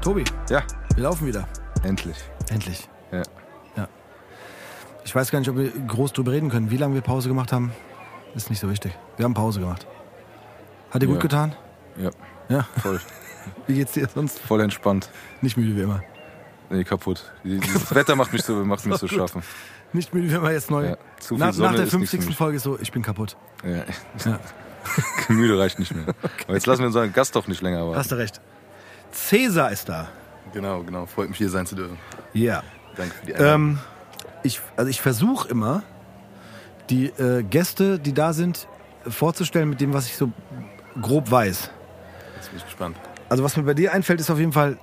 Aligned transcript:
Tobi, 0.00 0.24
Ja, 0.48 0.62
wir 0.94 1.02
laufen 1.04 1.26
wieder. 1.26 1.46
endlich. 1.82 2.16
Endlich. 2.50 2.88
Ja. 3.12 3.22
Ja. 3.76 3.88
Ich 5.04 5.14
weiß 5.14 5.30
gar 5.30 5.38
nicht, 5.40 5.48
ob 5.48 5.56
wir 5.56 5.70
groß 5.70 6.12
drüber 6.12 6.32
reden 6.32 6.48
können. 6.50 6.70
Wie 6.70 6.76
lange 6.76 6.94
wir 6.94 7.02
Pause 7.02 7.28
gemacht 7.28 7.52
haben, 7.52 7.72
ist 8.34 8.48
nicht 8.50 8.60
so 8.60 8.70
wichtig. 8.70 8.92
Wir 9.16 9.24
haben 9.24 9.34
Pause 9.34 9.60
gemacht. 9.60 9.86
Hat 10.90 11.02
dir 11.02 11.06
gut 11.06 11.16
Ja. 11.16 11.22
getan? 11.22 11.54
Ja, 11.96 12.10
Ja. 12.48 12.66
voll. 12.80 13.00
Wie 13.66 13.74
geht's 13.74 13.92
dir 13.92 14.08
sonst? 14.12 14.38
Voll 14.40 14.60
entspannt. 14.60 15.10
Nicht 15.40 15.56
müde 15.56 15.74
wie 15.76 15.82
immer. 15.82 16.02
Nee, 16.68 16.84
kaputt. 16.84 17.32
Das 17.44 17.94
Wetter 17.94 18.14
macht 18.16 18.32
mich 18.32 18.42
so, 18.42 18.54
macht 18.64 18.84
mich 18.86 18.96
so 18.98 19.06
Gut. 19.06 19.16
schaffen. 19.16 19.42
Nicht 19.92 20.12
müde 20.14 20.30
wie 20.30 20.34
immer 20.34 20.52
jetzt 20.52 20.70
neu. 20.70 20.90
Ja, 20.90 20.96
zu 21.18 21.34
viel 21.34 21.38
nach, 21.38 21.52
Sonne 21.52 21.68
nach 21.70 21.74
der 21.76 21.84
ist 21.86 21.92
nichts 21.94 22.10
für 22.10 22.16
50. 22.16 22.26
mich. 22.28 22.36
Folge 22.36 22.58
so, 22.58 22.78
ich 22.78 22.92
bin 22.92 23.02
kaputt. 23.02 23.36
Ja. 23.64 23.84
Ja. 24.30 24.38
Müde 25.28 25.58
reicht 25.58 25.78
nicht 25.78 25.94
mehr. 25.94 26.04
Aber 26.46 26.54
jetzt 26.54 26.66
lassen 26.66 26.80
wir 26.80 26.86
unseren 26.86 27.12
Gast 27.12 27.34
doch 27.34 27.48
nicht 27.48 27.60
länger 27.62 27.84
warten. 27.86 27.96
Hast 27.98 28.12
du 28.12 28.16
recht. 28.16 28.40
Cäsar 29.12 29.70
ist 29.70 29.88
da. 29.88 30.08
Genau, 30.52 30.82
genau. 30.82 31.06
Freut 31.06 31.28
mich, 31.28 31.38
hier 31.38 31.48
sein 31.48 31.66
zu 31.66 31.74
dürfen. 31.74 31.98
Ja. 32.32 32.62
Danke 32.96 33.14
für 33.14 33.26
die 33.26 33.34
Einladung. 33.34 33.70
Ähm, 33.70 33.78
ich, 34.42 34.60
also 34.76 34.90
ich 34.90 35.00
versuche 35.00 35.48
immer, 35.48 35.82
die 36.88 37.06
äh, 37.06 37.42
Gäste, 37.42 37.98
die 37.98 38.12
da 38.12 38.32
sind, 38.32 38.66
vorzustellen 39.06 39.68
mit 39.68 39.80
dem, 39.80 39.92
was 39.92 40.06
ich 40.06 40.16
so 40.16 40.30
grob 41.00 41.30
weiß. 41.30 41.70
Jetzt 42.36 42.48
bin 42.48 42.58
ich 42.58 42.64
gespannt. 42.64 42.96
Also 43.28 43.44
was 43.44 43.56
mir 43.56 43.62
bei 43.62 43.74
dir 43.74 43.92
einfällt, 43.92 44.20
ist 44.20 44.30
auf 44.30 44.38
jeden 44.38 44.52
Fall 44.52 44.76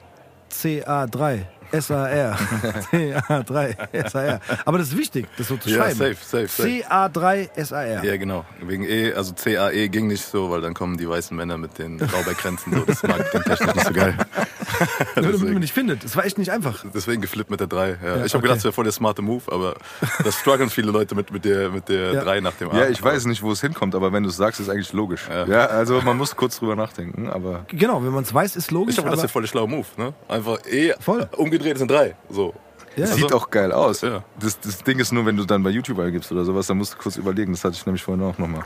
CA3. 0.52 1.42
SAR. 1.71 2.37
CA3 2.91 4.09
SAR. 4.09 4.39
Aber 4.65 4.77
das 4.77 4.89
ist 4.89 4.97
wichtig, 4.97 5.27
das 5.37 5.47
so 5.47 5.57
zu 5.57 5.69
Ja, 5.69 5.77
schreiben. 5.77 5.95
safe, 5.97 6.15
safe, 6.21 6.47
safe. 6.47 6.69
CA3 6.69 7.63
SAR. 7.65 8.03
Ja, 8.03 8.17
genau. 8.17 8.45
Wegen 8.61 8.83
E, 8.83 9.13
also 9.13 9.33
CAE 9.33 9.87
ging 9.89 10.07
nicht 10.07 10.23
so, 10.25 10.49
weil 10.51 10.61
dann 10.61 10.73
kommen 10.73 10.97
die 10.97 11.07
weißen 11.09 11.35
Männer 11.35 11.57
mit 11.57 11.77
den 11.77 11.97
Blaubeerkränzen 11.97 12.73
so. 12.73 12.79
Das 12.85 13.03
mag 13.03 13.29
den 13.31 13.41
technisch 13.43 13.73
nicht 13.75 13.87
so 13.87 13.93
geil. 13.93 14.15
Nur 15.15 15.31
damit 15.31 15.41
man 15.53 15.59
nicht 15.59 15.73
findet. 15.73 16.03
Es 16.03 16.15
war 16.15 16.25
echt 16.25 16.37
nicht 16.37 16.51
einfach. 16.51 16.83
deswegen 16.93 17.21
geflippt 17.21 17.49
mit 17.49 17.59
der 17.59 17.67
3. 17.67 17.87
Ja. 17.87 17.93
Ja, 17.93 17.97
ich 17.97 18.05
habe 18.05 18.23
okay. 18.25 18.41
gedacht, 18.41 18.57
das 18.57 18.63
wäre 18.65 18.73
voll 18.73 18.83
der 18.83 18.93
smarte 18.93 19.21
Move, 19.21 19.43
aber 19.52 19.75
das 20.23 20.35
strugglen 20.39 20.69
viele 20.69 20.91
Leute 20.91 21.15
mit, 21.15 21.31
mit 21.31 21.45
der, 21.45 21.69
mit 21.69 21.89
der 21.89 22.13
Ja. 22.13 22.23
3 22.23 22.41
nach 22.41 22.53
dem 22.53 22.71
A. 22.71 22.77
Ja, 22.77 22.87
ich 22.89 23.02
weiß 23.02 23.25
nicht, 23.25 23.41
wo 23.41 23.52
es 23.52 23.61
hinkommt, 23.61 23.95
aber 23.95 24.11
wenn 24.13 24.23
du 24.23 24.29
es 24.29 24.37
sagst, 24.37 24.59
ist 24.59 24.69
eigentlich 24.69 24.93
logisch. 24.93 25.27
Ja. 25.29 25.45
Ja. 25.45 25.65
also 25.67 26.02
man 26.02 26.17
muss 26.17 26.35
kurz 26.35 26.59
drüber 26.59 26.75
nachdenken, 26.75 27.29
aber 27.29 27.65
Genau, 27.69 28.03
wenn 28.03 28.11
man 28.11 28.23
es 28.23 28.33
weiß, 28.33 28.55
ist 28.55 28.71
logisch. 28.71 28.93
Ich 28.93 28.97
habe 28.99 29.09
gedacht, 29.09 29.23
das 29.23 29.31
voll 29.31 29.41
der 29.43 29.49
schlaue 29.49 29.67
Move. 29.67 29.85
Ne? 29.97 30.13
Einfach 30.27 30.59
E 30.69 30.93
Voll. 30.99 31.27
Umgedreht 31.58 31.75
ist 31.75 31.81
ein 31.81 31.88
3. 31.88 32.16
So. 32.30 32.53
ja, 32.95 33.03
es 33.05 33.16
sieht 33.16 33.33
auch 33.33 33.50
geil 33.50 33.72
aus. 33.72 34.02
Ja. 34.02 34.23
Das, 34.39 34.59
das 34.59 34.83
Ding 34.83 35.00
ist 35.00 35.11
nur, 35.11 35.25
wenn 35.25 35.36
du 35.38 35.45
dann 35.45 35.64
bei 35.64 35.69
YouTube 35.69 35.99
eingibst 35.99 36.31
oder 36.31 36.45
sowas, 36.45 36.67
dann 36.67 36.77
musst 36.77 36.94
du 36.94 36.97
kurz 36.97 37.17
überlegen. 37.17 37.52
Das 37.53 37.64
hatte 37.64 37.75
ich 37.75 37.86
nämlich 37.86 38.03
vorhin 38.03 38.23
auch 38.23 38.38
nochmal. 38.38 38.64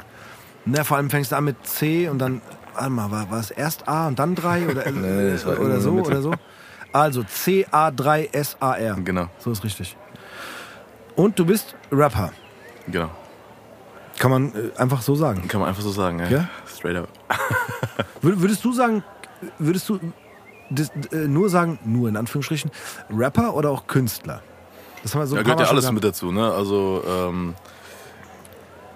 Na, 0.66 0.83
vor 0.83 0.98
allem 0.98 1.09
fängst 1.09 1.31
du 1.31 1.36
an 1.38 1.45
mit 1.45 1.66
C 1.66 2.08
und 2.09 2.20
dann, 2.20 2.42
warte 2.75 2.89
mal, 2.89 3.09
war, 3.11 3.31
war 3.31 3.39
es 3.39 3.50
erst 3.52 3.88
A 3.88 4.08
und 4.08 4.20
dann 4.20 4.36
3 4.36 4.67
oder, 4.70 4.86
äh, 4.88 4.92
Nee, 4.92 5.31
das 5.31 5.45
war 5.45 5.53
irgendwo 5.53 5.70
oder 5.72 5.81
so 5.81 5.92
oder 5.92 6.21
so? 6.21 6.33
Also 6.93 7.21
CA3SAR. 7.21 9.02
Genau, 9.04 9.27
So 9.39 9.52
ist 9.52 9.64
richtig. 9.64 9.95
Und 11.15 11.38
du 11.39 11.45
bist 11.45 11.76
Rapper. 11.92 12.32
genau. 12.88 13.10
Kann 14.20 14.30
man 14.30 14.54
äh, 14.54 14.77
einfach 14.80 15.02
so 15.02 15.15
sagen. 15.15 15.48
Kann 15.48 15.61
man 15.61 15.70
einfach 15.70 15.82
so 15.82 15.89
sagen. 15.92 16.20
Ja? 16.20 16.27
Ja? 16.30 16.49
Straight 16.67 16.95
up. 16.98 17.08
Wür- 18.21 18.39
Würdest 18.39 18.64
du 18.64 18.71
sagen, 18.73 19.04
würdest 19.58 19.89
du 19.89 19.99
nur 21.27 21.49
sagen, 21.49 21.80
nur 21.83 22.09
in 22.09 22.17
Anführungsstrichen, 22.17 22.71
Rapper 23.09 23.54
oder 23.55 23.70
auch 23.70 23.87
Künstler? 23.87 24.42
Das 25.04 25.14
haben 25.14 25.21
wir 25.21 25.27
so 25.27 25.36
Ja, 25.36 25.43
gehört 25.43 25.59
ja 25.59 25.67
alles 25.67 25.83
gehabt. 25.83 25.95
mit 25.95 26.04
dazu, 26.04 26.32
ne? 26.32 26.52
Also, 26.52 27.04
ähm, 27.08 27.55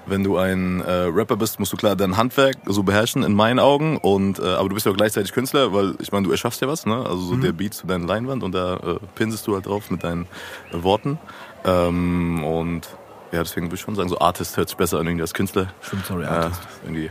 wenn 0.08 0.24
du 0.24 0.38
ein 0.38 0.82
äh, 0.82 0.92
Rapper 0.92 1.36
bist, 1.36 1.58
musst 1.60 1.74
du 1.74 1.78
klar 1.78 1.96
dein 1.96 2.16
Handwerk 2.16 2.58
so 2.68 2.84
beherrschen, 2.84 3.24
in 3.24 3.34
meinen 3.34 3.58
Augen. 3.58 3.98
Und, 3.98 4.38
äh, 4.38 4.44
aber 4.44 4.70
du 4.70 4.76
bist 4.76 4.86
ja 4.86 4.92
auch 4.92 4.96
gleichzeitig 4.96 5.32
Künstler, 5.34 5.74
weil 5.74 5.96
ich 6.00 6.12
meine, 6.12 6.26
du 6.28 6.32
erschaffst 6.32 6.62
ja 6.62 6.68
was, 6.68 6.86
ne? 6.86 6.96
Also 6.98 7.18
so 7.22 7.36
der 7.38 7.54
Beat 7.54 7.74
zu 7.74 7.88
deiner 7.88 8.06
Leinwand 8.06 8.44
und 8.44 8.52
da 8.54 8.76
äh, 8.76 9.00
pinsest 9.16 9.48
du 9.48 9.56
halt 9.56 9.66
drauf 9.66 9.90
mit 9.90 10.04
deinen 10.04 10.28
äh, 10.72 10.84
Worten. 10.84 11.18
Ähm, 11.64 12.44
und 12.44 12.88
ja, 13.32 13.42
deswegen 13.42 13.66
würde 13.66 13.76
ich 13.76 13.82
schon 13.82 13.96
sagen, 13.96 14.10
so 14.10 14.20
Artist 14.20 14.56
hört 14.58 14.70
sich 14.70 14.78
besser 14.78 15.00
an 15.00 15.08
irgendwie 15.08 15.24
als 15.24 15.34
Künstler. 15.34 15.74
Stimmt, 15.82 16.06
sorry, 16.06 16.24
Ja, 16.24 16.30
Artist. 16.30 16.62
irgendwie 16.84 17.10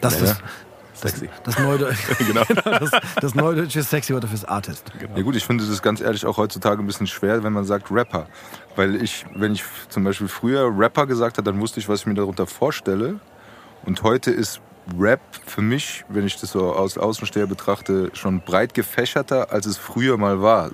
Das 0.00 0.16
Ja. 0.20 0.26
ist 0.26 0.42
sexy. 1.00 1.28
das, 1.44 1.58
Neude 1.58 1.94
genau. 2.18 2.42
das, 2.64 2.90
das 3.20 3.34
neudeutsche 3.34 3.82
sexy 3.82 4.14
Wort 4.14 4.24
fürs 4.24 4.44
Artist. 4.44 4.92
Ja 5.14 5.22
gut, 5.22 5.36
ich 5.36 5.44
finde 5.44 5.66
das 5.66 5.82
ganz 5.82 6.00
ehrlich 6.00 6.26
auch 6.26 6.36
heutzutage 6.36 6.82
ein 6.82 6.86
bisschen 6.86 7.06
schwer, 7.06 7.42
wenn 7.42 7.52
man 7.52 7.64
sagt 7.64 7.90
Rapper. 7.90 8.26
Weil 8.76 9.02
ich, 9.02 9.24
wenn 9.34 9.52
ich 9.52 9.64
zum 9.88 10.04
Beispiel 10.04 10.28
früher 10.28 10.70
Rapper 10.76 11.06
gesagt 11.06 11.38
habe, 11.38 11.50
dann 11.50 11.60
wusste 11.60 11.80
ich, 11.80 11.88
was 11.88 12.00
ich 12.00 12.06
mir 12.06 12.14
darunter 12.14 12.46
vorstelle. 12.46 13.20
Und 13.84 14.02
heute 14.02 14.30
ist 14.30 14.60
Rap 14.98 15.20
für 15.46 15.62
mich, 15.62 16.04
wenn 16.08 16.26
ich 16.26 16.36
das 16.40 16.52
so 16.52 16.72
aus 16.72 16.98
Außensteher 16.98 17.46
betrachte, 17.46 18.10
schon 18.14 18.40
breit 18.40 18.74
gefächerter, 18.74 19.52
als 19.52 19.66
es 19.66 19.76
früher 19.76 20.16
mal 20.16 20.40
war. 20.42 20.70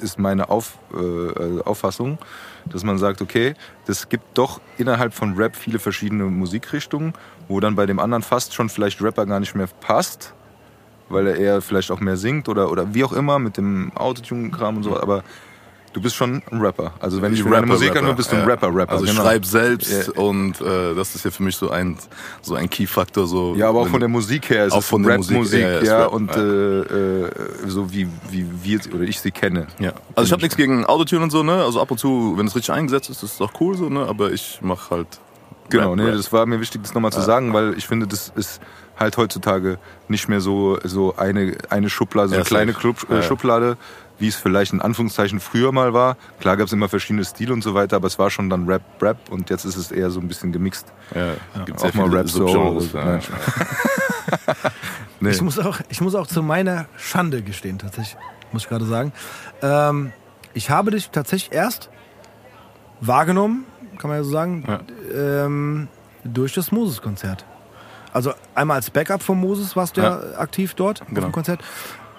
Ist 0.00 0.18
meine 0.18 0.50
Auf, 0.50 0.78
äh, 0.92 1.60
Auffassung, 1.62 2.18
dass 2.66 2.82
man 2.82 2.98
sagt, 2.98 3.22
okay, 3.22 3.54
das 3.86 4.08
gibt 4.08 4.36
doch 4.36 4.60
innerhalb 4.76 5.14
von 5.14 5.34
Rap 5.34 5.54
viele 5.56 5.78
verschiedene 5.78 6.24
Musikrichtungen, 6.24 7.14
wo 7.48 7.60
dann 7.60 7.74
bei 7.74 7.86
dem 7.86 7.98
anderen 7.98 8.22
fast 8.22 8.54
schon 8.54 8.68
vielleicht 8.68 9.02
Rapper 9.02 9.26
gar 9.26 9.40
nicht 9.40 9.54
mehr 9.54 9.68
passt, 9.80 10.34
weil 11.08 11.26
er 11.26 11.36
eher 11.36 11.62
vielleicht 11.62 11.90
auch 11.90 12.00
mehr 12.00 12.16
singt 12.16 12.48
oder, 12.48 12.70
oder 12.70 12.94
wie 12.94 13.04
auch 13.04 13.12
immer 13.12 13.38
mit 13.38 13.56
dem 13.56 13.92
Autotune-Kram 13.94 14.78
und 14.78 14.82
so, 14.82 15.00
aber 15.00 15.22
du 15.94 16.00
bist 16.00 16.16
schon 16.16 16.42
ein 16.50 16.60
Rapper. 16.60 16.92
Also 17.00 17.22
wenn 17.22 17.32
ich, 17.32 17.44
mir 17.44 17.52
deine 17.52 17.66
Musik 17.66 17.96
anhöre, 17.96 18.14
bist 18.14 18.30
du 18.30 18.36
ein 18.36 18.42
ja. 18.42 18.48
Rapper-Rapper. 18.48 18.92
Also 18.92 19.04
ich 19.04 19.10
genau. 19.12 19.22
schreibe 19.22 19.46
selbst 19.46 20.08
Ja. 20.08 20.20
und 20.20 20.60
äh, 20.60 20.94
das 20.94 21.14
ist 21.14 21.24
ja 21.24 21.30
für 21.30 21.42
mich 21.42 21.56
so 21.56 21.70
ein, 21.70 21.96
so 22.42 22.54
ein 22.54 22.68
Key-Faktor. 22.68 23.26
So, 23.26 23.54
Ja, 23.56 23.68
aber 23.68 23.80
auch 23.80 23.88
von 23.88 24.00
der 24.00 24.08
Musik 24.08 24.50
her 24.50 24.66
ist 24.66 24.72
Auch 24.72 24.78
es 24.78 24.86
von 24.86 25.02
der 25.02 25.16
Musik, 25.16 25.32
Rap-Musik, 25.36 25.60
ja, 25.60 25.82
ja, 25.82 26.02
Rap, 26.02 26.12
und. 26.12 26.30
Äh, 26.36 26.80
äh, 27.24 27.30
so 27.66 27.92
wie, 27.92 28.08
wie 28.30 28.46
wir 28.62 28.80
oder 28.92 29.04
ich 29.04 29.20
sie 29.20 29.30
kenne. 29.30 29.66
Ja. 29.78 29.92
Also 30.14 30.26
ich 30.26 30.32
habe 30.32 30.42
nichts 30.42 30.56
gegen 30.56 30.84
Autotune 30.84 31.22
und 31.22 31.30
so, 31.30 31.42
ne? 31.42 31.64
Also 31.64 31.80
ab 31.80 31.90
und 31.90 31.98
zu, 31.98 32.34
wenn 32.36 32.46
es 32.46 32.56
richtig 32.56 32.74
eingesetzt 32.74 33.08
ist, 33.08 33.22
ist 33.22 33.34
es 33.34 33.40
auch 33.40 33.52
cool 33.60 33.76
so, 33.76 33.88
ne? 33.88 34.04
Aber 34.06 34.32
ich 34.32 34.58
mache 34.62 34.90
halt. 34.90 35.06
Genau, 35.70 35.90
Rap, 35.90 35.96
nee, 35.96 36.04
Rap. 36.04 36.14
das 36.16 36.32
war 36.32 36.46
mir 36.46 36.60
wichtig, 36.60 36.82
das 36.82 36.94
nochmal 36.94 37.12
zu 37.12 37.20
sagen, 37.20 37.52
weil 37.54 37.74
ich 37.78 37.86
finde, 37.86 38.06
das 38.06 38.32
ist 38.34 38.60
halt 38.98 39.16
heutzutage 39.16 39.78
nicht 40.08 40.28
mehr 40.28 40.40
so, 40.40 40.78
so 40.84 41.16
eine, 41.16 41.56
eine 41.70 41.88
Schublade, 41.90 42.28
so 42.28 42.34
Ja, 42.34 42.40
eine 42.40 42.44
kleine 42.46 42.72
safe. 42.72 42.80
Club, 42.80 43.06
Ja, 43.08 43.16
äh, 43.16 43.18
ja. 43.20 43.22
Schublade, 43.22 43.76
wie 44.18 44.28
es 44.28 44.36
vielleicht 44.36 44.72
in 44.72 44.80
Anführungszeichen 44.80 45.40
früher 45.40 45.72
mal 45.72 45.92
war. 45.92 46.16
Klar 46.38 46.56
gab 46.56 46.66
es 46.68 46.72
immer 46.72 46.88
verschiedene 46.88 47.24
Stile 47.24 47.52
und 47.52 47.62
so 47.64 47.74
weiter, 47.74 47.96
aber 47.96 48.06
es 48.06 48.18
war 48.18 48.30
schon 48.30 48.48
dann 48.50 48.66
Rap, 48.68 48.82
Rap 49.00 49.16
und 49.30 49.50
jetzt 49.50 49.64
ist 49.64 49.76
es 49.76 49.90
eher 49.90 50.10
so 50.10 50.20
ein 50.20 50.28
bisschen 50.28 50.52
gemixt. 50.52 50.86
Ja, 51.14 51.34
gibt 51.64 51.78
auch 51.82 51.90
sehr 51.92 52.06
mal 52.06 52.14
Rap. 52.14 52.28
Ja. 52.28 53.04
nein. 53.04 53.20
Nee. 55.20 55.30
Ich, 55.30 55.40
muss 55.40 55.58
auch, 55.58 55.78
ich 55.88 56.00
muss 56.02 56.14
auch 56.14 56.26
zu 56.26 56.42
meiner 56.42 56.86
Schande 56.98 57.40
gestehen, 57.42 57.78
tatsächlich, 57.78 58.16
muss 58.52 58.62
ich 58.64 58.68
gerade 58.68 58.84
sagen. 58.84 59.12
Ähm, 59.62 60.12
ich 60.52 60.68
habe 60.70 60.90
dich 60.90 61.10
tatsächlich 61.10 61.52
erst 61.56 61.88
wahrgenommen, 63.00 63.64
kann 63.98 64.08
man 64.10 64.18
ja 64.18 64.24
so 64.24 64.30
sagen, 64.30 64.64
ähm, 65.14 65.88
durch 66.24 66.52
das 66.54 66.72
Moses-Konzert. 66.72 67.44
Also 68.12 68.32
einmal 68.54 68.76
als 68.76 68.90
Backup 68.90 69.22
von 69.22 69.38
Moses 69.40 69.74
warst 69.76 69.96
du 69.96 70.00
ja, 70.00 70.20
aktiv 70.38 70.74
dort 70.74 71.02
auf 71.02 71.08
Genau. 71.08 71.20
dem 71.22 71.32
Konzert, 71.32 71.60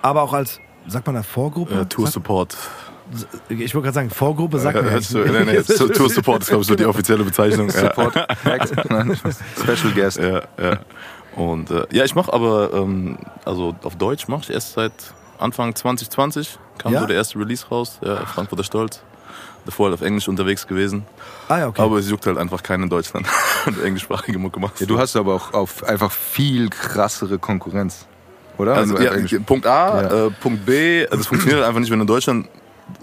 aber 0.01 0.21
auch 0.23 0.33
als, 0.33 0.59
sagt 0.87 1.05
man 1.07 1.15
da 1.15 1.23
Vorgruppe? 1.23 1.81
Äh, 1.81 1.85
Tour 1.85 2.07
Support. 2.07 2.57
ich 3.49 3.73
wollte 3.73 3.85
gerade 3.85 3.93
sagen, 3.93 4.09
Vorgruppe 4.09 4.59
sagt 4.59 4.75
man 4.75 4.85
ja 4.85 4.91
Hörst 4.91 5.13
du, 5.13 5.19
nee, 5.19 5.45
nee, 5.45 5.61
Tour 5.61 6.09
Support 6.09 6.41
ist, 6.41 6.49
glaube 6.49 6.61
ich, 6.63 6.67
so 6.67 6.75
die 6.75 6.85
offizielle 6.85 7.23
Bezeichnung. 7.23 7.69
Ja. 7.69 7.79
Support, 7.79 8.15
Act, 8.45 8.89
nein, 8.89 9.15
Special 9.57 9.93
Guest. 9.93 10.17
Ja, 10.17 10.41
ja. 10.61 10.79
Und 11.35 11.71
äh, 11.71 11.85
ja, 11.91 12.03
ich 12.05 12.13
mache 12.15 12.31
aber, 12.33 12.73
ähm, 12.73 13.17
also 13.45 13.75
auf 13.83 13.95
Deutsch 13.95 14.27
mache 14.27 14.41
ich 14.43 14.49
erst 14.51 14.73
seit 14.73 14.91
Anfang 15.37 15.75
2020. 15.75 16.59
Kam 16.77 16.93
Ja? 16.93 17.01
so 17.01 17.05
der 17.07 17.15
erste 17.15 17.39
Release 17.39 17.65
raus, 17.69 17.99
ja, 18.03 18.17
Frankfurter 18.25 18.63
Stolz. 18.63 19.01
Davor 19.65 19.87
halt 19.89 19.95
auf 19.95 20.01
Englisch 20.05 20.27
unterwegs 20.27 20.67
gewesen. 20.67 21.05
Ah 21.47 21.57
ja, 21.59 21.67
okay. 21.67 21.81
Aber 21.81 21.97
es 21.97 22.09
juckt 22.09 22.25
halt 22.27 22.37
einfach 22.37 22.61
keinen 22.63 22.83
in 22.83 22.89
Deutschland, 22.89 23.25
wenn 23.65 23.75
du 23.75 23.81
englischsprachige 23.81 24.37
Mucke 24.37 24.59
machst. 24.59 24.79
Ja, 24.79 24.85
du 24.87 24.97
hast 24.99 25.15
aber 25.15 25.33
auch 25.33 25.53
auf 25.53 25.83
einfach 25.83 26.11
viel 26.11 26.69
krassere 26.69 27.39
Konkurrenz, 27.39 28.05
oder? 28.57 28.75
Also 28.75 28.97
ja, 28.99 29.11
Punkt 29.45 29.65
A, 29.65 30.01
Ja. 30.01 30.25
äh, 30.27 30.29
Punkt 30.31 30.65
B, 30.65 31.05
also 31.07 31.21
es 31.21 31.27
funktioniert 31.27 31.63
einfach 31.63 31.79
nicht, 31.79 31.89
wenn 31.91 31.99
du 31.99 32.03
in 32.03 32.07
Deutschland 32.07 32.47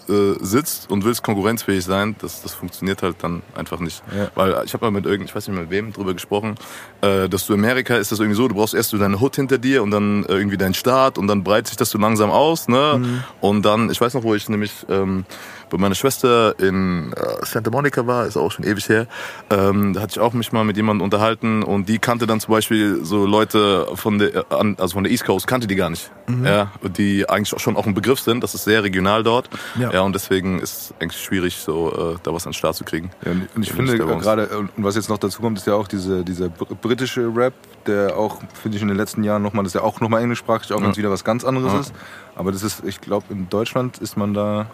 äh, 0.09 0.35
sitzt 0.41 0.89
und 0.91 1.05
willst 1.05 1.25
konkurrenzfähig 1.25 1.85
sein, 1.85 2.15
das, 2.21 2.43
das 2.43 2.55
funktioniert 2.55 3.03
halt 3.03 3.17
dann 3.23 3.43
einfach 3.57 3.81
nicht. 3.81 4.01
Ja. 4.17 4.29
Weil 4.37 4.63
ich 4.65 4.75
habe 4.75 4.85
mal 4.85 4.93
mit 4.93 5.07
irgend, 5.07 5.29
ich 5.29 5.35
weiß 5.35 5.49
nicht 5.49 5.59
mit 5.59 5.71
wem 5.71 5.93
drüber 5.93 6.13
gesprochen, 6.15 6.55
äh, 7.01 7.29
dass 7.29 7.47
du 7.47 7.55
in 7.55 7.59
Amerika 7.61 7.97
ist 7.97 8.13
das 8.13 8.21
irgendwie 8.21 8.37
so, 8.37 8.47
du 8.47 8.55
brauchst 8.55 8.75
erst 8.75 8.91
so 8.91 8.99
deine 8.99 9.19
Hut 9.19 9.35
hinter 9.35 9.59
dir 9.59 9.83
und 9.83 9.91
dann 9.91 10.25
äh, 10.27 10.35
irgendwie 10.35 10.57
deinen 10.57 10.75
Staat 10.75 11.19
und 11.19 11.27
dann 11.27 11.43
breitet 11.43 11.67
sich 11.69 11.77
das 11.77 11.91
so 11.91 11.99
langsam 11.99 12.31
aus, 12.31 12.69
ne? 12.69 12.99
Mhm. 12.99 13.25
Und 13.41 13.63
dann, 13.63 13.91
ich 13.91 14.01
weiß 14.01 14.15
noch, 14.15 14.23
wo 14.23 14.37
ich 14.37 14.49
nämlich 14.49 14.73
ähm, 14.89 15.25
bei 15.73 15.79
meiner 15.79 15.95
Schwester 15.97 16.55
in 16.61 17.13
äh, 17.15 17.45
Santa 17.45 17.71
Monica 17.71 18.07
war, 18.07 18.27
ist 18.27 18.37
auch 18.37 18.53
schon 18.53 18.65
ewig 18.65 18.89
her, 18.89 19.07
ähm, 19.51 19.95
da 19.95 20.03
hatte 20.03 20.13
ich 20.13 20.21
auch 20.21 20.33
mich 20.35 20.53
mal 20.53 20.65
mit 20.65 20.77
jemandem 20.77 21.03
unterhalten 21.03 21.63
und 21.65 21.89
die 21.89 21.99
kannte 21.99 22.27
dann 22.27 22.39
zum 22.41 22.53
Beispiel 22.53 23.05
so 23.05 23.27
Leute 23.27 23.87
von 23.95 24.19
der, 24.19 24.35
äh, 24.37 24.43
also 24.79 24.95
von 24.95 25.03
der 25.05 25.11
East 25.11 25.25
Coast, 25.25 25.47
kannte 25.47 25.67
die 25.67 25.75
gar 25.77 25.91
nicht. 25.91 26.11
Ja, 26.45 26.71
und 26.83 26.97
die 26.99 27.29
eigentlich 27.29 27.53
auch 27.55 27.59
schon 27.61 27.77
auch 27.77 27.87
ein 27.87 27.95
Begriff 27.95 28.21
sind, 28.21 28.43
das 28.43 28.55
ist 28.55 28.65
sehr 28.65 28.83
regional 28.85 29.23
dort. 29.23 29.51
Ja. 29.79 29.93
Ja, 29.93 30.01
und 30.03 30.15
deswegen 30.15 30.61
ist 30.61 30.73
es 30.79 30.95
eigentlich 31.01 31.21
schwierig, 31.21 31.57
so 31.57 32.15
äh, 32.15 32.19
da 32.23 32.33
was 32.33 32.47
an 32.47 32.51
den 32.53 32.55
Start 32.55 32.77
zu 32.77 32.85
kriegen. 32.85 33.11
Ja, 33.25 33.33
und 33.33 33.49
und 33.57 33.63
ich 33.63 33.69
Ja, 33.71 33.75
finde 33.75 33.99
gerade, 33.99 34.47
und 34.59 34.71
was 34.77 34.95
jetzt 34.95 35.09
noch 35.09 35.19
dazu 35.19 35.43
kommt, 35.43 35.59
ist 35.59 35.67
ja 35.67 35.75
auch 35.75 35.89
diese, 35.89 36.25
dieser 36.25 36.49
br- 36.49 36.75
britische 36.81 37.31
Rap, 37.35 37.55
der 37.87 38.17
auch, 38.17 38.39
finde 38.63 38.77
ich, 38.77 38.83
in 38.83 38.89
den 38.89 38.97
letzten 38.97 39.25
Jahren 39.25 39.43
nochmal, 39.43 39.65
das 39.65 39.75
ist 39.75 39.81
ja 39.81 39.87
auch 39.87 40.01
nochmal 40.01 40.23
englischsprachig, 40.23 40.73
auch 40.73 40.81
wenn 40.81 40.91
es 40.91 40.97
wieder 40.97 41.11
was 41.11 41.25
ganz 41.25 41.45
anderes 41.45 41.73
Ja. 41.73 41.81
ist. 41.81 41.93
Aber 42.35 42.51
das 42.53 42.63
ist, 42.63 42.83
ich 42.87 43.01
glaube, 43.01 43.27
in 43.31 43.49
Deutschland 43.51 43.99
ist 43.99 44.17
man 44.17 44.33
da, 44.33 44.67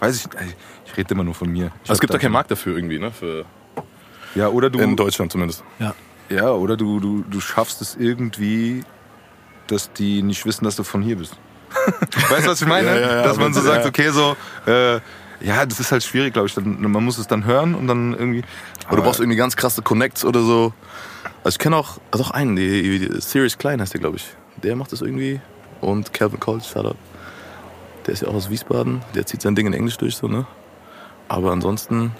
weiß 0.00 0.16
ich, 0.16 0.26
ich 0.86 0.96
rede 0.96 1.14
immer 1.14 1.24
nur 1.24 1.34
von 1.34 1.50
mir. 1.50 1.66
Ich 1.66 1.90
Also 1.90 1.94
es 1.94 2.00
gibt 2.00 2.12
da 2.14 2.18
keinen 2.18 2.32
Markt 2.32 2.50
dafür 2.50 2.76
irgendwie, 2.76 2.98
ne? 2.98 3.10
Für, 3.10 3.44
Ja, 4.34 4.48
oder 4.48 4.70
du, 4.70 4.78
in 4.80 4.96
Deutschland 4.96 5.32
zumindest. 5.32 5.64
Ja. 5.78 5.94
ja, 6.28 6.50
oder 6.50 6.76
du, 6.76 7.00
du, 7.00 7.24
du 7.28 7.40
schaffst 7.40 7.80
es 7.80 7.96
irgendwie, 7.96 8.84
dass 9.66 9.92
die 9.92 10.22
nicht 10.22 10.44
wissen, 10.46 10.64
dass 10.64 10.76
du 10.76 10.84
von 10.84 11.02
hier 11.02 11.16
bist. 11.16 11.36
weißt 12.30 12.46
du, 12.46 12.50
was 12.50 12.60
ich 12.62 12.68
meine? 12.68 12.88
Ja, 12.88 13.00
ja, 13.00 13.16
ja, 13.16 13.22
dass 13.22 13.36
man 13.36 13.52
so 13.52 13.60
aber- 13.60 13.68
sagt, 13.68 13.86
okay, 13.86 14.10
so, 14.10 14.36
äh, 14.66 15.00
ja, 15.40 15.66
das 15.66 15.80
ist 15.80 15.92
halt 15.92 16.02
schwierig, 16.04 16.32
glaube 16.32 16.48
ich. 16.48 16.54
Dann, 16.54 16.80
man 16.80 17.04
muss 17.04 17.18
es 17.18 17.26
dann 17.26 17.44
hören 17.44 17.74
und 17.74 17.86
dann 17.86 18.12
irgendwie. 18.12 18.42
Oder 18.88 18.96
du 18.96 19.02
brauchst 19.02 19.20
irgendwie 19.20 19.36
ganz 19.36 19.56
krasse 19.56 19.82
Connects 19.82 20.24
oder 20.24 20.42
so. 20.42 20.72
Also 21.42 21.56
ich 21.56 21.58
kenne 21.58 21.76
auch, 21.76 21.98
also 22.10 22.24
auch 22.24 22.30
einen, 22.30 22.56
die, 22.56 22.98
die 22.98 23.20
Sirius 23.20 23.58
Klein 23.58 23.80
heißt 23.80 23.92
der, 23.92 24.00
glaube 24.00 24.16
ich. 24.16 24.26
Der 24.62 24.76
macht 24.76 24.92
das 24.92 25.02
irgendwie. 25.02 25.40
Und 25.80 26.14
Calvin 26.14 26.40
College, 26.40 26.64
Shoutout. 26.64 26.96
Der 28.06 28.14
ist 28.14 28.22
ja 28.22 28.28
auch 28.28 28.34
aus 28.34 28.50
Wiesbaden. 28.50 29.02
Der 29.14 29.26
zieht 29.26 29.42
sein 29.42 29.54
Ding 29.54 29.66
in 29.66 29.72
Englisch 29.72 29.96
durch, 29.96 30.16
so, 30.16 30.28
ne? 30.28 30.46
Aber 31.28 31.52
ansonsten 31.52 32.12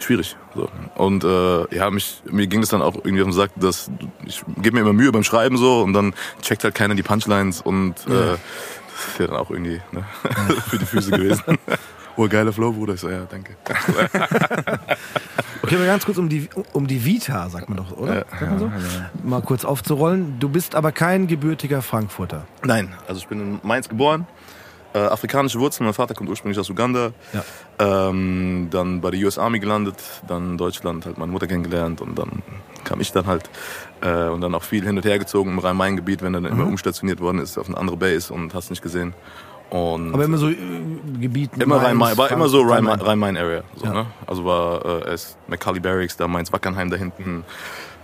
schwierig. 0.00 0.36
So. 0.54 0.68
Und 0.94 1.24
äh, 1.24 1.74
ja, 1.74 1.90
mich, 1.90 2.22
mir 2.30 2.46
ging 2.46 2.60
das 2.60 2.70
dann 2.70 2.82
auch 2.82 2.94
irgendwie 2.96 3.22
auf 3.22 3.28
den 3.28 3.32
Sack, 3.32 3.50
dass 3.56 3.90
ich 4.24 4.42
gebe 4.58 4.76
mir 4.76 4.82
immer 4.82 4.92
Mühe 4.92 5.10
beim 5.12 5.24
Schreiben 5.24 5.56
so 5.56 5.82
und 5.82 5.92
dann 5.92 6.14
checkt 6.42 6.64
halt 6.64 6.74
keiner 6.74 6.94
die 6.94 7.02
Punchlines 7.02 7.60
und 7.60 8.06
äh, 8.06 8.10
das 8.10 9.08
ist 9.08 9.18
ja 9.18 9.26
dann 9.26 9.36
auch 9.36 9.50
irgendwie 9.50 9.80
ne, 9.92 10.04
für 10.68 10.78
die 10.78 10.86
Füße 10.86 11.10
gewesen. 11.10 11.42
Oh, 12.16 12.28
geiler 12.28 12.52
Flow, 12.52 12.70
Bruder. 12.70 12.94
Ich 12.94 13.00
so, 13.00 13.10
ja, 13.10 13.26
danke. 13.28 13.56
Okay, 15.62 15.76
aber 15.76 15.86
ganz 15.86 16.04
kurz 16.04 16.18
um 16.18 16.28
die, 16.28 16.50
um 16.74 16.86
die 16.86 17.06
Vita, 17.06 17.48
sagt 17.48 17.70
man 17.70 17.78
doch, 17.78 17.96
oder? 17.96 18.16
Ja. 18.16 18.24
sagt 18.38 18.50
man 18.50 18.58
so? 18.58 18.72
Mal 19.22 19.40
kurz 19.40 19.64
aufzurollen. 19.64 20.38
Du 20.38 20.50
bist 20.50 20.74
aber 20.74 20.92
kein 20.92 21.26
gebürtiger 21.26 21.80
Frankfurter. 21.80 22.46
Nein, 22.62 22.94
also 23.08 23.18
ich 23.20 23.28
bin 23.28 23.40
in 23.40 23.60
Mainz 23.62 23.88
geboren. 23.88 24.26
Äh, 24.94 24.98
afrikanische 24.98 25.58
Wurzeln, 25.58 25.86
mein 25.86 25.94
Vater 25.94 26.14
kommt 26.14 26.30
ursprünglich 26.30 26.58
aus 26.58 26.70
Uganda. 26.70 27.10
Ja. 27.32 27.44
Ähm, 28.08 28.68
dann 28.70 29.00
bei 29.00 29.10
der 29.10 29.20
US 29.24 29.38
Army 29.38 29.58
gelandet, 29.58 29.96
dann 30.28 30.50
in 30.52 30.58
Deutschland 30.58 31.04
halt 31.04 31.18
meine 31.18 31.32
Mutter 31.32 31.48
kennengelernt 31.48 32.00
und 32.00 32.16
dann 32.16 32.42
kam 32.84 33.00
ich 33.00 33.10
dann 33.10 33.26
halt 33.26 33.50
äh, 34.02 34.28
und 34.28 34.40
dann 34.40 34.54
auch 34.54 34.62
viel 34.62 34.84
hin 34.84 34.96
und 34.96 35.04
her 35.04 35.18
gezogen 35.18 35.50
im 35.50 35.58
Rhein-Main-Gebiet, 35.58 36.22
wenn 36.22 36.34
er 36.34 36.40
dann 36.42 36.52
immer 36.52 36.66
umstationiert 36.66 37.20
worden 37.20 37.38
ist 37.40 37.58
auf 37.58 37.66
eine 37.68 37.76
andere 37.76 37.96
Base 37.96 38.32
und 38.32 38.54
hast 38.54 38.70
nicht 38.70 38.82
gesehen. 38.82 39.14
Und 39.70 40.14
Aber 40.14 40.24
immer 40.24 40.38
so 40.38 40.48
äh, 40.48 40.56
Gebiet. 41.20 41.50
Immer 41.54 41.76
Mainz, 41.76 41.88
Rhein-Main, 41.88 42.16
war 42.18 42.30
immer 42.30 42.48
so 42.48 42.60
Rhein-Main. 42.60 43.00
Rhein-Main- 43.00 43.36
Rhein-Main-Area. 43.36 43.62
So, 43.76 43.86
Ja. 43.86 43.92
ne? 43.94 44.06
Also 44.26 44.44
war 44.44 44.84
äh, 44.84 45.10
erst 45.10 45.36
McCully 45.48 45.80
Barracks, 45.80 46.16
da 46.16 46.28
Mainz-Wackernheim 46.28 46.90
da 46.90 46.96
hinten, 46.96 47.42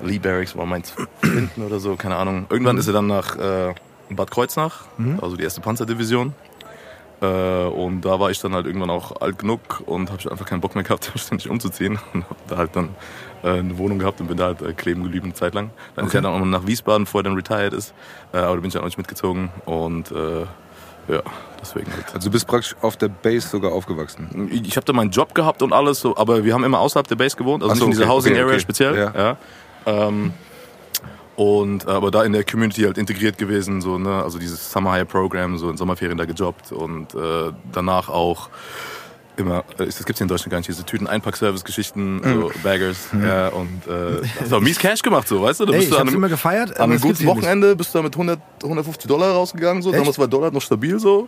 Lee 0.02 0.18
Barracks 0.18 0.56
war 0.56 0.66
Mainz 0.66 0.92
hinten 1.22 1.62
oder 1.62 1.78
so, 1.78 1.94
keine 1.94 2.16
Ahnung. 2.16 2.46
Irgendwann 2.50 2.78
ist 2.78 2.88
er 2.88 2.94
dann 2.94 3.06
nach 3.06 3.36
äh, 3.36 3.74
Bad 4.10 4.30
Kreuznach, 4.32 4.86
also 5.20 5.36
die 5.36 5.44
erste 5.44 5.60
Panzerdivision. 5.60 6.34
Äh, 7.20 7.26
und 7.26 8.02
da 8.02 8.18
war 8.18 8.30
ich 8.30 8.40
dann 8.40 8.54
halt 8.54 8.66
irgendwann 8.66 8.90
auch 8.90 9.20
alt 9.20 9.38
genug 9.38 9.82
und 9.86 10.10
habe 10.10 10.30
einfach 10.30 10.46
keinen 10.46 10.60
Bock 10.60 10.74
mehr 10.74 10.84
gehabt, 10.84 11.12
ständig 11.16 11.50
umzuziehen. 11.50 11.98
Und 12.14 12.24
habe 12.24 12.40
da 12.48 12.56
halt 12.56 12.76
dann 12.76 12.90
äh, 13.42 13.58
eine 13.58 13.78
Wohnung 13.78 13.98
gehabt 13.98 14.20
und 14.20 14.28
bin 14.28 14.36
da 14.36 14.46
halt 14.46 14.62
äh, 14.62 14.72
kleben 14.72 15.02
geblieben 15.02 15.26
eine 15.26 15.34
Zeit 15.34 15.54
lang. 15.54 15.70
Dann 15.96 16.06
ist 16.06 16.14
er 16.14 16.22
dann 16.22 16.32
auch 16.32 16.38
noch 16.38 16.46
nach 16.46 16.66
Wiesbaden, 16.66 17.04
bevor 17.04 17.20
er 17.20 17.24
dann 17.24 17.34
retired 17.34 17.72
ist. 17.72 17.94
Aber 18.32 18.42
da 18.42 18.54
bin 18.54 18.66
ich 18.66 18.72
dann 18.72 18.82
auch 18.82 18.86
nicht 18.86 18.98
mitgezogen. 18.98 19.50
Und 19.66 20.10
äh, 20.12 20.46
ja, 21.08 21.22
deswegen 21.60 21.92
halt. 21.92 22.14
Also 22.14 22.28
du 22.28 22.32
bist 22.32 22.46
praktisch 22.46 22.76
auf 22.80 22.96
der 22.96 23.08
Base 23.08 23.48
sogar 23.48 23.72
aufgewachsen. 23.72 24.50
Ich 24.52 24.76
habe 24.76 24.86
da 24.86 24.92
meinen 24.92 25.10
Job 25.10 25.34
gehabt 25.34 25.62
und 25.62 25.72
alles, 25.72 26.00
so, 26.00 26.16
aber 26.16 26.44
wir 26.44 26.54
haben 26.54 26.64
immer 26.64 26.78
außerhalb 26.78 27.06
der 27.08 27.16
Base 27.16 27.36
gewohnt, 27.36 27.62
also 27.62 27.74
so, 27.74 27.84
in 27.84 27.90
dieser 27.90 28.04
okay, 28.04 28.12
Housing 28.12 28.32
okay, 28.32 28.40
Area 28.40 28.54
okay. 28.54 28.60
speziell. 28.60 28.96
Ja. 28.96 29.12
Ja. 29.14 29.36
Ähm, 29.86 30.32
und 31.40 31.86
äh, 31.86 31.90
aber 31.90 32.10
da 32.10 32.22
in 32.22 32.34
der 32.34 32.44
Community 32.44 32.82
halt 32.82 32.98
integriert 32.98 33.38
gewesen, 33.38 33.80
so 33.80 33.96
ne, 33.96 34.22
also 34.22 34.38
dieses 34.38 34.70
Summer 34.70 34.92
High 34.92 35.08
Program, 35.08 35.56
so 35.56 35.70
in 35.70 35.78
Sommerferien 35.78 36.18
da 36.18 36.26
gejobbt 36.26 36.70
und 36.70 37.14
äh, 37.14 37.50
danach 37.72 38.10
auch 38.10 38.50
immer, 39.38 39.64
äh, 39.78 39.86
das 39.86 40.04
gibt's 40.04 40.18
hier 40.18 40.26
in 40.26 40.28
Deutschland 40.28 40.50
gar 40.50 40.58
nicht, 40.58 40.68
diese 40.68 40.84
Tüten-Einpack-Service-Geschichten, 40.84 42.20
so 42.22 42.52
Baggers, 42.62 43.08
ja, 43.18 43.48
und 43.48 43.86
äh, 43.86 44.20
hast 44.38 44.52
auch 44.52 44.60
mies 44.60 44.78
Cash 44.78 45.00
gemacht, 45.00 45.26
so, 45.28 45.40
weißt 45.40 45.60
du? 45.60 45.64
Da 45.64 45.72
Ey, 45.72 45.78
bist 45.78 45.88
ich 45.88 45.94
du 45.96 46.00
an 46.02 46.08
immer 46.08 46.18
einem, 46.26 46.28
gefeiert. 46.28 46.72
aber 46.72 46.84
an 46.84 46.90
einem 46.90 47.00
guten. 47.00 47.24
Wochenende 47.24 47.74
bist 47.74 47.94
du 47.94 47.98
da 48.00 48.02
mit 48.02 48.12
100, 48.12 48.38
150 48.62 49.08
Dollar 49.08 49.32
rausgegangen, 49.32 49.82
so, 49.82 49.92
Echt? 49.92 49.98
damals 49.98 50.18
war 50.18 50.28
Dollar 50.28 50.50
noch 50.50 50.60
stabil, 50.60 50.98
so, 51.00 51.26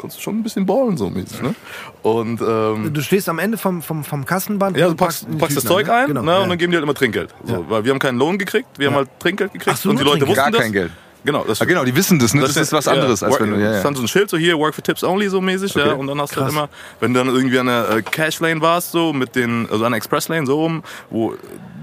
konntest 0.00 0.18
du 0.18 0.22
schon 0.24 0.38
ein 0.38 0.42
bisschen 0.42 0.66
ballen, 0.66 0.96
so 0.96 1.10
mäßig, 1.10 1.42
ne? 1.42 1.54
Und, 2.02 2.40
ähm, 2.40 2.92
Du 2.92 3.00
stehst 3.02 3.28
am 3.28 3.38
Ende 3.38 3.58
vom, 3.58 3.82
vom, 3.82 4.02
vom 4.02 4.24
Kassenband. 4.24 4.76
ja, 4.76 4.88
du 4.88 4.94
packst, 4.94 5.26
packst 5.38 5.56
das 5.56 5.64
Tüten 5.64 5.74
Zeug 5.76 5.88
ein 5.90 6.06
Genau, 6.08 6.22
ne, 6.22 6.30
ja. 6.32 6.38
und 6.40 6.48
dann 6.48 6.58
geben 6.58 6.72
die 6.72 6.76
halt 6.76 6.84
immer 6.84 6.94
Trinkgeld. 6.94 7.34
So, 7.44 7.52
Ja. 7.54 7.60
Weil 7.68 7.84
wir 7.84 7.92
haben 7.92 7.98
keinen 7.98 8.18
Lohn 8.18 8.38
gekriegt, 8.38 8.66
wir 8.78 8.86
haben 8.88 8.94
Ja. 8.94 8.98
halt 9.00 9.10
Trinkgeld 9.20 9.52
gekriegt 9.52 9.74
Ach 9.74 9.80
so, 9.80 9.90
und 9.90 9.98
die 9.98 10.04
Leute 10.04 10.24
Trinkgeld. 10.24 10.38
wussten 10.38 10.42
Gar 10.42 10.50
das. 10.52 10.60
kein 10.62 10.72
Geld. 10.72 10.90
Genau, 11.22 11.44
das, 11.46 11.60
Ah, 11.60 11.66
genau, 11.66 11.84
die 11.84 11.94
wissen 11.94 12.18
das, 12.18 12.32
ne? 12.32 12.40
Das, 12.40 12.56
ist 12.56 12.72
was 12.72 12.88
anderes, 12.88 13.20
ja, 13.20 13.26
als 13.28 13.38
wenn 13.40 13.50
du. 13.50 13.56
Ja, 13.60 13.72
ja. 13.74 13.80
stand 13.80 13.94
so 13.98 14.02
ein 14.02 14.08
Schild 14.08 14.30
so 14.30 14.38
hier, 14.38 14.58
Work 14.58 14.74
for 14.74 14.82
Tips 14.82 15.04
Only 15.04 15.28
so 15.28 15.42
mäßig, 15.42 15.74
ja, 15.74 15.92
und 15.92 16.06
dann 16.06 16.18
hast 16.18 16.34
du 16.34 16.40
halt 16.40 16.46
Krass. 16.46 16.54
immer, 16.54 16.68
wenn 17.00 17.12
du 17.12 17.18
dann 17.22 17.28
irgendwie 17.28 17.58
an 17.58 17.66
der 17.66 17.90
äh, 17.90 18.02
Cash 18.02 18.40
Lane 18.40 18.62
warst, 18.62 18.92
so 18.92 19.12
mit 19.12 19.36
den, 19.36 19.68
also 19.70 19.84
an 19.84 19.92
der 19.92 19.98
Express 19.98 20.28
Lane 20.28 20.46
so 20.46 20.58
rum, 20.62 20.82
wo 21.10 21.34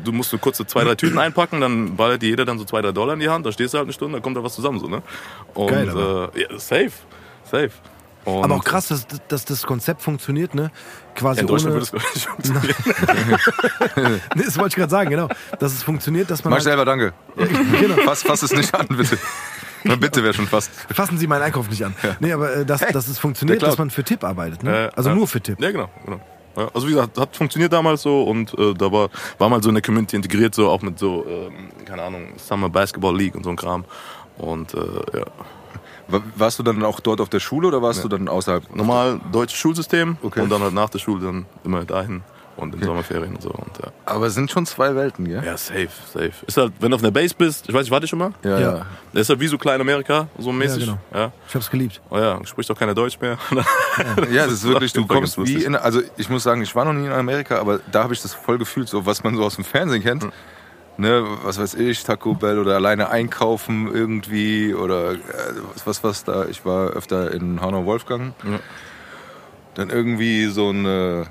du 0.04 0.12
musst 0.12 0.32
so 0.32 0.40
kurze 0.40 0.66
zwei, 0.66 0.84
drei 0.84 0.96
Tüten 0.96 1.20
einpacken, 1.20 1.62
dann 1.62 1.96
ballert 1.96 2.24
dir 2.24 2.30
jeder 2.30 2.46
dann 2.46 2.58
so 2.58 2.66
zwei, 2.66 2.82
drei 2.82 2.92
Dollar 2.92 3.14
in 3.14 3.20
die 3.20 3.30
Hand, 3.30 3.46
da 3.46 3.52
stehst 3.52 3.76
du 3.76 3.78
halt 3.78 3.86
eine 3.86 3.94
Stunde, 3.94 4.18
da 4.18 4.24
kommt 4.24 4.38
da 4.38 4.44
was 4.44 4.56
zusammen, 4.56 4.80
so, 4.80 4.88
ne? 4.88 5.04
Und, 5.54 5.68
Geil, 5.68 5.88
äh, 6.36 6.42
ja, 6.42 6.48
safe, 6.58 6.90
safe. 7.44 7.70
Und 8.28 8.44
Aber 8.44 8.56
auch 8.56 8.64
krass, 8.64 8.90
dass, 8.90 9.08
dass 9.30 9.46
das 9.46 9.64
Konzept 9.64 10.02
funktioniert, 10.02 10.54
ne? 10.54 10.70
Quasi 11.16 11.40
In 11.40 11.48
Deutschland 11.48 11.76
ohne. 11.76 11.90
würde 11.90 11.98
es 11.98 12.16
ich, 12.16 12.28
nicht 12.28 12.28
funktionieren. 12.28 12.76
Nee, 14.36 14.44
das 14.44 14.58
wollte 14.58 14.74
ich 14.74 14.76
gerade 14.76 14.90
sagen, 14.90 15.10
genau. 15.10 15.30
Dass 15.60 15.72
es 15.72 15.82
funktioniert, 15.82 16.30
dass 16.30 16.44
man. 16.44 16.52
Mach 16.52 16.58
Halt, 16.58 16.64
selber, 16.66 16.84
danke. 16.84 17.14
genau. 17.80 17.96
Fass, 18.04 18.24
fass 18.24 18.44
es 18.44 18.54
nicht 18.54 18.74
an, 18.76 18.86
bitte. 18.90 19.18
Na, 19.86 19.96
bitte 19.96 20.22
wäre 20.24 20.34
schon 20.34 20.46
fast. 20.46 20.72
Fassen 20.94 21.18
Sie 21.18 21.26
meinen 21.26 21.44
Einkauf 21.44 21.70
nicht 21.70 21.86
an. 21.86 21.96
Nee, 22.20 22.34
aber 22.34 22.54
äh, 22.54 22.66
dass, 22.66 22.82
dass 22.82 23.08
es 23.08 23.18
funktioniert, 23.18 23.62
der 23.62 23.70
dass 23.70 23.78
man 23.78 23.90
für 23.90 24.04
Tipp 24.04 24.26
arbeitet, 24.26 24.62
ne? 24.62 24.88
Äh, 24.88 24.90
also 24.94 25.10
ja. 25.10 25.16
nur 25.16 25.28
für 25.28 25.40
Tipp. 25.40 25.62
Ja, 25.62 25.72
genau. 25.72 25.90
genau. 26.04 26.20
Ja, 26.58 26.70
also 26.74 26.88
wie 26.88 26.92
gesagt, 26.92 27.18
hat 27.18 27.34
funktioniert 27.34 27.72
damals 27.72 28.02
so 28.02 28.24
und 28.24 28.54
äh, 28.60 28.74
da 28.74 28.92
war, 28.92 29.10
war 29.38 29.48
mal 29.48 29.64
so 29.64 29.70
eine 29.70 29.82
Community 29.82 30.18
integriert, 30.18 30.54
so 30.54 30.70
auch 30.70 30.82
mit 30.82 31.00
so, 31.00 31.26
ähm, 31.26 31.70
keine 31.86 32.02
Ahnung, 32.02 32.34
Summer 32.36 32.70
Basketball 32.70 33.16
League 33.16 33.36
und 33.36 33.46
so 33.46 33.52
ein 33.52 33.56
Kram. 33.56 33.86
Und 34.38 34.74
äh, 34.74 34.80
ja, 35.20 35.26
Warst 36.36 36.58
du 36.60 36.64
dann 36.64 36.84
auch 36.84 37.00
dort 37.00 37.20
auf 37.22 37.30
der 37.30 37.40
Schule 37.40 37.68
oder 37.68 37.82
warst 37.82 38.04
du 38.04 38.08
dann 38.08 38.28
außerhalb? 38.28 38.74
normal 38.76 39.20
deutsches 39.32 39.60
Schulsystem 39.60 40.18
Okay. 40.24 40.42
und 40.42 40.50
dann 40.50 40.62
halt 40.62 40.74
nach 40.74 40.90
der 40.90 41.00
Schule 41.00 41.26
dann 41.26 41.46
immer 41.66 41.84
dahin 41.86 42.24
und 42.56 42.74
in 42.74 42.82
Sommerferien 42.82 43.36
und 43.36 43.42
so. 43.42 43.50
Und, 43.50 43.78
ja. 43.84 43.92
Aber 44.06 44.26
es 44.26 44.34
sind 44.34 44.50
schon 44.50 44.66
zwei 44.66 44.96
Welten, 44.96 45.26
gell? 45.26 45.44
ja, 45.46 45.56
safe, 45.58 45.90
safe. 46.12 46.32
Ist 46.48 46.58
halt, 46.58 46.74
wenn 46.80 46.90
du 46.90 46.96
auf 46.96 47.04
einer 47.04 47.12
Base 47.12 47.36
bist, 47.38 47.68
ich 47.70 47.74
weiß 47.76 47.82
nicht, 47.84 47.92
warte 47.92 48.06
ich 48.06 48.10
schon 48.10 48.18
mal? 48.20 48.32
Ja, 48.44 48.50
Ja. 48.52 48.60
ja. 48.78 48.86
Das 49.14 49.22
ist 49.24 49.30
halt 49.30 49.40
wie 49.42 49.48
so 49.48 49.58
Klein-Amerika, 49.60 50.28
so 50.40 50.52
mäßig. 50.52 50.86
genau. 50.86 50.98
Ja, 51.14 51.32
Ich 51.48 51.54
hab's 51.56 51.70
geliebt. 51.70 52.02
Oh 52.10 52.18
ja, 52.18 52.40
spricht 52.46 52.72
auch 52.72 52.78
keiner 52.80 52.96
Deutsch 52.96 53.20
mehr. 53.20 53.38
Ja, 54.32 54.46
das 54.46 54.54
ist 54.54 54.64
wirklich, 54.68 54.94
du 54.94 55.06
kommst 55.06 55.38
wie 55.46 55.64
in, 55.64 55.76
also 55.76 56.02
ich 56.18 56.30
muss 56.30 56.44
sagen, 56.44 56.62
ich 56.62 56.74
war 56.76 56.86
noch 56.86 56.94
nie 56.94 57.06
in 57.06 57.12
Amerika, 57.12 57.60
aber 57.60 57.80
da 57.92 58.04
habe 58.04 58.14
ich 58.14 58.22
das 58.22 58.34
voll 58.34 58.58
gefühlt, 58.58 58.88
so 58.90 59.06
was 59.06 59.24
man 59.24 59.36
so 59.36 59.44
aus 59.44 59.56
dem 59.56 59.64
Fernsehen 59.64 60.02
kennt. 60.04 60.24
Hm. 60.24 60.32
Ne, 61.00 61.24
was 61.44 61.60
weiß 61.60 61.76
ich, 61.76 62.04
Taco 62.04 62.34
Bell 62.34 62.58
oder 62.58 62.74
alleine 62.76 63.10
einkaufen 63.10 63.88
irgendwie 63.94 64.74
oder 64.74 65.12
äh, 65.14 65.18
was, 65.76 65.86
was, 65.86 66.04
was 66.04 66.24
da. 66.24 66.46
Ich 66.46 66.66
war 66.66 66.88
öfter 66.90 67.32
in 67.32 67.62
Hanau 67.62 67.86
Wolfgang. 67.86 68.34
Ja. 68.44 68.60
Dann 69.76 69.92
irgendwie 69.92 70.46
so 70.48 70.70
eine 70.70 71.28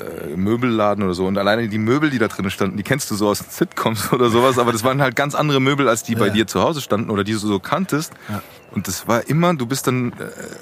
äh, 0.00 0.34
Möbelladen 0.36 1.04
oder 1.04 1.14
so. 1.14 1.26
Und 1.26 1.38
alleine 1.38 1.68
die 1.68 1.78
Möbel, 1.78 2.10
die 2.10 2.18
da 2.18 2.26
drin 2.26 2.50
standen, 2.50 2.76
die 2.76 2.82
kennst 2.82 3.08
du 3.10 3.14
so 3.14 3.28
aus 3.28 3.38
Sitcoms 3.38 4.12
oder 4.12 4.30
sowas, 4.30 4.58
aber 4.58 4.72
das 4.72 4.82
waren 4.82 5.00
halt 5.00 5.14
ganz 5.14 5.36
andere 5.36 5.60
Möbel, 5.60 5.88
als 5.88 6.02
die 6.02 6.16
bei 6.16 6.26
Ja. 6.26 6.32
dir 6.32 6.46
zu 6.48 6.60
Hause 6.60 6.80
standen 6.80 7.10
oder 7.10 7.22
die 7.22 7.32
du 7.32 7.38
so 7.38 7.60
kanntest. 7.60 8.12
Ja. 8.28 8.42
Und 8.72 8.88
das 8.88 9.06
war 9.06 9.28
immer, 9.28 9.54
du 9.54 9.66
bist 9.66 9.86
dann, 9.86 10.12
äh, 10.14 10.14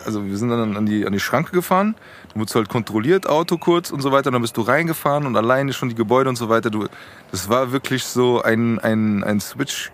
also 0.04 0.26
wir 0.26 0.36
sind 0.36 0.50
dann 0.50 0.76
an 0.76 0.84
die, 0.84 1.06
an 1.06 1.12
die 1.14 1.20
Schranke 1.20 1.52
gefahren, 1.52 1.94
du 2.34 2.40
wurdest 2.40 2.54
halt 2.54 2.68
kontrolliert, 2.68 3.28
Auto 3.28 3.56
kurz 3.58 3.90
und 3.90 4.02
so 4.02 4.12
weiter, 4.12 4.28
und 4.28 4.34
dann 4.34 4.42
bist 4.42 4.56
du 4.56 4.60
reingefahren 4.62 5.26
und 5.26 5.36
alleine 5.36 5.72
schon 5.72 5.88
die 5.88 5.94
Gebäude 5.94 6.28
und 6.28 6.36
so 6.36 6.48
weiter. 6.48 6.70
Du, 6.70 6.86
das 7.30 7.48
war 7.48 7.72
wirklich 7.72 8.04
so 8.04 8.42
ein, 8.42 8.78
ein, 8.80 9.24
ein 9.24 9.40
Switch. 9.40 9.90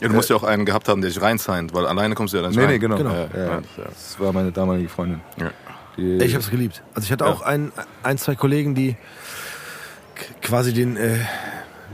Ja, 0.00 0.08
du 0.08 0.14
musst 0.14 0.30
ja 0.30 0.36
auch 0.36 0.44
einen 0.44 0.64
gehabt 0.64 0.88
haben, 0.88 1.02
der 1.02 1.10
dich 1.10 1.20
reinsigned, 1.20 1.74
weil 1.74 1.84
alleine 1.86 2.14
kommst 2.14 2.32
du 2.32 2.38
ja 2.38 2.42
dann 2.42 2.52
nicht 2.52 2.58
Nee, 2.58 2.64
rein. 2.64 2.72
nee, 2.72 2.78
genau. 2.78 2.96
Genau. 2.96 3.12
Ja, 3.12 3.28
Ja, 3.36 3.46
ja. 3.56 3.60
das, 3.84 4.18
war 4.18 4.32
meine 4.32 4.50
damalige 4.50 4.88
Freundin. 4.88 5.20
Ich 5.96 6.32
habe 6.32 6.42
es 6.42 6.50
geliebt. 6.50 6.82
Also 6.94 7.04
ich 7.04 7.12
hatte 7.12 7.26
auch 7.26 7.42
ein, 7.42 7.70
ein, 8.02 8.16
zwei 8.16 8.34
Kollegen, 8.34 8.74
die 8.74 8.96
quasi 10.40 10.72
den 10.72 10.96
äh, 10.96 11.18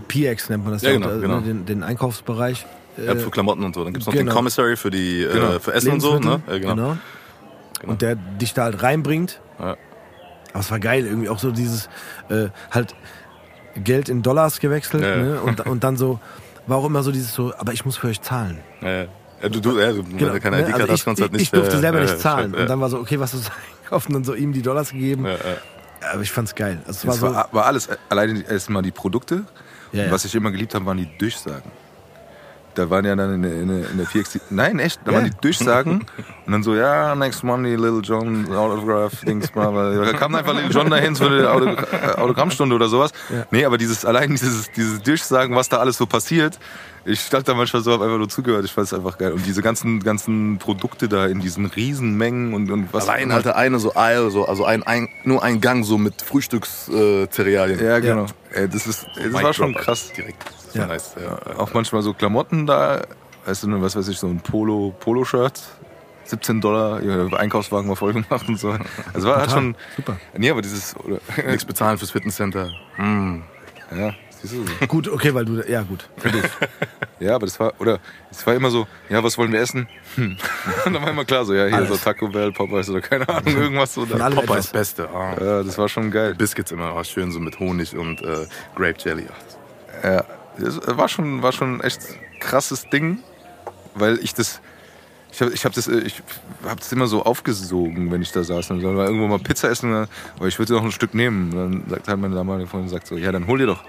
PX 0.07 0.51
nennt 0.51 0.63
man 0.63 0.75
das 0.75 0.83
Ja, 0.83 0.91
ja, 0.91 0.97
genau, 0.97 1.09
also, 1.09 1.21
genau. 1.21 1.41
Den, 1.41 1.67
den 1.67 1.83
Einkaufsbereich. 1.83 2.65
Ja, 2.97 3.15
für 3.17 3.31
Klamotten 3.31 3.65
und 3.65 3.75
so. 3.75 3.83
Dann 3.85 3.93
gibt's 3.93 4.07
noch 4.07 4.15
genau. 4.15 4.31
den 4.31 4.35
Commissary 4.35 4.77
für 4.77 4.91
die 4.91 5.23
äh, 5.23 5.33
Genau. 5.33 5.59
für 5.59 5.75
Essen 5.75 5.93
und 5.93 6.01
so, 6.01 6.19
ne? 6.19 6.41
Ja, 6.49 6.59
genau. 6.59 6.97
Und 7.85 8.03
der 8.03 8.15
dich 8.15 8.55
da 8.55 8.65
halt 8.65 8.83
reinbringt. 8.83 9.41
Ja. 9.59 9.77
Aber 10.57 10.63
es 10.63 10.71
war 10.71 10.81
geil, 10.81 11.05
irgendwie 11.05 11.29
auch 11.29 11.39
so 11.39 11.51
dieses 11.51 11.91
äh, 12.31 12.49
halt 12.71 12.95
Geld 13.77 14.09
in 14.09 14.23
Dollars 14.23 14.59
gewechselt 14.59 15.03
Ja. 15.03 15.17
Ne? 15.17 15.39
Und, 15.43 15.61
und 15.67 15.85
dann 15.85 15.99
so, 15.99 16.19
war 16.67 16.79
auch 16.79 16.87
immer 16.87 17.03
so 17.03 17.13
dieses 17.13 17.35
so, 17.35 17.53
aber 17.59 17.75
ich 17.75 17.85
muss 17.85 17.99
für 17.99 18.07
euch 18.07 18.23
zahlen. 18.23 18.61
Ja, 18.81 19.05
du, 19.51 19.61
du, 19.61 19.79
ja, 19.79 19.93
du 19.93 19.99
wenn 19.99 20.17
du 20.17 20.41
keine 20.41 20.57
ne? 20.57 20.63
ID-Karte 20.63 20.81
also 20.81 20.93
hast, 20.95 21.01
ich, 21.01 21.05
kannst 21.05 21.21
du 21.21 21.25
halt 21.25 21.33
ich, 21.35 21.39
nicht. 21.41 21.43
ich 21.43 21.51
durfte 21.51 21.77
äh, 21.77 21.81
selber 21.81 21.99
äh, 21.99 22.05
nicht 22.05 22.19
zahlen. 22.21 22.55
Ja, 22.55 22.63
Und 22.63 22.71
dann 22.71 22.81
war 22.81 22.89
so, 22.89 22.99
okay, 22.99 23.21
was 23.21 23.35
hast 23.35 23.49
du 23.49 23.53
einkaufen? 23.83 24.15
Und 24.15 24.15
dann 24.15 24.25
so 24.25 24.33
ihm 24.33 24.55
die 24.55 24.63
Dollars 24.63 24.93
gegeben. 24.93 25.27
ja. 25.27 25.37
Aber 26.11 26.23
ich 26.23 26.33
fand's 26.33 26.55
geil. 26.55 26.81
Also 26.87 27.01
es 27.01 27.07
war 27.07 27.15
Es 27.15 27.21
so, 27.21 27.35
war, 27.35 27.49
war 27.53 27.67
alles, 27.67 27.91
alleine 28.09 28.43
erstmal 28.49 28.81
die 28.81 28.93
Produkte. 28.93 29.45
Ja, 29.93 30.05
ja. 30.05 30.11
was 30.11 30.25
ich 30.25 30.35
immer 30.35 30.51
geliebt 30.53 30.75
habe, 30.75 30.87
waren 30.87 30.97
die 30.97 31.19
Durchsagen. 31.19 31.71
Da 32.77 32.89
waren 32.89 33.05
ja 33.05 33.15
dann 33.15 33.35
in 33.35 33.43
der, 33.43 33.53
in 33.53 33.85
in 33.85 33.99
der 33.99 34.07
4X, 34.07 34.41
nein, 34.49 34.79
echt, 34.79 35.01
da 35.05 35.13
waren 35.13 35.25
die 35.25 35.37
Durchsagen 35.39 36.07
und 36.47 36.53
dann 36.53 36.63
so, 36.63 36.75
ja, 36.75 37.15
next 37.17 37.43
Monday, 37.43 37.75
Little 37.75 38.01
John, 38.03 38.47
Autograph, 38.55 39.21
Dings, 39.25 39.51
bla, 39.51 39.71
bla. 39.71 39.91
Da 39.93 40.13
kam 40.13 40.35
einfach 40.35 40.55
Little 40.55 40.71
John 40.71 40.89
dahin 40.89 41.17
für 41.17 41.27
eine 41.27 41.51
Auto, 41.51 41.67
äh, 41.67 42.13
Autogrammstunde 42.17 42.75
oder 42.75 42.89
sowas. 42.89 43.11
Ja. 43.31 43.47
Nee, 43.51 43.65
aber 43.65 43.79
dieses, 43.79 44.05
allein 44.05 44.31
dieses, 44.31 44.71
dieses 44.73 45.03
Durchsagen, 45.03 45.57
was 45.57 45.69
da 45.69 45.79
alles 45.79 45.97
so 45.97 46.07
passiert, 46.07 46.59
ich 47.05 47.21
stand 47.21 47.47
da 47.47 47.55
manchmal 47.55 47.83
so, 47.83 47.93
hab 47.93 48.01
einfach 48.01 48.19
nur 48.19 48.29
zugehört, 48.29 48.65
ich 48.65 48.73
fand 48.73 48.87
es 48.89 48.93
einfach 48.95 49.17
geil. 49.19 49.33
Und 49.33 49.47
diese 49.47 49.63
ganzen, 49.63 50.03
ganzen 50.03 50.59
Produkte 50.59 51.09
da 51.09 51.27
in 51.27 51.41
diesen 51.41 51.67
Riesenmengen 51.67 52.53
und, 52.55 52.71
und 52.71 52.93
was. 52.93 53.09
Allein, 53.09 53.31
Alter, 53.31 53.57
eine 53.57 53.79
so 53.79 53.95
Aisle, 53.95 54.31
so, 54.31 54.45
also 54.45 54.65
ein, 54.65 54.83
ein, 54.83 55.09
nur 55.25 55.43
ein 55.43 55.61
Gang 55.61 55.85
so 55.85 55.99
mit 55.99 56.23
Frühstückscerealien. 56.23 57.85
Ja, 57.85 57.99
genau. 58.01 58.27
Ey, 58.53 58.69
das 58.69 58.87
ist, 58.87 59.07
ey, 59.17 59.31
das 59.31 59.43
war 59.43 59.53
schon 59.53 59.75
krass. 59.75 60.13
Direkt. 60.17 60.45
Das 60.67 60.75
Ja. 60.75 60.81
war 60.83 60.89
nice. 60.89 61.15
Ja. 61.21 61.57
Auch 61.59 61.73
manchmal 61.75 62.03
so 62.03 62.13
Klamotten 62.13 62.67
da, 62.67 63.03
weißt 63.47 63.65
du, 63.65 63.81
was 63.83 63.95
weiß 63.97 64.09
ich, 64.09 64.19
so 64.19 64.27
ein 64.27 64.41
Polo, 64.41 64.93
Polo-Shirt, 64.99 65.61
17 66.27 66.61
Dollar, 66.61 67.03
ihr 67.03 67.31
Einkaufswagen 67.39 67.89
war 67.89 67.97
voll 67.97 68.13
gemacht 68.13 68.49
und 68.49 68.59
so. 68.59 68.77
Also 69.15 69.29
war 69.29 69.39
halt 69.39 69.51
schon. 69.51 69.77
Super. 69.97 70.19
Nee, 70.37 70.51
aber 70.51 70.63
dieses, 70.63 70.97
oder, 70.97 71.21
Nichts 71.47 71.65
bezahlen 71.65 71.99
fürs 71.99 72.11
Fitnesscenter. 72.11 72.71
Hm. 72.97 73.43
ja, 73.97 74.15
siehst 74.43 74.55
du. 74.55 74.87
gut, 74.87 75.09
okay, 75.09 75.35
weil 75.35 75.45
du, 75.45 75.63
ja 75.69 75.83
gut. 75.83 76.09
Für 76.17 76.31
dich. 76.31 76.43
Ja, 77.19 77.35
aber 77.35 77.47
das 77.47 77.59
war, 77.59 77.73
oder, 77.79 77.99
es 78.31 78.47
war 78.47 78.55
immer 78.55 78.71
so, 78.71 78.87
ja, 79.09 79.25
was 79.25 79.39
wollen 79.39 79.51
wir 79.51 79.61
essen? 79.61 79.89
Hm. 80.17 80.37
Und 80.85 80.93
dann 80.95 81.03
war 81.03 81.11
immer 81.11 81.25
klar 81.25 81.47
so, 81.47 81.55
ja, 81.55 81.65
hier 81.65 81.77
Alles. 81.77 81.89
so 81.89 81.97
Taco 81.97 82.29
Bell, 82.29 82.53
Popeyes 82.53 82.91
oder 82.91 83.01
keine 83.01 83.27
Ahnung, 83.27 83.57
irgendwas 83.57 83.95
so. 83.95 84.05
Von 84.05 84.19
Popeyes 84.19 84.45
etwas. 84.45 84.69
Beste. 84.69 85.09
Ah. 85.09 85.35
Ja, 85.41 85.63
das 85.63 85.79
war 85.79 85.89
schon 85.89 86.11
geil. 86.11 86.35
Biscuits 86.35 86.73
immer 86.73 86.95
oh, 86.95 87.03
schön 87.05 87.33
so 87.33 87.41
mit 87.41 87.59
Honig 87.59 87.97
und 87.97 88.21
äh, 88.21 88.47
Grape 88.75 88.97
Jelly. 89.03 89.27
Ja, 90.03 90.25
das 90.59 90.79
war 90.87 91.09
schon, 91.09 91.43
war 91.43 91.53
schon 91.53 91.77
ein 91.77 91.81
echt 91.81 92.01
krasses 92.41 92.89
Ding, 92.91 93.21
weil 93.95 94.19
ich 94.19 94.35
das, 94.35 94.61
ich 95.37 95.43
habe 95.43 95.53
ich 95.53 95.65
hab 95.67 95.75
das, 95.75 95.87
äh, 95.87 96.09
hab 96.65 96.79
das 96.79 96.91
immer 96.93 97.07
so 97.07 97.23
aufgesogen, 97.23 98.11
wenn 98.11 98.23
ich 98.23 98.33
da 98.33 98.43
saß. 98.43 98.71
Und 98.71 98.83
dann 98.83 98.97
war 98.97 99.07
irgendwo 99.07 99.27
mal 99.27 99.39
Pizza 99.39 99.69
essen, 99.69 99.93
aber 100.37 100.49
ich 100.49 100.59
würde 100.59 100.73
noch 100.73 100.85
ein 100.85 100.93
Stück 100.93 101.13
nehmen. 101.13 101.53
Und 101.53 101.57
dann 101.59 101.91
sagt 101.91 102.09
halt 102.09 102.19
meine 102.19 102.35
damalige 102.35 102.69
Freundin, 102.69 102.89
sagt 102.89 103.07
so, 103.07 103.17
ja, 103.17 103.31
dann 103.33 103.47
hol 103.47 103.59
dir 103.59 103.67
doch. 103.67 103.85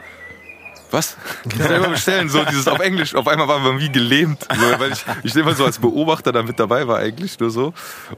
Was? 0.91 1.17
Selber 1.55 1.89
bestellen, 1.89 2.29
so 2.29 2.43
dieses 2.45 2.67
auf 2.67 2.79
Englisch. 2.79 3.13
Auf 3.15 3.27
einmal 3.27 3.47
waren 3.47 3.63
wir 3.63 3.79
wie 3.79 3.91
gelähmt, 3.91 4.47
so, 4.49 4.79
weil 4.79 4.93
ich, 4.93 5.05
ich 5.23 5.35
immer 5.35 5.53
so 5.53 5.65
als 5.65 5.79
Beobachter 5.79 6.31
da 6.31 6.43
mit 6.43 6.59
dabei 6.59 6.87
war 6.87 6.99
eigentlich 6.99 7.39
nur 7.39 7.51
so 7.51 7.73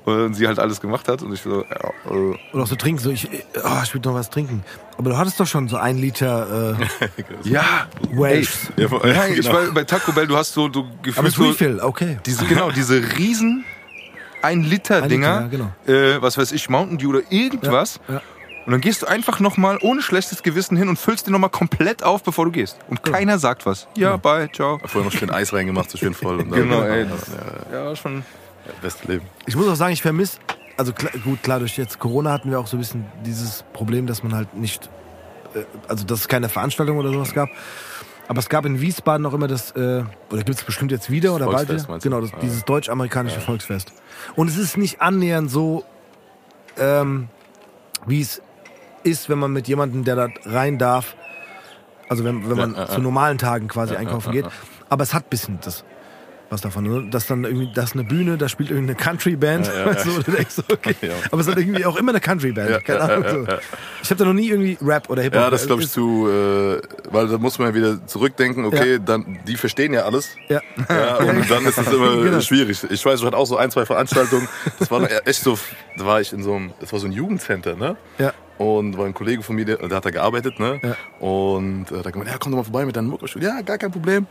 und 0.05 0.35
sie 0.35 0.47
halt 0.47 0.59
alles 0.59 0.79
gemacht 0.79 1.07
hat 1.07 1.21
und 1.23 1.33
ich 1.33 1.41
so, 1.41 1.63
ja, 1.63 1.89
äh, 2.11 2.35
Oder 2.53 2.63
auch 2.63 2.67
so 2.67 2.75
trinken, 2.75 3.01
so 3.01 3.09
ich, 3.09 3.27
oh, 3.63 3.81
ich 3.83 3.93
will 3.93 4.01
noch 4.03 4.13
was 4.13 4.29
trinken. 4.29 4.63
Aber 4.97 5.11
du 5.11 5.17
hattest 5.17 5.39
doch 5.39 5.47
schon 5.47 5.67
so 5.67 5.77
ein 5.77 5.97
Liter 5.97 6.77
äh, 6.77 7.09
ja, 7.49 7.88
Waves. 8.11 8.71
Ja, 8.77 8.88
ja, 9.05 9.27
ich 9.27 9.41
genau. 9.41 9.53
war 9.53 9.71
bei 9.71 9.83
Taco 9.83 10.11
Bell, 10.11 10.27
du 10.27 10.38
hast 10.38 10.53
so, 10.53 10.67
du 10.67 10.81
Aber 10.81 10.91
gefühlt 11.01 11.27
es 11.27 11.35
so, 11.35 11.43
Refill, 11.45 11.79
okay. 11.79 12.19
Diese, 12.25 12.45
genau, 12.45 12.71
diese 12.71 13.17
riesen 13.17 13.65
ein 14.41 14.63
Liter 14.63 15.03
Ein 15.03 15.09
Dinger, 15.09 15.49
Liter, 15.49 15.73
ja, 15.88 15.93
äh, 15.93 16.21
was 16.21 16.38
weiß 16.38 16.51
ich, 16.51 16.69
Mountain 16.69 16.97
Dew 16.97 17.09
oder 17.09 17.21
irgendwas. 17.29 17.99
Ja, 18.07 18.15
ja. 18.15 18.21
Und 18.66 18.74
dann 18.74 18.82
gehst 18.82 19.01
du 19.01 19.08
einfach 19.08 19.39
nochmal 19.39 19.80
ohne 19.82 20.01
schlechtes 20.01 20.44
Gewissen 20.44 20.78
hin 20.78 20.89
und 20.89 21.00
füllst 21.00 21.25
den 21.25 21.32
nochmal 21.34 21.50
komplett 21.50 22.04
auf, 22.04 22.22
bevor 22.24 22.46
du 22.46 22.51
gehst. 22.51 22.78
Und 22.88 23.04
keiner 23.04 23.39
sagt 23.39 23.66
was. 23.66 23.88
Ja, 23.96 24.18
bye, 24.18 24.50
ciao. 24.51 24.80
Vorher 24.86 25.10
noch 25.10 25.18
schön 25.18 25.32
Eis 25.32 25.51
reingemacht, 25.54 25.89
so 25.89 25.98
schön 25.98 26.13
voll. 26.13 26.39
Und 26.39 26.51
dann- 26.51 26.60
Genau, 26.70 26.82
ey. 26.84 27.04
Ja, 27.04 27.06
Das, 27.10 27.28
ja, 27.72 27.96
schon. 27.96 28.18
ja, 28.66 28.74
beste 28.82 29.08
Leben. 29.08 29.25
Ich 29.48 29.56
muss 29.56 29.68
auch 29.68 29.75
sagen, 29.75 29.94
ich 29.94 30.01
vermisse, 30.04 30.38
also 30.78 30.94
klar, 30.94 31.12
gut, 31.24 31.42
klar, 31.42 31.60
durch 31.60 31.78
jetzt 31.78 31.98
Corona 32.00 32.32
hatten 32.32 32.51
wir 32.51 32.60
auch 32.60 32.68
so 32.68 32.78
ein 32.78 32.80
bisschen 32.80 33.06
dieses 33.25 33.63
Problem, 33.74 34.06
dass 34.06 34.22
man 34.22 34.36
halt 34.36 34.54
nicht, 34.54 34.88
äh, 35.56 35.63
also 35.88 36.06
dass 36.06 36.20
es 36.22 36.28
keine 36.28 36.48
Veranstaltung 36.48 36.98
oder 37.00 37.12
sowas 37.12 37.34
gab. 37.34 37.50
Aber 38.28 38.38
es 38.38 38.50
gab 38.50 38.66
in 38.66 38.80
Wiesbaden 38.80 39.24
noch 39.24 39.34
immer 39.34 39.48
das, 39.48 39.72
äh, 39.72 40.04
oder 40.30 40.44
gibt 40.44 40.60
es 40.60 40.63
bestimmt 40.63 40.92
jetzt 40.92 41.10
wieder 41.10 41.34
oder 41.34 41.46
bald 41.48 41.68
Volksfest, 41.68 41.88
wieder? 41.89 42.00
Genau, 42.00 42.22
das, 42.22 42.32
Ja. 42.32 42.38
dieses 42.44 42.63
deutsch-amerikanische 42.66 43.39
Volksfest. 43.39 43.92
Und 44.36 44.48
es 44.48 44.58
ist 44.58 44.78
nicht 44.78 45.01
annähernd 45.01 45.50
so, 45.50 45.84
ähm, 46.78 47.30
wie 48.06 48.22
es 48.22 48.42
ist, 49.03 49.29
wenn 49.29 49.39
man 49.39 49.51
mit 49.51 49.68
jemandem, 49.68 50.03
der 50.03 50.15
da 50.15 50.27
rein 50.46 50.77
darf, 50.77 51.15
also 52.08 52.24
wenn, 52.24 52.50
wenn 52.50 52.58
man 52.58 52.74
Ja, 52.74 52.79
ja, 52.82 52.88
zu 52.88 52.94
ja. 52.94 53.00
normalen 53.00 53.38
Tagen 53.38 53.68
quasi 53.68 53.96
einkaufen 53.96 54.34
ja, 54.34 54.41
geht. 54.41 54.51
Aber 54.89 55.03
es 55.03 55.13
hat 55.13 55.25
ein 55.25 55.29
bisschen 55.29 55.60
das 55.62 55.84
was 56.51 56.62
davon. 56.62 56.84
Ne? 56.84 57.10
Dass 57.10 57.27
dann 57.27 57.44
irgendwie, 57.44 57.72
das 57.74 57.86
ist 57.86 57.94
eine 57.94 58.03
Bühne, 58.03 58.38
da 58.38 58.50
spielt 58.50 58.70
irgendeine 58.70 58.98
Country-Band. 58.98 59.68
Ja, 59.68 59.79
ja, 59.79 59.86
weißt 59.86 60.06
du, 60.06 60.24
du 60.25 60.32
denkst 60.32 60.56
okay. 60.72 60.96
Ja. 61.01 61.13
Aber 61.32 61.41
es 61.41 61.48
ist 61.48 61.56
halt 61.56 61.65
irgendwie 61.65 61.86
auch 61.86 61.96
immer 61.96 62.12
eine 62.12 62.20
Country-Band. 62.20 62.70
Ja, 62.70 62.79
Keine 62.79 63.00
ja, 63.00 63.06
Ahnung. 63.06 63.24
ja, 63.24 63.32
so. 63.32 63.46
ja. 63.46 63.60
Ich 64.01 64.10
habe 64.10 64.18
da 64.20 64.25
noch 64.25 64.34
nie 64.34 64.50
irgendwie 64.50 64.77
Rap 64.82 65.10
oder 65.10 65.22
Hip-Hop. 65.22 65.41
Ja, 65.41 65.50
das 65.50 65.68
glaube 65.68 65.84
ich 65.84 65.89
zu, 65.91 66.27
äh, 66.27 66.82
weil 67.12 67.27
da 67.27 67.38
muss 67.38 67.60
man 67.60 67.70
ja 67.70 67.75
wieder 67.75 68.06
zurückdenken, 68.08 68.65
okay, 68.65 69.00
dann, 69.03 69.39
die 69.48 69.56
verstehen 69.56 69.94
ja 69.94 70.03
alles. 70.03 70.36
Ja. 70.48 70.62
Ja, 70.89 71.18
und 71.18 71.50
dann 71.50 71.65
ist 71.65 71.77
es 71.77 71.88
immer 71.91 72.18
Genau. 72.24 72.41
schwierig. 72.41 72.84
Ich 72.89 73.06
weiß, 73.06 73.20
ich 73.20 73.25
hatte 73.25 73.38
auch 73.38 73.46
so 73.46 73.58
ein, 73.58 73.72
zwei 73.72 73.86
Veranstaltungen. 73.86 74.48
Das 74.79 74.89
war 74.91 75.08
echt 75.27 75.44
so, 75.44 75.58
da 75.98 76.06
war 76.06 76.22
ich 76.22 76.34
in 76.34 76.44
so 76.44 76.56
einem, 76.56 76.74
das 76.79 76.91
war 76.91 77.00
so 77.00 77.08
ein 77.08 77.12
Jugendcenter, 77.12 77.75
ne? 77.75 77.96
Ja. 78.18 78.34
Und 78.60 78.98
war 78.98 79.06
ein 79.06 79.13
Kollege 79.13 79.42
von 79.42 79.56
mir, 79.56 79.63
der, 79.63 79.78
der 79.78 79.98
hat 79.98 80.06
da 80.06 80.10
gearbeitet, 80.10 80.60
ne? 80.60 80.82
Ja. 80.84 81.25
Und 81.25 81.89
äh, 81.92 82.01
da 82.01 82.12
gemeint, 82.12 82.30
ja, 82.30 82.38
komm 82.38 82.51
doch 82.51 82.58
mal 82.58 82.63
vorbei 82.66 82.86
mit 82.86 82.94
deinem 82.94 83.08
Mucke. 83.08 83.25
Ja, 83.39 83.62
gar 83.62 83.78
kein 83.78 83.89
Problem. 83.89 84.28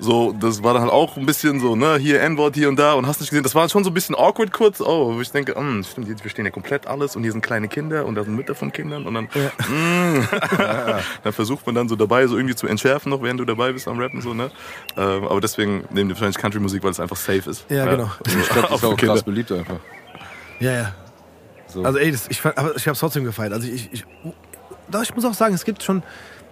So, 0.00 0.32
das 0.32 0.62
war 0.64 0.74
dann 0.74 0.82
halt 0.82 0.92
auch 0.92 1.16
ein 1.16 1.26
bisschen 1.26 1.60
so, 1.60 1.76
ne, 1.76 1.96
hier 1.96 2.20
N-Wort, 2.20 2.56
hier 2.56 2.68
und 2.68 2.76
da 2.76 2.94
und 2.94 3.06
hast 3.06 3.20
nicht 3.20 3.30
gesehen. 3.30 3.44
Das 3.44 3.54
war 3.54 3.68
schon 3.68 3.84
so 3.84 3.90
ein 3.90 3.94
bisschen 3.94 4.16
awkward 4.16 4.52
kurz. 4.52 4.80
Oh, 4.80 5.14
wo 5.14 5.20
ich 5.20 5.30
denke, 5.30 5.54
hm, 5.54 5.84
stimmt, 5.84 6.08
die 6.08 6.14
verstehen 6.14 6.44
ja 6.44 6.50
komplett 6.50 6.88
alles 6.88 7.14
und 7.14 7.22
hier 7.22 7.30
sind 7.30 7.40
kleine 7.40 7.68
Kinder 7.68 8.04
und 8.04 8.16
da 8.16 8.24
sind 8.24 8.34
Mütter 8.34 8.56
von 8.56 8.72
Kindern 8.72 9.06
und 9.06 9.14
dann, 9.14 9.24
mm, 9.24 10.28
dann 11.24 11.32
versucht 11.32 11.64
man 11.66 11.74
dann 11.74 11.88
so 11.88 11.94
dabei 11.96 12.26
so 12.26 12.36
irgendwie 12.36 12.56
zu 12.56 12.66
entschärfen 12.66 13.10
noch, 13.10 13.22
während 13.22 13.40
du 13.40 13.44
dabei 13.44 13.72
bist 13.72 13.88
am 13.88 13.98
Rappen 13.98 14.20
so, 14.20 14.34
ne? 14.34 14.50
Ähm, 14.96 15.24
aber 15.24 15.40
deswegen 15.40 15.84
nehmen 15.90 16.08
die 16.08 16.14
wahrscheinlich 16.14 16.38
Country-Musik, 16.38 16.82
weil 16.84 16.90
es 16.90 17.00
einfach 17.00 17.16
safe 17.16 17.50
ist. 17.50 17.64
Ja, 17.68 17.86
genau. 17.86 18.10
Ich 18.26 18.48
glaube, 18.48 18.68
das 18.68 18.78
ist 18.78 18.84
auch 18.84 18.96
krass 18.96 19.22
beliebt 19.22 19.50
einfach. 19.50 19.76
Ja, 20.60 20.72
ja. 20.72 20.94
So. 21.68 21.84
Also 21.84 21.98
ey, 21.98 22.10
das, 22.12 22.28
ich, 22.28 22.44
aber 22.44 22.76
ich 22.76 22.86
habe 22.86 22.92
es 22.94 22.98
trotzdem 23.00 23.24
gefeiert. 23.24 23.52
Also 23.52 23.68
ich, 23.68 23.92
ich, 23.92 24.04
doch, 24.90 25.02
ich 25.02 25.14
muss 25.14 25.24
auch 25.24 25.34
sagen, 25.34 25.54
es 25.54 25.64
gibt 25.64 25.82
schon, 25.82 26.02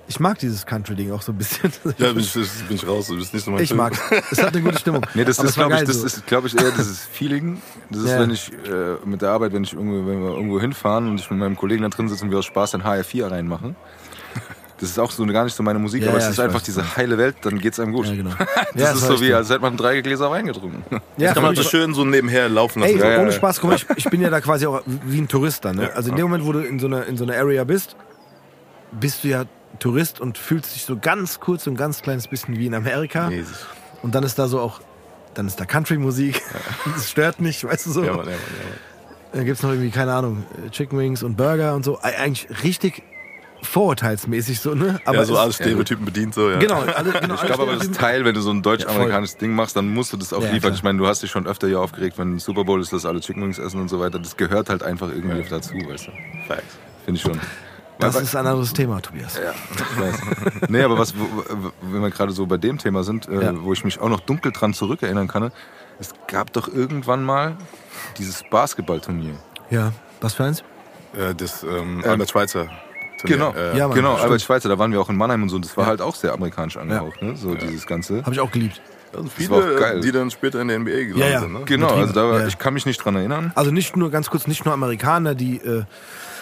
ich 0.08 0.20
mag 0.20 0.38
dieses 0.38 0.66
Country-Ding 0.66 1.10
auch 1.10 1.22
so 1.22 1.32
ein 1.32 1.38
bisschen. 1.38 1.72
Ja, 1.98 2.12
bin 2.12 2.20
ich, 2.20 2.32
bin 2.32 2.44
ich 2.76 2.86
raus. 2.86 3.06
Du 3.08 3.16
bist 3.16 3.32
nicht 3.34 3.44
so 3.44 3.50
mein 3.50 3.62
ich 3.62 3.68
Film. 3.68 3.78
mag 3.78 3.94
Es 4.30 4.40
hat 4.42 4.54
eine 4.54 4.62
gute 4.62 4.78
Stimmung. 4.78 5.02
Nee, 5.14 5.24
das 5.24 5.38
Aber 5.38 5.48
ist, 5.48 5.54
glaube 5.56 5.74
ich, 5.74 5.80
das 5.84 5.96
so. 6.00 6.06
ist, 6.06 6.26
glaube 6.26 6.46
ich, 6.48 6.54
eher 6.60 6.70
dieses 6.70 7.00
Feeling. 7.06 7.60
Das 7.90 8.02
ist, 8.02 8.10
Ja. 8.10 8.20
wenn 8.20 8.30
ich 8.30 8.52
äh, 8.52 8.96
mit 9.06 9.22
der 9.22 9.30
Arbeit, 9.30 9.52
wenn 9.52 9.64
ich 9.64 9.72
irgendwo, 9.72 10.06
wenn 10.08 10.20
wir 10.22 10.30
irgendwo 10.34 10.60
hinfahren 10.60 11.08
und 11.08 11.18
ich 11.18 11.28
mit 11.30 11.40
meinem 11.40 11.56
Kollegen 11.56 11.82
da 11.82 11.88
drin 11.88 12.08
sitze 12.08 12.24
und 12.24 12.30
wir 12.30 12.38
aus 12.38 12.44
Spaß 12.44 12.74
ein 12.76 12.82
HR4 12.82 13.30
reinmachen. 13.30 13.74
Das 14.78 14.90
ist 14.90 14.98
auch 14.98 15.10
so 15.10 15.24
gar 15.26 15.44
nicht 15.44 15.54
so 15.56 15.62
meine 15.62 15.78
Musik, 15.78 16.02
Ja, 16.02 16.10
aber 16.10 16.18
ja, 16.18 16.26
es 16.26 16.32
ist 16.32 16.40
einfach 16.40 16.56
weiß. 16.56 16.62
diese 16.64 16.96
heile 16.96 17.16
Welt, 17.16 17.36
dann 17.42 17.58
geht's 17.58 17.80
einem 17.80 17.92
gut. 17.94 18.06
Ja, 18.06 18.14
genau. 18.14 18.30
Das 18.74 18.82
Ja, 18.82 18.92
ist 18.92 19.00
so 19.06 19.20
wie, 19.22 19.32
als 19.32 19.48
hätte 19.48 19.60
man 19.60 19.76
drei 19.76 20.00
Gläser 20.02 20.30
Wein 20.30 20.44
getrunken. 20.46 20.84
Ja, 20.90 21.00
Das 21.28 21.34
kann 21.34 21.42
man 21.44 21.56
so 21.56 21.62
schön 21.62 21.94
so 21.94 22.04
nebenher 22.04 22.48
laufen 22.50 22.80
lassen. 22.80 22.94
Ey, 22.96 23.00
Ja, 23.00 23.10
ja, 23.12 23.20
ohne. 23.22 23.32
Spaß, 23.32 23.60
guck 23.60 23.70
mal, 23.70 23.76
ich, 23.76 23.86
ich 23.96 24.04
bin 24.10 24.20
ja 24.20 24.28
da 24.28 24.40
quasi 24.42 24.66
auch 24.66 24.82
wie 24.86 25.18
ein 25.20 25.28
Tourist 25.28 25.64
dann. 25.64 25.76
Ne? 25.76 25.90
Also 25.94 26.10
in 26.10 26.16
dem 26.16 26.24
Moment, 26.26 26.44
wo 26.44 26.52
du 26.52 26.58
in 26.60 26.78
so 26.78 26.86
einer 26.88 27.06
in 27.06 27.16
so 27.16 27.24
einer 27.24 27.36
Area 27.36 27.64
bist, 27.64 27.96
bist 28.92 29.24
du 29.24 29.28
ja 29.28 29.44
Tourist 29.78 30.20
und 30.20 30.38
fühlst 30.38 30.74
dich 30.74 30.84
so 30.84 30.96
ganz 30.98 31.40
kurz 31.40 31.66
ein 31.66 31.76
ganz 31.76 32.02
kleines 32.02 32.28
bisschen 32.28 32.56
wie 32.58 32.66
in 32.66 32.74
Amerika. 32.74 33.30
Jesus. 33.30 33.66
Und 34.02 34.14
dann 34.14 34.24
ist 34.24 34.38
da 34.38 34.46
so 34.46 34.60
auch, 34.60 34.80
dann 35.34 35.46
ist 35.46 35.58
da 35.58 35.64
Country-Musik. 35.64 36.42
Das 36.94 37.10
stört 37.10 37.40
nicht, 37.40 37.64
weißt 37.64 37.86
du 37.86 37.90
so. 37.92 38.04
Ja, 38.04 38.12
Mann, 38.12 38.26
ja, 38.26 38.32
Mann, 38.32 38.34
ja, 38.34 38.64
Mann. 38.64 38.78
Dann 39.32 39.44
gibt's 39.44 39.62
noch 39.62 39.70
irgendwie, 39.70 39.90
keine 39.90 40.12
Ahnung, 40.14 40.44
Chicken 40.70 40.98
Wings 40.98 41.22
und 41.22 41.36
Burger 41.36 41.74
und 41.74 41.84
so. 41.84 41.98
Eig- 42.00 42.16
Eigentlich 42.18 42.62
richtig 42.62 43.02
vorurteilsmäßig 43.66 44.60
so, 44.60 44.74
ne? 44.74 45.00
ja, 45.06 45.24
so 45.24 45.36
alle 45.38 45.52
Stereotypen 45.52 46.04
bedient, 46.04 46.34
so, 46.34 46.50
ja. 46.50 46.58
Genau, 46.58 46.80
alle, 46.80 47.12
genau 47.12 47.34
Ich 47.34 47.42
glaube 47.42 47.62
aber, 47.64 47.76
das 47.76 47.90
Teil, 47.90 48.24
wenn 48.24 48.34
du 48.34 48.40
so 48.40 48.50
ein 48.50 48.62
deutsch-amerikanisches 48.62 49.36
Ding 49.36 49.54
machst, 49.54 49.76
dann 49.76 49.92
musst 49.92 50.12
du 50.12 50.16
das 50.16 50.32
auch 50.32 50.40
Ja, 50.42 50.46
liefern. 50.50 50.60
klar. 50.70 50.74
Ich 50.74 50.82
meine, 50.82 50.98
du 50.98 51.06
hast 51.06 51.22
dich 51.22 51.30
schon 51.30 51.46
öfter 51.46 51.66
hier 51.68 51.80
aufgeregt, 51.80 52.18
wenn 52.18 52.36
ein 52.36 52.38
Super 52.38 52.64
Bowl 52.64 52.80
ist, 52.80 52.92
dass 52.92 53.04
alle 53.04 53.20
Chicken 53.20 53.42
Wings 53.42 53.58
essen 53.58 53.80
und 53.80 53.88
so 53.88 54.00
weiter. 54.00 54.18
Das 54.18 54.36
gehört 54.36 54.68
halt 54.70 54.82
einfach 54.82 55.08
irgendwie 55.08 55.42
dazu, 55.48 55.74
weißt 55.74 56.06
du. 56.08 56.10
Facts. 56.48 56.76
Finde 57.04 57.18
ich 57.18 57.22
schon. 57.22 57.40
Das 57.98 58.14
Weil- 58.14 58.22
ist 58.24 58.36
ein 58.36 58.46
anderes 58.46 58.72
Thema, 58.74 59.00
Tobias. 59.00 59.38
Ja, 59.42 59.52
ich 59.74 60.00
weiß. 60.00 60.68
Nee, 60.68 60.82
aber 60.82 60.98
was, 60.98 61.14
wenn 61.80 62.02
wir 62.02 62.10
gerade 62.10 62.32
so 62.32 62.44
bei 62.46 62.58
dem 62.58 62.76
Thema 62.78 63.04
sind, 63.04 63.26
äh, 63.28 63.42
Ja. 63.42 63.52
wo 63.62 63.72
ich 63.72 63.84
mich 63.84 63.98
auch 64.00 64.08
noch 64.10 64.20
dunkel 64.20 64.52
dran 64.52 64.74
zurückerinnern 64.74 65.28
kann, 65.28 65.50
es 65.98 66.12
gab 66.28 66.52
doch 66.52 66.68
irgendwann 66.68 67.24
mal 67.24 67.56
dieses 68.18 68.42
Basketballturnier. 68.50 69.34
Ja. 69.70 69.92
Was 70.20 70.34
für 70.34 70.44
eins? 70.44 70.62
Äh, 71.18 71.34
das 71.34 71.62
ähm, 71.62 72.02
Albert 72.04 72.30
Schweitzer. 72.30 72.68
Turnier. 73.18 73.36
Genau, 73.36 73.52
Äh, 73.54 73.76
Ja, 73.78 73.88
Mann, 73.88 73.96
genau. 73.96 74.14
Albert 74.16 74.42
Schweitzer, 74.42 74.68
da 74.68 74.78
waren 74.78 74.92
wir 74.92 75.00
auch 75.00 75.08
in 75.10 75.16
Mannheim 75.16 75.42
und 75.42 75.48
so, 75.48 75.58
das 75.58 75.76
war 75.76 75.86
halt 75.86 76.00
auch 76.02 76.14
sehr 76.14 76.32
amerikanisch 76.32 76.76
angehaucht, 76.76 77.20
ne? 77.22 77.36
so 77.36 77.54
dieses 77.54 77.86
Ganze. 77.86 78.18
Habe 78.22 78.32
ich 78.32 78.40
auch 78.40 78.50
geliebt. 78.50 78.80
also 79.12 79.24
war 79.50 79.58
auch 79.58 79.62
viele, 79.62 79.76
geil. 79.80 80.00
die 80.00 80.12
dann 80.12 80.30
später 80.30 80.60
in 80.60 80.68
der 80.68 80.78
NBA 80.78 80.90
gelandet 80.90 81.16
Ja, 81.18 81.28
ja. 81.28 81.40
sind. 81.40 81.52
Ne? 81.52 81.60
Genau, 81.64 81.88
also 81.88 82.12
da, 82.12 82.32
Ja, 82.34 82.40
ja. 82.40 82.46
ich 82.46 82.58
kann 82.58 82.74
mich 82.74 82.84
nicht 82.86 82.98
dran 83.04 83.16
erinnern. 83.16 83.52
Also 83.54 83.70
nicht 83.70 83.96
nur, 83.96 84.10
ganz 84.10 84.28
kurz, 84.30 84.46
nicht 84.46 84.64
nur 84.64 84.74
Amerikaner, 84.74 85.34
die, 85.34 85.56
äh, 85.56 85.84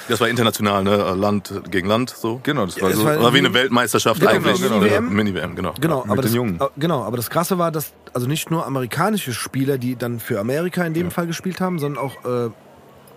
Das 0.09 0.21
war 0.21 0.29
international, 0.29 0.85
ne? 0.85 0.97
Land 1.15 1.51
gegen 1.71 1.89
Land 1.89 2.11
so. 2.11 2.39
Genau, 2.43 2.67
das 2.67 2.79
war 2.83 2.93
so. 2.93 3.05
war- 3.07 3.23
War 3.23 3.33
wie 3.33 3.39
eine 3.39 3.55
Weltmeisterschaft 3.55 4.21
Genau, 4.21 4.33
eigentlich. 4.33 4.61
genau, 4.61 4.83
Ja, 4.83 4.99
genau. 4.99 5.11
Mini-WM, 5.11 5.55
genau. 5.57 5.73
genau, 5.81 6.03
mit 6.03 6.11
aber 6.11 6.17
den 6.17 6.23
das, 6.23 6.35
Jungen. 6.35 6.61
äh, 6.61 6.67
genau, 6.77 7.05
aber 7.05 7.17
das 7.17 7.31
Krasse 7.31 7.57
war, 7.59 7.71
dass 7.73 7.93
also 8.13 8.27
nicht 8.27 8.51
nur 8.51 8.67
amerikanische 8.67 9.33
Spieler, 9.33 9.79
die 9.79 9.97
dann 9.97 10.21
für 10.21 10.41
Amerika 10.41 10.85
in 10.85 10.93
dem 10.93 11.11
Fall 11.11 11.27
gespielt 11.27 11.61
haben, 11.61 11.79
sondern 11.79 12.05
auch, 12.05 12.17
äh, 12.27 12.51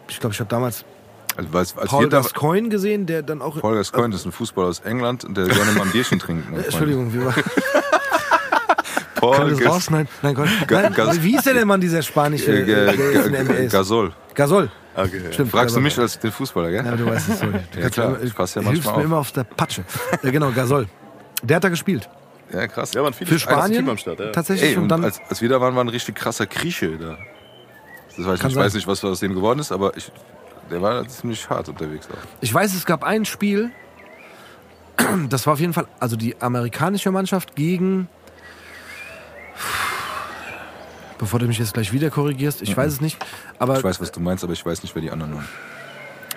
ich 0.07 0.19
glaube, 0.21 0.33
ich 0.33 0.39
habe 0.39 0.49
damals 0.49 0.85
Also, 1.37 1.57
als, 1.57 1.77
als 1.77 1.89
Paul 1.89 2.09
Gascoigne 2.09 2.69
gesehen, 2.69 3.05
der 3.05 3.21
dann 3.21 3.41
auch. 3.41 3.59
Paul 3.61 3.75
Gascoigne, 3.75 4.09
das 4.11 4.21
ist 4.21 4.25
ein 4.25 4.31
Fußballer 4.31 4.67
aus 4.69 4.79
England, 4.79 5.25
der 5.29 5.45
gerne 5.45 5.71
mal 5.73 5.83
ein 5.83 5.91
Bierchen 5.91 6.17
trinkt. 6.19 6.51
Äh, 6.51 6.61
Entschuldigung, 6.65 7.13
wie 7.13 7.23
war 7.23 7.33
Paul 9.15 9.35
Kann 9.35 9.49
das 9.49 9.65
rausschneiden? 9.65 10.07
Nein, 10.21 10.35
Gott. 10.35 10.47
Ga- 10.67 10.81
Nein, 10.83 10.93
Gas- 10.93 11.21
wie 11.23 11.31
hieß 11.31 11.43
der 11.43 11.53
denn 11.55 11.67
Mann, 11.67 11.81
dieser 11.81 12.01
spanische, 12.03 12.51
äh, 12.51 12.91
äh, 12.91 13.65
ist? 13.65 13.71
Gasol. 13.71 14.13
Gasol. 14.35 14.69
Okay. 14.95 15.21
Stimmt. 15.31 15.51
Fragst 15.51 15.75
du 15.75 15.79
mich 15.79 15.97
als 15.99 16.19
den 16.19 16.31
Fußballer, 16.31 16.69
gell? 16.71 16.85
Ja, 16.85 16.95
du 16.95 17.05
weißt 17.05 17.29
es, 17.29 17.39
sorry. 17.39 17.59
Du 17.71 17.79
Ja, 17.79 17.89
klar, 17.89 18.09
mir 18.09 18.15
immer- 18.17 18.23
ich 18.25 18.35
pass 18.35 18.55
ja 18.55 18.61
du 18.61 18.67
hilfst 18.69 18.85
manchmal 18.85 18.95
mir 18.97 18.99
auf. 19.01 19.05
immer 19.11 19.17
auf 19.19 19.31
der 19.31 19.43
Patsche. 19.43 19.83
äh, 20.23 20.31
genau, 20.31 20.51
Gasol. 20.51 20.87
Der 21.43 21.57
hat 21.57 21.63
da 21.63 21.69
gespielt. 21.69 22.07
Ja, 22.51 22.67
krass. 22.67 22.93
Ja, 22.93 23.03
waren 23.03 23.13
viele 23.13 23.29
Für 23.29 23.39
Spanien 23.39 23.87
am 23.89 23.97
Start, 23.97 24.19
ja. 24.19 24.31
tatsächlich. 24.31 24.71
Ey, 24.71 24.77
und 24.77 24.87
dann, 24.89 25.03
als, 25.03 25.19
als 25.29 25.41
wir 25.41 25.49
da 25.49 25.59
waren, 25.61 25.75
war 25.75 25.83
ein 25.83 25.89
richtig 25.89 26.15
krasser 26.15 26.45
Grieche 26.45 26.97
da. 26.97 27.17
Das 28.15 28.25
weiß 28.25 28.35
ich, 28.35 28.41
Kann 28.41 28.49
ich 28.49 28.55
sein. 28.55 28.63
weiß 28.65 28.73
nicht, 28.75 28.87
was 28.87 29.03
aus 29.03 29.19
dem 29.19 29.33
geworden 29.35 29.59
ist, 29.59 29.71
aber 29.71 29.95
ich, 29.97 30.11
der 30.69 30.81
war 30.81 31.07
ziemlich 31.07 31.49
hart 31.49 31.69
unterwegs 31.69 32.07
auch. 32.11 32.17
ich 32.41 32.53
weiß, 32.53 32.73
es 32.73 32.85
gab 32.85 33.03
ein 33.03 33.25
Spiel, 33.25 33.71
das 35.29 35.45
war 35.45 35.53
auf 35.53 35.59
jeden 35.59 35.73
Fall, 35.73 35.87
also 35.99 36.15
die 36.15 36.39
amerikanische 36.41 37.11
Mannschaft 37.11 37.55
gegen, 37.55 38.07
bevor 41.17 41.39
du 41.39 41.47
mich 41.47 41.59
jetzt 41.59 41.73
gleich 41.73 41.91
wieder 41.93 42.09
korrigierst, 42.09 42.61
ich 42.61 42.75
weiß 42.75 42.93
es 42.93 43.01
nicht, 43.01 43.17
aber 43.59 43.77
Ich 43.77 43.83
weiß, 43.83 43.99
was 44.01 44.11
du 44.11 44.19
meinst, 44.19 44.43
aber 44.43 44.53
ich 44.53 44.65
weiß 44.65 44.83
nicht, 44.83 44.93
wer 44.95 45.01
die 45.01 45.11
anderen 45.11 45.35
waren. 45.35 45.47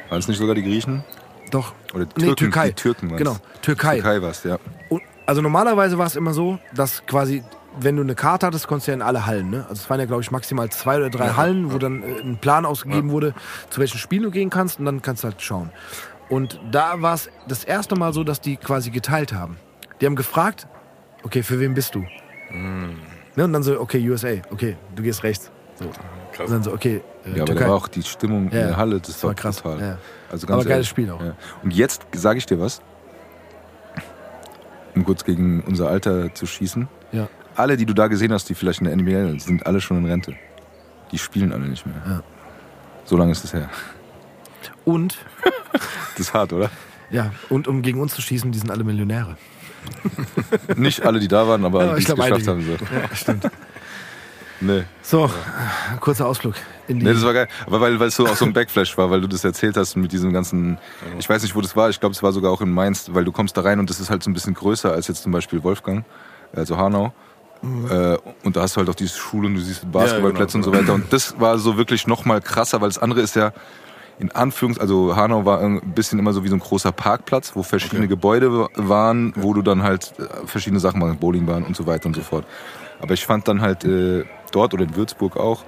Waren 0.09 0.19
es 0.19 0.29
nicht 0.29 0.39
sogar 0.39 0.55
die 0.55 0.63
Griechen? 0.63 1.05
doch, 1.51 1.73
Oder 1.95 2.05
die 2.07 2.21
nee, 2.21 2.27
Türken? 2.27 2.37
Türkei. 2.37 2.69
Die 2.69 2.75
Türken 2.75 3.11
waren's. 3.11 3.19
Genau, 3.19 3.37
Türkei. 3.61 3.95
Türkei 3.97 4.23
war 4.23 4.31
es, 4.31 4.45
ja. 4.45 4.59
Und, 4.89 5.03
also 5.27 5.43
normalerweise 5.43 5.99
war 5.99 6.07
es 6.07 6.15
immer 6.15 6.33
so, 6.33 6.59
dass 6.75 7.05
quasi, 7.07 7.43
wenn 7.79 7.97
du 7.97 8.03
eine 8.03 8.15
Karte 8.15 8.47
hattest, 8.47 8.67
konntest 8.67 8.89
du 8.89 8.93
ja 8.93 8.97
in 8.97 9.03
alle 9.03 9.27
Hallen. 9.27 9.51
Ne? 9.51 9.63
Also 9.69 9.83
es 9.83 9.91
waren 9.91 10.01
ja, 10.01 10.07
glaube 10.07 10.23
ich, 10.23 10.31
maximal 10.31 10.69
zwei 10.71 10.97
oder 10.97 11.11
drei 11.11 11.31
Hallen, 11.31 11.73
wo 11.73 11.79
dann 11.79 12.03
äh, 12.03 12.21
ein 12.21 12.39
Plan 12.39 12.67
ausgegeben 12.67 13.11
wurde, 13.11 13.35
zu 13.71 13.81
welchen 13.81 13.99
Spielen 13.99 14.25
du 14.25 14.31
gehen 14.31 14.51
kannst 14.51 14.79
und 14.79 14.87
dann 14.87 15.03
kannst 15.03 15.25
du 15.25 15.29
halt 15.29 15.41
schauen. 15.41 15.71
Und 16.29 16.61
da 16.71 17.03
war 17.03 17.15
es 17.15 17.29
das 17.49 17.65
erste 17.65 17.97
Mal 17.97 18.13
so, 18.13 18.25
dass 18.25 18.41
die 18.41 18.57
quasi 18.57 18.91
geteilt 18.91 19.33
haben. 19.33 19.57
Die 20.01 20.07
haben 20.07 20.17
gefragt, 20.17 20.67
okay, 21.23 21.43
für 21.43 21.61
wen 21.61 21.75
bist 21.75 21.95
du? 21.95 22.01
Mm. 22.51 22.97
Ne? 23.37 23.45
Und 23.45 23.53
dann 23.53 23.63
so, 23.63 23.81
okay, 23.81 24.09
USA, 24.09 24.29
okay, 24.51 24.77
du 24.95 25.03
gehst 25.03 25.23
rechts. 25.23 25.51
So. 25.75 25.87
Krass. 26.33 26.47
Und 26.47 26.53
dann 26.53 26.63
so, 26.63 26.73
okay, 26.73 27.03
äh, 27.25 27.37
Ja, 27.37 27.43
aber 27.43 27.55
da 27.55 27.69
war 27.69 27.75
auch 27.75 27.89
die 27.89 28.03
Stimmung 28.03 28.51
Ja, 28.51 28.61
in 28.61 28.67
der 28.69 28.77
Halle, 28.77 29.01
das, 29.01 29.23
war 29.23 29.29
war 29.29 29.35
krass, 29.35 29.63
ja. 29.65 29.99
Also 30.31 30.47
Aber 30.47 30.57
ganz 30.57 30.65
geiles 30.65 30.69
ehrlich. 30.69 30.89
Spiel 30.89 31.11
auch. 31.11 31.21
Ja. 31.21 31.35
Und 31.63 31.75
jetzt 31.75 32.07
sage 32.13 32.39
ich 32.39 32.47
dir 32.47 32.61
was, 32.61 32.81
um 34.95 35.05
kurz 35.05 35.25
gegen 35.25 35.63
unser 35.63 35.89
Alter 35.89 36.35
zu 36.35 36.47
schießen. 36.47 36.89
Ja. 37.13 37.29
Alle, 37.57 37.77
die 37.77 37.87
du 37.87 37.95
da 37.95 38.07
gesehen 38.07 38.33
hast, 38.33 38.49
die 38.49 38.55
vielleicht 38.55 38.81
in 38.81 38.87
der 38.87 38.97
NBA 38.97 39.29
sind, 39.29 39.43
sind 39.43 39.67
alle 39.67 39.81
schon 39.81 39.99
in 39.99 40.07
Rente. 40.07 40.35
Die 41.13 41.19
spielen 41.19 41.53
alle 41.53 41.67
nicht 41.67 41.85
mehr. 41.87 41.97
Ja. 42.07 42.23
So 43.05 43.17
lange 43.17 43.33
ist 43.33 43.45
es 43.45 43.53
her. 43.53 43.69
Und, 44.85 45.19
Das 45.73 46.21
ist 46.29 46.35
hart, 46.35 46.53
oder? 46.53 46.71
ja, 47.11 47.33
und 47.49 47.67
um 47.69 47.83
gegen 47.83 48.01
uns 48.01 48.15
zu 48.15 48.21
schießen, 48.23 48.51
die 48.53 48.59
sind 48.59 48.71
alle 48.71 48.85
Millionäre. 48.85 49.37
Nicht 50.77 51.05
alle, 51.07 51.19
die 51.21 51.29
da 51.29 51.47
waren, 51.49 51.65
aber 51.65 51.81
Ja, 51.85 51.91
alle, 51.91 51.97
die 51.97 52.03
ich 52.03 52.09
es 52.09 52.15
geschafft 52.15 52.33
einige. 52.33 52.51
haben. 52.51 52.65
So. 52.67 52.73
Ja, 52.95 53.17
stimmt. 53.17 53.51
Nee. 54.63 54.83
So, 55.01 55.31
kurzer 56.01 56.27
Ausflug 56.27 56.55
in 56.87 56.99
die. 56.99 57.07
Nee, 57.07 57.15
das 57.15 57.25
war 57.25 57.33
geil. 57.33 57.49
Aber 57.67 57.81
weil, 57.81 57.99
weil 57.99 58.09
es 58.09 58.17
so 58.17 58.27
auch 58.27 58.37
so 58.37 58.45
ein 58.45 58.53
Backflash 58.53 58.99
war, 58.99 59.11
weil 59.11 59.23
du 59.23 59.27
das 59.27 59.43
erzählt 59.43 59.75
hast 59.79 59.97
mit 59.97 60.13
diesem 60.13 60.35
ganzen, 60.35 60.77
ich 61.19 61.27
weiß 61.31 61.41
nicht, 61.45 61.55
wo 61.57 61.63
das 61.63 61.75
war, 61.77 61.89
ich 61.89 61.99
glaube, 61.99 62.13
es 62.13 62.23
war 62.23 62.31
sogar 62.33 62.53
auch 62.53 62.61
in 62.61 62.71
Mainz, 62.71 63.09
weil 63.15 63.25
du 63.25 63.33
kommst 63.33 63.57
da 63.57 63.63
rein 63.63 63.79
und 63.79 63.89
das 63.89 64.01
ist 64.01 64.11
halt 64.11 64.23
so 64.23 64.29
ein 64.29 64.35
bisschen 64.35 64.53
größer 64.53 64.93
als 64.93 65.09
jetzt 65.09 65.23
zum 65.23 65.33
Beispiel 65.33 65.63
Wolfgang, 65.63 66.05
also 66.55 66.77
Hanau. 66.77 67.15
Äh, 67.63 68.17
und 68.43 68.57
da 68.57 68.63
hast 68.63 68.77
du 68.77 68.79
halt 68.79 68.89
auch 68.89 68.95
diese 68.95 69.17
Schule 69.17 69.49
und 69.49 69.55
du 69.55 69.61
siehst 69.61 69.91
Basketballplätze 69.91 70.59
Ja, 70.59 70.63
genau. 70.63 70.69
und 70.69 70.75
so 70.75 70.81
weiter. 70.83 70.95
Und 70.95 71.13
das 71.13 71.39
war 71.39 71.59
so 71.59 71.77
wirklich 71.77 72.07
noch 72.07 72.25
mal 72.25 72.41
krasser, 72.41 72.81
weil 72.81 72.89
das 72.89 72.99
andere 72.99 73.21
ist 73.21 73.37
ja 73.37 73.53
in 74.19 74.31
Anführungs, 74.33 74.79
also 74.79 75.17
Hanau 75.17 75.47
war 75.47 75.61
ein 75.61 75.81
bisschen 75.95 76.19
immer 76.19 76.33
so 76.33 76.45
wie 76.45 76.49
so 76.49 76.55
ein 76.55 76.61
großer 76.61 76.93
Parkplatz, 76.93 77.53
wo 77.55 77.63
verschiedene 77.63 78.07
Gebäude 78.07 78.69
waren, 78.75 79.33
wo 79.35 79.55
du 79.55 79.63
dann 79.63 79.83
halt 79.83 80.13
äh, 80.19 80.47
verschiedene 80.47 80.79
Sachen 80.79 81.01
machst, 81.01 81.21
Bowlingbahn 81.21 81.65
und 81.65 81.75
so 81.75 81.87
weiter 81.87 82.07
und 82.07 82.15
so 82.15 82.23
fort. 82.23 82.45
Aber 83.01 83.15
ich 83.15 83.25
fand 83.25 83.49
dann 83.49 83.63
halt 83.63 83.85
äh, 83.85 84.25
dort 84.53 84.75
oder 84.75 84.85
in 84.85 84.95
Würzburg 84.95 85.39
auch, 85.39 85.65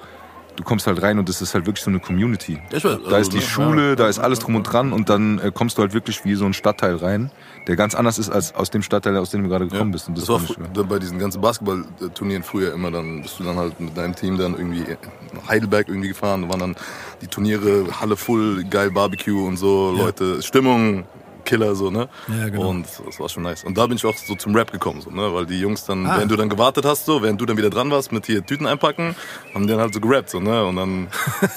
du 0.57 0.65
kommst 0.65 0.87
halt 0.87 1.01
rein 1.01 1.19
und 1.19 1.31
das 1.31 1.41
ist 1.41 1.55
halt 1.55 1.65
wirklich 1.65 1.83
so 1.83 1.91
eine 1.91 2.01
Community. 2.01 2.61
Da 2.71 2.89
also, 2.89 3.17
ist 3.17 3.33
die 3.33 3.39
ne, 3.39 3.43
Schule, 3.43 3.97
da 3.97 4.09
ist 4.09 4.19
alles 4.19 4.39
drum 4.39 4.55
und 4.55 4.65
dran 4.65 4.93
und 4.93 5.09
dann 5.09 5.39
äh, 5.39 5.51
kommst 5.53 5.79
du 5.79 5.83
halt 5.83 5.95
wirklich 5.95 6.25
wie 6.27 6.35
so 6.35 6.45
ein 6.45 6.53
Stadtteil 6.53 6.97
rein, 6.97 7.31
der 7.67 7.77
ganz 7.77 7.95
anders 7.95 8.19
ist 8.19 8.29
als 8.31 8.55
aus 8.55 8.71
dem 8.71 8.83
Stadtteil, 8.83 9.17
aus 9.17 9.31
dem 9.31 9.43
du 9.45 9.49
gerade 9.49 9.69
gekommen 9.69 9.93
bist. 9.93 10.09
Und 10.09 10.19
Das 10.19 10.29
war 10.29 10.41
schön. 10.41 10.67
dann 10.75 10.89
bei 10.89 10.99
diesen 10.99 11.19
ganzen 11.19 11.41
Basketballturnieren 11.41 12.43
früher 12.43 12.73
immer, 12.75 12.91
dann 12.91 13.23
bist 13.23 13.39
du 13.39 13.45
dann 13.45 13.57
halt 13.57 13.79
mit 13.79 13.97
deinem 13.97 14.15
Team 14.17 14.37
dann 14.39 14.55
irgendwie 14.55 14.85
nach 15.33 15.49
Heidelberg 15.49 15.89
irgendwie 15.89 16.09
gefahren, 16.09 16.43
da 16.43 16.49
waren 16.49 16.61
dann 16.61 16.77
die 17.21 17.27
Turniere, 17.29 17.85
Halle 18.01 18.17
voll, 18.17 18.65
geil 18.65 18.91
Barbecue 18.91 19.47
und 19.47 19.57
so, 19.57 19.93
Leute, 19.97 20.43
Stimmung, 20.43 21.05
Killer 21.45 21.75
so, 21.75 21.91
ne? 21.91 22.09
Ja, 22.29 22.49
genau. 22.51 22.69
Und 22.71 22.87
das 23.05 23.19
war 23.19 23.29
schon 23.29 23.43
nice. 23.43 23.65
Und 23.65 23.77
da 23.77 23.87
bin 23.89 23.97
ich 23.97 24.05
auch 24.07 24.17
so 24.17 24.37
zum 24.37 24.55
Rap 24.55 24.71
gekommen, 24.71 25.01
so, 25.01 25.11
ne? 25.11 25.35
Weil 25.35 25.45
die 25.47 25.59
Jungs 25.59 25.85
dann, 25.85 26.07
Ah. 26.07 26.17
während 26.17 26.31
du 26.31 26.37
dann 26.37 26.49
gewartet 26.49 26.85
hast, 26.85 27.05
so, 27.05 27.21
während 27.23 27.41
du 27.41 27.47
dann 27.47 27.57
wieder 27.57 27.69
dran 27.71 27.91
warst 27.91 28.13
mit 28.13 28.27
hier 28.27 28.47
Tüten 28.47 28.65
einpacken, 28.67 29.17
haben 29.53 29.63
die 29.67 29.73
dann 29.73 29.81
halt 29.81 29.93
so 29.93 30.01
gerappt, 30.01 30.31
so, 30.31 30.39
ne? 30.41 30.65
Und 30.65 30.77
dann, 30.77 31.09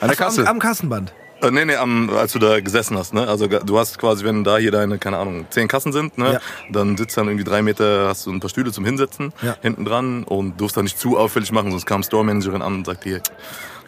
An 0.00 0.08
der 0.08 0.16
Kasse. 0.16 0.40
Am, 0.42 0.48
am 0.48 0.58
Kassenband. 0.58 1.12
Äh, 1.42 1.50
nee, 1.50 1.64
nee, 1.64 1.76
am, 1.76 2.10
als 2.10 2.32
du 2.32 2.38
da 2.38 2.60
gesessen 2.60 2.96
hast, 2.98 3.14
ne? 3.14 3.26
Also 3.28 3.46
du 3.46 3.78
hast 3.78 3.98
quasi, 3.98 4.24
wenn 4.24 4.44
da 4.44 4.58
hier 4.58 4.70
deine, 4.70 4.98
keine 4.98 5.18
Ahnung, 5.18 5.46
zehn 5.50 5.68
Kassen 5.68 5.92
sind, 5.92 6.18
ne? 6.18 6.34
Ja. 6.34 6.40
Dann 6.70 6.96
sitzt 6.96 7.16
dann 7.16 7.26
irgendwie 7.28 7.44
drei 7.44 7.62
Meter, 7.62 8.08
hast 8.08 8.26
du 8.26 8.30
ein 8.32 8.40
paar 8.40 8.50
Stühle 8.50 8.72
zum 8.72 8.84
Hinsetzen, 8.84 9.32
Ja. 9.42 9.56
hinten 9.62 9.84
dran 9.84 10.24
und 10.24 10.60
durfst 10.60 10.76
dann 10.76 10.84
nicht 10.84 10.98
zu 10.98 11.16
auffällig 11.18 11.52
machen, 11.52 11.70
sonst 11.70 11.86
kam 11.86 12.02
Store-Managerin 12.02 12.62
an 12.62 12.74
und 12.74 12.86
sagt 12.86 13.04
hier, 13.04 13.20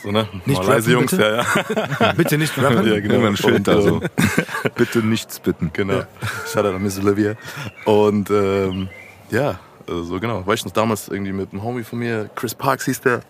so, 0.03 0.11
ne? 0.11 0.27
Nicht 0.47 0.63
Mal 0.63 0.67
leise 0.75 0.91
rappen, 0.93 0.93
Jungs, 0.93 1.11
bitte? 1.11 1.23
ja, 1.23 2.07
ja. 2.07 2.13
Bitte 2.17 2.39
nicht 2.39 2.57
rappen. 2.57 2.87
Ja, 2.91 3.01
genau. 3.01 3.27
Ein 3.27 3.37
Schild 3.37 3.69
da 3.69 3.83
so. 3.83 4.01
Bitte 4.75 5.01
nichts 5.01 5.41
bitten. 5.41 5.71
Genau. 5.75 6.05
Shout 6.51 6.61
out 6.61 6.75
an 6.75 6.83
Miss 6.83 6.99
Olivia. 6.99 7.35
Und 7.85 8.31
ähm, 8.31 8.89
ja, 9.31 9.59
also 9.87 10.05
so 10.05 10.19
genau. 10.19 10.47
War 10.47 10.55
ich 10.55 10.65
noch 10.65 10.73
damals 10.73 11.09
irgendwie 11.09 11.33
mit 11.33 11.53
einem 11.53 11.63
Homie 11.63 11.85
von 11.85 11.99
mir, 11.99 12.31
Chris 12.35 12.55
Parks 12.55 12.87
hieß 12.87 13.03
der. 13.03 13.21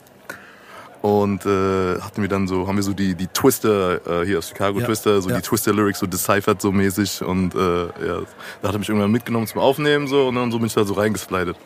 Und 1.02 1.46
äh, 1.46 1.98
hatten 2.00 2.20
wir 2.20 2.28
dann 2.28 2.46
so, 2.46 2.66
haben 2.68 2.76
wir 2.76 2.82
so 2.82 2.92
die, 2.92 3.14
die 3.14 3.26
Twister, 3.26 4.22
äh, 4.22 4.26
hier 4.26 4.36
aus 4.38 4.48
Chicago 4.48 4.80
Ja. 4.80 4.86
Twister, 4.86 5.22
so 5.22 5.30
Ja. 5.30 5.36
die 5.36 5.42
Twister-Lyrics 5.42 5.98
so 6.00 6.06
deciphered 6.06 6.60
so 6.60 6.72
mäßig. 6.72 7.22
Und 7.22 7.54
äh, 7.54 7.58
ja, 7.86 8.20
da 8.60 8.68
hat 8.68 8.74
er 8.74 8.78
mich 8.78 8.88
irgendwann 8.90 9.10
mitgenommen 9.10 9.46
zum 9.46 9.60
Aufnehmen 9.62 10.08
so 10.08 10.28
und 10.28 10.34
dann 10.34 10.50
so 10.52 10.58
bin 10.58 10.66
ich 10.66 10.74
da 10.74 10.84
so 10.84 10.92
reingeslidet. 10.94 11.56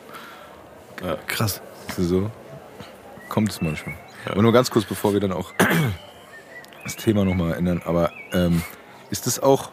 Krass. 1.27 1.61
Ist 1.89 1.99
das 1.99 2.05
so? 2.07 2.31
Kommt 3.29 3.51
es 3.51 3.61
manchmal. 3.61 3.95
Aber 4.25 4.41
nur 4.41 4.53
ganz 4.53 4.71
kurz, 4.71 4.85
bevor 4.85 5.11
wir 5.13 5.19
dann 5.19 5.33
auch 5.33 5.51
das 6.83 6.95
Thema 6.95 7.25
nochmal 7.25 7.53
ändern. 7.53 7.81
Aber 7.85 8.11
ähm, 8.31 8.61
ist 9.09 9.27
das 9.27 9.41
auch, 9.43 9.69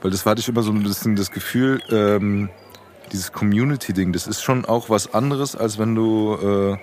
weil 0.00 0.10
das 0.10 0.24
hatte 0.24 0.40
ich 0.40 0.48
immer 0.48 0.62
so 0.62 0.72
ein 0.72 0.82
bisschen 0.82 1.16
das 1.16 1.30
Gefühl, 1.30 1.82
ähm, 1.90 2.48
dieses 3.12 3.32
Community-Ding, 3.32 4.12
das 4.12 4.26
ist 4.26 4.42
schon 4.42 4.64
auch 4.64 4.88
was 4.88 5.12
anderes, 5.14 5.54
als 5.54 5.78
wenn 5.78 5.94
du, 5.94 6.34
äh, 6.34 6.78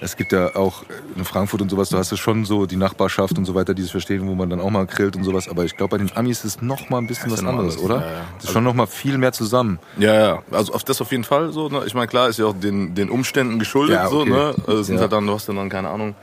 es 0.00 0.16
gibt 0.16 0.32
ja 0.32 0.56
auch 0.56 0.82
in 1.16 1.24
Frankfurt 1.24 1.60
und 1.62 1.70
sowas, 1.70 1.90
du 1.90 1.98
hast 1.98 2.10
ja 2.10 2.16
schon 2.16 2.44
so 2.44 2.66
die 2.66 2.76
Nachbarschaft 2.76 3.36
und 3.36 3.44
so 3.44 3.54
weiter, 3.54 3.74
die 3.74 3.82
es 3.82 3.90
verstehen, 3.90 4.26
wo 4.26 4.34
man 4.34 4.48
dann 4.48 4.60
auch 4.60 4.70
mal 4.70 4.86
grillt 4.86 5.14
und 5.16 5.24
sowas. 5.24 5.48
Aber 5.48 5.64
ich 5.64 5.76
glaube, 5.76 5.90
bei 5.96 5.98
den 6.04 6.14
Amis 6.16 6.38
ist 6.44 6.56
es 6.56 6.62
noch 6.62 6.88
mal 6.88 6.98
ein 6.98 7.06
bisschen 7.06 7.30
was 7.30 7.40
anderes, 7.44 7.76
anders, 7.76 7.78
oder? 7.78 7.96
ja, 8.00 8.12
ja. 8.12 8.24
Das 8.36 8.44
ist 8.46 8.52
schon 8.52 8.64
noch 8.64 8.74
mal 8.74 8.86
viel 8.86 9.18
mehr 9.18 9.32
zusammen. 9.32 9.78
Ja, 9.98 10.14
ja, 10.14 10.42
also 10.50 10.72
auf 10.72 10.84
das 10.84 11.00
auf 11.00 11.10
jeden 11.10 11.24
Fall 11.24 11.52
so. 11.52 11.68
Ne? 11.68 11.82
Ich 11.86 11.94
meine, 11.94 12.06
klar 12.08 12.28
ist 12.28 12.38
ja 12.38 12.46
auch 12.46 12.54
den, 12.58 12.94
den 12.94 13.10
Umständen 13.10 13.58
geschuldet 13.58 13.96
Ja, 13.96 14.08
so. 14.08 14.20
okay. 14.20 14.30
Ne? 14.30 14.54
Also 14.66 14.80
es 14.80 14.86
sind 14.86 14.96
Ja. 14.96 15.02
halt 15.02 15.12
dann, 15.12 15.26
du 15.26 15.34
hast 15.34 15.48
dann, 15.48 15.56
dann 15.56 15.68
keine 15.68 15.88
Ahnung, 15.90 16.14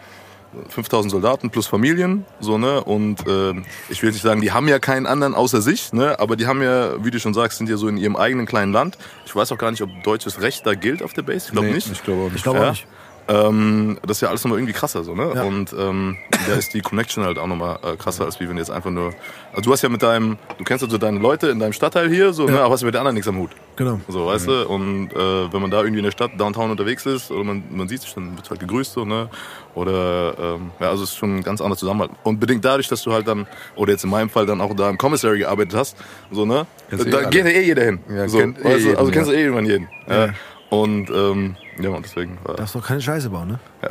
5000 0.69 1.11
Soldaten 1.11 1.49
plus 1.51 1.67
Familien, 1.67 2.25
so 2.39 2.57
ne. 2.57 2.83
Und 2.83 3.17
ähm, 3.27 3.65
ich 3.89 4.01
will 4.01 4.11
nicht 4.11 4.21
sagen, 4.23 4.41
die 4.41 4.51
haben 4.51 4.67
ja 4.67 4.79
keinen 4.79 5.05
anderen 5.05 5.35
außer 5.35 5.61
sich, 5.61 5.93
ne. 5.93 6.19
Aber 6.19 6.35
die 6.35 6.47
haben 6.47 6.61
ja, 6.63 7.03
wie 7.03 7.11
du 7.11 7.19
schon 7.19 7.33
sagst, 7.33 7.57
sind 7.59 7.69
ja 7.69 7.77
so 7.77 7.87
in 7.87 7.97
ihrem 7.97 8.15
eigenen 8.15 8.45
kleinen 8.45 8.71
Land. 8.73 8.97
Ich 9.25 9.35
weiß 9.35 9.51
auch 9.51 9.57
gar 9.57 9.69
nicht, 9.71 9.81
ob 9.83 9.89
deutsches 10.03 10.41
Recht 10.41 10.65
da 10.65 10.73
gilt 10.73 11.03
auf 11.03 11.13
der 11.13 11.21
Base. 11.23 11.47
Ich 11.47 11.51
glaube 11.51 11.67
Nee, 11.67 11.73
nicht. 11.73 11.91
Ich 11.91 12.01
glaube 12.03 12.21
auch 12.21 12.25
nicht. 12.27 12.37
Ich 12.37 12.43
glaube 12.43 12.59
Ja. 12.59 12.65
auch 12.67 12.71
nicht. 12.71 12.87
Ähm, 13.27 13.97
das 14.03 14.17
ist 14.17 14.21
ja 14.21 14.29
alles 14.29 14.43
nochmal 14.43 14.59
irgendwie 14.59 14.73
krasser 14.73 15.03
so, 15.03 15.13
ne? 15.13 15.31
Ja. 15.35 15.43
Und 15.43 15.73
ähm, 15.77 16.17
da 16.47 16.55
ist 16.55 16.73
die 16.73 16.81
Connection 16.81 17.23
halt 17.23 17.37
auch 17.37 17.47
nochmal 17.47 17.79
äh, 17.83 17.95
krasser, 17.97 18.25
als 18.25 18.39
wie 18.39 18.47
wenn 18.47 18.57
jetzt 18.57 18.71
einfach 18.71 18.89
nur. 18.89 19.13
Also 19.51 19.61
du 19.61 19.71
hast 19.71 19.81
ja 19.81 19.89
mit 19.89 20.01
deinem, 20.01 20.37
du 20.57 20.63
kennst 20.63 20.83
also 20.83 20.97
deine 20.97 21.19
Leute 21.19 21.49
in 21.49 21.59
deinem 21.59 21.73
Stadtteil 21.73 22.09
hier, 22.09 22.31
so, 22.31 22.45
ne, 22.45 22.61
aber 22.61 22.73
hast 22.73 22.83
mit 22.83 22.93
den 22.93 22.99
anderen 22.99 23.15
nichts 23.15 23.27
am 23.27 23.37
Hut. 23.37 23.51
Genau. 23.75 23.99
So, 24.07 24.27
weißt 24.27 24.47
du? 24.47 24.67
Und 24.67 25.11
äh, 25.13 25.53
wenn 25.53 25.61
man 25.61 25.71
da 25.71 25.79
irgendwie 25.79 25.99
in 25.99 26.05
der 26.05 26.11
Stadt, 26.11 26.31
Downtown 26.37 26.71
unterwegs 26.71 27.05
ist, 27.05 27.31
oder 27.31 27.43
man, 27.43 27.63
man 27.69 27.87
sieht 27.87 28.01
sich, 28.01 28.13
dann 28.13 28.35
wird 28.35 28.49
halt 28.49 28.59
gegrüßt, 28.59 28.93
so, 28.93 29.05
ne? 29.05 29.29
Oder, 29.75 30.33
ähm, 30.39 30.71
ja, 30.79 30.89
also 30.89 31.03
es 31.03 31.11
ist 31.11 31.17
schon 31.17 31.37
ein 31.37 31.43
ganz 31.43 31.61
anderer 31.61 31.77
Zusammenhalt. 31.77 32.11
Und 32.23 32.39
bedingt 32.39 32.65
dadurch, 32.65 32.87
dass 32.87 33.03
du 33.03 33.13
halt 33.13 33.27
dann, 33.27 33.45
oder 33.75 33.91
jetzt 33.91 34.03
in 34.03 34.09
meinem 34.09 34.29
Fall 34.29 34.45
dann 34.45 34.61
auch 34.61 34.73
da 34.75 34.89
im 34.89 34.97
Commissary 34.97 35.39
gearbeitet 35.39 35.75
hast, 35.75 35.97
so, 36.31 36.45
ne? 36.45 36.65
Kennst 36.89 37.05
eh 37.05 37.09
da 37.09 37.17
alle. 37.17 37.29
geht 37.29 37.45
ja 37.45 37.51
eh 37.51 37.65
jeder 37.65 37.83
hin. 37.83 37.99
Ja, 38.09 38.27
so, 38.27 38.39
eh 38.39 38.53
du? 38.53 38.69
jeden, 38.69 38.97
also 38.97 39.11
kennst 39.11 39.29
ja. 39.29 39.35
du 39.35 39.39
eh 39.39 39.43
irgendwann 39.43 39.65
jeden. 39.65 39.87
Ja. 40.07 40.29
Ja. 40.69 40.77
Und, 40.77 41.09
ähm, 41.09 41.55
ja, 41.79 41.89
und 41.91 42.05
deswegen 42.05 42.37
war, 42.43 42.55
Darfst 42.55 42.75
doch 42.75 42.85
keine 42.85 43.01
Scheiße 43.01 43.29
bauen, 43.29 43.47
ne? 43.49 43.59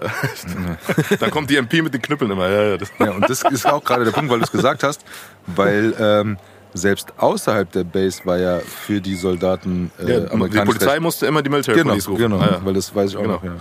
dann 1.20 1.30
kommt 1.30 1.48
die 1.50 1.56
MP 1.56 1.80
mit 1.82 1.94
den 1.94 2.02
Knüppeln 2.02 2.30
immer, 2.30 2.48
ja, 2.48 2.62
ja. 2.70 2.76
Das, 2.76 2.90
Ja, 2.98 3.12
und 3.12 3.28
das 3.28 3.42
ist 3.42 3.66
auch 3.66 3.82
gerade 3.82 4.04
der 4.04 4.12
Punkt, 4.12 4.30
weil 4.30 4.38
du 4.38 4.44
es 4.44 4.52
gesagt 4.52 4.82
hast, 4.82 5.04
weil 5.46 5.94
ähm, 5.98 6.36
selbst 6.74 7.14
außerhalb 7.16 7.70
der 7.72 7.84
Base 7.84 8.20
war 8.24 8.36
ja 8.38 8.58
für 8.58 9.00
die 9.00 9.14
Soldaten 9.14 9.90
äh, 9.98 10.12
ja, 10.12 10.20
die 10.20 10.36
Polizei 10.36 10.90
Recht- 10.90 11.00
musste 11.02 11.26
immer 11.26 11.42
die 11.42 11.48
Military 11.48 11.78
Genau, 11.78 11.90
Police 11.90 12.08
rufen. 12.08 12.22
genau, 12.22 12.38
Ja, 12.40 12.46
ja. 12.52 12.60
weil 12.64 12.74
das 12.74 12.94
weiß 12.94 13.10
ich 13.10 13.16
auch 13.16 13.22
Genau. 13.22 13.34
noch, 13.34 13.44
ja. 13.44 13.52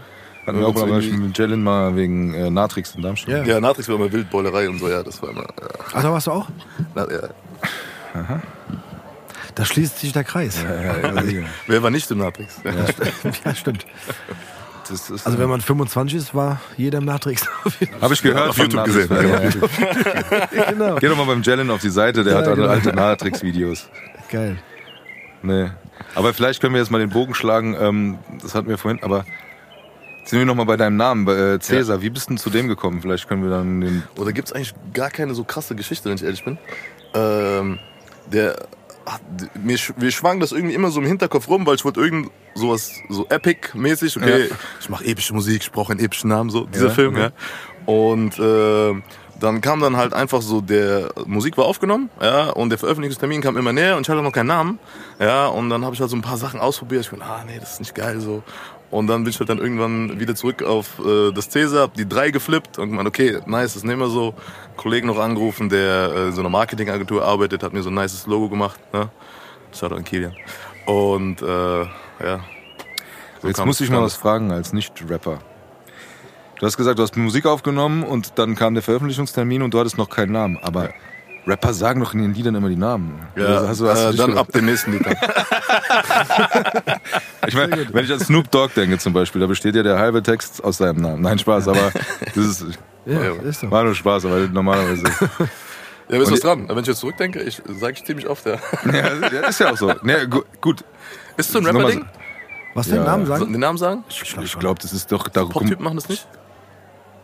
Hatten 0.45 0.57
wir 0.59 0.63
Ja, 0.63 0.67
auch 0.67 0.75
mal 0.87 1.01
irgendwie- 1.01 1.17
mit 1.27 1.37
Jalen 1.37 1.63
mal 1.63 1.95
wegen 1.95 2.33
äh, 2.33 2.49
Natrix 2.51 2.93
in 2.95 3.01
Darmstadt. 3.01 3.47
Ja. 3.47 3.53
Ja, 3.55 3.59
Natrix 3.61 3.87
war 3.87 3.95
immer 3.95 4.11
Wildbeulerei 4.11 4.67
und 4.69 4.77
so, 4.79 4.89
ja, 4.89 5.01
das 5.01 5.21
war 5.21 5.29
immer. 5.29 5.41
Ja, 5.43 5.67
Ach, 5.93 6.01
da 6.03 6.11
warst 6.11 6.27
du 6.27 6.31
auch? 6.31 6.47
Na, 6.93 7.07
ja. 7.09 8.41
Da 9.55 9.63
schließt 9.65 9.99
sich 9.99 10.11
der 10.11 10.23
Kreis. 10.25 10.61
Ja, 10.61 10.81
ja, 11.13 11.21
ja. 11.23 11.43
Wer 11.67 11.81
war 11.83 11.89
nicht 11.89 12.09
im 12.11 12.17
Natrix? 12.19 12.57
Ja. 12.63 12.71
Ja, 13.45 13.55
stimmt. 13.55 13.85
Das 14.87 15.09
ist, 15.09 15.25
Also 15.25 15.39
wenn 15.39 15.49
man 15.49 15.61
25 15.61 16.17
ist, 16.19 16.35
war 16.35 16.61
jeder 16.77 16.99
im 16.99 17.05
Matrix. 17.05 17.47
Habe 18.01 18.13
ich 18.13 18.21
gehört 18.21 18.49
Auf 18.49 18.57
YouTube 18.57 18.83
gesehen, 18.85 19.09
Ja, 19.09 19.41
ja. 19.43 20.69
genau. 20.71 20.95
Geh 20.97 21.07
doch 21.07 21.17
mal 21.17 21.25
beim 21.25 21.41
Jalen 21.41 21.71
auf 21.71 21.81
die 21.81 21.89
Seite, 21.89 22.23
der 22.23 22.33
Ja, 22.33 22.39
hat 22.39 22.47
alle 22.47 22.55
genau. 22.57 22.67
alte 22.69 22.93
Natrix-Videos. 22.93 23.89
Geil. 24.29 24.57
Nee. 25.41 25.71
Aber 26.13 26.33
vielleicht 26.33 26.61
können 26.61 26.73
wir 26.73 26.81
jetzt 26.81 26.91
mal 26.91 26.99
den 26.99 27.09
Bogen 27.09 27.33
schlagen. 27.33 27.75
Ähm, 27.79 28.17
das 28.41 28.53
hatten 28.53 28.67
wir 28.67 28.77
vorhin, 28.77 29.01
aber 29.01 29.25
sind 30.25 30.39
wir 30.39 30.45
noch 30.45 30.55
mal 30.55 30.65
bei 30.65 30.75
deinem 30.77 30.97
Namen, 30.97 31.25
bei 31.25 31.33
äh, 31.35 31.59
Cäsar. 31.59 32.01
Wie 32.01 32.09
bist 32.09 32.27
du 32.27 32.31
denn 32.33 32.37
zu 32.37 32.49
dem 32.49 32.67
gekommen? 32.67 33.01
Vielleicht 33.01 33.27
können 33.27 33.43
wir 33.43 33.49
dann 33.49 33.81
den. 33.81 34.03
Oder 34.17 34.33
gibt 34.33 34.49
es 34.49 34.53
eigentlich 34.53 34.73
gar 34.93 35.09
keine 35.09 35.33
so 35.33 35.43
krasse 35.43 35.75
Geschichte, 35.75 36.09
wenn 36.09 36.15
ich 36.15 36.23
ehrlich 36.23 36.43
bin? 36.43 36.57
Ähm, 37.13 37.79
der 38.27 38.67
hat, 39.05 39.21
mir, 39.61 39.77
mir 39.97 40.11
schwang 40.11 40.39
das 40.39 40.51
irgendwie 40.51 40.73
immer 40.73 40.89
so 40.89 40.99
im 40.99 41.05
Hinterkopf 41.05 41.47
rum, 41.47 41.65
weil 41.65 41.75
ich 41.75 41.85
wollte 41.85 41.99
irgend 41.99 42.31
sowas 42.55 42.91
so 43.09 43.27
Epic-mäßig, 43.27 44.17
okay, 44.17 44.49
ich 44.79 44.89
mache 44.89 45.05
epische 45.05 45.33
Musik, 45.33 45.61
ich 45.63 45.71
brauche 45.71 45.91
einen 45.91 45.99
epischen 45.99 46.29
Namen, 46.29 46.49
so 46.49 46.65
dieser 46.65 46.87
Ja, 46.87 46.93
Film, 46.93 47.17
ja. 47.17 47.31
Und 47.85 48.39
äh, 48.39 49.01
dann 49.39 49.61
kam 49.61 49.81
dann 49.81 49.97
halt 49.97 50.13
einfach 50.13 50.41
so, 50.41 50.61
der 50.61 51.11
Musik 51.25 51.57
war 51.57 51.65
aufgenommen, 51.65 52.09
ja, 52.21 52.49
und 52.49 52.69
der 52.69 52.77
Veröffentlichungstermin 52.77 53.41
kam 53.41 53.57
immer 53.57 53.73
näher 53.73 53.97
und 53.97 54.03
ich 54.03 54.09
hatte 54.09 54.21
noch 54.21 54.31
keinen 54.31 54.47
Namen, 54.47 54.79
ja, 55.19 55.47
und 55.47 55.69
dann 55.69 55.83
habe 55.83 55.93
ich 55.93 56.01
halt 56.01 56.09
so 56.09 56.15
ein 56.15 56.21
paar 56.21 56.37
Sachen 56.37 56.59
ausprobiert, 56.59 57.03
ich 57.03 57.11
bin, 57.11 57.21
ah 57.21 57.43
nee, 57.45 57.59
das 57.59 57.73
ist 57.73 57.79
nicht 57.79 57.95
geil 57.95 58.19
so. 58.21 58.43
Und 58.91 59.07
dann 59.07 59.23
bin 59.23 59.31
ich 59.31 59.39
halt 59.39 59.49
dann 59.49 59.57
irgendwann 59.57 60.19
wieder 60.19 60.35
zurück 60.35 60.63
auf 60.63 60.99
äh, 60.99 61.31
das 61.31 61.49
Cäsar, 61.49 61.81
hab 61.81 61.93
die 61.95 62.07
drei 62.07 62.31
geflippt 62.31 62.77
und 62.77 62.89
gemeint, 62.89 63.07
okay, 63.07 63.39
nice, 63.45 63.73
das 63.73 63.83
nehmen 63.83 64.01
wir 64.01 64.09
so. 64.09 64.33
Kollegen 64.77 65.07
noch 65.07 65.19
angerufen, 65.19 65.69
der 65.69 66.11
äh, 66.13 66.27
in 66.27 66.33
so 66.33 66.41
einer 66.41 66.49
Marketingagentur 66.49 67.23
arbeitet, 67.23 67.63
hat 67.63 67.73
mir 67.73 67.81
so 67.81 67.89
ein 67.89 67.95
nices 67.95 68.27
Logo 68.27 68.49
gemacht, 68.49 68.79
ne? 68.93 69.09
Schaut 69.73 69.91
an 69.91 70.03
Kilian. 70.03 70.33
Und 70.85 71.41
äh, 71.41 71.81
ja. 71.81 72.39
So 73.41 73.47
Jetzt 73.47 73.65
muss 73.65 73.81
ich 73.81 73.89
mal 73.89 74.01
was 74.01 74.15
fragen 74.15 74.51
als 74.51 74.71
Nicht-Rapper. 74.71 75.39
Du 76.59 76.65
hast 76.65 76.77
gesagt, 76.77 76.99
du 76.99 77.03
hast 77.03 77.17
Musik 77.17 77.45
aufgenommen 77.45 78.03
und 78.03 78.39
dann 78.39 78.55
kam 78.55 78.75
der 78.75 78.83
Veröffentlichungstermin 78.83 79.61
und 79.61 79.73
du 79.73 79.79
hattest 79.79 79.97
noch 79.97 80.09
keinen 80.09 80.31
Namen. 80.31 80.57
Aber 80.61 80.93
Rapper 81.47 81.73
sagen 81.73 81.99
doch 82.01 82.13
in 82.13 82.21
ihren 82.21 82.33
Liedern 82.33 82.55
immer 82.55 82.69
die 82.69 82.75
Namen. 82.75 83.19
Ja, 83.35 83.45
Also 83.45 83.67
hast 83.67 83.79
du, 83.81 83.87
hast 83.89 84.03
du 84.05 84.23
äh, 84.23 84.27
dann 84.27 84.37
ab 84.37 84.51
dem 84.51 84.65
nächsten 84.65 84.93
Lied. 84.93 85.05
Ich 87.47 87.53
meine, 87.53 87.87
wenn 87.93 88.05
ich 88.05 88.11
an 88.11 88.19
Snoop 88.19 88.49
Dogg 88.51 88.73
denke 88.75 88.97
zum 88.97 89.13
Beispiel, 89.13 89.39
da 89.41 89.47
besteht 89.47 89.75
ja 89.75 89.83
der 89.83 89.99
halbe 89.99 90.23
Text 90.23 90.63
aus 90.63 90.77
seinem 90.77 91.01
Namen. 91.01 91.21
Nein, 91.21 91.37
Spaß, 91.37 91.67
aber 91.67 91.91
das 92.35 92.37
ist, 92.37 92.65
Ja, 93.05 93.21
Ja. 93.23 93.31
ist 93.43 93.59
so. 93.59 93.69
war 93.69 93.83
nur 93.83 93.93
Spaß, 93.95 94.25
aber 94.25 94.39
normalerweise. 94.47 95.03
Ja, 96.07 96.17
ist 96.19 96.27
Und 96.27 96.33
was 96.33 96.39
die- 96.41 96.45
dran. 96.45 96.67
Wenn 96.69 96.77
ich 96.79 96.85
jetzt 96.85 96.99
zurückdenke, 96.99 97.41
ich 97.41 97.59
sage 97.79 97.93
ich 97.93 98.05
ziemlich 98.05 98.27
oft, 98.29 98.45
ja. 98.45 98.57
ja, 98.93 99.39
ist 99.47 99.59
ja 99.59 99.71
auch 99.71 99.77
so. 99.77 99.91
Nee, 100.03 100.27
gu- 100.29 100.43
gut. 100.61 100.83
Ist 101.35 101.51
so 101.51 101.57
ein 101.57 101.65
Rapper-Ding? 101.65 102.05
Was 102.75 102.85
den 102.89 102.97
Ja. 102.97 103.05
Namen 103.05 103.25
So, 103.25 103.33
sagen? 103.35 103.51
Den 103.51 103.59
Namen 103.61 103.77
sagen? 103.79 104.03
Ich 104.09 104.59
glaube, 104.59 104.79
das 104.79 104.93
ist 104.93 105.11
doch 105.11 105.27
darum. 105.29 105.49
Pop-Typen 105.49 105.83
machen 105.83 105.95
das 105.95 106.07
nicht? 106.07 106.27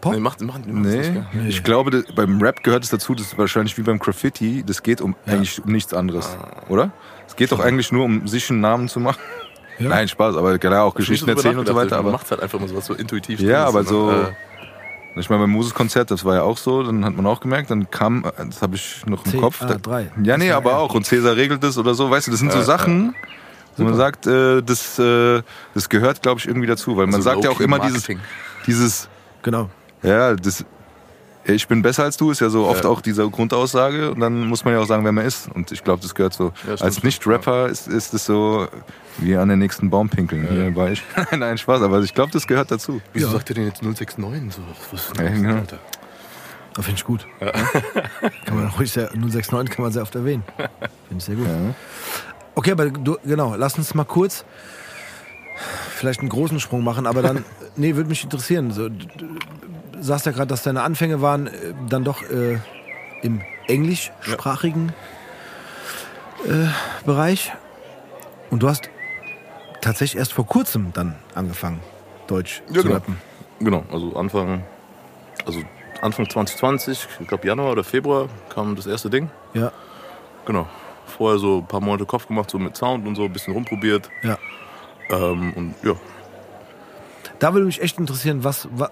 Pop? 0.02 0.14
Nee, 0.14 0.20
macht, 0.20 0.42
machen 0.42 0.64
das 0.66 0.74
Nee, 0.94 0.98
nicht, 0.98 1.14
gell? 1.14 1.48
ich 1.48 1.64
glaube, 1.64 1.92
das, 1.92 2.04
beim 2.16 2.42
Rap 2.42 2.64
gehört 2.64 2.84
es 2.84 2.90
dazu, 2.90 3.14
das 3.16 3.28
ist 3.28 3.38
wahrscheinlich 3.38 3.78
wie 3.78 3.84
beim 3.84 4.00
Graffiti, 4.00 4.64
das 4.66 4.82
geht 4.84 5.00
um 5.02 5.16
eigentlich 5.26 5.64
um 5.64 5.72
nichts 5.72 5.94
anderes, 5.94 6.36
oder? 6.70 6.92
Es 7.28 7.36
geht 7.36 7.52
doch 7.52 7.60
eigentlich 7.60 7.92
nur 7.92 8.04
um 8.06 8.28
sich 8.28 8.50
einen 8.50 8.60
Namen 8.62 8.88
zu 8.90 9.00
machen. 9.00 9.20
Ja. 9.80 9.90
Nein, 9.90 10.08
Spaß, 10.08 10.36
aber 10.36 10.60
klar 10.60 10.84
auch 10.84 10.94
Geschichten 10.94 11.26
Ich 11.26 11.32
hab 11.32 11.38
erzählen 11.38 11.58
und 11.60 11.68
so 11.68 11.74
weiter. 11.76 11.96
Man 11.98 12.00
Aber 12.08 12.12
macht 12.12 12.30
halt 12.30 12.42
einfach 12.42 12.60
mal 12.60 12.68
so 12.68 12.76
was 12.76 12.86
so 12.86 12.94
intuitiv. 12.94 13.40
ja, 13.40 13.66
aber 13.66 13.84
so, 13.84 14.12
Äh, 14.12 14.32
ich 15.20 15.30
meine, 15.30 15.42
beim 15.42 15.50
Musikkonzert, 15.52 16.10
das 16.12 16.24
war 16.24 16.36
ja 16.36 16.42
auch 16.44 16.58
so, 16.58 16.84
dann 16.84 17.04
hat 17.04 17.16
man 17.16 17.26
auch 17.26 17.40
gemerkt, 17.40 17.70
dann 17.72 17.90
kam, 17.90 18.24
das 18.38 18.62
habe 18.62 18.76
ich 18.76 19.04
noch 19.08 19.26
im 19.26 19.32
C- 19.32 19.38
Kopf. 19.40 19.62
ah, 19.62 19.66
da, 19.66 19.76
drei. 19.76 20.12
Ja, 20.24 20.38
nee, 20.38 20.52
aber 20.52 20.72
er. 20.72 20.80
auch. 20.80 20.94
Und 20.94 21.06
Cäsar 21.06 21.36
regelt 21.36 21.64
das 21.64 21.78
oder 21.78 21.94
so, 21.96 22.10
weißt 22.10 22.28
du, 22.28 22.32
das 22.32 22.40
sind 22.40 22.52
so 22.52 22.62
Sachen, 22.62 23.16
wo 23.78 23.84
man 23.84 23.96
sagt, 23.96 24.28
äh, 24.28 24.62
das, 24.62 25.00
äh, 25.00 25.42
das 25.74 25.90
gehört, 25.90 26.22
glaube 26.22 26.40
ich, 26.40 26.48
irgendwie 26.48 26.68
dazu, 26.68 26.96
weil 26.98 27.08
man 27.08 27.16
Also 27.16 27.30
sagt 27.30 27.44
ja 27.44 27.50
auch 27.50 27.60
immer 27.60 27.80
dieses, 27.80 28.08
Low-Key-Marketing. 28.08 28.20
dieses, 28.68 29.10
Genau. 29.42 29.70
Ja, 30.04 30.36
das, 30.36 30.66
ich 31.44 31.68
bin 31.68 31.82
besser 31.82 32.04
als 32.04 32.18
du, 32.18 32.32
ist 32.32 32.40
ja 32.42 32.50
so 32.50 32.66
oft 32.66 32.84
Ja. 32.84 32.90
auch 32.90 33.02
diese 33.02 33.28
Grundaussage. 33.30 34.12
Und 34.12 34.20
dann 34.20 34.48
muss 34.48 34.64
man 34.64 34.74
ja 34.74 34.80
auch 34.80 34.86
sagen, 34.86 35.04
wer 35.06 35.12
man 35.12 35.26
ist. 35.26 35.50
Und 35.50 35.72
ich 35.72 35.84
glaube, 35.84 36.02
das 36.02 36.14
gehört 36.16 36.34
so. 36.34 36.52
Ja, 36.68 36.76
als 36.84 37.02
Nicht-Rapper 37.04 37.68
ist, 37.68 37.88
ist 37.88 38.14
es 38.14 38.26
so 38.26 38.68
wie 39.18 39.36
an 39.36 39.50
den 39.50 39.60
nächsten 39.60 39.90
Baum 39.90 40.08
pinkeln. 40.10 40.48
Hier 40.50 40.76
war 40.76 40.92
ich. 40.92 41.04
Nein, 41.38 41.58
Spaß, 41.58 41.82
aber 41.82 42.00
ich 42.02 42.14
glaube, 42.14 42.32
das 42.32 42.46
gehört 42.48 42.70
dazu. 42.72 43.02
Wieso 43.14 43.28
Ja. 43.28 43.34
sagt 43.34 43.50
er 43.50 43.56
denn 43.56 43.66
jetzt 43.66 43.82
069? 43.84 44.54
So, 44.54 44.62
was 44.92 45.02
ist 45.10 45.18
Ja, 45.18 45.24
denn 45.24 45.44
genau. 45.44 45.62
Das 46.74 46.86
finde 46.86 46.98
ich 47.00 47.04
gut. 47.04 47.28
kann 48.46 48.56
man 48.56 48.68
ruhig 48.68 48.92
sehr, 48.92 49.10
069 49.14 49.76
kann 49.76 49.84
man 49.84 49.92
sehr 49.92 50.04
oft 50.04 50.16
erwähnen. 50.16 50.44
Finde 51.08 51.18
ich 51.18 51.24
sehr 51.26 51.36
gut. 51.36 51.48
Okay, 52.56 52.72
aber 52.72 52.90
du, 52.90 53.18
genau, 53.26 53.56
lass 53.56 53.78
uns 53.78 53.94
mal 53.94 54.06
kurz 54.06 54.46
vielleicht 55.96 56.22
einen 56.22 56.30
großen 56.30 56.60
Sprung 56.62 56.84
machen, 56.84 57.06
aber 57.08 57.22
dann, 57.22 57.44
nee, 57.76 57.96
würde 57.96 58.10
mich 58.10 58.24
interessieren. 58.24 58.72
So, 58.72 58.88
sagst 60.02 60.26
ja 60.26 60.32
gerade, 60.32 60.48
dass 60.48 60.64
deine 60.64 60.82
Anfänge 60.82 61.22
waren 61.22 61.48
äh, 61.48 61.52
dann 61.90 62.04
doch 62.04 62.24
äh, 62.30 62.58
im 63.22 63.42
englischsprachigen 63.68 64.92
äh, 66.46 66.68
Bereich. 67.06 67.52
Und 68.50 68.64
du 68.64 68.68
hast 68.70 68.90
tatsächlich 69.82 70.20
erst 70.20 70.34
vor 70.34 70.46
kurzem 70.46 70.92
dann 70.94 71.16
angefangen, 71.36 71.80
Deutsch 72.28 72.62
Ja, 72.68 72.76
zu 72.76 72.84
genau. 72.84 72.96
rappen. 72.96 73.18
Genau, 73.60 73.84
also 73.92 74.16
Anfang, 74.16 74.64
also 75.46 75.62
Anfang 76.02 76.28
2020, 76.30 77.08
ich 77.20 77.28
glaube 77.28 77.48
Januar 77.48 77.72
oder 77.74 77.84
Februar 77.84 78.28
kam 78.50 78.76
das 78.76 78.88
erste 78.88 79.10
Ding. 79.10 79.30
Ja, 79.54 79.72
Genau. 80.46 80.68
Vorher 81.06 81.38
so 81.38 81.60
ein 81.60 81.68
paar 81.68 81.82
Monate 81.82 82.06
Kopf 82.06 82.26
gemacht, 82.28 82.50
so 82.50 82.58
mit 82.58 82.76
Sound 82.76 83.06
und 83.06 83.16
so, 83.16 83.26
ein 83.26 83.34
bisschen 83.34 83.54
rumprobiert. 83.54 84.10
ja. 84.24 84.38
Ähm, 85.10 85.54
und 85.54 85.76
ja, 85.84 85.94
Da 87.40 87.54
würde 87.54 87.66
mich 87.66 87.82
echt 87.82 88.00
interessieren, 88.00 88.44
was, 88.44 88.68
wa- 88.72 88.90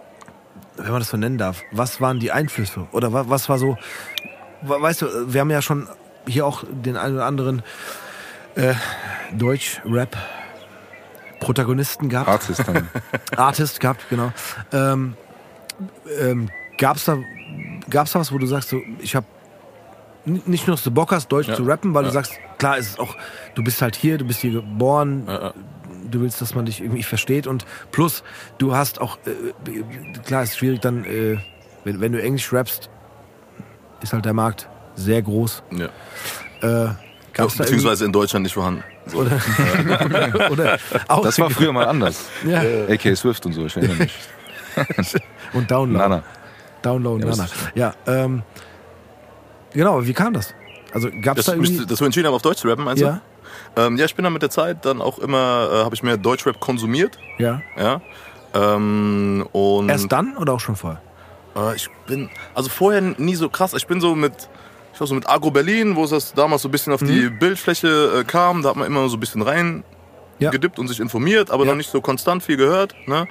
wenn 0.79 0.91
man 0.91 0.99
das 0.99 1.09
so 1.09 1.17
nennen 1.17 1.37
darf, 1.37 1.63
was 1.71 2.01
waren 2.01 2.19
die 2.19 2.31
Einflüsse? 2.31 2.87
Oder 2.91 3.13
wa- 3.13 3.25
was 3.27 3.47
war 3.49 3.57
so, 3.59 3.77
weißt 4.63 5.01
du, 5.03 5.33
wir 5.33 5.41
haben 5.41 5.51
ja 5.51 5.61
schon 5.61 5.87
hier 6.27 6.45
auch 6.45 6.63
den 6.69 6.97
einen 6.97 7.15
oder 7.15 7.25
anderen 7.25 7.61
äh, 8.55 8.73
Deutsch-Rap-Protagonisten 9.33 12.09
gehabt, 12.09 12.29
Artist 12.29 12.63
dann. 12.67 12.89
Artist 13.37 13.79
gehabt, 13.79 14.05
genau. 14.09 14.31
Ähm, 14.73 15.15
ähm, 16.19 16.49
gab's 16.77 17.05
da, 17.05 17.17
gab's 17.89 18.11
da 18.11 18.19
was, 18.19 18.31
wo 18.31 18.37
du 18.37 18.45
sagst, 18.47 18.69
so, 18.69 18.81
ich 18.99 19.15
habe 19.15 19.25
nicht 20.25 20.67
nur, 20.67 20.75
dass 20.75 20.83
du 20.83 20.91
Bock 20.91 21.11
hast, 21.11 21.31
Deutsch 21.31 21.47
Ja. 21.47 21.55
zu 21.55 21.63
rappen, 21.63 21.93
weil 21.93 22.03
Ja. 22.03 22.09
du 22.09 22.13
sagst, 22.13 22.33
klar 22.57 22.77
ist 22.77 22.89
es 22.89 22.99
auch, 22.99 23.15
du 23.55 23.63
bist 23.63 23.81
halt 23.81 23.95
hier, 23.95 24.17
du 24.17 24.25
bist 24.25 24.41
hier 24.41 24.51
geboren, 24.51 25.23
ja. 25.27 25.53
Du 26.09 26.21
willst, 26.21 26.41
dass 26.41 26.55
man 26.55 26.65
dich 26.65 26.81
irgendwie 26.81 27.03
versteht 27.03 27.47
und 27.47 27.65
plus, 27.91 28.23
du 28.57 28.75
hast 28.75 28.99
auch, 29.01 29.17
äh, 29.25 29.83
klar 30.25 30.43
ist 30.43 30.57
schwierig 30.57 30.81
dann, 30.81 31.05
äh, 31.05 31.37
wenn, 31.83 32.01
wenn 32.01 32.11
du 32.11 32.21
Englisch 32.21 32.51
rappst, 32.53 32.89
ist 34.01 34.13
halt 34.13 34.25
der 34.25 34.33
Markt 34.33 34.67
sehr 34.95 35.21
groß. 35.21 35.63
ja. 35.71 35.89
Äh, 36.61 36.89
Beziehungsweise 37.37 38.03
in 38.03 38.11
Deutschland 38.11 38.43
nicht 38.43 38.53
vorhanden. 38.53 38.83
So. 39.05 39.19
Oder, 39.19 39.39
oder 40.51 40.77
auch 41.07 41.21
Das 41.21 41.39
war 41.39 41.49
früher 41.49 41.71
mal 41.71 41.87
anders. 41.87 42.25
ja. 42.45 42.61
AK 42.89 43.15
Swift 43.15 43.45
und 43.45 43.53
so, 43.53 43.65
ich 43.65 43.77
erinnere 43.77 43.95
mich. 43.95 44.13
und 45.53 45.71
Download. 45.71 45.97
Nana. 46.09 46.23
Download, 46.81 47.23
Ja, 47.23 47.29
Nana. 47.29 47.43
das 47.43 47.53
Ja, 47.75 47.93
ähm, 48.07 48.43
genau, 49.73 50.05
wie 50.05 50.13
kam 50.13 50.33
das? 50.33 50.53
Also 50.91 51.09
gab 51.21 51.37
es 51.37 51.45
Das, 51.45 51.55
da 51.55 51.61
irgendwie... 51.61 51.85
dass 51.85 52.01
wir 52.01 52.05
entschieden 52.05 52.27
haben, 52.27 52.33
auf 52.33 52.41
Deutsch 52.41 52.57
zu 52.59 52.67
rappen, 52.67 52.83
meinst 52.83 53.01
ja, 53.01 53.11
du? 53.13 53.21
Ähm, 53.75 53.97
ja, 53.97 54.05
ich 54.05 54.15
bin 54.15 54.23
dann 54.23 54.33
mit 54.33 54.41
der 54.41 54.49
Zeit 54.49 54.85
dann 54.85 55.01
auch 55.01 55.19
immer, 55.19 55.69
äh, 55.71 55.83
habe 55.83 55.95
ich 55.95 56.03
mehr 56.03 56.17
Deutschrap 56.17 56.59
konsumiert. 56.59 57.17
ja, 57.37 57.61
Ja. 57.77 58.01
Ähm, 58.53 59.47
und 59.51 59.89
Erst 59.89 60.11
dann 60.11 60.35
oder 60.37 60.53
auch 60.53 60.59
schon 60.59 60.75
vorher? 60.75 61.01
Äh, 61.55 61.75
ich 61.75 61.89
bin, 62.07 62.29
also 62.55 62.69
vorher 62.69 63.01
nie 63.01 63.35
so 63.35 63.49
krass. 63.49 63.73
Ich 63.73 63.85
bin 63.87 64.01
so 64.01 64.15
mit, 64.15 64.33
ich 64.93 64.99
war 64.99 65.07
so 65.07 65.13
mit 65.15 65.29
Agro 65.29 65.51
Berlin, 65.51 65.95
wo 65.95 66.03
es 66.03 66.09
das 66.09 66.33
damals 66.33 66.63
so 66.63 66.67
ein 66.67 66.71
bisschen 66.71 66.93
auf 66.93 67.01
die 67.01 67.29
Bildfläche 67.29 68.21
äh, 68.21 68.23
kam. 68.23 68.63
Da 68.63 68.69
hat 68.69 68.75
man 68.75 68.87
immer 68.87 69.07
so 69.09 69.17
ein 69.17 69.19
bisschen 69.19 69.41
rein 69.43 69.83
Ja. 70.39 70.49
gedippt 70.51 70.79
und 70.79 70.87
sich 70.87 70.99
informiert, 70.99 71.51
aber 71.51 71.63
Ja. 71.65 71.71
noch 71.71 71.77
nicht 71.77 71.89
so 71.91 72.01
konstant 72.01 72.41
viel 72.43 72.57
gehört. 72.57 72.95
Ne? 73.07 73.27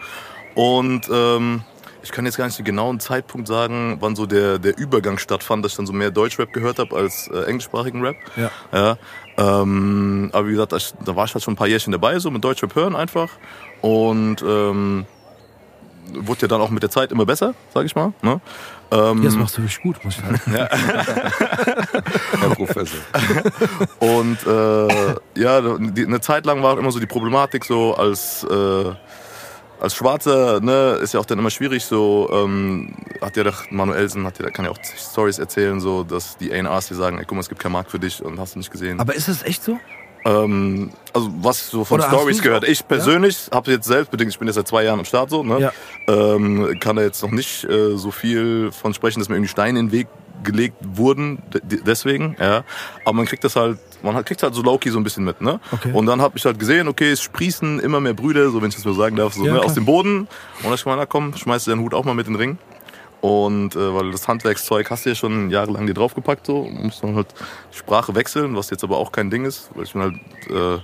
Und 0.55 1.09
ähm, 1.13 1.63
ich 2.03 2.13
kann 2.13 2.25
jetzt 2.25 2.37
gar 2.39 2.47
nicht 2.47 2.57
den 2.59 2.65
genauen 2.65 3.01
Zeitpunkt 3.01 3.49
sagen, 3.49 3.97
wann 4.01 4.15
so 4.15 4.25
der, 4.27 4.59
der 4.59 4.79
Übergang 4.79 5.19
stattfand, 5.19 5.65
dass 5.65 5.73
ich 5.73 5.77
dann 5.77 5.87
so 5.87 5.93
mehr 5.93 6.11
Deutschrap 6.13 6.53
gehört 6.53 6.79
habe 6.79 6.95
als 6.97 7.29
äh, 7.29 7.43
englischsprachigen 7.45 8.03
Rap. 8.05 8.17
Ja. 8.37 8.51
Ja, 8.73 8.97
ähm, 9.39 10.31
aber 10.33 10.47
wie 10.49 10.53
gesagt, 10.53 10.73
ich, 10.75 10.93
da 11.05 11.15
war 11.17 11.25
ich 11.25 11.33
halt 11.33 11.45
schon 11.45 11.55
ein 11.55 11.57
paar 11.57 11.69
Jährchen 11.69 11.93
dabei, 11.93 12.19
so 12.19 12.31
mit 12.31 12.45
Deutschrap 12.45 12.75
hören 12.75 12.97
einfach. 12.97 13.31
Und 13.81 14.43
ähm, 14.43 15.07
wurde 16.13 16.43
ja 16.43 16.49
dann 16.49 16.61
auch 16.61 16.71
mit 16.71 16.83
der 16.83 16.91
Zeit 16.91 17.13
immer 17.13 17.25
besser, 17.25 17.55
sag 17.73 17.85
ich 17.87 17.95
mal. 17.95 18.13
Ne? 18.23 18.41
Ähm, 18.91 19.19
Ja, 19.19 19.25
das 19.25 19.37
machst 19.37 19.57
du 19.59 19.63
wirklich 19.63 19.81
gut, 19.81 20.05
muss 20.05 20.17
ich 20.17 20.23
sagen. 20.23 20.41
Herr 22.41 22.51
Professor. 22.55 22.99
Und 24.01 24.39
äh, 24.47 25.15
ja, 25.41 25.61
die, 25.79 26.07
eine 26.07 26.21
Zeit 26.21 26.47
lang 26.47 26.63
war 26.63 26.79
immer 26.79 26.91
so 26.91 26.99
die 26.99 27.07
Problematik 27.07 27.65
so 27.65 27.95
als 27.95 28.45
äh, 28.45 28.85
als 29.81 29.95
Schwarzer, 29.95 30.61
ne, 30.61 30.99
ist 31.03 31.15
ja 31.15 31.21
auch 31.21 31.27
dann 31.27 31.39
immer 31.39 31.51
schwierig. 31.51 31.85
So 31.85 32.29
ähm, 32.33 32.95
hat 33.21 33.37
ja 33.37 33.45
doch 33.45 33.71
Manuelsen, 33.71 34.25
hat 34.27 34.39
ja, 34.39 34.51
kann 34.51 34.65
ja 34.65 34.71
auch 34.71 34.79
Stories 34.83 35.39
erzählen, 35.39 35.81
so 35.81 36.05
dass 36.05 36.37
die 36.37 36.53
A&Rs 36.53 36.89
dir 36.89 36.95
sagen, 36.95 37.19
ey, 37.19 37.25
guck 37.25 37.37
mal, 37.37 37.41
es 37.41 37.49
gibt 37.49 37.61
keinen 37.61 37.73
Markt 37.73 37.91
für 37.91 37.99
dich 37.99 38.23
und 38.25 38.39
hast 38.39 38.55
du 38.55 38.59
nicht 38.59 38.71
gesehen. 38.71 39.01
Aber 39.01 39.15
ist 39.15 39.29
das 39.29 39.43
echt 39.43 39.63
so? 39.63 39.79
Ähm, 40.25 40.91
also 41.13 41.31
was 41.41 41.61
ich 41.61 41.67
so 41.67 41.85
von 41.85 42.01
Oder 42.01 42.09
Stories 42.09 42.43
gehört. 42.43 42.67
Ich 42.67 42.87
persönlich 42.87 43.49
habe 43.53 43.71
jetzt 43.71 43.87
selbstbedingt, 43.87 44.33
ich 44.33 44.39
bin 44.39 44.49
jetzt 44.49 44.57
seit 44.57 44.69
zwei 44.69 44.85
Jahren 44.85 44.99
am 44.99 45.05
Start 45.05 45.31
so, 45.31 45.43
ne? 45.43 45.61
Ja. 45.61 45.73
ähm, 46.09 46.79
kann 46.81 46.97
da 46.97 47.03
jetzt 47.03 47.23
noch 47.23 47.31
nicht 47.31 47.65
äh, 47.65 47.97
so 47.97 48.11
viel 48.11 48.71
von 48.73 48.95
sprechen, 48.95 49.21
dass 49.21 49.29
mir 49.29 49.37
irgendwie 49.37 49.51
Steine 49.51 49.79
in 49.79 49.87
den 49.87 49.93
Weg 49.93 50.09
gelegt 50.45 50.77
wurden, 50.83 51.43
de- 51.53 51.81
deswegen, 51.85 52.37
ja. 52.41 52.65
Aber 53.05 53.13
man 53.15 53.27
kriegt 53.27 53.43
das 53.45 53.57
halt, 53.57 53.79
man 54.03 54.15
hat- 54.15 54.27
kriegt 54.27 54.43
halt 54.43 54.55
so 54.55 54.63
Loki 54.63 54.91
so 54.91 54.99
ein 54.99 55.05
bisschen 55.05 55.25
mit, 55.25 55.41
ne? 55.41 55.61
Okay. 55.73 55.93
Und 55.93 56.07
dann 56.07 56.21
habe 56.21 56.37
ich 56.39 56.45
halt 56.45 56.59
gesehen, 56.59 56.89
okay, 56.89 57.11
es 57.11 57.23
sprießen 57.23 57.81
immer 57.81 58.01
mehr 58.01 58.15
Brüder, 58.15 58.51
so 58.51 58.61
wenn 58.63 58.69
ich 58.69 58.75
das 58.75 58.85
so 58.85 58.93
sagen 58.93 59.17
darf, 59.17 59.35
so 59.35 59.45
Ja, 59.45 59.55
ne, 59.55 59.61
aus 59.63 59.75
dem 59.75 59.85
Boden. 59.85 60.21
Und 60.21 60.29
dann 60.65 60.75
ich 60.75 60.85
na 60.85 61.07
komm, 61.07 61.35
schmeiß 61.37 61.65
dir 61.65 61.73
den 61.73 61.81
Hut 61.81 61.95
auch 61.95 62.05
mal 62.05 62.15
mit 62.15 62.27
in 62.27 62.35
den 62.35 62.41
Ring. 62.41 62.59
Und 63.21 63.75
äh, 63.75 63.95
weil 63.95 64.13
das 64.13 64.29
Handwerkszeug 64.29 64.89
hast 64.91 65.05
du 65.05 65.09
ja 65.11 65.15
schon 65.17 65.51
jahrelang 65.51 65.87
dir 65.89 65.95
draufgepackt, 65.95 66.47
so 66.47 66.63
musst 66.71 67.03
dann 67.03 67.17
halt 67.17 67.27
Sprache 67.73 68.15
wechseln, 68.15 68.55
was 68.55 68.71
jetzt 68.71 68.85
aber 68.85 68.97
auch 68.97 69.11
kein 69.11 69.29
Ding 69.29 69.45
ist, 69.45 69.71
weil 69.75 69.85
ich 69.85 69.93
bin 69.93 70.03
halt 70.03 70.15
äh, 70.49 70.79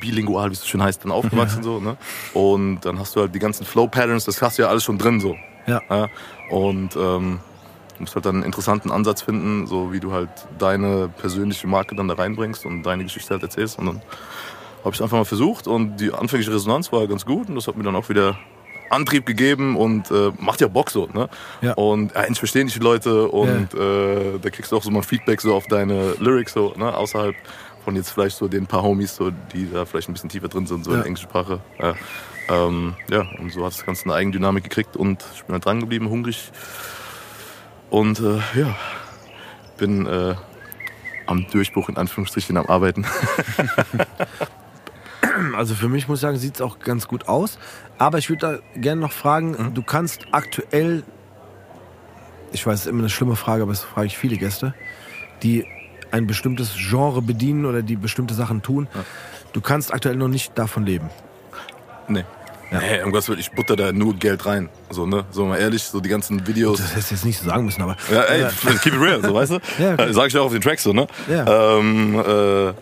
bilingual, 0.00 0.48
wie 0.50 0.52
es 0.54 0.60
so 0.60 0.66
schön 0.66 0.80
heißt, 0.82 1.04
dann 1.04 1.10
aufgewachsen 1.10 1.64
so, 1.64 1.80
ne? 1.80 1.96
Und 2.34 2.82
dann 2.82 3.00
hast 3.00 3.16
du 3.16 3.20
halt 3.20 3.34
die 3.34 3.40
ganzen 3.40 3.66
Flow 3.66 3.88
Patterns, 3.88 4.24
das 4.26 4.40
hast 4.40 4.58
du 4.58 4.62
ja 4.62 4.68
alles 4.68 4.84
schon 4.84 4.96
drin 4.96 5.18
so. 5.18 5.36
Ja. 5.66 5.82
Ja, 5.90 6.08
und 6.50 6.94
ähm, 6.96 7.40
du 7.40 7.51
musst 8.02 8.14
halt 8.14 8.26
dann 8.26 8.36
einen 8.36 8.44
interessanten 8.44 8.90
Ansatz 8.90 9.22
finden, 9.22 9.66
so 9.66 9.92
wie 9.92 10.00
du 10.00 10.12
halt 10.12 10.28
deine 10.58 11.08
persönliche 11.08 11.66
Marke 11.66 11.94
dann 11.96 12.08
da 12.08 12.14
reinbringst 12.14 12.66
und 12.66 12.82
deine 12.82 13.04
Geschichte 13.04 13.30
halt 13.30 13.42
erzählst. 13.42 13.78
Und 13.78 13.86
dann 13.86 14.02
habe 14.84 14.94
ich 14.94 15.02
einfach 15.02 15.16
mal 15.16 15.24
versucht 15.24 15.66
und 15.66 15.96
die 15.96 16.12
anfängliche 16.12 16.52
Resonanz 16.52 16.92
war 16.92 17.06
ganz 17.06 17.24
gut 17.24 17.48
und 17.48 17.54
das 17.54 17.66
hat 17.68 17.76
mir 17.76 17.84
dann 17.84 17.96
auch 17.96 18.08
wieder 18.08 18.36
Antrieb 18.90 19.24
gegeben 19.24 19.76
und 19.76 20.10
äh, 20.10 20.32
macht 20.38 20.60
ja 20.60 20.68
Bock 20.68 20.90
so, 20.90 21.06
ne? 21.14 21.28
Ja. 21.62 21.72
Und 21.74 22.12
ja, 22.14 22.24
ich 22.28 22.38
verstehe 22.38 22.62
nicht 22.64 22.76
die 22.76 22.80
Leute 22.82 23.26
und 23.28 23.72
äh, 23.72 24.38
da 24.42 24.50
kriegst 24.50 24.70
du 24.70 24.76
auch 24.76 24.82
so 24.82 24.90
mal 24.90 25.02
Feedback 25.02 25.40
so 25.40 25.54
auf 25.54 25.66
deine 25.66 26.12
Lyrics 26.18 26.52
so, 26.52 26.74
ne? 26.76 26.94
Außerhalb 26.94 27.34
von 27.84 27.96
jetzt 27.96 28.10
vielleicht 28.10 28.36
so 28.36 28.48
den 28.48 28.66
paar 28.66 28.82
Homies, 28.82 29.16
so, 29.16 29.30
die 29.54 29.68
da 29.72 29.84
vielleicht 29.86 30.08
ein 30.08 30.12
bisschen 30.12 30.28
tiefer 30.28 30.48
drin 30.48 30.66
sind, 30.66 30.84
so 30.84 30.90
in 30.90 30.96
Ja. 30.96 31.02
der 31.02 31.06
englischen 31.06 31.28
Sprache. 31.30 31.60
Ja. 31.80 31.94
Ähm, 32.50 32.94
ja, 33.08 33.24
und 33.38 33.50
so 33.52 33.64
hat 33.64 33.72
das 33.72 33.86
Ganze 33.86 34.04
eine 34.04 34.14
Eigendynamik 34.14 34.64
gekriegt 34.64 34.96
und 34.96 35.24
ich 35.36 35.44
bin 35.44 35.54
halt 35.54 35.64
dran 35.64 35.80
geblieben, 35.80 36.10
hungrig. 36.10 36.50
Und 37.92 38.20
äh, 38.20 38.38
ja, 38.58 38.74
bin 39.76 40.06
äh, 40.06 40.34
am 41.26 41.46
Durchbruch 41.50 41.90
in 41.90 41.98
Anführungsstrichen 41.98 42.56
am 42.56 42.66
Arbeiten. 42.66 43.04
Also 45.56 45.74
für 45.74 45.88
mich 45.88 46.08
muss 46.08 46.18
ich 46.18 46.22
sagen, 46.22 46.36
sieht 46.36 46.56
es 46.56 46.60
auch 46.60 46.78
ganz 46.78 47.08
gut 47.08 47.26
aus. 47.28 47.58
Aber 47.96 48.18
ich 48.18 48.28
würde 48.28 48.62
da 48.74 48.80
gerne 48.80 49.00
noch 49.00 49.12
fragen, 49.12 49.52
Mhm. 49.52 49.74
du 49.74 49.82
kannst 49.82 50.26
aktuell, 50.30 51.04
ich 52.52 52.66
weiß, 52.66 52.74
es 52.74 52.80
ist 52.82 52.86
immer 52.90 53.00
eine 53.00 53.08
schlimme 53.08 53.36
Frage, 53.36 53.62
aber 53.62 53.72
das 53.72 53.82
frage 53.82 54.08
ich 54.08 54.18
viele 54.18 54.36
Gäste, 54.36 54.74
die 55.42 55.66
ein 56.10 56.26
bestimmtes 56.26 56.74
Genre 56.76 57.22
bedienen 57.22 57.64
oder 57.66 57.82
die 57.82 57.96
bestimmte 57.96 58.34
Sachen 58.34 58.62
tun. 58.62 58.88
Du 59.52 59.60
kannst 59.60 59.92
aktuell 59.94 60.16
noch 60.16 60.28
nicht 60.28 60.58
davon 60.58 60.84
leben. 60.84 61.08
Nee. 62.08 62.24
Nee, 62.80 63.02
um 63.02 63.12
Gottes 63.12 63.28
Willen, 63.28 63.40
ich 63.40 63.50
butter 63.52 63.76
da 63.76 63.92
nur 63.92 64.14
Geld 64.14 64.46
rein. 64.46 64.68
So, 64.90 65.06
ne? 65.06 65.24
So 65.30 65.44
mal 65.44 65.58
ehrlich, 65.58 65.82
so 65.82 66.00
die 66.00 66.08
ganzen 66.08 66.46
Videos. 66.46 66.78
Das 66.78 66.92
hättest 66.92 67.10
du 67.10 67.14
jetzt 67.16 67.24
nicht 67.24 67.38
so 67.38 67.46
sagen 67.46 67.64
müssen, 67.64 67.82
aber 67.82 67.96
Ja, 68.10 68.22
ey, 68.22 68.46
keep 68.82 68.94
it 68.94 69.00
real, 69.00 69.22
so 69.22 69.34
weißt 69.34 69.52
du? 69.52 69.58
Ja, 69.78 69.94
okay. 69.94 70.12
Sag 70.12 70.28
ich 70.28 70.38
auch 70.38 70.46
auf 70.46 70.52
den 70.52 70.62
Tracks 70.62 70.82
so, 70.82 70.92
ne? 70.92 71.06
Ja. 71.28 71.76
Ähm, 71.78 72.14
äh, 72.18 72.72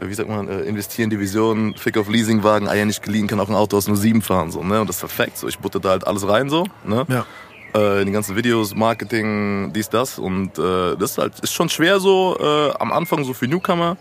wie 0.00 0.14
sagt 0.14 0.28
man, 0.28 0.48
äh, 0.48 0.60
investieren 0.62 1.04
in 1.04 1.10
Division, 1.10 1.74
Fick 1.76 1.96
auf 1.96 2.08
Leasingwagen, 2.08 2.68
Eier 2.68 2.84
nicht 2.84 3.02
geliehen, 3.02 3.26
kann 3.26 3.38
auch 3.40 3.48
ein 3.48 3.54
Auto 3.54 3.76
aus 3.76 3.86
nur 3.86 3.96
sieben 3.96 4.20
fahren, 4.22 4.50
so, 4.50 4.62
ne? 4.62 4.80
Und 4.80 4.88
das 4.88 4.96
ist 4.96 5.00
perfekt, 5.00 5.38
so. 5.38 5.48
Ich 5.48 5.58
butter 5.58 5.80
da 5.80 5.90
halt 5.90 6.06
alles 6.06 6.26
rein, 6.28 6.50
so, 6.50 6.66
ne? 6.84 7.06
ja. 7.08 7.24
äh, 7.74 8.00
in 8.00 8.06
die 8.06 8.12
ganzen 8.12 8.34
Videos, 8.36 8.74
Marketing, 8.74 9.72
dies, 9.72 9.88
das. 9.88 10.18
Und 10.18 10.58
äh, 10.58 10.96
das 10.96 11.12
ist 11.12 11.18
halt 11.18 11.40
ist 11.40 11.52
schon 11.52 11.68
schwer 11.68 12.00
so 12.00 12.36
äh, 12.40 12.72
am 12.78 12.92
Anfang 12.92 13.24
so 13.24 13.32
für 13.32 13.46
Newcomer 13.46 13.96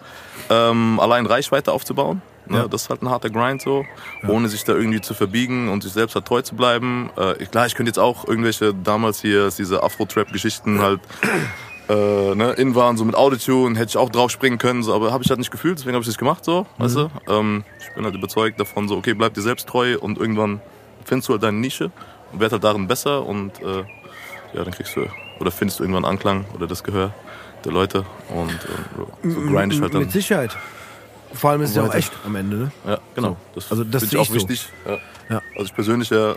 ähm, 0.49 0.99
allein 0.99 1.25
Reichweite 1.25 1.71
aufzubauen. 1.71 2.21
Ne? 2.47 2.57
Ja. 2.57 2.67
Das 2.67 2.83
ist 2.83 2.89
halt 2.89 3.01
ein 3.01 3.09
harter 3.09 3.29
Grind 3.29 3.61
so, 3.61 3.85
ohne 4.27 4.49
sich 4.49 4.63
da 4.63 4.73
irgendwie 4.73 5.01
zu 5.01 5.13
verbiegen 5.13 5.69
und 5.69 5.83
sich 5.83 5.93
selbst 5.93 6.15
halt 6.15 6.25
treu 6.25 6.41
zu 6.41 6.55
bleiben. 6.55 7.09
Äh, 7.15 7.45
klar, 7.45 7.65
ich 7.65 7.75
könnte 7.75 7.89
jetzt 7.89 7.99
auch 7.99 8.27
irgendwelche 8.27 8.73
damals 8.73 9.21
hier 9.21 9.49
diese 9.49 9.83
Afro-Trap-Geschichten 9.83 10.81
halt 10.81 10.99
äh, 11.89 12.35
ne, 12.35 12.53
in 12.53 12.75
waren, 12.75 12.97
so 12.97 13.05
mit 13.05 13.15
Autotune, 13.15 13.77
hätte 13.77 13.89
ich 13.89 13.97
auch 13.97 14.09
drauf 14.09 14.31
springen 14.31 14.57
können, 14.57 14.83
so, 14.83 14.93
aber 14.93 15.11
habe 15.11 15.23
ich 15.23 15.29
halt 15.29 15.39
nicht 15.39 15.51
gefühlt, 15.51 15.77
deswegen 15.77 15.95
habe 15.95 16.01
ich 16.01 16.07
das 16.07 16.17
gemacht, 16.17 16.45
so, 16.45 16.65
weißt 16.77 16.95
du? 16.95 17.11
Ähm, 17.27 17.63
ich 17.79 17.93
bin 17.95 18.05
halt 18.05 18.15
überzeugt 18.15 18.59
davon, 18.59 18.87
so, 18.87 18.95
okay, 18.95 19.13
bleib 19.13 19.33
dir 19.33 19.41
selbst 19.41 19.67
treu 19.67 19.97
und 19.99 20.17
irgendwann 20.17 20.61
findest 21.03 21.29
du 21.29 21.33
halt 21.33 21.43
deine 21.43 21.57
Nische 21.57 21.91
und 22.31 22.39
werd 22.39 22.53
halt 22.53 22.63
darin 22.63 22.87
besser 22.87 23.25
und 23.25 23.61
äh, 23.61 23.83
ja, 24.53 24.63
dann 24.63 24.71
kriegst 24.71 24.95
du, 24.95 25.05
oder 25.39 25.51
findest 25.51 25.79
du 25.79 25.83
irgendwann 25.83 26.05
Anklang 26.05 26.45
oder 26.53 26.67
das 26.67 26.83
Gehör 26.83 27.13
der 27.65 27.71
Leute 27.71 28.05
und 28.29 28.49
äh, 28.49 29.29
so 29.29 29.41
grind 29.41 29.73
ich 29.73 29.81
halt 29.81 29.93
dann. 29.93 30.01
Mit 30.01 30.11
Sicherheit. 30.11 30.57
Vor 31.33 31.51
allem 31.51 31.61
ist 31.61 31.71
es 31.71 31.75
ja 31.75 31.83
auch 31.83 31.93
echt 31.93 32.11
am 32.25 32.35
Ende, 32.35 32.57
ne? 32.57 32.71
Ja, 32.85 32.99
genau. 33.15 33.37
Das 33.55 33.71
Also 33.71 33.83
das 33.83 34.03
ich 34.03 34.17
auch 34.17 34.25
so. 34.25 34.35
wichtig. 34.35 34.67
Ja. 34.85 34.97
Ja. 35.29 35.41
Also 35.53 35.65
ich 35.65 35.73
persönlich 35.73 36.09
ja, 36.09 36.31
äh, 36.31 36.35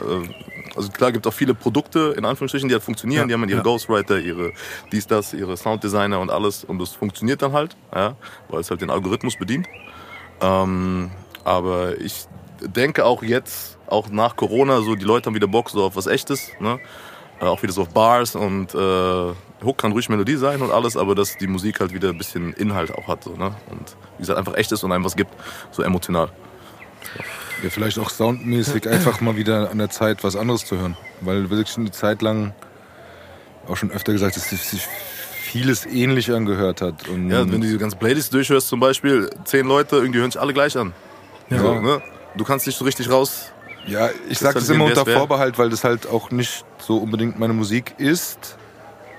also 0.76 0.88
klar 0.90 1.10
gibt 1.10 1.26
auch 1.26 1.32
viele 1.32 1.54
Produkte 1.54 2.14
in 2.16 2.24
Anführungsstrichen, 2.24 2.68
die 2.68 2.74
halt 2.74 2.84
funktionieren. 2.84 3.22
Ja, 3.22 3.26
Die 3.26 3.32
haben 3.34 3.40
dann 3.40 3.50
ihre 3.50 3.58
ja. 3.58 3.64
Ghostwriter, 3.64 4.18
ihre 4.18 4.52
dies, 4.92 5.06
das, 5.06 5.34
ihre 5.34 5.56
Sounddesigner 5.56 6.20
und 6.20 6.30
alles 6.30 6.62
und 6.64 6.78
das 6.78 6.90
funktioniert 6.90 7.42
dann 7.42 7.52
halt, 7.52 7.76
ja, 7.94 8.16
weil 8.48 8.60
es 8.60 8.70
halt 8.70 8.80
den 8.82 8.90
Algorithmus 8.90 9.36
bedient. 9.36 9.66
Ähm, 10.40 11.10
aber 11.44 11.98
ich 12.00 12.26
denke 12.60 13.04
auch 13.04 13.22
jetzt, 13.22 13.78
auch 13.86 14.08
nach 14.08 14.36
Corona, 14.36 14.80
so 14.80 14.94
die 14.94 15.04
Leute 15.04 15.26
haben 15.26 15.34
wieder 15.34 15.48
Bock 15.48 15.70
so 15.70 15.84
auf 15.84 15.96
was 15.96 16.06
Echtes, 16.06 16.50
ne? 16.60 16.78
Äh, 17.40 17.44
auch 17.44 17.62
wieder 17.62 17.72
so 17.72 17.82
auf 17.82 17.88
Bars 17.90 18.34
und 18.36 18.74
äh, 18.74 19.34
Hook 19.64 19.78
kann 19.78 19.92
ruhig 19.92 20.08
Melodie 20.08 20.36
sein 20.36 20.62
und 20.62 20.70
alles, 20.70 20.96
aber 20.96 21.14
dass 21.14 21.36
die 21.36 21.46
Musik 21.46 21.80
halt 21.80 21.92
wieder 21.92 22.10
ein 22.10 22.18
bisschen 22.18 22.52
Inhalt 22.52 22.92
auch 22.92 23.08
hat, 23.08 23.24
so, 23.24 23.30
ne? 23.30 23.54
Und 23.70 23.96
wie 24.18 24.22
gesagt, 24.22 24.38
einfach 24.38 24.54
echt 24.54 24.70
ist 24.72 24.84
und 24.84 24.92
einem 24.92 25.04
was 25.04 25.16
gibt, 25.16 25.32
so 25.70 25.82
emotional. 25.82 26.30
Ja, 27.62 27.70
vielleicht 27.70 27.98
auch 27.98 28.10
soundmäßig 28.10 28.88
einfach 28.88 29.20
mal 29.20 29.36
wieder 29.36 29.70
an 29.70 29.78
der 29.78 29.90
Zeit, 29.90 30.22
was 30.22 30.36
anderes 30.36 30.64
zu 30.66 30.76
hören. 30.76 30.96
Weil 31.20 31.48
wirklich 31.50 31.68
schon 31.68 31.84
eine 31.84 31.92
Zeit 31.92 32.20
lang 32.20 32.52
auch 33.66 33.76
schon 33.76 33.90
öfter 33.90 34.12
gesagt, 34.12 34.36
dass 34.36 34.50
sich 34.50 34.86
vieles 35.40 35.86
ähnlich 35.86 36.30
angehört 36.30 36.82
hat. 36.82 37.08
Und 37.08 37.30
Ja, 37.30 37.40
wenn 37.40 37.52
du 37.52 37.58
diese 37.60 37.78
ganze 37.78 37.96
Playlist 37.96 38.34
durchhörst 38.34 38.68
zum 38.68 38.80
Beispiel, 38.80 39.30
zehn 39.44 39.66
Leute, 39.66 39.96
irgendwie 39.96 40.18
hören 40.18 40.30
sich 40.30 40.40
alle 40.40 40.52
gleich 40.52 40.76
an. 40.76 40.92
Ja. 41.48 41.58
So, 41.58 41.80
ne? 41.80 42.02
Du 42.36 42.44
kannst 42.44 42.66
nicht 42.66 42.76
so 42.76 42.84
richtig 42.84 43.10
raus. 43.10 43.52
Ja, 43.86 44.08
ich 44.28 44.38
sag 44.38 44.54
halt 44.54 44.56
das 44.56 44.68
immer 44.70 44.84
unter. 44.84 45.04
Vorbehalt, 45.06 45.58
weil 45.58 45.70
das 45.70 45.84
halt 45.84 46.08
auch 46.08 46.30
nicht 46.30 46.64
so 46.78 46.98
unbedingt 46.98 47.38
meine 47.38 47.52
Musik 47.52 47.94
ist. 47.98 48.56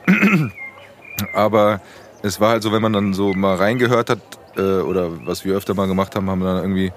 Aber 1.33 1.81
es 2.23 2.39
war 2.39 2.49
halt 2.51 2.63
so, 2.63 2.71
wenn 2.71 2.81
man 2.81 2.93
dann 2.93 3.13
so 3.13 3.33
mal 3.33 3.55
reingehört 3.55 4.09
hat, 4.09 4.19
äh, 4.57 4.61
oder 4.61 5.25
was 5.25 5.45
wir 5.45 5.55
öfter 5.55 5.73
mal 5.73 5.87
gemacht 5.87 6.15
haben, 6.15 6.29
haben 6.29 6.39
wir 6.39 6.47
dann 6.47 6.63
irgendwie 6.63 6.91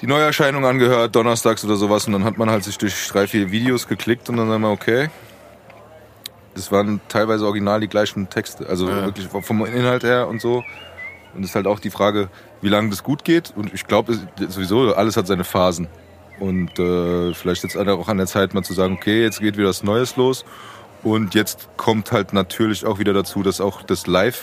die 0.00 0.06
Neuerscheinung 0.06 0.64
angehört, 0.66 1.14
donnerstags 1.14 1.64
oder 1.64 1.76
sowas, 1.76 2.06
und 2.06 2.12
dann 2.12 2.24
hat 2.24 2.36
man 2.36 2.50
halt 2.50 2.64
sich 2.64 2.76
durch 2.76 3.08
drei, 3.08 3.26
vier 3.26 3.50
Videos 3.50 3.86
geklickt 3.86 4.28
und 4.28 4.36
dann 4.36 4.48
sagen 4.48 4.62
wir, 4.62 4.70
okay. 4.70 5.10
Das 6.54 6.70
waren 6.70 7.00
teilweise 7.08 7.46
original 7.46 7.80
die 7.80 7.88
gleichen 7.88 8.28
Texte, 8.28 8.66
also 8.68 8.88
Ja. 8.88 9.06
wirklich 9.06 9.28
vom 9.28 9.64
Inhalt 9.64 10.02
her 10.02 10.28
und 10.28 10.40
so. 10.40 10.64
Und 11.34 11.44
es 11.44 11.50
ist 11.50 11.54
halt 11.54 11.66
auch 11.66 11.80
die 11.80 11.90
Frage, 11.90 12.28
wie 12.60 12.68
lange 12.68 12.90
das 12.90 13.02
gut 13.02 13.24
geht. 13.24 13.54
Und 13.56 13.72
ich 13.72 13.86
glaube 13.86 14.18
sowieso, 14.48 14.94
alles 14.94 15.16
hat 15.16 15.26
seine 15.26 15.44
Phasen. 15.44 15.88
Und 16.42 16.76
äh, 16.80 17.32
vielleicht 17.34 17.62
jetzt 17.62 17.76
auch 17.76 18.08
an 18.08 18.16
der 18.16 18.26
Zeit 18.26 18.52
mal 18.52 18.64
zu 18.64 18.74
sagen, 18.74 18.94
okay, 18.94 19.22
jetzt 19.22 19.38
geht 19.38 19.56
wieder 19.56 19.68
was 19.68 19.84
Neues 19.84 20.16
los. 20.16 20.44
Und 21.04 21.36
jetzt 21.36 21.68
kommt 21.76 22.10
halt 22.10 22.32
natürlich 22.32 22.84
auch 22.84 22.98
wieder 22.98 23.12
dazu, 23.12 23.44
dass 23.44 23.60
auch 23.60 23.82
das 23.82 24.08
Live 24.08 24.42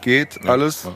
geht, 0.00 0.40
alles. 0.46 0.88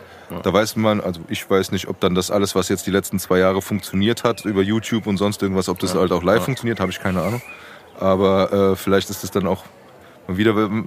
Da 0.43 0.51
weiß 0.51 0.77
man, 0.77 1.03
also 1.03 1.21
ich 1.29 1.51
weiß 1.51 1.71
nicht, 1.73 1.87
ob 1.87 2.01
dann 2.01 2.15
das 2.15 2.31
alles, 2.31 2.55
was 2.55 2.71
jetzt 2.71 2.87
die 2.87 2.91
letzten 2.91 3.19
zwei 3.19 3.41
Jahre 3.41 3.61
funktioniert 3.61 4.25
hat, 4.25 4.47
über 4.47 4.63
YouTube 4.63 5.07
und 5.07 5.19
sonst 5.19 5.43
irgendwas, 5.43 5.69
ob 5.69 5.79
das 5.81 5.95
halt 5.95 6.13
auch 6.13 6.23
live 6.23 6.45
funktioniert, 6.45 6.81
habe 6.81 6.91
ich 6.91 6.99
keine 6.99 7.21
Ahnung. 7.21 7.43
Aber 8.01 8.73
äh, 8.73 8.77
vielleicht 8.77 9.11
ist 9.11 9.25
es 9.25 9.31
dann 9.31 9.47
auch 9.47 9.65
mal 10.29 10.37
wieder, 10.37 10.53
man 10.55 10.87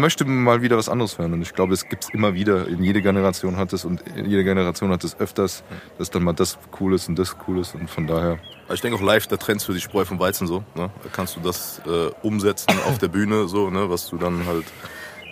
möchte 0.00 0.24
mal 0.24 0.62
wieder 0.62 0.76
was 0.76 0.88
anderes 0.88 1.18
hören. 1.18 1.32
Und 1.32 1.42
ich 1.42 1.54
glaube, 1.54 1.74
es 1.74 1.88
gibt 1.88 2.04
es 2.04 2.10
immer 2.10 2.34
wieder. 2.34 2.66
In 2.68 2.82
jede 2.82 3.02
Generation 3.02 3.56
hat 3.56 3.72
es 3.72 3.84
und 3.84 4.02
jede 4.16 4.44
Generation 4.44 4.90
hat 4.90 5.02
es 5.04 5.18
öfters, 5.18 5.62
dass 5.98 6.10
dann 6.10 6.22
mal 6.22 6.32
das 6.32 6.58
cool 6.80 6.94
ist 6.94 7.08
und 7.08 7.18
das 7.18 7.36
cool 7.46 7.58
ist. 7.60 7.74
Und 7.74 7.88
von 7.90 8.06
daher, 8.06 8.38
Ich 8.72 8.80
denke 8.80 8.98
auch 8.98 9.02
live, 9.02 9.26
der 9.26 9.38
Trend 9.38 9.62
für 9.62 9.72
die 9.72 9.80
Spreu 9.80 10.04
vom 10.04 10.18
Weizen 10.18 10.46
so. 10.46 10.58
Ne? 10.74 10.90
Da 11.02 11.08
kannst 11.12 11.36
du 11.36 11.40
das 11.40 11.80
äh, 11.86 12.10
umsetzen 12.22 12.70
auf 12.86 12.98
der 12.98 13.08
Bühne, 13.08 13.48
so, 13.48 13.70
ne? 13.70 13.88
was 13.90 14.08
du 14.08 14.16
dann 14.16 14.46
halt 14.46 14.64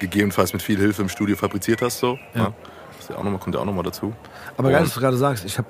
gegebenenfalls 0.01 0.53
mit 0.53 0.63
viel 0.63 0.79
Hilfe 0.79 1.03
im 1.03 1.09
Studio 1.09 1.37
fabriziert 1.37 1.83
hast. 1.83 1.99
So, 1.99 2.19
Ja. 2.35 2.43
ne? 2.49 2.55
Das 2.93 3.01
ist 3.05 3.11
ja 3.11 3.17
auch 3.17 3.25
noch 3.25 3.31
mal, 3.31 3.39
kommt 3.39 3.55
ja 3.55 3.61
auch 3.61 3.67
nochmal 3.67 3.85
dazu. 3.85 4.15
Aber 4.57 4.71
geil, 4.71 4.83
dass 4.83 4.95
du 4.95 5.01
gerade 5.01 5.17
sagst, 5.17 5.45
ich 5.45 5.59
habe 5.59 5.69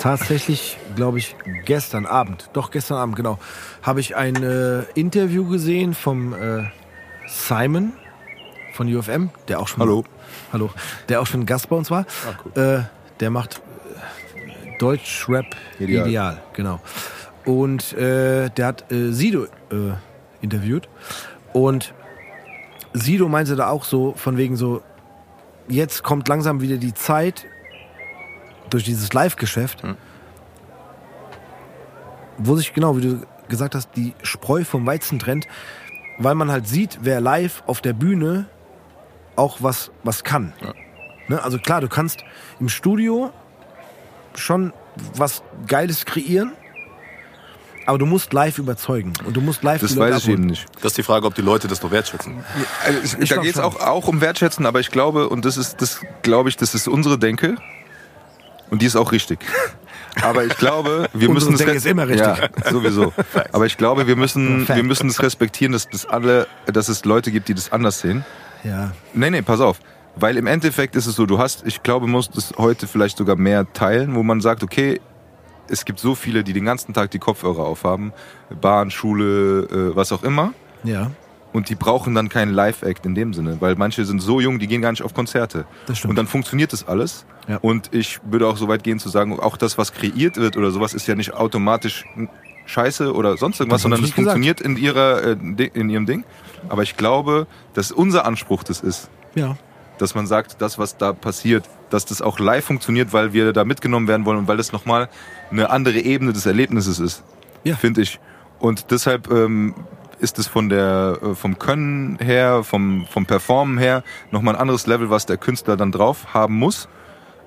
tatsächlich, 0.00 0.78
glaube 0.96 1.18
ich, 1.18 1.36
gestern 1.64 2.06
Abend, 2.06 2.50
doch 2.54 2.70
gestern 2.72 2.96
Abend, 2.96 3.14
genau, 3.16 3.38
habe 3.82 4.00
ich 4.00 4.16
ein 4.16 4.42
äh, 4.42 4.82
Interview 4.94 5.46
gesehen 5.48 5.94
vom 5.94 6.32
äh, 6.32 6.64
Simon 7.28 7.92
von 8.72 8.92
UFM, 8.92 9.28
der 9.46 9.60
auch 9.60 9.68
schon 9.68 9.80
Hallo. 9.80 10.04
hallo, 10.52 10.70
der 11.08 11.20
auch 11.20 11.26
schon 11.26 11.46
Gast 11.46 11.68
bei 11.68 11.76
uns 11.76 11.90
war. 11.90 12.06
äh, 12.54 12.80
der 13.20 13.30
macht 13.30 13.60
äh, 14.34 14.78
Deutschrap 14.78 15.46
Ideal. 15.78 16.08
Ideal. 16.08 16.42
genau. 16.54 16.80
Und 17.44 17.92
äh, 17.92 18.48
der 18.50 18.66
hat 18.66 18.90
äh, 18.90 19.12
Sido 19.12 19.46
interviewt 20.40 20.88
und 21.52 21.94
Sido 22.92 23.28
meinte 23.28 23.54
da 23.54 23.68
auch 23.68 23.84
so 23.84 24.14
von 24.16 24.36
wegen 24.36 24.56
so 24.56 24.82
jetzt 25.68 26.02
kommt 26.02 26.26
langsam 26.28 26.60
wieder 26.60 26.76
die 26.76 26.94
Zeit 26.94 27.46
durch 28.70 28.84
dieses 28.84 29.12
Live-Geschäft, 29.12 29.82
wo 32.38 32.56
sich 32.56 32.72
genau, 32.72 32.96
wie 32.96 33.02
du 33.02 33.26
gesagt 33.48 33.74
hast, 33.74 33.90
die 33.96 34.14
Spreu 34.22 34.64
vom 34.64 34.86
Weizen 34.86 35.18
trennt, 35.18 35.46
weil 36.18 36.34
man 36.34 36.50
halt 36.50 36.66
sieht, 36.68 37.00
wer 37.02 37.20
live 37.20 37.62
auf 37.66 37.80
der 37.80 37.92
Bühne 37.92 38.46
auch 39.36 39.58
was, 39.60 39.90
was 40.04 40.24
kann. 40.24 40.52
Ne? 41.28 41.42
Also 41.42 41.58
klar, 41.58 41.80
du 41.80 41.88
kannst 41.88 42.24
im 42.58 42.68
Studio 42.68 43.32
schon 44.34 44.72
was 45.14 45.42
Geiles 45.66 46.04
kreieren, 46.04 46.52
aber 47.86 47.98
du 47.98 48.06
musst 48.06 48.32
live 48.32 48.58
überzeugen 48.58 49.12
und 49.24 49.36
du 49.36 49.40
musst 49.40 49.62
live 49.62 49.80
das 49.80 49.96
weiß 49.96 50.16
ich 50.16 50.22
abholen. 50.22 50.38
eben 50.38 50.46
nicht. 50.46 50.66
Das 50.76 50.92
ist 50.92 50.98
die 50.98 51.02
Frage, 51.02 51.26
ob 51.26 51.34
die 51.34 51.42
Leute 51.42 51.68
das 51.68 51.82
noch 51.82 51.90
wertschätzen. 51.90 52.44
Also 52.84 53.16
da 53.16 53.36
geht 53.36 53.54
es 53.54 53.60
auch, 53.60 53.80
auch 53.80 54.06
um 54.06 54.20
Wertschätzen, 54.20 54.66
aber 54.66 54.80
ich 54.80 54.90
glaube, 54.90 55.28
und 55.28 55.44
das 55.44 55.56
ist, 55.56 55.80
das 55.80 56.00
glaube 56.22 56.48
ich, 56.48 56.56
das 56.56 56.74
ist 56.74 56.86
unsere 56.86 57.18
Denke. 57.18 57.56
Und 58.70 58.82
die 58.82 58.86
ist 58.86 58.96
auch 58.96 59.12
richtig. 59.12 59.40
Aber 60.22 60.44
ich 60.44 60.56
glaube, 60.56 61.08
wir 61.12 61.30
müssen 61.30 61.54
es 61.54 61.60
ist 61.60 61.86
immer 61.86 62.08
richtig. 62.08 62.26
Ja, 62.26 62.70
sowieso. 62.70 63.12
Aber 63.52 63.66
ich 63.66 63.76
glaube, 63.76 64.06
wir 64.06 64.16
müssen, 64.16 64.66
wir 64.66 64.82
müssen 64.82 65.08
es 65.08 65.22
respektieren, 65.22 65.72
dass 65.72 65.88
das 65.88 66.06
alle, 66.06 66.46
dass 66.66 66.88
es 66.88 67.04
Leute 67.04 67.30
gibt, 67.30 67.48
die 67.48 67.54
das 67.54 67.70
anders 67.72 68.00
sehen. 68.00 68.24
Ja, 68.64 68.92
Nee, 69.14 69.30
nee, 69.30 69.42
pass 69.42 69.60
auf. 69.60 69.78
Weil 70.16 70.36
im 70.36 70.46
Endeffekt 70.46 70.96
ist 70.96 71.06
es 71.06 71.14
so, 71.14 71.26
du 71.26 71.38
hast, 71.38 71.64
ich 71.66 71.82
glaube, 71.82 72.06
musst 72.06 72.36
es 72.36 72.52
heute 72.58 72.86
vielleicht 72.86 73.16
sogar 73.16 73.36
mehr 73.36 73.72
teilen, 73.72 74.16
wo 74.16 74.22
man 74.22 74.40
sagt, 74.40 74.62
okay, 74.62 75.00
es 75.68 75.84
gibt 75.84 76.00
so 76.00 76.14
viele, 76.16 76.42
die 76.42 76.52
den 76.52 76.64
ganzen 76.64 76.92
Tag 76.92 77.12
die 77.12 77.20
Kopfhörer 77.20 77.64
aufhaben, 77.64 78.12
Bahn, 78.60 78.90
Schule, 78.90 79.62
äh, 79.70 79.96
was 79.96 80.10
auch 80.10 80.24
immer. 80.24 80.52
ja, 80.82 81.10
Und 81.52 81.68
die 81.68 81.74
brauchen 81.74 82.14
dann 82.14 82.28
keinen 82.28 82.52
Live-Act 82.54 83.04
in 83.06 83.14
dem 83.16 83.34
Sinne, 83.34 83.56
weil 83.60 83.74
manche 83.74 84.04
sind 84.04 84.20
so 84.20 84.40
jung, 84.40 84.58
die 84.60 84.68
gehen 84.68 84.80
gar 84.82 84.92
nicht 84.92 85.02
auf 85.02 85.14
Konzerte. 85.14 85.64
Das 85.86 85.98
stimmt. 85.98 86.10
Und 86.10 86.16
dann 86.16 86.26
funktioniert 86.28 86.72
das 86.72 86.86
alles. 86.86 87.26
Ja. 87.48 87.56
Und 87.60 87.92
ich 87.92 88.20
würde 88.24 88.46
auch 88.46 88.56
so 88.56 88.68
weit 88.68 88.84
gehen 88.84 89.00
zu 89.00 89.08
sagen, 89.08 89.38
auch 89.40 89.56
das, 89.56 89.76
was 89.76 89.92
kreiert 89.92 90.36
wird 90.36 90.56
oder 90.56 90.70
sowas, 90.70 90.94
ist 90.94 91.08
ja 91.08 91.16
nicht 91.16 91.32
automatisch 91.34 92.04
Scheiße 92.66 93.12
oder 93.12 93.36
sonst 93.36 93.58
irgendwas, 93.58 93.78
Das 93.78 93.82
sondern 93.82 94.00
es 94.04 94.14
gesagt. 94.14 94.16
funktioniert 94.38 94.60
in 94.60 94.76
ihrer 94.76 95.22
äh, 95.24 95.70
in 95.74 95.90
ihrem 95.90 96.06
Ding. 96.06 96.24
Aber 96.68 96.82
ich 96.84 96.96
glaube, 96.96 97.48
dass 97.74 97.90
unser 97.90 98.26
Anspruch 98.26 98.62
das 98.62 98.80
ist, 98.80 99.10
ja. 99.34 99.56
dass 99.98 100.14
man 100.14 100.28
sagt, 100.28 100.60
das, 100.62 100.78
was 100.78 100.96
da 100.98 101.12
passiert, 101.12 101.64
dass 101.88 102.04
das 102.04 102.22
auch 102.22 102.38
live 102.38 102.64
funktioniert, 102.64 103.12
weil 103.12 103.32
wir 103.32 103.52
da 103.52 103.64
mitgenommen 103.64 104.06
werden 104.06 104.24
wollen 104.24 104.38
und 104.38 104.46
weil 104.48 104.56
das 104.56 104.70
nochmal 104.70 105.08
eine 105.50 105.70
andere 105.70 105.98
Ebene 105.98 106.32
des 106.32 106.46
Erlebnisses 106.46 107.00
ist, 107.00 107.24
Ja. 107.64 107.74
finde 107.74 108.02
ich. 108.02 108.20
Und 108.60 108.92
deshalb 108.92 109.28
ähm, 109.32 109.74
ist 110.20 110.38
es 110.38 110.46
von 110.46 110.68
der, 110.68 111.18
äh, 111.22 111.34
vom 111.34 111.58
Können 111.58 112.18
her, 112.20 112.62
vom, 112.62 113.06
vom 113.06 113.26
Performen 113.26 113.78
her 113.78 114.02
nochmal 114.30 114.54
ein 114.54 114.60
anderes 114.60 114.86
Level, 114.86 115.10
was 115.10 115.26
der 115.26 115.36
Künstler 115.36 115.76
dann 115.76 115.92
drauf 115.92 116.34
haben 116.34 116.54
muss 116.54 116.88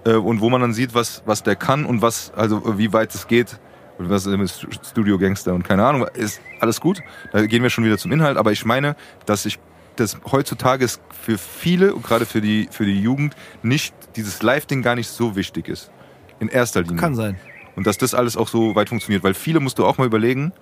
äh, 0.05 0.13
und 0.13 0.41
wo 0.41 0.49
man 0.49 0.61
dann 0.61 0.73
sieht, 0.73 0.93
was, 0.93 1.23
was 1.25 1.43
der 1.43 1.55
kann 1.55 1.85
und 1.85 2.01
was, 2.01 2.31
also 2.35 2.57
äh, 2.57 2.77
wie 2.77 2.93
weit 2.93 3.13
es 3.13 3.27
geht. 3.27 3.59
Und 3.99 4.09
Was 4.09 4.25
ist 4.25 4.67
Studio 4.87 5.19
Gangster 5.19 5.53
und 5.53 5.63
keine 5.63 5.85
Ahnung, 5.85 6.07
ist 6.15 6.41
alles 6.59 6.81
gut. 6.81 7.01
Da 7.31 7.45
gehen 7.45 7.61
wir 7.61 7.69
schon 7.69 7.85
wieder 7.85 7.99
zum 7.99 8.11
Inhalt, 8.11 8.37
aber 8.37 8.51
ich 8.51 8.65
meine, 8.65 8.95
dass 9.27 9.45
ich 9.45 9.59
das 9.95 10.17
heutzutage 10.31 10.83
ist 10.83 10.99
für 11.21 11.37
viele 11.37 11.93
und 11.93 12.03
gerade 12.03 12.25
für 12.25 12.41
die 12.41 12.67
für 12.71 12.85
die 12.85 12.99
Jugend 12.99 13.35
nicht 13.61 13.93
dieses 14.15 14.41
Live-Ding 14.41 14.81
gar 14.81 14.95
nicht 14.95 15.09
so 15.09 15.35
wichtig 15.35 15.67
ist 15.67 15.91
in 16.39 16.47
erster 16.47 16.81
Linie. 16.81 16.97
Kann 16.97 17.13
sein. 17.13 17.39
Und 17.75 17.87
dass 17.87 17.97
das 17.97 18.13
alles 18.13 18.35
auch 18.35 18.47
so 18.47 18.75
weit 18.75 18.89
funktioniert. 18.89 19.23
Weil 19.23 19.35
viele 19.35 19.59
musst 19.59 19.79
du 19.79 19.85
auch 19.85 19.97
mal 19.97 20.07
überlegen, 20.07 20.53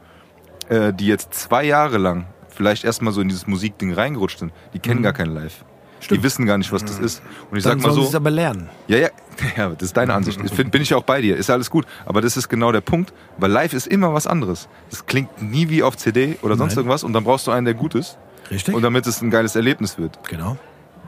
äh, 0.72 0.94
die 0.94 1.06
jetzt 1.08 1.34
zwei 1.34 1.64
Jahre 1.66 1.98
lang 1.98 2.26
vielleicht 2.48 2.84
erstmal 2.84 3.14
so 3.14 3.22
in 3.22 3.28
dieses 3.30 3.46
Musikding 3.48 3.94
reingerutscht 3.94 4.40
sind, 4.40 4.52
die 4.74 4.80
kennen 4.80 5.04
gar 5.04 5.14
kein 5.14 5.34
Live. 5.34 5.64
Die 6.10 6.24
wissen 6.24 6.48
gar 6.48 6.58
nicht, 6.58 6.72
was 6.72 6.84
das 6.84 6.98
ist. 6.98 7.22
Und 7.52 7.58
ich 7.60 7.64
Mhm. 7.64 7.70
Dann 7.70 7.80
sag 7.80 7.88
mal 7.88 7.94
sollen 7.94 7.96
sie 7.96 8.02
so, 8.02 8.10
es 8.10 8.16
aber 8.16 8.32
lernen. 8.32 8.70
ja, 8.88 8.98
ja, 8.98 9.10
ja, 9.58 9.70
das 9.70 9.84
ist 9.84 9.98
deine 9.98 10.16
Ansicht. 10.16 10.40
Ich 10.44 10.52
find, 10.52 10.72
bin 10.72 10.82
ich 10.82 10.90
ja 10.90 10.98
auch 10.98 11.04
bei 11.04 11.22
dir. 11.22 11.38
Ist 11.38 11.50
alles 11.52 11.70
gut. 11.70 11.86
Aber 12.08 12.22
das 12.22 12.38
ist 12.38 12.50
genau 12.50 12.72
der 12.72 12.82
Punkt, 12.82 13.14
weil 13.38 13.52
live 13.52 13.74
ist 13.74 13.86
immer 13.86 14.12
was 14.14 14.26
anderes. 14.26 14.68
Das 14.90 15.06
klingt 15.06 15.42
nie 15.44 15.70
wie 15.70 15.84
auf 15.84 15.98
CD 15.98 16.38
oder 16.42 16.56
sonst 16.56 16.72
Nein. 16.72 16.80
irgendwas 16.80 17.04
und 17.04 17.14
dann 17.14 17.24
brauchst 17.24 17.46
du 17.46 17.52
einen, 17.52 17.66
der 17.66 17.76
gut 17.76 17.94
ist. 17.94 18.18
Richtig? 18.50 18.74
Und 18.74 18.82
damit 18.82 19.06
es 19.06 19.22
ein 19.22 19.30
geiles 19.30 19.56
Erlebnis 19.56 19.98
wird. 20.00 20.20
genau. 20.28 20.58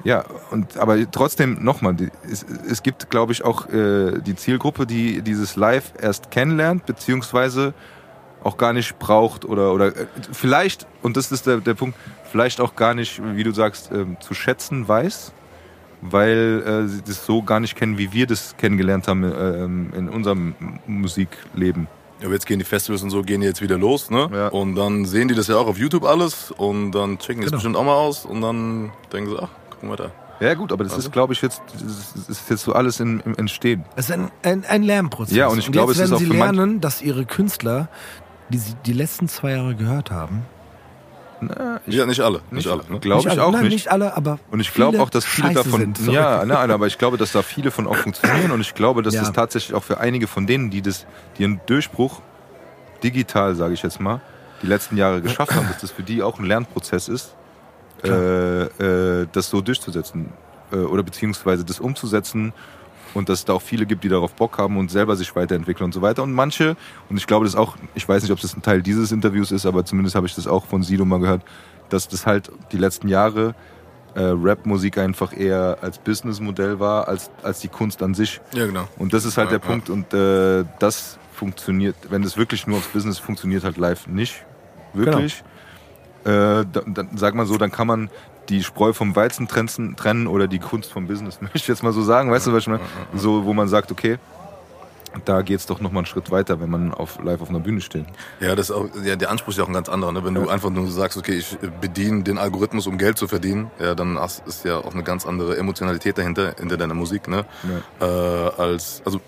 Ja, 0.06 0.26
und 0.52 0.76
aber 0.78 1.10
trotzdem 1.10 1.63
nochmal, 1.63 1.95
es, 2.30 2.45
es 2.69 2.84
gibt, 2.84 3.10
glaube 3.10 3.32
ich, 3.32 3.45
auch 3.45 3.69
äh, 3.69 4.19
die 4.19 4.36
Zielgruppe, 4.36 4.86
die 4.86 5.21
dieses 5.21 5.56
Live 5.56 5.93
erst 5.97 6.30
kennenlernt, 6.30 6.86
beziehungsweise 6.86 7.73
auch 8.43 8.58
gar 8.58 8.73
nicht 8.73 8.99
braucht 8.99 9.45
oder 9.45 9.73
oder 9.73 9.88
äh, 9.95 10.06
vielleicht, 10.32 10.86
und 11.01 11.17
das 11.17 11.32
ist 11.32 11.47
der, 11.47 11.58
der 11.58 11.73
Punkt, 11.73 11.97
vielleicht 12.32 12.60
auch 12.62 12.75
gar 12.75 12.93
nicht, 12.93 13.21
wie 13.36 13.43
du 13.43 13.51
sagst, 13.51 13.91
ähm, 13.93 14.17
zu 14.19 14.34
schätzen 14.34 14.88
weiß, 14.88 15.34
weil 16.01 16.63
äh, 16.65 16.88
sie 16.88 17.01
das 17.01 17.25
so 17.25 17.41
gar 17.43 17.60
nicht 17.60 17.75
kennen, 17.75 17.97
wie 17.97 18.12
wir 18.12 18.27
das 18.27 18.56
kennengelernt 18.58 19.08
haben 19.08 19.23
ähm, 19.23 19.93
in 19.95 20.10
unserem 20.10 20.56
Musikleben. 20.88 21.88
Ja, 22.19 22.25
aber 22.27 22.34
jetzt 22.36 22.45
gehen 22.45 22.60
die 22.60 22.65
Festivals 22.65 23.03
und 23.03 23.10
so, 23.10 23.21
gehen 23.21 23.41
jetzt 23.41 23.62
wieder 23.62 23.77
los, 23.77 24.10
ne? 24.10 24.29
Ja. 24.34 24.47
Und 24.49 24.75
dann 24.75 25.06
sehen 25.06 25.27
die 25.27 25.36
das 25.36 25.47
ja 25.47 25.58
auch 25.58 25.67
auf 25.67 25.77
YouTube 25.77 26.03
alles 26.06 26.51
und 26.51 26.91
dann 26.91 27.17
checken 27.19 27.41
die 27.41 27.45
es 27.45 27.51
Genau. 27.51 27.58
bestimmt 27.58 27.75
auch 27.75 27.84
mal 27.84 27.95
aus 27.95 28.25
und 28.25 28.41
dann 28.41 28.91
denken 29.12 29.29
sie, 29.32 29.38
ach, 29.41 29.49
gucken 29.69 29.89
wir 29.89 29.95
da. 29.97 30.12
Ja 30.39 30.56
gut, 30.56 30.71
aber 30.73 30.84
das 30.84 30.93
Also? 30.93 31.08
ist, 31.08 31.13
glaube 31.13 31.32
ich, 31.34 31.41
jetzt 31.41 31.62
das 31.73 32.27
ist 32.27 32.49
jetzt 32.49 32.63
so 32.63 32.73
alles 32.73 32.99
im, 32.99 33.21
im 33.25 33.36
Entstehen. 33.36 33.86
Es 33.95 34.06
ist 34.10 34.12
ein, 34.15 34.32
ein, 34.41 34.65
ein 34.65 34.84
Lernprozess. 34.84 35.36
Ja, 35.36 35.47
und 35.47 35.60
ich 35.60 35.71
glaube, 35.71 35.91
jetzt 35.93 35.99
es 35.99 36.06
ist 36.06 36.12
werden 36.12 36.27
auch 36.27 36.32
sie 36.34 36.38
lernen, 36.38 36.82
dass 36.82 37.01
ihre 37.01 37.25
Künstler, 37.25 37.88
die 38.53 38.59
sie 38.59 38.75
die 38.85 38.93
letzten 38.93 39.27
zwei 39.27 39.51
Jahre 39.51 39.75
gehört 39.75 40.11
haben, 40.11 40.45
ja, 41.87 42.05
nicht 42.05 42.21
alle, 42.21 42.41
nicht, 42.51 42.67
alle. 42.67 42.83
Ne? 42.89 42.99
Glaube 42.99 43.21
ich 43.21 43.29
alle, 43.29 43.43
auch 43.43 43.51
nein, 43.51 43.63
nicht. 43.63 43.73
nicht 43.73 43.91
alle, 43.91 44.15
aber 44.15 44.39
Und 44.51 44.59
ich 44.59 44.73
glaube 44.73 44.93
viele 44.93 45.03
auch, 45.03 45.09
dass 45.09 45.25
viele 45.25 45.49
scheiße 45.49 45.63
davon, 45.63 45.79
sind. 45.81 45.97
Sorry. 45.97 46.15
ja, 46.15 46.45
nein, 46.45 46.71
aber 46.71 46.87
ich 46.87 46.97
glaube, 46.97 47.17
dass 47.17 47.31
da 47.31 47.41
viele 47.41 47.71
von 47.71 47.87
auch 47.87 47.97
funktionieren 47.97 48.51
und 48.51 48.61
ich 48.61 48.73
glaube, 48.73 49.01
dass 49.01 49.13
Ja. 49.13 49.21
das 49.21 49.33
tatsächlich 49.33 49.73
auch 49.73 49.83
für 49.83 49.99
einige 49.99 50.27
von 50.27 50.47
denen, 50.47 50.69
die 50.69 50.81
das, 50.81 51.05
die 51.37 51.43
einen 51.43 51.59
Durchbruch 51.65 52.21
digital, 53.03 53.55
sage 53.55 53.73
ich 53.73 53.83
jetzt 53.83 53.99
mal, 53.99 54.21
die 54.61 54.67
letzten 54.67 54.95
Jahre 54.95 55.21
geschafft 55.21 55.53
haben, 55.53 55.67
dass 55.67 55.81
das 55.81 55.91
für 55.91 56.03
die 56.03 56.23
auch 56.23 56.39
ein 56.39 56.45
Lernprozess 56.45 57.09
ist, 57.09 57.35
äh, 58.03 58.63
äh, 58.63 59.27
das 59.31 59.49
so 59.49 59.61
durchzusetzen 59.61 60.31
äh, 60.71 60.77
oder 60.77 61.03
beziehungsweise 61.03 61.65
das 61.65 61.79
umzusetzen 61.79 62.53
und 63.13 63.30
dass 63.30 63.39
es 63.39 63.45
da 63.45 63.54
auch 63.54 63.62
viele 63.62 63.86
gibt, 63.86 64.04
die 64.04 64.10
darauf 64.10 64.34
Bock 64.34 64.58
haben 64.58 64.78
und 64.78 64.91
selber 64.91 65.15
sich 65.15 65.36
weiterentwickeln 65.36 65.86
und 65.86 65.93
so 65.93 66.02
weiter. 66.02 66.23
Und 66.23 66.34
manche, 66.34 66.76
und 67.10 67.17
ich 67.17 67.28
glaube, 67.28 67.45
das 67.45 67.56
auch, 67.56 67.76
ich 67.95 68.08
weiß 68.08 68.23
nicht, 68.23 68.32
ob 68.32 68.39
das 68.39 68.56
ein 68.56 68.62
Teil 68.62 68.82
dieses 68.82 69.12
Interviews 69.12 69.52
ist, 69.52 69.65
aber 69.65 69.86
zumindest 69.86 70.15
habe 70.15 70.28
ich 70.28 70.36
das 70.36 70.47
auch 70.47 70.65
von 70.65 70.84
Sido 70.84 71.06
mal 71.06 71.19
gehört, 71.19 71.43
dass 71.89 72.08
das 72.08 72.26
halt 72.26 72.52
die 72.71 72.78
letzten 72.78 73.08
Jahre 73.08 73.56
äh, 74.15 74.21
Rap-Musik 74.21 74.97
einfach 74.97 75.36
eher 75.36 75.78
als 75.82 75.97
Businessmodell 75.99 76.80
war, 76.80 77.08
als, 77.08 77.32
als 77.41 77.60
die 77.60 77.67
Kunst 77.67 78.02
an 78.04 78.13
sich. 78.13 78.41
Ja, 78.54 78.65
genau. 78.65 78.88
Und 78.97 79.13
das 79.13 79.26
ist 79.26 79.38
halt 79.38 79.52
Ja, 79.52 79.58
der 79.58 79.67
Punkt. 79.67 79.89
Und 79.89 80.13
äh, 80.13 80.65
das 80.80 81.17
funktioniert, 81.34 81.95
wenn 82.10 82.23
es 82.23 82.38
wirklich 82.38 82.67
nur 82.67 82.78
aufs 82.78 82.89
Business 82.89 83.17
funktioniert, 83.17 83.63
halt 83.63 83.78
live 83.78 84.08
nicht. 84.08 84.45
Wirklich. 84.93 85.43
Äh, 86.23 86.63
dann, 86.71 86.94
dann 86.94 87.10
sag 87.15 87.35
mal 87.35 87.46
so, 87.46 87.58
dann 87.58 87.71
kann 87.71 87.87
man 87.87 88.10
die 88.50 88.63
Spreu 88.63 88.94
vom 88.94 89.15
Weizen 89.15 89.48
trennen, 89.48 89.96
trennen 89.96 90.27
oder 90.27 90.48
die 90.48 90.60
Kunst 90.60 90.91
vom 90.91 91.08
Business, 91.08 91.39
möchte 91.41 91.58
ich 91.58 91.67
jetzt 91.67 91.83
mal 91.83 91.94
so 91.94 92.02
sagen. 92.02 92.31
Weißt 92.31 92.48
du, 92.48 92.54
was 92.54 92.63
ich 92.63 92.67
meine? 92.67 92.81
So, 93.13 93.46
wo 93.46 93.54
man 93.54 93.67
sagt, 93.67 93.91
okay, 93.91 94.17
da 95.25 95.41
geht's 95.41 95.65
doch 95.65 95.79
nochmal 95.79 96.00
einen 96.00 96.06
Schritt 96.08 96.31
weiter, 96.31 96.60
wenn 96.60 96.69
man 96.69 96.94
auf, 96.94 97.19
live 97.23 97.41
auf 97.41 97.50
einer 97.50 97.60
Bühne 97.60 97.81
steht. 97.81 98.06
Ja, 98.39 98.56
das 98.56 98.71
auch, 98.71 98.87
ja, 99.04 99.15
der 99.15 99.29
Anspruch 99.29 99.50
ist 99.50 99.58
ja 99.58 99.63
auch 99.63 99.67
ein 99.67 99.73
ganz 99.73 99.89
anderer. 99.89 100.12
Ne? 100.12 100.23
Wenn 100.23 100.33
du 100.33 100.50
einfach 100.50 100.69
nur 100.69 100.89
sagst, 100.89 101.17
okay, 101.17 101.33
ich 101.33 101.58
bediene 101.81 102.23
den 102.23 102.37
Algorithmus, 102.37 102.87
um 102.87 102.98
Geld 102.98 103.17
zu 103.17 103.27
verdienen, 103.27 103.69
ja, 103.79 103.96
dann 103.96 104.17
ist 104.46 104.65
ja 104.65 104.77
auch 104.77 104.94
eine 104.94 105.04
ganz 105.04 105.25
andere 105.25 105.58
Emotionalität 105.58 106.17
dahinter, 106.17 106.56
hinter 106.58 106.77
deiner 106.77 106.94
Musik, 106.94 107.27
ne? 107.27 107.46
Äh, 108.00 108.06
als, 108.06 109.02
also, 109.06 109.21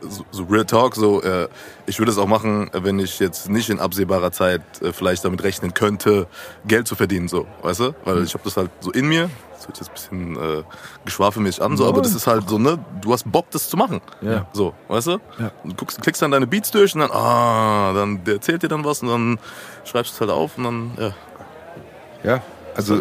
so, 0.00 0.24
so 0.30 0.44
Real 0.44 0.64
Talk, 0.64 0.94
so, 0.96 1.22
äh, 1.22 1.48
ich 1.86 1.98
würde 1.98 2.12
es 2.12 2.18
auch 2.18 2.26
machen, 2.26 2.70
wenn 2.72 2.98
ich 2.98 3.18
jetzt 3.18 3.48
nicht 3.48 3.70
in 3.70 3.80
absehbarer 3.80 4.32
Zeit 4.32 4.62
äh, 4.82 4.92
vielleicht 4.92 5.24
damit 5.24 5.42
rechnen 5.42 5.74
könnte, 5.74 6.26
Geld 6.66 6.86
zu 6.86 6.94
verdienen, 6.94 7.28
so, 7.28 7.46
weißt 7.62 7.80
du? 7.80 7.94
Weil 8.04 8.22
ich 8.22 8.34
habe 8.34 8.44
das 8.44 8.56
halt 8.56 8.70
so 8.80 8.90
in 8.90 9.08
mir, 9.08 9.30
das 9.52 9.66
hört 9.66 9.78
jetzt 9.78 9.88
ein 9.88 9.94
bisschen 9.94 10.36
äh, 10.36 10.62
geschwafelmäßig 11.04 11.62
an, 11.62 11.76
so, 11.76 11.86
aber 11.86 12.02
das 12.02 12.14
ist 12.14 12.26
halt 12.26 12.48
so, 12.48 12.58
ne, 12.58 12.78
du 13.00 13.12
hast 13.12 13.30
Bock, 13.30 13.50
das 13.50 13.68
zu 13.68 13.76
machen. 13.76 14.00
Ja. 14.20 14.46
So, 14.52 14.74
weißt 14.88 15.06
du? 15.08 15.12
Ja. 15.38 15.52
Du 15.64 15.74
guckst, 15.74 16.00
klickst 16.00 16.22
dann 16.22 16.30
deine 16.30 16.46
Beats 16.46 16.70
durch 16.70 16.94
und 16.94 17.00
dann, 17.00 17.10
ah, 17.12 17.92
dann, 17.94 18.24
der 18.24 18.34
erzählt 18.34 18.62
dir 18.62 18.68
dann 18.68 18.84
was 18.84 19.02
und 19.02 19.08
dann 19.08 19.38
schreibst 19.84 20.12
du 20.12 20.14
es 20.16 20.20
halt 20.20 20.30
auf 20.30 20.58
und 20.58 20.64
dann, 20.64 20.92
ja. 20.98 21.14
Ja, 22.22 22.42
also 22.74 23.00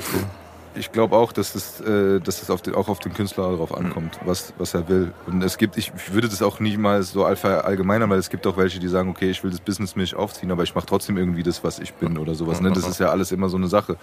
ich 0.75 0.91
glaube 0.91 1.15
auch, 1.15 1.31
dass 1.31 1.55
es, 1.55 1.79
äh, 1.81 2.19
dass 2.19 2.41
es 2.41 2.49
auf 2.49 2.61
den, 2.61 2.75
auch 2.75 2.87
auf 2.89 2.99
den 2.99 3.13
Künstler 3.13 3.51
darauf 3.51 3.75
ankommt, 3.75 4.19
was, 4.25 4.53
was 4.57 4.73
er 4.73 4.87
will. 4.89 5.11
Und 5.27 5.43
es 5.43 5.57
gibt, 5.57 5.77
ich 5.77 5.91
würde 6.13 6.27
das 6.27 6.41
auch 6.41 6.59
niemals 6.59 7.11
so 7.11 7.25
alpha 7.25 7.59
allgemeiner, 7.59 8.09
weil 8.09 8.19
es 8.19 8.29
gibt 8.29 8.45
auch 8.47 8.57
welche, 8.57 8.79
die 8.79 8.87
sagen, 8.87 9.09
okay, 9.09 9.29
ich 9.29 9.43
will 9.43 9.51
das 9.51 9.59
Business 9.59 9.95
mich 9.95 10.15
aufziehen, 10.15 10.51
aber 10.51 10.63
ich 10.63 10.73
mache 10.75 10.85
trotzdem 10.85 11.17
irgendwie 11.17 11.43
das, 11.43 11.63
was 11.63 11.79
ich 11.79 11.93
bin 11.93 12.17
oder 12.17 12.35
sowas. 12.35 12.61
Ne? 12.61 12.71
Das 12.71 12.87
ist 12.87 12.99
ja 12.99 13.09
alles 13.09 13.31
immer 13.31 13.49
so 13.49 13.57
eine 13.57 13.67
Sache. 13.67 13.97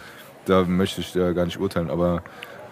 Da 0.47 0.65
möchte 0.65 1.01
ich 1.01 1.15
ja 1.15 1.33
gar 1.33 1.45
nicht 1.45 1.61
urteilen, 1.61 1.91
aber 1.91 2.23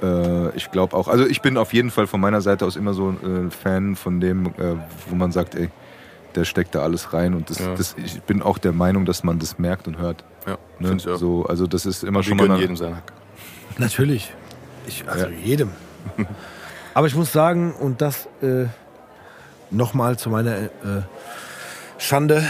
äh, 0.02 0.56
ich 0.56 0.70
glaube 0.70 0.96
auch, 0.96 1.08
also 1.08 1.26
ich 1.26 1.42
bin 1.42 1.56
auf 1.56 1.72
jeden 1.74 1.90
Fall 1.90 2.06
von 2.06 2.20
meiner 2.20 2.40
Seite 2.40 2.64
aus 2.66 2.76
immer 2.76 2.94
so 2.94 3.08
ein 3.22 3.48
äh, 3.48 3.50
Fan 3.50 3.96
von 3.96 4.20
dem, 4.20 4.46
äh, 4.46 4.76
wo 5.08 5.16
man 5.16 5.32
sagt, 5.32 5.54
ey, 5.54 5.70
der 6.34 6.44
steckt 6.44 6.74
da 6.74 6.80
alles 6.82 7.12
rein 7.12 7.34
und 7.34 7.50
das, 7.50 7.58
Ja. 7.58 7.74
das, 7.74 7.96
ich 8.02 8.22
bin 8.22 8.42
auch 8.42 8.58
der 8.58 8.72
Meinung, 8.72 9.04
dass 9.06 9.24
man 9.24 9.38
das 9.38 9.58
merkt 9.58 9.88
und 9.88 9.98
hört. 9.98 10.24
Ja, 10.46 10.56
Ne? 10.78 10.94
ich. 10.96 11.02
So, 11.02 11.44
also 11.46 11.66
das 11.66 11.84
ist 11.84 12.04
immer 12.04 12.20
Wir 12.20 12.24
schon 12.24 12.36
mal 12.36 12.58
jedem 12.60 12.76
sein 12.76 12.94
Hack. 12.96 13.12
Natürlich. 13.78 14.32
Ich, 14.86 15.08
also 15.08 15.26
Ja. 15.26 15.30
jedem. 15.32 15.70
Aber 16.94 17.06
ich 17.06 17.14
muss 17.14 17.32
sagen, 17.32 17.72
und 17.74 18.00
das 18.00 18.26
äh, 18.42 18.66
nochmal 19.70 20.18
zu 20.18 20.30
meiner 20.30 20.56
äh, 20.56 20.68
Schande, 21.98 22.44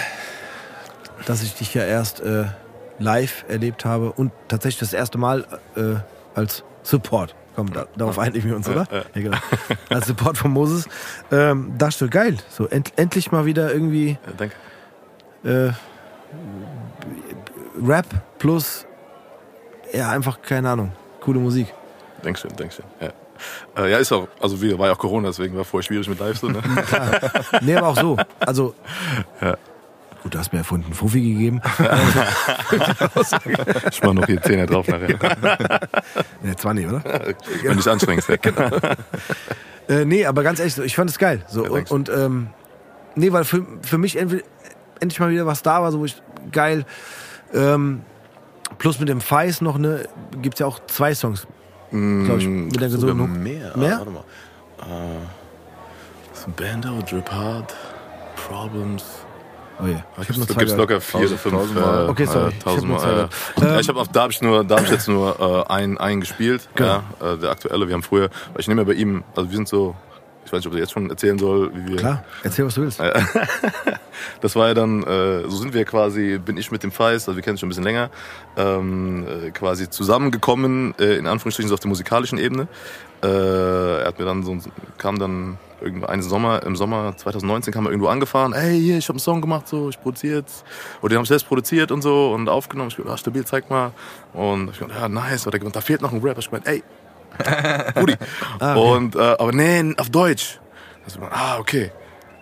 dass 1.27 1.43
ich 1.43 1.55
dich 1.55 1.75
ja 1.75 1.85
erst 1.85 2.21
äh, 2.21 2.45
live 2.99 3.45
erlebt 3.49 3.85
habe 3.85 4.13
und 4.13 4.33
tatsächlich 4.49 4.81
das 4.81 4.93
erste 4.93 5.19
Mal 5.19 5.45
äh, 5.77 5.97
als 6.35 6.65
Support. 6.83 7.35
Komm, 7.57 7.73
da, 7.73 7.87
darauf 7.97 8.19
einigen 8.21 8.49
wir 8.49 8.57
uns, 8.57 8.69
oder? 8.69 8.87
Ja, 8.91 9.21
genau. 9.21 9.37
Als 9.91 10.07
Support 10.07 10.39
von 10.39 10.53
Moses. 10.53 10.89
Ähm, 11.33 11.75
ich 11.89 11.97
so, 11.97 12.09
geil. 12.09 12.37
So 12.49 12.67
end, 12.69 12.93
endlich 12.97 13.33
mal 13.33 13.47
wieder 13.47 13.73
irgendwie 13.73 14.11
Ja, 14.11 14.33
danke. 14.37 14.55
äh, 15.45 15.73
Rap 17.85 18.07
plus, 18.39 18.87
ja, 19.93 20.11
einfach, 20.11 20.41
keine 20.43 20.71
Ahnung, 20.71 20.93
coole 21.29 21.41
Musik. 21.41 21.67
Dankeschön, 22.23 22.51
Dankeschön. 22.57 22.87
Ja. 23.01 23.85
Äh, 23.85 23.91
ja, 23.91 23.99
ist 23.99 24.11
auch, 24.13 24.29
also 24.41 24.61
wir, 24.63 24.79
war 24.79 24.87
ja 24.87 24.95
auch 24.95 24.99
Corona, 24.99 25.29
deswegen 25.29 25.55
war 25.57 25.65
vorher 25.65 25.85
schwierig 25.85 26.09
mit 26.09 26.19
Live 26.19 26.39
so, 26.39 26.49
ne? 26.49 26.61
Nee, 27.61 27.77
aber 27.77 27.89
auch 27.89 27.97
so. 28.01 28.17
Also, 28.41 28.75
Ja. 29.43 29.57
gut, 30.23 30.35
du 30.35 30.39
hast 30.39 30.53
mir 30.55 30.61
erfunden, 30.61 30.95
Fuffi 30.95 31.21
gegeben. 31.21 31.61
ich 33.91 34.03
mach 34.03 34.15
noch 34.15 34.25
hier 34.25 34.41
Zähne 34.41 34.65
drauf 34.65 34.89
nachher. 34.89 35.81
Ne, 36.43 36.57
20, 36.57 36.87
oder? 36.87 37.05
Wenn 37.05 37.71
du 37.73 37.77
dich 37.77 37.91
anstrengst. 37.91 38.29
Ja. 38.31 38.37
Äh, 39.89 40.05
nee, 40.07 40.25
aber 40.25 40.43
ganz 40.43 40.61
ehrlich, 40.61 40.79
ich 40.79 40.97
fand 40.97 41.11
es 41.11 41.19
geil. 41.19 41.45
So, 41.47 41.65
Ja, 41.65 41.71
und, 41.71 41.91
und 41.91 42.09
ähm, 42.09 42.49
nee, 43.17 43.33
weil 43.33 43.45
für, 43.45 43.67
für 43.83 43.99
mich 43.99 44.17
endlich 44.17 45.21
mal 45.21 45.29
wieder 45.31 45.45
was 45.45 45.63
da 45.63 45.83
war, 45.83 45.93
so 45.93 46.01
wo 46.01 46.07
ich 46.07 46.17
geil. 46.53 46.87
Ähm, 47.53 48.01
plus 48.77 48.99
mit 49.01 49.09
dem 49.09 49.21
Feis 49.21 49.61
noch, 49.61 49.79
ne, 49.79 50.09
gibt's 50.43 50.61
ja 50.61 50.67
auch 50.67 50.79
zwei 50.87 51.15
Songs. 51.15 51.47
Glaub 51.91 52.39
ich, 52.39 52.47
mit 52.47 52.79
der 52.81 52.91
Sogar 52.91 53.17
Hook. 53.17 53.29
mehr. 53.31 53.77
Mehr? 53.77 53.95
Ah, 53.95 53.99
warte 53.99 54.11
mal. 54.11 54.25
Ist 56.35 56.47
ein 56.47 56.53
Bando, 56.55 57.03
Drip 57.09 57.31
Hard, 57.31 57.75
Problems. 58.37 59.05
Oh 59.81 59.87
je, 59.87 59.95
Da 59.95 60.23
ich 60.23 60.29
hab 60.29 60.35
da 60.35 60.35
gibt's 60.35 60.57
gehört. 60.57 60.79
locker 60.79 61.01
vier 61.01 61.21
oder 61.21 61.39
fünf. 61.39 61.55
tausendmal. 61.55 62.07
äh, 62.07 62.11
Okay, 62.11 62.25
sorry, 62.27 62.47
äh, 62.47 62.49
ich 62.49 62.55
hab 62.57 62.65
Tausendmal. 62.65 63.01
zwei 63.01 63.65
äh, 63.67 63.69
ja, 63.75 63.81
ich 63.81 63.89
habe 63.89 64.05
da 64.13 64.23
habe 64.23 64.33
ich 64.33 64.43
nur, 64.43 64.65
da 64.65 64.75
habe 64.77 64.85
ich 64.87 64.91
jetzt 64.91 65.09
nur 65.09 65.67
äh, 65.69 65.73
einen, 65.73 65.99
einen 65.99 66.21
gespielt. 66.21 66.69
Genau. 66.75 67.03
Ja, 67.21 67.33
äh, 67.35 67.39
der 67.39 67.51
aktuelle. 67.51 67.87
Wir 67.87 67.95
haben 67.95 68.03
früher, 68.03 68.29
weil 68.53 68.61
ich 68.61 68.67
nehme 68.69 68.83
ja 68.83 68.87
bei 68.87 68.95
ihm, 68.95 69.23
also 69.37 69.49
wir 69.51 69.57
sind 69.57 69.69
so, 69.69 69.95
ich 70.49 70.53
weiß 70.53 70.61
nicht, 70.61 70.67
ob 70.69 70.75
ich 70.75 70.81
jetzt 70.81 70.93
schon 70.93 71.11
erzählen 71.11 71.39
soll, 71.39 71.71
wie 71.75 71.89
wir. 71.89 71.97
Klar, 71.97 72.25
erzähl, 72.43 72.65
was 72.65 72.75
du 72.75 72.83
willst. 72.83 73.01
Das 74.41 74.57
war 74.57 74.69
ja 74.69 74.75
dann, 74.75 75.05
äh, 75.05 75.43
so 75.43 75.59
sind 75.59 75.75
wir 75.75 75.85
quasi, 75.85 76.39
bin 76.39 76.57
ich 76.57 76.73
mit 76.73 76.83
dem 76.83 76.91
Feist, 76.91 77.29
also 77.29 77.37
wir 77.37 77.43
kennen 77.43 77.53
uns 77.53 77.61
schon 77.61 77.69
ein 77.69 77.71
bisschen 77.71 77.85
länger, 77.85 78.11
ähm, 78.57 79.27
äh, 79.27 79.51
quasi 79.51 79.89
zusammengekommen, 79.89 80.95
äh, 80.99 81.17
in 81.17 81.27
Anführungsstrichen 81.27 81.69
so 81.69 81.75
auf 81.75 81.81
der 81.81 81.89
musikalischen 81.89 82.39
Ebene. 82.39 82.67
Äh, 83.23 83.27
er 83.29 84.07
hat 84.07 84.19
mir 84.19 84.25
dann 84.25 84.43
so, 84.43 84.57
kam 84.97 85.21
dann 85.21 85.59
irgendwann 85.81 86.11
einen 86.11 86.23
Sommer, 86.23 86.63
im 86.65 86.75
Sommer 86.75 87.17
2019 87.17 87.73
kam 87.73 87.87
er 87.87 87.91
irgendwo 87.91 88.09
angefahren, 88.09 88.53
ey, 88.53 88.81
hier, 88.81 88.99
ich 88.99 89.09
habe 89.09 89.15
einen 89.15 89.21
Song 89.21 89.41
gemacht, 89.41 89.69
so, 89.69 89.89
ich 89.89 90.01
produziere 90.01 90.39
jetzt, 90.39 90.65
oder 91.01 91.11
den 91.11 91.19
habe 91.19 91.25
ich 91.25 91.29
selbst 91.29 91.47
produziert 91.47 91.93
und 91.93 92.03
so 92.03 92.33
und 92.33 92.49
aufgenommen. 92.49 92.91
Ich 92.91 92.97
gesagt, 92.97 93.13
ah, 93.13 93.17
stabil, 93.17 93.45
zeig 93.45 93.71
mal. 93.71 93.93
Und 94.33 94.71
ich 94.71 94.79
gesagt, 94.79 94.99
ja, 94.99 95.09
nice. 95.09 95.47
Oder 95.47 95.59
da 95.59 95.81
fehlt 95.81 96.03
noch 96.03 96.13
ein 96.13 96.21
Rap. 96.21 96.39
Ich 96.39 96.51
gemeint, 96.51 96.67
ey, 96.67 96.83
Rudi. 97.97 98.15
Ah, 98.59 98.77
okay. 98.77 98.97
Und, 98.97 99.17
äh, 99.17 99.19
aber 99.19 99.53
nee, 99.53 99.95
auf 99.97 100.11
Deutsch. 100.11 100.59
Also, 101.05 101.21
ah, 101.31 101.59
okay. 101.59 101.91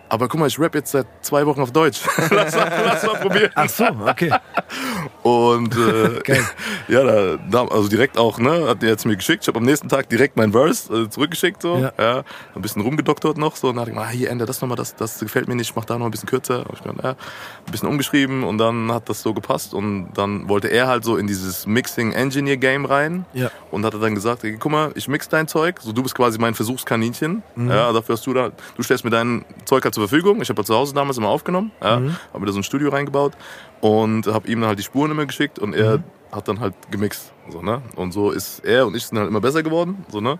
Aber 0.09 0.27
guck 0.27 0.39
mal, 0.39 0.47
ich 0.47 0.57
rap 0.59 0.73
jetzt 0.75 0.91
seit 0.91 1.07
zwei 1.21 1.45
Wochen 1.45 1.61
auf 1.61 1.71
Deutsch. 1.71 2.01
lass, 2.29 2.55
mal, 2.55 2.71
lass 2.85 3.03
mal 3.03 3.15
probieren. 3.15 3.51
Ach 3.55 3.69
so, 3.69 3.85
okay. 4.05 4.31
Und 5.27 5.75
äh, 5.75 6.21
ja, 6.87 7.03
da, 7.03 7.37
da, 7.49 7.65
also 7.67 7.87
direkt 7.89 8.17
auch, 8.17 8.39
ne, 8.39 8.67
hat 8.67 8.81
er 8.83 8.89
jetzt 8.89 9.05
mir 9.05 9.15
geschickt. 9.17 9.43
Ich 9.43 9.47
habe 9.47 9.59
am 9.59 9.65
nächsten 9.65 9.89
Tag 9.89 10.07
direkt 10.09 10.37
mein 10.37 10.51
Verse 10.53 10.93
äh, 10.93 11.09
zurückgeschickt, 11.09 11.61
so, 11.61 11.77
Ja. 11.77 11.91
ja. 11.97 12.23
ein 12.55 12.61
bisschen 12.61 12.81
rumgedoktert 12.81 13.37
noch, 13.37 13.55
so, 13.55 13.67
und 13.69 13.75
dann 13.75 13.81
hatte 13.81 13.91
ich 13.91 13.95
mal, 13.97 14.03
ah, 14.05 14.09
hier 14.09 14.29
ändere 14.29 14.47
das 14.47 14.61
nochmal, 14.61 14.77
das, 14.77 14.95
das 14.95 15.19
gefällt 15.19 15.47
mir 15.47 15.55
nicht, 15.55 15.69
ich 15.71 15.75
mach 15.75 15.85
da 15.85 15.97
noch 15.97 16.05
ein 16.05 16.11
bisschen 16.11 16.29
kürzer. 16.29 16.65
Ich 16.73 16.81
gedacht, 16.81 16.97
ja, 17.03 17.09
ein 17.11 17.71
bisschen 17.71 17.89
umgeschrieben 17.89 18.43
und 18.43 18.57
dann 18.57 18.91
hat 18.93 19.09
das 19.09 19.21
so 19.21 19.33
gepasst 19.33 19.73
und 19.73 20.09
dann 20.13 20.47
wollte 20.49 20.67
er 20.69 20.87
halt 20.87 21.03
so 21.03 21.17
in 21.17 21.27
dieses 21.27 21.65
Mixing 21.67 22.13
Engineer 22.13 22.57
Game 22.57 22.85
rein 22.85 23.25
Ja. 23.33 23.51
und 23.71 23.85
hat 23.85 23.93
er 23.93 23.99
dann 23.99 24.15
gesagt, 24.15 24.43
ey, 24.43 24.55
guck 24.57 24.71
mal, 24.71 24.91
ich 24.95 25.07
mix 25.07 25.27
dein 25.29 25.47
Zeug, 25.47 25.79
so 25.81 25.91
du 25.91 26.03
bist 26.03 26.15
quasi 26.15 26.39
mein 26.39 26.53
Versuchskaninchen, 26.55 27.43
Mhm. 27.55 27.69
ja, 27.69 27.91
dafür 27.91 28.13
hast 28.15 28.25
du 28.27 28.33
da, 28.33 28.51
du 28.75 28.83
stellst 28.83 29.03
mir 29.03 29.09
dein 29.09 29.43
Zeug 29.65 29.83
halt 29.83 29.93
zur 29.93 30.07
Verfügung. 30.07 30.41
Ich 30.41 30.49
habe 30.49 30.57
halt 30.59 30.67
zu 30.67 30.75
Hause 30.75 30.93
damals 30.93 31.17
immer 31.17 31.29
aufgenommen, 31.29 31.71
ja, 31.81 31.99
Mhm. 31.99 32.15
habe 32.31 32.39
mir 32.41 32.45
da 32.45 32.51
so 32.53 32.59
ein 32.59 32.63
Studio 32.63 32.89
reingebaut 32.89 33.33
und 33.81 34.27
habe 34.27 34.47
ihm 34.47 34.59
dann 34.59 34.69
halt 34.69 34.79
die 34.79 34.83
Spuren 34.83 35.11
immer 35.11 35.25
geschickt 35.25 35.59
und 35.59 35.69
Mhm. 35.69 35.75
er 35.75 36.03
hat 36.31 36.47
dann 36.47 36.59
halt 36.59 36.73
gemixt, 36.91 37.31
so 37.49 37.61
ne, 37.61 37.81
und 37.95 38.11
so 38.11 38.31
ist 38.31 38.59
er 38.65 38.85
und 38.87 38.95
ich 38.95 39.05
sind 39.07 39.17
halt 39.17 39.29
immer 39.29 39.41
besser 39.41 39.63
geworden, 39.63 40.05
so 40.09 40.21
ne. 40.21 40.39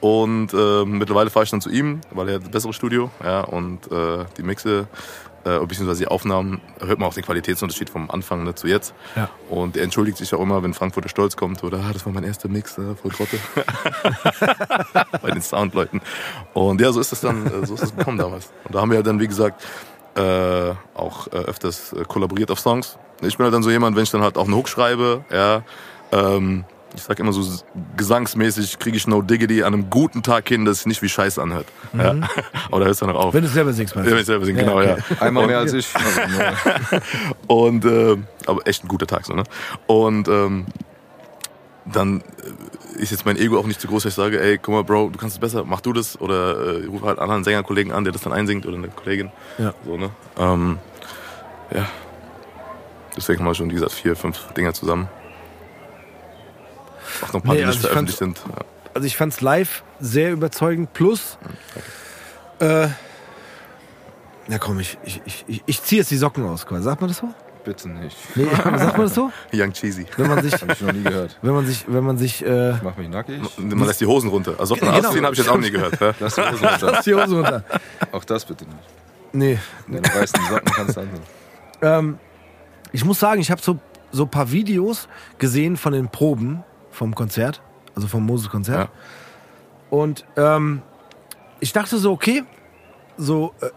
Und 0.00 0.54
äh, 0.54 0.84
mittlerweile 0.86 1.28
fahre 1.28 1.44
ich 1.44 1.50
dann 1.50 1.60
zu 1.60 1.68
ihm, 1.68 2.00
weil 2.10 2.28
er 2.30 2.34
hat 2.36 2.44
das 2.44 2.50
bessere 2.50 2.72
Studio, 2.72 3.10
ja, 3.22 3.42
und 3.42 3.92
äh, 3.92 4.24
die 4.38 4.42
Mixe, 4.42 4.88
äh, 5.44 5.58
beziehungsweise 5.60 6.00
die 6.04 6.08
Aufnahmen, 6.08 6.62
hört 6.80 6.98
man 6.98 7.06
auch 7.06 7.12
den 7.12 7.22
Qualitätsunterschied 7.22 7.90
vom 7.90 8.10
Anfang 8.10 8.44
ne, 8.44 8.54
zu 8.54 8.66
jetzt. 8.66 8.94
Ja. 9.14 9.28
Und 9.50 9.76
er 9.76 9.84
entschuldigt 9.84 10.16
sich 10.16 10.34
auch 10.34 10.40
immer, 10.40 10.62
wenn 10.62 10.72
Frankfurter 10.72 11.10
Stolz 11.10 11.36
kommt 11.36 11.62
oder 11.64 11.80
ah, 11.80 11.92
das 11.92 12.06
war 12.06 12.14
mein 12.14 12.24
erster 12.24 12.48
Mix, 12.48 12.78
äh, 12.78 12.94
voll 12.94 13.10
Grotte. 13.10 13.36
Bei 15.22 15.30
den 15.30 15.42
Soundleuten. 15.42 16.00
Und 16.54 16.80
ja, 16.80 16.92
so 16.92 17.00
ist 17.00 17.12
es 17.12 17.20
dann, 17.20 17.46
äh, 17.46 17.66
so 17.66 17.74
ist 17.74 17.82
es 17.82 17.94
gekommen 17.94 18.16
damals. 18.18 18.50
Und 18.64 18.74
da 18.74 18.80
haben 18.80 18.90
wir 18.90 19.02
dann, 19.02 19.20
wie 19.20 19.28
gesagt, 19.28 19.62
äh, 20.16 20.74
auch 20.94 21.28
äh, 21.28 21.36
öfters 21.36 21.92
äh, 21.92 22.04
kollaboriert 22.04 22.50
auf 22.50 22.60
Songs. 22.60 22.98
Ich 23.22 23.36
bin 23.36 23.44
halt 23.44 23.54
dann 23.54 23.62
so 23.62 23.70
jemand, 23.70 23.96
wenn 23.96 24.02
ich 24.02 24.10
dann 24.10 24.22
halt 24.22 24.36
auch 24.38 24.44
einen 24.44 24.54
Hook 24.54 24.68
schreibe, 24.68 25.24
ja, 25.30 25.62
ähm, 26.12 26.64
ich 26.94 27.02
sag 27.02 27.18
immer 27.20 27.32
so 27.32 27.42
gesangsmäßig 27.96 28.78
kriege 28.78 28.96
ich 28.96 29.06
No 29.06 29.22
Diggity 29.22 29.62
an 29.62 29.74
einem 29.74 29.90
guten 29.90 30.22
Tag 30.22 30.48
hin, 30.48 30.64
dass 30.64 30.72
es 30.72 30.78
sich 30.80 30.86
nicht 30.86 31.02
wie 31.02 31.08
Scheiße 31.08 31.40
anhört. 31.40 31.66
Ja. 31.96 32.16
Aber 32.66 32.80
da 32.80 32.86
hört 32.86 32.90
es 32.90 32.98
dann 32.98 33.10
auch 33.10 33.26
auf. 33.26 33.34
Wenn 33.34 33.42
du 33.42 33.46
es 33.46 33.54
selber 33.54 33.72
singst, 33.72 33.94
ja, 33.94 34.00
meinst 34.00 34.10
wenn 34.10 34.16
du? 34.16 34.20
ich 34.20 34.26
selber 34.26 34.44
singe, 34.44 34.62
Ja, 34.62 34.64
genau, 34.64 34.80
okay. 34.80 35.02
ja. 35.10 35.22
Einmal 35.22 35.46
mehr 35.46 35.58
als 35.58 35.72
ich. 35.72 35.88
Und 37.46 37.84
äh, 37.84 38.16
aber 38.46 38.66
echt 38.66 38.84
ein 38.84 38.88
guter 38.88 39.06
Tag 39.06 39.24
so, 39.24 39.34
ne? 39.34 39.44
Und 39.86 40.26
ähm, 40.28 40.66
dann 41.86 42.20
äh, 42.20 42.22
ist 43.00 43.10
jetzt 43.10 43.24
mein 43.24 43.36
Ego 43.36 43.58
auch 43.58 43.66
nicht 43.66 43.80
zu 43.80 43.88
groß, 43.88 44.04
dass 44.04 44.12
ich 44.12 44.16
sage, 44.16 44.40
ey, 44.40 44.58
guck 44.58 44.74
mal, 44.74 44.84
Bro, 44.84 45.10
du 45.10 45.18
kannst 45.18 45.36
es 45.36 45.40
besser, 45.40 45.64
mach 45.64 45.80
du 45.80 45.92
das 45.92 46.20
oder 46.20 46.82
äh, 46.82 46.86
ruf 46.86 47.02
halt 47.02 47.18
einen 47.18 47.24
anderen 47.24 47.44
Sängerkollegen 47.44 47.92
an, 47.92 48.04
der 48.04 48.12
das 48.12 48.22
dann 48.22 48.32
einsingt 48.32 48.66
oder 48.66 48.76
eine 48.76 48.88
Kollegin. 48.88 49.30
Ja. 49.58 49.74
So, 49.84 49.96
ne? 49.96 50.10
Ähm, 50.38 50.78
ja. 51.74 51.86
Deswegen 53.16 53.40
haben 53.40 53.46
wir 53.46 53.54
schon, 53.54 53.70
wie 53.70 53.74
gesagt, 53.74 53.92
vier, 53.92 54.14
fünf 54.16 54.52
Dinger 54.52 54.72
zusammen. 54.74 55.08
Auch 57.22 57.28
noch 57.28 57.34
ein 57.34 57.42
paar, 57.42 57.54
Nee, 57.54 57.60
die 57.60 57.66
nicht 57.66 57.76
also 57.76 57.78
ich 57.78 57.80
veröffentlicht 57.80 58.18
sind. 58.18 58.38
Ja. 58.38 58.64
Also 58.94 59.06
ich 59.06 59.16
fand's 59.16 59.40
live 59.40 59.82
sehr 59.98 60.32
überzeugend. 60.32 60.92
Plus, 60.92 61.38
äh, 62.60 62.88
na 64.46 64.58
komm, 64.58 64.80
ich, 64.80 64.98
ich, 65.04 65.22
ich, 65.46 65.62
ich, 65.64 65.82
ziehe 65.82 66.00
jetzt 66.00 66.10
die 66.10 66.16
Socken 66.16 66.44
aus. 66.44 66.66
Sagt 66.68 67.00
man 67.00 67.08
das 67.08 67.18
so? 67.18 67.28
Bitte 67.64 67.88
nicht. 67.90 68.16
Nee, 68.36 68.46
sagt 68.54 68.96
man 68.96 69.06
das 69.06 69.14
so? 69.14 69.30
Young 69.52 69.72
Cheesy. 69.72 70.06
Wenn 70.16 70.28
man 70.28 70.42
sich, 70.42 70.52
Hab 70.54 70.72
ich 70.72 70.80
noch 70.80 70.92
nie 70.92 71.02
gehört. 71.02 71.38
wenn 71.42 71.52
man 71.52 71.66
sich, 71.66 71.84
wenn 71.86 72.04
man 72.04 72.16
sich, 72.18 72.44
äh, 72.44 72.74
Mach 72.82 72.96
mich 72.96 73.08
nackig. 73.08 73.40
Man 73.58 73.86
lässt 73.86 74.00
die 74.00 74.06
Hosen 74.06 74.30
runter. 74.30 74.52
Also 74.58 74.74
Socken 74.74 74.88
Genau. 74.94 75.08
ausziehen 75.08 75.24
habe 75.24 75.34
ich 75.34 75.38
jetzt 75.40 75.50
auch 75.50 75.58
nie 75.58 75.70
gehört. 75.70 76.00
Ja? 76.00 76.14
Lass 76.20 76.34
die 76.34 76.40
Hose 76.42 76.64
runter. 76.66 76.78
lass 76.92 77.04
die 77.04 77.14
Hose 77.14 77.34
runter. 77.36 77.64
Auch 78.12 78.24
das 78.24 78.44
bitte 78.46 78.64
nicht. 78.64 78.76
Nee. 79.32 79.58
Deine 79.88 80.02
weißen 80.08 80.40
Socken 80.48 80.72
kannst 80.72 80.96
du 80.96 81.00
anziehen. 81.02 81.22
Ähm, 81.82 82.18
ich 82.92 83.04
muss 83.04 83.20
sagen, 83.20 83.40
ich 83.40 83.50
habe 83.50 83.60
so, 83.60 83.78
so 84.10 84.24
ein 84.24 84.30
paar 84.30 84.50
Videos 84.50 85.06
gesehen 85.38 85.76
von 85.76 85.92
den 85.92 86.08
Proben 86.08 86.64
vom 86.90 87.14
Konzert, 87.14 87.60
also 87.94 88.08
vom 88.08 88.24
Moses-Konzert. 88.26 88.88
Ja. 88.88 89.96
Und 89.96 90.24
ähm, 90.36 90.82
ich 91.60 91.72
dachte 91.72 91.98
so, 91.98 92.12
okay, 92.12 92.42
so 93.18 93.52
äh, 93.60 93.68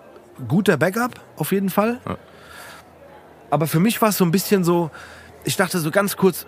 guter 0.48 0.78
Backup 0.78 1.20
auf 1.36 1.52
jeden 1.52 1.70
Fall. 1.70 2.00
Ja. 2.08 2.18
Aber 3.54 3.68
für 3.68 3.80
mich 3.80 4.02
war 4.02 4.10
es 4.10 4.18
so 4.18 4.26
ein 4.26 4.32
bisschen 4.32 4.64
so, 4.64 4.90
ich 5.44 5.56
dachte 5.56 5.78
so 5.78 5.92
ganz 5.92 6.18
kurz, 6.18 6.48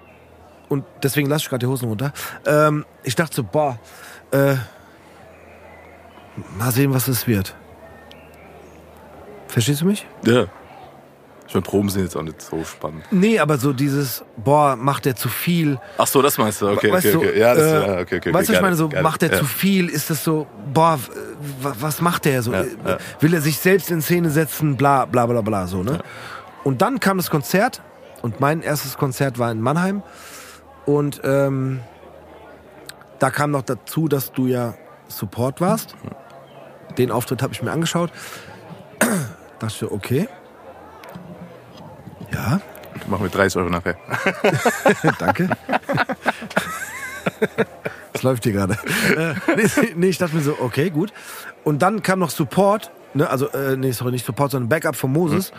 und 0.69 0.83
deswegen 1.03 1.29
lasse 1.29 1.43
ich 1.43 1.49
gerade 1.49 1.63
die 1.63 1.69
Hosen 1.69 1.87
runter, 1.87 2.11
ähm, 2.47 2.83
ich 3.03 3.15
dachte 3.15 3.35
so, 3.35 3.43
boah, 3.43 3.77
äh, 4.31 4.55
mal 6.57 6.71
sehen, 6.71 6.91
was 6.91 7.07
es 7.07 7.27
wird. 7.27 7.55
Verstehst 9.47 9.81
du 9.81 9.85
mich? 9.85 10.07
Ja. 10.25 10.45
Ich 11.47 11.53
meine, 11.53 11.61
Proben 11.61 11.89
sind 11.89 12.01
jetzt 12.01 12.17
auch 12.17 12.23
nicht 12.23 12.41
so 12.41 12.63
spannend. 12.63 13.03
Nee, 13.11 13.37
aber 13.37 13.59
so 13.59 13.71
dieses, 13.71 14.23
boah, 14.35 14.75
macht 14.75 15.05
der 15.05 15.15
zu 15.15 15.29
viel. 15.29 15.79
Ach 15.99 16.07
so, 16.07 16.23
das 16.23 16.39
meinst 16.39 16.59
du? 16.63 16.69
Okay, 16.69 16.91
weißt 16.91 17.05
okay, 17.05 17.15
okay. 17.17 17.39
Ja, 17.39 17.53
das, 17.53 17.63
äh, 17.63 17.73
ja, 17.73 17.99
okay, 17.99 18.17
okay. 18.17 18.33
weißt 18.33 18.49
du, 18.49 18.53
okay, 18.53 18.57
ich 18.57 18.61
meine, 18.63 18.75
so, 18.75 18.87
it, 18.87 19.03
macht 19.03 19.21
der 19.21 19.31
it. 19.31 19.37
zu 19.37 19.45
viel? 19.45 19.89
Ist 19.89 20.09
das 20.09 20.23
so, 20.23 20.47
boah, 20.73 20.99
was 21.61 22.01
macht 22.01 22.25
der 22.25 22.41
so? 22.41 22.51
Ja, 22.51 22.61
Äh, 22.61 22.67
ja. 22.83 22.97
Will 23.19 23.35
er 23.35 23.41
sich 23.41 23.59
selbst 23.59 23.91
in 23.91 24.01
Szene 24.01 24.31
setzen? 24.31 24.75
Bla, 24.75 25.05
bla, 25.05 25.27
bla, 25.27 25.41
bla, 25.41 25.67
so, 25.67 25.83
ne? 25.83 25.99
Und 26.65 26.81
dann 26.81 26.99
kam 26.99 27.17
das 27.17 27.29
Konzert 27.29 27.83
und 28.23 28.39
mein 28.39 28.63
erstes 28.63 28.97
Konzert 28.97 29.37
war 29.37 29.51
in 29.51 29.61
Mannheim 29.61 30.01
und 30.87 31.21
ähm, 31.23 31.79
da 33.19 33.29
kam 33.29 33.51
noch 33.51 33.61
dazu, 33.61 34.07
dass 34.07 34.31
du 34.31 34.47
ja 34.47 34.73
Support 35.07 35.61
warst. 35.61 35.95
Den 36.97 37.11
Auftritt 37.11 37.43
habe 37.43 37.53
ich 37.53 37.61
mir 37.61 37.71
angeschaut. 37.71 38.11
dachte 39.59 39.91
okay. 39.91 40.27
Ja, 42.31 42.39
Ja. 42.49 42.61
Mach 43.07 43.19
mir 43.19 43.29
30 43.29 43.57
Euro 43.57 43.69
nachher. 43.69 43.95
Danke. 45.19 45.49
Das 48.13 48.23
läuft 48.23 48.43
hier 48.43 48.53
gerade. 48.53 48.77
Äh, 49.15 49.35
nee, 49.95 50.07
ich 50.07 50.17
dachte 50.17 50.35
mir 50.35 50.41
so, 50.41 50.57
okay, 50.59 50.89
gut. 50.89 51.11
Und 51.63 51.81
dann 51.81 52.01
kam 52.01 52.19
noch 52.19 52.29
Support, 52.29 52.91
ne, 53.13 53.29
also, 53.29 53.49
äh, 53.49 53.75
nee, 53.75 53.91
sorry, 53.91 54.11
nicht 54.11 54.25
Support, 54.25 54.51
sondern 54.51 54.69
Backup 54.69 54.95
von 54.95 55.11
Moses. 55.11 55.51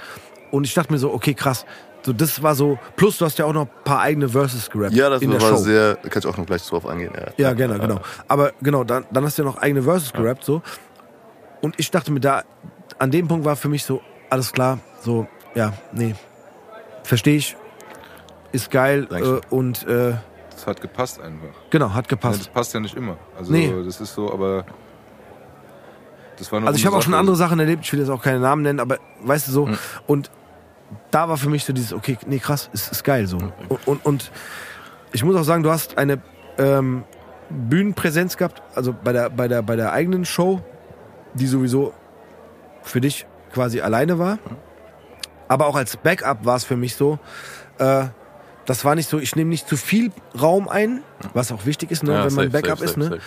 Und 0.51 0.65
ich 0.65 0.75
dachte 0.75 0.93
mir 0.93 0.99
so, 0.99 1.13
okay, 1.13 1.35
krass. 1.35 1.65
So, 2.03 2.13
das 2.13 2.41
war 2.43 2.55
so, 2.55 2.79
plus 2.95 3.19
du 3.19 3.25
hast 3.25 3.37
ja 3.39 3.47
auch 3.47 3.53
noch 3.53 3.63
ein 3.63 3.71
paar 3.85 4.01
eigene 4.01 4.29
Verses 4.29 4.71
gerappt 4.71 4.95
Ja, 4.95 5.11
das 5.11 5.23
in 5.23 5.31
der 5.33 5.41
war 5.43 5.49
Show. 5.51 5.57
sehr, 5.57 5.97
da 5.97 6.09
kann 6.09 6.21
ich 6.21 6.27
auch 6.27 6.37
noch 6.37 6.47
gleich 6.47 6.65
drauf 6.65 6.87
eingehen. 6.87 7.11
Ja, 7.37 7.49
Ja, 7.49 7.53
genau, 7.53 7.79
genau. 7.81 8.01
Aber 8.29 8.53
genau, 8.63 8.85
dann, 8.85 9.05
dann 9.11 9.25
hast 9.25 9.37
du 9.39 9.43
ja 9.43 9.49
noch 9.49 9.57
eigene 9.59 9.83
Verses 9.83 10.13
gerappt, 10.13 10.45
so. 10.45 10.63
Und 11.63 11.75
ich 11.81 11.91
dachte 11.91 12.13
mir 12.13 12.21
da, 12.21 12.45
an 12.99 13.11
dem 13.11 13.27
Punkt 13.27 13.45
war 13.45 13.57
für 13.57 13.69
mich 13.69 13.85
so, 13.85 14.01
alles 14.31 14.53
klar, 14.53 14.79
so, 15.03 15.27
ja, 15.57 15.73
nee, 15.93 16.15
verstehe 17.03 17.37
ich, 17.39 17.57
ist 18.53 18.71
geil 18.71 19.09
äh, 19.11 19.41
und 19.53 19.85
äh, 19.89 20.15
Das 20.53 20.67
hat 20.67 20.81
gepasst 20.81 21.21
einfach. 21.21 21.49
genau, 21.71 21.89
hat 21.93 22.05
Ja, 22.07 22.11
gepasst. 22.11 22.41
das 22.41 22.49
passt 22.49 22.73
ja 22.73 22.79
nicht 22.81 22.95
immer. 22.97 23.17
Also 23.37 23.51
Nee. 23.53 23.73
das 23.85 24.01
ist 24.01 24.15
so, 24.15 24.33
aber 24.33 24.65
Also 26.67 26.79
ich 26.79 26.87
habe 26.87 26.97
auch 26.97 27.03
schon 27.03 27.15
andere 27.15 27.37
Sachen 27.37 27.59
erlebt, 27.59 27.85
ich 27.85 27.93
will 27.93 28.01
jetzt 28.01 28.11
auch 28.11 28.23
keine 28.23 28.41
Namen 28.41 28.63
nennen, 28.63 28.81
aber 28.81 28.99
weißt 29.23 29.49
du 29.49 29.53
so, 29.53 29.67
Hm. 29.69 29.79
und 30.07 30.31
da 31.11 31.29
war 31.29 31.37
für 31.37 31.49
mich 31.49 31.65
so 31.65 31.73
dieses, 31.73 31.93
okay, 31.93 32.17
nee, 32.27 32.39
krass, 32.39 32.71
ist, 32.73 32.93
ist 32.93 33.03
geil 33.03 33.27
so. 33.27 33.39
Und, 33.69 33.87
und, 33.87 34.07
und 34.07 34.31
ich 35.13 35.25
muss 35.25 35.35
auch 35.37 35.43
sagen, 35.45 35.63
du 35.63 35.71
hast 35.71 35.99
eine 35.99 36.21
ähm, 36.59 37.05
Bühnenpräsenz 37.51 38.37
gehabt, 38.37 38.63
also 38.75 38.93
bei 38.93 39.13
der, 39.13 39.31
bei, 39.31 39.49
der, 39.49 39.63
bei 39.63 39.77
der 39.77 39.93
eigenen 39.93 40.25
Show, 40.25 40.61
die 41.35 41.47
sowieso 41.47 41.93
für 42.83 43.01
dich 43.01 43.27
quasi 43.53 43.81
alleine 43.81 44.19
war. 44.19 44.39
Aber 45.49 45.67
auch 45.67 45.77
als 45.77 45.97
Backup 45.97 46.45
war 46.45 46.57
es 46.57 46.65
für 46.65 46.77
mich 46.77 46.97
so, 46.97 47.19
äh, 47.79 48.05
das 48.65 48.85
war 48.85 48.95
nicht 48.97 49.09
so, 49.09 49.19
ich 49.19 49.37
nehme 49.37 49.51
nicht 49.51 49.69
zu 49.69 49.77
viel 49.77 50.11
Raum 50.41 50.69
ein, 50.69 51.03
was 51.35 51.53
auch 51.53 51.67
wichtig 51.67 51.91
ist, 51.91 52.03
ne, 52.03 52.13
Ja, 52.13 52.19
wenn 52.27 52.35
man 52.35 52.51
safe, 52.51 52.63
Backup 52.63 52.79
safe, 52.79 52.85
ist, 52.85 52.95
safe, 52.95 53.01
ne? 53.01 53.09
safe. 53.17 53.23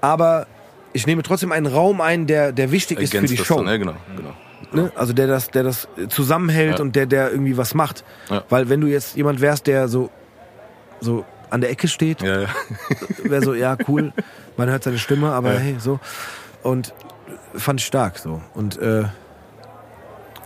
aber 0.00 0.46
ich 0.92 1.06
nehme 1.06 1.22
trotzdem 1.22 1.52
einen 1.52 1.66
Raum 1.66 2.00
ein, 2.00 2.26
der, 2.26 2.52
der 2.52 2.70
wichtig 2.70 2.98
ist 3.00 3.10
für 3.10 3.16
Ergänzt 3.18 3.32
die 3.32 3.36
das 3.38 3.46
Show. 3.46 3.56
Dann, 3.56 3.66
ja, 3.68 3.76
genau, 3.76 3.94
genau. 4.16 4.32
Ne? 4.72 4.90
Also 4.94 5.12
der 5.12 5.26
das, 5.26 5.48
der 5.48 5.62
das 5.64 5.86
zusammenhält 6.08 6.78
Ja. 6.78 6.82
und 6.84 6.96
der, 6.96 7.06
der 7.06 7.30
irgendwie 7.30 7.56
was 7.56 7.74
macht. 7.74 8.04
Ja. 8.30 8.42
Weil 8.48 8.68
wenn 8.68 8.80
du 8.80 8.86
jetzt 8.86 9.16
jemand 9.16 9.40
wärst, 9.40 9.66
der 9.66 9.88
so, 9.88 10.10
so 11.00 11.24
an 11.50 11.60
der 11.60 11.70
Ecke 11.70 11.88
steht, 11.88 12.22
Ja, 12.22 12.42
ja. 12.42 12.48
wäre 13.24 13.42
so, 13.42 13.52
ja, 13.54 13.76
cool, 13.88 14.12
man 14.56 14.70
hört 14.70 14.82
seine 14.84 14.98
Stimme, 14.98 15.32
aber 15.32 15.52
Ja. 15.54 15.58
hey, 15.58 15.76
so. 15.78 16.00
Und 16.62 16.94
fand 17.54 17.80
ich 17.80 17.86
stark 17.86 18.18
so. 18.18 18.40
Und 18.54 18.78
äh, 18.78 19.04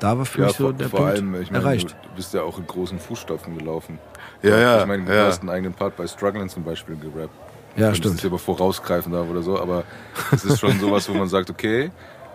da 0.01 0.19
war 0.19 0.25
für 0.27 0.41
Ja, 0.41 0.47
mich 0.49 0.57
so 0.57 0.65
vor, 0.65 0.73
der 0.73 0.89
vor 0.89 1.01
Punkt 1.01 1.15
allem, 1.15 1.35
ich 1.41 1.51
meine, 1.51 1.63
du, 1.63 1.69
erreicht. 1.69 1.91
du 1.91 2.17
bist 2.17 2.35
ja 2.35 2.43
auch 2.43 2.59
in 2.59 2.67
großen 2.67 2.99
Fußstapfen 2.99 3.57
gelaufen. 3.57 3.99
Ja, 4.43 4.59
ja, 4.59 4.81
Ich 4.81 4.87
meine, 4.87 5.05
du 5.05 5.15
ja. 5.17 5.27
hast 5.27 5.41
einen 5.41 5.51
eigenen 5.51 5.73
Part 5.75 5.97
bei 5.97 6.07
Struggling 6.07 6.49
zum 6.49 6.65
Beispiel 6.65 6.97
gerappt. 6.97 7.31
Ja, 7.77 7.91
ich 7.91 7.99
stimmt. 7.99 8.15
das 8.15 8.21
hier 8.23 8.31
aber 8.31 8.39
vorausgreifen 8.39 9.13
darf 9.13 9.29
oder 9.29 9.43
so, 9.43 9.61
aber 9.61 9.85
es 10.33 10.45
ist 10.45 10.59
schon 10.61 10.79
sowas, 10.81 11.09
wo 11.09 11.15
man 11.15 11.29
sagt, 11.29 11.51
okay, 11.51 11.91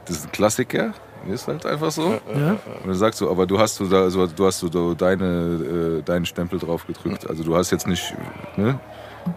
das 0.06 0.18
ist 0.18 0.26
ein 0.26 0.32
Klassiker, 0.32 0.94
ist 1.28 1.48
halt 1.48 1.66
einfach 1.66 1.92
so. 1.92 2.20
Ja? 2.36 2.52
Und 2.52 2.60
dann 2.88 2.94
sagst 2.96 3.22
du, 3.22 3.30
aber 3.30 3.46
du 3.46 3.60
hast 3.60 3.76
so 3.76 3.86
da, 3.88 4.10
so, 4.10 4.26
du 4.28 4.46
hast 4.46 4.60
so 4.60 4.94
deine, 4.94 6.00
äh, 6.00 6.02
deinen 6.04 6.26
Stempel 6.26 6.60
drauf 6.60 6.86
gedrückt. 6.88 7.30
Also 7.30 7.44
du 7.44 7.56
hast 7.56 7.70
jetzt 7.72 7.86
nicht 7.88 8.16
ne, 8.58 8.80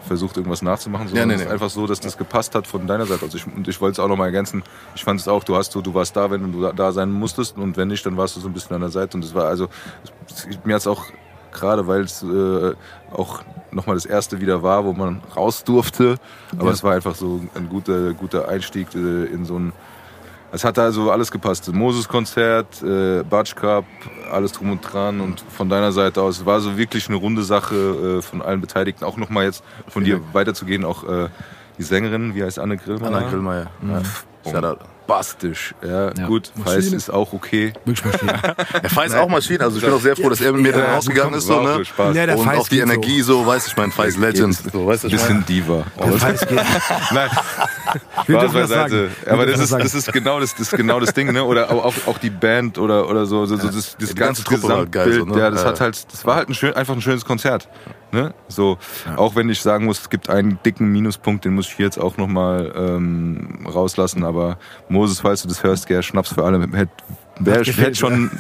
versucht, 0.07 0.37
irgendwas 0.39 0.63
nachzumachen, 0.63 1.09
sondern 1.09 1.29
nee, 1.29 1.35
es 1.35 1.41
ist 1.43 1.47
nee. 1.47 1.53
einfach 1.53 1.69
so, 1.71 1.87
dass 1.87 2.01
das 2.01 2.17
gepasst 2.17 2.55
hat 2.55 2.67
von 2.67 2.87
deiner 2.87 3.05
Seite. 3.07 3.23
Also 3.25 3.37
ich, 3.37 3.47
und 3.47 3.69
ich 3.69 3.81
wollte 3.83 3.93
es 3.93 3.99
auch 3.99 4.09
noch 4.09 4.17
mal 4.17 4.27
ergänzen. 4.27 4.63
Ich 4.95 5.05
fand 5.05 5.21
es 5.21 5.29
auch, 5.29 5.45
du 5.45 5.57
hast 5.57 5.73
so, 5.73 5.83
du 5.83 5.93
warst 5.93 6.17
da, 6.17 6.31
wenn 6.31 6.53
du 6.53 6.63
da- 6.63 6.73
da 6.73 6.93
sein 6.93 7.11
musstest 7.11 7.59
und 7.59 7.77
wenn 7.77 7.89
nicht, 7.89 8.05
dann 8.07 8.17
warst 8.17 8.35
du 8.37 8.41
so 8.41 8.49
ein 8.49 8.55
bisschen 8.55 8.75
an 8.75 8.81
der 8.81 8.91
Seite. 8.91 9.17
Und 9.19 9.25
es 9.25 9.35
war 9.35 9.45
also, 9.47 9.69
es, 10.27 10.47
mir 10.65 10.75
hat 10.75 10.81
es 10.81 10.87
auch 10.87 11.05
gerade, 11.53 11.87
weil 11.87 12.01
es 12.03 12.23
äh, 12.23 12.73
auch 13.13 13.43
nochmal 13.75 13.97
das 13.97 14.07
erste 14.07 14.41
wieder 14.41 14.63
war, 14.63 14.85
wo 14.85 14.93
man 14.93 15.21
raus 15.37 15.65
durfte. 15.65 16.17
Aber 16.57 16.67
Ja. 16.67 16.73
es 16.73 16.83
war 16.83 16.95
einfach 16.95 17.15
so 17.15 17.41
ein 17.55 17.69
guter, 17.69 18.13
guter 18.15 18.49
Einstieg 18.49 18.95
äh, 18.95 19.25
in 19.27 19.45
so 19.45 19.59
ein 19.59 19.73
es 20.53 20.63
hat 20.63 20.79
also 20.79 21.11
alles 21.11 21.33
gepasst. 21.33 21.73
Moses-Konzert, 21.73 22.81
äh, 22.81 23.25
Batsch 23.25 23.57
Cup, 23.57 23.85
alles 24.31 24.53
drum 24.53 24.71
und 24.71 24.83
dran. 24.83 25.21
Und 25.21 25.41
von 25.51 25.69
deiner 25.69 25.91
Seite 25.91 26.23
aus 26.23 26.47
war 26.47 26.61
so 26.61 26.77
wirklich 26.79 27.09
eine 27.09 27.17
runde 27.17 27.43
Sache 27.43 27.75
äh, 28.19 28.23
von 28.23 28.41
allen 28.41 28.61
Beteiligten. 28.61 29.05
Auch 29.05 29.17
nochmal 29.17 29.47
jetzt 29.47 29.65
von 29.89 30.05
dir 30.05 30.21
weiterzugehen, 30.33 30.85
auch 30.85 31.03
äh, 31.09 31.29
die 31.77 31.83
Sängerin, 31.83 32.37
wie 32.37 32.45
heißt 32.45 32.61
Anne 32.61 32.77
Grillmeier? 32.77 33.09
Anna 33.17 33.29
Grillmeier. 33.29 33.67
Ja. 33.83 34.03
Shoutout. 34.49 34.85
Bombastisch. 35.07 35.75
Ja, 35.83 36.11
Ja. 36.17 36.27
gut. 36.27 36.51
Feist 36.65 36.77
Maschine. 36.77 36.97
ist 36.97 37.11
auch 37.11 37.33
okay. 37.33 37.73
Wirklich 37.85 38.05
maschinen. 38.05 38.31
Er 38.83 38.91
Feist 38.91 39.15
auch 39.17 39.29
Maschinen, 39.29 39.63
also 39.63 39.77
ich 39.79 39.85
bin 39.85 39.93
auch 39.93 40.01
sehr 40.01 40.17
froh, 40.17 40.29
dass 40.29 40.41
er 40.41 40.53
mit 40.53 40.63
mir 40.63 40.73
dann 40.73 40.83
Ja, 40.83 40.95
rausgegangen 40.95 41.35
ist. 41.35 41.47
So, 41.47 41.61
ne? 41.61 41.83
Ja, 42.13 42.27
der 42.27 42.39
Und 42.39 42.45
Feist 42.45 42.61
auch 42.61 42.69
die 42.69 42.77
so. 42.79 42.83
Energie 42.83 43.23
so, 43.23 43.47
weißt 43.47 43.67
du, 43.67 43.71
ich 43.71 43.77
meine, 43.77 43.93
Feist 43.93 44.19
Legend. 44.19 44.55
So, 44.73 44.87
weißt 44.87 45.05
du, 45.05 45.11
Bisschen 45.11 45.45
Diva. 45.47 45.85
Der 46.03 46.13
Feist 46.15 46.49
geht. 46.49 46.57
Nein, 47.13 47.31
Spaß 47.31 48.27
dürfen 48.27 48.35
das 48.55 48.69
sagen. 48.71 48.91
beiseite. 48.91 49.11
Aber 49.31 49.47
das 49.47 49.61
ist, 49.61 49.73
das 49.73 49.95
ist 49.95 50.13
genau 50.13 50.41
das, 50.41 50.53
das 50.53 50.61
ist 50.73 50.77
genau 50.77 51.01
das 51.01 51.13
Ding, 51.15 51.33
ne? 51.33 51.45
Oder 51.45 51.71
auch, 51.71 51.95
auch 52.07 52.19
die 52.19 52.31
Band 52.31 52.79
oder, 52.79 53.09
oder 53.09 53.27
so, 53.27 53.47
so, 53.47 53.57
so 53.57 53.67
das, 53.67 53.75
das 53.75 53.97
die 53.97 54.05
ganze 54.07 54.43
ganze 54.43 54.45
Truppe 54.45 54.63
war 54.69 54.77
halt 54.79 54.93
geil, 54.93 55.07
Gesamtbild. 55.07 55.35
so, 55.35 55.39
ne? 55.39 55.45
Ja, 55.45 55.51
das 55.51 55.63
Ja. 55.63 55.69
hat 55.69 55.81
halt, 55.81 56.13
das 56.13 56.25
war 56.27 56.37
halt 56.37 56.49
ein 56.49 56.55
schön, 56.55 56.75
einfach 56.75 56.95
ein 56.95 57.01
schönes 57.03 57.25
Konzert. 57.25 57.69
Ne? 58.13 58.33
So, 58.49 58.79
auch 59.17 59.35
wenn 59.35 59.49
ich 59.49 59.61
sagen 59.61 59.87
muss, 59.87 60.01
es 60.03 60.11
gibt 60.11 60.31
einen 60.31 60.59
dicken 60.65 60.87
Minuspunkt, 60.93 61.45
den 61.45 61.55
muss 61.55 61.67
ich 61.69 61.79
jetzt 61.79 61.99
auch 61.99 62.17
nochmal 62.17 62.73
ähm, 62.77 63.67
rauslassen. 63.73 64.25
Aber 64.25 64.57
Moses, 64.95 65.21
falls 65.21 65.43
du 65.43 65.49
das 65.49 65.63
hörst, 65.63 65.87
gell, 65.87 66.03
Schnaps 66.03 66.33
für 66.33 66.45
alle, 66.45 66.61
hätte, 66.73 66.91
wär, 67.39 67.63
hätte 67.63 67.95
schon, 67.95 68.31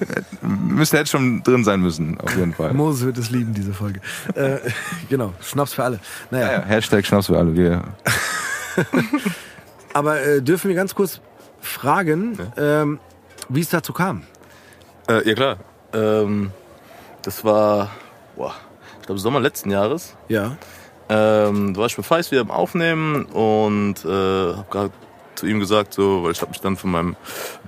müsste 0.42 0.98
hätte 0.98 1.10
schon 1.10 1.42
drin 1.42 1.64
sein 1.64 1.80
müssen, 1.80 2.18
auf 2.20 2.34
jeden 2.36 2.54
Fall. 2.54 2.72
Moses 2.74 3.04
wird 3.04 3.18
es 3.18 3.30
lieben, 3.30 3.52
diese 3.52 3.74
Folge. 3.74 4.00
äh, 4.34 4.58
genau, 5.10 5.34
Schnaps 5.42 5.74
für 5.74 5.84
alle. 5.84 6.00
Naja, 6.30 6.52
Ja, 6.52 6.62
Hashtag 6.62 7.04
Schnaps 7.04 7.26
für 7.26 7.36
alle. 7.36 7.54
Wir, 7.54 7.82
aber 9.92 10.20
äh, 10.22 10.42
dürfen 10.42 10.68
wir 10.68 10.74
ganz 10.74 10.94
kurz 10.94 11.20
fragen, 11.60 12.38
ähm, 12.56 12.98
wie 13.48 13.60
es 13.60 13.68
dazu 13.68 13.92
kam? 13.92 14.22
Äh, 15.08 15.28
ja 15.28 15.34
klar. 15.34 15.56
Ähm, 15.92 16.50
das 17.22 17.44
war, 17.44 17.90
boah, 18.36 18.54
ich 19.00 19.06
glaube 19.06 19.20
Sommer 19.20 19.40
letzten 19.40 19.70
Jahres. 19.70 20.16
Ja. 20.28 20.56
Ähm, 21.08 21.74
da 21.74 21.80
war 21.80 21.86
ich 21.86 21.96
mit 21.96 22.06
Feist 22.06 22.30
wieder 22.30 22.40
am 22.40 22.50
Aufnehmen 22.50 23.24
und 23.26 24.04
äh, 24.04 24.08
habe 24.08 24.66
gerade 24.70 24.90
zu 25.36 25.46
ihm 25.46 25.60
gesagt, 25.60 25.94
so, 25.94 26.22
weil 26.24 26.32
ich 26.32 26.40
habe 26.40 26.50
mich 26.50 26.60
dann 26.60 26.76
von 26.76 26.90
meinem 26.90 27.16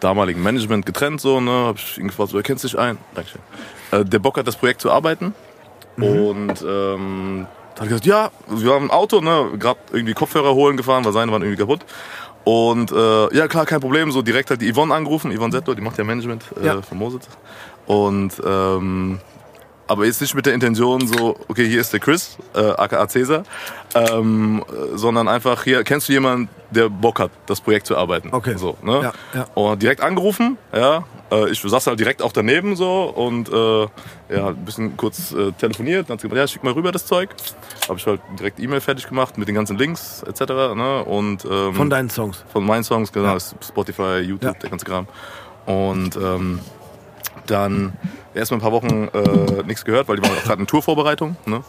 damaligen 0.00 0.42
Management 0.42 0.86
getrennt, 0.86 1.20
so, 1.20 1.40
ne, 1.40 1.50
habe 1.50 1.78
ich 1.78 1.98
ihn 1.98 2.08
gefragt, 2.08 2.30
so, 2.30 2.36
er 2.36 2.42
kennt 2.42 2.60
sich 2.60 2.78
ein, 2.78 2.98
Dankeschön. 3.14 3.40
Äh, 3.90 4.04
der 4.04 4.18
Bock 4.18 4.38
hat 4.38 4.46
das 4.46 4.56
Projekt 4.56 4.80
zu 4.80 4.90
arbeiten 4.90 5.34
und 5.96 6.64
ähm, 6.66 7.46
da 7.74 7.80
hat 7.82 7.86
er 7.86 7.88
gesagt, 7.88 8.06
ja, 8.06 8.30
wir 8.48 8.72
haben 8.74 8.86
ein 8.86 8.90
Auto, 8.90 9.20
ne, 9.20 9.50
gerade 9.58 9.78
irgendwie 9.92 10.14
Kopfhörer 10.14 10.54
holen 10.54 10.76
gefahren, 10.76 11.04
weil 11.04 11.12
seine 11.12 11.32
waren 11.32 11.42
irgendwie 11.42 11.60
kaputt. 11.60 11.80
Und 12.44 12.92
äh, 12.92 13.34
ja, 13.36 13.48
klar, 13.48 13.66
kein 13.66 13.80
Problem. 13.80 14.12
So 14.12 14.22
direkt 14.22 14.50
halt 14.50 14.60
die 14.62 14.72
Yvonne 14.72 14.94
angerufen, 14.94 15.36
Yvonne 15.36 15.52
Settler, 15.52 15.74
die 15.74 15.80
macht 15.82 15.98
ja 15.98 16.04
Management 16.04 16.44
äh, 16.62 16.66
Ja. 16.66 16.80
von 16.80 16.96
Moses. 16.98 17.22
Und 17.86 18.34
ähm, 18.46 19.20
aber 19.88 20.04
jetzt 20.06 20.20
nicht 20.20 20.34
mit 20.34 20.46
der 20.46 20.54
Intention 20.54 21.06
so, 21.06 21.36
okay, 21.48 21.66
hier 21.68 21.80
ist 21.80 21.92
der 21.92 22.00
Chris, 22.00 22.36
äh, 22.54 22.60
aka 22.60 23.06
Cäsar, 23.08 23.44
ähm, 23.94 24.64
äh, 24.68 24.96
sondern 24.96 25.28
einfach 25.28 25.62
hier, 25.64 25.84
kennst 25.84 26.08
du 26.08 26.12
jemanden, 26.12 26.48
der 26.70 26.88
Bock 26.88 27.20
hat, 27.20 27.30
das 27.46 27.60
Projekt 27.60 27.86
zu 27.86 27.96
arbeiten? 27.96 28.30
Okay. 28.32 28.56
So, 28.56 28.76
ne? 28.82 29.00
Ja, 29.02 29.12
ja. 29.34 29.46
Und 29.54 29.80
direkt 29.82 30.00
angerufen, 30.00 30.58
ja, 30.74 31.04
äh, 31.30 31.48
ich 31.50 31.60
saß 31.60 31.86
halt 31.86 32.00
direkt 32.00 32.22
auch 32.22 32.32
daneben 32.32 32.74
so 32.74 33.04
und 33.04 33.48
äh, 33.48 33.82
ja, 34.34 34.48
ein 34.48 34.64
bisschen 34.64 34.96
kurz 34.96 35.32
äh, 35.32 35.52
telefoniert, 35.52 36.08
dann 36.08 36.14
hat 36.14 36.20
sie 36.20 36.28
gesagt, 36.28 36.48
ja, 36.50 36.52
schick 36.52 36.64
mal 36.64 36.72
rüber 36.72 36.90
das 36.90 37.06
Zeug. 37.06 37.30
Habe 37.88 37.98
ich 37.98 38.06
halt 38.06 38.20
direkt 38.38 38.58
E-Mail 38.58 38.80
fertig 38.80 39.06
gemacht 39.08 39.38
mit 39.38 39.46
den 39.46 39.54
ganzen 39.54 39.78
Links 39.78 40.24
etc. 40.24 40.40
Ne? 40.74 41.04
Und, 41.04 41.44
ähm, 41.44 41.74
Von 41.74 41.88
deinen 41.90 42.10
Songs. 42.10 42.44
von 42.52 42.66
meinen 42.66 42.82
Songs, 42.82 43.12
genau, 43.12 43.34
Ja. 43.34 43.38
Spotify, 43.40 44.18
YouTube, 44.18 44.58
der 44.58 44.70
ganze 44.70 44.84
Kram. 44.84 45.06
Und 45.66 46.16
ähm, 46.16 46.58
dann 47.46 47.92
erst 48.36 48.50
mal 48.52 48.58
ein 48.58 48.60
paar 48.60 48.72
Wochen 48.72 49.08
äh, 49.12 49.62
nichts 49.64 49.84
gehört, 49.84 50.08
weil 50.08 50.16
die 50.16 50.22
waren 50.22 50.36
gerade 50.44 50.60
in 50.60 50.66
Tourvorbereitung. 50.66 51.36
Ne? 51.46 51.62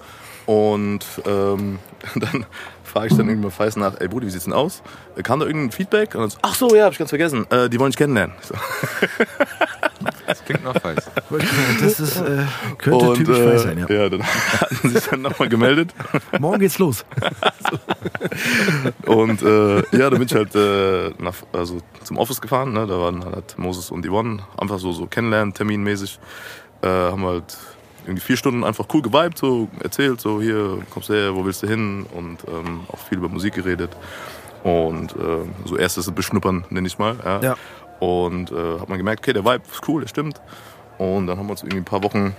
Und 0.46 1.06
ähm, 1.26 1.80
dann 2.16 2.46
frage 2.84 3.08
ich 3.08 3.18
dann 3.18 3.28
irgendwann 3.28 3.52
Feist 3.52 3.78
nach, 3.78 4.00
ey 4.00 4.08
Brudi, 4.08 4.28
wie 4.28 4.32
sieht's 4.32 4.46
denn 4.46 4.54
aus? 4.54 4.82
Äh, 5.16 5.24
Kam 5.24 5.40
da 5.40 5.46
irgendein 5.46 5.72
Feedback? 5.72 6.16
Und 6.16 6.22
dann 6.22 6.30
so, 6.30 6.38
ach 6.42 6.56
so, 6.56 6.76
ja, 6.76 6.86
hab 6.86 6.94
ich 6.94 7.00
ganz 7.00 7.10
vergessen. 7.10 7.46
Äh, 7.50 7.70
die 7.70 7.80
wollen 7.80 7.92
dich 7.92 7.98
kennenlernen. 7.98 8.36
Ich 8.42 8.48
So. 8.48 8.56
Das 10.26 10.44
klingt 10.44 10.64
nach 10.64 10.84
Weiß. 10.84 11.10
Das 11.82 12.00
ist, 12.00 12.18
äh, 12.18 12.44
könnte 12.78 13.06
Und 13.06 13.16
typisch 13.16 13.40
äh, 13.40 13.46
weiß 13.54 13.64
sein, 13.64 13.78
ja. 13.78 13.90
ja, 13.90 14.10
dann 14.10 14.24
hatten 14.62 14.76
sie 14.90 14.90
sich 14.90 15.08
dann 15.08 15.22
nochmal 15.22 15.50
gemeldet. 15.50 15.94
Morgen 16.40 16.60
geht's 16.60 16.80
los. 16.80 17.06
Und 19.06 19.42
äh, 19.42 19.78
ja, 19.98 20.10
da 20.10 20.18
bin 20.18 20.24
ich 20.24 20.36
halt 20.36 20.54
äh, 20.56 21.12
nach, 21.18 21.36
also 21.54 21.80
zum 22.08 22.18
Office 22.18 22.42
gefahren. 22.42 22.74
Ne? 22.74 22.88
Da 22.88 23.00
waren 23.00 23.24
halt 23.24 23.58
Moses 23.58 23.92
und 23.92 24.06
Yvonne. 24.06 24.40
Einfach 24.58 24.80
so, 24.80 24.92
so 24.92 25.06
kennenlernen, 25.06 25.54
terminmäßig. 25.54 26.20
Äh, 26.82 26.88
haben 26.88 27.26
halt 27.26 27.58
irgendwie 28.06 28.22
vier 28.22 28.38
Stunden 28.38 28.64
einfach 28.64 28.86
cool 28.94 29.02
geweibt, 29.02 29.38
so 29.38 29.68
erzählt, 29.84 30.22
so 30.22 30.42
hier, 30.42 30.80
kommst 30.90 31.10
du 31.10 31.14
her, 31.14 31.36
wo 31.36 31.44
willst 31.44 31.64
du 31.64 31.68
hin? 31.68 32.06
Und 32.16 32.40
ähm, 32.48 32.82
auch 32.88 33.00
viel 33.00 33.18
über 33.18 33.30
Musik 33.30 33.56
geredet. 33.56 33.96
Und 34.64 35.12
äh, 35.14 35.46
so 35.66 35.76
erstes 35.78 36.10
Beschnuppern, 36.12 36.66
nenne 36.70 36.88
ich 36.88 36.98
mal. 36.98 37.18
Ja. 37.24 37.42
Ja. 37.42 37.56
Und 38.00 38.52
äh, 38.52 38.80
hat 38.80 38.90
man 38.90 38.98
gemerkt, 38.98 39.22
okay, 39.22 39.34
der 39.34 39.44
Vibe 39.44 39.64
ist 39.70 39.88
cool, 39.88 40.02
der 40.02 40.08
stimmt. 40.08 40.42
Und 40.98 41.28
dann 41.28 41.38
haben 41.38 41.48
wir 41.48 41.52
uns 41.52 41.64
irgendwie 41.64 41.80
ein 41.80 41.86
paar 41.86 42.04
Wochen 42.04 42.36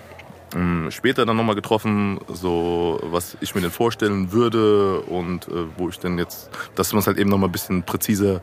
später 0.89 1.27
dann 1.27 1.37
nochmal 1.37 1.55
getroffen, 1.55 2.19
so 2.29 2.99
was 3.03 3.37
ich 3.41 3.55
mir 3.55 3.61
denn 3.61 3.71
vorstellen 3.71 4.33
würde 4.33 5.01
und 5.03 5.47
äh, 5.49 5.67
wo 5.77 5.89
ich 5.89 5.99
denn 5.99 6.19
jetzt, 6.19 6.51
dass 6.75 6.93
man 6.93 7.01
es 7.01 7.07
halt 7.07 7.19
eben 7.19 7.29
nochmal 7.29 7.49
ein 7.49 7.53
bisschen 7.53 7.83
präziser 7.83 8.41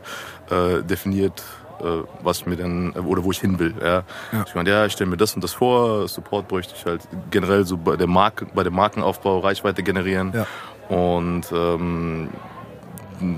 äh, 0.50 0.82
definiert, 0.82 1.42
äh, 1.80 1.84
was 2.22 2.38
ich 2.38 2.46
mir 2.46 2.56
denn, 2.56 2.94
äh, 2.94 3.00
oder 3.00 3.24
wo 3.24 3.32
ich 3.32 3.40
hin 3.40 3.58
will. 3.58 3.74
Ja. 3.82 4.04
Ich 4.46 4.54
meine, 4.54 4.70
ja, 4.70 4.86
ich 4.86 4.92
stelle 4.92 5.10
mir 5.10 5.16
das 5.16 5.34
und 5.34 5.42
das 5.42 5.52
vor, 5.52 6.06
Support 6.06 6.48
bräuchte 6.48 6.74
ich 6.76 6.86
halt 6.86 7.02
generell 7.30 7.64
so 7.64 7.76
bei, 7.76 7.96
der 7.96 8.06
Marke, 8.06 8.46
bei 8.54 8.62
dem 8.62 8.74
Markenaufbau 8.74 9.40
Reichweite 9.40 9.82
generieren. 9.82 10.32
Ja. 10.32 10.46
Und 10.88 11.50
ähm, 11.52 12.28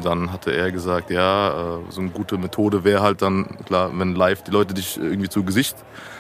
dann 0.03 0.33
hatte 0.33 0.53
er 0.53 0.71
gesagt, 0.71 1.11
ja, 1.11 1.79
äh, 1.79 1.79
so 1.89 2.01
eine 2.01 2.11
gute 2.11 2.37
Methode 2.37 2.85
wäre 2.85 3.03
halt 3.03 3.23
dann, 3.23 3.57
klar, 3.65 3.91
wenn 3.95 4.15
live 4.15 4.43
die 4.43 4.51
Leute 4.51 4.75
dich 4.75 4.99
irgendwie 4.99 5.29
zu 5.29 5.45
Gesicht 5.45 5.77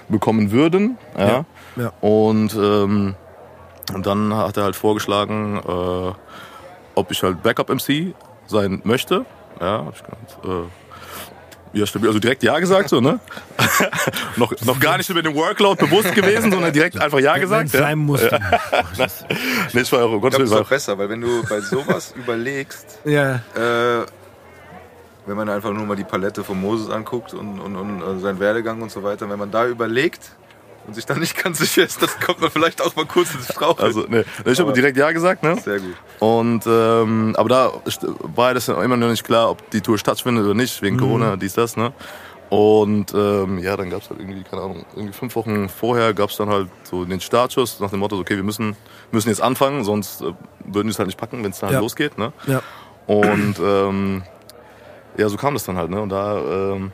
bekommen 0.08 0.50
würden. 0.50 0.96
Ja. 1.16 1.28
Ja, 1.28 1.44
ja. 1.78 1.92
Und, 2.00 2.54
ähm, 2.54 3.14
und 3.94 4.06
dann 4.06 4.34
hat 4.34 4.56
er 4.56 4.64
halt 4.64 4.76
vorgeschlagen, 4.76 5.56
äh, 5.66 6.12
ob 6.94 7.10
ich 7.10 7.22
halt 7.22 7.42
Backup-MC 7.42 8.14
sein 8.46 8.80
möchte. 8.84 9.24
Ja, 9.60 9.84
hab 9.84 9.94
ich 9.94 10.02
gesagt, 10.02 10.44
äh, 10.44 11.78
ja. 11.78 11.84
Also 11.84 12.18
direkt 12.18 12.42
Ja 12.42 12.58
gesagt, 12.58 12.88
so, 12.88 13.00
ne? 13.00 13.20
noch, 14.36 14.52
noch 14.64 14.80
gar 14.80 14.96
nicht 14.96 15.08
über 15.10 15.22
den 15.22 15.34
Workload 15.34 15.84
bewusst 15.84 16.14
gewesen, 16.14 16.50
sondern 16.50 16.72
direkt 16.72 17.00
einfach 17.00 17.18
Ja 17.20 17.36
gesagt. 17.38 17.72
Ja. 17.72 17.80
sein 17.80 17.98
musste. 17.98 18.38
Nee, 19.72 19.82
ich 19.82 19.92
war 19.92 20.04
auch, 20.04 20.10
um 20.10 20.14
Ich 20.14 20.20
glaube, 20.20 20.38
das 20.38 20.50
ist 20.50 20.56
auch 20.56 20.68
besser, 20.68 20.98
weil 20.98 21.08
wenn 21.10 21.20
du 21.20 21.42
bei 21.48 21.60
sowas 21.60 22.14
überlegst, 22.16 22.98
Ja, 23.04 23.36
äh, 23.54 24.06
wenn 25.26 25.36
man 25.36 25.48
einfach 25.48 25.72
nur 25.72 25.84
mal 25.84 25.96
die 25.96 26.04
Palette 26.04 26.42
von 26.42 26.60
Moses 26.60 26.88
anguckt 26.90 27.34
und, 27.34 27.60
und, 27.60 27.76
und 27.76 28.00
äh, 28.00 28.18
seinen 28.18 28.40
Werdegang 28.40 28.80
und 28.80 28.90
so 28.90 29.02
weiter, 29.02 29.28
wenn 29.28 29.38
man 29.38 29.50
da 29.50 29.66
überlegt 29.66 30.32
und 30.88 30.94
sich 30.94 31.06
dann 31.06 31.20
nicht 31.20 31.36
ganz 31.42 31.58
sicher 31.58 31.84
ist, 31.84 32.00
dann 32.02 32.08
kommt 32.24 32.40
man 32.40 32.50
vielleicht 32.50 32.80
auch 32.82 32.96
mal 32.96 33.04
kurz 33.06 33.34
ins 33.34 33.46
Straucheln. 33.52 33.86
also, 33.86 34.06
nee, 34.08 34.24
ich 34.46 34.58
habe 34.58 34.72
direkt 34.72 34.96
Ja 34.96 35.12
gesagt, 35.12 35.42
ne? 35.42 35.56
Sehr 35.60 35.78
gut. 35.78 35.94
Und 36.18 36.64
ähm, 36.66 37.34
aber 37.36 37.48
da 37.48 37.72
war 38.34 38.54
das 38.54 38.66
ja 38.66 38.82
immer 38.82 38.96
noch 38.96 39.08
nicht 39.10 39.22
klar, 39.24 39.50
ob 39.50 39.70
die 39.70 39.80
Tour 39.82 39.98
stattfindet 39.98 40.44
oder 40.44 40.54
nicht, 40.54 40.80
wegen 40.82 40.96
Corona, 40.96 41.36
dies, 41.36 41.52
das, 41.54 41.76
ne? 41.76 41.92
Und 42.50 43.12
ähm, 43.14 43.58
ja, 43.58 43.76
dann 43.76 43.90
gab's 43.90 44.08
halt 44.08 44.20
irgendwie, 44.20 44.42
keine 44.42 44.62
Ahnung, 44.62 44.86
irgendwie 44.96 45.12
fünf 45.12 45.36
Wochen 45.36 45.68
vorher 45.68 46.14
gab's 46.14 46.38
dann 46.38 46.48
halt 46.48 46.68
so 46.82 47.04
den 47.04 47.20
Startschuss 47.20 47.78
nach 47.80 47.90
dem 47.90 47.98
Motto, 48.00 48.18
okay, 48.18 48.36
wir 48.36 48.42
müssen, 48.42 48.74
müssen 49.12 49.28
jetzt 49.28 49.42
anfangen, 49.42 49.84
sonst 49.84 50.22
äh, 50.22 50.32
würden 50.64 50.86
die 50.88 50.92
es 50.92 50.98
halt 50.98 51.08
nicht 51.08 51.18
packen, 51.18 51.44
wenn 51.44 51.50
es 51.50 51.58
dann 51.58 51.68
Ja. 51.68 51.74
halt 51.76 51.82
losgeht, 51.82 52.16
ne? 52.16 52.32
ja. 52.46 52.62
Und 53.06 53.56
ähm, 53.62 54.22
ja, 55.18 55.28
so 55.28 55.36
kam 55.36 55.52
das 55.52 55.64
dann 55.64 55.76
halt, 55.76 55.90
ne? 55.90 56.00
Und 56.00 56.08
da 56.08 56.38
ähm, 56.38 56.92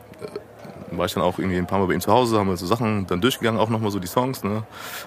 war 0.98 1.06
ich 1.06 1.14
dann 1.14 1.22
auch 1.22 1.38
irgendwie 1.38 1.58
ein 1.58 1.66
paar 1.66 1.78
Mal 1.78 1.86
bei 1.86 1.94
ihm 1.94 2.00
zu 2.00 2.12
Hause, 2.12 2.38
haben 2.38 2.48
wir 2.48 2.56
so 2.56 2.66
Sachen 2.66 3.06
dann 3.06 3.20
durchgegangen, 3.20 3.60
auch 3.60 3.68
nochmal 3.68 3.90
so 3.90 3.98
die 3.98 4.06
Songs, 4.06 4.44
ne? 4.44 4.64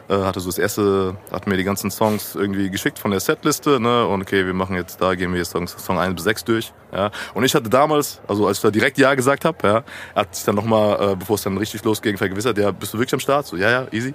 Äh, 0.07 0.15
hatte 0.15 0.39
so 0.39 0.49
das 0.49 0.57
erste, 0.57 1.15
hat 1.31 1.47
mir 1.47 1.57
die 1.57 1.63
ganzen 1.63 1.91
Songs 1.91 2.35
irgendwie 2.35 2.69
geschickt 2.69 2.99
von 2.99 3.11
der 3.11 3.19
Setliste, 3.19 3.79
ne? 3.79 4.05
Und 4.07 4.21
okay, 4.21 4.45
wir 4.45 4.53
machen 4.53 4.75
jetzt, 4.75 5.01
da 5.01 5.15
gehen 5.15 5.31
wir 5.31 5.39
jetzt 5.39 5.51
Songs, 5.51 5.75
Song 5.77 5.97
1 5.97 6.15
bis 6.15 6.23
6 6.23 6.45
durch, 6.45 6.73
ja? 6.91 7.11
Und 7.33 7.43
ich 7.43 7.53
hatte 7.55 7.69
damals, 7.69 8.21
also 8.27 8.47
als 8.47 8.57
ich 8.57 8.61
da 8.61 8.71
direkt 8.71 8.97
Ja 8.97 9.15
gesagt 9.15 9.45
habe, 9.45 9.57
ja, 9.67 9.83
hat 10.15 10.35
sich 10.35 10.45
dann 10.45 10.55
nochmal, 10.55 11.11
äh, 11.11 11.15
bevor 11.15 11.35
es 11.35 11.43
dann 11.43 11.57
richtig 11.57 11.83
losging, 11.83 12.17
vergewissert, 12.17 12.57
ja, 12.57 12.71
bist 12.71 12.93
du 12.93 12.97
wirklich 12.97 13.13
am 13.13 13.19
Start? 13.19 13.45
So, 13.45 13.55
ja, 13.55 13.69
ja, 13.69 13.87
easy. 13.91 14.13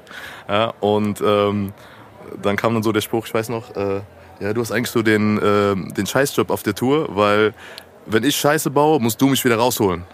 Ja, 0.48 0.72
und 0.80 1.20
ähm, 1.24 1.72
dann 2.40 2.56
kam 2.56 2.74
dann 2.74 2.82
so 2.82 2.92
der 2.92 3.00
Spruch, 3.00 3.26
ich 3.26 3.34
weiß 3.34 3.48
noch, 3.48 3.74
äh, 3.76 4.00
ja, 4.40 4.52
du 4.52 4.60
hast 4.60 4.72
eigentlich 4.72 4.90
so 4.90 5.02
den, 5.02 5.40
ähm, 5.42 5.94
den 5.94 6.06
Scheißjob 6.06 6.50
auf 6.50 6.62
der 6.62 6.74
Tour, 6.74 7.08
weil 7.10 7.54
wenn 8.06 8.24
ich 8.24 8.36
Scheiße 8.36 8.70
baue, 8.70 9.00
musst 9.00 9.20
du 9.20 9.28
mich 9.28 9.44
wieder 9.44 9.56
rausholen. 9.56 10.04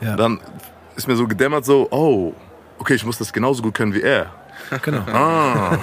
Ja. 0.00 0.16
Dann 0.16 0.40
ist 1.00 1.08
mir 1.08 1.16
so 1.16 1.26
gedämmert 1.26 1.64
so, 1.64 1.88
oh, 1.90 2.34
okay, 2.78 2.94
ich 2.94 3.04
muss 3.04 3.18
das 3.18 3.32
genauso 3.32 3.62
gut 3.62 3.74
können 3.74 3.94
wie 3.94 4.02
er. 4.02 4.30
Genau. 4.82 5.00
Ah. 5.12 5.72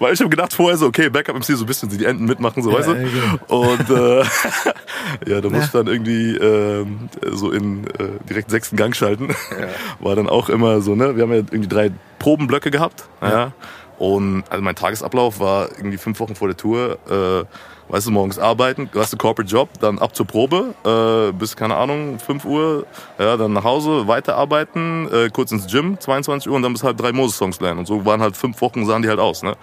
Weil 0.00 0.12
ich 0.12 0.20
habe 0.20 0.28
gedacht 0.28 0.52
vorher 0.52 0.76
so, 0.76 0.86
okay, 0.86 1.08
Backup 1.08 1.36
MC 1.36 1.44
so 1.44 1.64
ein 1.64 1.66
bisschen 1.66 1.88
die 1.88 2.04
Enten 2.04 2.24
mitmachen, 2.24 2.62
so 2.62 2.70
Ja, 2.70 2.78
weißt 2.78 2.88
du. 2.88 2.94
ja, 2.94 3.08
genau. 3.08 3.60
Und 3.70 3.90
äh, 3.90 4.24
ja, 5.30 5.40
da 5.40 5.48
musste 5.48 5.64
ich 5.64 5.70
dann 5.70 5.86
irgendwie 5.86 6.36
ähm, 6.36 7.08
so 7.30 7.52
in 7.52 7.86
äh, 7.86 8.18
direkt 8.28 8.50
sechsten 8.50 8.76
Gang 8.76 8.94
schalten. 8.94 9.28
War 10.00 10.16
dann 10.16 10.28
auch 10.28 10.48
immer 10.48 10.80
so, 10.80 10.94
ne? 10.96 11.16
Wir 11.16 11.22
haben 11.22 11.30
ja 11.30 11.38
irgendwie 11.38 11.68
drei 11.68 11.92
Probenblöcke 12.18 12.70
gehabt. 12.70 13.04
Ja. 13.22 13.52
Und 13.98 14.42
also 14.50 14.62
mein 14.62 14.74
Tagesablauf 14.74 15.38
war 15.38 15.70
irgendwie 15.76 15.98
fünf 15.98 16.18
Wochen 16.18 16.34
vor 16.34 16.48
der 16.48 16.56
Tour. 16.56 16.98
Äh, 17.08 17.44
Weißt 17.88 18.06
du, 18.06 18.10
morgens 18.10 18.38
arbeiten, 18.38 18.88
du 18.90 18.98
hast 18.98 19.12
einen 19.12 19.18
Corporate 19.18 19.50
Job, 19.50 19.68
dann 19.80 19.98
ab 19.98 20.16
zur 20.16 20.26
Probe, 20.26 20.74
äh, 20.84 21.32
bis, 21.32 21.54
keine 21.54 21.76
Ahnung, 21.76 22.18
5 22.18 22.44
Uhr, 22.44 22.86
ja, 23.18 23.36
dann 23.36 23.52
nach 23.52 23.64
Hause, 23.64 24.08
weiterarbeiten, 24.08 25.08
äh, 25.12 25.30
kurz 25.30 25.52
ins 25.52 25.66
Gym, 25.70 26.00
22 26.00 26.48
Uhr 26.48 26.56
und 26.56 26.62
dann 26.62 26.72
bis 26.72 26.82
halb 26.82 26.96
drei 26.96 27.12
Moses-Songs 27.12 27.60
lernen. 27.60 27.80
Und 27.80 27.86
so 27.86 28.04
waren 28.04 28.20
halt 28.20 28.36
fünf 28.36 28.60
Wochen, 28.60 28.86
sahen 28.86 29.02
die 29.02 29.08
halt 29.08 29.20
aus, 29.20 29.42
ne? 29.42 29.54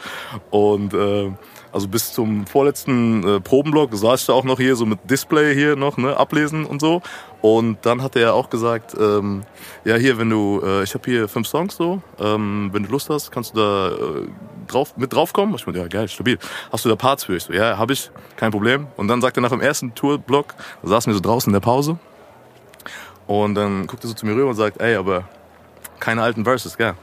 Und, 0.52 0.94
äh, 0.94 1.32
also 1.72 1.88
bis 1.88 2.14
zum 2.14 2.46
vorletzten 2.46 3.28
äh, 3.28 3.40
Probenblock 3.40 3.94
saß 3.94 4.22
ich 4.22 4.28
da 4.28 4.34
auch 4.34 4.44
noch 4.44 4.60
hier 4.60 4.76
so 4.76 4.86
mit 4.86 5.00
Display 5.10 5.56
hier 5.56 5.76
noch, 5.76 5.98
ne, 5.98 6.16
ablesen 6.16 6.66
und 6.66 6.82
so. 6.82 7.02
Und 7.42 7.78
dann 7.84 8.04
hat 8.04 8.16
er 8.16 8.34
auch 8.34 8.50
gesagt, 8.50 8.96
ähm, 9.00 9.44
ja 9.84 9.96
hier, 9.96 10.18
wenn 10.18 10.30
du, 10.30 10.62
äh, 10.64 10.84
ich 10.84 10.94
habe 10.94 11.10
hier 11.10 11.28
fünf 11.28 11.48
Songs 11.48 11.76
so, 11.76 12.02
ähm, 12.20 12.70
wenn 12.74 12.84
du 12.84 12.92
Lust 12.92 13.10
hast, 13.10 13.32
kannst 13.32 13.56
du 13.56 13.60
da 13.60 13.90
äh, 13.90 14.28
drauf, 14.74 14.98
mit 14.98 15.14
draufkommen. 15.14 15.56
Ich 15.56 15.66
meinte, 15.66 15.82
ja 15.82 15.88
geil, 15.88 16.08
stabil. 16.08 16.38
Hast 16.72 16.86
du 16.86 16.90
da 16.90 16.96
Parts 16.96 17.26
für? 17.26 17.36
Ich 17.36 17.44
so, 17.44 17.54
ja, 17.54 17.78
habe 17.78 17.94
ich, 17.94 18.12
kein 18.36 18.52
Problem. 18.52 18.88
Und 18.98 19.08
dann 19.08 19.22
sagt 19.22 19.38
er 19.38 19.42
nach 19.42 19.50
dem 19.50 19.62
ersten 19.62 19.94
Tourblock, 19.96 20.56
da 20.82 20.88
saßen 20.90 21.12
wir 21.12 21.16
so 21.16 21.22
draußen 21.22 21.50
in 21.50 21.54
der 21.54 21.60
Pause. 21.60 21.98
Und 23.28 23.56
dann 23.56 23.88
guckt 23.88 24.04
er 24.04 24.10
so 24.10 24.14
zu 24.14 24.26
mir 24.26 24.36
rüber 24.36 24.50
und 24.50 24.56
sagt, 24.56 24.82
ey, 24.82 24.96
aber 24.96 25.26
keine 26.00 26.22
alten 26.22 26.44
Verses, 26.44 26.78
gell? 26.78 26.96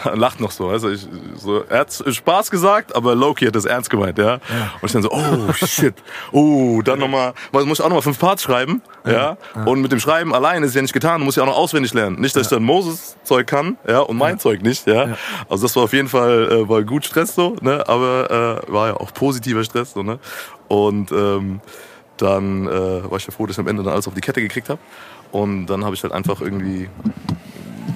Lacht 0.14 0.40
noch 0.40 0.50
so, 0.50 0.70
du, 0.76 0.88
ich, 0.88 1.06
so, 1.36 1.62
er 1.62 1.80
hat 1.80 1.92
Spaß 1.92 2.50
gesagt, 2.50 2.94
aber 2.94 3.14
Loki 3.14 3.46
hat 3.46 3.54
das 3.54 3.64
ernst 3.64 3.90
gemeint, 3.90 4.18
ja. 4.18 4.34
Und 4.34 4.84
ich 4.84 4.92
dann 4.92 5.02
so, 5.02 5.10
oh 5.10 5.52
shit, 5.52 5.94
oh, 6.32 6.82
dann 6.82 6.98
nochmal, 6.98 7.34
muss 7.52 7.64
ich 7.64 7.80
auch 7.80 7.88
nochmal 7.88 8.02
fünf 8.02 8.18
Parts 8.18 8.42
schreiben, 8.42 8.82
ja. 9.06 9.36
Und 9.64 9.80
mit 9.80 9.92
dem 9.92 10.00
Schreiben 10.00 10.34
allein 10.34 10.62
ist 10.62 10.70
es 10.70 10.74
ja 10.74 10.82
nicht 10.82 10.94
getan, 10.94 11.20
muss 11.22 11.36
ich 11.36 11.42
auch 11.42 11.46
noch 11.46 11.56
auswendig 11.56 11.94
lernen. 11.94 12.20
Nicht, 12.20 12.36
dass 12.36 12.44
ich 12.44 12.48
dann 12.48 12.62
Moses 12.62 13.16
Zeug 13.24 13.46
kann, 13.46 13.76
ja, 13.86 14.00
und 14.00 14.16
mein 14.16 14.38
Zeug 14.38 14.62
nicht, 14.62 14.86
ja. 14.86 15.16
Also 15.48 15.66
das 15.66 15.76
war 15.76 15.84
auf 15.84 15.92
jeden 15.92 16.08
Fall, 16.08 16.50
äh, 16.50 16.68
war 16.68 16.82
gut 16.82 17.04
Stress 17.04 17.34
so, 17.34 17.56
ne, 17.60 17.88
aber 17.88 18.62
äh, 18.68 18.72
war 18.72 18.88
ja 18.88 18.94
auch 18.94 19.12
positiver 19.12 19.64
Stress 19.64 19.92
so, 19.92 20.02
ne. 20.02 20.18
Und 20.68 21.12
ähm, 21.12 21.60
dann 22.16 22.66
äh, 22.66 23.10
war 23.10 23.18
ich 23.18 23.26
ja 23.26 23.32
froh, 23.32 23.46
dass 23.46 23.56
ich 23.56 23.60
am 23.60 23.68
Ende 23.68 23.82
dann 23.82 23.92
alles 23.92 24.06
auf 24.06 24.14
die 24.14 24.20
Kette 24.20 24.40
gekriegt 24.40 24.68
habe. 24.68 24.80
Und 25.32 25.66
dann 25.66 25.84
habe 25.84 25.94
ich 25.94 26.02
halt 26.02 26.12
einfach 26.12 26.40
irgendwie 26.40 26.88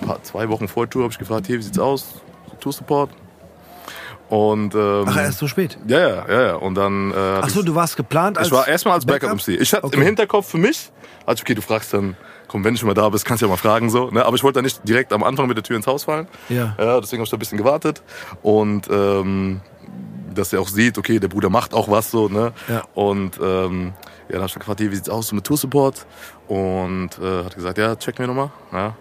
paar, 0.07 0.22
zwei 0.22 0.48
Wochen 0.48 0.68
vor 0.68 0.84
der 0.86 0.90
Tour 0.90 1.02
habe 1.04 1.12
ich 1.12 1.18
gefragt, 1.18 1.46
hier, 1.46 1.59
wie 1.59 1.62
sieht's 1.62 1.78
aus? 1.78 2.22
Tour 2.61 2.72
Support. 2.72 3.11
Und, 4.28 4.74
ähm, 4.74 5.04
Ach, 5.07 5.16
erst 5.16 5.38
so 5.38 5.46
spät. 5.46 5.78
ja, 5.86 5.98
ja, 5.98 6.42
ja. 6.42 6.54
Und 6.57 6.74
dann. 6.74 7.12
Äh, 7.12 7.14
Ach 7.42 7.48
so, 7.48 7.62
du 7.62 7.74
warst 7.76 7.96
geplant 7.96 8.38
als 8.38 8.48
ich 8.48 8.52
war 8.52 8.66
erstmal 8.66 8.94
als 8.94 9.07
Backup, 9.07 9.30
Backup? 9.30 9.46
MC. 9.48 9.61
Ich 9.61 9.72
hatte 9.72 9.84
Okay. 9.84 9.96
im 9.98 10.02
Hinterkopf 10.02 10.48
für 10.50 10.59
mich, 10.59 10.90
also 11.24 11.42
okay, 11.42 11.54
du 11.54 11.62
fragst 11.62 11.94
dann, 11.94 12.16
komm, 12.48 12.64
wenn 12.64 12.74
du 12.74 12.80
schon 12.80 12.88
mal 12.88 12.94
da 12.94 13.09
bist, 13.09 13.24
kannst 13.24 13.42
du 13.42 13.46
ja 13.46 13.50
mal 13.50 13.57
fragen 13.57 13.88
so. 13.88 14.11
Ne? 14.11 14.24
Aber 14.24 14.34
ich 14.34 14.42
wollte 14.42 14.59
da 14.59 14.62
nicht 14.62 14.80
direkt 14.88 15.12
am 15.12 15.22
Anfang 15.22 15.46
mit 15.46 15.57
der 15.57 15.62
Tür 15.62 15.76
ins 15.76 15.86
Haus 15.86 16.04
fallen. 16.04 16.26
Ja. 16.48 16.74
ja 16.78 17.00
deswegen 17.00 17.20
habe 17.20 17.24
ich 17.24 17.30
da 17.30 17.36
ein 17.36 17.38
bisschen 17.38 17.59
gewartet. 17.59 18.02
Und 18.42 18.88
ähm, 18.90 19.61
dass 20.34 20.52
er 20.52 20.61
auch 20.61 20.68
sieht, 20.68 20.98
okay, 20.98 21.20
der 21.20 21.28
Bruder 21.28 21.48
macht 21.48 21.72
auch 21.72 21.88
was 21.88 22.11
so. 22.11 22.28
Ne? 22.28 22.52
Ja. 22.68 22.82
Und 22.94 23.38
ähm, 23.40 23.92
ja, 24.28 24.32
dann 24.32 24.40
hab 24.42 24.48
ich 24.48 24.54
gefragt, 24.54 24.80
hier, 24.80 24.90
wie 24.90 24.96
sieht's 24.96 25.09
aus 25.09 25.28
so 25.28 25.36
mit 25.36 25.44
Tour 25.44 25.57
Support? 25.57 26.04
Und 26.48 27.11
äh, 27.22 27.44
hat 27.44 27.54
gesagt, 27.54 27.78
ja, 27.78 27.94
check 27.94 28.18
mir 28.18 28.26
nochmal. 28.26 28.50
Ja. 28.72 28.96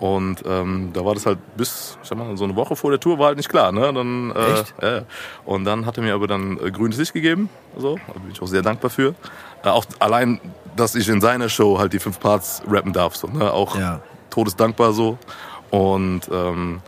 Und 0.00 0.42
ähm, 0.46 0.90
da 0.94 1.04
war 1.04 1.12
das 1.14 1.26
halt 1.26 1.38
bis, 1.58 1.98
ich 2.02 2.08
sag 2.08 2.16
mal, 2.16 2.34
so 2.36 2.44
eine 2.44 2.56
Woche 2.56 2.74
vor 2.74 2.90
der 2.90 2.98
Tour 2.98 3.18
war 3.18 3.26
halt 3.26 3.36
nicht 3.36 3.50
klar. 3.50 3.70
Ne? 3.70 3.92
Dann, 3.92 4.32
äh, 4.34 4.52
Echt? 4.54 4.74
Ja. 4.82 5.02
Und 5.44 5.64
dann 5.66 5.84
hat 5.84 5.98
er 5.98 6.02
mir 6.02 6.14
aber 6.14 6.26
dann 6.26 6.58
äh, 6.58 6.70
grünes 6.70 6.96
Licht 6.96 7.12
gegeben. 7.12 7.50
So, 7.76 7.96
da 8.06 8.14
bin 8.14 8.30
ich 8.32 8.40
auch 8.40 8.46
sehr 8.46 8.62
dankbar 8.62 8.90
für. 8.90 9.14
Äh, 9.62 9.68
auch 9.68 9.84
allein, 9.98 10.40
dass 10.74 10.94
ich 10.94 11.06
in 11.08 11.20
seiner 11.20 11.50
Show 11.50 11.78
halt 11.78 11.92
die 11.92 11.98
fünf 11.98 12.18
Parts 12.18 12.62
rappen 12.66 12.94
darf. 12.94 13.14
So, 13.14 13.26
ne? 13.26 13.52
Auch 13.52 13.76
Ja. 13.78 14.00
todesdankbar 14.30 14.92
so. 14.94 15.18
Und 15.70 16.22
ähm, 16.32 16.80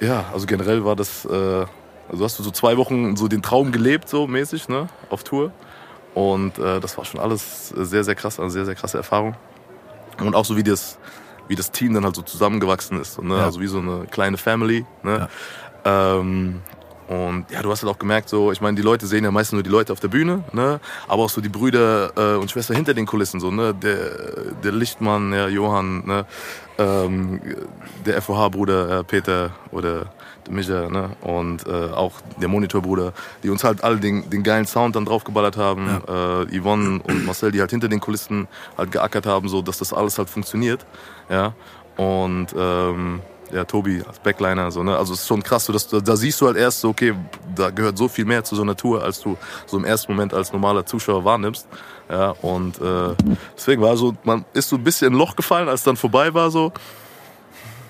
ja, 0.00 0.24
also 0.32 0.46
generell 0.46 0.84
war 0.84 0.96
das, 0.96 1.24
äh, 1.24 1.66
also 2.10 2.24
hast 2.24 2.38
du 2.38 2.42
so 2.42 2.50
zwei 2.50 2.76
Wochen 2.76 3.16
so 3.16 3.28
den 3.28 3.42
Traum 3.42 3.70
gelebt, 3.70 4.08
so 4.08 4.26
mäßig, 4.26 4.68
ne, 4.68 4.88
auf 5.10 5.22
Tour. 5.24 5.52
Und 6.14 6.58
äh, 6.58 6.80
das 6.80 6.98
war 6.98 7.04
schon 7.04 7.20
alles 7.20 7.68
sehr, 7.68 8.02
sehr 8.02 8.14
krass, 8.14 8.40
eine 8.40 8.50
sehr, 8.50 8.64
sehr 8.64 8.74
krasse 8.74 8.96
Erfahrung. 8.96 9.34
Und 10.20 10.34
auch 10.34 10.44
so 10.44 10.56
wie 10.56 10.62
das, 10.64 10.98
wie 11.48 11.56
das 11.56 11.72
Team 11.72 11.94
dann 11.94 12.04
halt 12.04 12.14
so 12.14 12.22
zusammengewachsen 12.22 13.00
ist, 13.00 13.14
so, 13.14 13.22
ne? 13.22 13.36
Ja. 13.36 13.44
also 13.44 13.60
wie 13.60 13.66
so 13.66 13.78
eine 13.78 14.06
kleine 14.10 14.36
Family. 14.36 14.84
Ne? 15.02 15.28
Ähm, 15.84 16.62
und 17.08 17.50
ja, 17.50 17.62
du 17.62 17.70
hast 17.70 17.82
halt 17.82 17.90
auch 17.90 17.98
gemerkt, 17.98 18.28
so, 18.28 18.52
ich 18.52 18.60
meine, 18.60 18.76
die 18.76 18.82
Leute 18.82 19.06
sehen 19.06 19.24
ja 19.24 19.30
meistens 19.30 19.54
nur 19.54 19.62
die 19.62 19.70
Leute 19.70 19.94
auf 19.94 20.00
der 20.00 20.08
Bühne, 20.08 20.44
ne? 20.52 20.78
aber 21.08 21.22
auch 21.22 21.30
so 21.30 21.40
die 21.40 21.48
Brüder 21.48 22.12
äh, 22.16 22.36
und 22.36 22.50
Schwestern 22.50 22.76
hinter 22.76 22.92
den 22.92 23.06
Kulissen, 23.06 23.40
so, 23.40 23.50
ne? 23.50 23.72
der, 23.74 24.52
der 24.62 24.72
Lichtmann, 24.72 25.32
ja, 25.32 25.48
Johann, 25.48 26.04
ne? 26.06 26.26
ähm, 26.76 27.40
der 28.04 28.20
FOH-Bruder 28.20 28.98
äh, 29.00 29.04
Peter 29.04 29.52
oder 29.70 29.92
der 29.92 30.06
Micha 30.50 30.88
ne? 30.88 31.10
und 31.22 31.66
äh, 31.66 31.90
auch 31.92 32.12
der 32.40 32.48
Monitorbruder, 32.48 33.12
die 33.42 33.50
uns 33.50 33.64
halt 33.64 33.84
alle 33.84 33.96
den, 33.96 34.28
den 34.30 34.42
geilen 34.42 34.66
Sound 34.66 34.96
dann 34.96 35.04
draufgeballert 35.04 35.56
haben, 35.56 35.88
äh, 36.08 36.60
Yvonne 36.60 37.00
und 37.02 37.26
Marcel, 37.26 37.52
die 37.52 37.60
halt 37.60 37.70
hinter 37.70 37.88
den 37.88 38.00
Kulissen 38.00 38.48
halt 38.76 38.92
geackert 38.92 39.26
haben, 39.26 39.48
so 39.48 39.62
dass 39.62 39.78
das 39.78 39.92
alles 39.92 40.18
halt 40.18 40.30
funktioniert, 40.30 40.86
ja, 41.28 41.52
und 41.96 42.54
ähm, 42.56 43.20
ja, 43.52 43.64
Tobi 43.64 44.02
als 44.06 44.18
Backliner, 44.18 44.70
so, 44.70 44.82
ne? 44.82 44.96
Also 44.96 45.14
es 45.14 45.20
ist 45.20 45.28
schon 45.28 45.42
krass, 45.42 45.64
so, 45.64 45.72
dass, 45.72 45.88
da 45.88 46.16
siehst 46.16 46.40
du 46.40 46.46
halt 46.46 46.56
erst 46.56 46.80
so, 46.80 46.90
okay, 46.90 47.14
da 47.54 47.70
gehört 47.70 47.96
so 47.96 48.08
viel 48.08 48.24
mehr 48.24 48.44
zu 48.44 48.54
so 48.56 48.62
einer 48.62 48.76
Tour, 48.76 49.02
als 49.02 49.20
du 49.20 49.36
so 49.66 49.78
im 49.78 49.84
ersten 49.84 50.12
Moment 50.12 50.34
als 50.34 50.52
normaler 50.52 50.84
Zuschauer 50.84 51.24
wahrnimmst. 51.24 51.66
Ja, 52.10 52.30
und 52.42 52.80
äh, 52.80 53.14
deswegen 53.56 53.82
war 53.82 53.96
so, 53.96 54.14
man 54.24 54.44
ist 54.52 54.68
so 54.68 54.76
ein 54.76 54.84
bisschen 54.84 55.08
in 55.08 55.14
ein 55.14 55.18
Loch 55.18 55.36
gefallen, 55.36 55.68
als 55.68 55.80
es 55.80 55.84
dann 55.84 55.96
vorbei 55.96 56.32
war 56.34 56.50
so. 56.50 56.72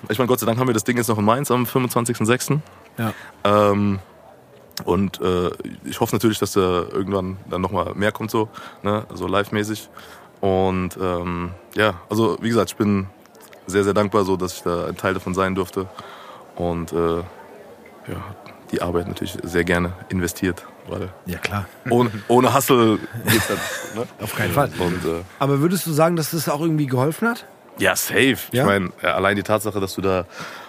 Ich 0.09 0.19
meine, 0.19 0.29
Gott 0.29 0.41
sei 0.41 0.47
Dank 0.47 0.59
haben 0.59 0.67
wir 0.67 0.75
das 0.75 0.85
Ding 0.85 0.97
jetzt 0.97 1.09
noch 1.09 1.19
in 1.19 1.25
Mainz 1.25 1.51
am 1.51 1.65
25.06. 1.65 2.61
Ja. 2.99 3.13
Ähm, 3.45 3.99
und 4.85 5.21
äh, 5.21 5.51
ich 5.85 6.01
hoffe 6.01 6.15
natürlich, 6.15 6.39
dass 6.39 6.53
da 6.53 6.61
irgendwann 6.61 7.37
dann 7.51 7.61
nochmal 7.61 7.95
mehr 7.95 8.13
kommt, 8.13 8.31
so, 8.31 8.49
ne? 8.83 9.05
so 9.13 9.27
live-mäßig. 9.27 9.89
Und 10.41 10.97
ähm, 11.01 11.51
ja, 11.75 11.95
also 12.09 12.39
wie 12.41 12.49
gesagt, 12.49 12.71
ich 12.71 12.77
bin 12.77 13.07
sehr, 13.67 13.85
sehr 13.85 13.95
dankbar, 13.95 14.25
so, 14.25 14.37
dass 14.37 14.55
ich 14.55 14.63
da 14.63 14.87
ein 14.87 14.97
Teil 14.97 15.15
davon 15.15 15.35
sein 15.35 15.55
durfte. 15.55 15.87
Und 16.55 16.93
äh, 16.93 17.19
ja, 17.19 17.25
die 18.71 18.83
Arbeit 18.83 19.09
natürlich 19.09 19.37
sehr 19.43 19.65
gerne 19.65 19.93
investiert, 20.09 20.65
Ja, 21.27 21.39
klar. 21.39 21.67
ohne, 21.91 22.11
ohne 22.29 22.55
Hustle 22.55 22.99
geht's 23.27 23.49
halt. 23.49 23.59
Ne? 23.95 24.07
Auf 24.23 24.35
keinen 24.35 24.53
Fall. 24.53 24.71
Und 24.79 25.05
äh, 25.05 25.23
Aber 25.39 25.61
würdest 25.61 25.87
du 25.87 25.93
sagen, 25.93 26.17
dass 26.17 26.31
das 26.31 26.49
auch 26.49 26.61
irgendwie 26.61 26.87
geholfen 26.87 27.29
hat? 27.29 27.47
Ja, 27.79 27.97
safe. 27.97 28.37
Ja? 28.53 28.62
Ich 28.62 28.64
meine, 28.64 28.91
äh, 29.03 29.07
allein 29.07 29.37
die 29.37 29.43
Tatsache, 29.43 29.81
dass 29.81 29.95
du 29.95 30.01
da 30.03 30.24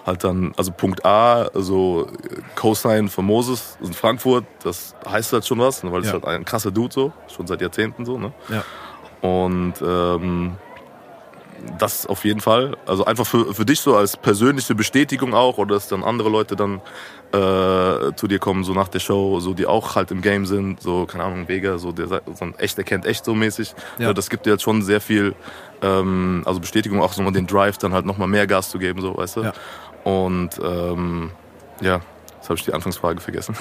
halt 0.06 0.24
dann, 0.24 0.54
also 0.58 0.72
Punkt 0.72 1.06
A, 1.06 1.50
so 1.54 2.08
äh, 2.08 2.42
Cosign 2.56 3.10
von 3.10 3.26
Moses 3.26 3.78
in 3.82 3.94
Frankfurt, 3.94 4.46
das 4.64 4.96
heißt 5.08 5.34
halt 5.34 5.46
schon 5.46 5.60
was, 5.60 5.84
ne, 5.84 5.92
weil 5.92 6.02
es 6.02 6.08
Ja. 6.08 6.14
halt 6.14 6.26
ein 6.26 6.46
krasser 6.46 6.72
Dude 6.72 6.94
so, 6.94 7.12
schon 7.34 7.48
seit 7.48 7.62
Jahrzehnten 7.62 8.06
so, 8.06 8.18
ne? 8.18 8.32
Ja. 8.50 8.64
Und 9.28 9.74
ähm, 9.82 10.56
das 11.78 12.06
auf 12.06 12.26
jeden 12.26 12.42
Fall. 12.42 12.78
Also 12.86 13.06
einfach 13.06 13.26
für, 13.26 13.54
für 13.54 13.66
dich 13.66 13.80
so 13.80 13.96
als 13.96 14.18
persönliche 14.18 14.76
Bestätigung 14.76 15.34
auch, 15.34 15.58
oder 15.58 15.76
dass 15.76 15.88
dann 15.88 16.04
andere 16.04 16.30
Leute 16.30 16.56
dann 16.56 16.82
äh, 17.32 18.16
zu 18.16 18.28
dir 18.28 18.40
kommen, 18.40 18.64
so 18.64 18.74
nach 18.74 18.88
der 18.88 19.00
Show, 19.00 19.40
so 19.40 19.54
die 19.54 19.66
auch 19.66 19.96
halt 19.96 20.12
im 20.12 20.22
Game 20.22 20.46
sind, 20.46 20.82
so, 20.82 21.06
keine 21.06 21.24
Ahnung, 21.24 21.48
Vega, 21.48 21.78
so 21.78 21.92
der 21.92 22.08
so 22.08 22.22
ein 22.42 22.56
echt 22.58 22.78
erkennt 22.78 23.06
echt 23.06 23.24
so 23.24 23.36
mäßig. 23.36 23.74
Ja. 23.98 24.08
Ja. 24.08 24.14
Das 24.14 24.30
gibt 24.30 24.46
dir 24.46 24.52
jetzt 24.52 24.64
schon 24.64 24.82
sehr 24.82 25.02
viel, 25.02 25.36
ähm, 25.82 26.42
also 26.46 26.60
Bestätigung, 26.60 27.02
auch 27.02 27.14
so 27.14 27.22
mal 27.22 27.32
den 27.32 27.48
Drive, 27.48 27.78
dann 27.78 27.94
halt 27.94 28.06
nochmal 28.06 28.28
mehr 28.28 28.48
Gas 28.48 28.72
zu 28.72 28.80
geben, 28.80 29.02
so, 29.02 29.16
weißt 29.16 29.38
du? 29.38 29.44
Ja. 29.44 29.54
Und 30.04 30.52
ähm, 30.64 31.32
ja, 31.82 32.02
jetzt 32.38 32.50
habe 32.50 32.56
ich 32.56 32.66
die 32.66 32.74
Anfangsfrage 32.74 33.20
vergessen. 33.20 33.56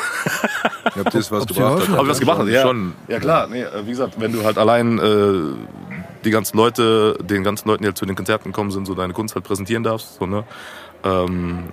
Habt 0.84 1.14
ihr 1.14 1.20
es 1.20 1.30
was 1.30 1.42
Ob 1.42 1.48
gebracht? 1.48 1.74
geholfen 1.74 1.92
hat? 1.92 1.98
Hab 1.98 2.04
ich 2.04 2.10
was 2.10 2.20
gemacht? 2.20 2.48
Ja. 2.48 2.62
Schon. 2.62 2.94
Ja 3.08 3.18
klar, 3.18 3.48
nee, 3.48 3.62
äh, 3.62 3.84
wie 3.84 3.90
gesagt, 3.90 4.14
wenn 4.18 4.32
du 4.32 4.44
halt 4.44 4.56
allein 4.56 4.98
äh, 4.98 5.87
die 6.24 6.30
ganzen 6.30 6.56
Leute, 6.56 7.16
den 7.22 7.44
ganzen 7.44 7.68
Leuten, 7.68 7.82
die 7.82 7.88
halt 7.88 7.98
zu 7.98 8.06
den 8.06 8.16
Konzerten 8.16 8.50
gekommen 8.50 8.70
sind, 8.70 8.86
so 8.86 8.94
deine 8.94 9.12
Kunst 9.12 9.34
halt 9.34 9.44
präsentieren 9.44 9.82
darfst, 9.82 10.16
so, 10.18 10.26
ne? 10.26 10.44
Ähm, 11.04 11.68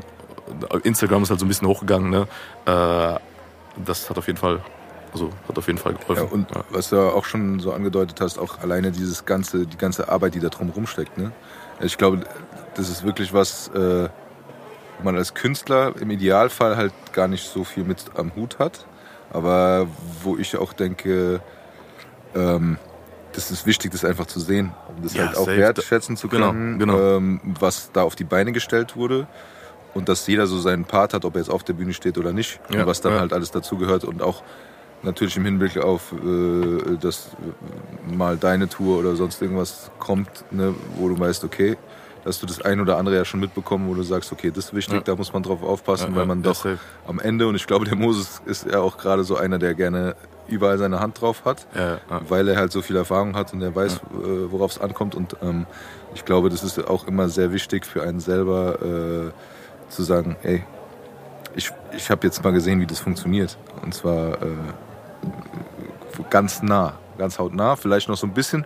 Instagram 0.84 1.24
ist 1.24 1.30
halt 1.32 1.40
so 1.40 1.46
ein 1.46 1.50
bisschen 1.50 1.68
hochgegangen, 1.68 2.10
ne? 2.10 2.28
Äh, 2.66 3.20
das 3.84 4.10
hat 4.10 4.18
auf 4.18 4.28
jeden 4.28 4.38
Fall, 4.38 4.62
also 5.12 5.32
hat 5.48 5.58
auf 5.58 5.68
jeden 5.68 5.80
Fall 5.80 5.94
Ja, 5.94 6.00
geholfen. 6.14 6.28
und 6.32 6.48
was 6.70 6.90
du 6.90 7.00
auch 7.00 7.26
schon 7.26 7.60
so 7.60 7.74
angedeutet 7.74 8.22
hast, 8.22 8.38
auch 8.38 8.60
alleine 8.62 8.92
dieses 8.92 9.26
ganze, 9.26 9.66
die 9.66 9.78
ganze 9.78 10.10
Arbeit, 10.10 10.36
die 10.36 10.40
da 10.40 10.50
drum 10.50 10.70
rumsteckt. 10.70 11.18
Ne? 11.18 11.32
Ich 11.82 11.98
glaube, 11.98 12.22
das 12.76 12.90
ist 12.90 13.04
wirklich 13.04 13.34
was, 13.34 13.70
äh, 13.70 14.08
wo 14.98 15.04
man 15.04 15.18
als 15.18 15.34
Künstler 15.34 15.94
im 16.00 16.10
Idealfall 16.12 16.78
halt 16.78 16.94
gar 17.12 17.28
nicht 17.28 17.50
so 17.50 17.64
viel 17.64 17.84
mit 17.84 18.06
am 18.16 18.34
Hut 18.36 18.60
hat. 18.60 18.86
Aber 19.32 19.88
wo 20.24 20.38
ich 20.38 20.56
auch 20.56 20.72
denke, 20.72 21.42
ähm, 22.34 22.78
das 23.36 23.52
ist 23.52 23.66
wichtig, 23.66 23.92
das 23.92 24.06
einfach 24.06 24.26
zu 24.26 24.40
sehen, 24.40 24.72
um 24.88 25.04
das 25.04 25.14
Ja, 25.14 25.28
halt 25.28 25.38
auch 25.38 25.48
wertschätzen 25.48 26.18
zu 26.18 26.28
Genau, 26.28 26.52
können, 26.52 26.80
genau. 26.80 27.18
Ähm, 27.18 27.42
was 27.60 27.92
da 27.92 28.04
auf 28.04 28.16
die 28.16 28.24
Beine 28.24 28.52
gestellt 28.52 28.96
wurde. 28.96 29.28
Und 29.94 30.10
dass 30.10 30.28
jeder 30.28 30.46
so 30.46 30.60
seinen 30.60 30.84
Part 30.84 31.14
hat, 31.14 31.24
ob 31.24 31.36
er 31.36 31.42
jetzt 31.42 31.50
auf 31.50 31.64
der 31.64 31.74
Bühne 31.74 31.94
steht 31.94 32.18
oder 32.18 32.34
nicht. 32.34 32.60
Ja, 32.70 32.82
und 32.82 32.88
was 32.88 33.00
dann 33.00 33.14
ja. 33.14 33.20
halt 33.20 33.32
alles 33.32 33.52
dazugehört. 33.52 34.04
Und 34.04 34.22
auch 34.22 34.44
natürlich 35.04 35.38
im 35.38 35.46
Hinblick 35.46 35.78
auf, 35.78 36.12
äh, 36.12 36.98
dass 37.00 37.30
mal 38.06 38.36
deine 38.36 38.68
Tour 38.68 39.00
oder 39.00 39.16
sonst 39.16 39.42
irgendwas 39.42 39.92
kommt, 40.00 40.30
ne, 40.52 40.76
wo 40.98 41.08
du 41.08 41.18
weißt, 41.18 41.46
okay, 41.46 41.78
dass 42.26 42.40
du 42.42 42.46
das 42.46 42.62
ein 42.62 42.82
oder 42.82 42.98
andere 42.98 43.16
ja 43.16 43.24
schon 43.24 43.40
mitbekommen, 43.40 43.88
wo 43.88 43.94
du 43.94 44.04
sagst, 44.04 44.32
okay, 44.34 44.52
das 44.52 44.66
ist 44.66 44.74
wichtig, 44.74 44.96
Ja. 44.96 45.02
da 45.02 45.16
muss 45.16 45.32
man 45.32 45.42
drauf 45.44 45.64
aufpassen, 45.64 46.12
Ja, 46.12 46.18
weil 46.18 46.26
man 46.26 46.42
doch 46.44 46.56
safe. 46.56 46.80
am 47.08 47.20
Ende, 47.20 47.48
und 47.48 47.56
ich 47.56 47.66
glaube, 47.68 47.86
der 47.86 47.96
Moses 47.96 48.42
ist 48.46 48.66
ja 48.70 48.80
auch 48.82 48.98
gerade 48.98 49.24
so 49.24 49.38
einer, 49.38 49.58
der 49.60 49.74
gerne 49.76 50.16
überall 50.48 50.78
seine 50.78 51.00
Hand 51.00 51.22
drauf 51.22 51.44
hat, 51.46 51.66
weil 52.28 52.48
er 52.50 52.58
halt 52.58 52.72
so 52.72 52.82
viel 52.82 52.96
Erfahrung 52.98 53.36
hat 53.36 53.54
und 53.54 53.62
er 53.62 53.74
weiß, 53.74 53.94
äh, 53.96 54.00
worauf 54.52 54.72
es 54.72 54.80
ankommt. 54.80 55.16
Und 55.16 55.36
ähm, 55.42 55.66
ich 56.14 56.24
glaube, 56.26 56.50
das 56.50 56.64
ist 56.64 56.86
auch 56.88 57.08
immer 57.08 57.30
sehr 57.30 57.52
wichtig 57.54 57.86
für 57.86 58.04
einen 58.04 58.20
selber 58.20 58.80
äh, 58.82 59.92
zu 59.92 60.04
sagen, 60.04 60.36
ey, 60.44 60.64
ich, 61.56 61.72
ich 61.96 62.10
habe 62.12 62.28
jetzt 62.28 62.44
mal 62.44 62.52
gesehen, 62.54 62.80
wie 62.80 62.86
das 62.86 63.00
funktioniert. 63.00 63.58
Und 63.82 63.94
zwar 63.96 64.34
äh, 64.42 64.48
ganz 66.30 66.62
nah, 66.62 66.94
ganz 67.18 67.40
hautnah, 67.40 67.76
vielleicht 67.76 68.10
noch 68.10 68.18
so 68.18 68.28
ein 68.28 68.34
bisschen 68.34 68.66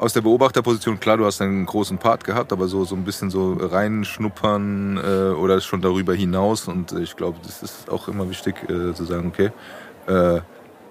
aus 0.00 0.14
der 0.14 0.22
Beobachterposition. 0.22 0.98
Klar, 0.98 1.18
du 1.18 1.26
hast 1.26 1.42
einen 1.42 1.66
großen 1.66 1.98
Part 1.98 2.24
gehabt, 2.24 2.52
aber 2.52 2.68
so, 2.68 2.84
so 2.84 2.94
ein 2.96 3.04
bisschen 3.04 3.28
so 3.28 3.52
reinschnuppern 3.52 4.96
äh, 4.96 5.34
oder 5.34 5.60
schon 5.60 5.82
darüber 5.82 6.14
hinaus. 6.14 6.68
Und 6.68 6.92
ich 6.92 7.16
glaube, 7.16 7.38
das 7.42 7.62
ist 7.62 7.90
auch 7.90 8.08
immer 8.08 8.28
wichtig 8.30 8.56
äh, 8.64 8.94
zu 8.94 9.04
sagen, 9.04 9.28
okay, 9.28 9.50
äh, 10.06 10.40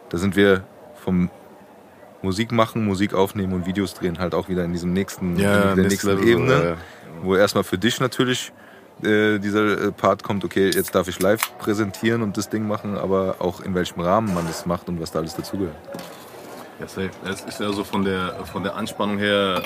da 0.10 0.18
sind 0.18 0.36
wir 0.36 0.64
vom 1.04 1.32
Musik 2.22 2.52
machen, 2.52 2.86
Musik 2.86 3.16
aufnehmen 3.16 3.54
und 3.54 3.66
Videos 3.66 3.96
drehen 3.96 4.20
halt 4.20 4.36
auch 4.36 4.48
wieder 4.48 4.64
in 4.64 4.74
diesem 4.74 4.94
nächsten, 4.94 5.40
Ja, 5.40 5.72
in 5.72 5.78
der 5.78 5.88
nächsten 5.88 6.08
level, 6.10 6.28
Ebene, 6.28 6.54
ja, 6.54 6.64
ja. 6.64 6.78
wo 7.24 7.36
erstmal 7.36 7.64
für 7.64 7.80
dich 7.80 8.00
natürlich 8.00 8.52
äh, 9.02 9.40
dieser 9.40 9.88
äh, 9.88 9.92
Part 9.92 10.22
kommt, 10.22 10.46
okay, 10.46 10.70
jetzt 10.70 10.94
darf 10.94 11.08
ich 11.08 11.20
live 11.20 11.58
präsentieren 11.58 12.22
und 12.22 12.38
das 12.38 12.50
Ding 12.50 12.68
machen, 12.68 12.96
aber 12.96 13.38
auch 13.40 13.62
in 13.62 13.74
welchem 13.74 14.02
Rahmen 14.02 14.36
man 14.36 14.46
das 14.46 14.68
macht 14.68 14.88
und 14.88 15.02
was 15.02 15.12
da 15.12 15.20
alles 15.20 15.36
dazugehört. 15.36 15.76
Ja, 16.80 16.88
safe. 16.88 17.12
Es 17.26 17.42
ist 17.42 17.60
ja 17.60 17.72
so 17.74 17.84
von 17.84 18.04
der, 18.04 18.46
von 18.46 18.64
der 18.64 18.76
Anspannung 18.76 19.18
her 19.18 19.62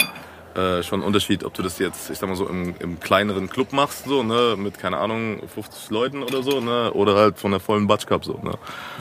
äh, 0.55 0.83
schon 0.83 1.01
ein 1.01 1.05
Unterschied, 1.05 1.43
ob 1.43 1.53
du 1.53 1.63
das 1.63 1.79
jetzt, 1.79 2.09
ich 2.09 2.17
sag 2.17 2.29
mal 2.29 2.35
so, 2.35 2.47
im, 2.47 2.75
im 2.79 2.99
kleineren 2.99 3.49
Club 3.49 3.73
machst, 3.73 4.05
so, 4.05 4.23
ne, 4.23 4.55
mit, 4.57 4.77
keine 4.77 4.97
Ahnung, 4.97 5.41
50 5.47 5.89
Leuten 5.89 6.23
oder 6.23 6.43
so, 6.43 6.59
ne, 6.59 6.91
oder 6.93 7.15
halt 7.15 7.39
von 7.39 7.51
der 7.51 7.59
vollen 7.59 7.87
Batsch 7.87 8.05
Cup, 8.05 8.23
so, 8.23 8.39
ne. 8.41 8.53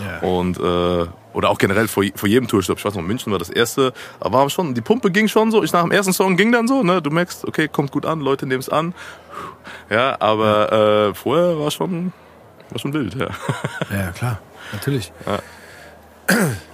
Ja. 0.02 0.26
Und, 0.26 0.58
äh, 0.58 1.06
oder 1.34 1.50
auch 1.50 1.58
generell 1.58 1.88
vor, 1.88 2.04
vor 2.14 2.28
jedem 2.28 2.48
Tourstopp. 2.48 2.78
Ich 2.78 2.84
weiß 2.84 2.94
noch, 2.94 3.02
München 3.02 3.32
war 3.32 3.38
das 3.38 3.50
erste, 3.50 3.92
aber 4.20 4.38
war 4.38 4.50
schon, 4.50 4.74
die 4.74 4.80
Pumpe 4.80 5.10
ging 5.10 5.28
schon 5.28 5.50
so, 5.50 5.62
ich 5.62 5.72
nach 5.72 5.82
dem 5.82 5.92
ersten 5.92 6.12
Song 6.12 6.36
ging 6.36 6.52
dann 6.52 6.68
so, 6.68 6.82
ne, 6.82 7.02
du 7.02 7.10
merkst, 7.10 7.46
okay, 7.46 7.68
kommt 7.68 7.92
gut 7.92 8.06
an, 8.06 8.20
Leute 8.20 8.46
nehmen 8.46 8.60
es 8.60 8.68
an. 8.68 8.94
Ja, 9.90 10.16
aber 10.20 10.72
äh, 11.10 11.14
vorher 11.14 11.58
war 11.58 11.70
schon 11.70 12.12
War 12.70 12.78
schon 12.78 12.92
wild, 12.94 13.14
ja. 13.14 13.28
Ja, 13.90 14.10
klar, 14.12 14.38
natürlich. 14.72 15.12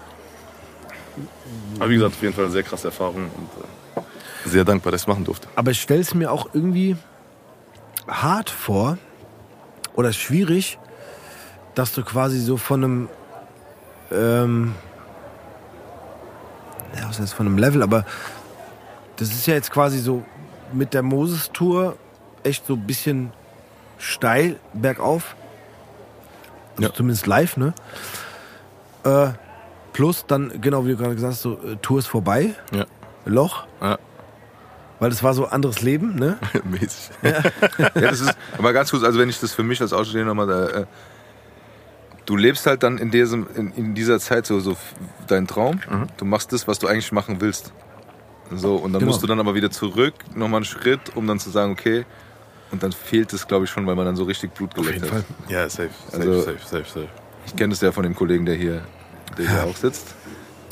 Aber 1.79 1.91
wie 1.91 1.95
gesagt, 1.95 2.15
auf 2.15 2.23
jeden 2.23 2.35
Fall 2.35 2.45
eine 2.45 2.53
sehr 2.53 2.63
krasse 2.63 2.89
Erfahrung 2.89 3.25
und 3.25 4.03
äh, 4.03 4.49
sehr 4.49 4.65
dankbar, 4.65 4.93
dass 4.93 5.03
ich 5.03 5.05
es 5.05 5.09
machen 5.09 5.25
durfte. 5.25 5.49
Aber 5.57 5.71
ich 5.71 5.81
stelle 5.81 6.01
es 6.01 6.15
mir 6.15 6.31
auch 6.33 6.49
irgendwie 6.53 6.97
hart 8.07 8.51
vor 8.51 8.99
oder 9.95 10.13
schwierig, 10.13 10.79
dass 11.75 11.93
du 11.93 12.03
quasi 12.03 12.41
so 12.41 12.57
von 12.57 12.85
einem, 12.85 13.09
ähm, 14.11 14.75
ja, 16.97 17.09
was 17.09 17.21
heißt 17.21 17.35
von 17.35 17.47
einem 17.47 17.59
Level, 17.59 17.83
aber 17.83 18.05
das 19.17 19.29
ist 19.31 19.47
ja 19.47 19.55
jetzt 19.55 19.71
quasi 19.71 19.99
so 19.99 20.25
mit 20.73 20.95
der 20.95 21.03
Moses-Tour 21.03 21.97
echt 22.43 22.67
so 22.67 22.75
ein 22.75 22.87
bisschen 22.87 23.33
steil 23.99 24.57
bergauf. 24.73 25.35
Also 26.77 26.89
Ja. 26.89 26.95
Zumindest 26.95 27.27
live, 27.27 27.57
ne? 27.57 27.75
Äh, 29.05 29.31
plus 29.93 30.25
dann, 30.27 30.61
genau 30.61 30.85
wie 30.87 30.91
du 30.91 30.97
gerade 30.97 31.15
gesagt 31.15 31.33
hast, 31.35 31.43
so 31.43 31.55
äh, 31.65 31.77
Tour 31.83 31.99
ist 31.99 32.07
vorbei, 32.07 32.55
Ja. 32.73 32.87
Loch, 33.25 33.67
Ja. 33.81 33.99
weil 35.01 35.11
das 35.11 35.23
war 35.23 35.35
so 35.35 35.47
anderes 35.47 35.83
Leben, 35.83 36.15
ne? 36.15 36.39
Mäßig. 36.65 37.11
Ja, 37.23 37.43
das 37.95 38.21
ist, 38.21 38.35
aber 38.57 38.73
ganz 38.73 38.91
kurz, 38.91 39.03
also 39.05 39.19
wenn 39.19 39.29
ich 39.29 39.41
das 39.41 39.53
für 39.53 39.63
mich 39.63 39.81
als 39.81 39.93
Außenstehender 39.93 40.35
nochmal, 40.35 40.71
äh, 40.71 40.87
du 42.27 42.37
lebst 42.37 42.67
halt 42.67 42.83
dann 42.83 42.99
in, 42.99 43.11
diesem, 43.11 43.47
in, 43.55 43.73
in 43.73 43.95
dieser 43.95 44.19
Zeit 44.21 44.47
so, 44.47 44.61
so 44.61 44.77
deinen 45.27 45.47
Traum. 45.47 45.81
Du 46.17 46.25
machst 46.25 46.53
das, 46.53 46.69
was 46.69 46.79
du 46.79 46.87
eigentlich 46.87 47.13
machen 47.13 47.41
willst. 47.41 47.73
So, 48.55 48.77
und 48.77 48.93
dann 48.93 49.01
Genau. 49.01 49.11
musst 49.13 49.23
du 49.23 49.27
dann 49.27 49.41
aber 49.41 49.55
wieder 49.55 49.71
zurück, 49.71 50.15
nochmal 50.35 50.59
einen 50.59 50.65
Schritt, 50.65 51.15
um 51.17 51.27
dann 51.27 51.39
zu 51.39 51.51
sagen, 51.51 51.73
okay, 51.73 52.07
und 52.71 52.83
dann 52.83 52.93
fehlt 52.93 53.33
es, 53.33 53.47
glaube 53.47 53.65
ich, 53.65 53.71
schon, 53.71 53.87
weil 53.87 53.95
man 53.95 54.05
dann 54.07 54.17
so 54.17 54.25
richtig 54.25 54.53
Blut 54.55 54.75
geleckt 54.75 55.03
hat. 55.03 55.09
Fall. 55.09 55.25
Ja, 55.49 55.69
safe, 55.69 55.91
safe, 56.11 56.23
Also- 56.23 56.41
safe, 56.43 56.59
safe, 56.65 56.85
safe. 56.85 57.09
Ich 57.47 57.57
kenne 57.57 57.71
das 57.71 57.81
ja 57.81 57.93
von 57.93 58.03
dem 58.03 58.15
Kollegen, 58.15 58.45
der 58.47 58.55
hier, 58.57 58.83
der 59.37 59.49
hier 59.49 59.65
auch 59.65 59.77
sitzt. 59.77 60.15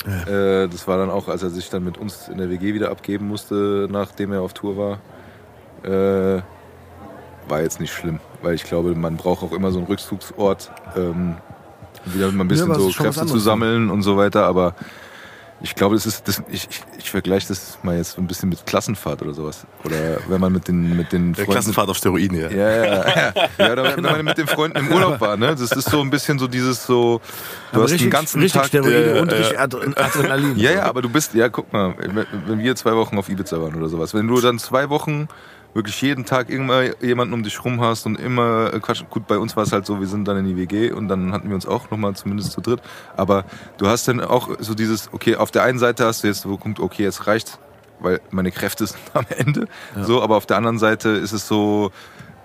Äh, 0.05 0.69
das 0.69 0.87
war 0.87 0.97
dann 0.97 1.09
auch, 1.09 1.27
als 1.27 1.43
er 1.43 1.49
sich 1.49 1.69
dann 1.69 1.83
mit 1.83 1.97
uns 1.97 2.29
in 2.29 2.37
der 2.37 2.49
WG 2.49 2.73
wieder 2.73 2.91
abgeben 2.91 3.27
musste, 3.27 3.87
nachdem 3.91 4.31
er 4.31 4.41
auf 4.41 4.53
Tour 4.53 4.77
war. 4.77 4.99
Äh, 5.83 6.41
war 7.49 7.61
jetzt 7.61 7.79
nicht 7.79 7.93
schlimm, 7.93 8.19
weil 8.41 8.55
ich 8.55 8.63
glaube, 8.63 8.95
man 8.95 9.17
braucht 9.17 9.43
auch 9.43 9.51
immer 9.51 9.71
so 9.71 9.79
einen 9.79 9.87
Rückzugsort, 9.87 10.71
ähm, 10.95 11.35
wieder 12.05 12.31
mal 12.31 12.43
ein 12.43 12.47
bisschen 12.47 12.71
es 12.71 12.77
so 12.77 12.89
Kräfte 12.89 13.13
zu 13.13 13.21
anderes. 13.21 13.43
sammeln 13.43 13.89
und 13.89 14.01
so 14.01 14.17
weiter. 14.17 14.45
Aber 14.45 14.75
ich 15.61 15.73
glaube, 15.73 15.95
das 15.95 16.05
ist, 16.05 16.27
das, 16.27 16.43
ich, 16.49 16.67
ich, 16.69 16.81
ich 16.99 17.09
vergleiche 17.09 17.47
das 17.47 17.79
mal 17.81 17.97
jetzt 17.97 18.11
so 18.11 18.21
ein 18.21 18.27
bisschen 18.27 18.49
mit 18.49 18.65
Klassenfahrt 18.65 19.21
oder 19.23 19.33
sowas. 19.33 19.65
Oder 19.83 20.17
wenn 20.27 20.39
man 20.39 20.53
mit 20.53 20.67
den, 20.67 20.95
mit 20.95 21.11
den 21.11 21.33
Der 21.33 21.45
Freunden 21.45 21.51
Klassenfahrt 21.53 21.89
auf 21.89 21.97
Steroiden, 21.97 22.39
ja. 22.39 22.49
ja, 22.49 22.69
ja, 22.69 22.85
ja. 22.85 23.33
ja 23.57 23.71
oder 23.71 23.95
wenn 23.95 24.03
man 24.03 24.23
mit 24.25 24.37
den 24.37 24.47
Freunden 24.47 24.77
im 24.77 24.91
Urlaub 24.91 25.19
war, 25.19 25.35
ne? 25.35 25.55
Das 25.55 25.71
ist 25.71 25.89
so 25.89 26.01
ein 26.01 26.09
bisschen 26.11 26.37
so 26.37 26.47
dieses 26.47 26.85
so, 26.85 27.21
du 27.71 27.77
Aber 27.79 27.83
hast 27.85 27.99
den 27.99 28.09
ganzen 28.11 28.41
richtig 28.41 28.61
Tag. 28.61 28.67
Steroide 28.69 29.17
äh, 29.17 29.19
und 29.19 29.31
äh, 29.31 29.35
richtig 29.35 29.59
Ad- 29.59 29.77
Adrenalin. 29.95 30.57
Ja, 30.57 30.71
ja, 30.71 30.83
aber 30.83 31.01
du 31.01 31.09
bist, 31.09 31.33
ja, 31.33 31.49
guck 31.49 31.73
mal, 31.73 31.95
wenn 32.45 32.59
wir 32.59 32.75
zwei 32.75 32.95
Wochen 32.95 33.17
auf 33.17 33.27
Ibiza 33.27 33.59
waren 33.59 33.75
oder 33.75 33.89
sowas, 33.89 34.13
wenn 34.13 34.27
du 34.27 34.39
dann 34.39 34.59
zwei 34.59 34.89
Wochen 34.89 35.27
wirklich 35.73 36.01
jeden 36.01 36.25
Tag 36.25 36.49
immer 36.49 36.83
jemanden 37.03 37.33
um 37.33 37.43
dich 37.43 37.63
rum 37.63 37.81
hast 37.81 38.05
und 38.05 38.19
immer 38.19 38.73
äh, 38.73 38.79
Quatsch. 38.79 39.03
Gut, 39.09 39.27
bei 39.27 39.37
uns 39.37 39.55
war 39.55 39.63
es 39.63 39.71
halt 39.71 39.85
so, 39.85 39.99
wir 39.99 40.07
sind 40.07 40.27
dann 40.27 40.37
in 40.37 40.45
die 40.45 40.57
WG 40.57 40.91
und 40.91 41.07
dann 41.07 41.31
hatten 41.33 41.49
wir 41.49 41.55
uns 41.55 41.65
auch 41.65 41.91
nochmal 41.91 42.15
zumindest 42.15 42.51
zu 42.51 42.61
dritt. 42.61 42.81
Aber 43.15 43.45
du 43.77 43.87
hast 43.87 44.07
dann 44.07 44.21
auch 44.21 44.49
so 44.59 44.73
dieses, 44.73 45.13
okay, 45.13 45.35
auf 45.35 45.51
der 45.51 45.63
einen 45.63 45.79
Seite 45.79 46.05
hast 46.05 46.23
du 46.23 46.27
jetzt, 46.27 46.47
wo 46.47 46.57
kommt, 46.57 46.79
okay, 46.79 47.03
jetzt 47.03 47.27
reicht's, 47.27 47.59
weil 47.99 48.21
meine 48.31 48.51
Kräfte 48.51 48.87
sind 48.87 48.99
am 49.13 49.25
Ende. 49.29 49.67
So, 50.01 50.21
aber 50.21 50.35
auf 50.35 50.45
der 50.45 50.57
anderen 50.57 50.79
Seite 50.79 51.09
ist 51.09 51.31
es 51.31 51.47
so, 51.47 51.91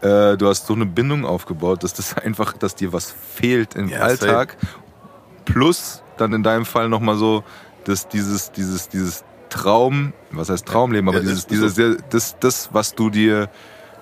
äh, 0.03 0.37
du 0.37 0.49
hast 0.49 0.67
so 0.67 0.75
eine 0.75 0.87
Bindung 0.87 1.25
aufgebaut, 1.25 1.85
dass 1.85 1.95
das 1.95 2.17
einfach, 2.19 2.53
dass 2.53 2.75
dir 2.75 2.93
was 2.93 3.11
fehlt 3.11 3.75
im 3.75 3.89
Ja, 3.89 4.01
Alltag. 4.01 4.57
Plus 5.45 6.03
dann 6.19 6.33
in 6.35 6.43
deinem 6.43 6.67
Fall 6.67 6.89
nochmal 6.89 7.17
so, 7.17 7.43
dass 7.85 8.09
dieses, 8.09 8.53
dieses, 8.53 8.89
dieses 8.89 9.25
Traum, 9.53 10.13
was 10.31 10.49
heißt 10.49 10.67
Traumleben, 10.67 11.09
aber 11.09 11.19
Ja, 11.19 11.23
dieses, 11.23 11.47
das- 11.47 11.75
dieses, 11.75 11.99
das, 12.11 12.37
das, 12.41 12.69
was 12.73 12.95
du 12.95 13.11
dir, 13.11 13.49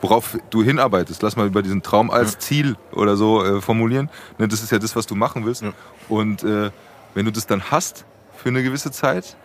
worauf 0.01 0.39
du 0.51 0.63
hinarbeitest, 0.63 1.23
lass 1.23 1.37
mal 1.37 1.47
über 1.47 1.63
diesen 1.63 1.83
Traum 1.83 2.11
als 2.11 2.39
Ziel 2.39 2.77
oder 2.93 3.17
so 3.17 3.45
äh, 3.45 3.61
formulieren. 3.61 4.09
Ne, 4.39 4.49
das 4.49 4.63
ist 4.63 4.71
ja 4.73 4.79
das, 4.79 4.97
was 4.97 5.07
du 5.07 5.15
machen 5.15 5.45
willst. 5.45 5.63
Ja. 5.63 5.73
Und 6.09 6.43
äh, 6.45 6.71
wenn 7.15 7.25
du 7.25 7.33
das 7.33 7.47
dann 7.47 7.71
hast 7.71 8.05
für 8.37 8.49
eine 8.49 8.63
gewisse 8.63 8.91
Zeit, 8.91 9.37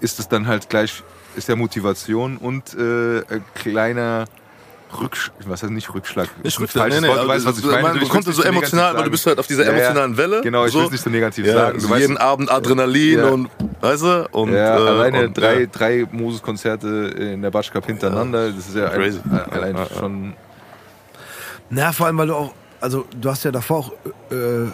ist 0.00 0.18
es 0.18 0.28
dann 0.28 0.46
halt 0.46 0.68
gleich, 0.70 1.02
ist 1.36 1.48
ja 1.48 1.56
Motivation 1.56 2.36
und 2.36 2.74
äh, 2.74 3.18
ein 3.28 3.44
kleiner 3.54 4.24
Rückschlag, 5.00 5.36
was 5.46 5.62
heißt 5.62 5.72
nicht 5.72 5.92
Rückschlag? 5.92 6.28
Nicht 6.42 6.58
Rückschlag, 6.58 6.88
nee, 6.88 7.00
nee, 7.00 7.08
Wort, 7.08 7.22
du 7.22 7.28
weißt, 7.28 7.46
was 7.46 7.58
ich 7.58 7.64
meine. 7.66 7.82
man 7.82 7.98
bekommt 7.98 8.26
nicht 8.26 8.36
so 8.36 8.42
emotional, 8.42 8.94
weil 8.96 9.04
du 9.04 9.10
bist 9.10 9.26
halt 9.26 9.38
auf 9.38 9.46
dieser 9.46 9.66
emotionalen 9.66 10.16
Welle. 10.16 10.40
Genau, 10.40 10.64
ich 10.64 10.72
so. 10.72 10.78
will 10.78 10.86
es 10.86 10.92
nicht 10.92 11.04
so 11.04 11.10
negativ 11.10 11.46
ja, 11.46 11.52
sagen. 11.52 11.78
Du 11.78 11.88
weißt- 11.88 11.98
jeden 11.98 12.16
Abend 12.16 12.50
Adrenalin 12.50 13.18
Ja. 13.18 13.28
und, 13.28 13.50
weißt 13.80 14.02
du? 14.02 14.28
Und, 14.32 14.52
ja, 14.52 14.78
äh, 14.78 14.88
alleine 14.88 15.26
und, 15.26 15.36
drei, 15.36 15.60
ja. 15.60 15.66
drei 15.66 16.06
Moses-Konzerte 16.10 16.88
in 17.18 17.42
der 17.42 17.50
Batsch 17.50 17.70
Cup 17.70 17.86
hintereinander, 17.86 18.50
das 18.50 18.68
ist 18.68 18.76
ja 18.76 18.88
Crazy. 18.88 19.20
ein, 19.30 19.52
allein 19.52 19.76
schon. 19.98 20.34
Na, 21.70 21.92
vor 21.92 22.06
allem, 22.06 22.16
weil 22.18 22.28
du 22.28 22.34
auch, 22.34 22.54
also 22.80 23.04
du 23.20 23.28
hast 23.30 23.44
ja 23.44 23.50
davor 23.50 23.78
auch 23.78 23.92
äh, 24.30 24.70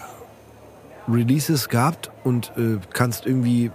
Releases 1.13 1.69
gehabt 1.69 2.11
und 2.23 2.53
äh, 2.57 2.79
kannst 2.93 3.27
irgendwie 3.27 3.71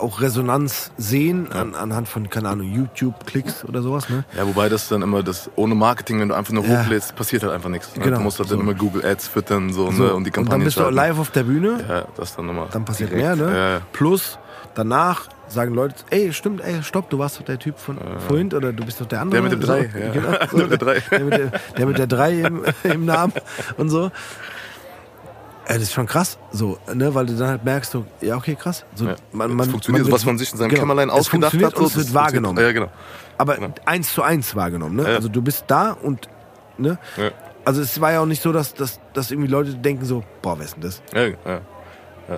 auch 0.00 0.20
Resonanz 0.20 0.90
sehen 0.98 1.50
an, 1.52 1.74
anhand 1.74 2.08
von, 2.08 2.28
keine 2.28 2.50
Ahnung, 2.50 2.66
YouTube-Klicks 2.70 3.64
oder 3.64 3.80
sowas, 3.82 4.08
ne? 4.10 4.24
Ja, 4.36 4.46
wobei 4.46 4.68
das 4.68 4.88
dann 4.88 5.02
immer 5.02 5.22
das 5.22 5.50
ohne 5.56 5.74
Marketing, 5.74 6.20
wenn 6.20 6.28
du 6.28 6.34
einfach 6.34 6.52
nur 6.52 6.64
Ja. 6.64 6.82
hochlädst, 6.84 7.16
passiert 7.16 7.42
halt 7.42 7.52
einfach 7.52 7.70
nichts. 7.70 7.96
Ne? 7.96 8.04
Genau. 8.04 8.18
Du 8.18 8.22
musst 8.24 8.38
halt 8.38 8.48
So. 8.48 8.56
dann 8.56 8.64
immer 8.64 8.74
Google 8.74 9.04
Ads 9.04 9.28
füttern 9.28 9.72
so, 9.72 9.90
So, 9.90 10.02
ne? 10.04 10.14
und 10.14 10.24
die 10.24 10.38
und 10.38 10.52
dann 10.52 10.62
bist 10.62 10.76
du 10.76 10.80
schalten. 10.82 10.94
live 10.96 11.18
auf 11.18 11.30
der 11.30 11.42
Bühne, 11.44 11.84
Ja, 11.88 12.04
das 12.16 12.36
dann 12.36 12.46
nochmal. 12.46 12.68
dann 12.70 12.84
passiert 12.84 13.10
Direkt. 13.12 13.38
mehr, 13.38 13.46
ne? 13.48 13.56
Ja, 13.56 13.68
ja. 13.76 13.80
Plus, 13.92 14.38
danach 14.74 15.28
sagen 15.48 15.74
Leute, 15.74 15.94
ey, 16.10 16.32
stimmt, 16.34 16.60
ey, 16.62 16.82
stopp, 16.82 17.08
du 17.08 17.18
warst 17.18 17.38
doch 17.40 17.44
der 17.44 17.58
Typ 17.58 17.78
von 17.78 17.96
vorhin 18.26 18.52
oder 18.52 18.70
du 18.74 18.84
bist 18.84 19.00
doch 19.00 19.06
der 19.06 19.22
andere. 19.22 19.40
Der 19.40 19.50
mit 19.50 19.52
dem 19.52 19.60
Drei, 19.66 19.88
so, 19.90 19.98
ja. 19.98 20.12
Genau, 20.12 20.32
so, 20.50 20.56
Der 20.58 20.66
mit 20.66 20.70
der 20.72 20.78
Drei. 20.78 21.00
Der 21.10 21.20
mit 21.24 21.32
der, 21.32 21.52
der, 21.78 21.86
mit 21.86 21.98
der 21.98 22.06
Drei 22.06 22.32
im, 22.40 22.62
im 22.84 23.04
Namen 23.06 23.32
und 23.78 23.88
so. 23.88 24.10
Ja, 25.68 25.74
das 25.74 25.82
ist 25.84 25.92
schon 25.92 26.06
krass, 26.06 26.38
so, 26.50 26.78
ne, 26.94 27.14
weil 27.14 27.26
du 27.26 27.36
dann 27.36 27.48
halt 27.48 27.64
merkst, 27.64 27.92
so, 27.92 28.06
ja, 28.22 28.36
okay, 28.36 28.54
krass. 28.54 28.86
So, 28.94 29.04
Ja. 29.06 29.16
man, 29.32 29.50
man, 29.50 29.58
das 29.58 29.68
funktioniert, 29.68 30.06
wird- 30.06 30.14
was 30.14 30.24
man 30.24 30.38
sich 30.38 30.50
in 30.50 30.56
seinem 30.58 30.70
genau, 30.70 30.80
Kämmerlein 30.80 31.08
es 31.10 31.14
ausgedacht 31.14 31.50
funktioniert 31.52 31.74
hat. 31.74 31.78
Und 31.80 31.86
es 31.88 31.92
das 31.94 32.04
wird 32.06 32.14
wahrgenommen. 32.14 32.58
Ja, 32.58 32.72
genau. 32.72 32.88
aber 33.36 33.56
Genau. 33.56 33.74
eins 33.84 34.14
zu 34.14 34.22
eins 34.22 34.56
wahrgenommen, 34.56 34.96
ne? 34.96 35.02
Ja. 35.02 35.16
Also 35.16 35.28
du 35.28 35.42
bist 35.42 35.64
da 35.66 35.90
und, 35.92 36.26
ne? 36.78 36.98
Ja. 37.18 37.30
Also 37.66 37.82
es 37.82 38.00
war 38.00 38.12
ja 38.12 38.20
auch 38.20 38.26
nicht 38.26 38.40
so, 38.42 38.50
dass, 38.50 38.72
dass, 38.72 38.98
dass 39.12 39.30
irgendwie 39.30 39.50
Leute 39.50 39.74
denken 39.74 40.06
so, 40.06 40.24
boah, 40.40 40.58
wer 40.58 40.64
ist 40.64 40.76
denn 40.76 40.82
das? 40.84 41.02
Ja, 41.12 41.24
ja. 41.26 41.34
ja. 41.46 41.60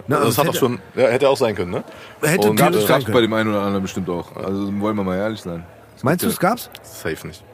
Na, 0.09 0.17
also 0.17 0.29
das 0.29 0.39
hat 0.39 0.47
hätte- 0.47 0.57
auch 0.57 0.61
schon, 0.61 0.79
ja, 0.97 1.07
hätte 1.09 1.29
auch 1.29 1.37
sein 1.37 1.55
können, 1.55 1.71
ne? 1.71 1.85
Hätte 2.23 2.51
Und, 2.51 2.59
äh, 2.61 2.73
sein 2.73 2.87
Gab's 2.87 3.05
bei 3.05 3.21
dem 3.21 3.33
einen 3.33 3.51
oder 3.51 3.61
anderen 3.63 3.83
bestimmt 3.83 4.09
auch. 4.11 4.35
Also 4.37 4.67
wollen 4.81 4.97
wir 4.97 5.05
mal 5.05 5.17
ehrlich 5.17 5.41
sein. 5.41 5.65
Meinst 6.03 6.25
du, 6.25 6.29
es 6.29 6.39
gab's? 6.41 6.69
Safe 6.83 7.27
nicht. 7.29 7.45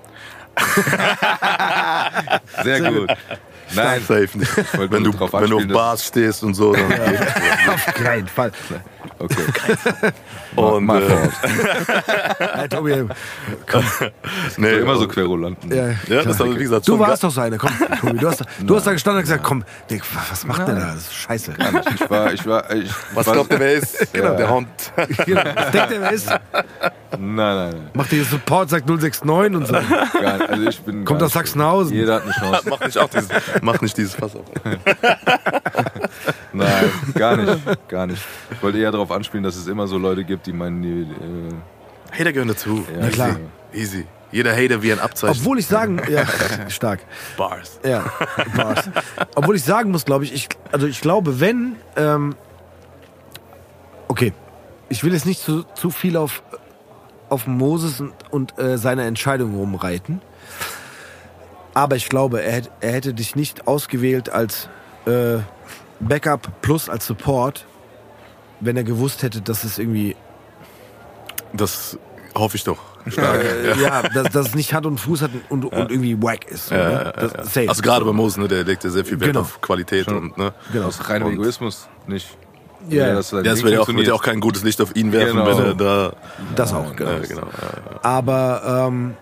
Sehr 2.62 2.80
gut. 2.92 3.10
Nein, 3.74 4.00
Safe 4.00 4.38
nicht. 4.38 4.56
wenn, 4.90 5.04
du, 5.04 5.12
wenn 5.12 5.50
du 5.50 5.58
auf 5.58 5.66
Bars 5.66 6.06
stehst 6.06 6.42
und 6.42 6.54
so. 6.54 6.72
Dann 6.72 6.92
Auf 7.68 7.86
keinen 7.94 8.28
Fall. 8.28 8.52
Okay. 9.18 10.12
und, 10.56 10.84
mal 10.84 11.02
äh, 11.02 11.08
fort. 11.08 11.32
Ja, 12.40 12.68
Tobi, 12.68 13.04
komm. 13.70 13.84
nee, 14.56 14.72
immer 14.74 14.96
so 14.96 15.02
und- 15.02 15.08
Querulanten. 15.12 15.74
Ja, 15.74 15.88
Ja, 16.06 16.22
das 16.22 16.40
aber, 16.40 16.54
wie 16.54 16.62
gesagt, 16.64 16.86
Du 16.88 16.98
warst 16.98 17.24
doch 17.24 17.30
so 17.30 17.40
einer, 17.40 17.58
komm, 17.58 17.70
Tobi, 18.00 18.18
du 18.18 18.28
hast, 18.28 18.44
du 18.60 18.76
hast 18.76 18.86
da 18.86 18.92
gestanden 18.92 19.18
und 19.18 19.24
gesagt, 19.24 19.44
komm, 19.44 19.64
Dick, 19.90 20.02
was 20.30 20.44
macht 20.46 20.66
der 20.66 20.74
da? 20.74 20.86
Das 20.94 20.96
ist 20.96 21.14
scheiße. 21.14 21.54
Ich 21.94 22.10
war, 22.10 22.32
ich 22.32 22.46
war, 22.46 22.70
ich 22.74 22.90
Was 23.14 23.26
war, 23.26 23.34
glaubt 23.34 23.52
ihr, 23.52 23.60
wer 23.60 23.72
ist? 23.74 24.12
Genau. 24.12 24.36
Der 24.36 24.50
Hund. 24.50 24.68
Genau. 25.24 25.42
Was 25.54 25.70
denkt 25.70 25.90
der, 25.90 26.00
wer 26.00 26.12
ist? 26.12 26.28
Nein, 27.18 27.34
nein, 27.34 27.70
nein. 27.70 27.90
Macht 27.94 28.12
dir 28.12 28.24
Support, 28.24 28.70
sagt 28.70 28.86
069 28.88 29.56
und 29.56 29.66
so. 29.66 29.74
Nicht. 29.74 30.24
Also 30.24 30.62
ich 30.68 30.80
bin 30.82 31.04
Kommt 31.04 31.22
aus 31.22 31.32
Sachsenhausen. 31.32 31.94
Jeder 31.94 32.16
hat 32.16 32.22
eine 32.24 32.32
Chance. 32.32 32.62
Mach 32.68 32.80
nicht, 32.80 32.98
auch 32.98 33.08
dieses, 33.08 33.28
mach 33.62 33.80
nicht 33.80 33.96
dieses 33.96 34.14
Fass 34.14 34.34
auf. 34.34 34.44
Nein, 36.52 36.90
gar 37.14 37.36
nicht. 37.36 37.88
Gar 37.88 38.06
nicht. 38.06 38.22
Ich 38.50 38.62
wollte 38.62 38.78
eher 38.78 38.90
darauf 38.90 39.05
anspielen, 39.10 39.44
dass 39.44 39.56
es 39.56 39.66
immer 39.66 39.86
so 39.86 39.98
Leute 39.98 40.24
gibt, 40.24 40.46
die 40.46 40.52
meinen, 40.52 40.82
die, 40.82 41.02
äh, 41.02 42.18
Hater 42.18 42.32
gehören 42.32 42.48
dazu. 42.48 42.84
ja, 42.92 42.98
Na 43.02 43.08
klar. 43.10 43.36
Easy. 43.72 44.06
Jeder 44.32 44.54
Hater 44.56 44.82
wie 44.82 44.92
ein 44.92 44.98
Abzeichen. 44.98 45.38
Obwohl 45.38 45.58
ich 45.58 45.66
sagen, 45.66 46.00
ja, 46.10 46.24
stark. 46.68 47.00
Bars. 47.36 47.78
Ja, 47.84 48.04
Bars. 48.56 48.90
Obwohl 49.34 49.56
ich 49.56 49.62
sagen 49.64 49.90
muss, 49.92 50.04
glaube 50.04 50.24
ich, 50.24 50.32
ich, 50.34 50.48
also 50.72 50.86
ich 50.86 51.00
glaube, 51.00 51.38
wenn, 51.40 51.76
ähm, 51.96 52.34
okay, 54.08 54.32
ich 54.88 55.02
will 55.04 55.12
jetzt 55.12 55.26
nicht 55.26 55.40
zu, 55.40 55.62
zu 55.74 55.90
viel 55.90 56.16
auf, 56.16 56.42
auf 57.28 57.46
Moses 57.46 58.00
und, 58.00 58.12
und 58.30 58.58
äh, 58.58 58.78
seine 58.78 59.04
Entscheidung 59.04 59.54
rumreiten, 59.56 60.20
aber 61.74 61.96
ich 61.96 62.08
glaube, 62.08 62.42
er, 62.42 62.52
hätt- 62.62 62.70
er 62.80 62.92
hätte 62.92 63.14
dich 63.14 63.36
nicht 63.36 63.66
ausgewählt 63.68 64.28
als 64.30 64.68
äh, 65.06 65.38
Backup 66.00 66.62
plus 66.62 66.88
als 66.88 67.06
Support, 67.06 67.66
wenn 68.60 68.76
er 68.76 68.84
gewusst 68.84 69.22
hätte, 69.22 69.40
dass 69.40 69.64
es 69.64 69.78
irgendwie, 69.78 70.16
Das 71.52 71.98
Hoffe 72.34 72.56
ich 72.56 72.64
doch. 72.64 72.78
Äh, 73.16 73.80
ja, 73.80 74.02
dass, 74.02 74.30
dass 74.30 74.48
es 74.48 74.54
nicht 74.54 74.74
Hand 74.74 74.84
und 74.84 74.98
Fuß 74.98 75.22
hat 75.22 75.30
und, 75.48 75.64
und 75.64 75.90
irgendwie 75.90 76.20
wack 76.22 76.44
ist. 76.50 76.68
So, 76.68 76.74
ne? 76.74 77.12
das, 77.16 77.32
safe. 77.54 77.68
Also 77.68 77.80
gerade 77.82 78.04
bei 78.04 78.12
Moses, 78.12 78.36
ne, 78.36 78.48
der 78.48 78.64
legt 78.64 78.84
ja 78.84 78.90
sehr 78.90 79.04
viel 79.04 79.18
Wert 79.20 79.28
Genau. 79.30 79.40
auf 79.40 79.60
Qualität 79.60 80.08
und 80.08 80.36
ne. 80.36 80.52
Genau. 80.72 80.86
Aus 80.86 81.08
reinem 81.08 81.32
Egoismus 81.32 81.88
nicht. 82.06 82.36
Ja, 82.90 83.08
ja. 83.08 83.14
das, 83.14 83.30
Ja, 83.30 83.42
das 83.42 83.62
ja, 83.62 83.80
auch, 83.80 83.88
würde 83.88 84.02
ja 84.02 84.12
auch 84.12 84.22
kein 84.22 84.40
gutes 84.40 84.64
Licht 84.64 84.80
auf 84.82 84.94
ihn 84.96 85.12
werfen, 85.12 85.38
Genau. 85.38 85.58
wenn 85.58 85.64
er 85.64 85.74
da. 85.74 86.12
Das 86.56 86.72
auch, 86.74 86.94
genau. 86.94 87.12
Ja, 87.12 87.18
genau. 87.20 87.42
Ja. 87.42 88.00
Aber 88.02 88.86
ähm, 88.88 89.14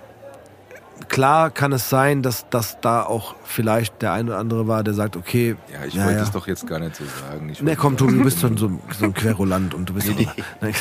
klar 1.08 1.50
kann 1.50 1.72
es 1.72 1.88
sein, 1.90 2.22
dass, 2.22 2.48
dass 2.50 2.80
da 2.80 3.02
auch 3.02 3.34
vielleicht 3.44 4.02
der 4.02 4.12
eine 4.12 4.30
oder 4.30 4.38
andere 4.38 4.66
war, 4.68 4.82
der 4.84 4.94
sagt, 4.94 5.16
okay, 5.16 5.56
Ja, 5.72 5.84
ich 5.86 5.94
ja, 5.94 6.04
wollte 6.04 6.18
ja. 6.18 6.24
es 6.24 6.30
doch 6.30 6.46
jetzt 6.46 6.66
gar 6.66 6.78
nicht 6.78 6.96
so 6.96 7.04
sagen. 7.04 7.48
Ich 7.50 7.62
Nee, 7.62 7.76
komm, 7.76 7.96
Tobi, 7.96 8.14
du 8.18 8.24
bist 8.24 8.44
ein- 8.44 8.56
so, 8.56 8.66
ein- 8.66 8.80
so 8.98 9.04
ein 9.06 9.14
Querulant 9.14 9.74
und 9.74 9.88
du 9.88 9.94
bist 9.94 10.08
nee, 10.16 10.28
nee. 10.60 10.72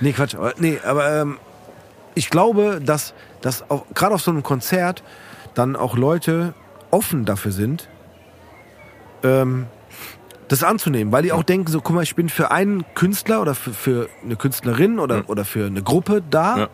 nee, 0.00 0.12
Quatsch. 0.12 0.34
aber- 0.34 0.54
Nee, 0.58 0.78
aber 0.84 1.20
ähm, 1.22 1.38
ich 2.14 2.30
glaube, 2.30 2.80
dass, 2.84 3.14
dass 3.40 3.64
gerade 3.94 4.14
auf 4.14 4.22
so 4.22 4.30
einem 4.30 4.42
Konzert 4.42 5.02
dann 5.54 5.76
auch 5.76 5.96
Leute 5.96 6.54
offen 6.90 7.24
dafür 7.24 7.52
sind, 7.52 7.88
ähm, 9.22 9.66
das 10.48 10.64
anzunehmen, 10.64 11.12
weil 11.12 11.22
die 11.22 11.30
auch 11.32 11.44
denken, 11.44 11.70
so, 11.70 11.80
guck 11.80 11.94
mal, 11.94 12.02
ich 12.02 12.16
bin 12.16 12.28
für 12.28 12.50
einen 12.50 12.84
Künstler 12.94 13.40
oder 13.40 13.54
für, 13.54 13.72
für 13.72 14.08
eine 14.24 14.34
Künstlerin 14.34 14.98
oder, 14.98 15.22
oder 15.28 15.44
für 15.44 15.66
eine 15.66 15.82
Gruppe 15.82 16.22
da. 16.28 16.58
Ja. 16.58 16.68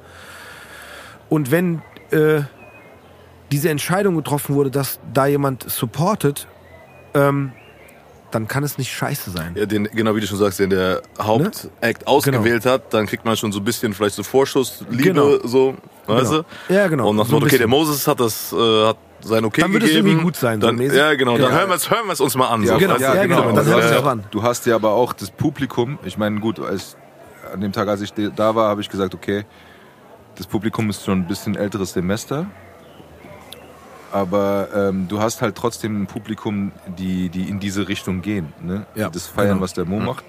Und 1.29 1.51
wenn 1.51 1.83
äh, 2.11 2.41
diese 3.53 3.69
Entscheidung 3.71 4.17
getroffen 4.17 4.55
wurde, 4.55 4.71
dass 4.71 4.99
da 5.13 5.27
jemand 5.27 5.69
supportet, 5.71 6.47
ähm, 7.15 7.53
dann 8.33 8.49
kann 8.49 8.65
es 8.65 8.77
nicht 8.77 8.93
scheiße 8.93 9.31
sein. 9.31 9.53
Ja, 9.55 9.67
den, 9.67 9.85
genau 9.85 10.15
wie 10.17 10.21
du 10.21 10.27
schon 10.27 10.39
sagst, 10.39 10.59
den 10.59 10.71
der 10.71 11.01
Hauptact 11.21 12.07
ausgewählt 12.07 12.67
hat, 12.67 12.93
dann 12.93 13.07
kriegt 13.07 13.25
man 13.25 13.37
schon 13.37 13.53
so 13.53 13.61
ein 13.61 13.65
bisschen 13.65 13.95
vielleicht 13.95 14.17
so 14.17 14.23
Vorschussliebe, 14.25 15.03
Genau. 15.03 15.39
so, 15.45 15.77
weißt 16.07 16.31
Genau. 16.33 16.45
du? 16.69 16.75
Ja, 16.75 16.89
genau. 16.89 17.09
Und 17.11 17.17
nach 17.17 17.27
So 17.27 17.37
okay, 17.37 17.57
der. 17.57 17.69
Moses 17.69 18.07
hat 18.07 18.19
das, 18.21 18.53
äh, 18.53 18.87
hat 18.89 18.97
sein 19.21 19.45
Okay 19.45 19.61
Dann 19.63 19.73
wird 19.73 19.85
es 19.85 19.91
gegeben. 19.91 20.09
irgendwie 20.09 20.25
gut 20.25 20.37
sein, 20.37 20.61
so 20.61 20.67
Dann, 20.67 20.77
mäßig. 20.77 20.99
ja, 20.99 21.15
genau. 21.15 21.39
Dann 21.39 21.51
Ja. 21.53 21.59
hören 21.59 21.69
wir 21.69 21.77
es 21.77 21.89
hören 21.91 22.11
es 22.11 22.21
uns 22.21 22.35
mal 22.37 22.49
an. 22.49 22.63
Ja, 22.65 22.75
so, 22.75 22.79
genau. 22.79 22.97
Ja, 22.97 23.23
genau. 23.25 23.43
Dann 23.43 23.59
Also, 23.59 23.71
hören 23.71 23.81
wir 23.83 23.91
äh, 23.91 23.95
es 23.95 24.03
auch 24.03 24.07
an. 24.07 24.25
Du 24.31 24.43
hast 24.43 24.67
ja 24.67 24.75
aber 24.75 24.91
auch 24.91 25.13
das 25.13 25.31
Publikum. 25.31 25.99
Ich 26.05 26.19
meine, 26.19 26.41
gut, 26.41 26.59
als, 26.61 26.97
an 27.53 27.61
dem 27.61 27.73
Tag, 27.73 27.89
als 27.89 28.01
ich 28.03 28.13
da 28.13 28.55
war, 28.55 28.69
habe 28.69 28.81
ich 28.83 28.91
gesagt, 28.91 29.15
okay, 29.15 29.45
das 30.37 30.47
Publikum 30.47 30.91
ist 30.91 31.05
schon 31.05 31.21
ein 31.21 31.27
bisschen 31.27 31.57
älteres 31.57 31.93
Semester. 31.93 32.47
Aber 34.17 34.69
ähm, 34.75 35.09
du 35.09 35.21
hast 35.21 35.43
halt 35.43 35.57
trotzdem 35.57 36.03
ein 36.03 36.07
Publikum, 36.07 36.73
die, 36.97 37.29
die 37.29 37.51
in 37.51 37.61
diese 37.61 37.87
Richtung 37.87 38.23
gehen. 38.23 38.55
Ne? 38.63 38.87
Ja, 38.95 39.11
das 39.11 39.27
feiern, 39.27 39.49
genau. 39.51 39.61
was 39.61 39.75
der 39.75 39.85
Mo 39.85 40.01
macht. 40.01 40.25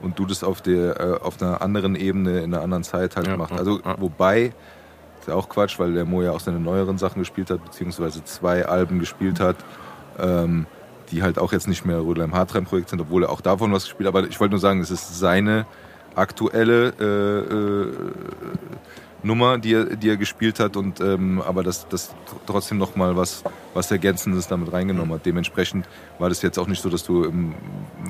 Und 0.00 0.18
du 0.18 0.24
das 0.24 0.42
auf, 0.42 0.62
der, 0.62 0.98
äh, 0.98 1.20
auf 1.20 1.42
einer 1.42 1.60
anderen 1.60 1.94
Ebene, 1.94 2.38
in 2.38 2.54
einer 2.54 2.62
anderen 2.62 2.84
Zeit 2.84 3.16
halt 3.16 3.26
Ja, 3.26 3.36
machst. 3.36 3.52
Also, 3.52 3.80
ja. 3.84 4.00
wobei, 4.00 4.54
ist 5.20 5.28
ja 5.28 5.34
auch 5.34 5.50
Quatsch, 5.50 5.78
weil 5.78 5.92
der 5.92 6.06
Mo 6.06 6.22
ja 6.22 6.32
auch 6.32 6.40
seine 6.40 6.58
neueren 6.58 6.96
Sachen 6.96 7.18
gespielt 7.18 7.50
hat, 7.50 7.62
beziehungsweise 7.62 8.24
zwei 8.24 8.64
Alben 8.64 8.98
gespielt 8.98 9.40
hat, 9.40 9.56
ähm, 10.18 10.64
die 11.10 11.22
halt 11.22 11.38
auch 11.38 11.52
jetzt 11.52 11.68
nicht 11.68 11.84
mehr 11.84 12.00
Rödler 12.00 12.24
im 12.24 12.34
Hartrein-Projekt 12.34 12.88
sind, 12.88 13.00
obwohl 13.02 13.24
er 13.24 13.30
auch 13.30 13.42
davon 13.42 13.70
was 13.74 13.84
gespielt 13.84 14.08
hat. 14.08 14.16
Aber 14.16 14.26
ich 14.26 14.40
wollte 14.40 14.52
nur 14.52 14.60
sagen, 14.60 14.80
es 14.80 14.90
ist 14.90 15.18
seine 15.18 15.66
aktuelle 16.14 16.94
äh, 16.98 17.54
äh, 17.54 17.92
Nummer, 19.22 19.58
die 19.58 19.74
er, 19.74 19.96
die 19.96 20.08
er 20.08 20.16
gespielt 20.16 20.60
hat, 20.60 20.76
und 20.76 21.00
ähm, 21.00 21.42
aber 21.44 21.62
das, 21.62 21.88
das 21.88 22.14
trotzdem 22.46 22.78
noch 22.78 22.94
mal 22.94 23.16
was, 23.16 23.42
was 23.74 23.90
Ergänzendes 23.90 24.46
damit 24.46 24.72
reingenommen 24.72 25.14
hat. 25.14 25.26
Dementsprechend 25.26 25.86
war 26.18 26.28
das 26.28 26.42
jetzt 26.42 26.58
auch 26.58 26.66
nicht 26.66 26.82
so, 26.82 26.88
dass 26.88 27.04
du 27.04 27.24
im 27.24 27.54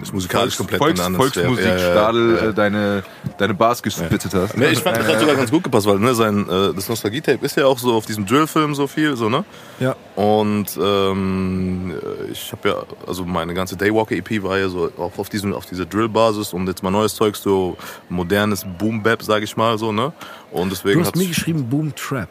Das 0.00 0.12
musikalisch 0.12 0.56
komplett 0.56 0.78
Volks, 0.78 1.00
ein 1.00 1.06
anderes 1.06 1.32
Volksmusikstadel 1.32 2.28
Ja, 2.28 2.36
ja, 2.36 2.44
ja. 2.44 2.50
äh, 2.50 2.54
deine, 2.54 3.02
deine 3.38 3.54
Bars 3.54 3.82
gespittet 3.82 4.32
hast. 4.34 4.56
Nee, 4.56 4.68
ich 4.68 4.80
fand, 4.80 4.98
das 4.98 5.08
hat 5.08 5.20
sogar 5.20 5.36
ganz 5.36 5.50
gut 5.50 5.64
gepasst, 5.64 5.86
weil 5.86 5.98
ne, 5.98 6.14
sein, 6.14 6.48
äh, 6.48 6.74
das 6.74 6.88
Nostalgie-Tape 6.88 7.44
ist 7.44 7.56
ja 7.56 7.66
auch 7.66 7.78
so 7.78 7.94
auf 7.94 8.06
diesem 8.06 8.26
Drill-Film 8.26 8.74
so 8.74 8.86
viel, 8.86 9.16
so, 9.16 9.28
ne? 9.28 9.44
Ja. 9.80 9.96
Und 10.14 10.78
ähm, 10.82 11.94
ich 12.30 12.52
habe 12.52 12.68
ja, 12.68 12.74
also 13.06 13.24
meine 13.24 13.54
ganze 13.54 13.76
Daywalker-EP 13.76 14.42
war 14.42 14.58
ja 14.58 14.68
so 14.68 14.90
auch 14.98 15.16
auf, 15.18 15.28
diesem, 15.28 15.54
auf 15.54 15.66
dieser 15.66 15.86
Drill-Basis 15.86 16.52
und 16.52 16.66
jetzt 16.66 16.82
mal 16.82 16.90
neues 16.90 17.14
Zeug, 17.14 17.36
so 17.36 17.76
modernes 18.08 18.66
Boom-Bap, 18.78 19.22
sag 19.22 19.42
ich 19.42 19.56
mal, 19.56 19.78
so, 19.78 19.92
ne? 19.92 20.12
Und 20.50 20.70
deswegen 20.70 20.97
Du 20.98 21.06
hast 21.06 21.16
mir 21.16 21.26
geschrieben 21.28 21.68
Boom 21.68 21.94
Trap. 21.94 22.28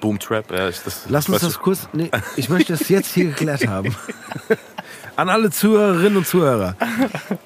Boom-Trap, 0.00 0.50
ja. 0.50 0.68
Ich, 0.68 0.80
das, 0.84 1.04
Lass 1.08 1.28
uns 1.28 1.42
das 1.42 1.60
kurz. 1.60 1.88
Nee, 1.92 2.10
ich 2.36 2.48
möchte 2.48 2.72
das 2.72 2.88
jetzt 2.88 3.14
hier 3.14 3.26
geklärt 3.26 3.66
haben. 3.68 3.94
An 5.16 5.28
alle 5.28 5.50
Zuhörerinnen 5.50 6.16
und 6.18 6.26
Zuhörer. 6.26 6.74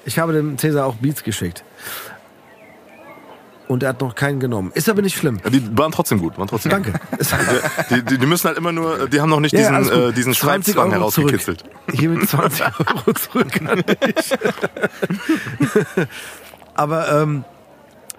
Ich 0.05 0.17
habe 0.17 0.33
dem 0.33 0.57
Cäsar 0.57 0.87
auch 0.87 0.95
Beats 0.95 1.23
geschickt. 1.23 1.63
Und 3.67 3.83
er 3.83 3.89
hat 3.89 4.01
noch 4.01 4.15
keinen 4.15 4.39
genommen. 4.39 4.71
Ist 4.73 4.89
aber 4.89 5.01
nicht 5.01 5.17
schlimm. 5.17 5.39
Die 5.51 5.77
waren 5.77 5.91
trotzdem 5.91 6.19
gut, 6.19 6.37
waren 6.39 6.47
trotzdem 6.47 6.71
Danke. 6.71 6.93
Die, 7.89 8.01
die, 8.01 8.17
die 8.17 8.25
müssen 8.25 8.47
halt 8.47 8.57
immer 8.57 8.71
nur, 8.71 9.07
die 9.09 9.19
haben 9.21 9.29
noch 9.29 9.41
nicht 9.41 9.53
Ja, 9.53 9.77
diesen, 9.79 9.93
gut. 9.93 10.09
äh, 10.09 10.13
diesen 10.13 10.33
20 10.33 10.37
Schreibzwang 10.73 10.91
herausgekitzelt. 10.91 11.63
Hier 11.91 12.09
mit 12.09 12.27
20 12.29 12.65
Euro 12.79 13.13
zurück 13.13 13.61
an 13.65 13.83
dich. 13.85 14.33
Aber 16.75 17.21
ähm, 17.21 17.43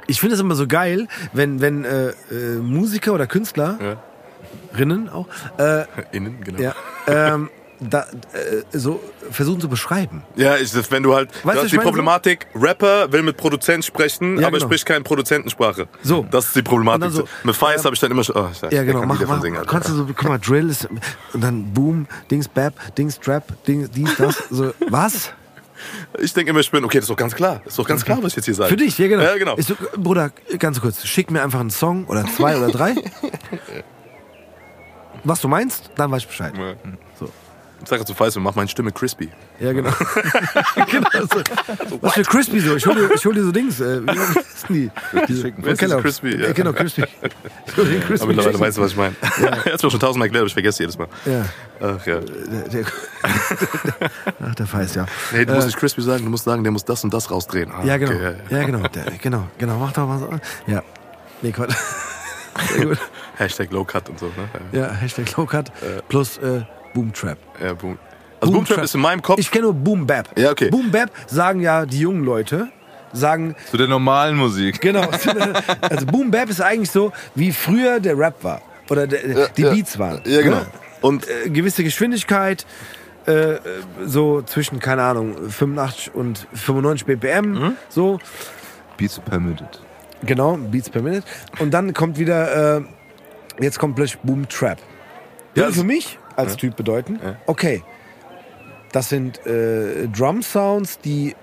ich 0.09 0.20
finde 0.20 0.34
es 0.34 0.40
immer 0.40 0.56
so 0.56 0.66
geil, 0.66 1.06
wenn, 1.32 1.61
wenn 1.61 1.84
äh, 1.84 2.09
äh, 2.09 2.14
Musiker 2.61 3.12
oder 3.12 3.26
Künstlerinnen 3.28 3.98
auch 5.12 5.28
äh, 5.59 5.84
Innen, 6.12 6.40
genau. 6.42 6.61
ja, 6.61 6.74
ähm, 7.06 7.50
da, 7.80 8.06
äh, 8.32 8.62
so 8.76 9.00
versuchen 9.30 9.61
zu 9.61 9.68
beschreiben. 9.68 10.24
Ja, 10.34 10.56
ich, 10.56 10.72
das, 10.72 10.90
wenn 10.90 11.02
du 11.02 11.14
halt, 11.14 11.30
Weißt 11.44 11.44
du 11.44 11.61
hast 11.61 11.64
ich 11.66 11.70
die 11.70 11.76
meine 11.76 11.86
so? 11.86 11.90
Problematik, 11.90 12.46
Rapper 12.54 13.12
will 13.12 13.22
mit 13.22 13.36
Produzent 13.36 13.84
sprechen, 13.84 14.38
Ja, 14.40 14.48
aber 14.48 14.56
genau. 14.56 14.68
spricht 14.68 14.86
keine 14.86 15.04
Produzentensprache. 15.04 15.86
So. 16.02 16.26
Das 16.30 16.46
ist 16.46 16.56
die 16.56 16.62
Problematik. 16.62 17.02
Dann 17.02 17.12
so, 17.12 17.24
mit 17.44 17.54
Fies 17.54 17.84
habe 17.84 17.94
ich 17.94 18.00
dann 18.00 18.11
immer 18.11 18.24
schon, 18.24 18.36
oh, 18.36 18.48
Ja, 18.70 18.82
genau. 18.82 19.04
Mach, 19.04 19.20
mach, 19.20 19.66
kannst 19.66 19.90
du 19.90 19.94
so, 19.94 20.06
guck 20.06 20.24
mal, 20.24 20.38
Drill 20.38 20.70
ist, 20.70 20.88
und 21.32 21.40
dann 21.40 21.72
Boom, 21.72 22.06
Dings, 22.30 22.48
Bap, 22.48 22.74
Dings, 22.96 23.20
Trap, 23.20 23.44
Dings, 23.64 23.90
dies, 23.90 24.16
das. 24.16 24.42
So, 24.50 24.72
was? 24.88 25.32
Ich 26.18 26.32
denke 26.32 26.50
immer, 26.50 26.60
ich 26.60 26.70
bin, 26.70 26.84
okay, 26.84 26.98
das 26.98 27.04
ist 27.04 27.10
doch 27.10 27.16
ganz 27.16 27.34
klar. 27.34 27.60
Das 27.64 27.72
ist 27.72 27.78
doch 27.78 27.86
ganz 27.86 28.04
klar, 28.04 28.18
was 28.22 28.32
ich 28.32 28.36
jetzt 28.36 28.44
hier 28.46 28.54
sage. 28.54 28.70
Für 28.70 28.76
dich, 28.76 28.98
ja 28.98 29.08
genau. 29.08 29.22
Ja, 29.22 29.36
genau. 29.36 29.56
Ich 29.56 29.66
so, 29.66 29.74
Bruder, 29.96 30.30
ganz 30.58 30.80
kurz, 30.80 31.04
schick 31.06 31.30
mir 31.30 31.42
einfach 31.42 31.60
einen 31.60 31.70
Song 31.70 32.06
oder 32.06 32.24
zwei 32.26 32.56
oder 32.56 32.70
drei. 32.70 32.94
Was 35.24 35.40
du 35.40 35.48
meinst, 35.48 35.90
dann 35.96 36.10
weiß 36.10 36.22
ich 36.22 36.28
Bescheid. 36.28 36.54
Ja. 36.56 36.74
Ich 37.80 37.88
sage 37.88 38.04
zu 38.04 38.12
Fies, 38.14 38.36
mach 38.36 38.54
meine 38.54 38.68
Stimme 38.68 38.90
crispy. 38.92 39.28
Ja, 39.60 39.72
genau. 39.72 39.90
genau 40.90 41.08
so. 41.12 41.40
Was 42.00 42.14
für 42.14 42.22
Crispy 42.22 42.60
so? 42.60 42.76
Ich 42.76 42.86
hol 42.86 42.94
dir, 42.94 43.10
ich 43.14 43.24
hol 43.24 43.32
dir 43.34 43.44
so 43.44 43.52
Dings. 43.52 43.80
Äh, 43.80 44.02
wie 44.04 44.10
heißen 44.18 44.40
die? 44.68 44.90
Diese, 45.28 45.52
von 45.52 45.76
Kellogg's. 45.76 46.02
Crispy? 46.02 46.36
Ja. 46.36 46.46
Ja, 46.48 46.52
genau, 46.52 46.72
Crispy. 46.72 47.02
Ich 47.02 47.76
hol 47.76 47.84
Crispy. 48.00 48.14
Aber 48.14 48.26
mittlerweile 48.26 48.60
weißt 48.60 48.78
du, 48.78 48.82
was 48.82 48.90
ich 48.90 48.96
meine. 48.96 49.14
Er 49.40 49.72
hat 49.72 49.82
mir 49.82 49.90
schon 49.90 50.00
tausendmal 50.00 50.26
erklärt, 50.26 50.42
aber 50.42 50.46
ich 50.48 50.52
vergesse 50.52 50.82
jedes 50.82 50.98
Mal. 50.98 51.08
Ja, 51.24 51.44
Ach 51.80 52.04
ja. 52.06 52.18
der, 52.20 52.68
der, 52.68 52.84
Ach, 54.42 54.54
der 54.56 54.72
Weiß, 54.72 54.94
ja. 54.96 55.06
Nee, 55.32 55.44
du 55.44 55.54
musst 55.54 55.66
nicht 55.68 55.78
crispy 55.78 56.02
sagen, 56.02 56.24
du 56.24 56.30
musst 56.30 56.44
sagen, 56.44 56.62
der 56.64 56.72
muss 56.72 56.84
das 56.84 57.04
und 57.04 57.14
das 57.14 57.30
rausdrehen. 57.30 57.70
Ah, 57.70 57.84
Ja, 57.84 57.96
genau. 57.96 58.12
okay, 58.12 58.22
ja, 58.22 58.30
ja. 58.30 58.58
Ja, 58.58 58.66
genau. 58.66 58.88
Der, 58.88 59.04
genau, 59.22 59.48
genau. 59.56 59.78
Mach 59.78 59.92
doch 59.92 60.06
mal 60.06 60.18
so. 60.18 60.30
Ja. 60.66 60.82
Nee, 61.42 61.52
gut. 61.52 61.68
Hashtag 63.36 63.70
Low 63.70 63.84
Cut 63.84 64.08
und 64.08 64.18
so. 64.18 64.26
Ne? 64.26 64.32
Ja, 64.72 64.90
Hashtag 64.90 65.36
Low 65.36 65.46
Cut 65.46 65.70
plus 66.08 66.38
äh, 66.38 66.62
Boom 66.99 67.12
Trap. 67.12 67.38
Ja, 67.62 67.74
Boom. 67.74 67.96
Also 68.40 68.53
Boom 68.53 68.55
Boom 68.55 68.64
Trap 68.64 68.74
Trap. 68.76 68.84
ist 68.84 68.94
in 68.94 69.01
meinem 69.01 69.22
Kopf. 69.22 69.38
Ich 69.38 69.51
kenne 69.51 69.64
nur 69.64 69.74
Boom 69.74 70.07
Bap. 70.07 70.28
Ja, 70.36 70.51
okay. 70.51 70.68
Boom 70.70 70.90
Bap 70.90 71.11
sagen 71.28 71.61
ja 71.61 71.86
die 71.86 72.01
jungen 72.01 72.24
Leute, 72.24 72.68
sagen, 73.12 73.55
Zu 73.70 73.76
der 73.76 73.86
normalen 73.86 74.36
Musik. 74.36 74.80
genau, 74.80 75.09
also 75.80 76.07
Boom 76.07 76.30
Bap 76.30 76.49
ist 76.51 76.61
eigentlich 76.61 76.90
so, 76.90 77.12
wie 77.36 77.53
früher 77.53 78.01
der 78.01 78.18
Rap 78.18 78.42
war. 78.42 78.61
Oder 78.90 79.07
der, 79.07 79.49
die 79.51 79.62
ja. 79.62 79.70
Beats 79.72 79.99
waren. 79.99 80.20
ja, 80.24 80.42
genau. 80.42 80.57
Ne? 80.59 80.66
Und 81.01 81.26
Äh, 81.28 81.51
gewisse 81.51 81.84
Geschwindigkeit, 81.84 82.66
äh, 83.26 83.57
so 84.05 84.42
zwischen, 84.42 84.80
keine 84.80 85.03
Ahnung, 85.03 85.36
85 85.51 86.14
und 86.14 86.46
95 86.55 87.07
BPM, 87.07 87.53
Mhm. 87.53 87.76
so. 87.88 88.18
Beats 88.96 89.20
permitted. 89.20 89.80
Genau, 90.24 90.57
Beats 90.57 90.90
per 90.90 91.03
Minute. 91.03 91.22
Und 91.61 91.70
dann 91.72 91.94
kommt 91.94 92.18
wieder, 92.18 92.78
äh, 92.78 92.82
jetzt 93.61 93.78
kommt 93.78 93.94
plötzlich 93.94 94.18
Boom 94.22 94.49
Trap. 94.49 94.78
Ja, 95.55 95.70
für 95.70 95.84
mich 95.84 96.18
als 96.39 96.57
Typ 96.57 96.76
bedeuten, 96.76 97.18
okay, 97.47 97.82
das 98.93 99.09
sind 99.09 99.45
äh, 99.47 100.09
Drum 100.09 100.43
Sounds, 100.43 100.99
die 101.01 101.34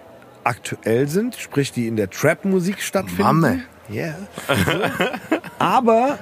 aktuell 0.43 1.07
sind, 1.07 1.35
sprich 1.35 1.71
die 1.71 1.87
in 1.87 1.95
der 1.95 2.09
Trap-Musik 2.09 2.81
stattfinden. 2.81 3.21
Mame. 3.21 3.63
Yeah. 3.91 4.15
Aber 5.59 6.17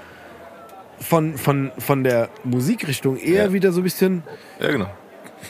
von, 1.00 1.38
von, 1.38 1.72
von 1.78 2.04
der 2.04 2.30
Musikrichtung 2.44 3.18
eher 3.18 3.46
Ja. 3.46 3.54
wieder 3.54 3.72
so 3.72 3.80
ein 3.82 3.84
bisschen, 3.84 4.24
Ja, 4.60 4.72
genau. 4.72 4.90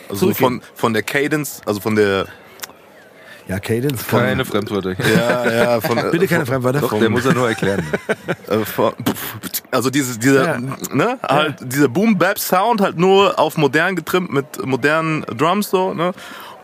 Also 0.09 0.33
von, 0.33 0.61
von 0.75 0.93
der 0.93 1.03
Cadence, 1.03 1.61
also 1.65 1.79
von 1.79 1.95
der. 1.95 2.25
Ja, 3.47 3.59
Cadence. 3.59 4.03
Von, 4.03 4.19
Keine 4.19 4.45
Fremdwörter. 4.45 4.95
Ja, 5.15 5.51
ja, 5.51 5.81
von. 5.81 5.97
Bitte 6.11 6.27
keine 6.27 6.45
Fremdwörter. 6.45 6.79
Doch, 6.81 6.97
der 6.97 7.09
muss 7.09 7.25
er 7.25 7.33
nur 7.33 7.47
erklären. 7.49 7.85
Äh, 8.49 8.65
von, 8.65 8.93
also 9.71 9.89
diese, 9.89 10.19
dieser, 10.19 10.55
Ja. 10.55 10.59
ne, 10.91 11.17
halt, 11.23 11.55
dieser 11.61 11.87
Boom 11.87 12.17
Bap 12.17 12.37
Sound 12.37 12.81
halt 12.81 12.97
nur 12.97 13.39
auf 13.39 13.57
modern 13.57 13.95
getrimmt 13.95 14.31
mit 14.33 14.65
modernen 14.65 15.21
Drums 15.37 15.69
so, 15.69 15.93
ne? 15.93 16.13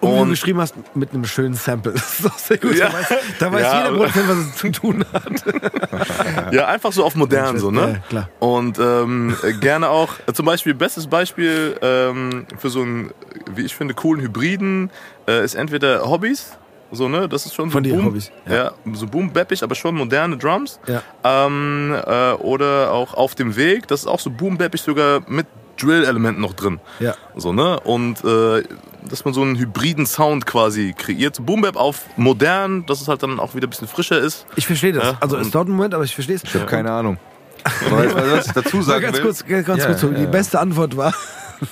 Und 0.02 0.10
wie 0.12 0.16
du 0.16 0.22
Und 0.22 0.30
geschrieben 0.30 0.60
hast, 0.62 0.76
mit 0.96 1.14
einem 1.14 1.26
schönen 1.26 1.56
Sample. 1.56 1.92
Das 1.96 2.20
ist 2.20 2.26
doch 2.26 2.38
sehr 2.38 2.58
gut. 2.58 2.76
Ja. 2.76 2.88
Da 2.90 2.94
weiß, 2.94 3.08
da 3.40 3.52
weiß 3.52 3.62
Ja, 3.62 3.78
jeder 3.78 3.98
Produzent, 3.98 4.30
was 4.30 4.38
es 4.38 4.56
zu 4.56 4.72
tun 4.72 5.06
hat. 5.14 6.54
Ja, 6.54 6.68
einfach 6.68 6.92
so 6.92 7.04
auf 7.04 7.16
modern, 7.16 7.58
so, 7.60 7.72
ne? 7.72 7.82
Ja, 7.82 8.08
klar. 8.10 8.30
Und 8.40 8.78
ähm, 8.80 9.36
äh, 9.44 9.54
gerne 9.54 9.90
auch, 9.90 10.14
äh, 10.28 10.34
zum 10.34 10.46
Beispiel, 10.46 10.74
bestes 10.74 11.08
Beispiel 11.08 11.78
ähm, 11.82 12.46
für 12.58 12.70
so 12.70 12.82
einen, 12.82 13.12
wie 13.54 13.64
ich 13.66 13.76
finde, 13.76 13.94
coolen 13.94 14.22
Hybriden 14.22 14.90
äh, 15.28 15.44
ist 15.44 15.56
entweder 15.56 16.10
Hobbys, 16.10 16.58
so, 16.92 17.08
ne? 17.10 17.30
Das 17.30 17.46
ist 17.46 17.54
schon 17.56 17.70
so 17.70 17.74
Von 17.74 17.84
dir, 17.84 17.96
Boom, 17.96 18.06
Hobbys, 18.06 18.32
Ja. 18.48 18.54
ja. 18.56 18.72
so 18.94 19.06
boom 19.08 19.32
bappig, 19.32 19.62
aber 19.64 19.76
schon 19.76 19.96
moderne 19.96 20.38
Drums. 20.38 20.80
Ja. 20.88 21.02
Ähm, 21.24 21.94
äh, 22.06 22.32
oder 22.34 22.92
auch 22.92 23.14
auf 23.14 23.36
dem 23.36 23.56
Weg, 23.56 23.88
das 23.88 24.02
ist 24.02 24.08
auch 24.08 24.20
so 24.20 24.30
boom 24.30 24.58
bappig, 24.58 24.82
sogar 24.82 25.22
mit 25.28 25.46
Drill-Elementen 25.80 26.42
noch 26.42 26.54
drin. 26.54 26.80
Ja. 27.00 27.14
So, 27.36 27.54
ne? 27.54 27.80
Und 27.80 28.24
äh, 28.26 28.64
dass 29.10 29.24
man 29.24 29.34
so 29.34 29.42
einen 29.42 29.56
hybriden 29.58 30.06
Sound 30.06 30.46
quasi 30.46 30.94
kreiert. 30.98 31.36
So 31.38 31.44
Boom 31.44 31.62
Bap 31.62 31.78
auf 31.78 32.02
modern, 32.18 32.86
dass 32.86 33.00
es 33.02 33.08
halt 33.08 33.24
dann 33.24 33.40
auch 33.40 33.56
wieder 33.56 33.66
ein 33.68 33.70
bisschen 33.70 33.88
frischer 33.88 34.20
ist. 34.20 34.46
Ich 34.58 34.68
verstehe 34.68 34.92
das. 34.92 35.04
Ja, 35.04 35.18
Also 35.22 35.38
es 35.38 35.50
dauert 35.52 35.68
einen 35.68 35.78
Moment, 35.78 35.94
aber 35.94 36.04
ich 36.04 36.14
verstehe 36.14 36.36
es. 36.36 36.44
Ich 36.44 36.54
habe 36.54 36.66
keine 36.66 36.92
Ahnung. 36.92 37.18
Weißt 37.90 38.14
du, 38.14 38.32
was 38.32 38.48
ich 38.48 38.52
dazu 38.54 38.82
sagen 38.82 39.02
ganz 39.04 39.18
will? 39.18 39.24
kurz, 39.24 39.46
ganz 39.46 39.68
Ja, 39.68 39.86
kurz. 39.86 40.02
ja, 40.02 40.08
Die 40.10 40.24
ja. 40.24 40.30
beste 40.30 40.60
Antwort 40.60 40.98
war, 40.98 41.14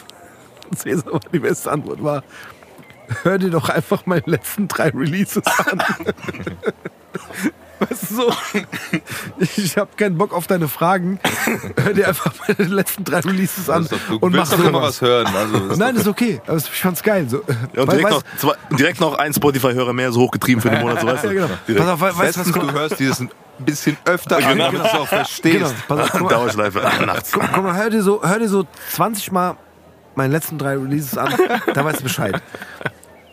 Cäsar, 0.76 1.14
war- 1.14 1.20
die 1.34 1.40
beste 1.40 1.72
Antwort 1.72 2.04
war, 2.04 2.24
hör 3.24 3.38
dir 3.38 3.50
doch 3.50 3.70
einfach 3.70 4.06
meine 4.06 4.24
letzten 4.26 4.68
drei 4.68 4.90
Releases 4.90 5.44
an. 5.46 5.82
Weißt 7.80 8.10
du 8.10 8.16
so, 8.16 8.34
ich 9.56 9.78
habe 9.78 9.92
keinen 9.98 10.18
Bock 10.18 10.34
auf 10.34 10.48
deine 10.48 10.68
Fragen. 10.68 11.20
Hör 11.80 11.94
dir 11.94 12.08
einfach 12.08 12.34
meine 12.48 12.68
letzten 12.70 13.04
drei 13.04 13.20
Releases 13.20 13.70
an 13.70 13.88
doch, 13.88 13.98
du 14.10 14.18
und 14.18 14.36
mach 14.36 14.50
doch 14.50 14.64
immer 14.64 14.82
was 14.82 15.00
hören. 15.02 15.28
Also, 15.36 15.60
das 15.60 15.72
ist 15.74 15.78
Nein, 15.78 15.96
ist 15.96 16.08
okay. 16.08 16.42
Aber 16.48 16.58
ich 16.58 16.64
fand's 16.70 17.04
geil. 17.04 17.30
So, 17.30 17.44
Ja, 17.76 17.84
und 17.84 17.92
direkt, 17.92 18.08
weißt- 18.08 18.12
noch, 18.12 18.24
zwei, 18.38 18.54
direkt 18.78 19.00
noch 19.00 19.14
ein 19.20 19.32
Spotify-Hörer 19.32 19.94
mehr 19.94 20.12
so 20.12 20.22
hochgetrieben 20.22 20.60
für 20.62 20.72
den 20.72 20.82
Monat, 20.82 21.02
so 21.02 21.08
weißt 21.08 21.26
du? 21.26 21.32
Ja, 21.36 21.48
genau. 21.68 21.80
Pass 21.82 21.88
auf, 21.90 22.02
we- 22.02 22.06
weißt 22.06 22.18
du, 22.18 22.18
was 22.18 22.26
Bestens, 22.48 22.52
kommt? 22.54 22.72
du 22.72 22.74
hörst 22.74 23.00
dieses 23.00 23.20
ein 23.20 23.30
bisschen 23.60 23.98
öfter 24.06 24.38
an, 24.38 24.44
Genau. 24.44 24.66
damit 24.72 24.82
du 24.82 24.86
es 24.88 24.94
auch 24.94 25.08
verstehst. 25.08 25.58
Genau, 25.58 25.72
pass 25.88 26.12
auf, 26.22 26.28
Dauerschleife 26.30 26.80
nachts. 27.06 27.32
guck 27.32 27.64
mal, 27.64 27.76
hör 27.76 27.90
dir, 27.92 28.02
so, 28.02 28.24
hör 28.24 28.40
dir 28.40 28.50
so 28.50 28.66
20 28.94 29.32
Mal 29.32 29.56
meine 30.16 30.34
letzten 30.34 30.58
drei 30.58 30.72
Releases 30.78 31.16
an, 31.16 31.32
da 31.76 31.86
weißt 31.86 32.00
du 32.00 32.04
Bescheid. 32.04 32.42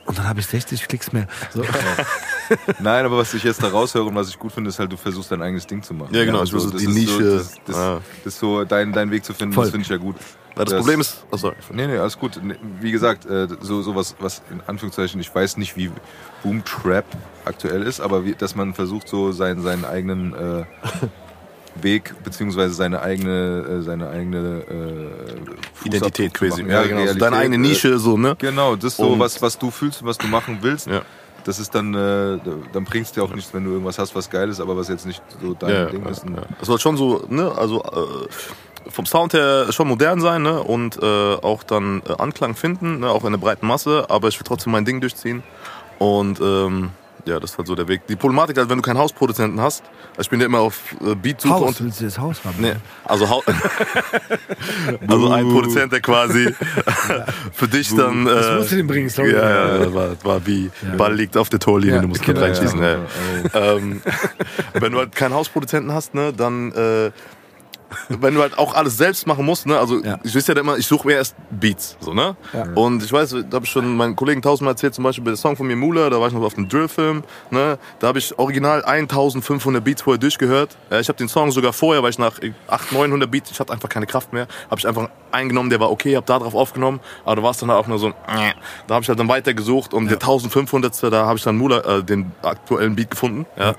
Und 0.07 0.19
dann 0.19 0.29
habe 0.29 0.41
ich 0.41 0.47
60 0.47 0.87
Klicks 0.87 1.13
mehr. 1.13 1.27
So. 1.53 1.63
Nein, 2.79 3.05
aber 3.07 3.19
was 3.19 3.33
ich 3.35 3.43
jetzt 3.43 3.63
da 3.63 3.69
raushöre 3.69 4.05
und 4.05 4.15
was 4.15 4.29
ich 4.29 4.39
gut 4.39 4.53
finde, 4.53 4.69
ist 4.69 4.79
halt, 4.79 4.93
du 4.93 4.97
versuchst 4.97 5.31
dein 5.33 5.41
eigenes 5.41 5.67
Ding 5.67 5.83
zu 5.83 5.95
machen. 5.95 6.15
Ja, 6.15 6.25
genau, 6.25 6.43
ich 6.43 6.51
so, 6.51 6.57
will 6.57 6.61
so 6.63 6.71
das 6.71 6.81
die 6.81 6.87
ist 6.89 6.95
Nische. 6.95 7.31
So, 7.31 7.37
das, 7.39 7.55
das, 7.67 7.77
Ah. 7.77 8.01
das 8.23 8.35
ist 8.35 8.39
so 8.41 8.65
dein, 8.65 8.93
dein 8.93 9.11
Weg 9.11 9.25
zu 9.25 9.33
finden, 9.33 9.55
Voll. 9.55 9.65
das 9.65 9.71
finde 9.71 9.85
ich 9.85 9.89
ja 9.91 9.97
gut. 9.97 10.17
Ja, 10.57 10.65
das, 10.65 10.75
Problem 10.75 11.01
ist, 11.01 11.25
oh, 11.33 11.37
sorry. 11.37 11.57
Nee, 11.73 11.87
nee, 11.89 11.97
alles 11.97 12.19
gut. 12.19 12.41
Wie 12.81 12.93
gesagt, 12.93 13.27
äh, 13.27 13.49
so 13.61 13.83
sowas, 13.83 14.15
was 14.21 14.43
in 14.51 14.61
Anführungszeichen, 14.67 15.21
ich 15.21 15.35
weiß 15.35 15.57
nicht, 15.57 15.77
wie 15.77 15.91
Boom 16.43 16.63
Trap 16.65 17.05
aktuell 17.45 17.83
ist, 17.83 18.01
aber 18.01 18.25
wie, 18.25 18.35
dass 18.35 18.55
man 18.55 18.73
versucht, 18.75 19.09
so 19.09 19.33
seinen, 19.33 19.63
seinen 19.63 19.85
eigenen 19.85 20.33
äh, 20.35 20.65
Weg 21.81 22.14
beziehungsweise 22.22 22.75
seine 22.75 23.01
eigene, 23.03 23.79
äh, 23.81 23.83
seine 23.83 24.09
eigene 24.09 24.62
äh, 25.85 25.87
Identität 25.87 26.33
quasi. 26.35 26.62
machen. 26.62 26.70
Ja, 26.70 26.83
genau. 26.83 26.91
So 26.91 27.03
Realität, 27.03 27.22
deine 27.22 27.37
eigene 27.37 27.57
äh, 27.57 27.59
Nische, 27.68 27.99
so, 27.99 28.16
ne? 28.16 28.37
Genau, 28.39 28.77
das 28.77 28.85
ist 28.93 28.97
so, 28.99 29.09
Und- 29.09 29.18
was, 29.18 29.41
was 29.43 29.59
du 29.59 29.70
fühlst 29.70 30.03
und 30.03 30.09
was 30.09 30.18
du 30.18 30.27
machen 30.29 30.59
willst. 30.62 30.87
Ja. 30.87 31.03
Das 31.45 31.59
ist 31.59 31.75
dann, 31.75 31.93
äh, 31.93 32.39
dann 32.72 32.85
bringst 32.85 33.16
dir 33.16 33.22
auch 33.22 33.35
nichts, 33.35 33.53
wenn 33.53 33.64
du 33.64 33.72
irgendwas 33.72 33.99
hast, 33.99 34.14
was 34.14 34.31
geil 34.31 34.49
ist, 34.49 34.61
aber 34.61 34.77
was 34.79 34.89
jetzt 34.89 35.05
nicht 35.05 35.22
so 35.43 35.53
dein 35.53 35.70
Ja, 35.70 35.85
Ding 35.87 36.03
ja, 36.05 36.11
ist. 36.11 36.25
ja. 36.25 36.31
Es 36.61 36.66
soll 36.68 36.79
schon 36.79 36.97
so, 36.97 37.27
ne, 37.29 37.53
also 37.55 37.83
äh, 37.83 38.91
vom 38.91 39.05
Sound 39.05 39.35
her 39.35 39.66
schon 39.70 39.89
modern 39.89 40.20
sein, 40.22 40.43
ne, 40.43 40.62
und 40.62 40.97
äh, 41.03 41.35
auch 41.35 41.62
dann 41.62 42.03
äh, 42.09 42.14
Anklang 42.16 42.55
finden, 42.55 43.01
ne, 43.01 43.11
auch 43.11 43.25
in 43.25 43.33
der 43.33 43.39
breiten 43.39 43.66
Masse, 43.66 44.07
aber 44.09 44.29
ich 44.29 44.39
will 44.41 44.47
trotzdem 44.47 44.72
mein 44.72 44.87
Ding 44.87 45.01
durchziehen. 45.03 45.43
Und 45.99 46.41
ähm, 46.41 46.91
ja, 47.27 47.41
das 47.41 47.53
ist 47.53 47.59
halt 47.59 47.66
so 47.68 47.75
der 47.75 47.89
Weg. 47.89 48.07
Die 48.07 48.16
Problematik 48.16 48.57
halt, 48.59 48.68
wenn 48.68 48.77
du 48.79 48.83
keinen 48.83 48.99
Hausproduzenten 48.99 49.61
hast, 49.61 49.83
also 50.11 50.20
ich 50.22 50.31
bin 50.31 50.41
ja 50.41 50.47
immer 50.47 50.61
auf 50.61 50.79
äh, 51.05 51.14
Beatsuche 51.14 51.55
Haus, 51.55 51.81
und 51.81 51.87
willst 51.87 52.01
du 52.01 52.05
das 52.05 52.18
Haus 52.18 52.45
haben? 52.45 52.57
Nee, 52.59 52.75
also, 53.05 53.29
hau 53.29 53.43
also 55.07 55.31
ein 55.31 55.49
Produzent, 55.49 55.93
der 55.93 56.01
quasi 56.01 56.55
für 57.53 57.68
dich 57.68 57.95
dann. 57.95 58.27
Äh, 58.27 58.31
Das 58.35 58.59
musst 58.59 58.72
du 58.72 58.77
den 58.77 58.87
bringen, 58.87 59.09
sorry. 59.09 59.33
Ja, 59.33 59.83
ja, 59.83 59.95
war, 59.95 60.11
war 60.25 60.47
wie 60.47 60.70
Ball 60.97 61.14
liegt 61.14 61.37
auf 61.37 61.49
der 61.49 61.61
Torlinie, 61.61 61.97
Ja, 61.97 62.03
du 62.03 62.09
musst 62.09 62.22
genau, 62.22 62.41
genau, 62.41 62.53
reinschießen. 62.53 62.83
ja. 62.83 62.99
Ja, 63.55 63.72
Ähm, 63.77 64.03
wenn 64.75 64.93
du 64.93 64.99
halt 64.99 65.14
keinen 65.14 65.35
Hausproduzenten 65.35 65.93
hast, 65.93 66.14
ne, 66.14 66.33
dann. 66.33 66.72
Äh, 66.72 67.11
wenn 68.09 68.34
du 68.34 68.40
halt 68.40 68.57
auch 68.59 68.74
alles 68.74 68.97
selbst 68.97 69.26
machen 69.26 69.45
musst, 69.45 69.66
ne, 69.66 69.78
also 69.78 70.03
Ja. 70.03 70.18
ich 70.22 70.34
weiß 70.34 70.47
ja 70.49 70.57
immer, 70.57 70.76
ich 70.76 70.86
suche 70.86 71.07
mir 71.07 71.14
erst 71.14 71.34
Beats, 71.51 71.97
so, 72.01 72.12
ne? 72.14 72.36
Ja. 72.53 72.66
Und 72.74 73.03
ich 73.03 73.12
weiß, 73.12 73.36
da 73.49 73.57
habe 73.57 73.64
ich 73.64 73.70
schon 73.70 73.97
meinen 73.97 74.16
Kollegen 74.16 74.42
tausendmal 74.42 74.72
erzählt, 74.74 74.95
zum 74.95 75.05
Beispiel 75.05 75.24
bei 75.24 75.30
der 75.30 75.38
Song 75.38 75.57
von 75.57 75.66
mir 75.66 75.76
Mula, 75.76 76.11
da 76.11 76.20
war 76.20 76.28
ich 76.28 76.34
noch 76.34 76.42
auf 76.42 76.55
dem 76.55 76.68
Drill-Film, 76.68 77.22
ne? 77.51 77.78
Da 78.01 78.07
habe 78.09 78.18
ich 78.18 78.38
original 78.38 78.84
1500 78.84 79.82
Beats 79.82 80.03
vorher 80.03 80.18
durchgehört. 80.18 80.76
Ja, 80.90 81.01
ich 81.01 81.09
habe 81.09 81.18
den 81.18 81.28
Song 81.28 81.51
sogar 81.51 81.72
vorher, 81.72 82.03
weil 82.03 82.11
ich 82.11 82.18
nach 82.18 82.38
800, 82.68 82.92
900 82.92 83.30
Beats, 83.30 83.51
ich 83.51 83.61
hatte 83.61 83.72
einfach 83.72 83.88
keine 83.88 84.07
Kraft 84.07 84.32
mehr, 84.32 84.47
habe 84.70 84.78
ich 84.78 84.86
einfach 84.86 85.09
eingenommen, 85.32 85.70
der 85.70 85.80
war 85.80 85.90
okay, 85.90 86.16
habe 86.16 86.26
da 86.26 86.38
drauf 86.38 86.55
aufgenommen, 86.55 87.01
aber 87.24 87.36
da 87.36 87.42
war 87.42 87.51
es 87.51 87.59
dann 87.59 87.70
auch 87.70 87.86
nur 87.86 87.99
so, 87.99 88.12
ein 88.26 88.55
da 88.86 88.95
habe 88.95 89.03
ich 89.03 89.09
halt 89.09 89.18
dann 89.18 89.28
weiter 89.28 89.55
gesucht 89.55 89.95
und 89.95 90.07
der 90.07 90.18
1500. 90.18 91.12
da 91.12 91.26
habe 91.26 91.38
ich 91.38 91.45
dann 91.45 91.57
Mula, 91.57 91.78
äh, 91.99 92.03
den 92.05 92.32
aktuellen 92.42 92.95
Beat 92.97 93.11
gefunden, 93.11 93.47
ja. 93.59 93.74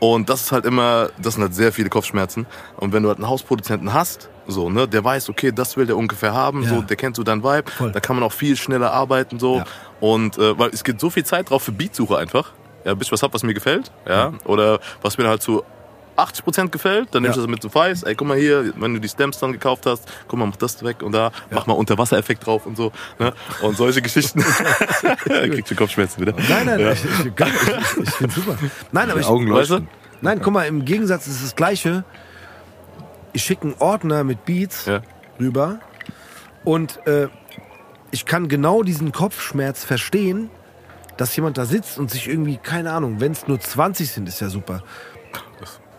Und 0.00 0.28
das 0.30 0.40
ist 0.42 0.52
halt 0.52 0.64
immer, 0.64 1.10
das 1.22 1.34
sind 1.34 1.42
halt 1.42 1.54
sehr 1.54 1.72
viele 1.72 1.90
Kopfschmerzen. 1.90 2.46
Und 2.78 2.92
wenn 2.92 3.02
du 3.02 3.08
halt 3.10 3.18
einen 3.18 3.28
Hausproduzenten 3.28 3.92
hast, 3.92 4.28
so, 4.46 4.70
ne, 4.70 4.88
der 4.88 5.04
weiß, 5.04 5.28
okay, 5.28 5.52
das 5.52 5.76
will 5.76 5.86
der 5.86 5.96
ungefähr 5.96 6.32
haben, 6.34 6.62
Ja. 6.64 6.70
so, 6.70 6.82
der 6.82 6.96
kennt 6.96 7.14
so 7.16 7.22
deinen 7.22 7.44
Vibe, 7.44 7.70
Voll. 7.70 7.92
da 7.92 8.00
kann 8.00 8.16
man 8.16 8.24
auch 8.24 8.32
viel 8.32 8.56
schneller 8.56 8.92
arbeiten, 8.92 9.38
so. 9.38 9.58
Ja. 9.58 9.64
Und, 10.00 10.38
äh, 10.38 10.58
weil 10.58 10.70
es 10.70 10.82
geht 10.82 10.98
so 11.00 11.10
viel 11.10 11.24
Zeit 11.24 11.50
drauf 11.50 11.62
für 11.62 11.72
Beatsuche 11.72 12.16
einfach. 12.18 12.52
Ja, 12.84 12.94
bis 12.94 13.08
ich 13.08 13.12
was 13.12 13.22
hab, 13.22 13.34
was 13.34 13.42
mir 13.42 13.52
gefällt, 13.52 13.92
ja, 14.08 14.32
oder 14.46 14.80
was 15.02 15.18
mir 15.18 15.28
halt 15.28 15.42
zu 15.42 15.62
80% 16.16 16.68
gefällt, 16.68 17.08
dann 17.14 17.22
nehme 17.22 17.32
ich 17.32 17.36
Ja. 17.36 17.42
das 17.42 17.50
mit 17.50 17.62
zum 17.62 17.70
Feiß. 17.70 18.02
Ey, 18.02 18.14
guck 18.14 18.28
mal 18.28 18.36
hier, 18.36 18.72
wenn 18.76 18.94
du 18.94 19.00
die 19.00 19.08
Stems 19.08 19.38
dann 19.38 19.52
gekauft 19.52 19.86
hast, 19.86 20.06
guck 20.28 20.38
mal, 20.38 20.46
mach 20.46 20.56
das 20.56 20.82
weg 20.84 21.02
und 21.02 21.12
da, 21.12 21.30
mach 21.50 21.66
mal 21.66 21.74
Unterwassereffekt 21.74 22.44
drauf 22.46 22.66
und 22.66 22.76
so. 22.76 22.92
Ne? 23.18 23.32
Und 23.62 23.76
solche 23.76 24.02
Geschichten. 24.02 24.42
Kriegst 25.24 25.70
du 25.70 25.74
Kopfschmerzen 25.74 26.20
wieder. 26.20 26.34
Nein, 26.48 26.66
nein, 26.66 26.80
Ja. 26.80 26.92
ich, 26.92 27.04
ich, 27.04 27.10
ich, 27.26 28.02
ich, 28.02 28.10
finde 28.10 28.34
super. 28.34 28.58
Nein, 28.92 29.10
aber 29.10 29.20
ich, 29.20 29.26
Augen 29.26 29.50
Weißt 29.52 29.70
du? 29.70 29.74
leuchten. 29.74 29.88
nein, 30.20 30.40
guck 30.42 30.52
mal, 30.52 30.66
im 30.66 30.84
Gegensatz 30.84 31.26
ist 31.26 31.36
es 31.36 31.42
das 31.42 31.56
Gleiche. 31.56 32.04
Ich 33.32 33.42
schicke 33.44 33.62
einen 33.62 33.74
Ordner 33.78 34.24
mit 34.24 34.44
Beats 34.44 34.86
Ja. 34.86 35.02
rüber 35.38 35.78
und 36.64 37.06
äh, 37.06 37.28
ich 38.10 38.26
kann 38.26 38.48
genau 38.48 38.82
diesen 38.82 39.12
Kopfschmerz 39.12 39.84
verstehen, 39.84 40.50
dass 41.16 41.36
jemand 41.36 41.58
da 41.58 41.64
sitzt 41.64 41.98
und 41.98 42.10
sich 42.10 42.28
irgendwie, 42.28 42.56
keine 42.56 42.92
Ahnung, 42.92 43.20
wenn 43.20 43.32
es 43.32 43.46
nur 43.46 43.60
20 43.60 44.10
sind, 44.10 44.28
ist 44.28 44.40
ja 44.40 44.48
super. 44.48 44.82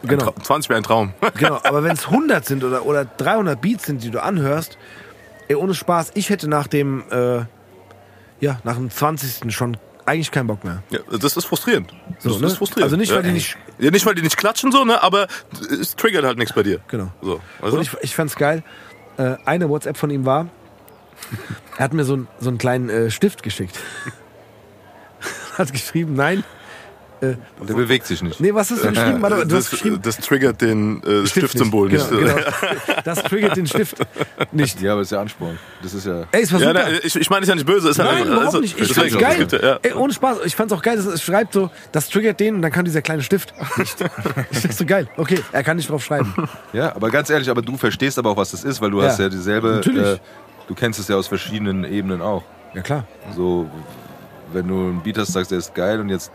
Genau. 0.04 0.26
Tra- 0.30 0.44
20 0.44 0.70
wäre 0.70 0.78
ein 0.78 0.84
Traum. 0.84 1.14
Genau, 1.36 1.60
aber 1.64 1.84
wenn 1.84 1.92
es 1.92 2.06
100 2.08 2.46
sind 2.46 2.64
oder, 2.64 2.86
oder 2.86 3.06
300 3.06 3.60
Beats 3.62 3.86
sind, 3.86 4.04
die 4.04 4.10
du 4.12 4.22
anhörst, 4.24 4.78
ey, 5.48 5.56
ohne 5.56 5.74
Spaß, 5.74 6.12
ich 6.16 6.30
hätte 6.30 6.48
nach 6.48 6.68
dem, 6.68 7.04
äh, 7.12 7.46
ja, 8.40 8.60
nach 8.64 8.76
dem 8.76 8.90
20. 8.90 9.54
schon 9.54 9.78
eigentlich 10.06 10.32
keinen 10.32 10.48
Bock 10.48 10.64
mehr. 10.64 10.82
Ja, 10.90 11.00
das 11.20 11.38
ist 11.38 11.46
frustrierend. 11.46 11.94
Das 12.24 12.34
So, 12.34 12.40
ne? 12.40 12.48
ist 12.48 12.58
frustrierend. 12.58 12.86
Also 12.86 12.98
nicht, 12.98 13.10
ja. 13.12 13.18
weil 13.18 13.24
die 13.24 13.32
nicht- 13.32 13.56
Ja, 13.78 13.92
nicht, 13.92 14.06
weil 14.06 14.16
die 14.16 14.24
nicht 14.24 14.36
klatschen, 14.38 14.72
so, 14.72 14.84
ne? 14.84 15.02
Aber 15.04 15.28
es 15.80 15.96
triggert 15.96 16.26
halt 16.26 16.38
nichts 16.40 16.54
bei 16.54 16.64
dir. 16.64 16.80
Genau. 16.88 17.12
So, 17.22 17.40
weißt 17.60 17.74
Und 17.76 17.82
ich, 17.82 17.94
ich 18.02 18.16
fand's 18.16 18.36
geil. 18.36 18.64
Äh, 19.18 19.36
eine 19.46 19.70
WhatsApp 19.70 19.98
von 19.98 20.10
ihm 20.10 20.26
war, 20.26 20.48
er 21.78 21.84
hat 21.84 21.94
mir 21.94 22.04
so, 22.04 22.14
einen- 22.14 22.28
so 22.40 22.50
einen 22.50 22.58
kleinen 22.58 22.90
äh, 22.90 23.12
Stift 23.12 23.44
geschickt. 23.44 23.78
hat 25.58 25.72
geschrieben, 25.72 26.16
nein. 26.16 26.44
Äh, 27.22 27.36
Der 27.68 27.74
bewegt 27.76 28.08
sich 28.08 28.24
nicht. 28.24 28.40
nee, 28.40 28.52
was 28.54 28.72
hast 28.72 28.84
du 28.84 28.90
geschrieben? 28.90 29.22
Warte, 29.22 29.36
du 29.46 29.56
hast 29.56 29.66
das, 29.66 29.70
geschrieben. 29.70 30.00
das 30.02 30.18
triggert 30.18 30.60
den 30.60 31.04
äh, 31.04 31.28
Stift 31.28 31.50
Stiftsymbol 31.50 31.90
nicht. 31.90 32.10
nicht. 32.12 32.22
Genau, 32.22 32.36
genau. 32.36 32.48
Das 33.04 33.24
triggert 33.24 33.56
den 33.58 33.68
Stift 33.68 33.98
nicht. 34.52 34.82
Ja, 34.82 34.94
aber 34.94 35.02
das 35.02 35.08
ist 35.08 35.12
ja 35.12 35.22
Ansporn. 35.22 35.60
Das 35.84 35.94
ist 35.94 36.06
ja. 36.06 36.24
Ey, 36.32 36.42
es 36.42 36.52
war 36.52 36.60
Ja, 36.60 36.68
super. 36.70 36.90
ne, 36.90 37.00
ich, 37.04 37.16
ich 37.16 37.30
meine, 37.30 37.44
ist 37.44 37.50
ja 37.50 37.56
nicht 37.56 37.66
böse. 37.68 37.90
Ist 37.90 37.98
ja 37.98 38.04
Nein, 38.06 38.14
einfach- 38.16 38.26
überhaupt 38.28 38.46
also, 38.48 38.60
nicht. 38.60 38.80
Ich 38.80 38.94
fand's 38.94 39.18
geil. 39.18 39.48
ja- 39.52 39.60
ja. 39.60 39.80
Ey, 39.84 39.94
ohne 39.94 40.14
Spaß. 40.14 40.38
Ich 40.46 40.56
fand's 40.56 40.74
auch 40.74 40.82
geil. 40.82 40.98
dass 40.98 41.06
Es 41.06 41.22
schreibt 41.22 41.54
so, 41.54 41.70
das 41.92 42.10
triggert 42.10 42.40
den 42.40 42.56
und 42.56 42.62
dann 42.64 42.72
kann 42.72 42.86
dieser 42.86 43.02
kleine 43.02 43.22
Stift 43.24 43.54
nicht. 43.78 43.96
Ich 44.52 44.62
dachte 44.62 44.74
so 44.76 44.86
geil. 44.86 45.08
Okay, 45.18 45.40
er 45.52 45.64
kann 45.64 45.78
nicht 45.78 45.90
drauf 45.90 46.04
schreiben. 46.04 46.34
Ja, 46.74 46.96
aber 46.96 47.10
ganz 47.12 47.30
ehrlich, 47.30 47.50
aber 47.50 47.62
du 47.62 47.78
verstehst 47.78 48.18
aber 48.18 48.32
auch, 48.32 48.38
was 48.38 48.52
das 48.52 48.64
ist, 48.64 48.82
weil 48.82 48.92
du 48.92 49.02
Ja. 49.02 49.08
hast 49.10 49.20
ja 49.20 49.30
dieselbe. 49.30 49.70
Natürlich. 49.70 50.06
Äh, 50.06 50.18
du 50.68 50.74
kennst 50.76 51.00
es 51.00 51.08
ja 51.08 51.16
aus 51.18 51.28
verschiedenen 51.28 51.84
Ebenen 51.84 52.22
auch. 52.22 52.44
Ja, 52.74 52.82
klar. 52.82 53.06
So, 53.36 53.70
wenn 54.54 54.68
du 54.68 54.74
einen 54.76 55.02
Beat 55.04 55.18
hast, 55.18 55.34
sagst, 55.34 55.52
der 55.52 55.58
ist 55.60 55.74
geil 55.76 56.00
und 56.00 56.10
jetzt, 56.10 56.32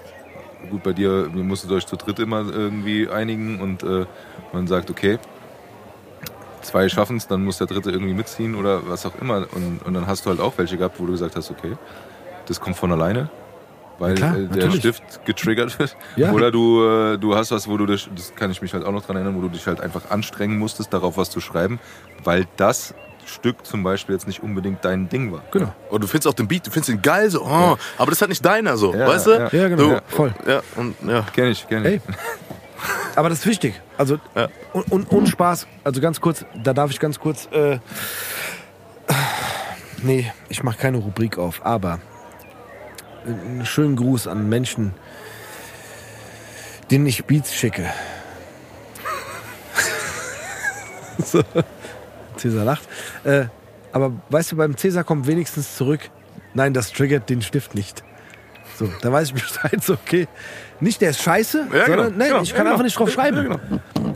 gut, 0.71 0.83
bei 0.83 0.93
dir, 0.93 1.31
ihr 1.35 1.45
musstet 1.45 1.71
euch 1.73 1.87
zu 1.87 1.97
dritt 1.97 2.19
immer 2.19 2.45
irgendwie 2.51 3.09
einigen 3.09 3.61
und 3.61 3.83
äh, 3.83 4.07
man 4.53 4.67
sagt, 4.67 4.91
okay, 4.91 5.19
zwei 6.62 6.89
schaffen 6.89 7.17
es, 7.17 7.27
dann 7.27 7.45
muss 7.45 7.59
der 7.59 7.67
dritte 7.67 7.91
irgendwie 7.91 8.14
mitziehen 8.14 8.55
oder 8.55 8.88
was 8.88 9.07
auch 9.07 9.14
immer. 9.21 9.47
Und, 9.55 9.80
und 9.84 9.95
dann 9.95 10.07
hast 10.07 10.26
du 10.26 10.30
halt 10.30 10.41
auch 10.41 10.53
welche 10.57 10.76
gehabt, 10.76 11.01
wo 11.01 11.07
du 11.07 11.13
gesagt 11.13 11.37
hast, 11.37 11.51
okay, 11.51 11.76
das 12.47 12.61
kommt 12.61 12.76
von 12.76 12.93
alleine. 12.93 13.29
Weil 13.99 14.14
klar, 14.14 14.37
äh, 14.37 14.47
der 14.47 14.49
natürlich. 14.49 14.76
Stift 14.76 15.25
getriggert 15.25 15.79
wird. 15.79 15.97
Ja. 16.17 16.33
Oder 16.33 16.51
du, 16.51 16.84
äh, 16.84 17.18
du 17.18 17.34
hast 17.34 17.51
was, 17.51 17.67
wo 17.67 17.76
du 17.76 17.87
dich, 17.87 18.11
das 18.14 18.34
kann 18.34 18.51
ich 18.51 18.61
mich 18.61 18.75
halt 18.75 18.84
auch 18.84 18.93
noch 18.93 19.05
dran 19.05 19.17
erinnern, 19.17 19.37
wo 19.37 19.41
du 19.41 19.49
dich 19.49 19.67
halt 19.67 19.80
einfach 19.80 20.11
anstrengen 20.11 20.59
musstest, 20.59 20.93
darauf 20.93 21.17
was 21.17 21.30
zu 21.30 21.41
schreiben, 21.41 21.80
weil 22.22 22.47
das 22.57 22.95
Stück 23.27 23.67
zum 23.67 23.83
Beispiel 23.83 24.15
jetzt 24.15 24.27
nicht 24.27 24.43
unbedingt 24.43 24.85
dein 24.85 25.09
Ding 25.09 25.33
war. 25.33 25.43
Genau. 25.51 25.75
Und 25.91 26.03
du 26.03 26.07
findest 26.07 26.29
auch 26.29 26.35
den 26.35 26.49
Beat, 26.49 26.67
du 26.67 26.71
findest 26.71 26.91
ihn 26.91 27.03
geil, 27.03 27.29
so, 27.31 27.43
oh, 27.43 27.77
aber 27.99 28.07
das 28.07 28.13
ist 28.13 28.21
halt 28.23 28.29
nicht 28.31 28.45
deiner, 28.45 28.77
so, 28.77 28.95
Ja, 28.95 29.07
weißt 29.09 29.27
du? 29.27 29.31
ja. 29.33 29.49
Ja, 29.53 29.69
genau. 29.69 29.83
Du, 29.83 29.91
Ja, 29.93 30.03
voll. 30.07 30.35
Ja, 30.47 30.63
und, 30.77 30.95
ja. 31.07 31.27
Kenn 31.35 31.49
ich, 31.51 31.67
kenn 31.69 31.85
ich. 31.85 31.93
Ey. 31.95 32.01
Aber 33.17 33.29
das 33.31 33.41
ist 33.41 33.47
wichtig. 33.47 33.81
Also, 33.99 34.19
Ja. 34.35 34.49
und, 34.73 34.91
und, 34.93 35.11
und 35.11 35.27
Spaß. 35.29 35.67
Also 35.85 36.01
ganz 36.01 36.21
kurz, 36.21 36.45
da 36.63 36.73
darf 36.73 36.91
ich 36.91 37.01
ganz 37.01 37.19
kurz. 37.19 37.47
Äh, 37.51 37.79
nee, 40.03 40.31
ich 40.49 40.63
mache 40.63 40.79
keine 40.79 40.99
Rubrik 40.99 41.39
auf, 41.39 41.65
aber 41.65 41.99
einen 43.27 43.67
schönen 43.67 43.97
Gruß 43.97 44.29
an 44.29 44.49
Menschen, 44.49 44.95
denen 46.91 47.07
ich 47.07 47.25
Beats 47.25 47.55
schicke. 47.55 47.87
so. 51.25 51.43
Cäsar 52.37 52.64
lacht. 52.64 52.88
Äh, 53.25 53.45
aber 53.92 54.13
weißt 54.30 54.53
du, 54.53 54.57
beim 54.57 54.76
Cäsar 54.76 55.04
kommt 55.04 55.26
wenigstens 55.26 55.76
zurück. 55.76 56.00
Nein, 56.54 56.72
das 56.75 56.92
triggert 56.92 57.29
den 57.29 57.42
Stift 57.42 57.75
nicht. 57.75 58.03
So, 58.79 58.88
da 59.00 59.11
weiß 59.11 59.29
ich 59.29 59.34
Bescheid, 59.34 59.83
so, 59.83 59.95
okay. 60.04 60.29
Nicht, 60.80 61.00
der 61.00 61.11
ist 61.11 61.22
scheiße, 61.22 61.58
Ja, 61.58 61.84
genau, 61.84 61.87
sondern, 61.87 62.18
nein, 62.18 62.29
genau, 62.29 62.42
ich 62.42 62.54
kann 62.54 62.67
ja, 62.67 62.72
einfach 62.72 62.79
genau. 62.79 62.84
nicht 62.84 62.99
drauf 62.99 63.11
schreiben. 63.11 63.37
Ja, 63.37 63.42
genau. 63.42 63.61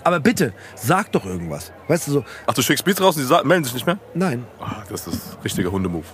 Aber 0.05 0.21
bitte, 0.21 0.53
sag 0.75 1.11
doch 1.13 1.25
irgendwas. 1.25 1.73
Weißt 1.89 2.09
du 2.09 2.13
so, 2.13 2.25
Ach, 2.47 2.55
du 2.55 2.63
schickst 2.63 2.85
Beats 2.85 3.01
raus 3.01 3.17
und 3.17 3.29
die 3.29 3.49
melden 3.49 3.65
sich 3.65 3.75
nicht 3.75 3.87
mehr? 3.87 3.99
nein. 4.15 4.45
Ah, 4.61 4.83
das 4.89 5.07
ist 5.07 5.39
richtiger 5.45 5.71
Hundemove. 5.71 6.07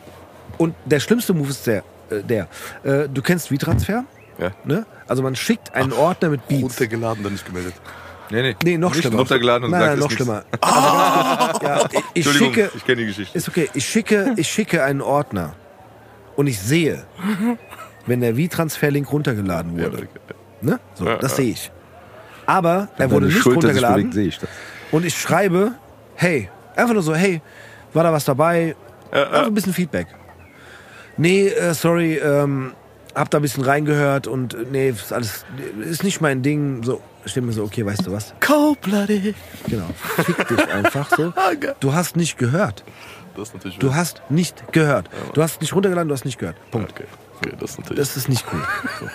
Und 0.59 0.75
der 0.85 1.01
schlimmste 1.01 1.35
Move 1.35 1.51
ist 1.51 1.67
der, 1.67 1.83
äh, 2.11 2.23
der. 2.23 2.49
Äh, 2.85 3.09
du 3.09 3.21
kennst 3.23 3.49
V-Transfer? 3.49 4.05
Ja. 4.39 4.51
Ne? 4.65 4.87
Also 5.09 5.23
man 5.23 5.35
schickt 5.35 5.75
einen 5.75 5.93
Ordner 5.93 6.29
mit 6.29 6.47
Beats. 6.47 6.63
Runtergeladen, 6.63 7.23
dann 7.25 7.33
nicht 7.33 7.47
gemeldet. 7.47 7.75
Nee, 8.31 8.43
nee. 8.43 8.57
Nee, 8.65 8.79
noch 8.79 8.91
Nicht 8.93 9.03
schlimmer. 9.03 9.19
runtergeladen 9.19 9.65
und 9.65 9.71
nein, 9.71 9.81
sagt, 9.81 9.93
nein, 9.93 9.99
noch 10.01 10.11
schlimmer. 10.11 10.45
Also 10.61 11.65
ja, 11.67 11.85
ich, 11.93 11.99
ich 12.15 12.27
Entschuldigung, 12.27 12.55
schicke, 12.55 12.71
ich 12.77 12.85
kenne 12.85 13.01
die 13.03 13.07
Geschichte. 13.07 13.39
ist 13.39 13.49
okay, 13.49 13.69
ich 13.75 13.87
schicke, 13.87 14.35
ich 14.37 14.49
schicke 14.49 14.83
einen 14.85 15.01
Ordner 15.01 15.55
und 16.37 16.47
ich 16.49 16.59
sehe, 16.59 17.05
wenn 18.07 18.21
der 18.21 18.35
V-Transfer-Link 18.37 19.11
runtergeladen 19.13 19.79
wurde. 19.79 20.09
Ne? 20.61 20.79
So, 20.95 21.07
Ja, 21.07 21.17
das 21.17 21.33
ja. 21.33 21.37
sehe 21.37 21.51
ich. 21.53 21.71
Aber 22.47 22.89
er 22.99 23.11
wurde 23.11 23.27
nicht 23.27 23.37
sich 23.37 23.47
runtergeladen. 23.47 24.17
ich 24.19 24.39
das. 24.39 24.49
Und 24.93 25.05
ich 25.05 25.15
schreibe, 25.19 25.73
hey, 26.15 26.49
einfach 26.77 26.95
nur 26.95 27.03
so, 27.03 27.15
hey, 27.15 27.41
war 27.93 28.05
da 28.05 28.13
was 28.13 28.25
dabei? 28.25 28.75
Einfach 29.11 29.47
ein 29.47 29.55
bisschen 29.55 29.73
Feedback. 29.73 30.07
Nee, 31.17 31.49
äh, 31.49 31.75
sorry, 31.75 32.17
ähm, 32.17 32.73
hab 33.15 33.31
da 33.31 33.39
ein 33.39 33.43
bisschen 33.43 33.65
reingehört 33.65 34.27
und 34.27 34.55
äh, 34.55 34.59
nee, 34.71 34.91
ist 34.91 35.13
alles, 35.13 35.45
ist 35.81 36.05
nicht 36.05 36.21
mein 36.21 36.43
Ding. 36.43 36.83
So, 36.83 37.01
steht 37.27 37.45
mir 37.45 37.53
so, 37.53 37.65
okay, 37.65 37.85
weißt 37.85 38.07
du 38.07 38.13
was? 38.13 38.35
Cold-blooded. 38.41 39.35
Genau, 39.69 39.87
fick 40.25 40.49
dich 40.49 40.69
einfach 40.69 41.11
so. 41.17 41.33
Du 41.81 41.93
hast 41.95 42.17
nicht 42.17 42.39
gehört. 42.39 42.85
Das 43.37 43.49
ist 43.49 43.55
natürlich 43.55 43.79
Du 43.79 43.95
hast 43.95 44.23
nicht 44.31 44.73
gehört. 44.73 45.11
Du 45.35 45.43
hast 45.43 45.61
nicht 45.61 45.75
runtergeladen, 45.75 46.09
du 46.09 46.15
hast 46.15 46.25
nicht 46.25 46.39
gehört. 46.39 46.57
Punkt. 46.71 46.91
Okay, 46.93 47.05
okay 47.43 47.53
das 47.59 47.71
ist 47.73 47.79
natürlich. 47.81 47.99
Das 47.99 48.17
ist 48.17 48.29
nicht 48.29 48.45
cool. 48.53 48.63
So. 49.01 49.07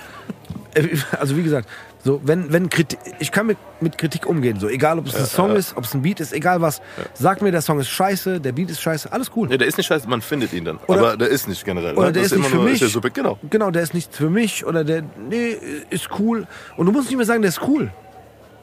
Äh, 0.79 0.97
Also 1.19 1.35
wie 1.37 1.43
gesagt, 1.43 1.67
so 2.03 2.19
wenn 2.23 2.51
wenn 2.51 2.69
Kritik, 2.69 2.99
ich 3.19 3.31
kann 3.31 3.45
mit, 3.47 3.57
mit 3.79 3.97
Kritik 3.97 4.25
umgehen, 4.25 4.59
so 4.59 4.67
egal 4.67 4.97
ob 4.99 5.07
es 5.07 5.15
ein 5.15 5.25
Song 5.25 5.55
ist, 5.55 5.77
ob 5.77 5.83
es 5.83 5.93
ein 5.93 6.01
Beat 6.01 6.19
ist, 6.19 6.33
egal 6.33 6.59
was. 6.61 6.81
Sag 7.13 7.41
mir, 7.41 7.51
der 7.51 7.61
Song 7.61 7.79
ist 7.79 7.89
scheiße, 7.89 8.39
der 8.41 8.51
Beat 8.53 8.69
ist 8.71 8.81
scheiße, 8.81 9.11
alles 9.11 9.31
cool. 9.35 9.47
Nee, 9.47 9.57
der 9.57 9.67
ist 9.67 9.77
nicht 9.77 9.87
scheiße, 9.87 10.07
man 10.09 10.21
findet 10.21 10.51
ihn 10.53 10.65
dann. 10.65 10.77
Oder- 10.87 10.99
aber 10.99 11.17
der 11.17 11.27
ist 11.29 11.47
nicht 11.47 11.63
generell. 11.63 11.95
Oder 11.95 12.07
ne? 12.07 12.13
der 12.13 12.23
das 12.23 12.31
ist 12.31 12.37
nicht 12.39 12.49
für 12.49 12.55
nur, 12.55 12.65
mich. 12.65 12.79
Super, 12.79 13.09
genau. 13.11 13.37
Genau, 13.49 13.69
der 13.71 13.83
ist 13.83 13.93
nicht 13.93 14.15
für 14.15 14.29
mich 14.29 14.65
oder 14.65 14.83
der 14.83 15.03
nee 15.29 15.55
ist 15.89 16.09
cool 16.19 16.47
und 16.77 16.85
du 16.87 16.91
musst 16.91 17.07
nicht 17.09 17.17
mehr 17.17 17.25
sagen, 17.25 17.41
der 17.41 17.49
ist 17.49 17.61
cool. 17.67 17.91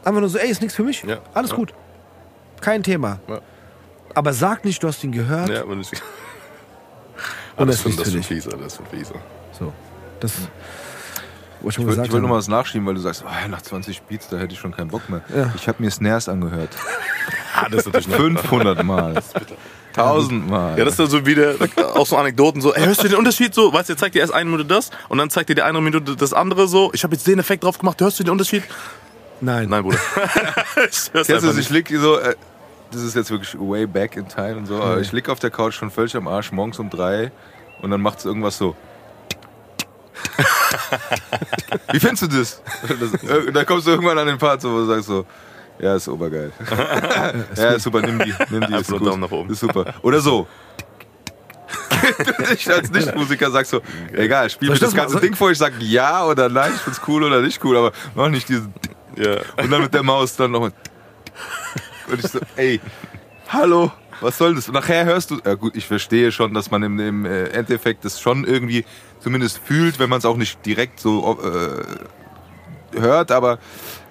Einfach 0.04 0.20
nur 0.20 0.28
so, 0.28 0.38
ey, 0.38 0.48
ist 0.50 0.60
nichts 0.60 0.74
für 0.76 0.84
mich. 0.84 1.02
Ja. 1.04 1.18
Alles 1.34 1.50
Ja. 1.50 1.56
gut. 1.56 1.74
Kein 2.60 2.82
Thema. 2.82 3.20
Ja. 3.28 3.40
Aber 4.14 4.32
sag 4.32 4.64
nicht, 4.64 4.82
du 4.82 4.88
hast 4.88 5.04
ihn 5.04 5.12
gehört. 5.12 5.48
Ja, 5.48 5.62
aber 5.62 5.76
nicht. 5.76 5.92
Und 7.56 7.66
das 7.68 7.76
das 7.76 7.78
ist 7.78 7.86
nicht 7.86 7.98
das 8.00 8.08
für 8.10 8.18
ist 8.18 8.30
dich. 8.30 8.42
fieser, 8.44 8.56
das 8.56 8.72
ist 8.74 8.82
fieser. 8.90 9.14
So. 9.58 9.72
Das 10.20 10.32
wollte 11.62 11.80
ich 11.80 11.86
Ich 11.86 11.96
wollte 11.98 12.12
wollt 12.12 12.22
noch 12.22 12.30
mal 12.30 12.36
was 12.36 12.48
nachschieben, 12.48 12.86
weil 12.86 12.94
du 12.94 13.00
sagst, 13.00 13.24
oh, 13.26 13.48
nach 13.48 13.62
20 13.62 14.02
Beats, 14.02 14.28
da 14.28 14.38
hätte 14.38 14.54
ich 14.54 14.60
schon 14.60 14.72
keinen 14.72 14.88
Bock 14.88 15.08
mehr. 15.08 15.22
Ja. 15.34 15.52
Ich 15.56 15.68
habe 15.68 15.82
mir 15.82 15.90
Snares 15.90 16.28
angehört. 16.28 16.70
Ah, 17.54 17.68
das 17.68 17.80
ist 17.80 17.86
natürlich 17.86 18.08
noch. 18.08 18.16
500 18.16 18.84
Mal. 18.84 19.22
1000 19.96 20.48
Mal. 20.48 20.78
Ja, 20.78 20.84
das 20.84 20.94
ist 20.94 21.00
dann 21.00 21.08
so 21.08 21.26
wieder 21.26 21.54
auch 21.94 22.06
so 22.06 22.16
Anekdoten 22.16 22.60
so, 22.60 22.72
ey, 22.72 22.84
hörst 22.84 23.02
du 23.02 23.08
den 23.08 23.18
Unterschied 23.18 23.54
so? 23.54 23.72
Weißt 23.72 23.88
du, 23.88 23.96
zeigt 23.96 24.14
dir 24.14 24.20
erst 24.20 24.32
eine 24.32 24.48
Minute 24.48 24.66
das 24.66 24.90
und 25.08 25.18
dann 25.18 25.30
zeigt 25.30 25.48
dir 25.48 25.54
die 25.54 25.62
eine 25.62 25.80
Minute 25.80 26.16
das 26.16 26.32
andere 26.32 26.68
so. 26.68 26.90
Ich 26.94 27.04
habe 27.04 27.14
jetzt 27.14 27.26
den 27.26 27.38
Effekt 27.38 27.64
drauf 27.64 27.78
gemacht, 27.78 28.00
hörst 28.00 28.18
du 28.20 28.24
den 28.24 28.30
Unterschied? 28.30 28.62
Nein. 29.40 29.68
Nein, 29.68 29.82
Bruder. 29.82 29.98
ich 30.90 31.12
hör's. 31.12 31.58
Ich 31.58 31.70
lieg 31.70 31.92
so, 31.96 32.18
äh, 32.18 32.34
das 32.90 33.02
ist 33.02 33.16
jetzt 33.16 33.30
wirklich 33.30 33.54
way 33.58 33.86
back 33.86 34.16
in 34.16 34.28
time 34.28 34.56
und 34.56 34.66
so, 34.66 34.76
aber 34.76 35.00
ich 35.00 35.12
lieg 35.12 35.28
auf 35.28 35.38
der 35.38 35.50
Couch 35.50 35.74
schon 35.74 35.90
völlig 35.90 36.16
am 36.16 36.26
Arsch, 36.28 36.52
morgens 36.52 36.78
um 36.78 36.90
drei 36.90 37.30
und 37.82 37.90
dann 37.90 38.00
macht 38.00 38.18
es 38.18 38.24
irgendwas 38.24 38.56
so. 38.56 38.76
Wie 41.92 42.00
findest 42.00 42.22
du 42.22 42.26
das? 42.28 42.62
das 42.88 43.12
da 43.52 43.64
kommst 43.64 43.86
du 43.86 43.90
irgendwann 43.92 44.18
an 44.18 44.26
den 44.26 44.38
Part, 44.38 44.60
so, 44.62 44.72
wo 44.72 44.78
du 44.78 44.86
sagst 44.86 45.06
so, 45.06 45.24
ja, 45.78 45.94
ist 45.96 46.08
obergeil. 46.08 46.52
ja, 47.56 47.70
ist 47.70 47.82
super, 47.84 48.00
nimm 48.00 48.18
die, 48.18 48.34
nimm 48.50 48.66
die, 48.66 48.74
ist 48.74 48.90
gut. 48.90 49.02
Nach 49.18 49.30
oben. 49.30 49.50
Ist 49.50 49.60
super. 49.60 49.94
Oder 50.02 50.20
so. 50.20 50.46
ich 52.52 52.70
als 52.70 52.90
Nichtmusiker 52.90 53.50
sag 53.50 53.66
so, 53.66 53.80
egal, 54.12 54.48
spiel 54.50 54.70
mir 54.70 54.78
das 54.78 54.92
mal- 54.92 54.98
ganze 55.02 55.12
soll- 55.14 55.20
Ding 55.22 55.34
vor, 55.36 55.50
ich 55.50 55.58
sag 55.58 55.72
ja 55.80 56.24
oder 56.26 56.48
nein, 56.48 56.72
ich 56.74 56.80
find's 56.80 57.00
cool 57.06 57.24
oder 57.24 57.40
nicht 57.42 57.62
cool, 57.64 57.76
aber 57.76 57.92
mach 58.14 58.28
nicht 58.28 58.48
diesen 58.48 58.72
Ja. 59.16 59.36
und 59.62 59.70
dann 59.70 59.82
mit 59.82 59.92
der 59.94 60.02
Maus 60.02 60.36
dann 60.36 60.52
noch. 60.52 60.62
Und 60.62 60.72
ich 62.12 62.22
so, 62.30 62.38
ey, 62.56 62.80
hallo, 63.48 63.92
was 64.20 64.38
soll 64.38 64.54
das? 64.54 64.68
Und 64.68 64.74
nachher 64.74 65.04
hörst 65.04 65.30
du, 65.30 65.38
ja 65.44 65.54
gut, 65.54 65.76
ich 65.76 65.86
verstehe 65.86 66.32
schon, 66.32 66.54
dass 66.54 66.70
man 66.70 66.82
im, 66.82 66.98
im 66.98 67.24
äh, 67.24 67.44
Endeffekt 67.48 68.04
das 68.04 68.20
schon 68.20 68.44
irgendwie 68.44 68.84
zumindest 69.20 69.58
fühlt, 69.58 69.98
wenn 69.98 70.08
man 70.10 70.18
es 70.18 70.24
auch 70.24 70.36
nicht 70.36 70.64
direkt 70.66 71.00
so 71.00 71.38
äh, 71.42 72.98
hört, 72.98 73.30
aber 73.32 73.58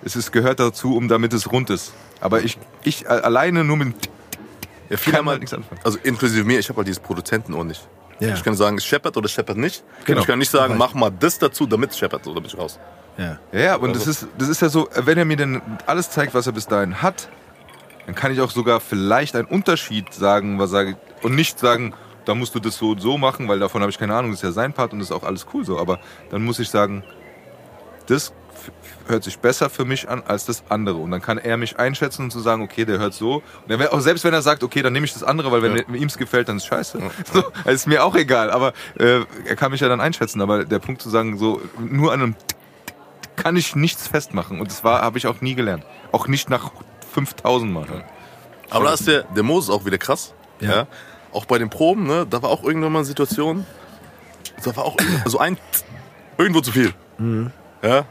es 0.03 0.15
ist, 0.15 0.31
gehört 0.31 0.59
dazu, 0.59 0.95
um 0.95 1.07
damit 1.07 1.33
es 1.33 1.51
rund 1.51 1.69
ist. 1.69 1.93
Aber 2.21 2.41
ich, 2.41 2.57
ich 2.83 3.09
alleine 3.09 3.63
nur 3.63 3.77
mit 3.77 3.95
Ja, 4.89 4.97
viele 4.97 5.17
Kann 5.17 5.25
man 5.25 5.39
nichts 5.39 5.53
anfangen. 5.53 5.81
Also 5.83 5.97
inklusive 6.03 6.43
mir, 6.43 6.59
ich 6.59 6.69
habe 6.69 6.77
halt 6.77 6.87
dieses 6.87 6.99
Produzentenohr 7.01 7.63
nicht. 7.65 7.87
Ja. 8.19 8.33
Ich 8.33 8.43
kann 8.43 8.55
sagen, 8.55 8.77
es 8.77 8.85
scheppert 8.85 9.15
oder 9.17 9.25
es 9.25 9.31
scheppert 9.31 9.57
nicht. 9.57 9.83
Genau. 10.05 10.21
Ich 10.21 10.27
kann 10.27 10.39
nicht 10.39 10.49
sagen, 10.49 10.73
Weiß. 10.73 10.79
mach 10.79 10.93
mal 10.95 11.11
das 11.11 11.37
dazu, 11.37 11.67
damit 11.67 11.91
es 11.91 11.99
scheppert, 11.99 12.25
da 12.25 12.31
bin 12.31 12.45
ich 12.45 12.57
raus. 12.57 12.79
Ja. 13.17 13.37
Ja, 13.51 13.59
ja, 13.59 13.75
und 13.75 13.89
Also- 13.89 14.05
das, 14.05 14.07
ist, 14.07 14.27
das 14.37 14.49
ist 14.49 14.61
ja 14.61 14.69
so, 14.69 14.89
wenn 14.95 15.17
er 15.17 15.25
mir 15.25 15.37
denn 15.37 15.61
alles 15.85 16.09
zeigt, 16.09 16.33
was 16.33 16.47
er 16.47 16.53
bis 16.53 16.65
dahin 16.67 17.01
hat, 17.01 17.29
dann 18.07 18.15
kann 18.15 18.31
ich 18.31 18.41
auch 18.41 18.49
sogar 18.51 18.79
vielleicht 18.79 19.35
einen 19.35 19.47
Unterschied 19.47 20.13
sagen, 20.13 20.57
was 20.57 20.71
sage 20.71 20.97
und 21.21 21.35
nicht 21.35 21.59
sagen, 21.59 21.93
da 22.25 22.33
musst 22.35 22.55
du 22.55 22.59
das 22.59 22.77
so 22.77 22.91
und 22.91 23.01
so 23.01 23.17
machen, 23.17 23.47
weil 23.47 23.59
davon 23.59 23.81
habe 23.81 23.91
ich 23.91 23.99
keine 23.99 24.15
Ahnung, 24.15 24.31
das 24.31 24.39
ist 24.39 24.43
ja 24.43 24.51
sein 24.51 24.73
Part 24.73 24.93
und 24.93 24.99
das 24.99 25.09
ist 25.09 25.15
auch 25.15 25.23
alles 25.23 25.45
cool 25.53 25.63
so. 25.65 25.77
Aber 25.77 25.99
dann 26.29 26.43
muss 26.43 26.57
ich 26.59 26.69
sagen, 26.69 27.03
das 28.07 28.33
hört 29.07 29.23
sich 29.23 29.39
besser 29.39 29.69
für 29.69 29.85
mich 29.85 30.09
an 30.09 30.23
als 30.25 30.45
das 30.45 30.63
andere. 30.69 30.97
Und 30.97 31.11
dann 31.11 31.21
kann 31.21 31.37
er 31.37 31.57
mich 31.57 31.79
einschätzen 31.79 32.23
und 32.23 32.31
zu 32.31 32.39
sagen, 32.39 32.61
okay, 32.63 32.85
der 32.85 32.97
hört 32.97 33.13
so. 33.13 33.43
Und 33.67 33.71
er 33.81 33.93
auch 33.93 33.99
selbst 33.99 34.23
wenn 34.23 34.33
er 34.33 34.41
sagt, 34.41 34.63
okay, 34.63 34.81
dann 34.81 34.93
nehme 34.93 35.05
ich 35.05 35.13
das 35.13 35.23
andere, 35.23 35.51
weil 35.51 35.61
wenn 35.61 35.75
Ja. 35.77 35.83
ihm 35.95 36.07
es 36.07 36.17
gefällt, 36.17 36.47
dann 36.49 36.57
ist 36.57 36.65
scheiße. 36.65 36.99
So, 37.33 37.43
also 37.59 37.69
ist 37.71 37.87
mir 37.87 38.03
auch 38.03 38.15
egal. 38.15 38.51
Aber 38.51 38.73
äh, 38.99 39.21
er 39.45 39.55
kann 39.55 39.71
mich 39.71 39.81
ja 39.81 39.87
dann 39.89 40.01
einschätzen. 40.01 40.41
Aber 40.41 40.65
der 40.65 40.79
Punkt 40.79 41.01
zu 41.01 41.09
sagen, 41.09 41.37
so 41.37 41.61
nur 41.77 42.13
an 42.13 42.21
einem 42.21 42.35
kann 43.35 43.55
ich 43.55 43.75
nichts 43.75 44.07
festmachen. 44.07 44.59
Und 44.59 44.71
das 44.71 44.83
war, 44.83 45.01
habe 45.01 45.17
ich 45.17 45.27
auch 45.27 45.41
nie 45.41 45.55
gelernt. 45.55 45.85
Auch 46.11 46.27
nicht 46.27 46.49
nach 46.49 46.71
5000 47.11 47.71
Mal. 47.71 48.03
Aber 48.69 48.85
da 48.85 48.93
ist 48.93 49.07
der, 49.07 49.23
der 49.23 49.43
Moses 49.43 49.69
auch 49.69 49.85
wieder 49.85 49.97
krass. 49.97 50.33
Ja. 50.59 50.69
Ja. 50.69 50.87
Auch 51.31 51.45
bei 51.45 51.57
den 51.57 51.69
Proben, 51.69 52.07
ne, 52.07 52.25
da 52.29 52.41
war 52.41 52.49
auch 52.49 52.63
irgendwann 52.63 52.91
mal 52.91 52.99
eine 52.99 53.05
Situation, 53.05 53.65
da 54.63 54.75
war 54.75 54.85
auch 54.85 54.97
so 55.25 55.39
ein 55.39 55.57
irgendwo 56.37 56.61
zu 56.61 56.71
viel. 56.71 56.93
Mhm. 57.17 57.51
Ja. 57.81 58.05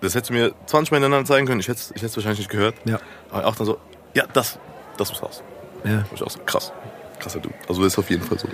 Das 0.00 0.14
hättest 0.14 0.30
du 0.30 0.34
mir 0.34 0.52
20 0.66 0.90
Mal 0.90 0.98
hintereinander 0.98 1.26
zeigen 1.26 1.46
können, 1.46 1.60
ich 1.60 1.68
hätte 1.68 1.80
ich 1.80 1.96
hätte 1.96 2.06
es 2.06 2.16
wahrscheinlich 2.16 2.40
nicht 2.40 2.50
gehört. 2.50 2.74
Ja. 2.84 3.00
Aber 3.30 3.46
auch 3.46 3.56
dann 3.56 3.66
so, 3.66 3.78
ja, 4.14 4.24
das, 4.32 4.58
das 4.96 5.10
muss 5.10 5.22
raus. 5.22 5.42
Ja. 5.84 6.04
Ich 6.14 6.22
auch 6.22 6.30
so, 6.30 6.40
krass. 6.40 6.72
Krasser 7.18 7.40
Du. 7.40 7.50
Also 7.68 7.82
das 7.82 7.92
ist 7.94 7.98
auf 7.98 8.10
jeden 8.10 8.22
Fall 8.22 8.38
so. 8.38 8.48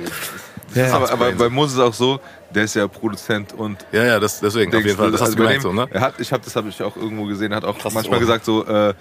Ja. 0.74 0.94
Aber, 0.94 1.10
aber 1.10 1.32
bei 1.32 1.48
Moses 1.48 1.78
auch 1.78 1.92
so, 1.92 2.20
der 2.50 2.64
ist 2.64 2.74
ja 2.74 2.86
Produzent 2.86 3.52
und 3.52 3.84
Ja, 3.92 4.04
ja, 4.04 4.20
das, 4.20 4.40
deswegen, 4.40 4.74
auf 4.74 4.84
jeden 4.84 4.96
Fall. 4.96 5.10
Das 5.10 5.20
hast 5.20 5.30
also 5.30 5.42
du 5.42 5.48
dem, 5.48 5.60
so, 5.60 5.72
ne? 5.72 5.88
Er 5.90 6.00
hat, 6.00 6.20
ich 6.20 6.32
habe 6.32 6.44
das 6.44 6.54
habe 6.56 6.68
ich 6.68 6.82
auch 6.82 6.96
irgendwo 6.96 7.24
gesehen, 7.24 7.54
hat 7.54 7.64
auch 7.64 7.76
Krasses 7.76 7.94
manchmal 7.94 8.18
Ohr. 8.18 8.20
gesagt 8.20 8.44
so, 8.44 8.64
äh, 8.64 8.94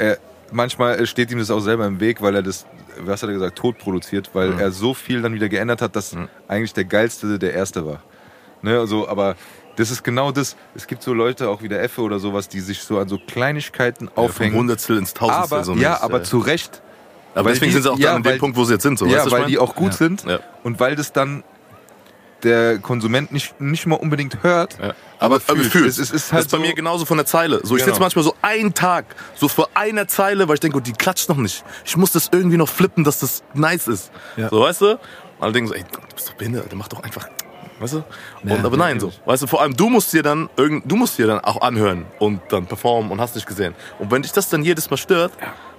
er, 0.00 0.18
manchmal 0.52 1.06
steht 1.06 1.30
ihm 1.30 1.38
das 1.38 1.50
auch 1.50 1.60
selber 1.60 1.86
im 1.86 2.00
Weg, 2.00 2.20
weil 2.22 2.34
er 2.34 2.42
das, 2.42 2.66
was 3.00 3.22
hat 3.22 3.28
er 3.28 3.34
gesagt, 3.34 3.56
tot 3.56 3.78
produziert, 3.78 4.30
weil 4.32 4.50
Mhm. 4.50 4.58
er 4.58 4.70
so 4.72 4.94
viel 4.94 5.22
dann 5.22 5.34
wieder 5.34 5.48
geändert 5.48 5.80
hat, 5.82 5.94
dass 5.96 6.16
eigentlich 6.48 6.72
der 6.74 6.84
geilste 6.84 7.38
der 7.38 7.54
erste 7.54 7.86
war. 7.86 8.02
Ne, 8.62 8.78
also, 8.78 9.08
aber 9.08 9.36
das 9.76 9.90
ist 9.90 10.02
genau 10.02 10.32
das. 10.32 10.56
Es 10.74 10.86
gibt 10.86 11.02
so 11.02 11.14
Leute, 11.14 11.48
auch 11.48 11.62
wie 11.62 11.68
der 11.68 11.82
Effe 11.82 12.02
oder 12.02 12.18
sowas, 12.18 12.48
die 12.48 12.60
sich 12.60 12.82
so 12.82 12.98
an 12.98 13.08
so 13.08 13.16
Kleinigkeiten 13.18 14.06
Ja, 14.06 14.10
vom 14.14 14.24
aufhängen. 14.26 14.56
Hundertstel 14.56 14.98
ins 14.98 15.14
Tausendstel. 15.14 15.56
aber, 15.58 15.64
so 15.64 15.72
ja, 15.74 15.90
mäßig, 15.90 16.02
aber 16.04 16.22
zu 16.24 16.38
Recht. 16.38 16.82
Aber 17.34 17.50
deswegen 17.50 17.70
die- 17.70 17.74
sind 17.74 17.82
sie 17.84 17.90
auch 17.92 17.98
ja, 17.98 18.08
dann 18.08 18.16
an 18.16 18.22
dem 18.24 18.38
Punkt, 18.38 18.56
wo 18.56 18.64
sie 18.64 18.74
jetzt 18.74 18.82
sind. 18.82 18.98
So, 18.98 19.06
ja, 19.06 19.30
weil 19.30 19.46
die 19.46 19.58
auch 19.58 19.74
gut 19.76 19.94
sind 19.94 20.24
und 20.64 20.80
weil 20.80 20.96
das 20.96 21.12
dann 21.12 21.42
der 22.44 22.78
Konsument 22.78 23.32
nicht, 23.32 23.60
nicht 23.60 23.86
mal 23.86 23.96
unbedingt 23.96 24.42
hört. 24.42 24.78
Ja. 24.80 24.94
Aber, 25.18 25.36
aber 25.36 25.40
fühlt. 25.44 25.66
fühlt. 25.72 25.86
Es, 25.86 25.98
es 25.98 26.10
ist 26.10 26.32
halt 26.32 26.40
das 26.40 26.46
ist 26.46 26.50
bei 26.52 26.58
so, 26.58 26.62
mir 26.62 26.74
genauso 26.74 27.04
von 27.04 27.16
der 27.18 27.26
Zeile. 27.26 27.60
So, 27.62 27.76
ich 27.76 27.82
Genau. 27.82 27.92
sitze 27.94 28.00
manchmal 28.00 28.24
so 28.24 28.34
einen 28.42 28.72
Tag, 28.74 29.04
so 29.34 29.48
vor 29.48 29.68
einer 29.74 30.08
Zeile, 30.08 30.48
weil 30.48 30.54
ich 30.54 30.60
denke, 30.60 30.78
oh, 30.78 30.80
die 30.80 30.92
klatscht 30.92 31.28
noch 31.28 31.36
nicht. 31.36 31.64
Ich 31.84 31.96
muss 31.96 32.12
das 32.12 32.28
irgendwie 32.32 32.56
noch 32.56 32.68
flippen, 32.68 33.04
dass 33.04 33.20
das 33.20 33.42
nice 33.54 33.86
ist. 33.88 34.10
Ja. 34.36 34.48
So, 34.48 34.60
weißt 34.60 34.80
du? 34.80 34.90
Und 34.92 34.98
alle 35.40 35.52
denken 35.52 35.68
so, 35.68 35.74
ey, 35.74 35.84
du 35.90 35.98
bist 36.14 36.28
doch 36.28 36.34
behindert, 36.34 36.72
mach 36.74 36.88
doch 36.88 37.02
einfach. 37.02 37.28
Weißt 37.80 37.94
du? 37.94 38.04
Und, 38.42 38.50
Ja, 38.50 38.62
aber 38.62 38.76
nein, 38.76 39.00
so. 39.00 39.10
Weißt 39.24 39.42
du, 39.42 39.46
vor 39.46 39.62
allem 39.62 39.74
du 39.74 39.88
musst 39.88 40.12
dir 40.12 40.22
dann 40.22 40.50
irgend, 40.56 40.90
du 40.90 40.96
musst 40.96 41.16
dir 41.18 41.26
dann 41.26 41.40
auch 41.40 41.62
anhören 41.62 42.04
und 42.18 42.40
dann 42.50 42.66
performen 42.66 43.10
und 43.10 43.20
hast 43.20 43.34
nicht 43.34 43.46
gesehen. 43.46 43.74
Und 43.98 44.10
wenn 44.10 44.20
dich 44.22 44.32
das 44.32 44.48
dann 44.50 44.62
jedes 44.62 44.90
Mal 44.90 44.98
stört, 44.98 45.32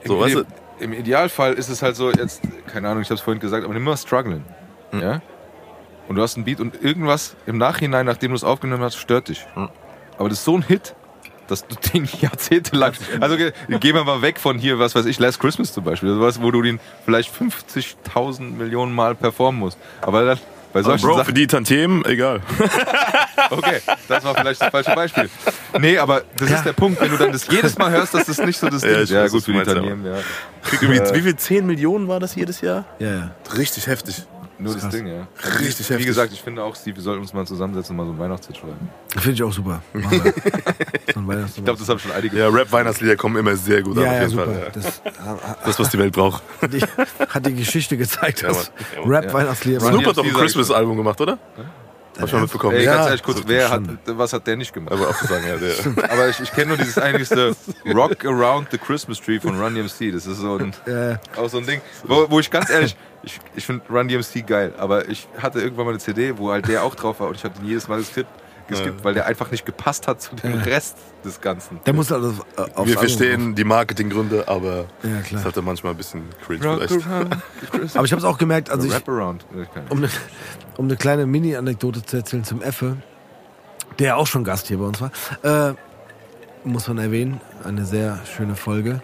so, 0.06 0.16
Im, 0.16 0.20
weißt 0.22 0.36
du, 0.36 0.44
Im 0.80 0.94
Idealfall 0.94 1.54
ist 1.54 1.70
es 1.70 1.84
halt 1.84 1.96
so, 1.96 2.10
jetzt, 2.12 2.42
keine 2.74 2.90
Ahnung, 2.90 3.04
ich 3.04 3.08
habe 3.10 3.16
es 3.16 3.22
vorhin 3.22 3.40
gesagt, 3.40 3.64
aber 3.64 3.80
mal 3.80 3.98
strugglen. 3.98 4.44
Hm. 4.92 5.00
Ja? 5.00 5.22
Und 6.12 6.18
du 6.18 6.24
hast 6.24 6.36
einen 6.36 6.44
Beat 6.44 6.60
und 6.60 6.84
irgendwas 6.84 7.38
im 7.46 7.58
Nachhinein, 7.58 8.06
nachdem 8.06 8.32
du 8.32 8.36
es 8.36 8.44
aufgenommen 8.44 8.84
hast, 8.84 8.98
stört 8.98 9.30
dich. 9.30 9.46
Aber 10.18 10.28
das 10.28 10.40
ist 10.40 10.44
so 10.44 10.58
ein 10.58 10.62
Hit, 10.62 10.94
dass 11.48 11.66
du 11.66 11.76
den 11.94 12.04
jahrzehntelang. 12.22 12.92
Also 13.22 13.38
ge- 13.38 13.54
gehen 13.80 13.96
wir 13.96 14.04
mal 14.04 14.22
weg 14.22 14.38
von 14.38 14.58
hier, 14.58 14.78
was 14.78 14.94
weiß 14.94 15.06
ich, 15.06 15.20
Last 15.20 15.40
Christmas 15.40 15.72
zum 15.72 15.86
Beispiel. 15.86 16.10
Sowas, 16.14 16.42
wo 16.42 16.52
du 16.52 16.62
den 16.64 16.82
vielleicht 17.06 17.34
50.000 17.34 18.42
Millionen 18.58 18.94
Mal 18.94 19.16
performen 19.16 19.58
musst. 19.62 19.78
Aber 20.02 20.26
dann 20.26 20.40
bei 20.74 20.84
solchen 20.84 21.06
Bro, 21.06 21.14
für 21.14 21.20
Sachen. 21.20 21.36
die 21.36 21.48
Tantiemen, 21.48 22.04
egal. 22.04 22.42
Okay, 23.50 23.82
das 24.08 24.24
war 24.24 24.36
vielleicht 24.36 24.62
das 24.62 24.70
falsche 24.70 24.94
Beispiel. 24.96 25.30
Nee, 25.78 25.98
aber 25.98 26.22
das 26.38 26.52
ist 26.52 26.64
der 26.64 26.72
Punkt, 26.74 27.02
wenn 27.02 27.10
du 27.12 27.18
dann 27.18 27.34
das 27.34 27.48
jedes 27.48 27.78
Mal 27.78 27.92
hörst, 27.92 28.14
dass 28.14 28.26
das 28.28 28.38
nicht 28.38 28.58
so 28.58 28.70
das 28.70 28.82
Ja, 28.84 28.90
Ding 28.90 29.00
ist. 29.00 29.10
Ja, 29.10 29.28
gut, 29.28 29.44
für 29.44 29.52
die 29.52 29.60
Unternehmen, 29.60 30.06
ja. 30.06 30.20
Krieg 30.64 30.82
irgendwie, 30.84 31.16
wie 31.16 31.22
viel? 31.22 31.36
10 31.36 31.66
Millionen 31.66 32.08
war 32.08 32.20
das 32.22 32.36
jedes 32.36 32.62
Jahr? 32.62 32.86
Ja, 33.00 33.10
ja. 33.10 33.32
Richtig 33.58 33.88
heftig. 33.88 34.24
Nur 34.62 34.76
das 34.76 34.90
Ding, 34.90 35.08
ja. 35.08 35.28
Richtig 35.60 35.90
Wie 35.90 35.94
heftig. 35.94 36.06
gesagt, 36.08 36.34
ich 36.34 36.42
finde 36.42 36.64
auch, 36.64 36.76
Steve, 36.76 36.98
wir 36.98 37.04
sollten 37.04 37.22
uns 37.22 37.34
mal 37.34 37.46
zusammensetzen 37.46 37.98
und 37.98 37.98
mal 37.98 38.06
so 38.06 38.12
ein 38.14 38.20
Weihnachtshit 38.20 38.58
schreiben. 38.58 38.90
Finde 39.10 39.32
ich 39.32 39.44
auch 39.44 39.54
super. 39.54 39.82
So. 41.14 41.20
Ich 41.58 41.66
glaube, 41.66 41.80
das 41.80 41.90
haben 41.90 42.00
schon 42.00 42.12
einige. 42.12 42.38
Ja, 42.38 42.48
Rap-Weihnachtslieder 42.48 43.16
kommen 43.16 43.38
immer 43.38 43.56
sehr 43.56 43.82
gut 43.82 43.98
an, 43.98 44.04
ja, 44.04 44.10
auf 44.10 44.16
ja, 44.16 44.22
jeden 44.22 44.32
super. 44.32 44.46
Fall. 44.46 44.60
Ja. 44.60 44.70
Das 44.70 45.02
Das, 45.66 45.80
was 45.80 45.90
die 45.90 45.98
Welt 45.98 46.14
braucht. 46.14 46.42
hat 46.62 46.74
die, 46.74 46.82
hat 46.82 47.46
die 47.46 47.54
Geschichte 47.54 47.98
gezeigt, 47.98 48.44
dass 48.44 48.72
Mann. 48.96 49.12
Ja, 49.12 49.20
Rap 49.20 49.34
Weihnachtslieder 49.34 49.82
Run 49.82 49.94
Snoop 49.94 50.06
hat 50.08 50.18
doch 50.18 50.26
ein 50.26 50.34
Christmas-Album 50.34 50.98
gemacht, 50.98 51.20
oder? 51.22 51.38
Hab 52.20 52.28
ich 52.28 52.34
mal 52.34 52.42
mitbekommen. 52.42 52.76
Ey, 52.76 52.84
Ja, 52.86 52.96
ganz 52.96 53.06
ehrlich, 53.08 53.24
kurz, 53.24 53.44
wer 53.46 53.70
hat, 53.70 53.82
was 54.06 54.34
hat 54.34 54.46
der 54.46 54.58
nicht 54.58 54.74
gemacht? 54.74 54.94
Aber 54.94 55.10
auch 55.10 55.18
zu 55.18 55.28
sagen, 55.28 55.46
ja, 55.48 55.56
der. 55.56 56.10
Aber 56.12 56.30
ich, 56.30 56.40
ich 56.40 56.52
kenne 56.52 56.68
nur 56.68 56.78
dieses 56.78 56.98
einigste 56.98 57.56
Rock 57.94 58.26
Around 58.26 58.68
the 58.72 58.78
Christmas 58.78 59.20
Tree 59.22 59.40
von 59.40 59.60
Run 59.60 59.76
DMC. 59.76 60.12
Das 60.14 60.26
ist 60.26 60.38
so 60.40 60.58
ein, 60.58 60.74
Äh, 60.86 61.16
auch 61.38 61.48
so 61.50 61.58
ein 61.60 61.66
Ding, 61.66 61.82
wo, 62.04 62.30
wo 62.30 62.40
ich 62.40 62.52
ganz 62.52 62.70
ehrlich, 62.70 62.96
ich, 63.24 63.40
ich 63.56 63.66
finde 63.66 63.84
Run 63.90 64.08
DMC 64.08 64.46
geil, 64.46 64.74
aber 64.78 65.08
ich 65.08 65.28
hatte 65.38 65.62
irgendwann 65.62 65.86
mal 65.86 65.92
eine 65.92 66.00
CD, 66.00 66.38
wo 66.38 66.52
halt 66.52 66.68
der 66.68 66.84
auch 66.84 66.96
drauf 66.96 67.20
war 67.20 67.28
und 67.30 67.36
ich 67.36 67.44
habe 67.44 67.58
den 67.58 67.68
jedes 67.68 67.88
Mal 67.88 68.00
geskippt, 68.00 68.30
geskippt 68.68 69.04
weil 69.04 69.14
der 69.14 69.26
einfach 69.26 69.52
nicht 69.52 69.66
gepasst 69.66 70.08
hat 70.08 70.22
zu 70.22 70.36
dem 70.36 70.54
Rest 70.54 70.98
des 71.24 71.40
Ganzen. 71.42 71.80
der 71.86 71.94
muss 71.94 72.12
also 72.12 72.34
äh, 72.58 72.62
aufs 72.76 72.88
Wir 72.90 72.98
verstehen 72.98 73.56
die 73.56 73.64
Marketinggründe, 73.64 74.48
aber 74.48 74.86
Ja, 75.04 75.10
das 75.32 75.46
hat 75.46 75.56
er 75.56 75.62
manchmal 75.62 75.94
ein 75.94 75.98
bisschen 75.98 76.24
cringe 76.46 76.66
Rock 76.66 76.82
vielleicht. 76.88 77.08
Aber 77.96 78.06
ich 78.06 78.12
habe 78.12 78.20
es 78.20 78.24
auch 78.24 78.38
gemerkt, 78.38 78.70
also 78.70 78.88
ich. 78.88 78.94
Ja, 78.94 79.02
um 79.90 79.98
eine 80.00 80.10
um 80.78 80.86
eine 80.86 80.96
kleine 80.96 81.26
Mini-Anekdote 81.26 82.04
zu 82.04 82.18
erzählen 82.18 82.44
zum 82.44 82.62
Effe, 82.62 82.98
der 84.00 84.18
auch 84.18 84.28
schon 84.28 84.44
Gast 84.44 84.68
hier 84.68 84.78
bei 84.78 84.86
uns 84.86 85.02
war, 85.02 85.12
äh, 85.44 85.74
muss 86.64 86.88
man 86.88 86.98
erwähnen, 86.98 87.42
eine 87.64 87.86
sehr 87.86 88.20
schöne 88.26 88.56
Folge. 88.56 89.02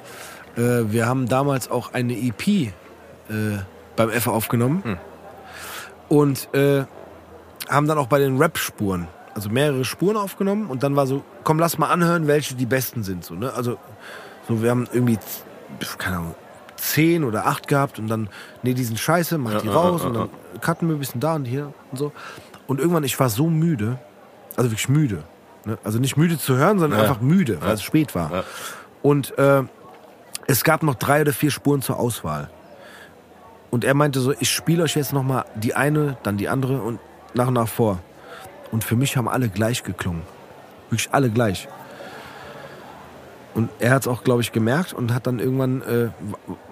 Äh, 0.55 0.91
wir 0.91 1.07
haben 1.07 1.27
damals 1.27 1.69
auch 1.69 1.93
eine 1.93 2.13
EP 2.13 2.47
äh, 2.47 2.71
beim 3.95 4.09
Effe 4.09 4.31
aufgenommen 4.31 4.97
und 6.09 6.53
äh, 6.53 6.85
haben 7.69 7.88
dann 7.88 7.97
auch 7.97 8.07
bei 8.07 8.19
den 8.19 8.38
Rap-Spuren, 8.38 9.07
also 9.38 9.51
mehrere 9.51 9.85
Spuren 9.85 10.18
aufgenommen 10.18 10.65
und 10.68 10.81
dann 10.81 10.95
war 10.95 11.05
so, 11.05 11.23
komm, 11.43 11.59
lass 11.59 11.77
mal 11.77 11.91
anhören, 11.91 12.26
welche 12.26 12.55
die 12.55 12.65
besten 12.65 13.03
sind. 13.03 13.23
So, 13.23 13.35
ne? 13.35 13.53
Also 13.53 13.77
so, 14.47 14.64
wir 14.64 14.72
haben 14.72 14.88
irgendwie, 14.91 15.19
keine 15.99 16.18
Ahnung, 16.18 16.35
zehn 16.76 17.23
oder 17.23 17.45
acht 17.45 17.68
gehabt 17.68 17.99
und 17.99 18.07
dann, 18.07 18.30
nee, 18.64 18.73
die 18.73 18.84
sind 18.84 18.97
scheiße, 18.97 19.38
mach 19.38 19.61
die 19.61 19.68
ja, 19.68 19.73
raus 19.73 20.01
ja, 20.01 20.07
und 20.07 20.15
ja. 20.15 20.22
dann 20.22 20.61
cutten 20.61 20.88
wir 20.88 20.95
ein 20.95 20.99
bisschen 20.99 21.22
da 21.22 21.35
und 21.35 21.45
hier 21.45 21.72
und 21.91 21.99
so. 21.99 22.11
Und 22.65 22.80
irgendwann, 22.80 23.03
ich 23.03 23.19
war 23.19 23.30
so 23.30 23.47
müde, 23.47 23.99
also 24.55 24.72
wirklich 24.72 24.89
müde. 24.89 25.23
Ne? 25.65 25.77
Also 25.84 25.99
nicht 25.99 26.18
müde 26.18 26.39
zu 26.39 26.55
hören, 26.55 26.80
sondern 26.80 26.99
einfach 26.99 27.22
müde, 27.22 27.61
weil 27.61 27.76
es 27.76 27.84
spät 27.84 28.15
war. 28.15 28.43
Und 29.03 29.38
äh, 29.38 29.61
es 30.47 30.64
gab 30.64 30.81
noch 30.81 30.95
drei 30.95 31.22
oder 31.22 31.31
vier 31.31 31.51
Spuren 31.51 31.84
zur 31.84 31.99
Auswahl. 31.99 32.49
Und 33.69 33.85
er 33.85 33.93
meinte 33.93 34.19
so, 34.19 34.34
ich 34.39 34.49
spiele 34.49 34.81
euch 34.81 34.95
jetzt 34.95 35.14
nochmal 35.14 35.45
die 35.53 35.76
eine, 35.76 36.18
dann 36.23 36.38
die 36.38 36.49
andere 36.49 36.81
und 36.81 36.99
nach 37.35 37.49
und 37.49 37.53
nach 37.53 37.68
vor. 37.68 37.99
Und 38.72 38.84
für 38.84 38.95
mich 38.95 39.15
haben 39.18 39.27
alle 39.27 39.49
gleich 39.49 39.84
geklungen. 39.84 40.22
Wirklich 40.89 41.10
alle 41.11 41.30
gleich. 41.30 41.68
Und 43.53 43.69
er 43.80 43.91
hat 43.91 44.03
es 44.03 44.07
auch, 44.07 44.23
glaube 44.23 44.41
ich, 44.41 44.52
gemerkt 44.52 44.94
und 44.94 45.14
hat 45.14 45.26
dann 45.26 45.39
irgendwann 45.39 45.81
äh, 45.81 46.10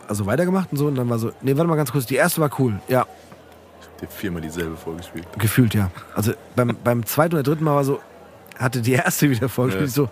also 0.08 0.26
weitergemacht 0.28 0.72
und 0.72 0.78
so. 0.78 0.88
Und 0.88 0.96
dann 0.96 1.10
war 1.10 1.18
so, 1.20 1.32
nee, 1.42 1.56
warte 1.58 1.68
mal 1.68 1.76
ganz 1.76 1.92
kurz, 1.92 2.06
die 2.06 2.16
erste 2.16 2.42
war 2.42 2.50
cool. 2.60 2.80
Ja, 2.88 3.06
Die 4.00 4.06
haben 4.06 4.12
viermal 4.14 4.42
dieselbe 4.42 4.76
vorgespielt. 4.78 5.26
gefühlt, 5.40 5.74
ja. 5.74 5.90
Also 6.14 6.34
beim, 6.56 6.78
beim 6.84 7.06
zweiten 7.06 7.34
oder 7.36 7.44
dritten 7.44 7.64
Mal 7.64 7.76
war 7.76 7.84
so, 7.84 8.00
hatte 8.60 8.82
die 8.82 8.94
erste 8.94 9.30
wieder 9.30 9.50
vorgespielt, 9.50 9.90
Ja. 9.90 9.94
so, 9.94 10.10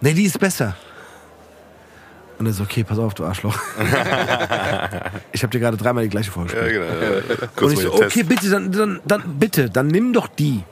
nee, 0.00 0.12
die 0.12 0.24
ist 0.24 0.38
besser. 0.40 0.74
Und 2.38 2.46
er 2.46 2.52
so, 2.52 2.64
okay, 2.64 2.82
pass 2.82 2.98
auf, 2.98 3.14
du 3.14 3.24
Arschloch. 3.24 3.56
ich 5.32 5.42
habe 5.42 5.50
dir 5.52 5.60
gerade 5.60 5.76
dreimal 5.76 6.02
die 6.04 6.10
gleiche 6.10 6.28
Ja, 6.28 6.32
vorgespielt. 6.32 6.72
genau. 6.72 6.84
Ja. 6.84 7.18
Und 7.18 7.56
Kurz 7.56 7.72
ich 7.74 7.80
so, 7.80 7.94
okay, 7.94 8.08
Test. 8.08 8.28
bitte, 8.28 8.50
dann, 8.50 8.72
dann, 8.72 9.00
dann, 9.04 9.22
bitte, 9.38 9.70
dann 9.70 9.86
nimm 9.86 10.12
doch 10.12 10.26
die. 10.26 10.62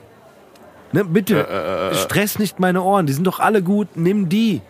Ne, 0.91 1.05
bitte, 1.05 1.89
stress 1.93 2.37
nicht 2.37 2.59
meine 2.59 2.83
Ohren, 2.83 3.07
die 3.07 3.13
sind 3.13 3.25
doch 3.25 3.39
alle 3.39 3.63
gut, 3.63 3.95
nimm 3.95 4.29
die. 4.29 4.61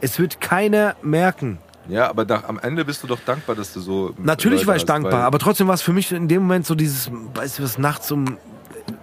Es 0.00 0.18
wird 0.18 0.40
keiner 0.40 0.94
merken. 1.02 1.58
Ja, 1.88 2.08
aber 2.08 2.24
nach, 2.24 2.44
am 2.48 2.58
Ende 2.60 2.84
bist 2.84 3.02
du 3.02 3.08
doch 3.08 3.18
dankbar, 3.26 3.56
dass 3.56 3.72
du 3.72 3.80
so. 3.80 4.14
Natürlich 4.18 4.60
Leute 4.60 4.66
war 4.68 4.76
ich 4.76 4.82
hast, 4.82 4.88
dankbar, 4.88 5.24
aber 5.24 5.38
trotzdem 5.40 5.66
war 5.66 5.74
es 5.74 5.82
für 5.82 5.92
mich 5.92 6.12
in 6.12 6.28
dem 6.28 6.42
Moment 6.42 6.66
so 6.66 6.76
dieses, 6.76 7.10
weißt 7.34 7.58
du 7.58 7.62
was, 7.64 7.78
nachts 7.78 8.12
um, 8.12 8.36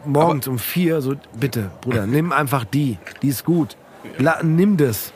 morgens 0.05 0.47
um 0.47 0.57
vier, 0.57 1.01
so, 1.01 1.15
bitte, 1.37 1.69
Bruder, 1.81 2.05
nimm 2.07 2.31
einfach 2.31 2.63
die, 2.63 2.97
die 3.21 3.27
ist 3.27 3.43
gut. 3.43 3.75
La, 4.17 4.41
nimm 4.41 4.77
das. 4.77 5.11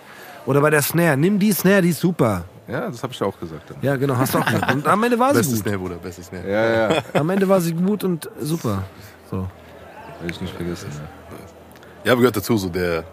Oder 0.46 0.62
bei 0.62 0.70
der 0.70 0.82
Snare, 0.82 1.16
nimm 1.18 1.40
die 1.40 1.52
Snare, 1.52 1.82
die 1.82 1.90
ist 1.90 2.00
super. 2.00 2.44
Ja, 2.68 2.90
das 2.90 3.04
habe 3.04 3.14
ich 3.14 3.22
auch 3.22 3.38
gesagt. 3.40 3.70
Dann. 3.70 3.78
Ja, 3.82 3.96
genau, 3.96 4.16
hast 4.18 4.34
du 4.34 4.40
auch 4.40 4.46
gesagt. 4.46 4.74
Und 4.74 4.88
am 4.88 5.04
Ende 5.04 5.20
war 5.20 5.32
sie 5.34 5.40
Bestes 5.40 5.56
gut. 5.56 5.64
Snare, 5.64 5.78
Bruder, 5.80 5.96
bestes 5.96 6.28
Snare. 6.28 6.50
Ja, 6.50 6.92
ja, 6.94 7.02
Am 7.14 7.30
Ende 7.30 7.48
war 7.48 7.60
sie 7.62 7.74
gut 7.74 8.04
und 8.04 8.30
super. 8.40 8.84
So. 9.30 9.48
hätte 10.22 10.32
ich 10.34 10.42
nicht 10.42 10.56
vergessen. 10.56 10.88
Ja. 10.94 11.36
Ja, 12.06 12.12
aber 12.14 12.22
gehört 12.22 12.36
dazu, 12.38 12.58
so 12.58 12.70
der, 12.70 13.04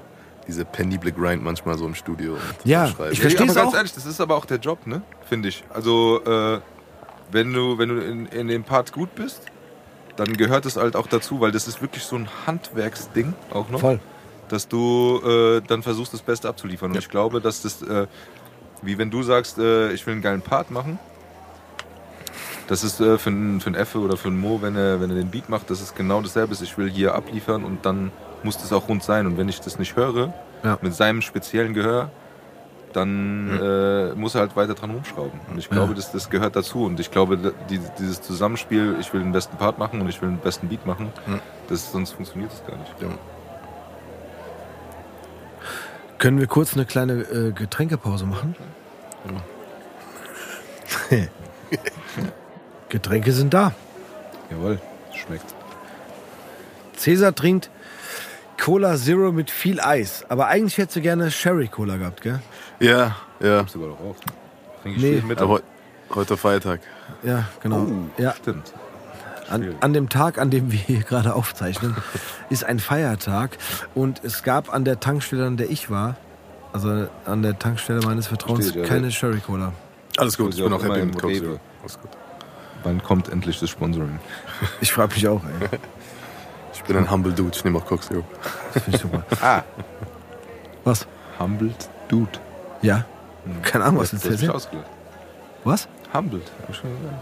diese 0.49 0.65
penible 0.65 1.13
Grind 1.13 1.43
manchmal 1.43 1.79
so 1.79 1.87
im 1.87 1.95
Studio. 1.95 2.33
Und 2.33 2.41
Ja, 2.65 2.89
schreiben. 2.89 3.13
ich 3.13 3.21
verstehe 3.21 3.47
es 3.47 3.55
ganz 3.55 3.69
auch. 3.69 3.75
ehrlich, 3.75 3.93
das 3.93 4.07
ist 4.07 4.21
aber 4.21 4.37
auch 4.37 4.45
der 4.45 4.59
Job, 4.59 4.87
ne? 4.87 5.03
Finde 5.29 5.49
ich. 5.49 5.63
Also, 5.73 6.21
äh, 6.25 6.61
wenn 7.33 7.53
du, 7.53 7.79
wenn 7.79 7.89
du 7.89 7.99
in, 8.05 8.27
in 8.27 8.49
dem 8.49 8.65
Part 8.65 8.93
gut 8.93 9.15
bist, 9.15 9.43
dann 10.17 10.37
gehört 10.37 10.67
es 10.67 10.77
halt 10.77 10.97
auch 10.97 11.07
dazu, 11.07 11.41
weil 11.41 11.53
das 11.53 11.69
ist 11.69 11.81
wirklich 11.81 12.03
so 12.05 12.17
ein 12.17 12.29
Handwerksding 12.47 13.35
auch 13.53 13.69
noch. 13.71 13.81
Voll. 13.81 14.01
Dass 14.51 14.69
du 14.69 15.21
äh, 15.25 15.63
dann 15.67 15.83
versuchst, 15.83 16.13
das 16.13 16.21
Beste 16.23 16.49
abzuliefern. 16.49 16.91
Und 16.91 16.99
ich 16.99 17.09
glaube, 17.09 17.41
dass 17.41 17.63
das, 17.63 17.81
äh, 17.83 18.07
wie 18.83 18.99
wenn 18.99 19.11
du 19.11 19.23
sagst, 19.23 19.59
äh, 19.59 19.93
ich 19.93 20.05
will 20.07 20.13
einen 20.13 20.23
geilen 20.23 20.43
Part 20.43 20.71
machen, 20.71 20.99
das 22.67 22.85
ist 22.85 23.01
äh, 23.01 23.17
für, 23.19 23.31
einen, 23.31 23.61
für 23.61 23.69
einen 23.69 23.77
Effe 23.77 23.99
oder 23.99 24.17
für 24.17 24.29
einen 24.29 24.41
Mo, 24.41 24.61
wenn 24.63 24.77
er, 24.77 25.01
wenn 25.01 25.11
er 25.11 25.17
den 25.17 25.31
Beat 25.31 25.49
macht, 25.49 25.71
das 25.71 25.81
ist 25.81 25.97
genau 25.97 26.21
dasselbe. 26.21 26.55
Ich 26.61 26.77
will 26.79 26.91
hier 26.91 27.15
abliefern 27.15 27.65
und 27.65 27.85
dann 27.87 28.13
muss 28.43 28.59
das 28.59 28.73
auch 28.73 28.89
rund 28.89 29.03
sein. 29.03 29.27
Und 29.27 29.39
wenn 29.39 29.49
ich 29.49 29.61
das 29.61 29.79
nicht 29.79 29.97
höre, 29.97 30.33
Ja. 30.63 30.79
mit 30.83 30.95
seinem 30.95 31.23
speziellen 31.23 31.73
Gehör, 31.75 32.11
dann 32.93 33.49
äh, 33.61 34.15
muss 34.17 34.35
er 34.35 34.41
halt 34.41 34.57
weiter 34.57 34.75
dran 34.75 34.91
rumschrauben. 34.91 35.39
Und 35.51 35.59
ich 35.59 35.71
glaube, 35.71 35.95
das, 35.95 36.11
das 36.11 36.29
gehört 36.29 36.57
dazu. 36.57 36.85
Und 36.85 36.99
ich 36.99 37.11
glaube, 37.13 37.55
die, 37.69 37.81
dieses 38.01 38.21
Zusammenspiel, 38.21 38.97
ich 39.01 39.13
will 39.13 39.21
den 39.21 39.31
besten 39.31 39.57
Part 39.57 39.79
machen 39.79 40.01
und 40.01 40.09
ich 40.09 40.21
will 40.21 40.29
den 40.29 40.39
besten 40.39 40.69
Beat 40.69 40.85
machen, 40.87 41.13
das, 41.69 41.93
sonst 41.93 42.11
funktioniert 42.13 42.51
das 42.51 42.67
gar 42.67 42.77
nicht. 42.77 42.93
Ja. 43.01 43.09
Können 46.21 46.39
wir 46.39 46.47
kurz 46.47 46.75
eine 46.75 46.85
kleine 46.85 47.15
äh, 47.23 47.51
Getränkepause 47.53 48.27
machen? 48.27 48.55
Getränke 52.91 53.33
sind 53.33 53.55
da. 53.55 53.73
Jawohl, 54.51 54.79
schmeckt. 55.15 55.47
Cäsar 56.97 57.35
trinkt 57.35 57.71
Cola 58.63 58.97
Zero 58.97 59.33
mit 59.33 59.51
viel 59.51 59.81
Eis. 59.81 60.27
Aber 60.29 60.49
eigentlich 60.49 60.77
hättest 60.77 60.97
du 60.97 61.01
gerne 61.01 61.31
Sherry 61.31 61.69
Cola 61.69 61.97
gehabt, 61.97 62.21
gell? 62.21 62.41
Ja, 62.81 63.17
ja. 63.41 63.67
Sogar 63.67 63.89
noch 63.89 64.01
auf. 64.01 64.17
Trink 64.83 64.97
ich 64.99 65.03
Nee. 65.03 65.23
Mittag. 65.27 65.45
Aber 65.45 65.55
heu- 65.55 65.63
heute 66.15 66.37
Feiertag. 66.37 66.81
Ja, 67.23 67.49
genau. 67.63 67.87
ja, 68.19 68.35
Stimmt. 68.35 68.75
An, 69.51 69.75
an 69.81 69.93
dem 69.93 70.09
Tag, 70.09 70.39
an 70.39 70.51
dem 70.51 70.71
wir 70.73 70.79
hier 70.79 71.01
gerade 71.01 71.35
aufzeichnen, 71.35 71.97
ist 72.51 72.65
ein 72.65 72.79
Feiertag. 72.79 73.59
Und 73.95 74.23
es 74.25 74.43
gab 74.43 74.73
an 74.73 74.85
der 74.85 75.01
Tankstelle, 75.01 75.47
an 75.47 75.57
der 75.57 75.71
ich 75.71 75.91
war, 75.91 76.17
also 76.73 77.09
an 77.27 77.43
der 77.43 77.59
Tankstelle 77.59 78.01
meines 78.01 78.27
Vertrauens, 78.29 78.69
Steht 78.69 78.83
ja, 78.83 78.87
keine 78.89 79.07
ja. 79.07 79.11
Sherry 79.11 79.41
Cola. 79.41 79.73
Alles 80.17 80.37
gut, 80.37 80.53
ich 80.55 80.59
Ja, 80.61 80.65
bin 80.65 80.73
auch 80.75 80.83
happy 80.85 81.05
mit 81.07 81.19
Coke. 81.21 81.35
Zero. 81.35 81.61
Alles 81.83 81.99
gut. 82.01 82.11
Wann 82.83 83.03
kommt 83.03 83.29
endlich 83.29 83.59
das 83.61 83.71
Sponsoring? 83.71 84.19
Ich 84.81 84.93
frage 84.93 85.15
mich 85.15 85.27
auch, 85.29 85.43
ey. 85.45 85.69
Ich 86.73 86.83
bin 86.85 86.97
ein 86.97 87.11
Humble 87.11 87.33
Dude, 87.33 87.51
ich 87.55 87.63
nehme 87.65 87.79
auch 87.79 87.85
Koks, 87.87 88.09
jo. 88.09 88.25
Das 88.73 88.83
finde 88.85 88.97
ich 88.97 89.03
super. 89.03 89.25
Ah, 89.43 89.63
Was? 90.85 91.07
humbled 91.39 91.89
dude. 92.09 92.39
Ja? 92.83 93.05
Keine 93.63 93.85
Ahnung, 93.85 94.01
was 94.01 94.11
Das 94.11 94.23
du 94.23 94.29
ist. 94.31 94.69
Was? 95.65 95.89
Humbled. 96.13 96.43
hab 96.63 96.71
ich 96.71 96.77
schon 96.77 96.91
gesagt. 96.91 97.17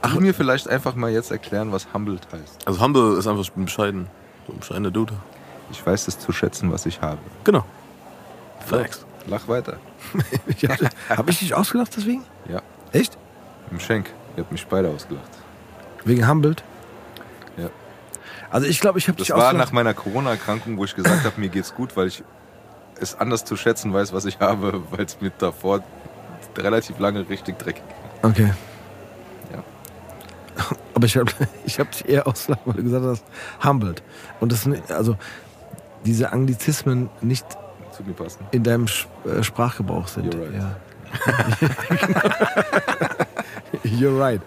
Kannst 0.00 0.04
du 0.16 0.20
mir 0.20 0.34
vielleicht 0.34 0.68
einfach 0.68 0.94
mal 0.94 1.10
jetzt 1.10 1.30
erklären, 1.30 1.70
was 1.72 1.86
humbled 1.92 2.26
heißt? 2.32 2.66
Also 2.66 2.80
Humble 2.80 3.18
ist 3.18 3.26
einfach, 3.26 3.48
bescheiden. 3.54 4.08
So 4.46 4.52
ein 4.52 4.58
bescheidener 4.58 4.90
Dude. 4.90 5.14
Ich 5.70 5.84
weiß 5.84 6.08
es 6.08 6.18
zu 6.18 6.32
schätzen, 6.32 6.72
was 6.72 6.86
ich 6.86 7.00
habe. 7.00 7.18
Genau. 7.44 7.64
Facts. 8.64 9.04
Lach 9.26 9.46
weiter. 9.48 9.78
Ich 10.46 10.64
hab, 10.64 10.78
hab 11.18 11.28
ich 11.28 11.40
dich 11.40 11.52
ausgelacht 11.54 11.92
deswegen? 11.96 12.22
Ja, 12.48 12.62
Echt? 12.92 13.18
im 13.70 13.80
Schenk. 13.80 14.10
Ihr 14.36 14.42
habt 14.44 14.52
mich 14.52 14.66
beide 14.66 14.88
ausgelacht. 14.88 15.30
Wegen 16.04 16.28
Humbled? 16.28 16.62
Ja. 17.56 17.68
Also 18.50 18.66
ich 18.68 18.78
glaube, 18.80 18.98
ich 19.00 19.08
habe 19.08 19.18
Das 19.18 19.26
dich 19.26 19.34
war 19.36 19.46
ausgelacht. 19.46 19.66
nach 19.68 19.72
meiner 19.72 19.94
Corona-Erkrankung, 19.94 20.76
wo 20.78 20.84
ich 20.84 20.94
gesagt 20.94 21.24
habe, 21.24 21.40
mir 21.40 21.48
geht's 21.48 21.74
gut, 21.74 21.96
weil 21.96 22.06
ich 22.06 22.22
es 23.00 23.16
anders 23.18 23.44
zu 23.44 23.56
schätzen 23.56 23.92
weiß, 23.92 24.12
was 24.12 24.24
ich 24.24 24.38
habe, 24.38 24.82
weil 24.90 25.04
es 25.04 25.20
mir 25.20 25.30
davor 25.36 25.82
relativ 26.56 26.98
lange 27.00 27.28
richtig 27.28 27.58
dreckig. 27.58 27.82
Okay. 28.22 28.52
Ja. 29.52 29.62
Aber 30.94 31.06
ich 31.06 31.16
habe 31.16 31.30
ich 31.66 31.78
hab 31.80 31.90
dich 31.92 32.08
eher 32.08 32.26
ausgelacht, 32.26 32.62
weil 32.64 32.74
du 32.74 32.82
gesagt 32.84 33.04
hast, 33.04 33.24
humbled. 33.64 34.02
Und 34.40 34.52
das 34.52 34.62
sind, 34.62 34.90
also 34.90 35.16
diese 36.04 36.32
Anglizismen 36.32 37.08
nicht 37.20 37.46
Zu 37.92 38.02
mir 38.04 38.12
passen. 38.14 38.44
in 38.52 38.62
deinem 38.62 38.86
äh, 39.24 39.42
Sprachgebrauch 39.42 40.06
sind. 40.08 40.34
You're 40.34 40.42
right. 40.42 40.54
Ja. 40.54 40.76
You're 43.84 44.18
right. 44.18 44.40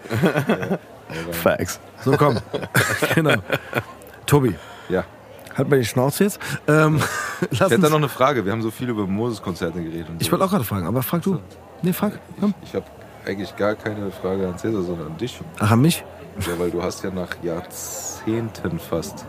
Facts. 1.32 1.80
So 2.04 2.16
komm. 2.16 2.38
genau. 3.14 3.34
Tobi, 4.26 4.54
Ja. 4.88 5.04
halt 5.56 5.68
mal 5.68 5.78
die 5.78 5.84
Schnauze 5.84 6.24
jetzt. 6.24 6.38
Ähm, 6.68 7.00
Ich 7.50 7.58
lass 7.58 7.70
hätte 7.70 7.82
da 7.82 7.88
noch 7.88 7.96
eine 7.96 8.08
Frage. 8.08 8.44
Wir 8.44 8.52
haben 8.52 8.62
so 8.62 8.70
viel 8.70 8.88
über 8.88 9.06
Moses-Konzerte 9.06 9.82
geredet. 9.82 10.08
Und 10.10 10.22
ich 10.22 10.30
wollte 10.30 10.44
auch 10.44 10.50
gerade 10.50 10.64
fragen, 10.64 10.86
aber 10.86 11.02
frag 11.02 11.22
du. 11.22 11.40
Nee, 11.82 11.92
frag. 11.92 12.18
Komm. 12.38 12.54
Ich 12.62 12.74
habe 12.74 12.84
eigentlich 13.26 13.54
gar 13.56 13.74
keine 13.74 14.10
Frage 14.10 14.46
an 14.48 14.58
Cäsar, 14.58 14.82
sondern 14.82 15.08
an 15.08 15.16
dich. 15.18 15.40
Ach, 15.58 15.70
an 15.72 15.80
mich? 15.82 16.04
Ja, 16.46 16.58
weil 16.58 16.70
du 16.70 16.82
hast 16.82 17.02
ja 17.04 17.10
nach 17.10 17.30
Jahrzehnten 17.42 18.78
fast 18.78 19.24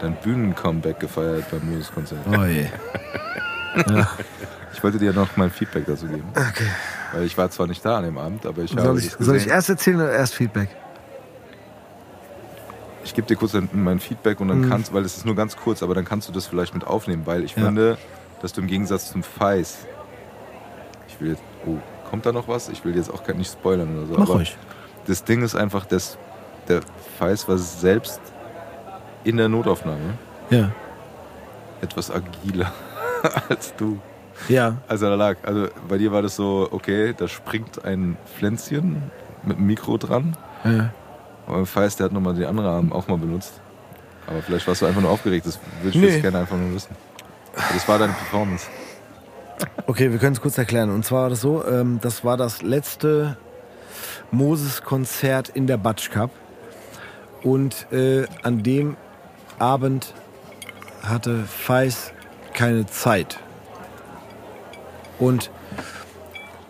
dein 0.00 0.14
Bühnen-Comeback 0.16 0.98
gefeiert 1.00 1.44
beim 1.50 1.70
Moses-Konzert. 1.72 2.20
Oh 2.30 2.44
je. 2.44 2.66
Ich 4.74 4.82
wollte 4.82 4.98
dir 4.98 5.12
noch 5.12 5.36
mein 5.36 5.50
Feedback 5.50 5.84
dazu 5.86 6.06
geben. 6.06 6.24
Okay. 6.34 6.66
Weil 7.12 7.24
ich 7.24 7.36
war 7.38 7.48
zwar 7.50 7.66
nicht 7.66 7.84
da 7.84 7.98
an 7.98 8.04
dem 8.04 8.18
Abend, 8.18 8.46
aber 8.46 8.62
ich 8.62 8.72
habe 8.72 8.82
Soll 8.82 8.98
ich, 8.98 9.10
das 9.14 9.26
soll 9.26 9.36
ich 9.36 9.46
erst 9.46 9.68
erzählen 9.68 9.96
oder 10.00 10.10
erst 10.12 10.34
Feedback? 10.34 10.70
Ich 13.04 13.14
gebe 13.14 13.26
dir 13.26 13.36
kurz 13.36 13.54
ein- 13.54 13.68
mein 13.72 14.00
Feedback 14.00 14.40
und 14.40 14.48
dann 14.48 14.68
kannst, 14.68 14.92
weil 14.94 15.04
es 15.04 15.16
ist 15.18 15.26
nur 15.26 15.34
ganz 15.36 15.56
kurz, 15.56 15.82
aber 15.82 15.94
dann 15.94 16.04
kannst 16.04 16.28
du 16.28 16.32
das 16.32 16.46
vielleicht 16.46 16.72
mit 16.74 16.84
aufnehmen, 16.86 17.22
weil 17.26 17.44
ich 17.44 17.54
Ja. 17.54 17.64
finde, 17.66 17.98
dass 18.40 18.52
du 18.54 18.60
im 18.62 18.66
Gegensatz 18.66 19.12
zum 19.12 19.22
Feis, 19.22 19.78
ich 21.08 21.20
will 21.20 21.30
jetzt, 21.30 21.42
oh, 21.66 21.76
kommt 22.12 22.26
da 22.26 22.32
noch 22.32 22.46
was? 22.46 22.68
Ich 22.68 22.84
will 22.84 22.94
jetzt 22.94 23.10
auch 23.12 23.24
gar 23.24 23.32
nicht 23.34 23.50
spoilern 23.50 23.96
oder 23.96 24.06
so. 24.06 24.12
Mach 24.12 24.20
aber 24.28 24.34
ruhig. 24.34 24.54
Das 25.06 25.24
Ding 25.24 25.42
ist 25.42 25.54
einfach, 25.56 25.86
dass 25.86 26.18
der 26.68 26.80
Feis 27.18 27.48
war 27.48 27.56
selbst 27.56 28.20
in 29.24 29.38
der 29.38 29.48
Notaufnahme 29.48 30.18
Ja. 30.50 30.70
etwas 31.80 32.10
agiler 32.10 32.70
als 33.48 33.74
du. 33.76 33.98
Ja. 34.48 34.76
Also 34.88 35.06
da 35.06 35.14
lag, 35.14 35.36
also 35.42 35.68
bei 35.88 35.96
dir 35.96 36.12
war 36.12 36.20
das 36.20 36.36
so, 36.36 36.68
okay, 36.70 37.14
da 37.16 37.28
springt 37.28 37.82
ein 37.86 38.18
Pflänzchen 38.36 39.10
mit 39.44 39.56
einem 39.56 39.66
Mikro 39.66 39.96
dran. 39.96 40.36
ja. 40.64 40.90
Aber 41.46 41.56
beim 41.56 41.66
Feist, 41.66 41.98
der 41.98 42.04
hat 42.04 42.12
nochmal 42.12 42.34
den 42.34 42.44
anderen 42.44 42.68
Arm 42.68 42.92
auch 42.92 43.08
mal 43.08 43.16
benutzt. 43.18 43.54
Aber 44.28 44.40
vielleicht 44.42 44.68
warst 44.68 44.82
du 44.82 44.86
einfach 44.86 45.00
nur 45.00 45.10
aufgeregt, 45.10 45.44
das 45.46 45.58
würde 45.82 45.96
ich 45.96 46.02
Nee. 46.04 46.08
jetzt 46.12 46.22
gerne 46.22 46.38
einfach 46.40 46.56
nur 46.56 46.72
wissen. 46.74 46.94
Das 47.56 47.88
war 47.88 47.98
deine 47.98 48.12
Performance. 48.12 48.66
Okay, 49.86 50.10
wir 50.10 50.18
können 50.18 50.34
es 50.34 50.40
kurz 50.40 50.58
erklären. 50.58 50.90
Und 50.90 51.04
zwar 51.04 51.22
war 51.22 51.30
das 51.30 51.40
so, 51.40 51.64
ähm, 51.64 51.98
das 52.02 52.24
war 52.24 52.36
das 52.36 52.62
letzte 52.62 53.36
Moses-Konzert 54.30 55.48
in 55.50 55.66
der 55.66 55.76
Batsch 55.76 56.10
Cup. 56.10 56.30
Und 57.42 57.90
äh, 57.92 58.26
an 58.42 58.62
dem 58.62 58.96
Abend 59.58 60.14
hatte 61.02 61.44
Feis 61.44 62.12
keine 62.54 62.86
Zeit. 62.86 63.38
Und 65.18 65.50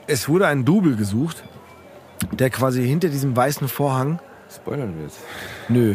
es 0.07 0.29
wurde 0.29 0.47
ein 0.47 0.65
Double 0.65 0.97
gesucht, 0.97 1.43
der 2.33 2.51
quasi 2.51 2.87
hinter 2.87 3.09
diesem 3.09 3.37
weißen 3.37 3.69
Vorhang. 3.69 4.21
Spoilern 4.55 4.95
wir 4.97 5.05
jetzt. 5.05 5.21
Nö, 5.69 5.95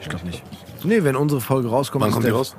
ich 0.00 0.08
glaube 0.08 0.26
nicht. 0.26 0.42
Nee, 0.84 1.04
wenn 1.04 1.16
unsere 1.16 1.40
Folge 1.40 1.68
rauskommt. 1.68 2.04
Wann 2.04 2.12
kommt 2.12 2.26
die 2.26 2.30
raus? 2.30 2.56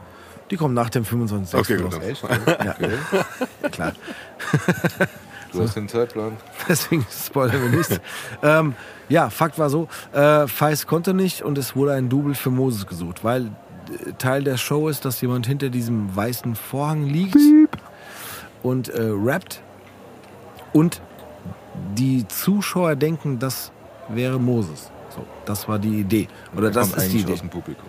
Die 0.52 0.57
kommt 0.57 0.74
nach 0.76 0.90
dem 0.90 1.06
25. 1.06 1.60
Okay, 1.60 1.78
gut. 1.78 1.94
Ja. 1.94 2.76
Okay. 2.80 3.70
Klar. 3.72 3.94
Du 5.52 5.61
hast 5.61 5.76
den 5.76 5.88
Zeitplan. 5.88 6.36
Deswegen 6.68 7.06
spoilern 7.11 7.61
wir 7.72 7.78
nicht. 7.78 8.02
ähm, 8.41 8.74
ja, 9.07 9.30
Fakt 9.30 9.60
war 9.60 9.70
so, 9.70 9.88
äh, 10.11 10.48
Feist 10.48 10.88
konnte 10.88 11.14
nicht 11.14 11.44
und 11.44 11.60
es 11.60 11.76
wurde 11.76 11.94
ein 11.94 12.10
Double 12.10 12.34
für 12.34 12.49
Moses 12.49 12.88
gesucht, 12.88 13.24
weil 13.24 13.45
äh, 13.45 14.14
Teil 14.18 14.44
der 14.44 14.57
Show 14.57 14.90
ist, 14.90 15.06
dass 15.06 15.22
jemand 15.22 15.45
hinter 15.45 15.70
diesem 15.70 16.15
weißen 16.15 16.56
Vorhang 16.56 17.06
liegt 17.06 17.38
und 18.64 18.90
äh, 18.90 19.11
rappt 19.14 19.61
und 20.72 21.02
die 21.95 22.28
Zuschauer 22.28 22.95
denken, 22.95 23.38
das 23.38 23.72
wäre 24.10 24.40
Moses. 24.40 24.90
So, 25.15 25.24
das 25.45 25.68
war 25.68 25.78
die 25.78 25.99
Idee. 25.99 26.28
Oder 26.53 26.72
Der 26.72 26.82
das 26.82 26.94
ist 26.95 27.14
die 27.14 27.20
Idee. 27.20 27.34
aus 27.34 27.40
dem 27.41 27.49
Publikum. 27.49 27.86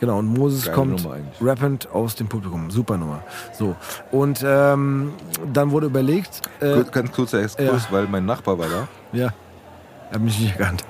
Genau, 0.00 0.18
und 0.18 0.26
Moses 0.28 0.64
Geile 0.64 0.74
kommt 0.76 1.06
rappend 1.42 1.88
aus 1.92 2.14
dem 2.14 2.26
Publikum. 2.26 2.70
Super 2.70 2.96
Nummer. 2.96 3.22
So. 3.52 3.76
Und 4.10 4.42
ähm, 4.44 5.12
dann 5.52 5.70
wurde 5.70 5.86
überlegt. 5.86 6.40
Äh, 6.60 6.84
ganz 6.90 7.12
kurzer 7.12 7.42
Exkurs, 7.42 7.86
weil 7.92 8.06
mein 8.06 8.24
Nachbar 8.24 8.58
war 8.58 8.66
da. 8.68 8.88
ja. 9.12 9.28
Er 10.08 10.14
hat 10.14 10.22
mich 10.22 10.40
nicht 10.40 10.58
erkannt. 10.58 10.82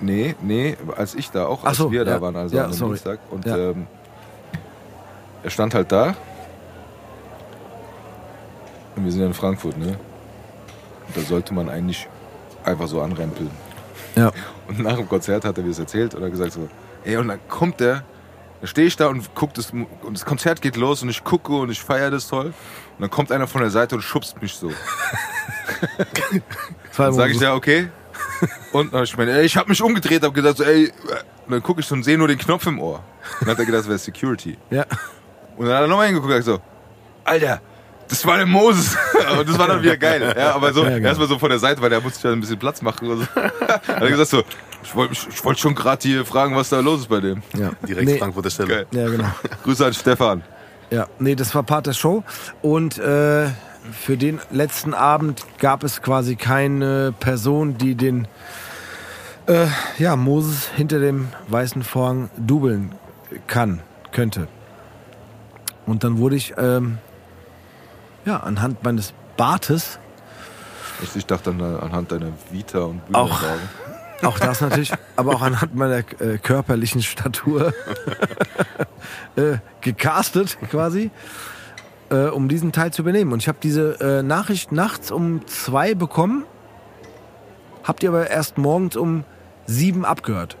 Nee, 0.00 0.34
nee, 0.42 0.76
als 0.96 1.14
ich 1.14 1.30
da 1.30 1.46
auch, 1.46 1.64
als 1.64 1.78
so, 1.78 1.90
wir 1.90 2.00
ja. 2.00 2.04
da 2.04 2.20
waren, 2.20 2.36
also 2.36 2.54
Ja, 2.56 2.64
am 2.66 2.72
sorry. 2.74 2.90
Dienstag. 2.94 3.20
Und 3.30 3.46
Ja. 3.46 3.56
ähm, 3.56 3.86
er 5.44 5.48
stand 5.50 5.72
halt 5.74 5.90
da. 5.92 6.14
Und 8.96 9.04
wir 9.04 9.12
sind 9.12 9.20
ja 9.22 9.26
in 9.28 9.32
Frankfurt, 9.34 9.78
ne? 9.78 9.96
Und 11.06 11.16
da 11.16 11.20
sollte 11.22 11.54
man 11.54 11.68
eigentlich 11.70 12.06
einfach 12.64 12.86
so 12.88 13.00
anrempeln. 13.00 13.50
Ja. 14.14 14.30
Und 14.68 14.80
nach 14.80 14.96
dem 14.96 15.08
Konzert 15.08 15.44
hat 15.44 15.56
er 15.56 15.62
mir 15.62 15.70
das 15.70 15.78
erzählt 15.78 16.14
und 16.14 16.22
hat 16.22 16.30
gesagt 16.30 16.52
so, 16.52 16.68
ey, 17.04 17.16
und 17.16 17.28
dann 17.28 17.40
kommt 17.48 17.80
der, 17.80 18.04
dann 18.60 18.68
stehe 18.68 18.86
ich 18.86 18.96
da 18.96 19.08
und 19.08 19.34
guck 19.34 19.54
das, 19.54 19.70
und 19.72 19.86
das 20.12 20.24
Konzert 20.24 20.62
geht 20.62 20.76
los 20.76 21.02
und 21.02 21.08
ich 21.08 21.24
gucke 21.24 21.52
und 21.52 21.70
ich 21.70 21.80
feiere 21.82 22.10
das 22.10 22.28
toll. 22.28 22.46
Und 22.46 22.54
dann 23.00 23.10
kommt 23.10 23.32
einer 23.32 23.46
von 23.46 23.60
der 23.60 23.70
Seite 23.70 23.94
und 23.96 24.02
schubst 24.02 24.40
mich 24.42 24.54
so. 24.54 24.70
Dann 26.96 27.12
sage 27.12 27.32
ich, 27.32 27.40
ja, 27.40 27.54
okay. 27.54 27.88
Und 28.72 28.92
dann 28.92 28.98
hab 29.00 29.04
ich 29.04 29.16
meine, 29.16 29.32
ey, 29.32 29.44
ich 29.44 29.56
habe 29.56 29.68
mich 29.68 29.82
umgedreht, 29.82 30.22
habe 30.22 30.32
gedacht, 30.34 30.56
so, 30.58 30.64
ey, 30.64 30.92
und 31.46 31.52
dann 31.52 31.62
gucke 31.62 31.80
ich 31.80 31.86
so 31.86 31.94
und 31.94 32.02
sehe 32.02 32.18
nur 32.18 32.28
den 32.28 32.38
Knopf 32.38 32.66
im 32.66 32.78
Ohr. 32.80 32.96
Und 33.40 33.46
dann 33.46 33.50
hat 33.50 33.58
er 33.58 33.64
gedacht, 33.66 33.80
das 33.80 33.88
wäre 33.88 33.98
Security. 33.98 34.58
Ja. 34.70 34.84
Und 35.56 35.66
dann 35.66 35.74
hat 35.74 35.82
er 35.82 35.88
nochmal 35.88 36.06
hingeguckt 36.06 36.32
und 36.32 36.38
hat 36.38 36.44
so, 36.44 36.60
Alter, 37.24 37.60
das 38.08 38.26
war 38.26 38.36
der 38.36 38.46
Moses. 38.46 38.96
Und 39.38 39.48
das 39.48 39.58
war 39.58 39.68
dann 39.68 39.82
wieder 39.82 39.96
geil. 39.96 40.34
Ja, 40.36 40.54
aber 40.54 40.72
so, 40.74 40.82
Ja, 40.82 40.90
geil. 40.90 41.04
erstmal 41.06 41.28
so 41.28 41.38
von 41.38 41.48
der 41.48 41.58
Seite, 41.58 41.80
weil 41.80 41.88
der 41.88 42.00
musste 42.00 42.28
ja 42.28 42.34
ein 42.34 42.40
bisschen 42.40 42.58
Platz 42.58 42.82
machen. 42.82 43.08
Und 43.08 43.18
so. 43.20 43.26
Hat 43.66 44.02
er 44.02 44.08
gesagt 44.08 44.28
so, 44.28 44.42
ich 44.82 44.94
wollte 44.94 45.14
ich 45.14 45.44
wollt 45.44 45.58
schon 45.58 45.74
gerade 45.74 46.02
hier 46.06 46.24
fragen, 46.24 46.56
was 46.56 46.68
da 46.68 46.80
los 46.80 47.00
ist 47.00 47.08
bei 47.08 47.20
dem. 47.20 47.42
ja. 47.56 47.70
Direkt 47.86 48.08
nee, 48.08 48.18
Frankfurter 48.18 48.50
Stelle. 48.50 48.68
Geil. 48.68 48.86
Ja, 48.92 49.08
genau. 49.08 49.30
Grüße 49.64 49.86
an 49.86 49.94
Stefan. 49.94 50.42
Ja, 50.90 51.06
nee, 51.18 51.34
das 51.34 51.54
war 51.54 51.62
Part 51.62 51.86
der 51.86 51.94
Show. 51.94 52.22
Und 52.60 52.98
äh, 52.98 53.48
für 53.90 54.16
den 54.16 54.40
letzten 54.50 54.94
Abend 54.94 55.44
gab 55.58 55.84
es 55.84 56.02
quasi 56.02 56.36
keine 56.36 57.14
Person, 57.18 57.78
die 57.78 57.94
den 57.94 58.28
äh, 59.46 59.66
ja, 59.98 60.16
Moses 60.16 60.68
hinter 60.68 61.00
dem 61.00 61.28
weißen 61.48 61.82
Vorhang 61.82 62.30
dubeln 62.36 62.94
kann, 63.46 63.80
könnte. 64.12 64.48
Und 65.86 66.04
dann 66.04 66.18
wurde 66.18 66.36
ich 66.36 66.54
ähm, 66.58 66.98
ja, 68.24 68.38
anhand 68.38 68.84
meines 68.84 69.14
Bartes, 69.36 69.98
Ich 71.16 71.26
dachte 71.26 71.52
dann 71.52 71.76
anhand 71.80 72.12
deiner 72.12 72.32
Vita 72.50 72.80
und 72.80 73.00
Auch. 73.12 73.42
Auch 74.22 74.38
das 74.38 74.60
natürlich, 74.60 74.92
aber 75.16 75.34
auch 75.34 75.42
anhand 75.42 75.74
meiner 75.74 75.98
äh, 75.98 76.38
körperlichen 76.42 77.02
Statur 77.02 77.72
äh, 79.36 79.58
gecastet 79.80 80.58
quasi, 80.70 81.10
äh, 82.10 82.26
um 82.26 82.48
diesen 82.48 82.72
Teil 82.72 82.92
zu 82.92 83.02
übernehmen. 83.02 83.32
Und 83.32 83.42
ich 83.42 83.48
habe 83.48 83.58
diese 83.62 84.00
äh, 84.00 84.22
Nachricht 84.22 84.72
nachts 84.72 85.10
um 85.10 85.46
zwei 85.46 85.94
bekommen, 85.94 86.44
habt 87.84 88.02
ihr 88.02 88.10
aber 88.10 88.30
erst 88.30 88.58
morgens 88.58 88.96
um 88.96 89.24
sieben 89.66 90.04
abgehört. 90.04 90.56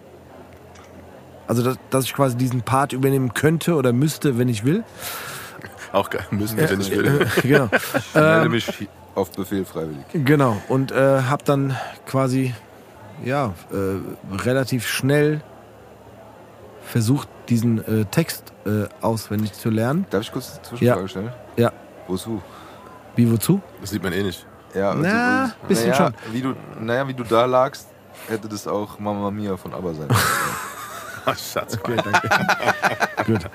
Also, 1.46 1.62
dass, 1.62 1.76
dass 1.90 2.04
ich 2.04 2.14
quasi 2.14 2.36
diesen 2.36 2.62
Part 2.62 2.92
übernehmen 2.92 3.34
könnte 3.34 3.74
oder 3.74 3.92
müsste, 3.92 4.38
wenn 4.38 4.48
ich 4.48 4.64
will. 4.64 4.84
Auch 5.92 6.08
geil. 6.08 6.24
Müssen 6.30 6.56
wenn 6.56 6.80
ich 6.80 6.90
will. 6.90 7.26
genau. 7.42 7.68
Ich 7.72 8.14
melde 8.14 8.48
mich 8.48 8.88
auf 9.14 9.30
Befehl 9.32 9.64
freiwillig. 9.64 10.04
Genau, 10.12 10.56
und 10.68 10.90
äh, 10.92 11.22
habe 11.22 11.44
dann 11.44 11.76
quasi 12.06 12.54
ja, 13.24 13.52
äh, 13.72 14.34
relativ 14.44 14.86
schnell 14.86 15.40
versucht, 16.84 17.28
diesen 17.48 17.78
äh, 17.86 18.04
Text 18.06 18.52
äh, 18.66 18.84
auswendig 19.00 19.52
zu 19.52 19.70
lernen. 19.70 20.06
Darf 20.10 20.22
ich 20.22 20.32
kurz 20.32 20.52
eine 20.54 20.62
Zwischenfrage 20.62 21.00
Ja. 21.02 21.08
stellen? 21.08 21.30
Ja. 21.56 21.72
Wozu? 22.08 22.42
Wie, 23.16 23.30
wozu? 23.30 23.60
Das 23.80 23.90
sieht 23.90 24.02
man 24.02 24.12
eh 24.12 24.22
nicht. 24.22 24.46
Ja, 24.74 24.94
Na, 24.94 25.42
also, 25.42 25.54
bisschen 25.68 25.90
naja, 25.90 26.12
schon. 26.24 26.32
Wie 26.32 26.40
du, 26.42 26.54
naja, 26.80 27.06
wie 27.06 27.14
du 27.14 27.24
da 27.24 27.44
lagst, 27.44 27.88
hätte 28.28 28.48
das 28.48 28.66
auch 28.66 28.98
Mama 28.98 29.30
Mia 29.30 29.56
von 29.56 29.72
ABBA 29.74 29.94
sein 29.94 30.08
können. 30.08 31.36
Schatz. 31.52 31.78
Okay, 31.78 31.96
danke. 32.02 32.28
Gut. 33.26 33.50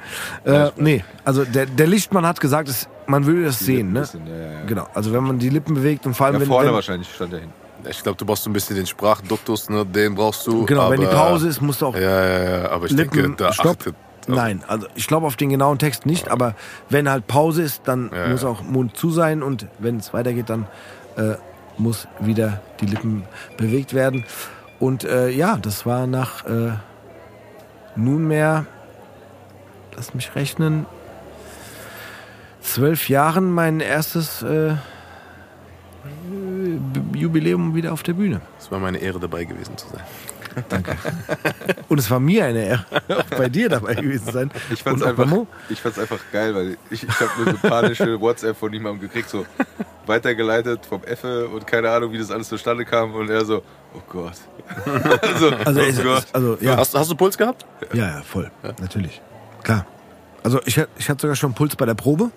Äh, 0.46 0.72
nee, 0.78 1.04
also 1.26 1.44
der, 1.44 1.66
der 1.66 1.88
Lichtmann 1.88 2.26
hat 2.26 2.40
gesagt, 2.40 2.70
es, 2.70 2.88
man 3.08 3.26
würde 3.26 3.44
das 3.46 3.60
sehen, 3.60 3.92
ne? 3.92 4.02
Bisschen, 4.02 4.26
ja, 4.28 4.36
ja, 4.36 4.52
ja. 4.60 4.66
Genau, 4.66 4.88
also 4.94 5.12
wenn 5.12 5.24
man 5.24 5.38
die 5.40 5.50
Lippen 5.50 5.74
bewegt 5.74 6.06
und 6.06 6.14
vor 6.14 6.28
allem 6.28 6.36
Ja, 6.36 6.42
wenn, 6.42 6.48
vorne 6.48 6.68
wenn, 6.68 6.76
wahrscheinlich 6.76 7.14
stand 7.14 7.34
er 7.34 7.40
hin. 7.40 7.50
Ich 7.90 8.02
glaube, 8.04 8.18
du 8.18 8.26
brauchst 8.26 8.44
so 8.44 8.50
ein 8.50 8.54
bisschen 8.54 8.76
den 8.76 8.88
Sprachduktus, 8.88 9.70
ne? 9.70 9.86
Den 9.86 10.16
brauchst 10.16 10.46
du. 10.48 10.66
genau, 10.66 10.90
wenn 10.90 11.00
die 11.00 11.08
aber- 11.08 11.16
Pause 11.16 11.48
ist, 11.48 11.62
musst 11.62 11.82
du 11.82 11.88
auch 11.88 11.96
Ja, 11.96 12.26
ja, 12.26 12.44
ja. 12.62 12.70
Aber 12.72 12.86
ich 12.88 12.92
Lippen, 12.92 13.22
denke, 13.22 13.36
da 13.38 13.54
Stopp. 13.54 13.78
achtet. 13.80 13.96
Nein, 14.30 14.62
also 14.68 14.88
ich 14.96 15.08
glaube 15.08 15.26
auf 15.26 15.38
den 15.38 15.50
genauen 15.50 15.80
Text 15.80 16.06
nicht, 16.06 16.28
aber 16.28 16.54
wenn 16.90 17.10
halt 17.10 17.28
Pause 17.28 17.62
ist, 17.62 17.84
dann 17.86 18.12
Ja, 18.14 18.28
muss 18.28 18.44
auch 18.44 18.62
Mund 18.62 18.98
zu 18.98 19.10
sein 19.10 19.42
und 19.42 19.68
wenn 19.80 19.98
es 19.98 20.14
weitergeht, 20.14 20.50
dann 20.50 20.68
äh, 21.16 21.36
muss 21.78 22.08
wieder 22.20 22.60
die 22.82 22.88
Lippen 22.88 23.24
bewegt 23.56 23.94
werden. 23.94 24.26
Und 24.80 25.06
äh, 25.06 25.30
ja, 25.30 25.56
das 25.58 25.86
war 25.86 26.08
nach 26.08 26.46
äh, 26.46 26.72
nunmehr, 27.96 28.66
lass 29.96 30.14
mich 30.14 30.36
rechnen, 30.36 30.86
zwölf 32.60 33.08
Jahren 33.08 33.52
mein 33.54 33.80
erstes 33.80 34.42
äh, 34.44 34.76
Jubiläum 37.14 37.76
wieder 37.76 37.94
auf 37.94 38.04
der 38.04 38.14
Bühne. 38.14 38.42
Es 38.60 38.72
war 38.72 38.80
meine 38.80 38.98
Ehre, 39.00 39.20
dabei 39.20 39.44
gewesen 39.44 39.78
zu 39.78 39.88
sein. 39.90 40.04
Und 41.88 42.00
es 42.00 42.10
war 42.10 42.20
mir 42.20 42.46
eine 42.46 42.66
Ehre, 42.66 42.86
auch 43.10 43.38
bei 43.38 43.48
dir 43.48 43.70
dabei 43.70 43.94
gewesen 43.96 44.26
zu 44.26 44.32
sein. 44.34 44.52
Ich 44.72 44.82
fand's, 44.82 45.02
Und 45.04 45.08
auch 45.08 45.16
bei 45.16 45.24
einfach, 45.24 45.36
Mo. 45.36 45.48
ich 45.70 45.80
fand's 45.82 46.00
einfach 46.00 46.20
geil, 46.32 46.56
weil 46.56 46.78
ich, 46.90 47.04
ich 47.04 47.10
habe 47.20 47.30
nur 47.44 47.54
so 47.54 47.68
panische 47.68 48.20
WhatsApp 48.20 48.58
von 48.58 48.74
jemandem 48.74 49.02
gekriegt, 49.02 49.30
so 49.30 49.46
weitergeleitet 50.08 50.86
vom 50.86 51.04
Effe 51.04 51.48
und 51.50 51.68
keine 51.68 51.92
Ahnung, 51.92 52.12
wie 52.12 52.18
das 52.18 52.32
alles 52.32 52.50
zustande 52.50 52.86
kam. 52.86 53.14
Und 53.14 53.30
er 53.30 53.46
so, 53.46 53.62
oh 53.94 54.02
Gott. 54.10 54.34
also, 55.22 55.52
Also, 55.52 55.80
oh 55.80 55.84
es, 55.84 56.04
Gott. 56.04 56.24
es, 56.26 56.34
also 56.34 56.58
ja. 56.62 56.78
Hast, 56.78 56.96
hast 56.96 57.12
du 57.12 57.16
Puls 57.16 57.38
gehabt? 57.38 57.66
Ja, 57.94 58.08
ja, 58.08 58.22
voll. 58.24 58.50
Natürlich. 58.82 59.22
Klar. 59.64 59.86
Also 60.44 60.60
ich, 60.66 60.82
ich 60.98 61.10
hatte 61.10 61.22
sogar 61.22 61.36
schon 61.36 61.54
Puls 61.54 61.76
bei 61.76 61.86
der 61.86 61.94
Probe, 61.96 62.32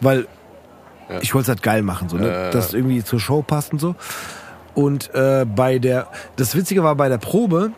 weil 0.00 0.28
ich 1.20 1.34
wollte 1.34 1.44
es 1.44 1.48
halt 1.48 1.62
geil 1.62 1.82
machen, 1.82 2.08
so, 2.08 2.16
ne? 2.16 2.28
Ja. 2.28 2.50
dass 2.50 2.66
es 2.68 2.74
irgendwie 2.74 3.02
zur 3.04 3.20
Show 3.20 3.42
passt 3.42 3.72
und 3.72 3.78
so. 3.80 3.94
Und 4.74 5.12
äh, 5.14 5.44
bei 5.44 5.78
der, 5.78 6.08
das 6.36 6.54
Witzige 6.54 6.82
war, 6.84 6.94
bei 6.94 7.08
der 7.08 7.18
Probe 7.18 7.72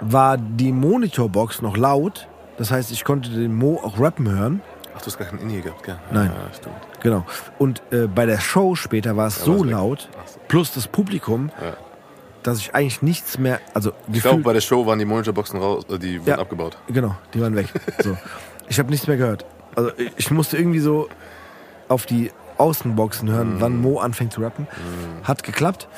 war 0.00 0.36
die 0.36 0.72
Monitorbox 0.72 1.62
noch 1.62 1.76
laut. 1.76 2.28
Das 2.58 2.70
heißt, 2.70 2.90
ich 2.92 3.04
konnte 3.04 3.30
den 3.30 3.54
Mo 3.54 3.80
auch 3.82 3.98
rappen 4.00 4.28
hören. 4.30 4.60
Ach, 4.96 5.00
du 5.00 5.06
hast 5.06 5.18
gar 5.18 5.28
keinen 5.28 5.38
Indie 5.40 5.60
gehabt, 5.62 5.84
gell? 5.84 5.96
Nein. 6.10 6.32
Ja, 6.34 6.54
stimmt. 6.54 6.74
Genau. 7.00 7.24
Und 7.58 7.82
äh, 7.92 8.06
bei 8.08 8.26
der 8.26 8.38
Show 8.40 8.74
später 8.74 9.16
war 9.16 9.28
es 9.28 9.42
so 9.44 9.62
laut, 9.62 10.08
so. 10.26 10.40
plus 10.48 10.72
das 10.72 10.88
Publikum, 10.88 11.50
Ja. 11.62 11.74
dass 12.42 12.58
ich 12.58 12.74
eigentlich 12.74 13.00
nichts 13.02 13.38
mehr, 13.38 13.60
also 13.74 13.92
Ich 14.12 14.22
glaube, 14.22 14.42
bei 14.42 14.52
der 14.52 14.60
Show 14.60 14.84
waren 14.86 14.98
die 14.98 15.04
Monitorboxen 15.04 15.60
raus, 15.60 15.84
äh, 15.88 15.98
die 15.98 16.18
wurden 16.20 16.30
Ja. 16.30 16.38
abgebaut. 16.38 16.76
Genau, 16.88 17.14
die 17.32 17.40
waren 17.40 17.54
weg. 17.54 17.68
So. 18.02 18.16
Ich 18.68 18.78
habe 18.80 18.90
nichts 18.90 19.06
mehr 19.06 19.16
gehört. 19.16 19.46
Also 19.76 19.92
ich 20.16 20.30
musste 20.32 20.56
irgendwie 20.58 20.80
so 20.80 21.08
auf 21.86 22.04
die 22.04 22.32
Außenboxen 22.58 23.30
hören, 23.30 23.56
Mhm. 23.56 23.60
wann 23.60 23.80
Mo 23.80 23.98
anfängt 24.00 24.32
zu 24.32 24.40
rappen. 24.42 24.66
Hat 25.24 25.42
geklappt. 25.42 25.88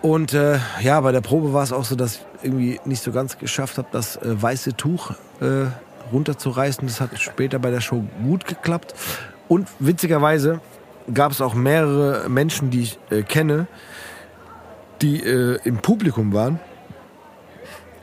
Und 0.00 0.32
äh, 0.34 0.58
ja, 0.80 1.00
bei 1.00 1.12
der 1.12 1.20
Probe 1.20 1.52
war 1.52 1.62
es 1.62 1.72
auch 1.72 1.84
so, 1.84 1.94
dass 1.94 2.16
ich 2.16 2.22
irgendwie 2.42 2.80
nicht 2.84 3.02
so 3.02 3.12
ganz 3.12 3.38
geschafft 3.38 3.78
habe, 3.78 3.88
das 3.92 4.16
äh, 4.16 4.42
weiße 4.42 4.76
Tuch 4.76 5.12
äh, 5.40 5.66
runterzureißen. 6.12 6.86
Das 6.88 7.00
hat 7.00 7.10
später 7.20 7.58
bei 7.60 7.70
der 7.70 7.80
Show 7.80 8.04
gut 8.24 8.46
geklappt. 8.46 8.94
Und 9.48 9.68
witzigerweise 9.78 10.60
gab 11.12 11.30
es 11.32 11.40
auch 11.40 11.54
mehrere 11.54 12.28
Menschen, 12.28 12.70
die 12.70 12.82
ich 12.82 12.98
äh, 13.10 13.22
kenne, 13.22 13.66
die 15.02 15.22
äh, 15.22 15.58
im 15.64 15.78
Publikum 15.78 16.32
waren, 16.32 16.58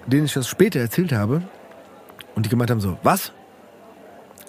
denen 0.05 0.25
ich 0.25 0.33
das 0.33 0.47
später 0.47 0.79
erzählt 0.79 1.11
habe. 1.11 1.41
Und 2.35 2.45
die 2.45 2.49
gemeint 2.49 2.71
haben 2.71 2.81
so, 2.81 2.97
was? 3.03 3.33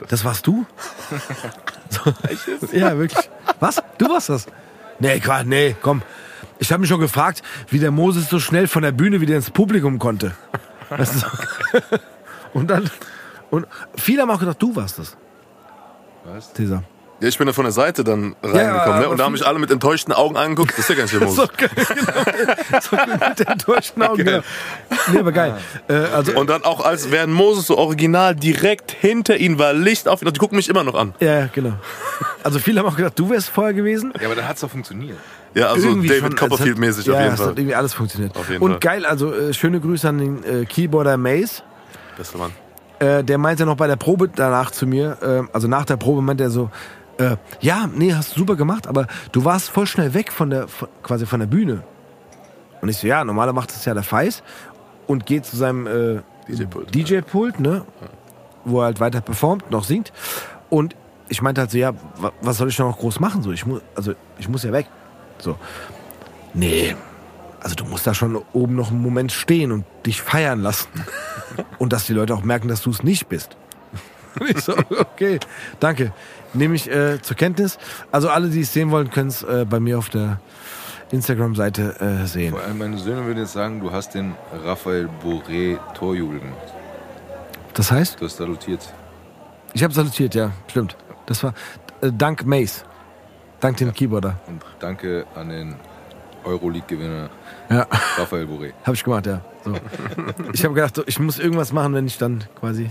Das 0.09 0.25
warst 0.25 0.47
du? 0.47 0.65
so, 1.91 2.77
ja, 2.77 2.97
wirklich. 2.97 3.29
Was? 3.59 3.83
Du 3.99 4.09
warst 4.09 4.29
das? 4.29 4.47
Nee, 4.99 5.21
Quatsch, 5.21 5.47
nee, 5.47 5.77
komm. 5.81 6.03
Ich 6.59 6.71
habe 6.73 6.81
mich 6.81 6.91
schon 6.91 7.01
gefragt, 7.01 7.43
wie 7.69 7.79
der 7.79 7.91
Moses 7.91 8.29
so 8.29 8.39
schnell 8.39 8.69
von 8.69 8.83
der 8.83 8.93
Bühne 8.93 9.21
wieder 9.21 9.35
ins 9.37 9.51
Publikum 9.51 9.99
konnte. 9.99 10.33
Weißt 10.91 11.23
du, 11.23 11.27
und 12.53 12.69
dann, 12.69 12.91
und 13.51 13.67
viele 13.97 14.23
haben 14.23 14.31
auch 14.31 14.41
gedacht, 14.41 14.61
du 14.61 14.75
warst 14.77 14.99
das, 14.99 15.17
Was? 16.25 16.53
Cäsar. 16.53 16.85
Ja, 17.21 17.29
ich 17.29 17.37
bin 17.37 17.47
da 17.47 17.53
von 17.53 17.65
der 17.65 17.73
Seite 17.73 18.03
dann 18.03 18.35
reingekommen, 18.43 18.81
aber 18.81 18.99
ne? 19.01 19.09
Und 19.11 19.19
da 19.19 19.25
haben 19.25 19.33
mich 19.33 19.47
alle 19.47 19.59
mit 19.59 19.71
enttäuschten 19.71 20.13
Augen 20.15 20.37
angeguckt. 20.39 20.71
Das 20.73 20.79
ist 20.79 20.89
ja 20.89 20.95
gar 20.95 21.03
nicht 21.03 21.13
der 21.21 21.21
So, 21.29 21.43
Moses. 21.43 21.49
genau, 21.57 22.81
so 22.81 22.97
mit 23.37 23.41
enttäuschten 23.47 24.03
Augen. 24.03 24.25
Genau. 24.25 24.41
Nee, 25.13 25.19
aber 25.19 25.33
geil. 25.33 25.55
Äh, 25.89 25.93
also, 25.95 26.33
Und 26.33 26.49
dann 26.49 26.65
auch, 26.65 26.85
als 26.85 27.11
wären 27.11 27.31
Moses 27.33 27.67
so 27.67 27.77
original 27.77 28.35
direkt 28.35 28.91
hinter 28.93 29.37
ihnen 29.37 29.59
war 29.59 29.73
Licht 29.75 30.09
auf 30.09 30.23
ihn. 30.23 30.33
Die 30.33 30.39
gucken 30.39 30.57
mich 30.57 30.69
immer 30.71 30.83
noch 30.85 30.95
an. 30.95 31.15
ja, 31.21 31.41
ja, 31.41 31.49
genau. 31.53 31.75
Also 32.43 32.59
viele 32.59 32.81
haben 32.81 32.87
auch 32.87 32.97
gedacht, 32.97 33.19
du 33.19 33.29
wärst 33.29 33.51
vorher 33.51 33.75
gewesen. 33.75 34.13
Ja, 34.19 34.27
aber 34.27 34.35
dann 34.35 34.49
hat's 34.49 34.63
doch 34.63 34.71
funktioniert. 34.71 35.19
Ja, 35.55 35.67
also 35.67 35.89
Irgendwie 35.89 36.09
David 36.09 36.37
Copperfield-mäßig 36.37 37.07
hat- 37.07 37.09
auf 37.09 37.15
ja, 37.17 37.23
jeden 37.23 37.35
es 37.35 37.41
Fall. 37.41 37.51
hat 37.51 37.59
irgendwie 37.59 37.75
alles 37.75 37.93
funktioniert. 37.93 38.35
Auf 38.37 38.49
jeden 38.49 38.63
Und 38.63 38.71
Fall. 38.71 38.81
geil, 38.81 39.05
also 39.05 39.35
äh, 39.35 39.53
schöne 39.53 39.81
Grüße 39.81 40.09
an 40.09 40.19
den 40.19 40.45
äh, 40.45 40.65
Keyboarder 40.65 41.17
Mace. 41.19 41.63
Bester 42.17 42.39
Mann. 42.39 42.53
Äh, 42.99 43.25
der 43.25 43.37
meinte 43.39 43.67
noch 43.67 43.77
bei 43.77 43.87
der 43.87 43.97
Probe 43.97 44.29
danach 44.35 44.71
zu 44.71 44.87
mir, 44.87 45.19
äh, 45.23 45.53
also 45.55 45.69
nach 45.69 45.85
der 45.87 45.97
Probe 45.97 46.23
meinte 46.23 46.45
er 46.45 46.51
so, 46.51 46.71
äh, 47.21 47.37
ja, 47.61 47.89
nee, 47.95 48.13
hast 48.15 48.35
du 48.35 48.41
super 48.41 48.57
gemacht, 48.57 48.87
aber 48.87 49.07
du 49.33 49.45
warst 49.45 49.69
voll 49.71 49.87
schnell 49.87 50.15
weg 50.15 50.33
von 50.33 50.51
der, 50.51 50.69
von, 50.69 50.89
quasi 51.03 51.27
von 51.27 51.41
der 51.41 51.47
Bühne. 51.47 51.83
Und 52.81 52.89
ich 52.89 52.97
so, 52.99 53.07
ja, 53.07 53.25
normaler 53.25 53.53
macht 53.53 53.71
das 53.71 53.85
ja 53.85 53.95
der 53.95 54.03
Feis 54.03 54.43
und 55.07 55.27
geht 55.27 55.45
zu 55.45 55.57
seinem 55.57 55.87
äh, 55.87 56.21
DJ-Pult. 56.49 56.95
DJ-Pult, 56.95 57.61
ne, 57.61 57.85
wo 58.65 58.81
er 58.81 58.87
halt 58.87 59.01
weiter 59.01 59.21
performt, 59.21 59.71
noch 59.71 59.85
singt. 59.85 60.13
Und 60.71 60.97
ich 61.29 61.43
meinte 61.43 61.61
halt 61.61 61.71
so, 61.71 61.79
ja, 61.79 61.93
wa- 62.17 62.33
was 62.41 62.57
soll 62.59 62.69
ich 62.69 62.79
noch 62.79 62.99
groß 62.99 63.21
machen? 63.21 63.43
So, 63.43 63.53
ich 63.53 63.67
muss, 63.67 63.83
also 63.95 64.15
ich 64.39 64.49
muss 64.49 64.63
ja 64.63 64.73
weg. 64.73 64.87
So, 65.39 65.57
nee, 66.55 66.95
also 67.61 67.75
du 67.75 67.85
musst 67.85 68.07
da 68.07 68.15
schon 68.15 68.37
oben 68.53 68.75
noch 68.77 68.91
einen 68.91 69.03
Moment 69.03 69.33
stehen 69.33 69.73
und 69.73 69.85
dich 70.07 70.23
feiern 70.23 70.61
lassen. 70.61 70.89
Und 71.79 71.93
dass 71.93 72.07
die 72.07 72.13
Leute 72.15 72.33
auch 72.35 72.45
merken, 72.45 72.69
dass 72.69 72.81
du 72.83 72.91
es 72.91 73.03
nicht 73.03 73.29
bist. 73.29 73.57
Und 74.39 74.49
ich 74.51 74.61
so, 74.63 74.73
okay, 74.99 75.41
danke. 75.81 76.13
Nehme 76.53 76.75
ich 76.75 76.91
äh, 76.91 77.21
zur 77.23 77.37
Kenntnis. 77.37 77.79
Also 78.11 78.29
alle, 78.29 78.49
die 78.49 78.61
es 78.63 78.73
sehen 78.73 78.91
wollen, 78.91 79.11
können 79.11 79.29
es 79.29 79.43
äh, 79.43 79.65
bei 79.69 79.79
mir 79.81 79.99
auf 79.99 80.09
der 80.09 80.41
Instagram-Seite 81.13 82.01
äh, 82.01 82.27
sehen. 82.27 82.53
Vor 82.53 82.63
allem 82.63 82.79
meine 82.79 82.99
Söhne 82.99 83.25
würden 83.27 83.39
jetzt 83.39 83.53
sagen, 83.53 83.81
du 83.81 83.91
hast 83.93 84.15
den 84.15 84.35
Raphael 84.65 85.09
Boré 85.25 85.79
Torjubel 85.95 86.41
gemacht. 86.41 86.57
Das 87.75 87.91
heißt, 87.91 88.21
Du 88.21 88.25
hast 88.27 88.37
salutiert. 88.37 88.93
ich 89.73 89.83
habe 89.85 89.95
salutiert, 89.95 90.35
ja, 90.35 90.51
stimmt. 90.69 90.97
Das 91.27 91.43
war 91.43 91.55
äh, 92.01 92.11
dank 92.13 92.45
Mace. 92.45 92.85
Dank 93.61 93.77
dem 93.77 93.93
Keyboarder. 93.93 94.37
Und 94.47 94.63
danke 94.81 95.27
an 95.35 95.51
den 95.51 95.75
Euroleague-Gewinner 96.45 97.29
Ja, 97.69 97.87
Raphael 98.17 98.47
Boré. 98.47 98.73
habe 98.85 98.95
ich 98.95 99.05
gemacht, 99.05 99.27
ja. 99.27 99.41
So. 99.65 99.75
Ich 100.53 100.65
habe 100.65 100.75
gedacht, 100.75 100.97
so, 100.97 101.03
ich 101.07 101.19
muss 101.19 101.39
irgendwas 101.39 101.73
machen, 101.73 101.93
wenn 101.95 102.07
ich 102.07 102.17
dann 102.19 102.43
quasi 102.59 102.91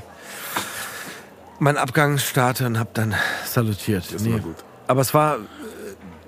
meinen 1.59 1.77
Abgang 1.77 2.17
starte 2.17 2.65
und 2.65 2.79
habe 2.79 2.89
dann 2.93 3.13
salutiert. 3.45 4.05
Das 4.05 4.13
ist 4.21 4.25
immer 4.27 4.39
gut. 4.39 4.55
Aber 4.87 5.01
es 5.01 5.13
war, 5.13 5.37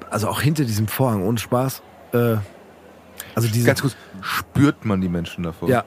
also 0.10 0.28
auch 0.28 0.42
hinter 0.42 0.66
diesem 0.66 0.88
Vorhang, 0.88 1.24
ohne 1.24 1.38
Spaß. 1.38 1.82
Äh, 2.14 2.38
also 3.36 3.48
diese, 3.48 3.66
Ganz 3.68 3.82
kurz, 3.82 3.96
spürt 4.22 4.86
man 4.86 5.02
die 5.02 5.10
Menschen 5.10 5.44
davor? 5.44 5.70
Ja. 5.70 5.84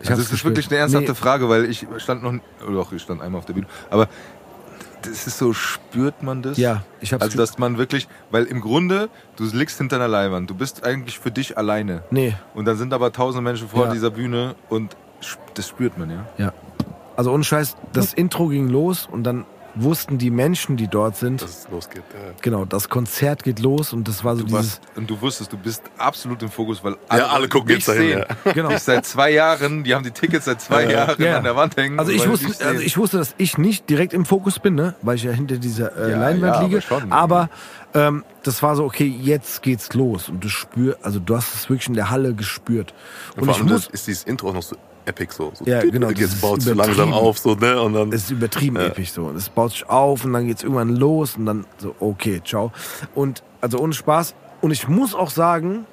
Also 0.00 0.12
das 0.12 0.18
ist 0.20 0.30
gespürt. 0.30 0.52
wirklich 0.56 0.68
eine 0.70 0.78
ernsthafte 0.78 1.10
Nee. 1.10 1.14
Frage, 1.16 1.48
weil 1.48 1.64
ich 1.66 1.86
stand 1.98 2.22
noch, 2.22 2.32
oder 2.66 2.72
doch, 2.74 2.92
ich 2.92 3.02
stand 3.02 3.20
einmal 3.20 3.40
auf 3.40 3.44
der 3.46 3.52
Bühne, 3.52 3.66
aber 3.90 4.08
das 5.02 5.26
ist 5.26 5.38
so, 5.38 5.52
spürt 5.52 6.22
man 6.22 6.42
das? 6.42 6.56
Ja, 6.58 6.84
ich 7.00 7.12
hab's 7.12 7.22
Also, 7.22 7.36
dass 7.38 7.58
man 7.58 7.76
wirklich, 7.76 8.08
weil 8.30 8.44
im 8.44 8.60
Grunde, 8.60 9.08
du 9.36 9.44
liegst 9.44 9.76
hinter 9.78 9.96
einer 9.96 10.08
Leinwand, 10.08 10.48
du 10.48 10.54
bist 10.54 10.84
eigentlich 10.84 11.18
für 11.18 11.30
dich 11.30 11.58
alleine. 11.58 12.02
Nee, 12.10 12.34
Und 12.54 12.64
dann 12.66 12.76
sind 12.76 12.92
aber 12.94 13.12
tausende 13.12 13.42
Menschen 13.42 13.68
vor 13.68 13.86
Ja. 13.86 13.92
dieser 13.92 14.10
Bühne 14.10 14.54
und 14.70 14.96
das 15.54 15.68
spürt 15.68 15.98
man, 15.98 16.10
ja. 16.10 16.26
ja. 16.38 16.52
Also 17.20 17.32
ohne 17.32 17.44
Scheiß, 17.44 17.76
das 17.92 18.14
Intro 18.14 18.46
ging 18.48 18.68
los 18.70 19.06
und 19.12 19.24
dann 19.24 19.44
wussten 19.74 20.16
die 20.16 20.30
Menschen, 20.30 20.78
die 20.78 20.88
dort 20.88 21.16
sind, 21.16 21.42
Dass 21.42 21.50
es 21.50 21.68
losgeht. 21.70 22.02
Ja. 22.14 22.32
genau, 22.40 22.64
das 22.64 22.88
Konzert 22.88 23.42
geht 23.44 23.58
los 23.60 23.92
und 23.92 24.08
das 24.08 24.24
war 24.24 24.34
so 24.36 24.40
Du 24.42 24.46
dieses, 24.46 24.80
warst, 24.80 24.96
und 24.96 25.10
du 25.10 25.20
wusstest, 25.20 25.52
du 25.52 25.58
bist 25.58 25.82
absolut 25.98 26.42
im 26.42 26.48
Fokus, 26.48 26.82
weil 26.82 26.96
Ja, 27.14 27.26
alle 27.26 27.46
gucken 27.46 27.72
jetzt 27.72 27.86
dahin, 27.88 28.00
sehen. 28.08 28.24
ja. 28.46 28.52
Genau. 28.52 28.70
Dich 28.70 28.78
seit 28.80 29.04
zwei 29.04 29.30
Jahren, 29.32 29.84
die 29.84 29.94
haben 29.94 30.02
die 30.02 30.12
Tickets 30.12 30.46
seit 30.46 30.62
zwei 30.62 30.90
Jahren 30.90 31.22
Ja. 31.22 31.36
an 31.36 31.44
der 31.44 31.56
Wand 31.56 31.76
hängen. 31.76 31.98
Also 32.00 32.10
ich 32.10 32.26
wusste, 32.26 32.64
also 32.66 32.80
ich 32.80 32.96
wusste, 32.96 33.18
dass 33.18 33.34
ich 33.36 33.58
nicht 33.58 33.90
direkt 33.90 34.14
im 34.14 34.24
Fokus 34.24 34.58
bin, 34.60 34.74
ne? 34.76 34.94
weil 35.02 35.16
ich 35.16 35.24
ja 35.24 35.32
hinter 35.32 35.58
dieser 35.58 35.94
äh, 35.94 36.12
Ja, 36.12 36.18
Leinwand 36.18 36.42
ja, 36.54 36.58
aber 36.60 36.66
liege. 36.68 36.80
schon. 36.80 37.12
aber 37.12 37.50
Ähm, 37.92 38.24
das 38.44 38.62
war 38.62 38.76
so, 38.76 38.84
okay, 38.84 39.04
jetzt 39.06 39.62
geht's 39.62 39.92
los. 39.94 40.28
Und 40.28 40.42
du 40.42 40.48
spürst, 40.48 41.04
also 41.04 41.18
du 41.20 41.36
hast 41.36 41.54
es 41.54 41.68
wirklich 41.68 41.88
in 41.88 41.94
der 41.94 42.08
Halle 42.08 42.34
gespürt. 42.34 42.94
Und, 43.36 43.44
Vor 43.44 43.54
ich 43.54 43.60
allem 43.60 43.68
muss, 43.72 43.84
das 43.86 43.92
ist 43.94 44.06
dieses 44.06 44.22
Intro 44.24 44.48
auch 44.50 44.54
noch 44.54 44.62
so 44.62 44.76
epic 45.06 45.32
so. 45.32 45.52
so 45.54 45.64
Ja, 45.64 45.80
genau, 45.80 46.10
Jetzt 46.10 46.40
baut 46.40 46.58
es 46.58 46.64
so 46.64 46.74
langsam 46.74 47.12
auf 47.12 47.38
so, 47.38 47.54
ne? 47.54 47.80
Und 47.80 47.94
dann. 47.94 48.12
es 48.12 48.24
ist 48.24 48.30
übertrieben 48.30 48.76
episch 48.76 49.12
so. 49.12 49.26
Und 49.26 49.36
es 49.36 49.48
baut 49.48 49.72
sich 49.72 49.88
auf 49.88 50.24
und 50.24 50.32
dann 50.32 50.46
geht's 50.46 50.62
irgendwann 50.62 50.96
los 50.96 51.36
und 51.36 51.46
dann 51.46 51.66
so, 51.78 51.94
okay, 52.00 52.40
ciao. 52.44 52.72
Und 53.14 53.42
also 53.60 53.78
ohne 53.78 53.92
Spaß. 53.92 54.34
Und 54.60 54.70
ich 54.70 54.88
muss 54.88 55.14
auch 55.14 55.30
sagen, 55.30 55.86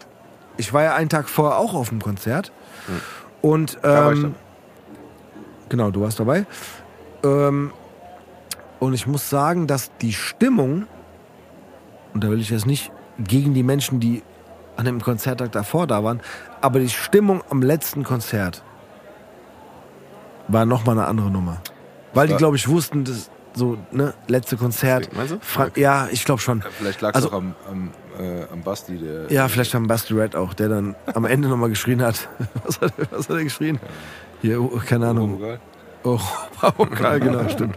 ich 0.58 0.74
war 0.74 0.84
ja 0.84 0.96
einen 0.96 1.10
Tag 1.10 1.30
vorher 1.30 1.58
auch 1.58 1.74
auf 1.74 1.90
dem 1.90 2.02
Konzert. 2.02 2.52
Und 3.42 3.82
war 3.84 4.14
ich 4.14 4.24
ähm, 4.24 4.36
genau, 5.70 5.92
du 5.92 6.02
warst 6.02 6.20
dabei. 6.20 6.46
Ähm, 7.24 7.72
und 8.80 8.94
ich 8.94 9.08
muss 9.08 9.30
sagen, 9.30 9.68
dass 9.68 9.92
die 10.02 10.14
Stimmung, 10.14 10.88
und 12.14 12.24
da 12.24 12.30
will 12.30 12.40
ich 12.40 12.50
jetzt 12.50 12.66
nicht 12.66 12.92
gegen 13.20 13.54
die 13.54 13.64
Menschen, 13.64 14.00
die 14.00 14.24
an 14.76 14.86
dem 14.86 15.02
Konzerttag 15.02 15.52
davor 15.52 15.88
da 15.88 16.04
waren, 16.04 16.22
aber 16.62 16.80
die 16.80 16.90
Stimmung 16.90 17.44
am 17.50 17.62
letzten 17.62 18.04
Konzert 18.04 18.64
war 20.48 20.66
nochmal 20.66 20.98
eine 20.98 21.08
andere 21.08 21.30
Nummer. 21.32 21.62
Weil 22.14 22.28
die, 22.28 22.36
glaube 22.36 22.56
ich, 22.56 22.68
wussten, 22.68 23.04
dass 23.04 23.30
so, 23.54 23.78
ne, 23.92 24.14
letzte 24.28 24.56
Konzert. 24.58 25.10
Meinst 25.16 25.34
du? 25.34 25.40
Fra 25.42 25.66
Okay. 25.66 25.82
Ja, 25.82 26.08
ich 26.12 26.26
glaube 26.26 26.42
schon. 26.42 26.64
Vielleicht 26.78 27.02
lag 27.02 27.10
es 27.12 27.16
Also- 27.16 27.30
auch 27.30 27.34
am, 27.34 27.56
am, 27.70 27.90
äh, 28.20 28.44
am 28.52 28.62
Basti, 28.62 28.98
der. 28.98 29.32
Ja, 29.32 29.48
vielleicht 29.48 29.74
am 29.76 29.88
Basti 29.88 30.14
Red 30.14 30.36
auch, 30.36 30.54
der 30.54 30.70
dann 30.70 30.96
am 31.14 31.26
Ende 31.26 31.48
nochmal 31.48 31.70
geschrien 31.70 32.02
hat. 32.02 32.28
Was 32.66 32.80
hat, 32.82 32.94
er- 32.98 33.08
was 33.12 33.30
hat 33.30 33.36
er 33.38 33.44
geschrien? 33.44 33.80
Hier, 34.42 34.62
oh, 34.62 34.80
keine 34.86 35.08
Ahnung. 35.08 35.38
Egal. 35.38 35.60
Oh, 36.04 36.20
genau, 37.20 37.50
stimmt. 37.50 37.76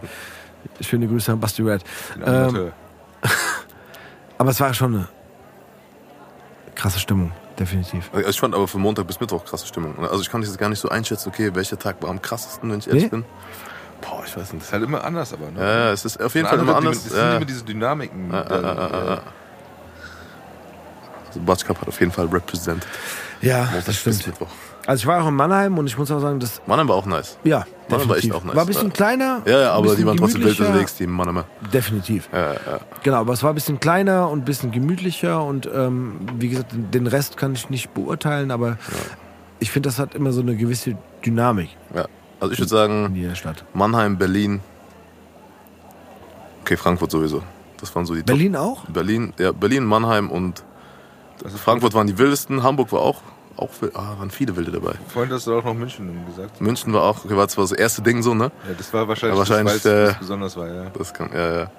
Schöne 0.79 1.07
Grüße 1.07 1.31
an 1.31 1.39
Basti 1.39 1.63
Red. 1.63 1.83
Den 2.15 2.23
Ähm, 2.55 2.71
aber 4.37 4.51
es 4.51 4.59
war 4.59 4.73
schon 4.73 4.95
eine 4.95 5.07
krasse 6.75 6.99
Stimmung, 6.99 7.31
definitiv. 7.61 8.09
Also 8.13 8.29
ich 8.29 8.39
fand 8.39 8.53
aber 8.55 8.67
von 8.67 8.81
Montag 8.81 9.07
bis 9.07 9.19
Mittwoch 9.19 9.45
krasse 9.45 9.65
Stimmung. 9.67 9.97
Also 9.99 10.21
ich 10.21 10.29
kann 10.29 10.41
das 10.41 10.57
gar 10.57 10.69
nicht 10.69 10.79
so 10.79 10.89
einschätzen, 10.89 11.29
okay, 11.29 11.51
welcher 11.53 11.77
Tag 11.79 12.01
war 12.01 12.09
am 12.09 12.21
krassesten, 12.21 12.71
wenn 12.71 12.79
ich 12.79 12.87
ehrlich 12.87 13.03
Nee? 13.03 13.09
bin. 13.09 13.25
Boah, 14.01 14.23
ich 14.25 14.35
weiß 14.35 14.53
nicht. 14.53 14.63
ist 14.63 14.73
halt 14.73 14.83
immer 14.83 15.03
anders, 15.03 15.31
aber. 15.31 15.51
Ne? 15.51 15.59
Ja, 15.59 15.91
es 15.91 16.03
ist 16.05 16.19
auf 16.21 16.33
jeden 16.35 16.47
Fall 16.47 16.59
immer 16.59 16.75
anders. 16.75 16.97
Es 16.97 17.03
sind 17.05 17.17
Ja. 17.17 17.35
immer 17.37 17.45
diese 17.45 17.63
Dynamiken. 17.63 18.31
Ja, 18.31 18.43
dann, 18.43 18.63
ja. 18.63 19.21
Also 21.27 21.39
Batsch 21.41 21.65
Cup 21.65 21.79
hat 21.81 21.87
auf 21.87 21.99
jeden 21.99 22.11
Fall 22.11 22.25
represent. 22.25 22.85
Ja, 23.41 23.59
Montag 23.65 23.85
das 23.85 23.85
bis 23.85 24.19
stimmt. 24.21 24.27
Mittwoch. 24.27 24.47
Also 24.87 25.01
ich 25.01 25.07
war 25.07 25.23
auch 25.23 25.27
in 25.27 25.35
Mannheim 25.35 25.77
und 25.77 25.85
ich 25.87 25.97
muss 25.97 26.09
auch 26.11 26.19
sagen, 26.19 26.39
das, 26.39 26.61
Mannheim 26.65 26.87
war 26.87 26.95
auch 26.95 27.05
nice. 27.05 27.37
ja, 27.43 27.65
Mannheim 27.87 28.09
war 28.09 28.17
echt 28.17 28.31
auch 28.33 28.43
nice. 28.43 28.55
War 28.55 28.63
ein 28.63 28.67
bisschen 28.67 28.87
Ja. 28.87 28.93
kleiner. 28.93 29.41
Ja, 29.45 29.59
ja, 29.61 29.71
aber 29.73 29.95
die 29.95 30.05
waren 30.05 30.17
trotzdem 30.17 30.43
wild 30.43 30.59
unterwegs, 30.59 30.95
die 30.95 31.05
Mannheimer. 31.07 31.45
Definitiv. 31.71 32.29
Ja, 32.33 32.53
ja. 32.53 32.57
Genau, 33.03 33.17
aber 33.17 33.33
es 33.33 33.43
war 33.43 33.51
ein 33.51 33.55
bisschen 33.55 33.79
kleiner 33.79 34.29
und 34.29 34.39
ein 34.39 34.45
bisschen 34.45 34.71
gemütlicher 34.71 35.43
und 35.43 35.69
ähm, 35.73 36.15
wie 36.37 36.49
gesagt, 36.49 36.71
den 36.73 37.07
Rest 37.07 37.37
kann 37.37 37.53
ich 37.53 37.69
nicht 37.69 37.93
beurteilen, 37.93 38.49
aber 38.51 38.77
ich 39.59 39.69
finde, 39.71 39.87
das 39.89 39.99
hat 39.99 40.15
immer 40.15 40.31
so 40.31 40.41
eine 40.41 40.55
gewisse 40.55 40.97
Dynamik 41.25 41.69
ja. 41.95 42.05
Also 42.39 42.53
ich 42.53 42.59
würde 42.59 42.85
in 43.13 43.35
sagen. 43.35 43.55
Mannheim, 43.73 44.17
Berlin. 44.17 44.61
Okay, 46.61 46.75
Frankfurt 46.75 47.11
sowieso. 47.11 47.43
Das 47.79 47.93
waren 47.95 48.05
so 48.05 48.15
die 48.15 48.23
Berlin 48.23 48.55
auch? 48.55 48.83
Top. 48.85 48.93
Berlin, 48.93 49.33
ja, 49.37 49.51
Berlin, 49.51 49.83
Mannheim 49.85 50.29
und 50.31 50.63
Frankfurt 51.63 51.93
waren 51.93 52.07
die 52.07 52.17
wildesten. 52.17 52.63
Hamburg 52.63 52.91
war 52.91 53.01
auch, 53.01 53.21
auch 53.61 53.69
ah, 53.93 54.15
waren 54.17 54.31
viele 54.31 54.55
wilde 54.55 54.71
dabei. 54.71 54.93
Vorhin 55.07 55.31
hast 55.31 55.47
du 55.47 55.57
auch 55.57 55.63
noch 55.63 55.73
München 55.73 56.25
gesagt. 56.25 56.59
München 56.61 56.93
war 56.93 57.03
auch, 57.03 57.25
okay, 57.25 57.35
war 57.35 57.47
zwar 57.47 57.63
das 57.63 57.71
erste 57.71 58.01
Ding 58.01 58.21
so, 58.21 58.33
ne? 58.33 58.51
Ja, 58.67 58.73
das 58.77 58.93
war 58.93 59.07
wahrscheinlich, 59.07 59.35
Ja, 59.35 59.39
wahrscheinlich, 59.39 59.81
das, 59.81 59.85
weil 59.85 60.03
es 60.03 60.15
äh, 60.15 60.19
besonders 60.19 60.57
war, 60.57 60.67
ja. 60.67 60.89
Das 60.97 61.13
kann, 61.13 61.29
ja, 61.33 61.59
ja. 61.61 61.71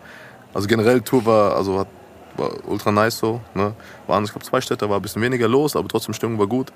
Also 0.54 0.68
generell 0.68 1.00
Tour 1.00 1.24
war, 1.26 1.56
also 1.56 1.80
hat, 1.80 1.88
war 2.36 2.50
ultra 2.66 2.92
nice 2.92 3.18
so. 3.18 3.40
Ne? 3.54 3.74
Waren, 4.06 4.24
ich 4.24 4.30
glaube, 4.30 4.44
zwei 4.44 4.60
Städte, 4.60 4.88
war 4.88 4.96
ein 4.96 5.02
bisschen 5.02 5.22
weniger 5.22 5.48
los, 5.48 5.76
aber 5.76 5.88
trotzdem 5.88 6.14
Stimmung 6.14 6.38
war 6.38 6.46
gut. 6.46 6.72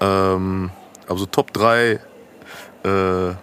Ähm, 0.00 0.70
aber 1.06 1.18
so 1.18 1.26
Top 1.26 1.52
3 1.52 2.00
äh, 2.84 3.34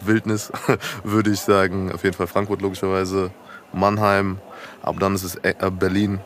Wildnis 0.00 0.50
würde 1.04 1.30
ich 1.30 1.40
sagen, 1.40 1.92
auf 1.92 2.04
jeden 2.04 2.16
Fall 2.16 2.26
Frankfurt 2.26 2.62
logischerweise, 2.62 3.30
Mannheim, 3.72 4.38
aber 4.82 4.98
dann 5.00 5.14
ist 5.14 5.24
es 5.24 5.34
äh, 5.36 5.54
Berlin, 5.70 6.20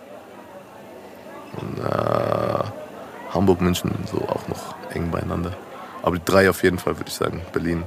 und, 1.57 1.79
äh, 1.79 2.65
Hamburg, 3.35 3.61
München, 3.61 3.93
so 4.11 4.19
auch 4.19 4.49
noch 4.49 4.75
eng 4.91 5.11
beieinander. 5.11 5.53
Aber 6.03 6.17
die 6.17 6.25
drei 6.25 6.49
auf 6.49 6.63
jeden 6.63 6.79
Fall 6.79 6.97
würde 6.99 7.09
ich 7.09 7.15
sagen, 7.15 7.43
Berlin, 7.53 7.83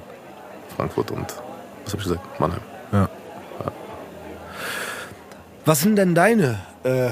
Frankfurt 0.75 1.11
und, 1.11 1.33
was 1.83 1.93
habe 1.93 2.01
ich 2.01 2.09
gesagt, 2.09 2.39
Mannheim. 2.39 2.61
Was 5.67 5.81
sind 5.81 5.97
denn 5.97 6.15
deine 6.15 6.59
äh, 6.85 7.09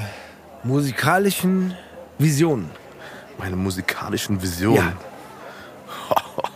musikalischen 0.62 1.74
Visionen? 2.16 2.70
Meine 3.36 3.54
musikalischen 3.54 4.40
Visionen. 4.40 4.78
Ja. 4.78 6.42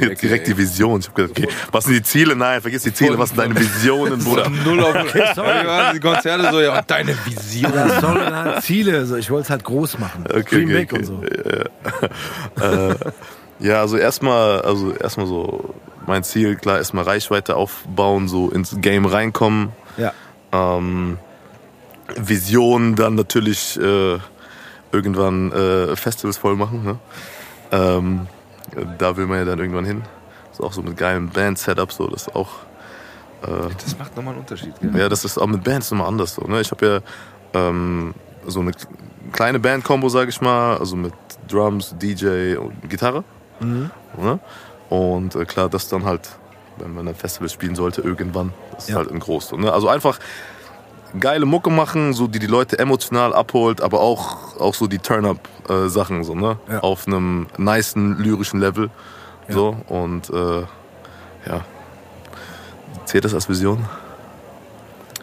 Jetzt 0.00 0.22
direkt 0.22 0.46
die 0.46 0.56
Vision. 0.56 1.00
Ich 1.00 1.08
hab 1.08 1.14
gedacht, 1.14 1.38
okay, 1.38 1.48
was 1.72 1.84
sind 1.84 1.94
die 1.94 2.02
Ziele? 2.02 2.36
Nein, 2.36 2.60
vergiss 2.60 2.82
die 2.82 2.94
Ziele. 2.94 3.18
Was 3.18 3.30
sind 3.30 3.38
deine 3.38 3.58
Visionen, 3.58 4.22
Bruder? 4.22 4.48
Null 4.48 4.80
auf 4.80 4.94
okay, 4.94 5.24
Die 5.94 6.00
Konzerte 6.00 6.50
so, 6.50 6.60
ja, 6.60 6.78
und 6.78 6.90
deine 6.90 7.14
Vision. 7.24 7.72
Ja, 7.74 8.00
sorry, 8.00 8.20
halt 8.20 8.62
Ziele. 8.62 9.06
So, 9.06 9.16
ich 9.16 9.30
wollte 9.30 9.44
es 9.44 9.50
halt 9.50 9.64
groß 9.64 9.98
machen. 9.98 10.24
Okay, 10.28 10.42
Dream 10.42 10.68
okay, 10.68 10.78
big 10.78 10.92
okay. 10.92 11.00
und 11.00 11.06
so. 11.06 11.22
äh, 12.64 12.94
ja, 13.60 13.80
also 13.80 13.96
erstmal, 13.96 14.62
also 14.62 14.92
erstmal 14.92 15.26
so 15.26 15.74
mein 16.06 16.24
Ziel, 16.24 16.56
klar, 16.56 16.78
erstmal 16.78 17.04
Reichweite 17.04 17.56
aufbauen, 17.56 18.28
so 18.28 18.50
ins 18.50 18.76
Game 18.80 19.06
reinkommen. 19.06 19.70
Ja. 19.96 20.12
Ähm, 20.52 21.18
Vision 22.16 22.94
dann 22.94 23.14
natürlich 23.14 23.78
äh, 23.80 24.18
irgendwann 24.92 25.52
äh, 25.52 25.96
Festivals 25.96 26.36
voll 26.36 26.56
machen. 26.56 26.84
Ne? 26.84 26.98
Ähm, 27.72 28.26
da 28.98 29.16
will 29.16 29.26
man 29.26 29.38
ja 29.38 29.44
dann 29.44 29.58
irgendwann 29.58 29.84
hin. 29.84 30.02
So 30.52 30.64
auch 30.64 30.72
so 30.72 30.82
mit 30.82 30.96
geilem 30.96 31.28
Band-Setup, 31.30 31.90
so 31.92 32.06
das 32.08 32.22
ist 32.28 32.34
auch. 32.36 32.48
Das 33.42 33.98
macht 33.98 34.16
nochmal 34.16 34.32
einen 34.32 34.40
Unterschied, 34.40 34.72
gell? 34.80 34.96
Ja, 34.98 35.08
das 35.08 35.22
ist 35.26 35.36
auch 35.36 35.46
mit 35.46 35.62
Bands 35.62 35.92
immer 35.92 36.06
anders. 36.06 36.34
So, 36.34 36.42
ne? 36.46 36.62
Ich 36.62 36.70
habe 36.70 37.02
ja 37.54 37.60
ähm, 37.68 38.14
so 38.46 38.60
eine 38.60 38.72
kleine 39.32 39.58
Band-Kombo, 39.58 40.08
sage 40.08 40.30
ich 40.30 40.40
mal, 40.40 40.78
also 40.78 40.96
mit 40.96 41.12
Drums, 41.48 41.94
DJ 42.00 42.56
und 42.56 42.88
Gitarre. 42.88 43.22
Ne? 43.60 43.90
Und 44.88 45.34
äh, 45.34 45.44
klar, 45.44 45.68
das 45.68 45.88
dann 45.88 46.04
halt, 46.06 46.28
wenn 46.78 46.94
man 46.94 47.06
ein 47.06 47.14
Festival 47.14 47.50
spielen 47.50 47.74
sollte, 47.74 48.00
irgendwann, 48.00 48.54
das 48.74 48.84
ist 48.84 48.90
Ja. 48.90 48.96
halt 48.96 49.10
in 49.10 49.18
groß. 49.18 49.48
So, 49.48 49.56
ne? 49.56 49.70
Also 49.70 49.88
einfach 49.88 50.18
geile 51.18 51.46
Mucke 51.46 51.70
machen, 51.70 52.12
so 52.12 52.26
die 52.26 52.38
die 52.38 52.46
Leute 52.46 52.78
emotional 52.78 53.34
abholt, 53.34 53.80
aber 53.80 54.00
auch, 54.00 54.58
auch 54.60 54.74
so 54.74 54.86
die 54.86 54.98
Turn-up-Sachen, 54.98 56.24
so, 56.24 56.34
ne? 56.34 56.58
Ja. 56.68 56.80
Auf 56.80 57.06
einem 57.06 57.46
nicen 57.56 58.18
lyrischen 58.18 58.60
Level. 58.60 58.90
So, 59.48 59.76
und 59.88 60.30
äh, 60.30 60.62
ja. 61.46 61.64
Zählt 63.04 63.24
das 63.24 63.34
als 63.34 63.48
Vision? 63.48 63.84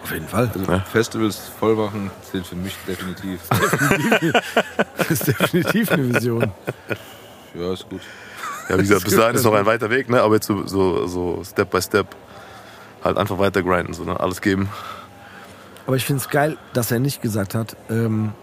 Auf 0.04 0.12
jeden 0.12 0.28
Fall. 0.28 0.52
Also 0.54 0.82
Festivals 0.92 1.40
voll 1.60 1.76
machen 1.76 2.12
zählt 2.30 2.46
für 2.46 2.56
mich 2.56 2.76
definitiv. 2.88 3.42
Das 4.98 5.10
ist 5.10 5.28
definitiv 5.28 5.92
eine 5.92 6.14
Vision. 6.14 6.52
Ja, 7.54 7.74
ist 7.74 7.90
gut. 7.90 8.02
Ja, 8.70 8.78
wie 8.78 8.82
gesagt, 8.84 9.04
bis 9.06 9.16
dahin 9.16 9.36
ist 9.36 9.44
noch 9.44 9.54
ein 9.54 9.66
weiter 9.66 9.90
Weg, 9.90 10.10
ne? 10.10 10.22
aber 10.22 10.36
jetzt 10.36 10.48
so, 10.48 10.66
so, 10.68 11.08
so 11.08 11.44
Step 11.44 11.72
by 11.72 11.82
Step 11.82 12.08
halt 13.04 13.18
einfach 13.18 13.38
weiter 13.40 13.64
grinden, 13.64 13.94
so, 13.94 14.04
ne? 14.04 14.20
alles 14.20 14.42
geben. 14.42 14.70
Aber 15.88 15.96
ich 15.96 16.06
finde 16.06 16.22
es 16.22 16.30
geil, 16.30 16.58
dass 16.74 16.92
er 16.92 17.00
nicht 17.00 17.22
gesagt 17.22 17.56
hat, 17.56 17.76
ähm, 17.90 18.34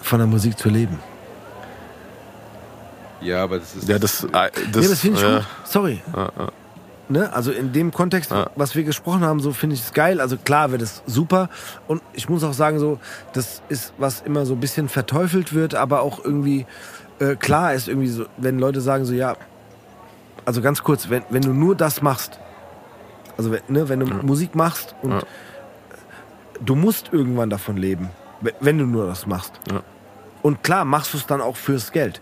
von 0.00 0.18
der 0.18 0.28
Musik 0.28 0.58
zu 0.58 0.68
leben. 0.68 0.98
Ja, 3.20 3.42
aber 3.42 3.58
das 3.58 3.74
ist. 3.74 3.88
Ja, 3.88 3.98
das, 3.98 4.24
äh, 4.24 4.28
das, 4.32 4.50
nee, 4.82 4.88
das 4.88 5.00
finde 5.00 5.16
ich 5.16 5.22
ja, 5.22 5.36
gut. 5.38 5.46
Sorry. 5.64 6.02
Ne? 7.08 7.32
Also 7.32 7.52
in 7.52 7.72
dem 7.72 7.92
Kontext, 7.92 8.30
Ja. 8.30 8.50
was 8.56 8.74
wir 8.74 8.84
gesprochen 8.84 9.22
haben, 9.24 9.40
so 9.40 9.52
finde 9.52 9.74
ich 9.74 9.82
es 9.82 9.92
geil. 9.92 10.20
Also 10.20 10.36
klar 10.36 10.70
wäre 10.70 10.78
das 10.78 11.02
super. 11.06 11.48
Und 11.86 12.02
ich 12.12 12.28
muss 12.28 12.42
auch 12.44 12.52
sagen, 12.52 12.78
so, 12.78 12.98
das 13.32 13.62
ist, 13.68 13.92
was 13.98 14.20
immer 14.22 14.44
so 14.44 14.54
ein 14.54 14.60
bisschen 14.60 14.88
verteufelt 14.88 15.52
wird, 15.54 15.74
aber 15.74 16.02
auch 16.02 16.24
irgendwie 16.24 16.66
äh, 17.20 17.36
klar 17.36 17.74
ist 17.74 17.88
irgendwie 17.88 18.08
so, 18.08 18.26
wenn 18.36 18.58
Leute 18.58 18.80
sagen 18.80 19.04
so, 19.04 19.14
ja, 19.14 19.36
also 20.44 20.60
ganz 20.60 20.82
kurz, 20.82 21.08
wenn, 21.08 21.22
wenn 21.30 21.42
du 21.42 21.52
nur 21.52 21.74
das 21.76 22.02
machst, 22.02 22.38
also 23.36 23.52
wenn, 23.52 23.60
ne, 23.68 23.88
wenn 23.88 24.00
du 24.00 24.06
Musik 24.06 24.54
machst 24.54 24.94
und 25.02 25.10
Ja. 25.12 25.22
du 26.64 26.74
musst 26.74 27.12
irgendwann 27.12 27.50
davon 27.50 27.76
leben, 27.76 28.10
we- 28.40 28.54
wenn 28.60 28.78
du 28.78 28.86
nur 28.86 29.06
das 29.06 29.26
machst. 29.26 29.52
Ja. 29.70 29.82
Und 30.42 30.62
klar 30.62 30.84
machst 30.84 31.12
du 31.14 31.18
es 31.18 31.26
dann 31.26 31.40
auch 31.40 31.56
fürs 31.56 31.90
Geld. 31.92 32.20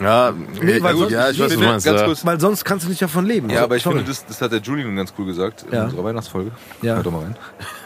Ja, 0.00 0.32
Nee, 0.60 0.82
weil 0.82 0.94
ja, 0.94 0.98
sonst- 0.98 1.12
ja, 1.12 1.30
ich 1.30 1.38
weiß, 1.38 1.46
was 1.46 1.52
du 1.54 1.60
nee, 1.60 1.66
meinst. 1.66 1.86
ganz 1.86 2.00
ja. 2.00 2.06
kurz. 2.06 2.24
Weil 2.26 2.40
sonst 2.40 2.64
kannst 2.64 2.86
du 2.86 2.88
nicht 2.88 3.02
davon 3.02 3.26
leben. 3.26 3.50
Ja, 3.50 3.62
aber 3.64 3.76
ich 3.76 3.82
Sorry. 3.82 3.96
finde, 3.98 4.10
das, 4.10 4.24
das 4.26 4.40
hat 4.40 4.50
der 4.50 4.60
Julian 4.60 4.96
ganz 4.96 5.12
cool 5.18 5.26
gesagt 5.26 5.64
in 5.64 5.74
Ja. 5.74 5.84
unserer 5.84 6.02
Weihnachtsfolge. 6.04 6.50
Ja. 6.80 6.94
Hört 6.96 7.06
doch 7.06 7.12
mal 7.12 7.24
rein. 7.24 7.36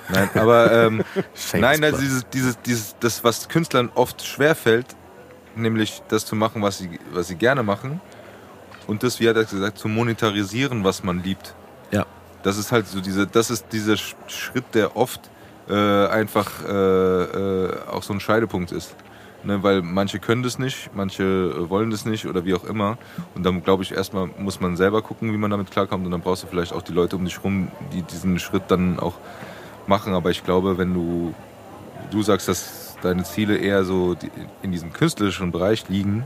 Nein, 0.09 0.31
aber 0.35 0.73
ähm, 0.73 1.05
nein, 1.55 1.83
also 1.85 1.99
dieses, 1.99 2.27
dieses, 2.31 2.61
dieses, 2.63 2.97
das, 3.01 3.25
was 3.25 3.49
Künstlern 3.49 3.91
oft 3.95 4.25
schwerfällt, 4.25 4.87
nämlich 5.57 6.03
das 6.09 6.25
zu 6.25 6.37
machen, 6.37 6.63
was 6.63 6.79
sie, 6.79 6.99
was 7.13 7.27
sie 7.29 7.35
gerne 7.37 7.63
machen 7.63 8.01
und 8.87 9.03
das, 9.03 9.21
wie 9.21 9.29
hat 9.29 9.37
er 9.37 9.45
gesagt, 9.45 9.79
zu 9.79 9.89
monetarisieren, 9.89 10.85
was 10.85 11.03
man 11.05 11.23
liebt. 11.23 11.55
Ja. 11.91 12.07
Das 12.43 12.59
ist 12.59 12.73
halt 12.73 12.87
so 12.87 13.01
diese, 13.01 13.27
das 13.27 13.51
ist 13.51 13.67
dieser 13.73 13.95
Sch- 13.95 14.15
Schritt, 14.29 14.65
der 14.75 14.97
oft 14.97 15.21
äh, 15.69 16.07
einfach 16.07 16.65
äh, 16.65 16.73
äh, 16.73 17.71
auch 17.91 18.03
so 18.03 18.13
ein 18.13 18.21
Scheidepunkt 18.21 18.73
ist. 18.73 18.95
Ne, 19.45 19.63
weil 19.63 19.81
manche 19.83 20.19
können 20.19 20.43
das 20.43 20.59
nicht, 20.59 20.91
manche 20.95 21.23
äh, 21.23 21.71
wollen 21.71 21.91
das 21.91 22.05
nicht 22.05 22.27
oder 22.27 22.45
wie 22.45 22.55
auch 22.55 22.65
immer. 22.65 22.99
Und 23.35 23.45
dann 23.45 23.63
glaube 23.63 23.85
ich, 23.85 23.93
erstmal 23.93 24.29
muss 24.39 24.61
man 24.61 24.77
selber 24.77 25.03
gucken, 25.03 25.33
wie 25.33 25.37
man 25.37 25.51
damit 25.51 25.71
klarkommt. 25.71 26.05
Und 26.05 26.11
dann 26.11 26.21
brauchst 26.21 26.43
du 26.43 26.47
vielleicht 26.49 26.73
auch 26.73 26.83
die 26.83 26.93
Leute 26.93 27.15
um 27.15 27.25
dich 27.25 27.45
rum, 27.45 27.69
die 27.93 28.03
diesen 28.03 28.41
Schritt 28.41 28.65
dann 28.69 28.99
auch 28.99 29.15
machen. 29.87 30.15
Aber 30.15 30.31
ich 30.31 30.43
glaube, 30.43 30.79
wenn 30.79 30.95
du, 30.95 31.33
du 32.11 32.23
sagst, 32.23 32.49
dass 32.49 32.97
deine 33.03 33.23
Ziele 33.23 33.57
eher 33.57 33.85
so 33.85 34.17
in 34.63 34.73
diesem 34.73 34.93
künstlerischen 34.93 35.53
Bereich 35.53 35.89
liegen, 35.89 36.25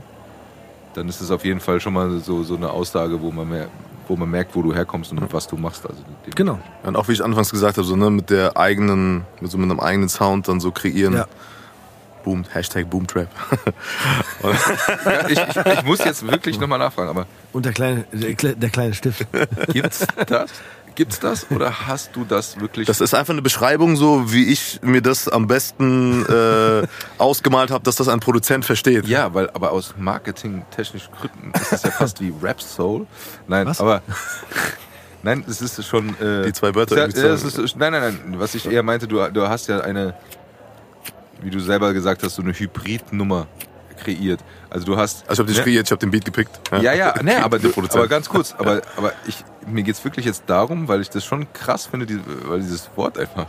dann 0.93 1.07
ist 1.09 1.21
es 1.21 1.31
auf 1.31 1.43
jeden 1.45 1.59
Fall 1.59 1.79
schon 1.79 1.93
mal 1.93 2.19
so, 2.19 2.43
so 2.43 2.55
eine 2.55 2.69
Aussage, 2.69 3.21
wo 3.21 3.31
man, 3.31 3.49
mehr, 3.49 3.67
wo 4.07 4.15
man 4.15 4.29
merkt, 4.29 4.55
wo 4.55 4.61
du 4.61 4.73
herkommst 4.73 5.11
und 5.11 5.33
was 5.33 5.47
du 5.47 5.57
machst. 5.57 5.85
Also 5.85 6.01
Genau. 6.35 6.59
Und 6.83 6.95
auch 6.95 7.07
wie 7.07 7.13
ich 7.13 7.23
anfangs 7.23 7.51
gesagt 7.51 7.77
habe, 7.77 7.87
so 7.87 7.95
ne, 7.95 8.09
mit 8.09 8.29
der 8.29 8.57
eigenen, 8.57 9.25
mit 9.39 9.51
so 9.51 9.57
mit 9.57 9.69
einem 9.69 9.79
eigenen 9.79 10.09
Sound 10.09 10.47
dann 10.47 10.59
so 10.59 10.71
kreieren. 10.71 11.13
Ja. 11.13 11.27
Boom, 12.23 12.43
Hashtag 12.53 12.89
Boomtrap. 12.89 13.27
Ja, 14.43 15.27
ich, 15.27 15.37
ich, 15.39 15.55
ich 15.77 15.83
muss 15.83 15.99
jetzt 15.99 16.25
wirklich 16.25 16.59
nochmal 16.59 16.79
nachfragen, 16.79 17.09
aber 17.09 17.25
Und 17.53 17.65
der 17.65 17.73
kleine, 17.73 18.05
der, 18.11 18.55
der 18.55 18.69
kleine 18.69 18.93
Stift. 18.93 19.25
gibt's 19.71 20.05
das? 20.27 20.51
Gibt's 21.01 21.19
das 21.19 21.49
oder 21.49 21.87
hast 21.87 22.15
du 22.15 22.25
das 22.25 22.59
wirklich? 22.59 22.85
Das 22.85 23.01
ist 23.01 23.15
einfach 23.15 23.33
eine 23.33 23.41
Beschreibung, 23.41 23.95
so 23.95 24.31
wie 24.31 24.45
ich 24.51 24.79
mir 24.83 25.01
das 25.01 25.27
am 25.27 25.47
besten 25.47 26.23
äh, 26.27 26.85
ausgemalt 27.17 27.71
habe, 27.71 27.83
dass 27.83 27.95
das 27.95 28.07
ein 28.07 28.19
Produzent 28.19 28.65
versteht. 28.65 29.07
ja, 29.07 29.33
weil 29.33 29.49
aber 29.49 29.71
aus 29.71 29.95
marketingtechnischen 29.97 31.11
Gründen 31.11 31.51
ist 31.59 31.73
es 31.73 31.81
ja 31.81 31.89
fast 31.89 32.21
wie 32.21 32.31
Rap 32.39 32.61
Soul. 32.61 33.07
Nein, 33.47 33.65
Was? 33.65 33.81
aber 33.81 34.03
nein, 35.23 35.43
es 35.49 35.59
ist 35.59 35.83
schon 35.87 36.09
äh, 36.19 36.45
Die 36.45 36.53
zwei 36.53 36.75
Wörter 36.75 36.95
Ja, 36.97 37.05
ist, 37.05 37.43
nein, 37.77 37.93
nein, 37.93 38.19
nein. 38.27 38.39
Was 38.39 38.53
ich 38.53 38.69
eher 38.69 38.83
meinte, 38.83 39.07
du, 39.07 39.27
du 39.31 39.47
hast 39.49 39.67
ja 39.69 39.79
eine, 39.79 40.13
wie 41.41 41.49
du 41.49 41.59
selber 41.59 41.93
gesagt 41.93 42.21
hast, 42.21 42.35
so 42.35 42.43
eine 42.43 42.53
Hybridnummer 42.53 43.47
kreiert. 44.03 44.39
Also 44.69 44.85
du 44.85 44.97
hast. 44.97 45.27
Also 45.29 45.43
ich 45.43 45.49
habe 45.49 45.57
ne? 45.59 45.63
kreiert, 45.63 45.87
ich 45.87 45.91
habe 45.91 45.99
den 45.99 46.11
Beat 46.11 46.25
gepickt. 46.25 46.51
Ja, 46.81 46.93
ja, 46.93 47.13
ne, 47.23 47.37
aber, 47.43 47.59
Der 47.59 47.69
du, 47.69 47.73
Produzent. 47.73 47.97
aber 47.99 48.07
ganz 48.07 48.27
kurz, 48.29 48.53
aber, 48.57 48.81
aber 48.97 49.13
ich, 49.27 49.43
mir 49.67 49.83
geht's 49.83 50.03
wirklich 50.03 50.25
jetzt 50.25 50.43
darum, 50.47 50.87
weil 50.87 51.01
ich 51.01 51.09
das 51.09 51.23
schon 51.23 51.51
krass 51.53 51.85
finde, 51.85 52.05
die, 52.05 52.19
weil 52.45 52.59
dieses 52.59 52.89
Wort 52.95 53.17
einfach 53.17 53.47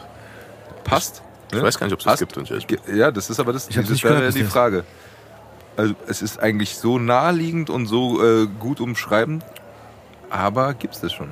passt. 0.85 1.23
Ich 1.51 1.59
ne? 1.59 1.63
weiß 1.65 1.79
gar 1.79 1.87
nicht, 1.87 1.95
ob 1.95 2.01
es 2.01 2.05
das 2.07 2.19
gibt. 2.21 2.37
wenn 2.37 2.45
ich 2.45 2.51
ehrlich 2.51 2.67
bin. 2.67 2.79
Ge- 2.85 2.97
Ja, 2.97 3.11
das 3.11 3.29
ist 3.31 3.41
aber 3.41 3.53
das, 3.53 3.69
Ich 3.69 3.77
das 3.77 3.89
nicht 3.89 4.05
wäre 4.05 4.23
ja 4.25 4.31
die. 4.31 4.45
Frage. 4.45 4.85
Also 5.77 5.95
es 6.07 6.21
ist 6.23 6.39
eigentlich 6.41 6.77
so 6.77 6.99
naheliegend 6.99 7.71
und 7.71 7.87
so 7.87 8.23
äh, 8.23 8.47
gut 8.47 8.81
umschreibend, 8.81 9.45
aber 10.31 10.75
gibt's 10.75 11.01
das 11.01 11.13
schon? 11.13 11.31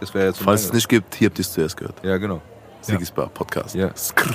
Das 0.00 0.14
wäre 0.14 0.26
jetzt 0.26 0.40
Falls 0.40 0.64
es 0.64 0.72
nicht 0.72 0.88
gibt, 0.88 1.14
hier 1.14 1.28
habt 1.28 1.38
ihr 1.38 1.42
es 1.42 1.52
zuerst 1.52 1.76
gehört. 1.76 1.96
Ja, 2.04 2.16
genau. 2.16 2.42
Sigis 2.80 3.10
Bar 3.10 3.28
Podcast. 3.28 3.74
Ja. 3.74 3.94
Skrrr. 3.96 4.34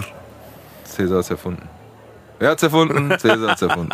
Cäsar 0.85 1.17
hat's 1.17 1.29
erfunden. 1.29 1.67
Wer 2.39 2.51
hat's 2.51 2.63
erfunden? 2.63 3.17
Cäsar 3.17 3.51
hat's 3.51 3.61
erfunden. 3.61 3.93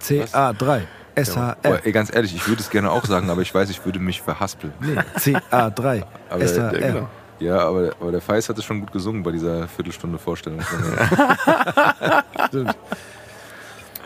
CA3. 0.00 0.56
Boah, 0.58 0.80
SHR. 1.14 1.56
ey, 1.62 1.92
ganz 1.92 2.14
ehrlich, 2.14 2.34
ich 2.34 2.48
würde 2.48 2.62
es 2.62 2.70
gerne 2.70 2.90
auch 2.90 3.04
sagen, 3.04 3.28
aber 3.28 3.42
ich 3.42 3.54
weiß, 3.54 3.68
ich 3.70 3.84
würde 3.84 3.98
mich 3.98 4.22
verhaspeln. 4.22 4.72
Nee, 4.80 4.98
CA3. 5.18 6.04
Aber 6.30 6.44
ja, 6.44 6.70
genau. 6.70 7.08
Ja, 7.38 7.58
aber, 7.58 7.92
aber 8.00 8.12
der 8.12 8.20
Feist 8.20 8.48
hat 8.48 8.56
es 8.58 8.64
schon 8.64 8.78
gut 8.78 8.92
gesungen 8.92 9.24
bei 9.24 9.32
dieser 9.32 9.66
Viertelstunde 9.66 10.16
Vorstellung. 10.16 10.60
Stimmt. 12.48 12.76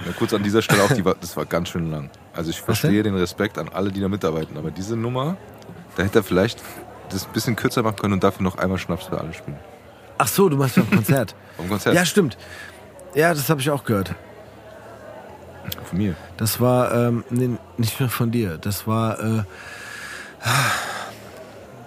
Ja, 0.07 0.13
kurz 0.19 0.33
an 0.33 0.43
dieser 0.43 0.63
Stelle 0.63 0.83
auch, 0.83 0.93
die 0.93 1.03
das 1.03 1.37
war 1.37 1.45
ganz 1.45 1.69
schön 1.69 1.91
lang. 1.91 2.09
Also 2.33 2.49
ich 2.49 2.63
verstehe 2.63 3.03
den 3.03 3.15
Respekt 3.15 3.59
an 3.59 3.69
alle, 3.69 3.93
die 3.93 4.01
da 4.01 4.09
mitarbeiten, 4.09 4.57
aber 4.57 4.71
diese 4.71 4.97
Nummer, 4.97 5.37
da 5.97 6.05
hätte 6.05 6.21
er 6.21 6.23
vielleicht 6.23 6.63
das 7.11 7.27
ein 7.27 7.33
bisschen 7.35 7.57
kürzer 7.57 7.83
machen 7.83 7.97
können 7.97 8.15
und 8.15 8.25
dafür 8.25 8.43
noch 8.43 8.57
einmal 8.57 8.79
Schnaps 8.79 9.05
für 9.05 9.21
alle 9.21 9.35
spielen. 9.35 9.59
Ach 10.19 10.29
so, 10.29 10.49
du 10.49 10.57
machst 10.57 10.77
beim 10.77 10.91
Konzert. 10.91 11.35
Vom 11.57 11.69
Konzert 11.69 11.95
Ja, 11.95 12.05
stimmt. 12.05 12.37
Ja, 13.15 13.33
das 13.35 13.49
habe 13.49 13.61
ich 13.61 13.71
auch 13.71 13.85
gehört. 13.85 14.15
von 15.85 15.99
mir. 15.99 16.15
Das 16.37 16.61
war, 16.61 16.93
ähm, 16.95 17.25
nee, 17.31 17.51
nicht 17.77 17.99
nur 18.01 18.09
von 18.09 18.31
dir. 18.31 18.59
Das 18.59 18.87
war, 18.87 19.19
äh, 19.21 19.43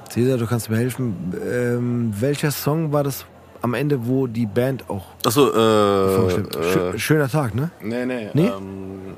Cesar, 0.10 0.38
du 0.38 0.48
kannst 0.48 0.70
mir 0.70 0.78
helfen. 0.78 1.34
Ähm, 1.50 2.14
welcher 2.20 2.52
Song 2.52 2.92
war 2.92 3.04
das 3.04 3.26
am 3.62 3.74
Ende, 3.74 4.08
wo 4.08 4.26
die 4.28 4.46
Band 4.46 4.90
auch 4.90 5.04
Achso, 5.26 5.50
äh, 5.52 6.96
äh, 6.96 6.98
Schöner 7.00 7.28
Tag, 7.30 7.54
ne? 7.56 7.70
Nee, 7.82 8.06
nee. 8.06 8.30
Nee? 8.34 8.48
Ähm, 8.48 9.16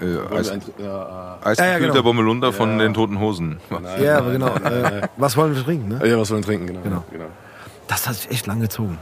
Äh, 0.00 0.06
wir 0.06 0.32
Eis, 0.32 0.50
ein, 0.50 0.62
ja, 0.78 1.38
Eisgekühlter 1.42 1.64
Ja, 1.64 1.72
ja, 1.72 1.78
genau. 1.78 2.02
Bommelunder 2.02 2.52
von 2.52 2.70
Ja. 2.72 2.78
den 2.78 2.94
Toten 2.94 3.18
Hosen. 3.20 3.58
äh, 3.98 4.04
Ja, 4.04 4.18
aber 4.18 4.32
genau. 4.32 4.54
Äh, 4.56 5.02
was 5.16 5.36
wollen 5.36 5.54
wir 5.54 5.62
trinken, 5.64 5.88
ne? 5.88 6.00
äh, 6.02 6.10
ja, 6.10 6.18
was 6.18 6.30
wollen 6.30 6.42
wir 6.42 6.46
trinken, 6.46 6.66
genau. 6.68 6.80
Genau. 6.82 7.04
genau. 7.10 7.24
Das 7.88 8.06
hat 8.08 8.14
sich 8.16 8.30
echt 8.30 8.46
lang 8.46 8.60
gezogen. 8.60 8.98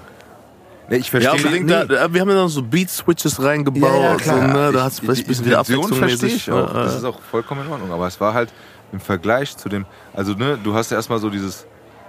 Nee, 0.88 0.96
ich 0.96 1.12
Ja, 1.12 1.20
verstehe 1.20 1.32
unbedingt. 1.46 1.66
nee. 1.66 1.94
Da, 1.96 2.12
wir 2.12 2.20
haben 2.20 2.28
ja 2.28 2.34
noch 2.34 2.48
so 2.48 2.62
Beat-Switches 2.62 3.42
reingebaut. 3.42 3.82
Ja, 3.82 4.10
ja, 4.10 4.16
klar. 4.16 4.40
so, 4.40 4.46
ne? 4.46 4.72
Da 4.72 4.84
hat 4.84 4.92
es 4.92 5.00
vielleicht 5.00 5.20
die 5.20 5.24
ein 5.24 5.28
bisschen 5.28 5.46
wieder 5.46 5.58
Intention 5.60 5.84
Abwechslung 5.84 6.08
verstehe 6.08 6.28
ich 6.36 6.50
auch. 6.50 6.74
Ja, 6.74 6.82
Das 6.82 6.92
ja. 6.92 6.98
ist 6.98 7.04
auch 7.04 7.20
vollkommen 7.22 7.64
in 7.66 7.72
Ordnung. 7.72 7.92
Aber 7.92 8.06
es 8.08 8.20
war 8.20 8.34
halt 8.34 8.52
im 8.92 9.00
Vergleich 9.00 9.56
zu 9.56 9.68
dem, 9.68 9.86
also 10.12 10.32
ne, 10.34 10.58
du 10.62 10.74
hast 10.74 10.90
ja 10.90 10.96
erstmal 10.96 11.18
so 11.18 11.30
dieses 11.30 11.66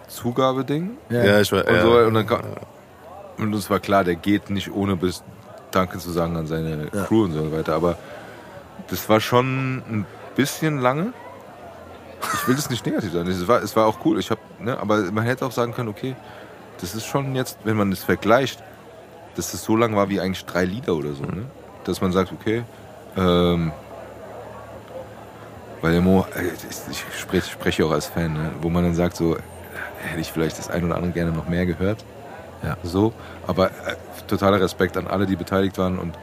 Zugabeding 0.08 0.92
Ja, 1.10 1.40
ich 1.40 1.52
war, 1.52 1.66
und 1.68 1.74
ja. 1.76 1.82
so 1.82 1.92
und 2.00 2.14
dann 2.14 2.28
kam, 2.28 2.42
und 3.38 3.54
es 3.54 3.70
war 3.70 3.80
klar, 3.80 4.04
der 4.04 4.16
geht 4.16 4.50
nicht 4.50 4.72
ohne 4.72 4.96
bis 4.96 5.24
Danke 5.72 5.98
zu 6.00 6.12
sagen 6.12 6.36
an 6.36 6.46
seine 6.48 6.88
Ja. 6.94 7.04
Crew 7.06 7.24
und 7.24 7.34
so 7.34 7.52
weiter. 7.52 7.74
Aber 7.76 7.98
das 8.90 9.08
war 9.10 9.20
schon 9.22 9.78
ein 9.78 10.06
bisschen 10.36 10.80
lange. 10.82 11.14
Ich 12.34 12.48
will 12.48 12.56
das 12.56 12.70
nicht 12.70 12.86
negativ 12.86 13.12
sagen. 13.14 13.30
Es 13.30 13.48
war, 13.48 13.62
es 13.62 13.76
war 13.76 13.86
auch 13.88 14.00
cool. 14.06 14.20
Ich 14.20 14.30
hab, 14.30 14.40
ne, 14.60 14.78
aber 14.78 14.98
man 15.12 15.24
hätte 15.24 15.46
auch 15.46 15.52
sagen 15.52 15.74
können, 15.74 15.90
okay, 15.90 16.16
das 16.82 16.96
ist 16.96 17.06
schon 17.06 17.36
jetzt, 17.36 17.60
wenn 17.64 17.78
man 17.78 17.92
es 17.92 18.04
vergleicht, 18.04 18.64
dass 19.36 19.54
es 19.54 19.64
so 19.64 19.76
lang 19.76 19.96
war 19.96 20.10
wie 20.10 20.20
eigentlich 20.20 20.46
drei 20.46 20.66
Lieder 20.66 20.96
oder 20.96 21.14
so, 21.14 21.24
ne? 21.24 21.46
Dass 21.86 22.02
man 22.02 22.12
sagt, 22.12 22.32
okay, 22.32 22.64
ähm, 23.18 23.72
weil 25.82 25.92
der 25.92 26.02
Mo, 26.02 26.26
äh, 26.34 26.46
ich, 26.46 26.92
ich 26.92 27.20
spreche, 27.20 27.50
spreche 27.50 27.86
auch 27.86 27.92
als 27.92 28.08
Fan, 28.08 28.34
ne? 28.34 28.52
wo 28.62 28.70
man 28.70 28.84
dann 28.84 28.96
sagt, 28.96 29.18
so, 29.18 29.36
äh, 29.36 29.40
hätte 30.02 30.22
ich 30.22 30.32
vielleicht 30.32 30.58
das 30.58 30.70
ein 30.70 30.86
oder 30.86 30.96
andere 30.96 31.12
gerne 31.12 31.32
noch 31.32 31.50
mehr 31.50 31.66
gehört. 31.66 32.06
Ja. 32.64 32.78
So, 32.84 33.14
aber 33.46 33.68
äh, 33.68 33.96
totaler 34.28 34.62
Respekt 34.62 34.96
an 34.96 35.08
alle, 35.08 35.26
die 35.26 35.36
beteiligt 35.36 35.78
waren 35.78 36.00
und 36.00 36.18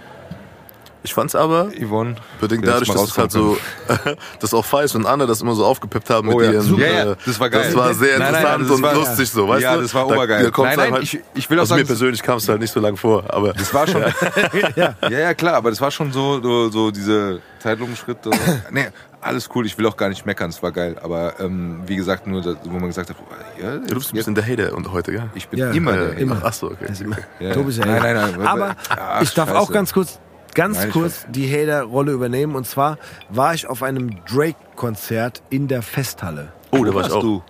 Ich 1.03 1.15
fand's 1.15 1.35
aber, 1.35 1.69
Yvonne. 1.81 2.17
bedingt 2.41 2.67
dadurch, 2.67 2.91
dass 2.91 3.03
es 3.05 3.17
halt 3.17 3.33
so, 3.33 3.57
das 4.41 4.53
auch 4.53 4.65
Feist 4.65 4.95
und 4.97 5.07
Anne 5.07 5.27
das 5.27 5.41
immer 5.41 5.55
so 5.55 5.65
aufgepeppt 5.65 6.11
haben 6.11 6.29
mit 6.29 6.37
Oh 6.37 6.43
ja, 6.43 6.53
ihren. 6.53 6.63
super. 6.63 6.83
äh, 6.85 6.93
Ja, 6.99 7.05
ja, 7.07 7.15
das 7.25 7.41
war 7.41 7.49
geil. 7.49 7.63
Das 7.65 7.75
war 7.75 7.95
sehr 7.95 8.19
Nein, 8.19 8.33
nein, 8.33 8.43
interessant 8.43 8.65
das 8.65 8.77
und 8.77 8.83
war- 8.83 8.95
lustig 8.95 9.31
so, 9.31 9.49
weißt 9.49 9.63
Ja, 9.63 9.77
du? 9.77 9.83
das 9.83 9.95
war 9.95 10.07
Da- 10.09 10.15
obergeil. 10.15 10.45
da 10.45 10.51
kommt's 10.51 10.77
Nein, 10.77 10.85
nein, 10.85 10.93
halt, 10.95 11.03
ich- 11.05 11.21
ich 11.35 11.49
will 11.49 11.59
auch 11.59 11.63
also 11.63 11.75
mir 11.75 11.79
sagen, 11.79 11.87
persönlich 11.87 12.23
kam 12.23 12.37
es 12.37 12.49
halt 12.49 12.61
nicht 12.61 12.73
so 12.73 12.81
lang 12.81 12.97
vor, 12.99 13.25
aber. 13.33 13.55
Das 13.55 13.73
war 13.73 13.87
schon. 13.87 14.03
ja. 14.77 14.95
ja, 15.09 15.35
klar, 15.35 15.55
aber 15.55 15.71
das 15.71 15.81
war 15.81 15.91
schon 15.91 16.13
so, 16.13 16.41
so, 16.43 16.69
so 16.71 16.91
diese 16.91 17.41
Zeitlupenschritte. 17.61 18.31
nee, 18.71 18.89
alles 19.23 19.49
cool, 19.55 19.65
ich 19.67 19.77
will 19.79 19.87
auch 19.87 19.97
gar 19.97 20.09
nicht 20.11 20.25
meckern, 20.27 20.51
es 20.51 20.63
war 20.63 20.73
geil. 20.73 20.97
Aber 21.03 21.41
ähm, 21.41 21.81
wie 21.87 21.97
gesagt, 21.97 22.27
nur, 22.27 22.43
das, 22.43 22.57
wo 22.65 22.79
man 22.79 22.89
gesagt 22.89 23.09
hat, 23.11 23.17
ja, 23.61 23.77
Du 23.79 23.95
bist 23.95 24.13
ein 24.13 24.17
bisschen 24.17 24.35
der 24.35 24.47
Hater 24.47 24.75
und 24.75 24.91
heute, 24.93 25.13
gell? 25.13 25.31
ich 25.35 25.49
bin 25.49 25.61
Ja, 25.61 25.71
immer 25.71 25.93
Äh, 25.95 25.97
der. 26.11 26.19
immer. 26.19 26.41
Ach 26.45 26.53
so, 26.53 26.67
okay. 26.71 26.93
Immer, 27.03 27.17
Ja. 27.39 27.55
Tobi 27.55 27.71
ist 27.71 27.79
ja 27.79 27.87
Nein, 27.87 28.03
Hater. 28.03 28.15
nein, 28.15 28.35
nein. 28.39 28.47
Aber 28.47 28.77
ich 29.23 29.33
darf 29.35 29.51
auch 29.53 29.71
ganz 29.73 29.93
kurz, 29.93 30.19
ganz 30.61 30.77
Nein, 30.79 30.91
kurz 30.91 31.27
die 31.31 31.51
Hater-Rolle 31.51 32.13
übernehmen. 32.13 32.55
Und 32.55 32.67
zwar 32.67 32.99
war 33.31 33.55
ich 33.55 33.67
auf 33.67 33.83
einem 33.83 34.23
Drake-Konzert 34.27 35.43
in 35.49 35.69
der 35.69 35.81
Festhalle. 35.83 36.53
Oh, 36.71 36.85
da 36.85 36.93
war 36.95 37.03
ich 37.03 37.11
warst 37.11 37.13
auch. 37.13 37.23
du? 37.23 37.43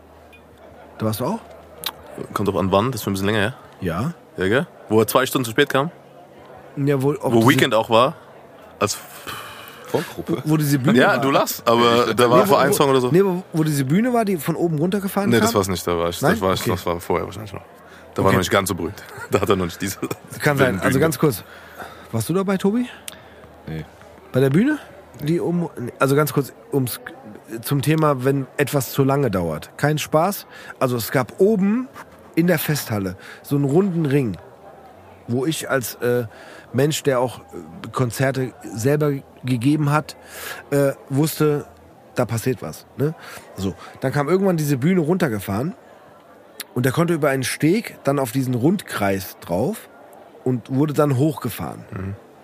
Da 0.99 1.07
warst 1.07 1.19
du 1.21 1.25
auch? 1.25 1.41
Kommt 2.35 2.49
doch 2.49 2.55
an 2.57 2.71
wann, 2.71 2.93
das 2.93 3.01
ist 3.01 3.05
schon 3.05 3.11
ein 3.13 3.15
bisschen 3.15 3.27
länger 3.27 3.39
her. 3.41 3.55
Ja. 3.81 4.13
Ja, 4.37 4.47
gell? 4.49 4.67
Wo 4.89 5.01
er 5.01 5.07
zwei 5.09 5.27
Stunden 5.27 5.45
zu 5.45 5.51
spät 5.51 5.69
kam. 5.71 5.91
ja 6.77 7.03
wo, 7.03 7.11
ob 7.21 7.33
Wo 7.33 7.49
Weekend 7.49 7.75
auch 7.75 7.91
war. 7.91 8.15
Als, 8.79 8.97
Vorgruppe. 9.89 10.43
Wo 10.45 10.57
diese 10.57 10.79
Bühne 10.79 10.99
ja, 11.01 11.09
war. 11.09 11.19
du 11.21 11.31
lachst, 11.33 11.67
aber 11.67 12.15
da 12.15 12.25
Nee, 12.27 12.31
war 12.31 12.41
wo- 12.43 12.45
vor 12.47 12.61
ein 12.61 12.71
wo- 12.71 12.75
Song 12.75 12.91
oder 12.91 13.01
so. 13.01 13.09
Nee, 13.11 13.25
wo, 13.25 13.43
wo 13.53 13.65
diese 13.65 13.85
Bühne 13.85 14.13
war, 14.13 14.25
die 14.25 14.37
von 14.37 14.55
oben 14.55 14.79
runtergefahren 14.79 15.31
Nee, 15.31 15.39
kam? 15.39 15.47
das 15.47 15.55
war's 15.57 15.67
nicht, 15.69 15.85
da 15.85 15.99
war 15.99 16.11
ich. 16.11 16.23
Nein? 16.23 16.33
Das 16.33 16.41
war, 16.41 16.53
ich, 16.55 16.61
Okay. 16.61 16.71
das 16.71 16.87
war 16.87 17.01
vorher 17.01 17.27
wahrscheinlich 17.27 17.53
noch. 17.53 17.63
Da 18.15 18.19
war 18.23 18.27
Okay. 18.27 18.37
noch 18.37 18.41
nicht 18.41 18.51
ganz 18.53 18.69
so 18.69 18.75
berühmt. 18.77 19.03
Da 19.33 19.41
hat 19.41 19.49
er 19.49 19.57
noch 19.57 19.65
nicht 19.65 19.81
diese. 19.83 19.99
Kann 20.41 20.57
sein. 20.59 20.81
Also 20.81 20.99
ganz 21.01 21.19
kurz. 21.19 21.43
Warst 22.13 22.29
du 22.29 22.35
dabei, 22.35 22.57
Tobi? 22.57 22.89
Nee. 23.67 23.85
Bei 24.33 24.41
der 24.41 24.51
Bühne? 24.51 24.79
Die 25.23 25.39
um, 25.39 25.71
also 25.99 26.17
ganz 26.17 26.33
kurz 26.33 26.53
ums, 26.73 27.01
zum 27.63 27.83
Thema, 27.83 28.25
wenn 28.25 28.47
etwas 28.57 28.93
zu 28.93 29.05
lange 29.05 29.31
dauert. 29.31 29.77
Kein 29.77 29.99
Spaß. 29.99 30.47
Also 30.79 30.97
es 30.97 31.13
gab 31.13 31.41
oben 31.41 31.89
in 32.35 32.47
der 32.47 32.59
Festhalle 32.59 33.17
so 33.43 33.57
einen 33.57 33.65
runden 33.65 34.07
Ring, 34.07 34.37
wo 35.29 35.47
ich 35.47 35.69
als 35.71 35.97
äh, 35.97 36.25
Mensch, 36.73 37.03
der 37.03 37.21
auch 37.21 37.41
äh, 37.41 37.43
Konzerte 37.93 38.55
selber 38.63 39.13
gegeben 39.45 39.91
hat, 39.91 40.17
äh, 40.71 40.93
wusste, 41.11 41.67
da 42.15 42.25
passiert 42.25 42.63
was. 42.63 42.87
Ne? 42.97 43.15
So, 43.57 43.75
dann 44.01 44.13
kam 44.13 44.29
irgendwann 44.29 44.57
diese 44.57 44.79
Bühne 44.79 45.01
runtergefahren 45.01 45.75
und 46.75 46.87
der 46.87 46.93
konnte 46.93 47.15
über 47.15 47.29
einen 47.29 47.45
Steg 47.45 47.99
dann 48.05 48.19
auf 48.19 48.33
diesen 48.33 48.55
Rundkreis 48.55 49.37
drauf 49.41 49.90
und 50.45 50.75
wurde 50.75 50.93
dann 50.95 51.17
hochgefahren. 51.17 51.85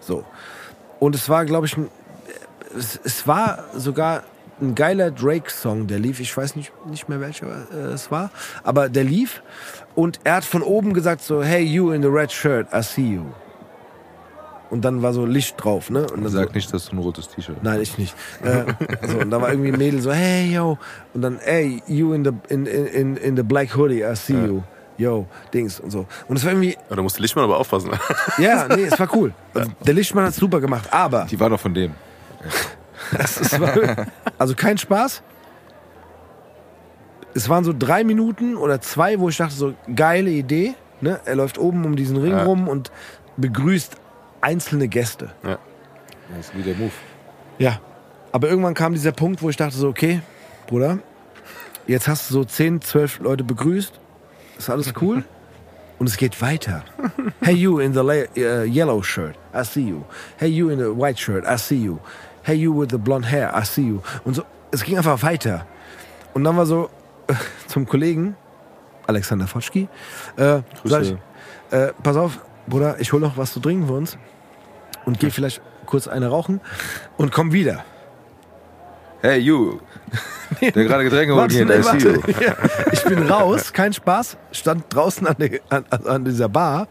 So. 0.00 0.24
Und 1.00 1.14
es 1.14 1.28
war, 1.28 1.44
glaube 1.44 1.66
ich, 1.66 1.76
ein- 1.76 1.88
es, 2.76 2.98
es 3.04 3.26
war 3.26 3.64
sogar 3.74 4.22
ein 4.60 4.74
geiler 4.74 5.10
Drake-Song, 5.10 5.86
der 5.86 5.98
lief. 5.98 6.20
Ich 6.20 6.34
weiß 6.34 6.56
nicht, 6.56 6.72
nicht 6.88 7.08
mehr 7.08 7.20
welcher 7.20 7.46
äh, 7.72 7.92
es 7.92 8.10
war, 8.10 8.30
aber 8.64 8.88
der 8.88 9.04
lief. 9.04 9.42
Und 9.94 10.20
er 10.24 10.36
hat 10.36 10.44
von 10.44 10.62
oben 10.62 10.94
gesagt 10.94 11.22
so, 11.22 11.42
hey, 11.42 11.62
you 11.62 11.90
in 11.92 12.02
the 12.02 12.08
red 12.08 12.32
shirt, 12.32 12.66
I 12.72 12.82
see 12.82 13.14
you. 13.16 13.22
Und 14.68 14.84
dann 14.84 15.00
war 15.00 15.12
so 15.12 15.24
Licht 15.24 15.62
drauf, 15.62 15.90
ne? 15.90 16.06
Und 16.12 16.24
dann 16.24 16.32
Sag 16.32 16.48
so, 16.48 16.52
nicht, 16.54 16.72
dass 16.74 16.86
du 16.86 16.96
ein 16.96 16.98
rotes 16.98 17.28
T-Shirt 17.28 17.54
hast. 17.56 17.62
Nein, 17.64 17.80
ich 17.82 17.98
nicht. 17.98 18.14
Äh, 18.42 18.64
so, 19.06 19.18
und 19.18 19.30
da 19.30 19.40
war 19.40 19.50
irgendwie 19.50 19.70
ein 19.72 19.78
Mädel 19.78 20.00
so, 20.00 20.12
hey, 20.12 20.52
yo. 20.52 20.76
Und 21.14 21.22
dann, 21.22 21.38
hey, 21.38 21.82
you 21.86 22.12
in 22.14 22.24
the, 22.24 22.32
in, 22.48 22.66
in, 22.66 22.86
in, 22.86 23.16
in 23.16 23.36
the 23.36 23.42
black 23.44 23.76
hoodie, 23.76 24.02
I 24.02 24.16
see 24.16 24.34
you. 24.34 24.62
Yo, 24.98 25.26
Dings 25.52 25.78
und 25.80 25.90
so. 25.90 26.06
Und 26.28 26.36
es 26.36 26.44
war 26.44 26.52
irgendwie, 26.52 26.76
Ja, 26.88 26.96
da 26.96 27.02
musste 27.02 27.20
Lichtmann 27.20 27.44
aber 27.44 27.58
aufpassen. 27.58 27.90
ja, 28.38 28.66
nee, 28.68 28.84
es 28.84 28.98
war 28.98 29.14
cool. 29.14 29.32
Also, 29.54 29.70
der 29.84 29.94
Lichtmann 29.94 30.24
hat 30.24 30.34
super 30.34 30.60
gemacht, 30.60 30.88
aber 30.92 31.26
Die 31.30 31.38
war 31.38 31.50
doch 31.50 31.60
von 31.60 31.74
dem. 31.74 31.92
es 33.18 33.60
war, 33.60 34.06
also 34.38 34.54
kein 34.54 34.78
Spaß. 34.78 35.22
Es 37.34 37.48
waren 37.48 37.64
so 37.64 37.74
drei 37.76 38.02
Minuten 38.04 38.56
oder 38.56 38.80
zwei, 38.80 39.20
wo 39.20 39.28
ich 39.28 39.36
dachte, 39.36 39.54
so 39.54 39.74
geile 39.94 40.30
Idee. 40.30 40.74
Ne? 41.02 41.20
Er 41.26 41.36
läuft 41.36 41.58
oben 41.58 41.84
um 41.84 41.94
diesen 41.96 42.16
Ring 42.16 42.32
Ja. 42.32 42.44
rum 42.44 42.66
und 42.68 42.90
begrüßt 43.36 43.96
einzelne 44.40 44.88
Gäste. 44.88 45.30
ja. 45.44 45.58
Das 46.34 46.46
ist 46.48 46.56
wie 46.56 46.62
der 46.62 46.74
Move. 46.74 46.90
Ja. 47.58 47.78
Aber 48.32 48.48
irgendwann 48.48 48.74
kam 48.74 48.94
dieser 48.94 49.12
Punkt, 49.12 49.42
wo 49.42 49.48
ich 49.50 49.56
dachte 49.56 49.76
so, 49.76 49.88
okay, 49.88 50.20
Bruder, 50.66 50.98
jetzt 51.86 52.08
hast 52.08 52.28
du 52.30 52.34
so 52.34 52.44
10, 52.44 52.80
12 52.82 53.20
Leute 53.20 53.44
begrüßt. 53.44 53.92
Ist 54.58 54.70
alles 54.70 54.92
cool? 55.00 55.24
Und 55.98 56.08
es 56.08 56.16
geht 56.18 56.42
weiter. 56.42 56.84
Hey 57.40 57.54
you 57.54 57.78
in 57.78 57.94
the 57.94 58.00
uh, 58.00 58.64
yellow 58.64 59.02
shirt, 59.02 59.34
I 59.54 59.64
see 59.64 59.80
you. 59.80 60.04
Hey 60.36 60.48
you 60.48 60.68
in 60.68 60.78
the 60.78 60.94
white 60.94 61.18
shirt, 61.18 61.44
I 61.46 61.56
see 61.56 61.76
you. 61.76 61.98
Hey 62.42 62.54
you 62.54 62.78
with 62.78 62.90
the 62.90 62.98
blonde 62.98 63.26
hair, 63.30 63.50
I 63.54 63.64
see 63.64 63.82
you. 63.82 64.02
Und 64.24 64.34
so, 64.34 64.42
es 64.70 64.84
ging 64.84 64.98
einfach 64.98 65.22
weiter. 65.22 65.66
Und 66.34 66.44
dann 66.44 66.56
war 66.56 66.66
so 66.66 66.90
äh, 67.28 67.34
zum 67.66 67.86
Kollegen 67.86 68.36
Alexander 69.06 69.46
Fotschki, 69.46 69.88
äh, 70.36 70.60
sag 70.84 71.02
ich, 71.02 71.16
äh, 71.70 71.92
pass 72.02 72.16
auf, 72.16 72.40
Bruder, 72.66 72.96
ich 73.00 73.12
hol 73.12 73.20
noch 73.20 73.36
was 73.36 73.52
zu 73.52 73.60
trinken 73.60 73.86
für 73.86 73.94
uns 73.94 74.18
und 75.04 75.18
geh 75.20 75.30
vielleicht 75.30 75.62
kurz 75.86 76.08
eine 76.08 76.28
rauchen 76.28 76.60
und 77.16 77.32
komm 77.32 77.52
wieder. 77.52 77.84
Hey, 79.22 79.38
you. 79.38 79.78
Der 80.60 80.70
gerade 80.72 81.04
Getränke 81.04 81.34
holt 81.34 81.50
hier, 81.52 81.64
nee, 81.66 81.78
I 81.78 81.82
see 81.82 81.98
you. 81.98 82.16
warte. 82.22 82.44
Ja, 82.44 82.54
ich 82.92 83.02
bin 83.04 83.22
raus, 83.28 83.72
kein 83.72 83.92
Spaß, 83.92 84.36
stand 84.52 84.84
draußen 84.94 85.26
an, 85.26 85.34
der, 85.38 85.60
an, 85.68 85.84
an 86.06 86.24
dieser 86.24 86.48
Bar 86.48 86.86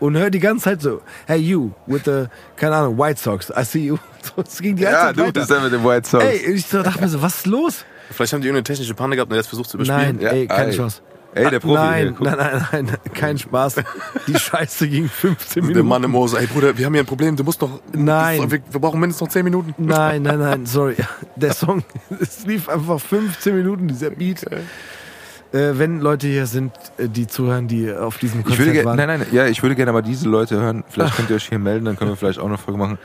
und 0.00 0.16
hör 0.16 0.30
die 0.30 0.40
ganze 0.40 0.64
Zeit 0.64 0.82
so, 0.82 1.02
hey 1.26 1.38
you, 1.38 1.70
with 1.86 2.02
the, 2.06 2.26
keine 2.56 2.76
Ahnung, 2.76 2.98
White 2.98 3.20
Sox, 3.20 3.50
I 3.50 3.64
see 3.64 3.86
you. 3.86 3.98
So, 4.36 4.40
es 4.40 4.58
ging 4.58 4.74
die 4.74 4.84
ganze 4.84 4.96
Ja, 4.98 5.04
Zeit 5.08 5.16
du, 5.18 5.20
weiter. 5.20 5.32
das 5.32 5.42
ist 5.42 5.50
der 5.50 5.60
mit 5.60 5.72
dem 5.74 5.84
White 5.84 6.08
Sox. 6.08 6.24
Ey, 6.24 6.36
ich 6.54 6.64
so, 6.66 6.82
dachte 6.82 7.02
mir 7.02 7.08
so, 7.08 7.20
was 7.20 7.36
ist 7.36 7.46
los? 7.46 7.84
Vielleicht 8.10 8.32
haben 8.32 8.40
die 8.40 8.48
irgendeine 8.48 8.64
technische 8.64 8.94
Panne 8.94 9.16
gehabt 9.16 9.30
und 9.30 9.34
er 9.36 9.40
jetzt 9.40 9.48
versucht 9.48 9.68
zu 9.68 9.76
Nein, 9.76 10.16
überspielen. 10.16 10.20
Ja, 10.20 10.30
ey, 10.30 10.46
keine 10.46 10.70
ey. 10.70 10.76
Chance. 10.76 11.02
Ey, 11.34 11.50
der 11.50 11.58
Profi 11.60 11.74
Nein, 11.74 12.02
hier, 12.02 12.12
guck. 12.12 12.26
nein, 12.26 12.36
nein, 12.38 12.84
nein, 12.86 12.98
kein 13.12 13.38
Spaß. 13.38 13.76
Die 14.28 14.38
Scheiße 14.38 14.88
ging 14.88 15.08
15 15.08 15.62
Der 15.62 15.68
Minuten. 15.68 15.88
Mann 15.88 16.04
im 16.04 16.28
so, 16.28 16.36
ey 16.36 16.46
Bruder, 16.46 16.76
wir 16.78 16.86
haben 16.86 16.92
hier 16.94 17.02
ein 17.02 17.06
Problem, 17.06 17.34
du 17.34 17.42
musst 17.42 17.60
noch... 17.60 17.80
Nein. 17.92 18.50
Wir, 18.50 18.60
wir 18.70 18.80
brauchen 18.80 19.00
mindestens 19.00 19.26
noch 19.26 19.32
10 19.32 19.44
Minuten. 19.44 19.74
Nein, 19.78 20.22
nein, 20.22 20.38
nein, 20.38 20.66
sorry. 20.66 20.94
Der 21.34 21.52
Song, 21.52 21.82
es 22.20 22.46
lief 22.46 22.68
einfach 22.68 23.00
15 23.00 23.56
Minuten, 23.56 23.88
dieser 23.88 24.10
Beat. 24.10 24.44
Äh, 24.44 25.78
wenn 25.78 26.00
Leute 26.00 26.26
hier 26.28 26.46
sind, 26.46 26.72
äh, 26.98 27.08
die 27.08 27.26
zuhören, 27.26 27.66
die 27.68 27.92
auf 27.92 28.18
diesem 28.18 28.40
Ich 28.40 28.46
Konzert 28.46 28.60
würde 28.66 28.72
gerne, 28.72 28.88
waren. 28.90 28.96
nein, 28.96 29.20
nein, 29.20 29.26
ja, 29.32 29.46
ich 29.46 29.62
würde 29.62 29.74
gerne 29.74 29.90
aber 29.90 30.02
diese 30.02 30.28
Leute 30.28 30.56
hören. 30.60 30.84
Vielleicht 30.88 31.16
könnt 31.16 31.30
ihr 31.30 31.36
euch 31.36 31.48
hier 31.48 31.58
melden, 31.58 31.84
dann 31.84 31.96
können 31.96 32.10
wir 32.10 32.16
vielleicht 32.16 32.38
auch 32.38 32.46
eine 32.46 32.58
Folge 32.58 32.78
machen. 32.78 32.98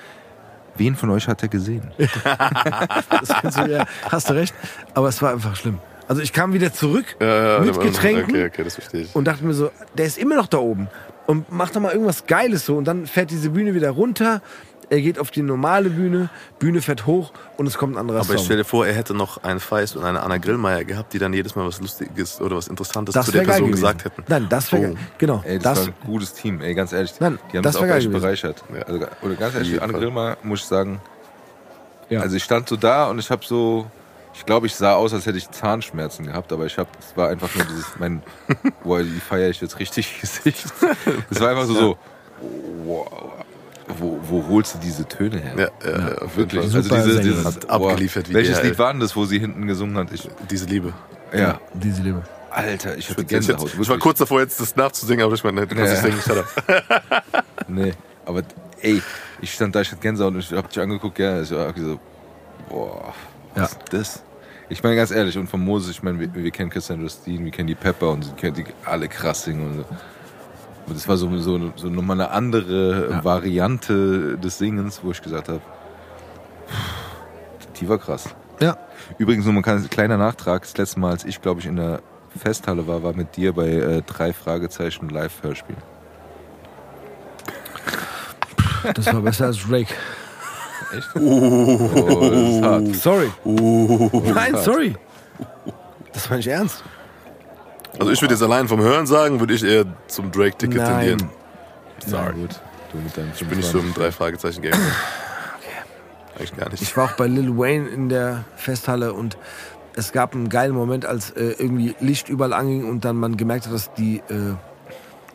Wen 0.76 0.96
von 0.96 1.10
euch 1.10 1.28
hat 1.28 1.42
er 1.44 1.50
gesehen? 1.50 1.92
Das 1.98 3.56
du, 3.56 3.70
ja, 3.72 3.86
hast 4.12 4.30
du 4.30 4.34
recht. 4.34 4.54
Aber 4.94 5.10
es 5.10 5.22
war 5.22 5.34
einfach 5.34 5.56
schlimm. 5.56 5.80
Also 6.10 6.22
ich 6.24 6.34
kam 6.34 6.54
wieder 6.54 6.74
zurück 6.74 7.06
Ja, 7.22 7.60
mit 7.60 7.80
Getränken 7.80 8.32
Okay, 8.36 8.46
okay, 8.48 8.64
das 8.64 8.74
verstehe 8.74 9.02
ich. 9.02 9.16
und 9.16 9.26
dachte 9.26 9.46
mir 9.46 9.54
so, 9.54 9.70
der 9.96 10.06
ist 10.08 10.18
immer 10.18 10.36
noch 10.36 10.48
da 10.48 10.58
oben. 10.58 10.88
Und 11.28 11.52
macht 11.52 11.76
doch 11.76 11.82
mal 11.82 11.92
irgendwas 11.94 12.26
Geiles 12.26 12.66
so. 12.66 12.76
Und 12.78 12.86
dann 12.86 13.06
fährt 13.06 13.30
diese 13.30 13.52
Bühne 13.52 13.76
wieder 13.76 13.92
runter. 13.92 14.42
Er 14.90 15.02
geht 15.02 15.20
auf 15.20 15.30
die 15.30 15.44
normale 15.44 15.92
Bühne, 15.92 16.30
Bühne 16.58 16.82
fährt 16.82 17.06
hoch 17.06 17.32
und 17.58 17.68
es 17.68 17.78
kommt 17.78 17.94
ein 17.94 18.00
anderer 18.00 18.22
Aber 18.22 18.30
ich 18.32 18.38
Song. 18.38 18.46
stell 18.46 18.58
dir 18.58 18.64
vor, 18.66 18.88
er 18.88 18.96
hätte 18.96 19.14
noch 19.14 19.44
einen 19.44 19.60
Feist 19.60 19.96
und 19.96 20.04
eine 20.04 20.24
Anna 20.24 20.38
Grillmeier 20.40 20.84
gehabt, 20.84 21.14
die 21.14 21.20
dann 21.20 21.32
jedes 21.32 21.56
Mal 21.56 21.68
was 21.68 21.80
Lustiges 21.80 22.42
oder 22.42 22.56
was 22.58 22.68
Interessantes 22.70 23.14
Das 23.14 23.28
zu 23.28 23.32
der 23.32 23.44
Person 23.44 23.72
gesagt 23.72 24.04
hätten. 24.06 24.24
Nein, 24.28 24.48
das 24.50 24.72
wäre 24.74 24.94
Oh. 24.94 24.98
Genau. 25.20 25.44
Ey, 25.46 25.60
das, 25.60 25.78
das, 25.78 25.88
war 25.90 25.94
ein 25.94 26.08
gutes 26.08 26.34
Team, 26.34 26.60
ey, 26.62 26.74
ganz 26.74 26.92
ehrlich. 26.92 27.14
Nein, 27.20 27.38
die 27.54 27.58
haben 27.58 27.64
das 27.64 27.74
das, 27.76 27.84
wär 27.84 27.92
auch 27.94 27.98
echt 27.98 28.08
gewesen. 28.08 28.20
bereichert. 28.24 28.64
Ja. 28.76 28.82
Also, 28.82 29.06
oder 29.22 29.36
ganz 29.36 29.54
ehrlich, 29.54 29.76
Fall. 29.78 29.90
Grillmer, 29.90 30.38
muss 30.42 30.62
ich 30.62 30.66
sagen, 30.66 31.00
Ja. 32.10 32.22
also 32.22 32.36
ich 32.36 32.44
stand 32.44 32.68
so 32.68 32.76
da 32.76 33.12
und 33.12 33.20
ich 33.20 33.30
habe 33.30 33.46
so, 33.46 33.86
ich 34.40 34.46
glaube, 34.46 34.68
ich 34.68 34.76
sah 34.76 34.94
aus, 34.96 35.14
als 35.14 35.26
hätte 35.26 35.38
ich 35.38 35.52
Zahnschmerzen 35.52 36.26
gehabt, 36.26 36.52
aber 36.54 36.66
ich 36.66 36.78
habe, 36.78 36.90
es 37.00 37.16
war 37.18 37.30
einfach 37.30 37.54
nur 37.56 37.66
dieses, 37.66 37.86
mein, 38.00 38.24
boah, 38.84 39.04
die 39.04 39.20
feiere 39.20 39.50
ich 39.50 39.60
jetzt 39.62 39.78
richtig 39.80 40.22
Gesicht. 40.22 40.66
Es 41.30 41.40
war 41.40 41.50
einfach 41.50 41.66
so, 41.66 41.74
so 41.74 41.98
wow, 42.86 43.34
wo, 44.00 44.20
wo 44.24 44.48
holst 44.48 44.76
du 44.76 44.80
diese 44.80 45.06
Töne 45.08 45.38
her? 45.40 45.54
Ja, 45.84 45.90
ja, 45.92 46.00
ja, 46.10 46.36
Wirklich. 46.36 46.62
Also 46.62 46.82
Super 46.82 47.04
diese, 47.04 47.20
dieses, 47.22 47.46
Hat 47.46 47.70
abgeliefert 47.70 48.30
wie 48.30 48.34
Welches. 48.36 48.62
Lied 48.64 48.80
war 48.80 48.92
denn 48.94 49.02
das, 49.02 49.16
wo 49.16 49.26
sie 49.26 49.40
hinten 49.40 49.68
gesungen 49.68 49.98
hat? 49.98 50.12
Ich, 50.14 50.28
Diese 50.50 50.66
Liebe. 50.66 50.94
ja. 51.34 51.60
Diese 51.74 52.02
Liebe. 52.02 52.24
Alter, 52.52 52.98
ich 52.98 53.10
hatte 53.10 53.22
Ich, 53.22 53.28
Gänsehaut. 53.28 53.72
ich 53.80 53.90
war 53.90 53.98
kurz 54.00 54.18
davor, 54.20 54.40
jetzt 54.42 54.60
das 54.60 54.76
nachzusingen, 54.76 55.24
aber 55.26 55.36
ich 55.36 55.44
meine, 55.44 55.68
du 55.68 55.76
kannst 55.76 55.94
Ja. 56.04 56.10
nicht 56.10 56.24
singen, 56.26 56.44
shut 56.44 56.46
up. 56.46 57.44
Nee, 57.68 57.94
aber 58.26 58.42
ey, 58.82 59.04
ich 59.42 59.54
stand 59.54 59.76
da, 59.76 59.82
ich 59.82 59.92
hatte 59.92 60.02
Gänsehaut 60.02 60.34
und 60.34 60.40
ich 60.40 60.52
hab 60.52 60.68
dich 60.70 60.80
angeguckt, 60.82 61.20
ja, 61.20 61.42
ich 61.42 61.52
war 61.52 61.68
irgendwie 61.68 61.82
so, 61.90 62.00
boah, 62.70 63.14
was 63.54 63.72
ist 63.74 63.80
das? 63.92 64.24
Ich 64.72 64.84
meine 64.84 64.96
ganz 64.96 65.10
ehrlich, 65.10 65.36
und 65.38 65.48
von 65.48 65.62
Moses, 65.62 65.90
ich 65.90 66.04
meine, 66.04 66.20
wir, 66.20 66.34
wir 66.34 66.52
kennen 66.52 66.70
Christian 66.70 67.02
Justin, 67.02 67.44
wir 67.44 67.52
kennen 67.52 67.68
die 67.68 67.76
Pepper 67.76 68.12
und 68.12 68.24
sie 68.24 68.32
kennen 68.34 68.56
die 68.56 68.66
alle 68.86 69.08
krass 69.08 69.44
singen 69.44 69.66
und 69.68 69.74
so. 69.78 69.86
Und 70.86 70.96
das 70.96 71.08
war 71.08 71.18
so, 71.18 71.36
so, 71.38 71.72
so 71.76 71.90
nochmal 71.90 72.22
eine 72.22 72.32
andere 72.32 73.24
Variante 73.24 74.38
des 74.38 74.58
Singens, 74.58 75.02
wo 75.04 75.12
ich 75.12 75.22
gesagt 75.22 75.50
habe, 75.50 75.62
die 77.80 77.90
war 77.90 77.98
krass. 77.98 78.30
Ja. 78.60 78.78
Übrigens, 79.18 79.46
nur 79.46 79.54
mal 79.54 79.64
ein 79.66 79.90
kleiner 79.90 80.18
Nachtrag, 80.18 80.64
das 80.64 80.78
letzte 80.78 81.00
Mal, 81.00 81.12
als 81.12 81.26
ich, 81.26 81.42
glaube 81.42 81.62
ich, 81.62 81.66
in 81.66 81.78
der 81.78 82.02
Festhalle 82.38 82.88
war, 82.88 83.02
war 83.02 83.14
mit 83.14 83.38
dir 83.38 83.54
bei 83.54 83.70
äh, 83.70 84.02
drei 84.04 84.34
Fragezeichen 84.34 85.10
Live-Hörspiel. 85.10 85.78
Das 88.94 89.06
war 89.08 89.22
besser 89.22 89.48
als 89.48 89.58
Drake. 89.68 89.94
Oh, 91.16 92.30
das 92.32 92.50
ist 92.50 92.62
hart. 92.64 92.96
Sorry. 92.96 93.32
Nein, 94.34 94.56
sorry. 94.58 94.96
Das 96.14 96.30
meine 96.30 96.40
ich 96.40 96.48
ernst. 96.48 96.84
Also 98.00 98.12
ich 98.12 98.22
würde 98.22 98.34
jetzt 98.34 98.44
allein 98.44 98.68
vom 98.68 98.82
Hören 98.82 99.08
sagen, 99.08 99.40
würde 99.40 99.54
ich 99.54 99.64
eher 99.64 99.86
zum 100.08 100.32
Drake-Ticket 100.32 100.86
tendieren. 100.86 101.30
Sorry. 102.06 102.34
gut. 102.34 102.60
Du 102.92 102.98
mit 102.98 103.16
deinem 103.16 103.32
Ich 103.34 103.46
bin 103.46 103.58
nicht 103.58 103.70
so 103.70 103.80
im 103.80 103.94
Drei-Fragezeichen-Game. 103.94 104.74
Eigentlich 106.38 106.56
gar 106.56 106.70
nicht. 106.70 106.82
Ich 106.82 106.96
war 106.98 107.06
auch 107.06 107.12
bei 107.14 107.28
Lil 107.28 107.58
Wayne 107.58 107.88
in 107.90 108.10
der 108.10 108.46
Festhalle 108.56 109.14
und 109.14 109.38
es 109.96 110.12
gab 110.12 110.34
einen 110.34 110.50
geilen 110.50 110.74
Moment, 110.74 111.06
als 111.06 111.32
äh, 111.32 111.56
irgendwie 111.58 111.96
Licht 112.00 112.30
überall 112.30 112.54
anging 112.54 112.90
und 112.90 113.06
dann 113.06 113.18
man 113.18 113.38
gemerkt 113.38 113.66
hat, 113.66 113.74
dass 113.74 113.94
die, 113.94 114.18
äh, 114.30 114.56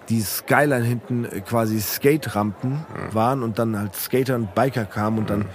die 0.08 0.20
Skyline 0.20 0.84
hinten 0.84 1.24
äh, 1.24 1.40
quasi 1.40 1.80
Skate-Rampen 1.80 2.84
waren 3.12 3.42
und 3.42 3.58
dann 3.58 3.78
halt 3.78 3.94
Skater 3.96 4.34
und 4.36 4.54
Biker 4.54 4.84
kamen 4.84 5.18
und 5.18 5.30
dann 5.30 5.46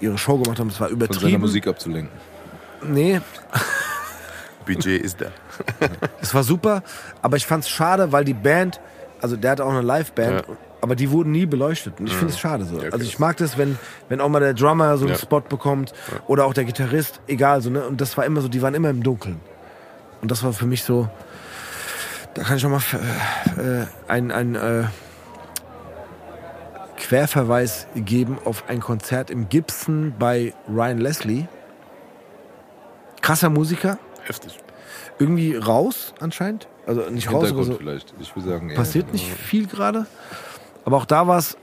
ihre 0.00 0.16
Show 0.18 0.38
gemacht 0.38 0.58
haben. 0.60 0.68
Es 0.68 0.80
war 0.80 0.88
von 0.88 0.98
seiner 0.98 1.06
übertrieben. 1.06 1.40
Musik 1.40 1.66
abzulenken. 1.66 2.10
Nee, 2.82 3.20
BJ 4.66 4.96
ist 4.96 5.20
da. 5.20 5.26
es 6.20 6.34
war 6.34 6.42
super, 6.42 6.82
aber 7.22 7.36
ich 7.36 7.46
fand's 7.46 7.68
schade, 7.68 8.12
weil 8.12 8.24
die 8.24 8.34
Band, 8.34 8.80
also 9.20 9.36
der 9.36 9.52
hat 9.52 9.60
auch 9.60 9.70
eine 9.70 9.80
Live-Band, 9.82 10.44
Ja. 10.48 10.54
aber 10.80 10.96
die 10.96 11.10
wurden 11.10 11.30
nie 11.32 11.46
beleuchtet. 11.46 11.98
Und 12.00 12.06
ich 12.08 12.14
finde 12.14 12.32
es 12.32 12.38
schade 12.38 12.64
so. 12.64 12.78
Also 12.80 12.98
ich 12.98 13.18
mag 13.18 13.36
das, 13.38 13.56
wenn, 13.58 13.78
wenn 14.08 14.20
auch 14.20 14.28
mal 14.28 14.40
der 14.40 14.54
Drummer 14.54 14.96
so 14.98 15.04
einen 15.06 15.14
Ja. 15.14 15.20
Spot 15.20 15.40
bekommt 15.40 15.92
oder 16.26 16.44
auch 16.46 16.54
der 16.54 16.64
Gitarrist, 16.64 17.20
egal 17.28 17.60
so, 17.62 17.70
ne? 17.70 17.86
Und 17.86 18.00
das 18.00 18.16
war 18.16 18.24
immer 18.26 18.40
so, 18.40 18.48
die 18.48 18.60
waren 18.60 18.74
immer 18.74 18.90
im 18.90 19.02
Dunkeln. 19.02 19.40
Und 20.20 20.30
das 20.30 20.42
war 20.42 20.52
für 20.52 20.66
mich 20.66 20.82
so, 20.82 21.08
da 22.36 22.42
kann 22.42 22.58
ich 22.58 22.66
auch 22.66 22.70
mal 22.70 22.82
äh, 23.56 23.86
ein, 24.08 24.30
ein 24.30 24.54
äh, 24.54 24.84
Querverweis 26.98 27.86
geben 27.94 28.38
auf 28.44 28.64
ein 28.68 28.80
Konzert 28.80 29.30
im 29.30 29.48
Gibson 29.48 30.14
bei 30.18 30.52
Ryan 30.68 30.98
Leslie. 30.98 31.48
Krasser 33.22 33.48
Musiker, 33.48 33.98
Heftig. 34.24 34.58
irgendwie 35.18 35.56
raus 35.56 36.12
anscheinend. 36.20 36.68
Also 36.86 37.08
nicht 37.08 37.32
raus, 37.32 37.50
aber 37.50 37.64
so. 37.64 37.74
vielleicht. 37.74 38.12
Ich 38.20 38.36
würde 38.36 38.50
sagen, 38.50 38.74
Passiert 38.74 39.12
nicht 39.12 39.26
viel 39.26 39.66
gerade. 39.66 40.06
Aber 40.84 40.98
auch 40.98 41.06
da 41.06 41.26
war 41.26 41.38
es 41.38 41.56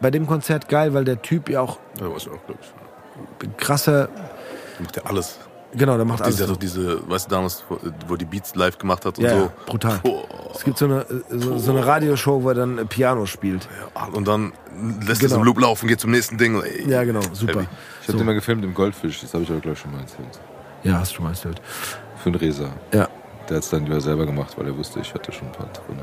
bei 0.00 0.10
dem 0.10 0.26
Konzert 0.26 0.68
geil, 0.68 0.92
weil 0.92 1.04
der 1.04 1.22
Typ 1.22 1.48
ja 1.48 1.62
auch 1.62 1.78
war 1.98 2.16
ich 2.16 2.28
auch, 2.28 2.44
glaube 2.46 2.60
ich. 3.40 3.56
krasser, 3.56 4.10
macht 4.78 4.96
ja 4.96 5.04
alles. 5.04 5.38
Genau, 5.72 5.96
der 5.96 6.04
macht 6.04 6.20
alles. 6.22 6.34
Diese, 6.36 6.44
also 6.48 6.56
diese, 6.56 7.08
weißt 7.10 7.26
du, 7.26 7.30
damals, 7.30 7.62
wo- 8.08 8.16
die 8.16 8.24
Beats 8.24 8.54
live 8.56 8.76
gemacht 8.78 9.04
hat 9.06 9.18
und 9.18 9.24
Ja, 9.24 9.30
so. 9.30 9.36
ja, 9.36 9.52
brutal. 9.66 9.98
Boah. 10.02 10.24
Es 10.54 10.64
gibt 10.64 10.78
so 10.78 10.86
eine, 10.86 11.06
so, 11.30 11.58
so 11.58 11.70
eine 11.70 11.86
Radioshow, 11.86 12.42
wo 12.42 12.48
er 12.48 12.54
dann 12.56 12.78
äh, 12.78 12.84
Piano 12.84 13.24
spielt. 13.26 13.68
Ja, 13.94 14.06
Und 14.12 14.26
dann 14.26 14.52
lässt 15.06 15.20
Genau. 15.20 15.34
es 15.34 15.38
im 15.38 15.44
Loop 15.44 15.60
laufen, 15.60 15.86
geht 15.86 16.00
zum 16.00 16.10
nächsten 16.10 16.38
Ding. 16.38 16.60
Ey. 16.60 16.88
Ja, 16.90 17.04
genau, 17.04 17.20
super. 17.32 17.60
Heavy. 17.60 17.68
Ich 18.02 18.08
habe 18.08 18.18
den 18.18 18.26
mal 18.26 18.34
gefilmt 18.34 18.64
im 18.64 18.74
Goldfisch, 18.74 19.20
das 19.20 19.32
habe 19.32 19.44
ich 19.44 19.50
aber 19.50 19.60
gleich 19.60 19.78
schon 19.78 19.92
mal 19.92 20.00
erzählt. 20.00 20.40
Ja, 20.82 20.98
hast 20.98 21.12
du 21.12 21.16
schon 21.16 21.24
mal 21.24 21.30
erzählt. 21.30 21.60
Für 22.22 22.32
den 22.32 22.40
Resa. 22.40 22.64
Ja, 22.92 23.08
Der 23.48 23.56
hat 23.58 23.62
es 23.64 23.70
dann 23.70 23.84
lieber 23.84 24.00
selber 24.00 24.26
gemacht, 24.26 24.54
weil 24.58 24.66
er 24.66 24.76
wusste, 24.76 24.98
ich 25.00 25.14
hatte 25.14 25.30
schon 25.30 25.46
ein 25.48 25.52
paar 25.52 25.66
drin. 25.66 26.00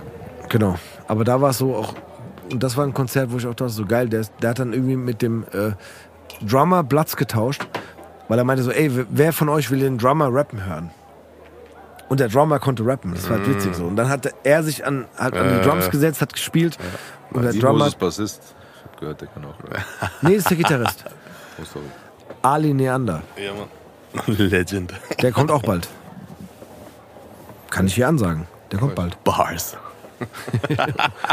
genau. 0.50 0.76
Aber 1.08 1.24
da 1.26 1.42
war 1.42 1.50
es 1.50 1.58
so 1.58 1.76
auch, 1.76 1.94
und 2.52 2.64
das 2.64 2.78
war 2.78 2.86
ein 2.86 2.94
Konzert, 2.94 3.32
wo 3.34 3.38
ich 3.38 3.46
auch 3.46 3.54
dachte, 3.54 3.72
so 3.74 3.86
geil, 3.86 4.08
der, 4.08 4.22
der 4.42 4.52
hat 4.52 4.60
dann 4.60 4.72
irgendwie 4.72 4.96
mit 4.96 5.22
dem 5.22 5.44
äh, 5.52 5.72
Drummer 6.46 6.84
Platz 6.84 7.16
getauscht, 7.18 7.68
weil 8.28 8.38
er 8.38 8.44
meinte 8.44 8.64
so, 8.64 8.72
ey, 8.72 8.92
wer 9.10 9.34
von 9.34 9.50
euch 9.50 9.72
will 9.72 9.80
den 9.80 9.98
Drummer 9.98 10.30
rappen 10.32 10.66
hören? 10.66 10.92
Und 12.10 12.20
der 12.20 12.30
Drummer 12.30 12.60
konnte 12.60 12.86
rappen, 12.86 13.14
das 13.14 13.30
war 13.30 13.38
halt 13.38 13.50
witzig 13.50 13.76
so. 13.76 13.86
Und 13.86 13.98
dann 13.98 14.10
hat 14.10 14.34
er 14.44 14.64
sich 14.64 14.86
an, 14.86 15.06
hat 15.18 15.36
an 15.36 15.58
die 15.58 15.68
Drums 15.68 15.90
gesetzt, 15.90 16.22
hat 16.22 16.32
gespielt. 16.34 16.78
Und 17.32 17.44
der 17.44 17.54
Drummer. 17.54 17.88
ist 17.88 18.00
Bassist. 18.00 18.42
Ich 18.78 18.84
hab 18.86 19.00
gehört, 19.00 19.22
der 19.22 19.28
kann 19.28 19.46
auch 19.46 19.62
rappen. 19.64 19.84
Nee, 20.22 20.36
ist 20.36 20.50
der 20.50 20.58
Gitarrist. 20.58 21.04
Oh, 21.60 21.66
sorry. 21.66 21.86
Ali 22.44 22.72
Neander. 22.72 23.24
Ja, 23.36 23.52
Mann. 23.52 23.68
Legend. 24.38 24.94
Der 25.24 25.32
kommt 25.32 25.50
auch 25.50 25.64
bald. 25.64 25.88
Kann 27.72 27.88
ich 27.88 27.96
hier 27.96 28.08
ansagen. 28.08 28.46
Der 28.72 28.78
kommt 28.78 28.94
bald. 28.94 29.24
Bars. 29.24 29.76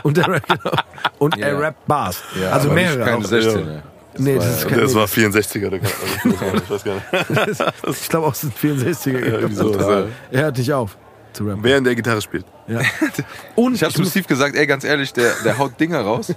und, 0.03 0.17
der, 0.17 0.25
genau. 0.25 0.71
und 1.19 1.39
er 1.39 1.61
rappt 1.61 1.87
Bars. 1.87 2.23
Ja, 2.41 2.53
also 2.53 2.71
mehrere. 2.71 3.05
Keine 3.05 3.27
16, 3.27 3.83
das 4.15 4.23
nee, 4.23 4.37
war, 4.37 4.45
das 4.45 4.59
ist 4.59 4.69
kein 4.69 4.81
Das 4.81 4.95
war 4.95 5.07
64er, 5.07 5.71
der 5.71 5.81
also 5.83 6.57
Ich 6.57 6.71
weiß 6.71 6.85
gar 6.85 6.95
nicht. 6.95 8.03
ich 8.03 8.09
glaube 8.09 8.27
auch, 8.29 8.33
es 8.33 8.43
sind 8.43 8.57
64er. 8.57 9.43
Ja, 9.43 9.49
so. 9.49 10.09
Er 10.31 10.43
hört 10.43 10.57
dich 10.57 10.73
auf. 10.73 10.97
Zu 11.33 11.45
rappen. 11.45 11.65
Während 11.65 11.85
der 11.85 11.97
Gitarre 11.97 12.23
spielt. 12.23 12.47
Ja. 12.69 12.81
Und 13.57 13.75
ich 13.75 13.83
habe 13.83 13.93
zu 13.93 14.05
Steve 14.05 14.27
gesagt, 14.27 14.55
ey, 14.55 14.67
ganz 14.69 14.85
ehrlich, 14.85 15.13
der, 15.13 15.33
der 15.45 15.59
haut 15.59 15.79
Dinger 15.81 16.01
raus. 16.01 16.33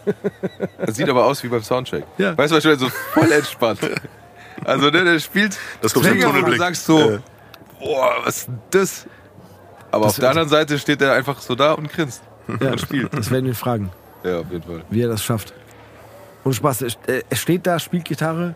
Das 0.83 0.95
sieht 0.95 1.07
aber 1.07 1.25
aus 1.25 1.43
wie 1.43 1.49
beim 1.49 1.61
Soundcheck. 1.61 2.03
Ja. 2.17 2.35
Weißt 2.35 2.51
du, 2.51 2.59
schon 2.59 2.79
so 2.79 2.89
voll 3.13 3.31
entspannt. 3.31 3.79
Also 4.65 4.89
der, 4.89 5.03
der 5.03 5.19
spielt 5.19 5.55
das 5.81 5.93
kommt 5.93 6.07
Dinger 6.07 6.33
und 6.33 6.47
du 6.47 6.57
sagst 6.57 6.85
so, 6.85 7.11
ja. 7.11 7.19
boah, 7.79 8.15
was 8.23 8.37
ist 8.37 8.49
das? 8.71 9.05
Aber 9.91 10.05
das 10.05 10.13
auf 10.13 10.19
der 10.19 10.29
anderen 10.29 10.49
Seite 10.49 10.79
steht 10.79 11.01
er 11.01 11.13
einfach 11.13 11.39
so 11.41 11.53
da 11.53 11.73
und 11.73 11.91
grinst 11.91 12.23
ja, 12.59 12.71
und 12.71 12.81
spielt. 12.81 13.13
Das 13.13 13.29
werden 13.29 13.45
wir 13.45 13.55
fragen. 13.55 13.91
Ja, 14.23 14.39
auf 14.39 14.51
jeden 14.51 14.63
Fall. 14.63 14.83
Wie 14.89 15.01
er 15.01 15.09
das 15.09 15.23
schafft. 15.23 15.53
Und 16.47 16.53
Spaß, 16.53 16.81
er- 16.83 17.23
er 17.29 17.35
steht 17.35 17.67
da, 17.67 17.77
spielt 17.77 18.05
Gitarre 18.05 18.55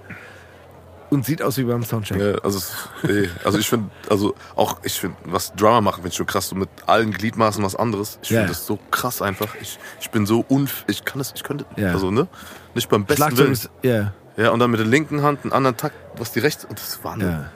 und 1.09 1.25
sieht 1.25 1.41
aus 1.41 1.57
wie 1.57 1.63
beim 1.63 1.83
Soundcheck. 1.83 2.17
Ja, 2.21 2.35
also, 2.41 2.59
nee, 3.03 3.27
also 3.43 3.57
ich 3.57 3.67
finde, 3.67 3.89
also 4.09 4.33
auch 4.55 4.77
ich 4.83 4.93
finde, 4.99 5.17
was 5.25 5.51
Drummer 5.53 5.81
machen, 5.81 5.95
finde 5.97 6.09
ich 6.09 6.15
schon 6.15 6.25
krass, 6.25 6.47
so 6.47 6.55
mit 6.55 6.69
allen 6.87 7.11
Gliedmaßen 7.11 7.61
was 7.63 7.75
anderes. 7.75 8.17
Ich 8.21 8.29
finde 8.29 8.43
Ja. 8.43 8.47
das 8.47 8.65
so 8.65 8.79
krass 8.91 9.21
einfach. 9.21 9.53
Ich, 9.59 9.77
ich 9.99 10.09
bin 10.09 10.25
so 10.25 10.45
unf, 10.47 10.85
ich 10.87 11.03
kann 11.03 11.17
das, 11.19 11.33
ich 11.35 11.43
könnte, 11.43 11.65
Ja. 11.75 11.89
also 11.91 12.11
ne, 12.11 12.27
nicht 12.75 12.87
beim 12.89 13.03
besten 13.03 13.17
Schlagzeug 13.23 13.39
Willen. 13.39 13.51
ist, 13.53 13.69
ja, 13.81 14.13
Ja, 14.37 14.51
und 14.51 14.59
dann 14.59 14.71
mit 14.71 14.79
der 14.79 14.87
linken 14.87 15.21
Hand 15.21 15.43
einen 15.43 15.51
anderen 15.51 15.75
Takt, 15.75 15.95
was 16.17 16.31
die 16.31 16.39
rechte, 16.39 16.65
und 16.67 16.79
das 16.79 16.87
ist 16.87 17.03
Wahnsinn. 17.03 17.29
ja. 17.29 17.51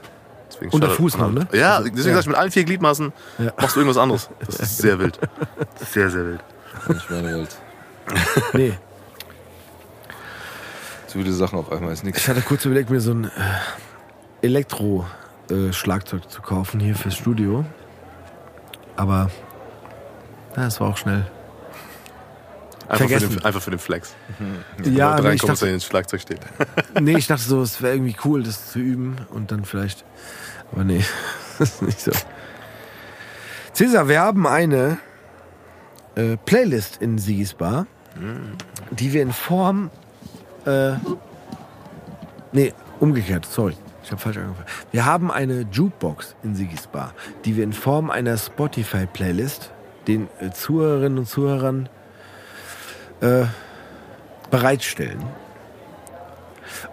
Und 0.72 0.82
der 0.82 0.90
Fuß 0.90 1.18
noch, 1.18 1.32
ne? 1.32 1.48
Ja, 1.54 1.76
Also, 1.78 1.90
deswegen 1.90 2.08
ja. 2.10 2.14
sag 2.16 2.22
ich, 2.22 2.28
mit 2.28 2.36
allen 2.38 2.52
vier 2.52 2.64
Gliedmaßen 2.66 3.12
Ja. 3.40 3.54
machst 3.58 3.76
du 3.76 3.80
irgendwas 3.82 4.02
anderes. 4.02 4.30
Das 4.46 4.56
ist 4.60 4.78
sehr 4.80 5.00
wild. 5.00 5.18
Sehr, 5.94 6.10
sehr 6.10 6.26
wild. 6.26 6.44
Nicht 6.90 7.10
meine 7.10 7.28
Welt. 7.34 7.56
Nee, 8.54 8.78
Viele 11.16 11.32
Sachen 11.32 11.58
auf 11.58 11.72
einmal 11.72 11.94
ist 11.94 12.04
nichts. 12.04 12.20
ich 12.20 12.28
hatte 12.28 12.42
kurz 12.42 12.66
überlegt, 12.66 12.90
mir 12.90 13.00
so 13.00 13.14
ein 13.14 13.24
äh, 13.24 13.30
Elektro-Schlagzeug 14.42 16.30
zu 16.30 16.42
kaufen 16.42 16.82
hier 16.82 16.94
fürs 16.94 17.16
Studio. 17.16 17.64
Aber 18.98 19.32
ja, 20.58 20.68
es 20.68 20.82
war 20.82 20.90
auch 20.90 20.98
schnell. 20.98 21.26
Einfach 22.90 22.98
für, 22.98 22.98
Vergessen. 23.08 23.30
den, 23.30 23.46
einfach 23.46 23.62
für 23.62 23.70
den 23.70 23.80
Flex. 23.80 24.14
Ja, 24.84 25.16
Wenn 25.16 25.24
du 25.24 25.30
nee, 25.30 25.36
ich 25.36 25.42
dachte, 25.42 25.62
wenn 25.62 25.74
ins 25.76 25.86
Schlagzeug 25.86 26.20
steht. 26.20 26.42
nee, 27.00 27.16
ich 27.16 27.28
dachte 27.28 27.44
so, 27.44 27.62
es 27.62 27.82
wäre 27.82 27.94
irgendwie 27.94 28.18
cool, 28.26 28.44
das 28.44 28.74
zu 28.74 28.80
üben 28.80 29.16
und 29.30 29.54
dann 29.54 29.64
vielleicht. 29.64 30.04
Aber 30.74 30.84
nee, 30.84 31.02
das 31.60 31.76
ist 31.76 31.82
nicht 31.82 32.02
so. 32.02 32.12
Cäsar, 33.72 34.10
wir 34.10 34.20
haben 34.20 34.46
eine 34.48 34.98
äh, 36.16 36.36
Playlist 36.36 36.98
in 37.02 37.20
Sigis 37.20 37.54
Bar, 37.54 37.88
die 38.92 39.14
wir 39.14 39.22
in 39.22 39.32
Form. 39.32 39.92
Äh, 40.66 40.94
nee, 42.52 42.74
umgekehrt, 43.00 43.46
sorry. 43.46 43.76
Ich 44.04 44.12
habe 44.12 44.22
falsch 44.22 44.38
angefangen. 44.38 44.68
Wir 44.92 45.06
haben 45.06 45.32
eine 45.32 45.66
Jukebox 45.72 46.36
in 46.44 46.54
Sigis 46.54 46.88
Bar, 46.88 47.14
die 47.44 47.56
wir 47.56 47.64
in 47.64 47.74
Form 47.74 48.12
einer 48.12 48.38
Spotify-Playlist 48.38 49.72
den 50.08 50.28
äh, 50.40 50.52
Zuhörerinnen 50.52 51.18
und 51.18 51.26
Zuhörern 51.26 51.90
äh, 53.22 53.46
bereitstellen. 54.52 55.24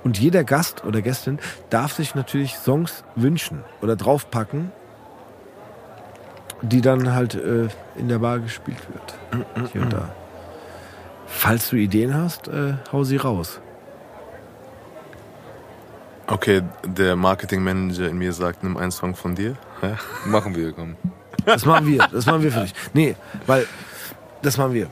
Und 0.05 0.19
jeder 0.19 0.45
Gast 0.45 0.85
oder 0.85 1.03
Gästin 1.03 1.39
darf 1.71 1.93
sich 1.93 2.15
natürlich 2.15 2.57
Songs 2.57 3.05
wünschen 3.15 3.63
oder 3.81 3.97
draufpacken, 3.97 4.73
die 6.63 6.81
dann 6.81 7.15
halt 7.15 7.35
äh, 7.35 7.69
in 7.97 8.09
der 8.09 8.19
Bar 8.19 8.39
gespielt 8.39 8.79
wird. 8.93 9.71
Hier 9.73 9.83
und 9.83 9.93
da. 9.93 10.15
Falls 11.35 11.71
du 11.71 11.77
Ideen 11.77 12.15
hast, 12.15 12.47
äh, 12.49 12.75
hau 12.93 13.03
sie 13.03 13.17
raus. 13.17 13.61
Okay, 16.29 16.63
der 16.85 17.17
Marketingmanager 17.17 18.09
in 18.09 18.17
mir 18.17 18.33
sagt, 18.33 18.63
nimm 18.63 18.77
einen 18.77 18.93
Song 18.93 19.15
von 19.15 19.35
dir. 19.35 19.57
Ja? 19.83 19.99
Machen 20.25 20.55
wir, 20.55 20.73
komm. 20.73 20.97
Das 21.45 21.67
machen 21.67 21.87
wir. 21.87 22.07
Das 22.13 22.27
machen 22.27 22.43
wir 22.43 22.53
für 22.53 22.61
dich. 22.61 22.75
Nee, 22.93 23.17
weil 23.47 23.67
das 24.41 24.57
machen 24.57 24.73
wir. 24.73 24.89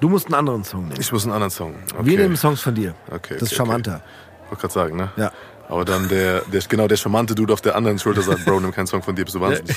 Du 0.00 0.08
musst 0.08 0.26
einen 0.26 0.34
anderen 0.34 0.62
Song 0.62 0.84
nehmen. 0.84 1.00
Ich 1.00 1.10
muss 1.10 1.24
einen 1.24 1.32
anderen 1.32 1.50
Song. 1.50 1.74
Okay. 1.94 2.06
Wir 2.06 2.18
nehmen 2.18 2.36
Songs 2.36 2.60
von 2.60 2.74
dir. 2.74 2.94
Okay, 3.10 3.34
das 3.34 3.42
ist 3.42 3.48
okay, 3.48 3.56
charmanter. 3.56 4.00
Ich 4.44 4.50
wollte 4.50 4.60
gerade 4.60 4.74
sagen, 4.74 4.96
ne? 4.96 5.10
Ja. 5.16 5.32
Aber 5.68 5.84
dann 5.84 6.08
der, 6.08 6.42
der, 6.42 6.62
genau 6.62 6.86
der 6.86 6.96
charmante 6.96 7.34
Dude 7.34 7.52
auf 7.52 7.60
der 7.60 7.74
anderen 7.74 7.98
Schulter 7.98 8.22
sagt, 8.22 8.44
Bro, 8.44 8.60
nimm 8.60 8.72
keinen 8.72 8.86
Song 8.86 9.02
von 9.02 9.14
dir, 9.14 9.24
bist 9.24 9.34
du 9.34 9.40
wahnsinnig. 9.40 9.76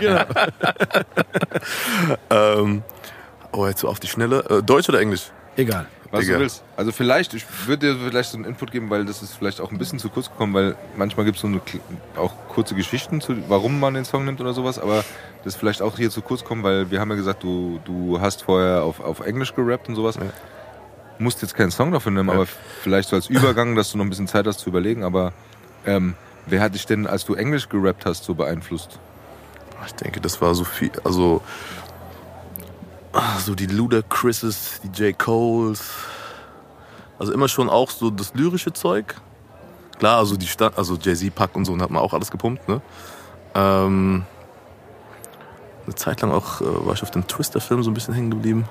Ja. 0.00 0.26
ähm, 2.30 2.82
oh, 3.56 3.66
jetzt 3.66 3.80
so 3.80 3.88
auf 3.88 4.00
die 4.00 4.06
Schnelle. 4.06 4.44
Äh, 4.50 4.62
Deutsch 4.62 4.88
oder 4.88 5.00
Englisch? 5.00 5.30
Egal. 5.56 5.86
Was 6.10 6.20
Digga. 6.20 6.34
du 6.34 6.40
willst. 6.42 6.62
Also 6.76 6.92
vielleicht, 6.92 7.34
ich 7.34 7.44
würde 7.66 7.94
dir 7.94 7.98
vielleicht 8.08 8.30
so 8.30 8.36
einen 8.36 8.44
Input 8.46 8.70
geben, 8.70 8.90
weil 8.90 9.04
das 9.04 9.22
ist 9.22 9.34
vielleicht 9.34 9.60
auch 9.60 9.72
ein 9.72 9.78
bisschen 9.78 9.98
zu 9.98 10.08
kurz 10.08 10.30
gekommen, 10.30 10.54
weil 10.54 10.76
manchmal 10.96 11.24
gibt 11.26 11.36
es 11.36 11.42
so 11.42 11.48
eine, 11.48 11.60
auch 12.16 12.32
kurze 12.48 12.74
Geschichten, 12.76 13.20
zu, 13.20 13.34
warum 13.48 13.80
man 13.80 13.94
den 13.94 14.04
Song 14.04 14.24
nimmt 14.24 14.40
oder 14.40 14.52
sowas, 14.52 14.78
aber 14.78 15.04
das 15.42 15.54
ist 15.54 15.56
vielleicht 15.56 15.82
auch 15.82 15.96
hier 15.96 16.10
zu 16.10 16.22
kurz 16.22 16.44
kommen, 16.44 16.62
weil 16.62 16.90
wir 16.92 17.00
haben 17.00 17.10
ja 17.10 17.16
gesagt, 17.16 17.42
du, 17.42 17.80
du 17.84 18.20
hast 18.20 18.42
vorher 18.44 18.84
auf, 18.84 19.00
auf 19.00 19.20
Englisch 19.20 19.52
gerappt 19.54 19.88
und 19.88 19.96
sowas. 19.96 20.16
Musst 21.18 21.42
jetzt 21.42 21.54
keinen 21.54 21.70
Song 21.72 21.90
dafür 21.90 22.12
nehmen, 22.12 22.28
Ja. 22.28 22.34
aber 22.36 22.46
vielleicht 22.82 23.08
so 23.08 23.16
als 23.16 23.28
Übergang, 23.28 23.74
dass 23.74 23.90
du 23.90 23.98
noch 23.98 24.04
ein 24.04 24.10
bisschen 24.10 24.28
Zeit 24.28 24.46
hast 24.46 24.60
zu 24.60 24.68
überlegen, 24.68 25.02
aber 25.02 25.32
ähm, 25.86 26.14
wer 26.46 26.60
hat 26.60 26.74
dich 26.74 26.86
denn, 26.86 27.06
als 27.08 27.24
du 27.24 27.34
Englisch 27.34 27.68
gerappt 27.68 28.06
hast, 28.06 28.22
so 28.24 28.34
beeinflusst? 28.34 29.00
Ich 29.86 29.94
denke, 29.94 30.20
das 30.20 30.40
war 30.40 30.54
so 30.54 30.64
viel, 30.64 30.90
also 31.04 31.42
so 33.44 33.54
die 33.54 33.66
Ludacris's, 33.66 34.80
die 34.82 35.02
J. 35.02 35.18
Coles, 35.18 35.82
also 37.18 37.32
immer 37.32 37.48
schon 37.48 37.68
auch 37.68 37.90
so 37.90 38.10
das 38.10 38.34
lyrische 38.34 38.72
Zeug. 38.72 39.14
Klar, 39.98 40.18
also 40.18 40.36
die 40.36 40.46
Sta 40.46 40.70
also 40.76 40.96
Jay-Z, 40.96 41.34
Pack 41.34 41.56
und 41.56 41.64
so, 41.64 41.72
und 41.72 41.82
hat 41.82 41.90
man 41.90 42.02
auch 42.02 42.12
alles 42.12 42.30
gepumpt, 42.30 42.68
ne? 42.68 42.82
Ähm, 43.54 44.24
eine 45.86 45.94
Zeit 45.94 46.20
lang 46.20 46.32
auch 46.32 46.60
äh, 46.60 46.64
war 46.64 46.94
ich 46.94 47.02
auf 47.02 47.10
dem 47.10 47.26
Twister-Film 47.26 47.82
so 47.82 47.90
ein 47.90 47.94
bisschen 47.94 48.12
hängen 48.12 48.30
geblieben. 48.30 48.64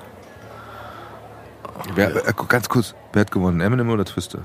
Wer, 1.95 2.27
äh, 2.27 2.33
ganz 2.47 2.69
kurz, 2.69 2.93
wer 3.13 3.21
hat 3.21 3.31
gewonnen, 3.31 3.61
Eminem 3.61 3.89
oder 3.89 4.05
Twister? 4.05 4.39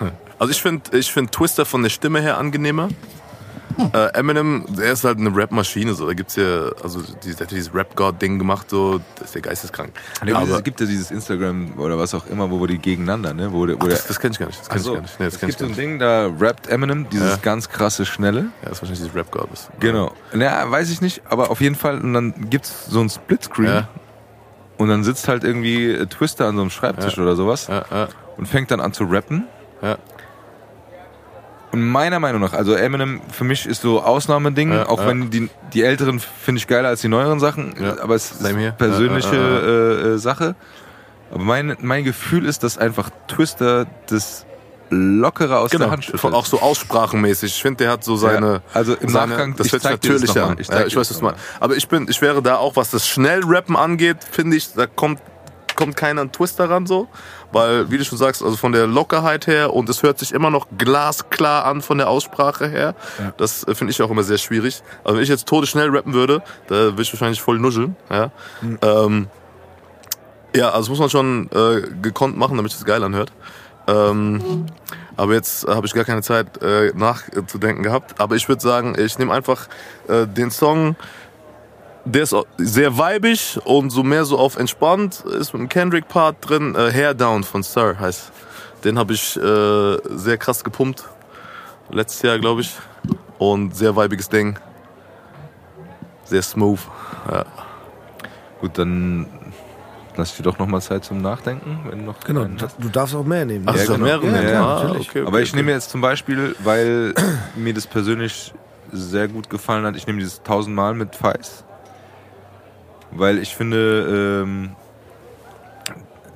Also 0.38 0.50
ich 0.50 0.60
finde 0.60 0.94
ich 0.98 1.10
find 1.10 1.32
Twister 1.32 1.64
von 1.64 1.82
der 1.82 1.88
Stimme 1.88 2.20
her 2.20 2.36
angenehmer. 2.36 2.90
Äh, 3.92 4.18
Eminem, 4.18 4.64
der 4.68 4.92
ist 4.92 5.04
halt 5.04 5.18
eine 5.18 5.34
Rap-Maschine. 5.36 5.92
So. 5.94 6.06
Da 6.06 6.14
gibt's 6.14 6.36
ja, 6.36 6.70
also 6.82 7.02
die- 7.22 7.34
der 7.34 7.46
hat 7.46 7.50
dieses 7.50 7.74
Rap-God-Ding 7.74 8.38
gemacht, 8.38 8.70
so, 8.70 9.00
das 9.16 9.28
ist 9.28 9.34
ja 9.34 9.40
geisteskrank. 9.42 9.92
Ja, 10.24 10.38
Aber 10.38 10.48
es 10.56 10.64
gibt 10.64 10.80
ja 10.80 10.86
dieses 10.86 11.10
Instagram 11.10 11.78
oder 11.78 11.98
was 11.98 12.14
auch 12.14 12.26
immer, 12.26 12.50
wo 12.50 12.66
die 12.66 12.78
gegeneinander, 12.78 13.34
ne? 13.34 13.52
Wo, 13.52 13.66
der- 13.66 13.76
wo 13.76 13.80
Ach, 13.80 13.84
der, 13.88 13.96
das, 13.96 14.06
das 14.06 14.18
kenn 14.18 14.32
ich 14.32 14.38
gar 14.38 14.46
nicht. 14.46 14.60
Das 14.60 14.68
kenn 14.68 14.78
Ach 14.78 14.82
so, 14.84 14.90
ich 14.92 14.94
gar 14.96 15.02
nicht. 15.02 15.20
Nee, 15.20 15.24
das 15.26 15.34
es 15.34 15.42
ich 15.42 15.46
gibt 15.48 15.58
so 15.58 15.66
ein. 15.66 15.74
Ding, 15.74 15.98
da 15.98 16.26
rappt 16.40 16.68
Eminem, 16.68 17.08
dieses 17.10 17.32
Ja. 17.32 17.36
ganz 17.42 17.68
krasse 17.68 18.06
Schnelle. 18.06 18.40
Ja, 18.40 18.46
das 18.62 18.72
ist 18.72 18.82
wahrscheinlich 18.82 18.98
dieses 19.00 19.14
Rap-God. 19.14 19.48
Genau. 19.80 20.12
Ja, 20.34 20.70
weiß 20.70 20.90
ich 20.90 21.00
nicht, 21.02 21.22
aber 21.28 21.50
auf 21.50 21.60
jeden 21.60 21.74
Fall, 21.76 22.00
und 22.00 22.14
dann 22.14 22.48
gibt's 22.48 22.86
so 22.88 23.00
ein 23.00 23.10
Splitscreen 23.10 23.66
Ja, 23.68 23.88
und 24.78 24.88
dann 24.88 25.04
sitzt 25.04 25.28
halt 25.28 25.44
irgendwie 25.44 25.90
äh, 25.92 26.06
Twister 26.06 26.46
an 26.46 26.56
so 26.56 26.62
einem 26.62 26.70
Schreibtisch 26.70 27.16
Ja. 27.18 27.22
oder 27.22 27.36
sowas 27.36 27.68
und 28.38 28.46
fängt 28.48 28.70
dann 28.70 28.80
an 28.80 28.92
zu 28.94 29.04
rappen. 29.04 29.44
ja. 29.82 29.98
Und 31.76 31.88
meiner 31.90 32.20
Meinung 32.20 32.40
nach, 32.40 32.52
also 32.52 32.74
Eminem 32.74 33.20
für 33.30 33.44
mich 33.44 33.66
ist 33.66 33.82
so 33.82 34.02
Ausnahmeding, 34.02 34.72
Ja, 34.72 34.88
auch 34.88 35.00
ja. 35.00 35.08
wenn 35.08 35.30
die, 35.30 35.48
die 35.72 35.82
älteren 35.82 36.20
finde 36.20 36.58
ich 36.58 36.66
geiler 36.66 36.88
als 36.88 37.00
die 37.02 37.08
neueren 37.08 37.40
Sachen, 37.40 37.74
Ja. 37.80 38.00
aber 38.02 38.14
es 38.14 38.32
ist 38.32 38.78
persönliche 38.78 39.36
Äh, 39.36 40.14
äh, 40.14 40.18
Sache. 40.18 40.54
Aber 41.30 41.42
mein, 41.42 41.76
mein 41.80 42.04
Gefühl 42.04 42.46
ist, 42.46 42.62
dass 42.62 42.78
einfach 42.78 43.10
Twister 43.28 43.86
das 44.08 44.46
lockerer 44.90 45.58
aus 45.60 45.70
der 45.70 45.80
Genau, 45.80 45.90
Hand 45.90 46.04
schüttelt. 46.04 46.32
auch 46.32 46.46
so 46.46 46.60
aussprachenmäßig. 46.60 47.56
Ich 47.56 47.60
finde, 47.62 47.78
der 47.84 47.90
hat 47.92 48.04
so 48.04 48.16
seine. 48.16 48.52
Ja, 48.52 48.60
also 48.72 48.94
im 48.94 49.08
seine, 49.08 49.32
Nachgang, 49.32 49.56
das 49.56 49.66
ich 49.66 49.72
hört 49.72 49.82
sich 49.82 49.90
zeig 49.90 50.00
dir 50.00 50.12
das 50.12 50.20
natürlich 50.22 50.34
noch 50.36 50.42
an. 50.42 50.54
mal, 50.54 50.60
ich 50.60 50.68
ja, 50.68 50.86
ich 50.86 50.96
weiß, 50.96 51.10
was 51.10 51.18
du 51.18 51.24
meinst. 51.24 51.40
Aber 51.58 51.76
ich 51.76 51.88
bin, 51.88 52.06
ich 52.08 52.22
wäre 52.22 52.40
da 52.42 52.56
auch, 52.58 52.76
was 52.76 52.90
das 52.90 53.06
Schnellrappen 53.08 53.74
angeht, 53.76 54.18
finde 54.30 54.56
ich, 54.56 54.72
da 54.74 54.86
kommt, 54.86 55.20
kommt 55.76 55.96
keiner 55.96 56.22
an 56.22 56.32
Twister 56.32 56.68
ran 56.68 56.86
so. 56.86 57.08
Weil, 57.52 57.90
wie 57.90 57.98
du 57.98 58.04
schon 58.04 58.18
sagst, 58.18 58.42
also 58.42 58.56
von 58.56 58.72
der 58.72 58.86
Lockerheit 58.86 59.46
her 59.46 59.72
und 59.72 59.88
es 59.88 60.02
hört 60.02 60.18
sich 60.18 60.32
immer 60.32 60.50
noch 60.50 60.66
glasklar 60.76 61.64
an 61.64 61.80
von 61.80 61.98
der 61.98 62.08
Aussprache 62.08 62.68
her. 62.68 62.94
Das 63.36 63.64
äh, 63.64 63.74
finde 63.74 63.92
ich 63.92 64.02
auch 64.02 64.10
immer 64.10 64.24
sehr 64.24 64.38
schwierig. 64.38 64.82
Also 65.04 65.16
wenn 65.16 65.22
ich 65.22 65.28
jetzt 65.28 65.46
todesschnell 65.46 65.88
rappen 65.90 66.12
würde, 66.12 66.42
da 66.66 66.74
würde 66.74 67.02
ich 67.02 67.12
wahrscheinlich 67.12 67.40
voll 67.40 67.58
nuscheln. 67.58 67.96
Ja. 68.10 68.30
Ähm, 68.82 69.28
ja, 70.54 70.70
also 70.70 70.90
muss 70.90 70.98
man 70.98 71.10
schon 71.10 71.50
äh, 71.52 71.82
gekonnt 72.02 72.36
machen, 72.36 72.56
damit 72.56 72.72
es 72.72 72.84
geil 72.84 73.04
anhört. 73.04 73.32
Ähm, 73.86 74.66
aber 75.16 75.34
jetzt 75.34 75.66
habe 75.66 75.86
ich 75.86 75.94
gar 75.94 76.04
keine 76.04 76.22
Zeit 76.22 76.62
äh, 76.62 76.92
nachzudenken 76.94 77.82
gehabt. 77.82 78.20
Aber 78.20 78.36
ich 78.36 78.48
würde 78.48 78.60
sagen, 78.60 78.96
ich 78.98 79.18
nehme 79.18 79.32
einfach 79.32 79.68
äh, 80.08 80.26
den 80.26 80.50
Song, 80.50 80.96
der 82.06 82.22
ist 82.22 82.34
sehr 82.56 82.96
weibig 82.96 83.58
und 83.64 83.90
so 83.90 84.02
mehr 84.02 84.24
so 84.24 84.38
auf 84.38 84.56
entspannt, 84.56 85.24
ist 85.26 85.52
mit 85.52 85.60
dem 85.60 85.68
Kendrick-Part 85.68 86.36
drin. 86.48 86.74
Äh, 86.74 86.90
Hair 86.92 87.14
Down 87.14 87.44
von 87.44 87.62
Sir 87.62 87.98
heißt. 87.98 88.32
Den 88.84 88.98
habe 88.98 89.12
ich 89.12 89.36
äh, 89.36 89.96
sehr 90.16 90.38
krass 90.38 90.62
gepumpt. 90.64 91.04
Letztes 91.90 92.22
Jahr, 92.22 92.38
glaube 92.38 92.60
ich. 92.62 92.74
Und 93.38 93.76
sehr 93.76 93.94
weibiges 93.94 94.28
Ding. 94.28 94.58
Sehr 96.24 96.42
smooth. 96.42 96.80
Ja. 97.30 97.44
Gut, 98.60 98.78
dann 98.78 99.26
lass 100.16 100.30
ich 100.30 100.36
dir 100.38 100.42
doch 100.44 100.58
noch 100.58 100.66
mal 100.66 100.80
Zeit 100.80 101.04
zum 101.04 101.20
Nachdenken, 101.20 101.80
wenn 101.88 101.98
du 102.00 102.04
noch 102.06 102.20
Genau, 102.20 102.44
du 102.44 102.88
darfst 102.88 103.14
auch 103.14 103.24
mehr 103.24 103.44
nehmen. 103.44 103.66
Ach, 103.68 103.76
Ja, 103.76 103.84
genau. 103.84 103.98
mehrere. 103.98 104.26
Ja, 104.26 104.42
ja, 104.50 104.64
Ah, 104.66 104.82
natürlich. 104.84 105.08
okay, 105.10 105.20
okay, 105.20 105.28
Aber 105.28 105.40
ich 105.42 105.50
okay. 105.50 105.56
nehme 105.58 105.72
jetzt 105.72 105.90
zum 105.90 106.00
Beispiel, 106.00 106.56
weil 106.60 107.14
mir 107.54 107.74
das 107.74 107.86
persönlich 107.86 108.54
sehr 108.92 109.28
gut 109.28 109.50
gefallen 109.50 109.84
hat, 109.84 109.96
ich 109.96 110.06
nehme 110.06 110.18
dieses 110.20 110.42
tausendmal 110.42 110.94
mit 110.94 111.14
Feis. 111.14 111.64
Weil 113.18 113.38
ich 113.38 113.54
finde, 113.54 114.44
ähm, 114.44 114.76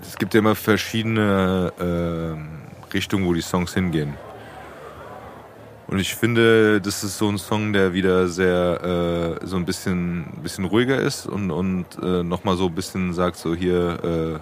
es 0.03 0.17
gibt 0.17 0.35
ja 0.35 0.41
immer 0.41 0.55
verschiedene 0.55 1.73
ähm, 1.81 2.49
Richtungen, 2.93 3.27
wo 3.27 3.35
die 3.35 3.43
Songs 3.43 3.75
hingehen. 3.75 4.15
Und 5.91 5.99
ich 5.99 6.15
finde, 6.15 6.81
das 6.81 7.03
ist 7.03 7.19
so 7.19 7.29
ein 7.29 7.37
Song, 7.37 7.73
der 7.73 7.93
wieder 7.93 8.29
sehr 8.29 9.39
äh, 9.43 9.47
so 9.47 9.57
ein 9.57 9.65
bisschen, 9.65 10.25
bisschen 10.41 10.65
ruhiger 10.65 11.01
ist 11.01 11.27
und, 11.27 11.51
und 11.51 11.87
äh, 12.01 12.23
nochmal 12.23 12.57
so 12.57 12.67
ein 12.67 12.75
bisschen 12.75 13.13
sagt, 13.13 13.37
so 13.37 13.57
hier, 13.57 13.99
äh, 14.05 14.39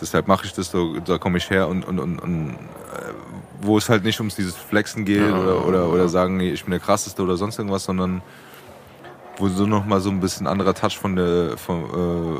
deshalb 0.00 0.26
mache 0.26 0.46
ich 0.46 0.54
das, 0.54 0.70
so, 0.70 0.98
da 1.00 1.18
komme 1.18 1.36
ich 1.36 1.50
her 1.50 1.68
und, 1.68 1.86
und, 1.86 1.98
und, 1.98 2.18
und 2.18 2.50
äh, 2.52 3.12
wo 3.60 3.76
es 3.76 3.90
halt 3.90 4.04
nicht 4.04 4.20
ums 4.20 4.36
dieses 4.36 4.56
Flexen 4.56 5.04
geht 5.04 5.30
oder, 5.30 5.66
oder, 5.66 5.90
oder 5.90 6.08
sagen, 6.08 6.40
ich 6.40 6.64
bin 6.64 6.70
der 6.70 6.80
krasseste 6.80 7.22
oder 7.22 7.36
sonst 7.36 7.58
irgendwas, 7.58 7.84
sondern 7.84 8.22
wo 9.38 9.48
so 9.48 9.66
nochmal 9.66 10.00
so 10.00 10.10
ein 10.10 10.20
bisschen 10.20 10.46
anderer 10.46 10.74
Touch 10.74 10.98
von 10.98 11.16
der, 11.16 11.56
von, 11.56 11.84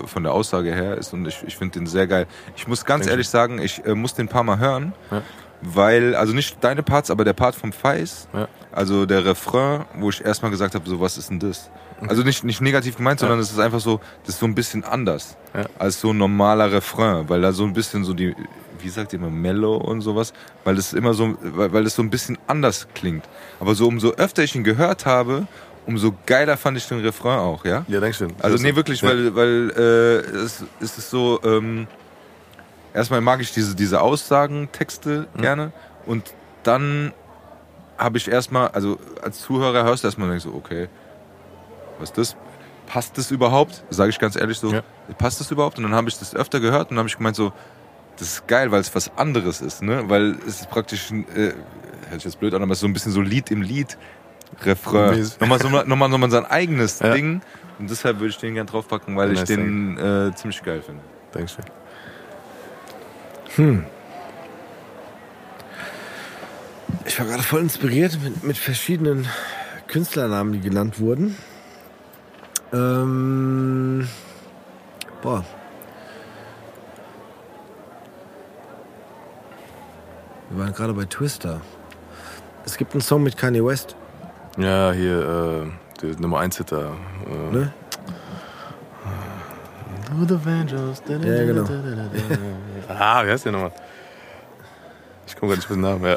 äh, 0.03 0.07
von 0.07 0.23
der 0.23 0.33
Aussage 0.33 0.75
her 0.75 0.97
ist 0.99 1.13
und 1.13 1.27
ich, 1.27 1.43
ich 1.47 1.57
finde 1.57 1.79
den 1.79 1.87
sehr 1.87 2.07
geil. 2.07 2.27
Ich 2.57 2.67
muss 2.69 2.85
ganz 2.85 3.07
Dankeschön. 3.07 3.11
ehrlich 3.13 3.29
sagen, 3.29 3.59
ich 3.61 3.85
äh, 3.87 3.95
muss 3.95 4.15
den 4.15 4.27
ein 4.27 4.29
paar 4.29 4.43
Mal 4.45 4.59
hören, 4.59 4.93
Ja. 5.11 5.23
weil, 5.63 6.15
also 6.15 6.33
nicht 6.35 6.63
deine 6.63 6.83
Parts, 6.83 7.11
aber 7.11 7.25
der 7.25 7.33
Part 7.33 7.55
vom 7.55 7.73
Feis, 7.73 8.29
Ja. 8.35 8.49
also 8.73 9.07
der 9.07 9.25
Refrain, 9.25 9.85
wo 9.99 10.11
ich 10.11 10.25
erstmal 10.25 10.51
gesagt 10.51 10.75
habe, 10.75 10.89
so 10.89 11.01
was 11.01 11.17
ist 11.19 11.31
denn 11.31 11.39
das? 11.41 11.71
Also 12.07 12.23
nicht, 12.23 12.45
nicht 12.45 12.61
negativ 12.61 12.97
gemeint, 12.97 13.19
sondern 13.19 13.41
es 13.41 13.51
ist 13.51 13.59
einfach 13.59 13.81
so, 13.81 13.99
das 14.25 14.35
ist 14.35 14.41
so 14.41 14.47
ein 14.47 14.55
bisschen 14.55 14.85
anders 14.85 15.37
Ja. 15.55 15.67
als 15.79 16.01
so 16.01 16.11
ein 16.11 16.19
normaler 16.19 16.71
Refrain, 16.71 17.29
weil 17.29 17.41
da 17.41 17.53
so 17.53 17.65
ein 17.65 17.73
bisschen 17.73 18.05
so 18.05 18.15
die, 18.15 18.37
wie 18.81 18.89
sagt 18.89 19.13
ihr 19.13 19.19
immer, 19.19 19.31
Mellow 19.31 19.77
und 19.79 20.01
sowas, 20.03 20.33
weil 20.63 20.79
es 20.79 20.93
immer 20.93 21.13
so, 21.15 21.37
weil, 21.43 21.73
weil 21.73 21.87
es 21.87 21.97
so 21.97 22.03
ein 22.03 22.11
bisschen 22.11 22.39
anders 22.47 22.87
klingt. 22.95 23.25
Aber 23.59 23.75
so 23.75 23.89
umso 23.89 24.11
öfter 24.13 24.45
ich 24.45 24.55
ihn 24.55 24.63
gehört 24.63 25.07
habe, 25.07 25.49
umso 25.89 26.15
geiler 26.27 26.57
fand 26.59 26.77
ich 26.77 26.87
den 26.87 27.01
Refrain 27.01 27.39
auch, 27.39 27.65
ja? 27.65 27.85
Ja, 27.89 27.99
danke 28.01 28.15
schön. 28.15 28.33
Also 28.41 28.63
nee, 28.63 28.77
wirklich, 28.77 29.01
Ja. 29.01 29.09
weil, 29.09 29.35
weil 29.35 29.71
äh, 29.75 30.37
es, 30.37 30.63
es 30.81 30.99
ist 30.99 31.11
so, 31.11 31.41
ähm, 31.43 31.87
erstmal 32.95 33.21
mag 33.23 33.41
ich 33.41 33.53
diese, 33.53 33.75
diese 33.75 34.01
Aussagentexte 34.01 35.27
Mhm. 35.35 35.41
gerne 35.41 35.73
und 36.07 36.35
dann 36.63 37.13
habe 37.97 38.19
ich 38.19 38.31
erstmal, 38.31 38.69
also 38.69 38.99
als 39.23 39.41
Zuhörer 39.41 39.85
hörst 39.85 40.05
du 40.05 40.09
erstmal 40.09 40.27
und 40.29 40.33
denkst 40.33 40.45
so, 40.45 40.55
okay, 40.55 40.89
was 41.99 42.11
ist 42.11 42.19
das? 42.19 42.37
Passt 42.87 43.17
das 43.19 43.31
überhaupt? 43.31 43.83
Sage 43.91 44.11
ich 44.11 44.19
ganz 44.19 44.37
ehrlich 44.37 44.59
so, 44.59 44.73
Ja. 44.73 44.83
passt 45.19 45.41
das 45.41 45.51
überhaupt? 45.51 45.79
Und 45.79 45.85
dann 45.85 45.95
habe 45.95 46.09
ich 46.09 46.19
das 46.19 46.35
öfter 46.35 46.61
gehört 46.61 46.85
und 46.91 46.97
dann 46.97 46.99
habe 46.99 47.09
ich 47.09 47.17
gemeint 47.17 47.35
so, 47.37 47.53
das 48.19 48.29
ist 48.29 48.47
geil, 48.47 48.71
weil 48.71 48.81
es 48.81 48.95
was 48.95 49.11
anderes 49.17 49.61
ist, 49.61 49.81
ne? 49.83 50.05
Weil 50.09 50.37
es 50.47 50.61
ist 50.61 50.71
praktisch, 50.71 51.11
äh, 51.13 51.53
hört 52.09 52.15
sich 52.15 52.25
jetzt 52.25 52.41
blöd 52.41 52.53
an, 52.55 52.63
aber 52.63 52.73
es 52.73 52.79
ist 52.79 52.83
so 52.83 52.87
ein 52.89 52.93
bisschen 52.93 53.13
so 53.13 53.21
Lied 53.21 53.51
im 53.51 53.63
Lied. 53.63 53.97
Refrain. 54.63 55.31
Nochmal, 55.41 55.61
so, 55.61 55.69
nochmal, 55.69 56.09
nochmal 56.09 56.31
sein 56.31 56.47
eigenes 56.47 57.01
Ja. 57.01 57.13
Ding. 57.13 57.41
Und 57.79 57.91
deshalb 57.91 58.19
würde 58.19 58.31
ich 58.31 58.39
den 58.39 58.55
gern 58.55 58.67
draufpacken, 58.67 59.17
weil 59.17 59.33
ich 59.33 59.39
Nice 59.39 59.49
den 59.49 59.99
äh, 59.99 60.35
ziemlich 60.35 60.63
geil 60.63 60.83
finde. 60.83 61.03
Dankeschön. 61.33 61.65
Ich 67.05 67.19
war 67.19 67.27
gerade 67.27 67.43
voll 67.43 67.61
inspiriert 67.61 68.19
mit, 68.23 68.45
mit 68.45 68.57
verschiedenen 68.57 69.29
Künstlernamen, 69.87 70.53
die 70.53 70.61
genannt 70.61 71.01
wurden. 71.01 71.37
Ähm, 72.73 74.09
boah. 75.23 75.45
Wir 80.51 80.59
waren 80.59 80.73
gerade 80.73 80.93
bei 80.95 81.05
Twister. 81.05 81.61
Es 82.65 82.77
gibt 82.77 82.93
einen 82.93 83.01
Song 83.01 83.23
mit 83.23 83.37
Kanye 83.37 83.65
West, 83.65 83.97
Ja, 84.59 84.93
hier, 84.93 85.19
äh, 85.21 86.03
der 86.03 86.21
Nummer 86.21 86.41
1 86.41 86.57
Hitter. 86.59 86.93
Äh, 87.27 87.55
ne? 87.55 87.73
Ja, 91.25 91.45
genau. 91.45 91.65
Ah, 92.89 93.25
wie 93.25 93.31
heißt 93.31 93.45
der 93.45 93.53
nochmal? 93.53 93.73
Ich 95.27 95.37
komme 95.37 95.51
gar 95.51 95.57
nicht 95.57 95.69
mit 95.71 95.77
dem 95.77 95.83
Namen, 95.83 96.05
ja. 96.05 96.17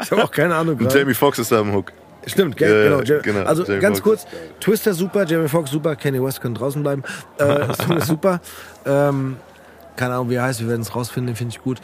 Ich 0.00 0.10
habe 0.10 0.24
auch 0.24 0.30
keine 0.30 0.54
Ahnung 0.54 0.78
Und. 0.78 0.94
Jamie 0.94 1.14
Foxx 1.14 1.38
ist 1.40 1.50
da 1.52 1.60
im 1.60 1.72
Hook. 1.74 1.92
Stimmt? 2.26 2.58
Ja, 2.60 2.68
genau, 2.68 3.00
ja, 3.00 3.16
Ja, 3.16 3.20
genau, 3.20 3.40
Also 3.44 3.64
Jamie 3.64 3.80
ganz 3.80 4.00
Foxx. 4.00 4.24
kurz, 4.24 4.34
Twister 4.60 4.94
super, 4.94 5.26
Jamie 5.26 5.48
Foxx 5.48 5.70
super, 5.70 5.96
Kanye 5.96 6.22
West 6.22 6.40
können 6.40 6.54
draußen 6.54 6.82
bleiben. 6.82 7.02
Äh, 7.38 7.74
Song 7.82 7.96
ist 7.98 8.06
super. 8.06 8.40
Ähm, 8.86 9.36
keine 9.96 10.14
Ahnung, 10.14 10.30
wie 10.30 10.34
er 10.36 10.44
heißt, 10.44 10.60
wir 10.60 10.68
werden 10.68 10.80
es 10.82 10.94
rausfinden, 10.94 11.34
den 11.34 11.36
finde 11.36 11.54
ich 11.56 11.62
gut. 11.62 11.80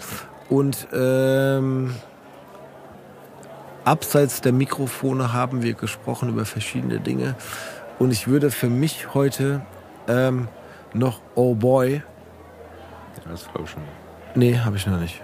Und 0.49 0.89
ähm, 0.93 1.95
abseits 3.85 4.41
der 4.41 4.53
Mikrofone 4.53 5.33
haben 5.33 5.63
wir 5.63 5.75
gesprochen 5.75 6.29
über 6.29 6.45
verschiedene 6.45 7.01
Dinge. 7.01 7.35
Und 7.99 8.11
ich 8.13 8.29
würde 8.29 8.51
für 8.51 8.69
mich 8.69 9.15
heute 9.15 9.61
ähm, 10.09 10.49
noch 10.95 11.21
Oh 11.35 11.55
Boy. 11.55 12.03
Das 13.29 13.45
glaube 13.45 13.65
ich 13.65 13.71
schon. 13.71 13.83
Nee, 14.35 14.59
habe 14.59 14.77
ich 14.77 14.87
noch 14.87 14.99
nicht. 15.01 15.21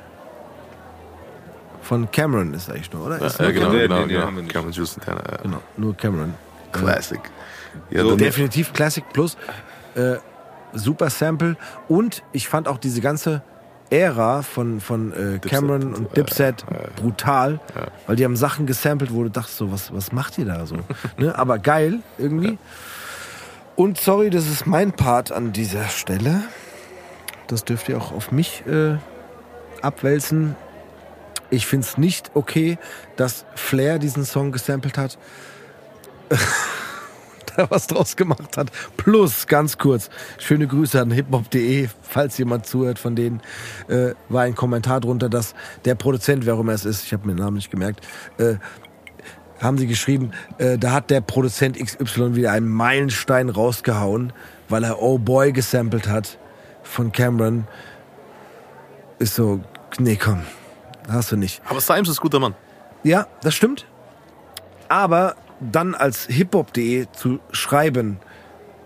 Von 1.82 2.10
Cameron 2.10 2.52
ist 2.54 2.68
eigentlich 2.68 2.92
nur, 2.92 3.06
oder? 3.06 3.20
Ja, 3.20 3.26
Ist 3.26 3.38
ja, 3.38 3.44
nur 3.44 3.52
genau, 3.54 3.70
genau, 3.70 4.00
nee, 4.00 4.06
genau. 4.12 4.26
haben 4.26 4.36
wir 4.36 4.42
nicht. 4.42 4.52
Cameron 4.52 4.72
Juice 4.72 4.94
Santana, 4.94 5.22
ja. 5.30 5.36
Genau, 5.42 5.60
nur 5.76 5.96
Cameron. 5.96 6.34
Classic. 6.72 7.20
Ja, 7.90 8.02
So, 8.02 8.16
Definitiv 8.16 8.72
Classic 8.72 9.04
Plus. 9.12 9.36
Äh, 9.94 10.16
super 10.72 11.10
Sample. 11.10 11.56
Und 11.88 12.22
ich 12.32 12.48
fand 12.48 12.68
auch 12.68 12.78
diese 12.78 13.00
ganze 13.00 13.42
Ära 13.90 14.42
von, 14.42 14.80
von 14.80 15.12
äh, 15.12 15.38
Cameron 15.38 15.94
und 15.94 16.16
Dipset 16.16 16.64
brutal, 16.96 17.60
weil 18.06 18.16
die 18.16 18.24
haben 18.24 18.36
Sachen 18.36 18.66
gesampelt, 18.66 19.12
wo 19.12 19.22
du 19.22 19.30
dachtest 19.30 19.58
so, 19.58 19.70
was, 19.70 19.92
was 19.92 20.12
macht 20.12 20.38
ihr 20.38 20.46
da 20.46 20.66
so? 20.66 20.76
ne? 21.18 21.36
Aber 21.38 21.58
geil 21.58 22.00
irgendwie. 22.18 22.58
Und 23.76 24.00
sorry, 24.00 24.30
das 24.30 24.46
ist 24.48 24.66
mein 24.66 24.92
Part 24.92 25.32
an 25.32 25.52
dieser 25.52 25.88
Stelle. 25.88 26.42
Das 27.46 27.64
dürft 27.64 27.88
ihr 27.88 27.98
auch 27.98 28.12
auf 28.12 28.32
mich 28.32 28.64
äh, 28.66 28.96
abwälzen. 29.82 30.56
Ich 31.50 31.66
finde 31.66 31.86
es 31.86 31.96
nicht 31.96 32.30
okay, 32.34 32.78
dass 33.16 33.44
Flair 33.54 33.98
diesen 33.98 34.24
Song 34.24 34.50
gesampelt 34.50 34.98
hat 34.98 35.18
was 37.70 37.86
draus 37.86 38.16
gemacht 38.16 38.56
hat. 38.56 38.70
Plus, 38.96 39.46
ganz 39.46 39.78
kurz, 39.78 40.10
schöne 40.38 40.66
Grüße 40.66 41.00
an 41.00 41.10
hiphop.de, 41.10 41.88
falls 42.02 42.38
jemand 42.38 42.66
zuhört 42.66 42.98
von 42.98 43.16
denen, 43.16 43.40
äh, 43.88 44.14
war 44.28 44.42
ein 44.42 44.54
Kommentar 44.54 45.00
drunter, 45.00 45.28
dass 45.28 45.54
der 45.84 45.94
Produzent, 45.94 46.46
wer 46.46 46.54
auch 46.54 46.60
immer 46.60 46.72
es 46.72 46.84
ist, 46.84 47.04
ich 47.04 47.12
habe 47.12 47.26
mir 47.26 47.34
den 47.34 47.42
Namen 47.42 47.56
nicht 47.56 47.70
gemerkt, 47.70 48.06
äh, 48.38 48.56
haben 49.60 49.78
sie 49.78 49.86
geschrieben, 49.86 50.32
äh, 50.58 50.78
da 50.78 50.92
hat 50.92 51.10
der 51.10 51.20
Produzent 51.20 51.78
XY 51.78 52.34
wieder 52.36 52.52
einen 52.52 52.68
Meilenstein 52.68 53.48
rausgehauen, 53.48 54.32
weil 54.68 54.84
er 54.84 55.00
Oh 55.02 55.18
Boy 55.18 55.52
gesampelt 55.52 56.08
hat 56.08 56.38
von 56.82 57.12
Cameron. 57.12 57.66
Ist 59.18 59.34
so, 59.34 59.60
nee, 59.98 60.16
komm, 60.16 60.42
hast 61.08 61.32
du 61.32 61.36
nicht. 61.36 61.62
Aber 61.68 61.80
Symes 61.80 62.08
ist 62.08 62.20
guter 62.20 62.38
Mann. 62.38 62.54
Ja, 63.02 63.26
das 63.42 63.54
stimmt. 63.54 63.86
Aber 64.88 65.36
dann 65.60 65.94
als 65.94 66.26
hiphop.de 66.26 67.06
zu 67.12 67.38
schreiben, 67.52 68.18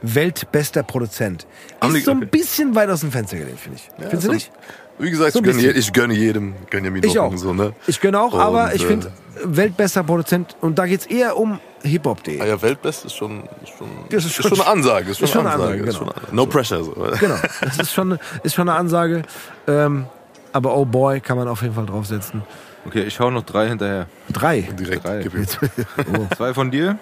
weltbester 0.03 0.83
Produzent, 0.83 1.47
Haben 1.81 1.93
die- 1.93 1.99
ist 2.01 2.05
so 2.07 2.13
ein 2.13 2.19
okay. 2.19 2.27
bisschen 2.27 2.75
weit 2.75 2.89
aus 2.91 3.01
dem 3.01 3.13
Fenster 3.13 3.37
gelehnt, 3.37 3.61
finde 3.61 3.79
ich. 3.79 3.89
Findest 4.09 4.27
du 4.29 4.33
nicht? 4.33 4.53
Wie 4.99 5.11
gesagt, 5.11 5.33
So 5.33 5.39
ich, 5.41 5.45
gönne, 5.45 5.73
ich 5.73 5.93
gönne 5.95 6.15
jedem, 6.15 6.55
gönne 6.69 6.89
ja 6.91 7.05
Ich 7.05 7.19
auch. 7.19 7.35
So, 7.37 7.55
ne? 7.55 7.73
Ich 7.87 8.01
gönne 8.01 8.21
auch, 8.21 8.39
aber 8.39 8.65
Und, 8.67 8.75
ich 8.75 8.83
äh, 8.85 8.87
finde, 8.87 9.13
weltbester 9.45 10.03
Produzent, 10.05 10.57
und 10.61 10.79
da 10.79 10.87
geht 10.87 11.01
es 11.01 11.07
eher 11.07 11.39
um 11.39 11.59
Hip-Hop.de. 11.83 12.39
Ah 12.41 12.45
ja, 12.47 12.61
Weltbest 12.61 13.07
ist 13.07 13.15
schon, 13.15 13.45
ist 13.63 13.73
schon, 13.79 13.89
Das 14.11 14.25
ist 14.25 14.31
ist 14.31 14.35
schon- 14.37 14.51
schon, 14.57 14.61
eine 14.61 14.71
Ansage. 14.71 15.11
Ist 15.11 15.19
schon, 15.19 15.25
ist 15.25 15.33
schon 15.33 15.47
eine 15.47 15.51
Ansage. 15.55 15.73
Ansage, 15.73 15.89
ist 15.89 15.97
schon 15.97 16.07
genau. 16.09 16.27
eine- 16.27 16.37
No 16.37 16.47
pressure. 16.47 16.85
So. 16.85 16.93
Genau, 17.19 17.37
das 17.63 17.79
ist 17.79 17.93
schon, 17.95 18.19
ist 18.43 18.55
schon 18.55 18.69
eine 18.69 18.79
Ansage. 18.79 19.23
Ähm, 19.67 20.05
aber 20.53 20.77
oh 20.77 20.85
boy, 20.85 21.21
kann 21.21 21.39
man 21.39 21.49
auf 21.49 21.63
jeden 21.63 21.75
Fall 21.75 21.87
draufsetzen. 21.87 22.43
Okay, 22.87 23.03
ich 23.03 23.21
hau 23.21 23.31
noch 23.31 23.43
drei 23.43 23.69
hinterher. 23.69 24.07
Drei. 24.33 24.63
Direkt. 24.63 25.05
Drei. 25.05 25.23
Gib 25.23 25.35
ihm. 25.35 25.47
Zwei 26.37 26.55
von 26.55 26.71
dir. 26.71 26.99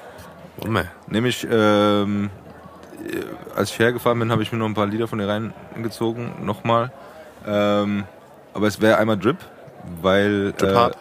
Oh, 0.61 0.69
man. 0.69 0.89
Nämlich, 1.07 1.47
ähm, 1.51 2.31
äh, 3.07 3.21
als 3.57 3.71
ich 3.71 3.79
hergefahren 3.79 4.19
bin, 4.19 4.33
habe 4.33 4.43
ich 4.43 4.51
mir 4.51 4.59
noch 4.59 4.67
ein 4.67 4.75
paar 4.75 4.87
Lieder 4.87 5.07
von 5.07 5.19
dir 5.21 5.29
reingezogen. 5.29 6.45
Nochmal. 6.45 6.91
Ähm, 7.47 8.05
aber 8.55 8.67
es 8.67 8.81
wäre 8.81 8.99
einmal 8.99 9.17
Drip, 9.19 9.37
weil. 10.03 10.53
Drip 10.53 10.75
Hard. 10.75 10.99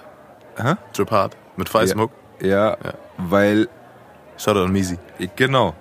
Hä? 0.57 0.73
Drip 0.95 1.09
Hard. 1.11 1.35
Mit 1.55 1.69
Five 1.69 1.87
Ja. 1.87 1.93
Smoke. 1.93 2.13
Ja, 2.41 2.69
Ja. 2.71 2.93
weil. 3.17 3.67
Shoutout 4.37 4.65
an 4.65 4.71
Misi. 4.71 4.99
Genau. 5.35 5.73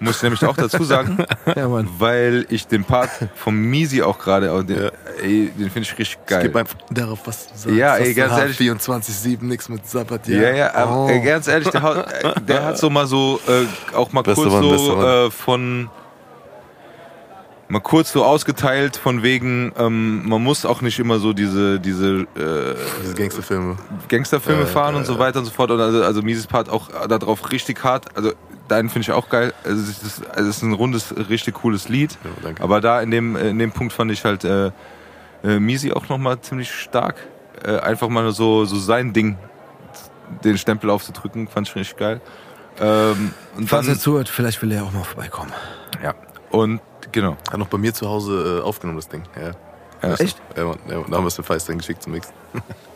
Muss 0.00 0.16
ich 0.18 0.22
nämlich 0.22 0.44
auch 0.44 0.56
dazu 0.56 0.84
sagen, 0.84 1.18
Ja, 1.56 1.66
weil 1.98 2.46
ich 2.50 2.66
den 2.68 2.84
Part 2.84 3.10
vom 3.34 3.56
Misi 3.56 4.00
auch 4.02 4.18
gerade, 4.18 4.46
den, 4.64 4.82
Ja. 4.84 4.90
ey, 5.22 5.50
den 5.58 5.70
finde 5.70 5.80
ich 5.80 5.98
richtig 5.98 6.24
geil. 6.26 6.42
Gib 6.44 6.54
einfach 6.56 6.76
darauf, 6.90 7.18
was 7.24 7.48
du 7.48 7.52
sagst. 7.56 7.76
Ja, 7.76 7.96
ey, 7.96 8.14
ganz 8.14 8.38
ehrlich. 8.38 8.56
24-7, 8.58 9.38
nix 9.44 9.68
mit 9.68 9.86
Sabbat. 9.88 10.28
Ja, 10.28 10.50
ja, 10.50 10.74
aber 10.74 11.04
Oh. 11.06 11.08
äh, 11.08 11.20
ganz 11.20 11.48
ehrlich, 11.48 11.68
der, 11.70 12.06
äh, 12.24 12.40
der 12.42 12.64
hat 12.64 12.78
so 12.78 12.90
mal 12.90 13.06
so, 13.06 13.40
äh, 13.48 13.94
auch 13.96 14.12
mal 14.12 14.22
Beste 14.22 14.42
kurz 14.42 14.52
Mann, 14.52 14.78
so 14.78 15.02
äh, 15.02 15.30
von, 15.32 15.90
mal 17.68 17.80
kurz 17.80 18.12
so 18.12 18.24
ausgeteilt 18.24 18.96
von 18.96 19.22
wegen, 19.22 19.72
ähm, 19.78 20.26
man 20.28 20.42
muss 20.42 20.64
auch 20.64 20.80
nicht 20.80 20.98
immer 20.98 21.18
so 21.18 21.32
diese, 21.32 21.78
diese 21.80 22.20
äh, 22.36 22.74
Diese 23.02 23.14
Gangsterfilme. 23.14 23.76
Gangsterfilme 24.08 24.62
Äh, 24.62 24.66
fahren 24.66 24.94
äh, 24.94 24.98
und 24.98 25.04
so 25.06 25.18
weiter 25.18 25.40
und 25.40 25.44
so 25.44 25.50
fort. 25.50 25.70
Und 25.70 25.80
also, 25.80 26.02
also 26.02 26.22
Mises 26.22 26.46
Part 26.46 26.70
auch 26.70 26.88
darauf 27.08 27.50
richtig 27.52 27.82
hart. 27.84 28.06
Also 28.16 28.32
deinen 28.68 28.88
finde 28.88 29.02
ich 29.02 29.12
auch 29.12 29.28
geil. 29.28 29.52
Also 29.64 29.80
es 29.82 30.02
ist, 30.02 30.30
also 30.30 30.48
es 30.48 30.56
ist 30.58 30.62
ein 30.62 30.72
rundes, 30.72 31.14
richtig 31.28 31.54
cooles 31.54 31.88
Lied. 31.88 32.16
Ja, 32.24 32.30
danke. 32.42 32.62
Aber 32.62 32.80
da 32.80 33.00
in 33.00 33.10
dem, 33.10 33.36
in 33.36 33.58
dem 33.58 33.72
Punkt 33.72 33.92
fand 33.92 34.10
ich 34.12 34.24
halt 34.24 34.44
äh, 34.44 34.70
äh, 35.44 35.58
Misi 35.58 35.92
auch 35.92 36.08
nochmal 36.08 36.40
ziemlich 36.40 36.72
stark. 36.72 37.16
Äh, 37.64 37.78
einfach 37.78 38.08
mal 38.08 38.30
so, 38.32 38.64
so 38.64 38.76
sein 38.76 39.12
Ding, 39.12 39.36
den 40.44 40.58
Stempel 40.58 40.90
aufzudrücken, 40.90 41.48
fand 41.48 41.68
ich 41.68 41.74
richtig 41.74 41.96
geil. 41.96 42.20
Ähm, 42.80 43.32
und 43.56 43.68
Falls 43.68 43.86
dann, 43.86 43.96
er 43.96 43.98
zuhört, 43.98 44.28
vielleicht 44.28 44.62
will 44.62 44.70
er 44.70 44.84
auch 44.84 44.92
mal 44.92 45.04
vorbeikommen. 45.04 45.52
ja. 46.02 46.14
Und 46.50 46.80
genau. 47.12 47.36
Hat 47.50 47.58
noch 47.58 47.68
bei 47.68 47.76
mir 47.78 47.92
zu 47.92 48.08
Hause 48.08 48.60
äh, 48.60 48.62
aufgenommen, 48.62 48.98
das 48.98 49.08
Ding. 49.08 49.22
Ja. 49.36 49.50
Ja. 50.08 50.14
Echt? 50.14 50.40
Ja, 50.56 50.64
Mann, 50.64 50.78
ja, 50.88 50.94
da 50.94 51.16
haben 51.16 51.24
wir 51.24 51.26
es 51.26 51.34
für 51.34 51.42
Feist 51.42 51.68
dann 51.68 51.78
geschickt 51.78 52.02
zum 52.02 52.12
Mix. 52.12 52.28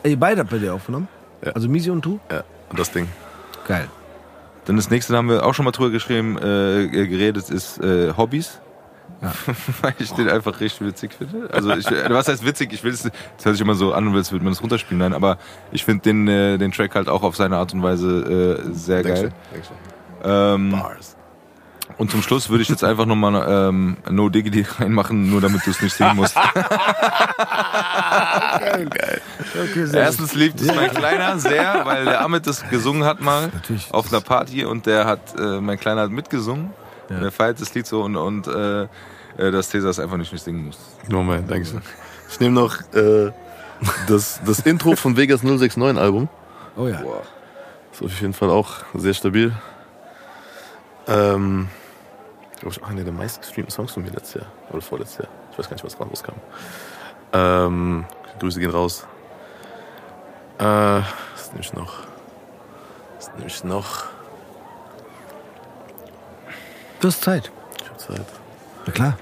Ey, 0.03 0.15
beide 0.15 0.41
habt 0.41 0.51
ihr 0.53 0.59
dir 0.59 0.73
aufgenommen? 0.73 1.07
Ja. 1.45 1.51
Also 1.51 1.67
Misi 1.67 1.91
und 1.91 2.03
du? 2.03 2.19
Ja, 2.31 2.43
und 2.69 2.79
das 2.79 2.91
Ding. 2.91 3.07
Geil. 3.67 3.87
Dann 4.65 4.75
das 4.75 4.89
nächste 4.89 5.13
da 5.13 5.17
haben 5.17 5.29
wir 5.29 5.45
auch 5.45 5.53
schon 5.53 5.65
mal 5.65 5.71
drüber 5.71 5.89
geschrieben, 5.89 6.37
äh, 6.37 6.87
geredet, 6.87 7.49
ist 7.49 7.79
äh, 7.79 8.13
Hobbys. 8.15 8.59
Weil 9.81 9.93
ich 9.99 10.11
den 10.11 10.29
einfach 10.29 10.59
richtig 10.59 10.87
witzig 10.87 11.13
finde. 11.13 11.49
Also 11.53 11.71
ich, 11.71 11.89
äh, 11.89 12.09
was 12.09 12.27
heißt 12.27 12.45
witzig? 12.45 12.73
Ich 12.73 12.83
will 12.83 12.91
es, 12.91 13.03
das 13.03 13.45
hört 13.45 13.55
sich 13.55 13.61
immer 13.61 13.75
so 13.75 13.93
an, 13.93 14.13
als 14.13 14.31
würde 14.31 14.43
man 14.43 14.53
es 14.53 14.61
runterspielen. 14.61 14.99
Nein, 14.99 15.13
aber 15.13 15.37
ich 15.71 15.85
finde 15.85 16.03
den, 16.03 16.27
äh, 16.27 16.57
den 16.57 16.71
Track 16.71 16.95
halt 16.95 17.07
auch 17.07 17.23
auf 17.23 17.35
seine 17.35 17.57
Art 17.57 17.73
und 17.73 17.83
Weise 17.83 18.59
äh, 18.67 18.73
sehr 18.73 19.03
geil. 19.03 19.31
Dankeschön. 19.51 19.77
Ähm, 20.23 20.71
Bars. 20.71 21.15
Und 21.97 22.11
zum 22.11 22.21
Schluss 22.21 22.49
würde 22.49 22.63
ich 22.63 22.69
jetzt 22.69 22.83
einfach 22.83 23.05
nochmal 23.05 23.45
ähm, 23.47 23.97
No 24.09 24.29
Diggity 24.29 24.65
reinmachen, 24.79 25.29
nur 25.29 25.41
damit 25.41 25.65
du 25.65 25.71
es 25.71 25.81
nicht 25.81 25.95
singen 25.95 26.15
musst. 26.15 26.35
Okay, 29.53 29.85
sehr 29.85 30.01
Erstens 30.01 30.33
liebt 30.33 30.59
es 30.61 30.73
mein 30.73 30.91
Kleiner 30.91 31.37
sehr, 31.39 31.85
weil 31.85 32.05
der 32.05 32.21
Amit 32.21 32.47
das 32.47 32.67
gesungen 32.69 33.03
hat 33.03 33.21
mal 33.21 33.49
Natürlich. 33.53 33.87
auf 33.91 34.11
einer 34.11 34.21
Party 34.21 34.65
und 34.65 34.85
der 34.85 35.05
hat, 35.05 35.39
äh, 35.39 35.59
mein 35.61 35.79
Kleiner 35.79 36.01
hat 36.01 36.11
mitgesungen. 36.11 36.71
Ja. 37.09 37.17
Und 37.17 37.23
er 37.23 37.31
feiert 37.31 37.61
das 37.61 37.73
Lied 37.73 37.85
so 37.85 38.03
und, 38.03 38.15
und 38.15 38.47
äh, 38.47 38.83
äh, 39.37 39.51
dass 39.51 39.69
Cäsar 39.69 39.91
es 39.91 39.99
einfach 39.99 40.17
nicht, 40.17 40.31
nicht 40.31 40.43
singen 40.43 40.65
muss. 40.65 40.77
Moment, 41.09 41.49
Dankeschön. 41.49 41.81
Ich 42.29 42.39
nehme 42.39 42.55
noch 42.55 42.79
äh, 42.93 43.31
das, 44.07 44.41
das 44.45 44.59
Intro 44.59 44.95
von 44.95 45.17
Vegas 45.17 45.43
069 45.43 46.01
Album. 46.01 46.29
Oh 46.75 46.87
ja. 46.87 47.01
Ist 47.91 48.01
auf 48.01 48.21
jeden 48.21 48.33
Fall 48.33 48.49
auch 48.49 48.77
sehr 48.95 49.13
stabil. 49.13 49.53
Ähm, 51.07 51.67
glaube 52.63 52.77
ich, 52.77 52.83
auch 52.83 52.89
einer 52.89 53.03
der 53.03 53.11
meistgestreamten 53.11 53.71
Songs 53.71 53.91
von 53.91 54.03
mir 54.03 54.11
letztes 54.11 54.35
Jahr. 54.35 54.51
Oder 54.71 54.81
vorletztes 54.81 55.17
Jahr. 55.19 55.27
Ich 55.51 55.59
weiß 55.59 55.67
gar 55.67 55.75
nicht, 55.75 55.83
was 55.83 55.97
dran 55.97 56.07
rauskam. 56.07 56.35
Ähm, 57.33 58.05
Grüße 58.39 58.59
gehen 58.59 58.71
raus. 58.71 59.05
Äh, 60.59 60.63
was 60.63 61.51
nehme 61.51 61.59
ich 61.59 61.73
noch? 61.73 61.93
Was 63.17 63.31
nehme 63.35 63.47
ich 63.47 63.63
noch? 63.65 64.05
Du 67.01 67.09
hast 67.09 67.21
Zeit. 67.21 67.51
Ich 67.81 67.89
habe 67.89 67.97
Zeit. 67.97 68.25
Na 68.85 68.91
klar. 68.93 69.17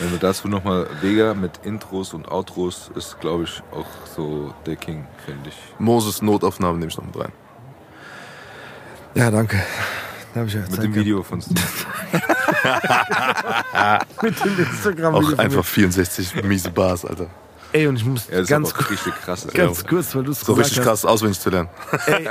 Also 0.00 0.16
dazu 0.16 0.48
nochmal 0.48 0.88
Vega 1.00 1.34
mit 1.34 1.60
Intros 1.62 2.12
und 2.12 2.28
Outros 2.28 2.90
ist, 2.96 3.20
glaube 3.20 3.44
ich, 3.44 3.62
auch 3.70 3.86
so 4.16 4.52
der 4.66 4.74
King, 4.74 5.06
finde 5.26 5.50
ich. 5.50 5.56
Moses 5.78 6.22
Notaufnahmen 6.22 6.80
nehme 6.80 6.90
ich 6.90 6.96
noch 6.96 7.04
mit 7.04 7.16
rein. 7.16 7.32
Ja, 9.14 9.30
danke. 9.30 9.62
Da 10.34 10.44
ich 10.44 10.54
ja 10.54 10.60
Mit 10.70 10.82
dem. 10.82 10.94
Video 10.94 11.22
von 11.22 11.40
Steve. 11.42 11.60
Mit 14.22 14.44
dem 14.44 14.58
Instagram 14.58 15.14
Auch 15.14 15.38
einfach 15.38 15.64
64 15.64 16.42
miese 16.44 16.70
Bars, 16.70 17.04
Alter. 17.04 17.26
Ey, 17.72 17.86
und 17.86 17.96
ich 17.96 18.04
muss 18.04 18.28
Ja, 18.28 18.38
das 18.40 18.48
ganz, 18.48 18.74
auch 18.74 18.90
richtig 18.90 19.14
krass. 19.24 19.46
ganz 19.54 19.86
kurz, 19.86 20.14
weil 20.14 20.24
du 20.24 20.32
es 20.32 20.40
So 20.40 20.52
richtig 20.54 20.78
hast. 20.78 20.84
krass 20.86 21.04
auswendig 21.04 21.38
zu 21.40 21.50
lernen. 21.50 21.68
Ey, 22.06 22.28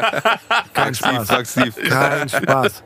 kein 0.73 0.93
Spaß. 0.93 1.27
sag 1.27 1.47
Steve. 1.47 1.71
Kein 1.89 2.29
Spaß. 2.29 2.83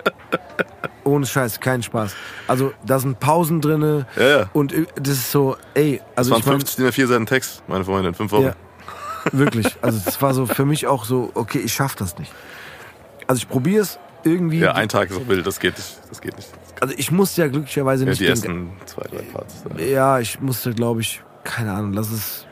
Ohne 1.04 1.26
Scheiß, 1.26 1.60
kein 1.60 1.82
Spaß. 1.84 2.14
Also, 2.48 2.74
da 2.86 3.00
sind 3.00 3.20
Pausen 3.20 3.60
drinne 3.60 4.06
Ja, 4.16 4.28
ja. 4.40 4.50
und 4.54 4.74
das 4.96 5.10
ist 5.16 5.32
so, 5.32 5.58
ey, 5.74 5.98
Das 6.16 6.18
also 6.18 6.32
waren 6.32 6.40
ich 6.40 6.46
mein, 6.46 6.60
50 6.60 6.76
DIN 6.78 6.88
A4 6.88 7.08
Seiten 7.08 7.26
Text, 7.26 7.64
meine 7.68 7.84
Freunde, 7.86 8.10
in 8.10 8.16
fünf 8.16 8.32
Wochen. 8.32 8.44
Ja, 8.44 8.54
wirklich. 9.32 9.76
Also, 9.82 10.00
das 10.06 10.22
war 10.22 10.34
so 10.34 10.46
für 10.46 10.66
mich 10.66 10.86
auch 10.88 11.06
so, 11.06 11.32
okay, 11.34 11.60
ich 11.60 11.74
schaff 11.74 11.96
das 11.96 12.18
nicht. 12.20 12.32
Also, 13.28 13.40
ich 13.40 13.50
probiere 13.50 13.82
es 13.82 13.98
irgendwie. 14.24 14.60
Ja, 14.60 14.74
ein 14.74 14.90
Tag 14.90 15.10
ist 15.10 15.16
so 15.16 15.28
wild, 15.28 15.46
das 15.46 15.60
geht 15.60 15.78
nicht. 15.78 16.00
Das 16.10 16.22
geht 16.22 16.36
nicht. 16.36 16.50
also, 16.82 16.94
ich 16.98 17.12
musste 17.12 17.42
ja 17.42 17.48
glücklicherweise 17.48 18.04
Ja, 18.06 18.10
nicht. 18.10 18.20
die 18.22 18.26
den- 18.26 18.32
ersten 18.32 18.70
zwei, 18.86 19.04
drei 19.04 19.22
Parts. 19.24 19.64
Ja. 19.78 19.84
ja, 19.86 20.20
ich 20.20 20.40
musste, 20.42 20.74
glaube 20.74 21.02
ich, 21.02 21.22
keine 21.44 21.74
Ahnung, 21.74 21.94
lass 21.94 22.12
es 22.12 22.46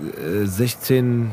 äh, 0.00 0.44
16. 0.46 1.30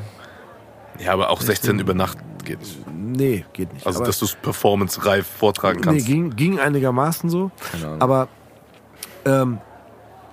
ja, 0.99 1.11
aber 1.13 1.29
auch 1.29 1.41
16 1.41 1.79
über 1.79 1.93
Nacht 1.93 2.17
geht 2.43 2.59
nicht. 2.59 2.77
Nee, 2.93 3.45
geht 3.53 3.73
nicht. 3.73 3.85
Also, 3.87 4.03
dass 4.03 4.19
du 4.19 4.25
es 4.25 4.35
performance-reif 4.35 5.25
vortragen 5.25 5.79
Nee, 5.79 5.83
kannst. 5.85 6.05
ging, 6.05 6.35
ging 6.35 6.59
einigermaßen 6.59 7.29
so. 7.29 7.51
Keine 7.71 7.87
Ahnung. 7.87 8.01
Aber, 8.01 8.27
ähm, 9.25 9.57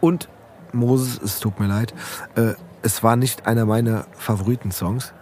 und 0.00 0.28
Moses, 0.72 1.20
es 1.22 1.38
tut 1.40 1.60
mir 1.60 1.66
leid, 1.66 1.94
äh, 2.34 2.54
es 2.82 3.02
war 3.02 3.16
nicht 3.16 3.46
einer 3.46 3.64
meiner 3.66 4.06
Favoriten-Songs. 4.18 5.12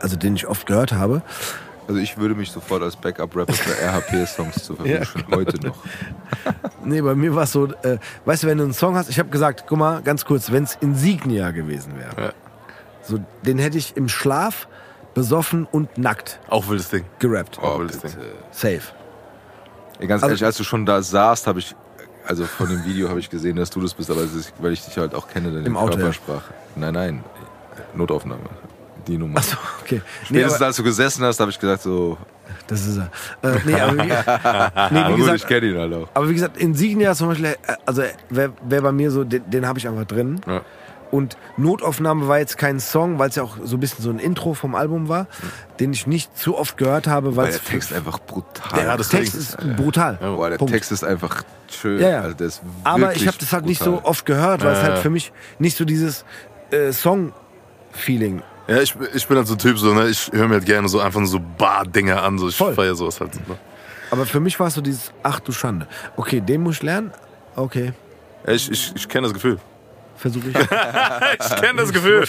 Also, 0.00 0.16
den 0.16 0.34
ich 0.36 0.46
oft 0.46 0.66
gehört 0.66 0.92
habe. 0.92 1.22
Also 1.88 2.00
ich 2.00 2.16
würde 2.18 2.34
mich 2.34 2.50
sofort 2.52 2.82
als 2.82 2.94
Backup-Rapper 2.96 3.52
für 3.52 3.72
RHP-Songs 3.72 4.62
zur 4.64 4.76
Verfügung 4.76 5.04
stellen. 5.04 5.26
Heute 5.32 5.66
noch. 5.66 5.76
Nee, 6.82 7.02
bei 7.02 7.14
mir 7.14 7.34
war 7.34 7.42
es 7.42 7.52
so, 7.52 7.66
äh, 7.82 7.98
weißt 8.24 8.42
du, 8.44 8.46
wenn 8.46 8.56
du 8.56 8.64
einen 8.64 8.72
Song 8.72 8.94
hast, 8.96 9.10
ich 9.10 9.18
habe 9.18 9.28
gesagt, 9.28 9.64
guck 9.68 9.76
mal, 9.78 10.00
ganz 10.00 10.24
kurz, 10.24 10.50
wenn 10.50 10.64
es 10.64 10.76
Insignia 10.80 11.50
gewesen 11.50 11.92
wäre, 11.98 12.28
Ja. 12.28 12.32
so, 13.02 13.18
den 13.42 13.58
hätte 13.58 13.76
ich 13.76 13.96
im 13.98 14.08
Schlaf 14.08 14.66
besoffen 15.12 15.66
und 15.70 15.98
nackt 15.98 16.40
Auch 16.48 16.68
wildes 16.68 16.88
Ding. 16.88 17.04
gerappt. 17.18 17.58
Oh, 17.60 17.78
wildes 17.80 18.00
Ding. 18.00 18.12
Safe. 18.50 18.80
Ey, 19.98 20.06
ganz 20.06 20.22
Also- 20.22 20.30
ehrlich, 20.32 20.44
als 20.44 20.56
du 20.56 20.64
schon 20.64 20.86
da 20.86 21.02
saßt, 21.02 21.46
habe 21.46 21.58
ich, 21.58 21.76
also 22.26 22.46
von 22.46 22.68
dem 22.70 22.82
Video 22.86 23.10
habe 23.10 23.20
ich 23.20 23.28
gesehen, 23.28 23.56
dass 23.56 23.68
du 23.68 23.80
das 23.82 23.92
bist, 23.92 24.10
aber 24.10 24.22
es 24.22 24.32
ist, 24.34 24.54
weil 24.58 24.72
ich 24.72 24.82
dich 24.82 24.96
halt 24.96 25.14
auch 25.14 25.28
kenne, 25.28 25.52
deine 25.52 25.66
Im 25.66 25.76
Auto, 25.76 25.92
ja. 25.92 25.96
Körpersprache. 25.98 26.54
Nein, 26.76 26.94
nein, 26.94 27.24
Notaufnahme. 27.94 28.40
Die 29.06 29.18
Nummer. 29.18 29.38
Achso, 29.38 29.56
okay. 29.82 30.00
Nee, 30.22 30.26
Spätestens 30.38 30.56
aber, 30.56 30.66
als 30.66 30.76
du 30.76 30.82
gesessen 30.82 31.24
hast, 31.24 31.40
habe 31.40 31.50
ich 31.50 31.58
gesagt 31.58 31.82
so, 31.82 32.16
das 32.66 32.86
ist 32.86 32.98
er. 32.98 33.10
Äh, 33.48 33.58
nee, 33.64 33.74
aber 33.80 33.94
wie, 33.98 34.06
nee, 34.08 34.12
aber 34.12 34.90
wie 35.08 35.10
gut, 35.12 35.16
gesagt, 35.18 35.36
ich 35.38 35.46
kenne 35.46 35.66
ihn 35.66 35.78
halt 35.78 35.94
auch. 35.94 36.08
Aber 36.14 36.28
wie 36.28 36.34
gesagt, 36.34 36.56
Insignia 36.56 37.14
zum 37.14 37.28
Beispiel, 37.28 37.46
äh, 37.46 37.56
also 37.86 38.02
wäre 38.28 38.52
wär 38.62 38.82
bei 38.82 38.92
mir 38.92 39.10
so, 39.10 39.24
den, 39.24 39.48
den 39.50 39.66
habe 39.66 39.78
ich 39.78 39.86
einfach 39.88 40.04
drin. 40.04 40.40
Ja. 40.46 40.62
Und 41.10 41.36
Notaufnahme 41.56 42.28
war 42.28 42.38
jetzt 42.38 42.56
kein 42.56 42.78
Song, 42.78 43.18
weil 43.18 43.30
es 43.30 43.34
ja 43.34 43.42
auch 43.42 43.56
so 43.64 43.76
ein 43.76 43.80
bisschen 43.80 44.04
so 44.04 44.10
ein 44.10 44.20
Intro 44.20 44.54
vom 44.54 44.76
Album 44.76 45.08
war, 45.08 45.26
den 45.80 45.92
ich 45.92 46.06
nicht 46.06 46.38
zu 46.38 46.56
oft 46.56 46.76
gehört 46.76 47.08
habe, 47.08 47.34
weil 47.34 47.50
der 47.50 47.60
Text 47.64 47.92
einfach 47.92 48.20
brutal 48.20 48.78
der 48.78 48.84
Ja, 48.84 48.96
Text 48.96 49.34
ist 49.34 49.56
brutal. 49.76 50.18
Boah, 50.20 50.50
der 50.50 50.58
Punkt. 50.58 50.72
Text 50.72 50.92
ist 50.92 51.02
einfach 51.02 51.42
schön. 51.68 52.00
Ja, 52.00 52.10
ja. 52.10 52.20
Also 52.20 52.60
Aber 52.84 53.16
ich 53.16 53.26
habe 53.26 53.36
das 53.40 53.52
halt 53.52 53.66
nicht 53.66 53.82
so 53.82 53.92
brutal. 53.94 54.08
oft 54.08 54.24
gehört, 54.24 54.62
weil 54.62 54.72
es 54.72 54.78
Ja, 54.78 54.84
halt 54.84 54.96
ja. 54.98 55.02
für 55.02 55.10
mich 55.10 55.32
nicht 55.58 55.76
so 55.76 55.84
dieses 55.84 56.24
äh, 56.70 56.92
Song-Feeling. 56.92 58.42
Ja, 58.68 58.80
ich, 58.80 58.94
ich 59.14 59.26
bin 59.26 59.36
halt 59.36 59.46
so 59.46 59.54
ein 59.54 59.58
Typ, 59.58 59.78
so, 59.78 59.92
ne? 59.92 60.08
ich 60.08 60.30
höre 60.32 60.46
mir 60.46 60.54
halt 60.54 60.66
gerne 60.66 60.88
so 60.88 61.00
einfach 61.00 61.20
nur 61.20 61.28
so 61.28 61.40
Bar-Dinger 61.40 62.22
an. 62.22 62.38
So. 62.38 62.48
Ich 62.48 62.56
Voll. 62.56 62.74
feiere 62.74 62.94
sowas 62.94 63.20
halt. 63.20 63.34
Ne? 63.48 63.56
Aber 64.10 64.26
für 64.26 64.40
mich 64.40 64.58
war 64.60 64.68
es 64.68 64.74
so 64.74 64.80
dieses, 64.80 65.12
ach 65.22 65.40
du 65.40 65.52
Schande. 65.52 65.86
Okay, 66.16 66.40
den 66.40 66.62
muss 66.62 66.76
ich 66.76 66.82
lernen. 66.82 67.12
Okay. 67.56 67.92
Ich, 68.46 68.70
ich, 68.70 68.92
ich 68.94 69.08
kenne 69.08 69.26
das 69.26 69.34
Gefühl. 69.34 69.58
Versuche 70.16 70.48
ich. 70.50 70.54
Ich 70.60 71.56
kenne 71.56 71.80
das 71.80 71.92
Gefühl. 71.92 72.24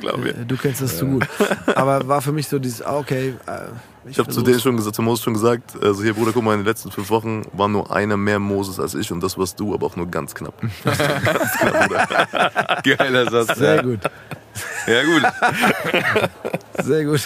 Glaub 0.00 0.18
mir. 0.18 0.34
Du 0.34 0.56
kennst 0.56 0.82
das 0.82 0.98
zu 0.98 1.06
gut. 1.06 1.26
Aber 1.74 2.06
war 2.06 2.20
für 2.20 2.32
mich 2.32 2.46
so 2.46 2.58
dieses, 2.58 2.82
ah, 2.82 2.98
okay. 2.98 3.34
äh, 3.46 4.10
Ich 4.10 4.18
habe 4.18 4.28
zu 4.28 4.42
denen 4.42 4.60
schon 4.60 4.76
gesagt, 4.76 4.94
zu 4.96 5.02
Moses 5.02 5.24
schon 5.24 5.32
gesagt, 5.32 5.82
also 5.82 6.02
hier 6.02 6.12
Bruder, 6.12 6.32
guck 6.34 6.44
mal, 6.44 6.52
in 6.52 6.60
den 6.60 6.66
letzten 6.66 6.90
fünf 6.90 7.08
Wochen 7.08 7.42
war 7.52 7.68
nur 7.68 7.90
einer 7.94 8.18
mehr 8.18 8.38
Moses 8.38 8.78
als 8.78 8.94
ich 8.94 9.10
und 9.10 9.22
das 9.22 9.38
warst 9.38 9.58
du, 9.58 9.72
aber 9.72 9.86
auch 9.86 9.96
nur 9.96 10.06
ganz 10.06 10.34
knapp. 10.34 10.54
Geiler 12.84 13.30
Satz. 13.30 13.58
Sehr 13.58 13.76
ja. 13.76 13.82
gut. 13.82 14.00
Ja, 14.86 15.02
gut. 15.04 15.22
Sehr 16.84 17.04
gut. 17.04 17.20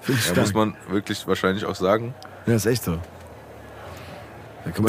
Finde 0.00 0.20
ich 0.20 0.26
Da 0.28 0.32
stark. 0.32 0.36
muss 0.38 0.54
man 0.54 0.76
wirklich 0.88 1.26
wahrscheinlich 1.26 1.64
auch 1.64 1.74
sagen. 1.74 2.14
ja, 2.46 2.54
ist 2.54 2.66
echt 2.66 2.84
so. 2.84 2.98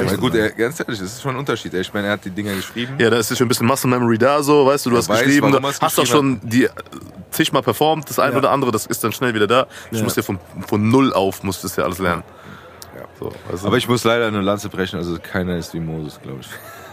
So 0.07 0.17
gut, 0.17 0.33
er, 0.35 0.51
ganz 0.51 0.79
ehrlich, 0.79 0.99
das 0.99 1.09
ist 1.13 1.21
schon 1.21 1.31
ein 1.35 1.37
Unterschied. 1.37 1.73
Ich 1.73 1.93
meine, 1.93 2.07
er 2.07 2.13
hat 2.13 2.23
die 2.23 2.29
Dinger 2.29 2.53
geschrieben. 2.55 2.95
Ja, 2.97 3.09
da 3.09 3.17
ist 3.17 3.35
schon 3.37 3.45
ein 3.45 3.49
bisschen 3.49 3.67
Muscle 3.67 3.89
Memory 3.89 4.17
da, 4.17 4.41
so, 4.41 4.65
weißt 4.65 4.85
du, 4.85 4.89
du 4.91 4.95
Er 4.95 4.99
hast 4.99 5.09
weiß, 5.09 5.23
geschrieben, 5.23 5.51
du 5.51 5.61
hast 5.61 5.83
auch 5.83 5.87
geschrieben 5.89 6.07
schon 6.07 6.39
die 6.43 6.63
äh, 6.63 6.69
zigmal 7.31 7.61
performt, 7.61 8.09
das 8.09 8.17
eine 8.17 8.31
Ja. 8.31 8.37
oder 8.37 8.51
andere, 8.51 8.71
das 8.71 8.85
ist 8.85 9.03
dann 9.03 9.11
schnell 9.11 9.33
wieder 9.33 9.47
da. 9.47 9.67
Ich 9.91 9.97
Ja. 9.97 10.03
muss 10.05 10.15
ja 10.15 10.23
von, 10.23 10.39
von 10.65 10.87
null 10.89 11.11
auf, 11.11 11.43
musst 11.43 11.61
du 11.61 11.67
das 11.67 11.75
ja 11.75 11.83
alles 11.83 11.99
lernen. 11.99 12.23
Ja. 12.97 13.03
So, 13.19 13.33
also, 13.51 13.67
Aber 13.67 13.75
ich 13.75 13.89
muss 13.89 14.05
leider 14.05 14.27
eine 14.27 14.39
Lanze 14.41 14.69
brechen. 14.69 14.95
Also 14.97 15.17
keiner 15.21 15.57
ist 15.57 15.73
wie 15.73 15.81
Moses, 15.81 16.21
glaube 16.23 16.39
ich. 16.39 16.47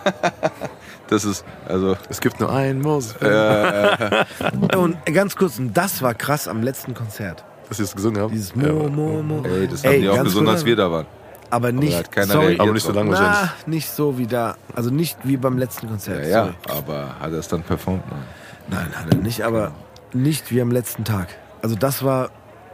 Das 1.09 1.27
ist, 1.27 1.45
also, 1.69 1.95
es 2.09 2.23
gibt 2.23 2.41
nur 2.41 2.51
einen 2.51 2.81
Moses. 2.81 3.15
Und 4.74 4.97
ganz 5.12 5.37
kurz, 5.37 5.59
und 5.59 5.77
das 5.77 6.01
war 6.01 6.15
krass 6.15 6.49
am 6.49 6.62
letzten 6.62 6.95
Konzert. 6.95 7.45
Dass 7.69 7.77
sie 7.77 7.83
es 7.83 7.95
gesungen 7.95 8.23
haben. 8.23 8.33
Dieses 8.33 8.57
Mo, 8.57 8.89
Mo, 8.89 9.23
Mo. 9.23 9.43
ey, 9.45 9.69
das 9.69 9.85
Ey, 9.85 9.97
haben 9.97 10.01
die 10.01 10.09
auch 10.09 10.24
gesungen, 10.24 10.49
als 10.49 10.65
wir 10.65 10.74
da 10.74 10.91
waren. 10.91 11.07
Aber 11.51 11.70
nicht, 11.70 11.95
hat 11.95 12.11
keiner 12.11 12.33
sorry. 12.33 12.57
Aber 12.59 12.73
nicht 12.73 12.83
so 12.83 12.93
lang 12.93 13.11
wahrscheinlich. 13.11 13.51
na, 13.66 13.70
nicht 13.70 13.91
so 13.91 14.16
wie 14.16 14.27
da. 14.27 14.57
Also 14.74 14.89
nicht 14.89 15.19
wie 15.24 15.37
beim 15.37 15.59
letzten 15.59 15.87
Konzert. 15.87 16.24
Ja, 16.24 16.47
ja, 16.47 16.55
aber 16.66 17.15
hat 17.20 17.31
er 17.31 17.41
es 17.41 17.49
dann 17.49 17.62
performt? 17.62 18.05
Nein. 18.11 18.23
Nein, 18.70 18.99
hat 18.99 19.12
er 19.12 19.20
nicht, 19.20 19.43
aber 19.43 19.73
nicht 20.15 20.51
wie 20.51 20.62
am 20.62 20.70
letzten 20.70 21.05
Tag. 21.05 21.29
Also 21.61 21.77
das 21.77 22.03
war, 22.03 22.31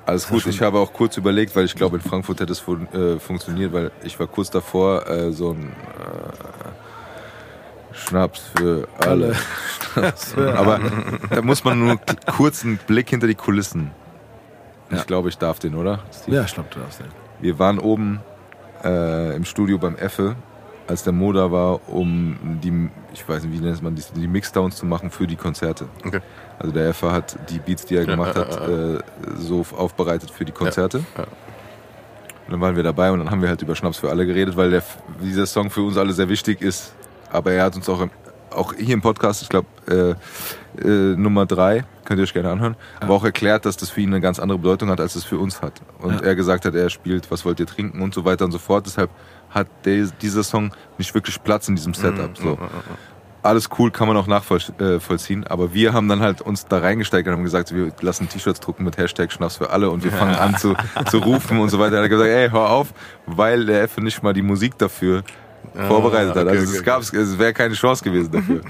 Alles 0.07 0.29
gut, 0.29 0.47
ich 0.47 0.63
habe 0.63 0.79
auch 0.79 0.93
kurz 0.93 1.17
überlegt, 1.17 1.57
weil 1.57 1.65
ich 1.65 1.75
glaube, 1.75 1.97
in 1.97 2.03
Frankfurt 2.03 2.39
hätte 2.39 2.53
es 2.53 2.61
fun 2.61 2.87
äh, 2.93 3.19
funktioniert, 3.19 3.73
weil 3.73 3.91
ich 4.05 4.19
war 4.21 4.29
kurz 4.29 4.49
davor, 4.49 5.09
äh, 5.09 5.33
so 5.33 5.51
ein 5.51 5.73
äh, 5.73 6.78
Schnaps 8.07 8.51
für 8.57 8.89
alle. 8.99 9.35
Schnaps 9.81 10.33
für 10.33 10.55
Aber 10.59 10.81
da 11.31 11.43
muss 11.43 11.65
man 11.65 11.79
nur 11.79 11.99
kurz 12.37 12.65
einen 12.65 12.79
Blick 12.79 13.11
hinter 13.11 13.27
die 13.27 13.35
Kulissen. 13.35 13.91
Ich 14.91 15.07
glaube, 15.07 15.29
ich 15.29 15.37
darf 15.37 15.59
den, 15.59 15.75
oder? 15.75 16.01
Steve? 16.13 16.37
ja, 16.37 16.45
ich 16.45 16.55
glaube, 16.55 16.71
du 16.73 16.81
darfst 16.81 17.01
nicht. 17.01 17.13
Wir 17.41 17.59
waren 17.59 17.79
oben 17.79 18.21
äh, 18.85 19.37
im 19.37 19.45
Studio 19.45 19.79
beim 19.79 19.97
Effe, 19.97 20.37
als 20.87 21.05
der 21.05 21.13
Mo 21.13 21.33
da 21.33 21.53
war, 21.53 21.89
um 21.89 22.59
die, 22.63 22.91
ich 23.13 23.29
weiß 23.29 23.45
nicht, 23.45 23.61
wie 23.61 23.65
nennt 23.65 23.83
man 23.83 23.95
die, 23.95 24.03
die 24.15 24.27
Mixdowns 24.27 24.77
zu 24.77 24.87
machen 24.87 25.11
für 25.11 25.27
die 25.27 25.37
Konzerte. 25.37 25.89
Okay. 26.05 26.21
Also 26.59 26.73
der 26.73 26.89
Effe 26.89 27.13
hat 27.13 27.37
die 27.51 27.59
Beats, 27.59 27.85
die 27.85 27.97
er 27.97 28.07
gemacht 28.07 28.37
ja, 28.37 28.43
hat, 28.43 28.69
äh, 28.69 28.99
so 29.37 29.65
aufbereitet 29.77 30.31
für 30.31 30.45
die 30.45 30.53
Konzerte. 30.53 31.05
ja. 31.17 31.25
Und 32.47 32.53
dann 32.53 32.61
waren 32.63 32.77
wir 32.77 32.83
dabei 32.83 33.13
und 33.13 33.19
dann 33.19 33.31
haben 33.31 33.43
wir 33.43 33.51
halt 33.51 33.61
über 33.61 33.77
Schnaps 33.77 33.99
für 33.99 34.09
alle 34.09 34.25
geredet, 34.25 34.57
weil 34.57 34.71
der, 34.71 34.83
dieser 35.23 35.45
Song 35.45 35.69
für 35.69 35.83
uns 35.83 35.99
alle 35.99 36.15
sehr 36.15 36.31
wichtig 36.31 36.63
ist. 36.63 36.95
Aber 37.31 37.53
er 37.53 37.65
hat 37.65 37.77
uns 37.77 37.89
auch, 37.89 38.01
im, 38.01 38.11
auch 38.51 38.75
hier 38.75 38.95
im 38.95 39.03
Podcast, 39.03 39.43
ich 39.43 39.49
glaube 39.49 39.67
äh, 39.89 40.15
äh, 40.83 41.17
Nummer 41.17 41.47
drei, 41.47 41.85
könnt 42.05 42.21
ihr 42.21 42.25
euch 42.25 42.33
gerne 42.33 42.51
anhören, 42.51 42.77
aber 43.01 43.15
auch 43.15 43.25
erklärt, 43.25 43.67
dass 43.67 43.77
das 43.77 43.91
für 43.91 44.01
ihn 44.01 44.09
eine 44.09 44.21
ganz 44.21 44.39
andere 44.39 44.59
Bedeutung 44.59 44.89
hat, 44.89 45.01
als 45.01 45.15
es 45.15 45.25
für 45.25 45.39
uns 45.39 45.61
hat. 45.61 45.83
Und 46.01 46.23
er 46.23 46.35
gesagt 46.35 46.65
hat, 46.65 46.75
er 46.75 46.89
spielt, 46.89 47.31
was 47.31 47.45
wollt 47.45 47.61
ihr 47.61 47.67
trinken 47.67 48.01
und 48.01 48.15
so 48.15 48.25
weiter 48.25 48.45
und 48.45 48.53
so 48.53 48.59
fort. 48.59 48.87
Deshalb 48.87 49.11
hat 49.51 49.69
der, 49.85 50.07
dieser 50.23 50.43
Song 50.43 50.73
nicht 50.97 51.15
wirklich 51.15 51.43
Platz 51.43 51.69
in 51.69 51.77
diesem 51.77 51.95
Setup. 51.95 52.37
So. 52.37 52.59
Alles 53.43 53.69
cool, 53.79 53.91
kann 53.91 54.09
man 54.09 54.17
auch 54.17 54.27
nachvollziehen, 54.27 55.47
aber 55.47 55.73
wir 55.73 55.93
haben 55.93 56.09
dann 56.09 56.21
halt 56.21 56.41
uns 56.43 56.67
da 56.67 56.79
reingesteigt 56.79 57.29
und 57.29 57.35
haben 57.35 57.45
gesagt, 57.45 57.75
wir 57.75 57.93
lassen 58.01 58.29
T-Shirts 58.29 58.61
drucken 58.61 58.85
mit 58.85 58.97
Hashtag 58.99 59.31
Schnaps 59.31 59.57
für 59.57 59.71
alle 59.71 59.91
und 59.91 60.03
wir 60.03 60.11
fangen 60.11 60.35
an 60.35 60.57
zu, 60.57 60.75
zu 61.09 61.19
rufen 61.19 61.61
und 61.61 61.69
so 61.69 61.79
weiter. 61.79 61.97
Er 61.97 62.03
hat 62.03 62.11
gesagt, 62.11 62.29
ey, 62.29 62.51
hör 62.51 62.71
auf, 62.71 62.93
weil 63.27 63.67
der 63.67 63.83
Effe 63.83 64.01
nicht 64.01 64.23
mal 64.23 64.33
die 64.33 64.43
Musik 64.43 64.77
dafür 64.77 65.23
vorbereitet 65.75 66.35
hat. 66.35 66.47
okay, 66.47 66.57
Also 66.59 66.69
okay, 66.69 66.77
es 66.79 66.85
gab, 66.85 67.03
es 67.03 67.39
wäre 67.39 67.53
keine 67.53 67.75
Chance 67.75 68.03
gewesen 68.05 68.31
dafür. 68.33 68.61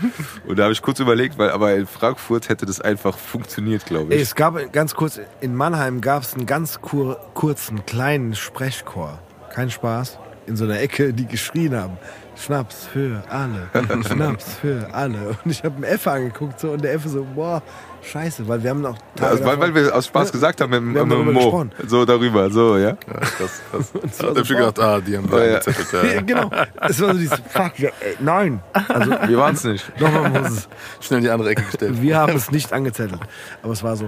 Und 0.46 0.58
da 0.58 0.64
habe 0.64 0.72
ich 0.72 0.82
kurz 0.82 1.00
überlegt, 1.00 1.38
weil 1.38 1.50
aber 1.50 1.74
in 1.74 1.86
Frankfurt 1.86 2.48
hätte 2.48 2.66
das 2.66 2.80
einfach 2.80 3.16
funktioniert, 3.16 3.84
glaube 3.86 4.14
ich. 4.14 4.20
es 4.20 4.34
gab 4.34 4.72
ganz 4.72 4.94
kurz, 4.94 5.20
in 5.40 5.54
Mannheim 5.54 6.00
gab 6.00 6.22
es 6.22 6.34
einen 6.34 6.46
ganz 6.46 6.80
kur 6.80 7.18
kurzen, 7.34 7.84
kleinen 7.86 8.34
Sprechchor. 8.34 9.18
Kein 9.54 9.70
Spaß. 9.70 10.18
In 10.46 10.56
so 10.56 10.64
einer 10.64 10.80
Ecke, 10.80 11.12
die 11.12 11.26
geschrien 11.26 11.74
haben. 11.76 11.98
Schnaps 12.38 12.86
für 12.86 13.22
alle. 13.28 13.68
Schnaps 14.04 14.54
für 14.60 14.88
alle. 14.92 15.36
Und 15.44 15.50
ich 15.50 15.64
habe 15.64 15.74
einen 15.76 15.84
Effe 15.84 16.10
angeguckt 16.12 16.60
so, 16.60 16.70
und 16.70 16.84
der 16.84 16.92
Effe 16.94 17.08
so, 17.08 17.26
boah, 17.34 17.60
scheiße, 18.02 18.46
weil 18.46 18.62
wir 18.62 18.70
haben 18.70 18.80
noch 18.80 18.96
Tage 19.16 19.30
Also, 19.32 19.44
weil, 19.44 19.58
weil 19.60 19.74
wir 19.74 19.94
aus 19.94 20.06
Spaß 20.06 20.28
Ja, 20.28 20.32
gesagt 20.32 20.60
haben 20.60 20.70
mit, 20.70 20.94
wir 20.94 21.00
haben 21.00 21.08
mit 21.08 21.34
Mo. 21.34 21.40
gesprochen. 21.40 21.72
So 21.88 22.04
darüber, 22.04 22.48
so, 22.50 22.76
ja. 22.76 22.90
Ja, 22.90 22.94
krass. 22.94 23.60
war 23.72 23.80
Ich 24.04 24.20
hab 24.22 24.36
so 24.36 24.44
schon 24.44 24.56
gedacht, 24.56 24.78
ah, 24.78 25.00
die 25.00 25.16
haben 25.16 25.28
Ja, 25.32 25.44
ja. 25.44 25.54
gezettelt. 25.58 25.88
Ja, 25.92 26.04
Ja. 26.04 26.20
genau. 26.22 26.50
Es 26.88 27.00
war 27.00 27.12
so 27.12 27.18
dieses, 27.18 27.40
fuck, 27.48 27.72
wir, 27.76 27.88
ey, 28.00 28.16
nein. 28.20 28.60
Also, 28.72 29.10
Wir 29.10 29.38
waren 29.38 29.54
es 29.54 29.64
nicht. 29.64 30.00
nochmal 30.00 30.30
Moses. 30.30 30.68
Schnell 31.00 31.18
in 31.18 31.24
die 31.24 31.30
andere 31.30 31.50
Ecke 31.50 31.62
gestellt. 31.64 32.00
Wir 32.00 32.18
haben 32.18 32.36
es 32.36 32.50
nicht 32.52 32.72
angezettelt. 32.72 33.20
Aber 33.62 33.72
es 33.72 33.82
war 33.82 33.96
so. 33.96 34.04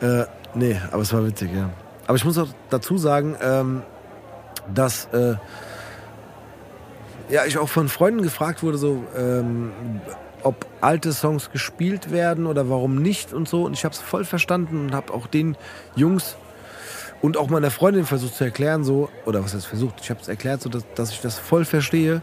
Äh, 0.00 0.24
nee, 0.54 0.80
aber 0.90 1.02
es 1.02 1.12
war 1.12 1.26
witzig, 1.26 1.50
ja. 1.54 1.68
Aber 2.06 2.16
ich 2.16 2.24
muss 2.24 2.38
auch 2.38 2.48
dazu 2.70 2.96
sagen, 2.96 3.36
ähm, 3.42 3.82
dass 4.72 5.04
äh, 5.12 5.34
ja, 7.28 7.44
ich 7.44 7.58
auch 7.58 7.68
von 7.68 7.88
Freunden 7.88 8.22
gefragt 8.22 8.62
wurde, 8.62 8.78
so, 8.78 9.04
ähm, 9.16 9.72
ob 10.42 10.66
alte 10.80 11.12
Songs 11.12 11.50
gespielt 11.50 12.10
werden 12.10 12.46
oder 12.46 12.70
warum 12.70 12.96
nicht 13.02 13.32
und 13.32 13.48
so. 13.48 13.64
Und 13.64 13.74
ich 13.74 13.84
habe 13.84 13.94
es 13.94 14.00
voll 14.00 14.24
verstanden 14.24 14.86
und 14.86 14.94
habe 14.94 15.12
auch 15.12 15.26
den 15.26 15.56
Jungs 15.96 16.36
und 17.20 17.36
auch 17.36 17.48
meiner 17.48 17.70
Freundin 17.70 18.06
versucht 18.06 18.36
zu 18.36 18.44
erklären, 18.44 18.84
so, 18.84 19.08
oder 19.26 19.42
was 19.42 19.54
heißt 19.54 19.66
versucht, 19.66 19.96
ich 20.00 20.10
habe 20.10 20.20
es 20.20 20.28
erklärt, 20.28 20.62
so, 20.62 20.68
dass, 20.68 20.84
dass 20.94 21.10
ich 21.10 21.20
das 21.20 21.38
voll 21.38 21.64
verstehe, 21.64 22.22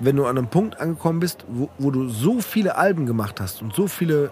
wenn 0.00 0.16
du 0.16 0.26
an 0.26 0.36
einem 0.36 0.48
Punkt 0.48 0.80
angekommen 0.80 1.20
bist, 1.20 1.44
wo, 1.48 1.70
wo 1.78 1.90
du 1.90 2.08
so 2.08 2.40
viele 2.40 2.76
Alben 2.76 3.06
gemacht 3.06 3.40
hast 3.40 3.62
und 3.62 3.74
so 3.74 3.86
viele, 3.86 4.30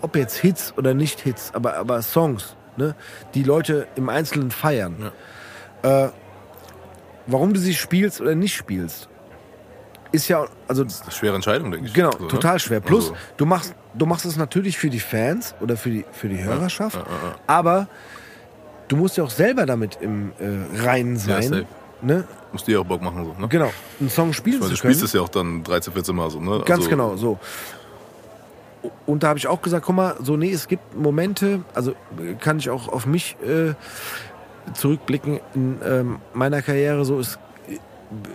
ob 0.00 0.16
jetzt 0.16 0.36
Hits 0.36 0.74
oder 0.76 0.94
nicht 0.94 1.20
Hits, 1.20 1.52
aber, 1.54 1.76
aber 1.76 2.02
Songs, 2.02 2.56
ne, 2.76 2.94
die 3.34 3.42
Leute 3.42 3.88
im 3.96 4.08
Einzelnen 4.08 4.50
feiern. 4.50 5.10
Äh, 5.82 6.08
warum 7.26 7.52
du 7.54 7.60
sie 7.60 7.74
spielst 7.74 8.20
oder 8.20 8.34
nicht 8.34 8.54
spielst, 8.54 9.08
ist 10.12 10.28
ja, 10.28 10.46
also 10.68 10.84
Das 10.84 10.94
ist 10.94 11.02
eine 11.02 11.10
schwere 11.12 11.34
Entscheidung, 11.34 11.70
denke 11.70 11.86
ich. 11.88 11.94
Genau, 11.94 12.12
So, 12.12 12.24
ne? 12.24 12.28
total 12.28 12.58
schwer. 12.58 12.80
Plus, 12.80 13.10
Also, 13.10 13.16
du 13.36 13.46
machst, 13.46 13.74
du 13.94 14.06
machst 14.06 14.24
es 14.24 14.36
natürlich 14.36 14.78
für 14.78 14.90
die 14.90 15.00
Fans 15.00 15.54
oder 15.60 15.76
für 15.76 15.90
die, 15.90 16.04
für 16.12 16.28
die 16.28 16.42
Hörerschaft, 16.42 16.96
ja, 16.96 17.02
ja. 17.02 17.34
aber 17.46 17.88
du 18.88 18.96
musst 18.96 19.16
ja 19.16 19.24
auch 19.24 19.30
selber 19.30 19.66
damit 19.66 19.98
im 20.00 20.32
äh, 20.38 20.82
Reinen 20.82 21.16
sein. 21.16 21.42
safe. 21.42 21.66
ne? 22.02 22.24
muss 22.52 22.64
dir 22.64 22.80
auch 22.80 22.84
Bock 22.84 23.02
machen. 23.02 23.24
So, 23.24 23.40
ne? 23.40 23.48
Genau, 23.48 23.70
einen 24.00 24.08
Song 24.08 24.32
spielen 24.32 24.60
Weil 24.60 24.70
du 24.70 24.74
zu 24.76 24.80
können. 24.80 24.94
spielst 24.94 25.04
es 25.04 25.12
ja 25.12 25.20
auch 25.20 25.28
dann 25.28 25.62
13, 25.62 25.92
14 25.92 26.14
Mal 26.16 26.30
so. 26.30 26.40
Ne? 26.40 26.62
Ganz 26.64 26.70
also, 26.70 26.88
genau, 26.88 27.16
so. 27.16 27.38
Und 29.04 29.22
da 29.22 29.28
habe 29.28 29.38
ich 29.38 29.46
auch 29.48 29.60
gesagt, 29.60 29.84
guck 29.84 29.96
mal, 29.96 30.16
so, 30.22 30.36
nee, 30.36 30.52
es 30.52 30.68
gibt 30.68 30.96
Momente, 30.96 31.62
also 31.74 31.90
äh, 31.90 32.34
kann 32.38 32.58
ich 32.58 32.70
auch 32.70 32.88
auf 32.88 33.04
mich 33.06 33.36
äh, 33.44 33.74
zurückblicken 34.74 35.40
in 35.54 35.78
ähm, 35.84 36.16
meiner 36.34 36.62
Karriere, 36.62 37.04
so, 37.04 37.18
es, 37.18 37.38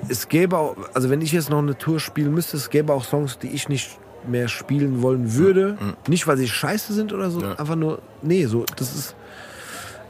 es 0.10 0.28
gäbe 0.30 0.58
auch, 0.58 0.76
also 0.94 1.10
wenn 1.10 1.22
ich 1.22 1.32
jetzt 1.32 1.50
noch 1.50 1.60
eine 1.60 1.78
Tour 1.78 2.00
spielen 2.00 2.34
müsste, 2.34 2.58
es 2.58 2.70
gäbe 2.70 2.94
auch 2.94 3.04
Songs, 3.04 3.38
die 3.40 3.50
ich 3.50 3.70
nicht 3.70 3.98
mehr 4.28 4.48
spielen 4.48 5.02
wollen 5.02 5.34
würde. 5.34 5.78
Nicht, 6.08 6.28
weil 6.28 6.38
sie 6.38 6.48
scheiße 6.48 6.94
sind 6.94 7.12
oder 7.14 7.32
so, 7.32 7.42
Ja. 7.42 7.56
einfach 7.56 7.76
nur, 7.76 8.00
nee, 8.22 8.46
so, 8.46 8.66
das 8.76 8.94
ist, 8.96 9.16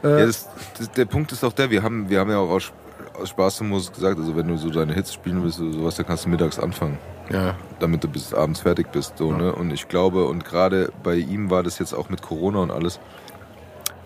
Ja, 0.02 0.26
das, 0.26 0.48
das, 0.78 0.90
der 0.90 1.04
Punkt 1.04 1.30
ist 1.32 1.44
auch 1.44 1.52
der, 1.52 1.70
wir 1.70 1.82
haben, 1.82 2.08
wir 2.10 2.18
haben 2.20 2.30
ja 2.30 2.38
auch 2.38 2.50
aus, 2.50 2.72
aus 3.20 3.28
Spaß 3.30 3.56
zum 3.56 3.68
Moses 3.68 3.92
gesagt, 3.92 4.18
also 4.18 4.34
wenn 4.36 4.48
du 4.48 4.56
so 4.56 4.68
deine 4.68 4.92
Hits 4.94 5.14
spielen 5.14 5.42
willst 5.44 5.60
oder 5.60 5.72
sowas, 5.72 5.94
dann 5.94 6.06
kannst 6.06 6.24
du 6.24 6.28
mittags 6.28 6.58
anfangen, 6.58 6.98
Ja, 7.30 7.54
damit 7.78 8.02
du 8.02 8.08
bis 8.08 8.34
abends 8.34 8.60
fertig 8.60 8.90
bist. 8.90 9.16
So, 9.16 9.32
ne? 9.32 9.52
Und 9.54 9.70
ich 9.72 9.88
glaube, 9.88 10.24
und 10.26 10.44
gerade 10.44 10.90
bei 11.04 11.14
ihm 11.14 11.50
war 11.50 11.62
das 11.62 11.78
jetzt 11.78 11.94
auch 11.94 12.08
mit 12.10 12.20
Corona 12.20 12.58
und 12.58 12.70
alles, 12.72 12.98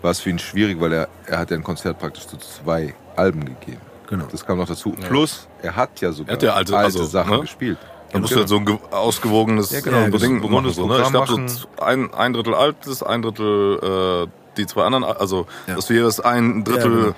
war 0.01 0.11
es 0.11 0.19
für 0.19 0.29
ihn 0.29 0.39
schwierig, 0.39 0.79
weil 0.79 0.93
er, 0.93 1.07
er 1.25 1.39
hat 1.39 1.51
ja 1.51 1.57
ein 1.57 1.63
Konzert 1.63 1.99
praktisch 1.99 2.27
zu 2.27 2.37
zwei 2.37 2.93
Alben 3.15 3.45
gegeben. 3.45 3.81
Genau. 4.07 4.25
Das 4.31 4.45
kam 4.45 4.57
noch 4.57 4.67
dazu. 4.67 4.91
Plus, 4.91 5.47
er 5.61 5.75
hat 5.75 5.99
ja 5.99 6.11
sogar 6.11 6.33
hat 6.33 6.43
ja 6.43 6.53
alte- 6.53 6.77
also, 6.77 7.03
Sachen 7.03 7.31
ne? 7.33 7.41
gespielt. 7.41 7.77
Dann 8.11 8.21
musst 8.21 8.33
du 8.33 8.37
halt 8.39 8.47
so 8.47 8.55
ein 8.57 8.65
ge- 8.65 8.77
ausgewogenes 8.91 9.71
Ja, 9.71 9.81
genau, 9.81 9.97
äh, 10.03 10.09
Ding 10.11 10.41
ein 10.41 10.51
machen. 10.51 10.71
So, 10.71 10.87
ne? 10.87 11.01
Ich 11.01 11.09
glaube, 11.09 11.27
so 11.49 11.67
ein, 11.83 12.13
ein 12.13 12.31
Drittel 12.33 12.53
altes, 12.55 13.03
ein 13.03 13.21
Drittel 13.21 14.23
äh, 14.23 14.27
die 14.55 14.65
zwei 14.65 14.83
anderen. 14.85 15.03
Also, 15.03 15.45
dass 15.67 15.87
du 15.87 15.93
jeweils 15.93 16.21
ein 16.21 16.63
Drittel 16.63 16.91
Ja, 16.91 16.99
genau. 16.99 17.15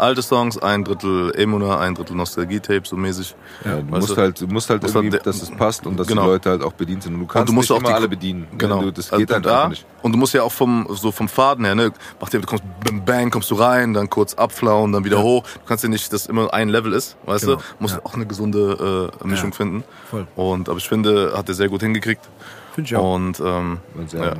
Alte 0.00 0.22
Songs, 0.22 0.58
ein 0.58 0.84
Drittel 0.84 1.32
Emuna, 1.36 1.78
ein 1.78 1.94
Drittel 1.94 2.16
Nostalgie-Tape, 2.16 2.82
so 2.84 2.96
mäßig. 2.96 3.34
Ja, 3.64 3.76
du 3.76 3.76
Weißt 3.78 3.90
musst 4.00 4.10
du? 4.10 4.16
halt, 4.16 4.40
du 4.40 4.46
musst 4.46 4.70
halt 4.70 4.82
Musst 4.82 4.94
irgendwie, 4.94 5.16
halt- 5.16 5.26
dass 5.26 5.42
es 5.42 5.50
passt 5.50 5.86
und 5.86 5.96
dass 5.98 6.06
Genau. 6.06 6.22
die 6.22 6.28
Leute 6.28 6.50
halt 6.50 6.62
auch 6.62 6.72
bedient 6.72 7.02
sind. 7.02 7.14
Und 7.14 7.20
du 7.20 7.26
kannst 7.26 7.48
du 7.48 7.52
musst 7.52 7.68
nicht 7.70 7.76
auch 7.76 7.80
immer 7.80 7.88
die- 7.90 7.94
alle 7.94 8.08
bedienen. 8.08 8.48
Genau. 8.58 8.82
Du, 8.82 8.90
das 8.92 9.10
geht 9.10 9.30
Also 9.30 9.34
halt 9.34 9.46
da, 9.46 9.68
nicht. 9.68 9.86
Und 10.02 10.12
du 10.12 10.18
musst 10.18 10.34
ja 10.34 10.42
auch 10.42 10.52
vom, 10.52 10.86
so 10.90 11.12
vom 11.12 11.28
Faden 11.28 11.64
her, 11.64 11.74
ne, 11.74 11.92
mach 12.20 12.28
dir, 12.30 12.40
du 12.40 12.46
kommst, 12.46 12.64
bam, 12.84 13.04
bang, 13.04 13.30
kommst 13.30 13.50
du 13.50 13.54
rein, 13.56 13.92
dann 13.94 14.08
kurz 14.10 14.34
abflauen, 14.34 14.92
dann 14.92 15.04
wieder 15.04 15.22
hoch. 15.22 15.42
Du 15.42 15.60
kannst 15.66 15.84
ja 15.84 15.90
nicht, 15.90 16.12
dass 16.12 16.26
immer 16.26 16.52
ein 16.54 16.68
Level 16.70 16.92
ist, 16.92 17.16
weißt 17.26 17.44
Genau. 17.44 17.56
du? 17.56 17.62
Du 17.62 17.74
musst 17.80 18.04
auch 18.04 18.14
eine 18.14 18.26
gesunde 18.26 19.10
äh, 19.22 19.26
Mischung 19.26 19.50
Ja. 19.50 19.56
finden. 19.56 19.84
Voll. 20.10 20.26
Und, 20.36 20.68
aber 20.68 20.78
ich 20.78 20.88
finde, 20.88 21.32
hat 21.36 21.48
er 21.48 21.54
sehr 21.54 21.68
gut 21.68 21.82
hingekriegt. 21.82 22.28
Finde 22.74 22.88
ich 22.88 22.96
auch. 22.96 23.14
Und, 23.16 23.40
ähm, 23.40 23.78
ja. 24.12 24.34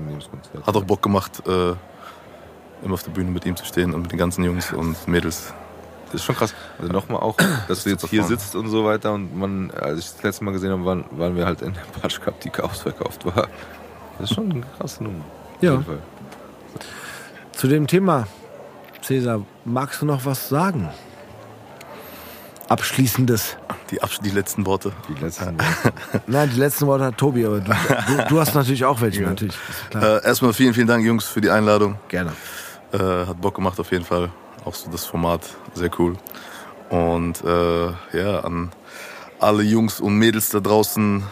hat 0.67 0.77
auch 0.77 0.85
Bock 0.85 1.03
gemacht, 1.03 1.43
äh, 1.47 1.73
immer 2.83 2.95
auf 2.95 3.03
der 3.03 3.11
Bühne 3.11 3.31
mit 3.31 3.45
ihm 3.47 3.57
zu 3.57 3.65
stehen 3.65 3.95
und 3.95 4.03
mit 4.03 4.13
den 4.13 4.19
ganzen 4.19 4.45
Jungs 4.45 4.73
und 4.73 5.07
Mädels. 5.09 5.53
Das 6.07 6.15
ist 6.17 6.25
schon 6.25 6.35
krass. 6.35 6.55
Also 6.81 6.93
nochmal 6.93 7.21
auch, 7.21 7.37
dass 7.69 7.85
du 7.85 7.91
jetzt 7.91 8.07
hier 8.09 8.25
sitzt 8.25 8.57
und 8.57 8.69
so 8.69 8.85
weiter 8.85 9.13
und 9.13 9.37
man, 9.39 9.71
als 9.71 9.99
ich 10.01 10.13
das 10.15 10.23
letzte 10.23 10.45
Mal 10.45 10.51
gesehen 10.53 10.73
habe, 10.73 10.85
waren, 10.85 11.05
waren 11.13 11.37
wir 11.37 11.47
halt 11.47 11.63
in 11.63 11.73
der 11.73 11.81
Patch 12.01 12.21
Cup, 12.21 12.41
die 12.41 12.51
ausverkauft 12.61 13.25
war. 13.27 13.47
Das 14.19 14.31
ist 14.31 14.35
schon 14.35 14.51
eine 14.51 14.63
krasse 14.79 15.05
Nummer. 15.05 15.21
Auf 15.57 15.63
Ja. 15.63 15.71
jeden 15.73 15.85
Fall. 15.85 15.99
Zu 17.53 17.69
dem 17.69 17.87
Thema, 17.87 18.27
Cäsar, 19.03 19.43
magst 19.65 20.03
du 20.03 20.07
noch 20.07 20.25
was 20.25 20.49
sagen? 20.49 20.89
Abschließendes. 22.69 23.57
Die, 23.91 24.01
Absch 24.03 24.19
die 24.25 24.31
letzten 24.31 24.65
Worte. 24.65 24.93
Die 25.09 25.21
letzten 25.21 25.57
Nein, 26.29 26.51
die 26.55 26.59
letzten 26.59 26.87
Worte 26.87 27.05
hat 27.07 27.19
Tobi, 27.19 27.45
aber 27.45 27.59
du, 27.61 27.73
du, 27.73 28.25
du 28.29 28.41
hast 28.41 28.55
natürlich 28.55 28.85
auch 28.85 29.01
welche, 29.01 29.23
natürlich. 29.23 29.55
Ist 29.69 29.91
klar. 29.91 30.23
Äh, 30.23 30.27
erstmal 30.27 30.53
vielen, 30.53 30.73
vielen 30.75 30.87
Dank, 30.87 31.05
Jungs, 31.05 31.25
für 31.27 31.41
die 31.41 31.51
Einladung. 31.51 31.99
Gerne. 32.09 32.33
Äh, 32.93 33.27
hat 33.27 33.41
Bock 33.41 33.55
gemacht 33.55 33.79
auf 33.79 33.93
jeden 33.93 34.05
Fall. 34.05 34.31
Auch 34.65 34.75
so 34.75 34.91
das 34.91 35.07
Format, 35.07 35.43
sehr 35.75 35.91
cool. 35.99 36.17
Und 36.91 37.43
äh, 37.45 37.87
ja, 38.13 38.41
an 38.41 38.73
alle 39.39 39.63
Jungs 39.63 40.01
und 40.01 40.17
Mädels 40.17 40.51
da 40.51 40.61
draußen, 40.61 41.23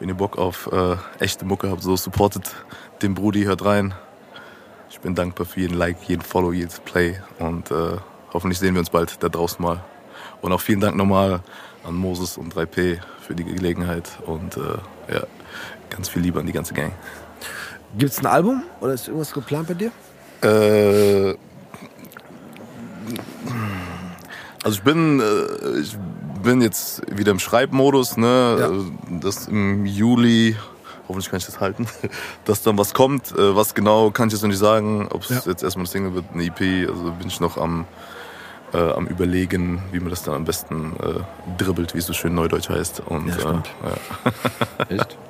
wenn 0.00 0.08
ihr 0.08 0.14
Bock 0.14 0.38
auf 0.38 0.68
äh, 0.72 0.96
echte 1.20 1.44
Mucke 1.44 1.70
habt, 1.70 1.82
so 1.82 1.96
supportet 1.96 2.50
den 3.02 3.14
Brudi, 3.14 3.44
hört 3.44 3.64
rein. 3.64 3.94
Ich 4.90 5.00
bin 5.00 5.14
dankbar 5.14 5.46
für 5.46 5.60
jeden 5.60 5.76
Like, 5.76 5.98
jeden 6.08 6.22
Follow, 6.22 6.52
jedes 6.52 6.80
Play 6.80 7.20
und 7.38 7.70
äh, 7.70 7.98
hoffentlich 8.32 8.58
sehen 8.58 8.74
wir 8.74 8.80
uns 8.80 8.90
bald 8.90 9.22
da 9.22 9.28
draußen 9.28 9.62
mal. 9.62 9.84
Und 10.40 10.52
auch 10.52 10.60
vielen 10.60 10.80
Dank 10.80 10.96
nochmal 10.96 11.40
an 11.84 11.94
Moses 11.94 12.38
und 12.38 12.54
3P 12.54 13.00
für 13.20 13.34
die 13.34 13.44
Gelegenheit 13.44 14.18
und 14.24 14.56
äh, 14.56 15.12
ja, 15.12 15.22
ganz 15.90 16.08
viel 16.08 16.22
Liebe 16.22 16.40
an 16.40 16.46
die 16.46 16.52
ganze 16.52 16.74
Gang. 16.74 16.92
Gibt 17.96 18.12
es 18.12 18.18
ein 18.18 18.26
Album 18.26 18.62
oder 18.80 18.94
ist 18.94 19.08
irgendwas 19.08 19.32
geplant 19.32 19.68
bei 19.68 19.74
dir? 19.74 19.92
Äh, 20.42 21.34
also 24.64 24.78
ich 24.78 24.82
bin, 24.82 25.20
äh, 25.20 25.80
ich 25.80 25.96
bin 26.42 26.60
jetzt 26.60 27.02
wieder 27.16 27.30
im 27.32 27.38
Schreibmodus, 27.38 28.16
ne? 28.16 28.56
Ja. 28.60 28.68
Äh, 28.70 29.20
Das 29.20 29.48
im 29.48 29.86
Juli, 29.86 30.56
hoffentlich 31.08 31.30
kann 31.30 31.38
ich 31.38 31.46
das 31.46 31.60
halten, 31.60 31.86
dass 32.44 32.62
dann 32.62 32.76
was 32.78 32.94
kommt. 32.94 33.32
Äh, 33.32 33.56
Was 33.56 33.74
genau 33.74 34.10
kann 34.10 34.28
ich 34.28 34.34
jetzt 34.34 34.42
noch 34.42 34.48
nicht 34.48 34.58
sagen, 34.58 35.08
ob 35.10 35.22
es 35.22 35.30
Ja. 35.30 35.40
jetzt 35.50 35.62
erstmal 35.62 35.82
eine 35.82 35.88
Single 35.90 36.14
wird, 36.14 36.24
eine 36.34 36.44
EP, 36.44 36.88
also 36.88 37.12
bin 37.12 37.28
ich 37.28 37.40
noch 37.40 37.56
am, 37.56 37.86
äh, 38.74 38.78
am 38.78 39.06
überlegen, 39.06 39.82
wie 39.92 40.00
man 40.00 40.10
das 40.10 40.22
dann 40.22 40.34
am 40.34 40.44
besten 40.44 40.92
äh, 41.02 41.20
dribbelt, 41.62 41.94
wie 41.94 41.98
es 41.98 42.06
so 42.06 42.12
schön 42.12 42.34
neudeutsch 42.34 42.68
heißt. 42.68 43.00
Und 43.06 43.28
Ja, 43.28 43.34
äh, 43.36 43.40
stimmt. 43.40 43.70
ja. 43.82 44.96
Echt? 44.96 45.16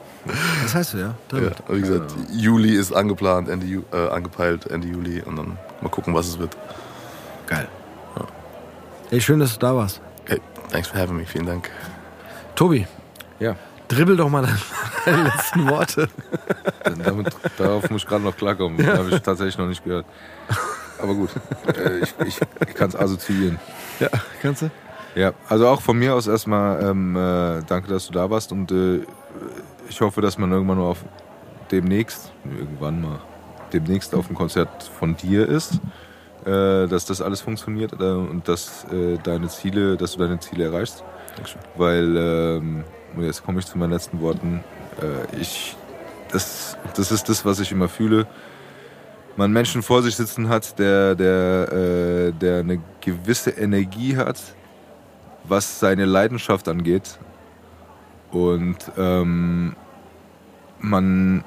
Das 0.63 0.75
heißt 0.75 0.95
du, 0.95 0.99
ja? 0.99 1.15
Ja, 1.33 1.51
wie 1.69 1.81
gesagt, 1.81 2.15
Juli 2.33 2.75
ist 2.75 2.93
angeplant, 2.93 3.49
Ende 3.49 3.67
Ju 3.67 3.83
äh, 3.93 4.09
angepeilt, 4.09 4.67
Ende 4.67 4.89
Juli 4.89 5.23
und 5.23 5.37
dann 5.37 5.57
mal 5.81 5.89
gucken, 5.89 6.15
was 6.15 6.27
es 6.29 6.39
wird. 6.39 6.57
Geil. 7.47 7.69
Ey, 9.11 9.21
schön, 9.23 9.41
dass 9.41 9.55
du 9.55 9.59
da 9.61 9.75
warst. 9.75 10.03
Hey, 10.27 10.39
thanks 10.71 10.89
for 10.89 11.01
having 11.01 11.17
me, 11.17 11.25
vielen 11.25 11.47
Dank. 11.47 11.71
Tobi, 12.55 12.87
Ja. 13.41 13.57
dribbel 13.89 14.17
doch 14.19 14.29
mal 14.29 14.47
deine, 15.07 15.23
letzten 15.25 15.67
Worte. 15.71 16.09
Damit, 17.05 17.35
darauf 17.57 17.89
muss 17.89 18.03
ich 18.03 18.09
gerade 18.09 18.25
noch 18.25 18.37
klarkommen. 18.37 18.77
Das 18.85 18.99
habe 18.99 19.09
ich 19.11 19.23
tatsächlich 19.23 19.57
noch 19.57 19.67
nicht 19.67 19.83
gehört. 19.83 20.05
Aber 21.01 21.15
gut, 21.15 21.31
äh, 21.75 22.01
ich, 22.01 22.15
ich, 22.27 22.41
ich 22.69 22.75
kann 22.75 22.91
es 22.91 22.97
assoziieren. 22.97 23.59
Ja, 23.99 24.09
kannst 24.43 24.63
du? 24.63 24.71
Ja, 25.15 25.33
also 25.49 25.69
auch 25.69 25.81
von 25.81 25.99
mir 25.99 26.15
aus 26.15 26.27
erstmal 26.27 26.83
ähm, 26.85 27.17
äh, 27.17 27.63
danke, 27.67 27.89
dass 27.89 28.07
du 28.09 28.13
da 28.13 28.29
warst 28.29 28.53
und 28.53 28.71
äh, 28.73 29.07
ich 29.89 30.01
hoffe, 30.01 30.21
dass 30.21 30.39
man 30.39 30.51
irgendwann 30.53 30.79
mal 30.79 30.85
auf 30.85 31.05
demnächst, 31.71 32.33
irgendwann 32.45 33.03
mal 33.03 33.21
demnächst 33.73 34.15
auf 34.15 34.31
ein 34.31 34.35
Konzert 34.35 34.83
von 34.83 35.17
dir 35.17 35.49
ist, 35.49 35.75
äh, 36.45 36.87
dass 36.87 37.05
das 37.05 37.21
alles 37.21 37.41
funktioniert 37.41 37.93
äh, 37.93 38.05
und 38.05 38.49
dass 38.49 38.85
äh, 38.93 39.19
deine 39.23 39.49
Ziele, 39.49 39.97
dass 39.97 40.13
du 40.13 40.19
deine 40.21 40.39
Ziele 40.41 40.65
erreichst. 40.65 41.05
Dankeschön. 41.37 41.61
Weil 41.77 42.17
ähm, 42.17 42.85
und 43.17 43.25
jetzt 43.25 43.45
komme 43.45 43.59
ich 43.61 43.67
zu 43.67 43.79
meinen 43.79 43.93
letzten 43.93 44.21
Worten. 44.21 44.63
Äh, 45.01 45.41
ich, 45.41 45.77
das, 46.31 46.77
das 46.95 47.11
ist 47.11 47.29
das, 47.29 47.45
was 47.45 47.61
ich 47.61 47.73
immer 47.73 47.89
fühle. 47.89 48.27
Man 49.37 49.53
Menschen 49.53 49.83
vor 49.83 50.03
sich 50.03 50.17
sitzen 50.17 50.49
hat, 50.49 50.79
der, 50.79 51.15
der, 51.15 51.73
äh, 51.73 52.33
der 52.33 52.61
eine 52.61 52.81
gewisse 53.01 53.51
Energie 53.51 54.17
hat, 54.17 54.41
was 55.45 55.81
seine 55.81 56.05
Leidenschaft 56.05 56.69
angeht. 56.69 57.19
Und 58.31 58.77
ähm, 58.97 59.75
man 60.81 61.45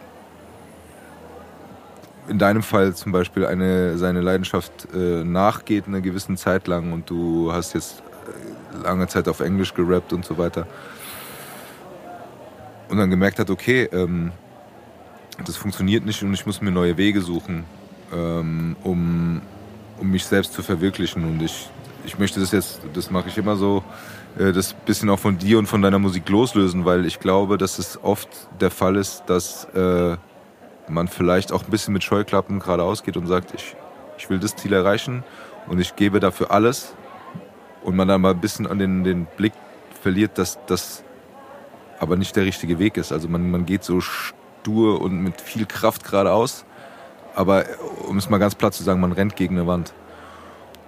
in 2.28 2.38
deinem 2.38 2.64
Fall 2.64 2.94
zum 2.96 3.12
Beispiel 3.12 3.46
eine, 3.46 3.98
seine 3.98 4.22
Leidenschaft 4.22 4.88
äh, 4.94 5.24
nachgeht 5.24 5.88
eine 5.88 6.02
gewissen 6.02 6.38
Zeit 6.38 6.68
lang 6.68 6.94
und 6.94 7.10
du 7.10 7.52
hast 7.52 7.74
jetzt 7.74 8.02
äh, 8.80 8.84
lange 8.84 9.08
Zeit 9.08 9.28
auf 9.28 9.40
Englisch 9.40 9.74
gerappt 9.74 10.14
und 10.14 10.26
so 10.26 10.38
weiter. 10.38 10.68
Und 12.90 12.98
dann 12.98 13.10
gemerkt 13.10 13.40
hat, 13.40 13.50
okay, 13.50 13.90
ähm, 13.92 14.32
das 15.46 15.58
funktioniert 15.58 16.06
nicht 16.06 16.22
und 16.24 16.34
ich 16.34 16.46
muss 16.46 16.62
mir 16.62 16.72
neue 16.72 16.98
Wege 16.98 17.22
suchen, 17.22 17.64
ähm, 18.14 18.76
um, 18.84 19.42
um 20.00 20.12
mich 20.12 20.26
selbst 20.26 20.54
zu 20.54 20.62
verwirklichen. 20.62 21.24
Und 21.24 21.42
ich, 21.42 21.70
ich 22.06 22.20
möchte 22.20 22.40
das 22.40 22.52
jetzt, 22.52 22.82
das 22.94 23.12
mache 23.12 23.30
ich 23.30 23.38
immer 23.38 23.56
so, 23.56 23.84
äh, 24.38 24.52
das 24.52 24.74
bisschen 24.74 25.10
auch 25.10 25.20
von 25.20 25.38
dir 25.38 25.60
und 25.60 25.68
von 25.68 25.82
deiner 25.82 26.00
Musik 26.00 26.28
loslösen, 26.30 26.86
weil 26.86 27.06
ich 27.06 27.20
glaube, 27.20 27.58
dass 27.58 27.80
es 27.80 28.00
oft 28.04 28.30
der 28.60 28.72
Fall 28.72 28.96
ist, 28.96 29.24
dass 29.28 29.66
äh, 29.76 30.18
man 30.88 31.08
vielleicht 31.08 31.52
auch 31.52 31.64
ein 31.64 31.72
bisschen 31.72 31.94
mit 31.94 32.04
Scheuklappen 32.04 32.60
geradeaus 32.60 33.04
geht 33.04 33.18
und 33.18 33.28
sagt, 33.28 33.54
ich, 33.54 33.76
ich 34.18 34.30
will 34.30 34.40
das 34.40 34.56
Ziel 34.56 34.74
erreichen 34.74 35.24
und 35.68 35.80
ich 35.80 35.96
gebe 35.96 36.20
dafür 36.20 36.52
alles 36.52 36.94
und 37.84 37.96
man 37.96 38.08
dann 38.08 38.22
mal 38.22 38.32
ein 38.32 38.42
bisschen 38.42 38.68
an 38.68 38.80
den, 38.80 39.04
den 39.04 39.26
Blick 39.38 39.54
verliert, 40.02 40.38
dass 40.38 40.60
das 40.68 41.04
aber 42.00 42.18
nicht 42.18 42.36
der 42.36 42.46
richtige 42.46 42.80
Weg 42.80 42.98
ist. 42.98 43.12
Also 43.12 43.28
man, 43.28 43.52
man 43.52 43.66
geht 43.66 43.84
so 43.84 44.02
stur 44.02 45.02
und 45.02 45.22
mit 45.22 45.40
viel 45.40 45.66
Kraft 45.66 46.04
geradeaus, 46.04 46.66
aber 47.36 47.66
um 48.08 48.18
es 48.18 48.30
mal 48.30 48.40
ganz 48.40 48.56
platt 48.56 48.74
zu 48.74 48.84
sagen, 48.84 49.00
man 49.00 49.12
rennt 49.12 49.36
gegen 49.36 49.58
eine 49.58 49.68
Wand. 49.68 49.94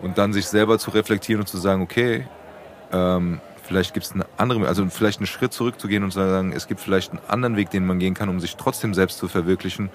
Und 0.03 0.17
dann 0.17 0.33
sich 0.33 0.47
selber 0.47 0.77
zu 0.77 0.91
reflektieren 0.91 1.41
und 1.41 1.47
zu 1.47 1.57
sagen, 1.57 1.81
okay, 1.81 2.27
ähm, 2.91 3.39
vielleicht 3.63 3.93
gibt 3.93 4.05
es 4.05 4.11
eine 4.11 4.25
andere, 4.37 4.67
also 4.67 4.85
vielleicht 4.89 5.19
einen 5.19 5.27
Schritt 5.27 5.53
zurückzugehen 5.53 6.03
und 6.03 6.11
zu 6.11 6.19
sagen, 6.19 6.51
es 6.51 6.67
gibt 6.67 6.81
vielleicht 6.81 7.11
einen 7.11 7.21
anderen 7.27 7.55
Weg, 7.55 7.69
den 7.69 7.85
man 7.85 7.99
gehen 7.99 8.13
kann, 8.13 8.29
um 8.29 8.39
sich 8.39 8.57
trotzdem 8.57 8.93
selbst 8.93 9.17
zu 9.17 9.29
verwirklichen 9.29 9.89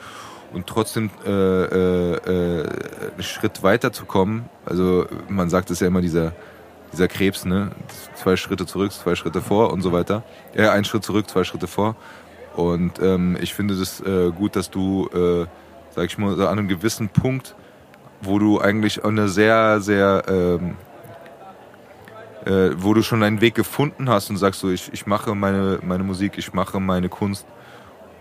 und 0.52 0.66
trotzdem 0.66 1.10
äh, 1.26 1.30
äh, 1.30 2.14
äh, 2.14 2.68
einen 3.12 3.22
Schritt 3.22 3.62
weiterzukommen. 3.62 4.47
Also 4.64 5.06
man 5.28 5.51
sagt 5.51 5.70
es 5.70 5.80
ja 5.80 5.86
immer, 5.86 6.01
dieser, 6.01 6.32
dieser 6.93 7.06
Krebs, 7.06 7.44
ne? 7.44 7.70
Zwei 8.14 8.36
Schritte 8.36 8.64
zurück, 8.64 8.93
zwei 8.93 9.14
Schritte 9.14 9.43
vor 9.43 9.72
und 9.72 9.82
so 9.82 9.93
weiter. 9.93 10.22
Ja, 10.55 10.72
ein 10.72 10.85
Schritt 10.85 11.05
zurück, 11.05 11.28
zwei 11.28 11.44
Schritte 11.44 11.66
vor. 11.66 11.97
Und 12.56 12.98
ähm, 13.01 13.36
ich 13.40 13.55
finde 13.55 13.76
das 13.76 14.01
äh, 14.01 14.30
gut, 14.30 14.56
dass 14.56 14.70
du, 14.70 15.09
äh, 15.12 15.47
sag 15.94 16.06
ich 16.06 16.18
mal, 16.18 16.32
an 16.40 16.59
einem 16.59 16.68
gewissen 16.68 17.10
Punkt, 17.10 17.55
wo 18.20 18.39
du 18.39 18.61
eigentlich 18.61 19.05
eine 19.05 19.28
sehr, 19.28 19.81
sehr 19.81 20.24
ähm, 20.28 20.77
äh, 22.49 22.70
wo 22.77 22.95
du 22.95 23.03
schon 23.03 23.23
einen 23.23 23.40
Weg 23.40 23.55
gefunden 23.55 24.09
hast 24.09 24.31
und 24.31 24.36
sagst 24.36 24.61
so, 24.61 24.70
ich, 24.70 24.93
ich 24.93 25.07
mache 25.07 25.35
meine, 25.35 25.81
meine 25.82 26.05
Musik, 26.05 26.39
ich 26.39 26.53
mache 26.53 26.81
meine 26.81 27.09
Kunst. 27.09 27.47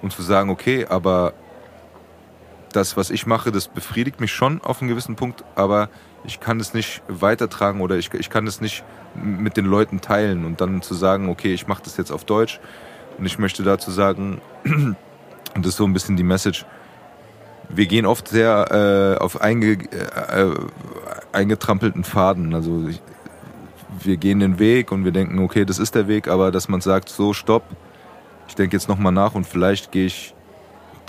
Und 0.01 0.11
zu 0.11 0.21
sagen, 0.21 0.49
okay, 0.49 0.85
aber 0.87 1.33
das, 2.71 2.97
was 2.97 3.09
ich 3.09 3.25
mache, 3.25 3.51
das 3.51 3.67
befriedigt 3.67 4.19
mich 4.19 4.31
schon 4.31 4.61
auf 4.61 4.81
einen 4.81 4.89
gewissen 4.89 5.15
Punkt, 5.15 5.43
aber 5.55 5.89
ich 6.23 6.39
kann 6.39 6.59
es 6.59 6.73
nicht 6.73 7.01
weitertragen 7.07 7.81
oder 7.81 7.95
ich, 7.95 8.13
ich 8.13 8.29
kann 8.29 8.45
es 8.45 8.61
nicht 8.61 8.83
mit 9.15 9.57
den 9.57 9.65
Leuten 9.65 10.01
teilen. 10.01 10.45
Und 10.45 10.61
dann 10.61 10.81
zu 10.81 10.93
sagen, 10.93 11.29
okay, 11.29 11.53
ich 11.53 11.67
mache 11.67 11.83
das 11.83 11.97
jetzt 11.97 12.11
auf 12.11 12.25
Deutsch 12.25 12.59
und 13.17 13.25
ich 13.25 13.39
möchte 13.39 13.63
dazu 13.63 13.91
sagen, 13.91 14.41
und 14.65 14.95
das 15.55 15.67
ist 15.67 15.77
so 15.77 15.85
ein 15.85 15.93
bisschen 15.93 16.17
die 16.17 16.23
Message, 16.23 16.65
wir 17.69 17.85
gehen 17.85 18.05
oft 18.05 18.27
sehr 18.27 19.17
äh, 19.19 19.21
auf 19.21 19.41
einge, 19.41 19.73
äh, 19.73 20.53
eingetrampelten 21.31 22.03
Faden, 22.03 22.53
also 22.53 22.87
ich, 22.87 23.01
wir 24.03 24.17
gehen 24.17 24.39
den 24.39 24.59
Weg 24.59 24.91
und 24.91 25.05
wir 25.05 25.11
denken, 25.11 25.39
okay, 25.39 25.65
das 25.65 25.79
ist 25.79 25.95
der 25.95 26.07
Weg, 26.07 26.27
aber 26.27 26.51
dass 26.51 26.69
man 26.69 26.81
sagt, 26.81 27.09
so, 27.09 27.33
stopp, 27.33 27.63
ich 28.47 28.55
denke 28.55 28.75
jetzt 28.75 28.87
nochmal 28.87 29.11
nach 29.11 29.35
und 29.35 29.45
vielleicht 29.45 29.91
gehe 29.91 30.05
ich 30.05 30.33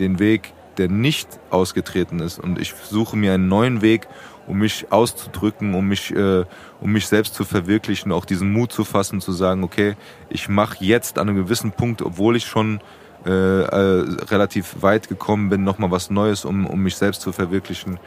den 0.01 0.19
Weg, 0.19 0.53
der 0.79 0.89
nicht 0.89 1.29
ausgetreten 1.51 2.21
ist. 2.21 2.39
Und 2.39 2.59
ich 2.59 2.73
suche 2.73 3.17
mir 3.17 3.35
einen 3.35 3.49
neuen 3.49 3.83
Weg, 3.83 4.07
um 4.47 4.59
mich 4.59 4.91
auszudrücken, 4.91 5.75
um 5.75 5.87
mich, 5.87 6.15
äh, 6.15 6.45
um 6.81 6.93
mich 6.93 7.07
selbst 7.07 7.35
zu 7.35 7.45
verwirklichen, 7.45 8.13
auch 8.13 8.25
diesen 8.25 8.53
Mut 8.53 8.73
zu 8.73 8.85
fassen, 8.85 9.21
zu 9.21 9.33
sagen, 9.33 9.65
okay, 9.65 9.97
ich 10.31 10.49
mache 10.49 10.77
jetzt 10.81 11.19
an 11.19 11.29
einem 11.29 11.37
gewissen 11.37 11.73
Punkt, 11.73 12.01
obwohl 12.01 12.37
ich 12.37 12.47
schon 12.47 12.81
äh, 13.27 13.31
äh, 13.31 14.07
relativ 14.31 14.77
weit 14.81 15.09
gekommen 15.09 15.49
bin, 15.49 15.65
nochmal 15.65 15.91
was 15.91 16.11
Neues, 16.11 16.45
um, 16.45 16.67
um 16.67 16.83
mich 16.83 16.97
selbst 16.97 17.21
zu 17.21 17.33
verwirklichen. 17.33 17.99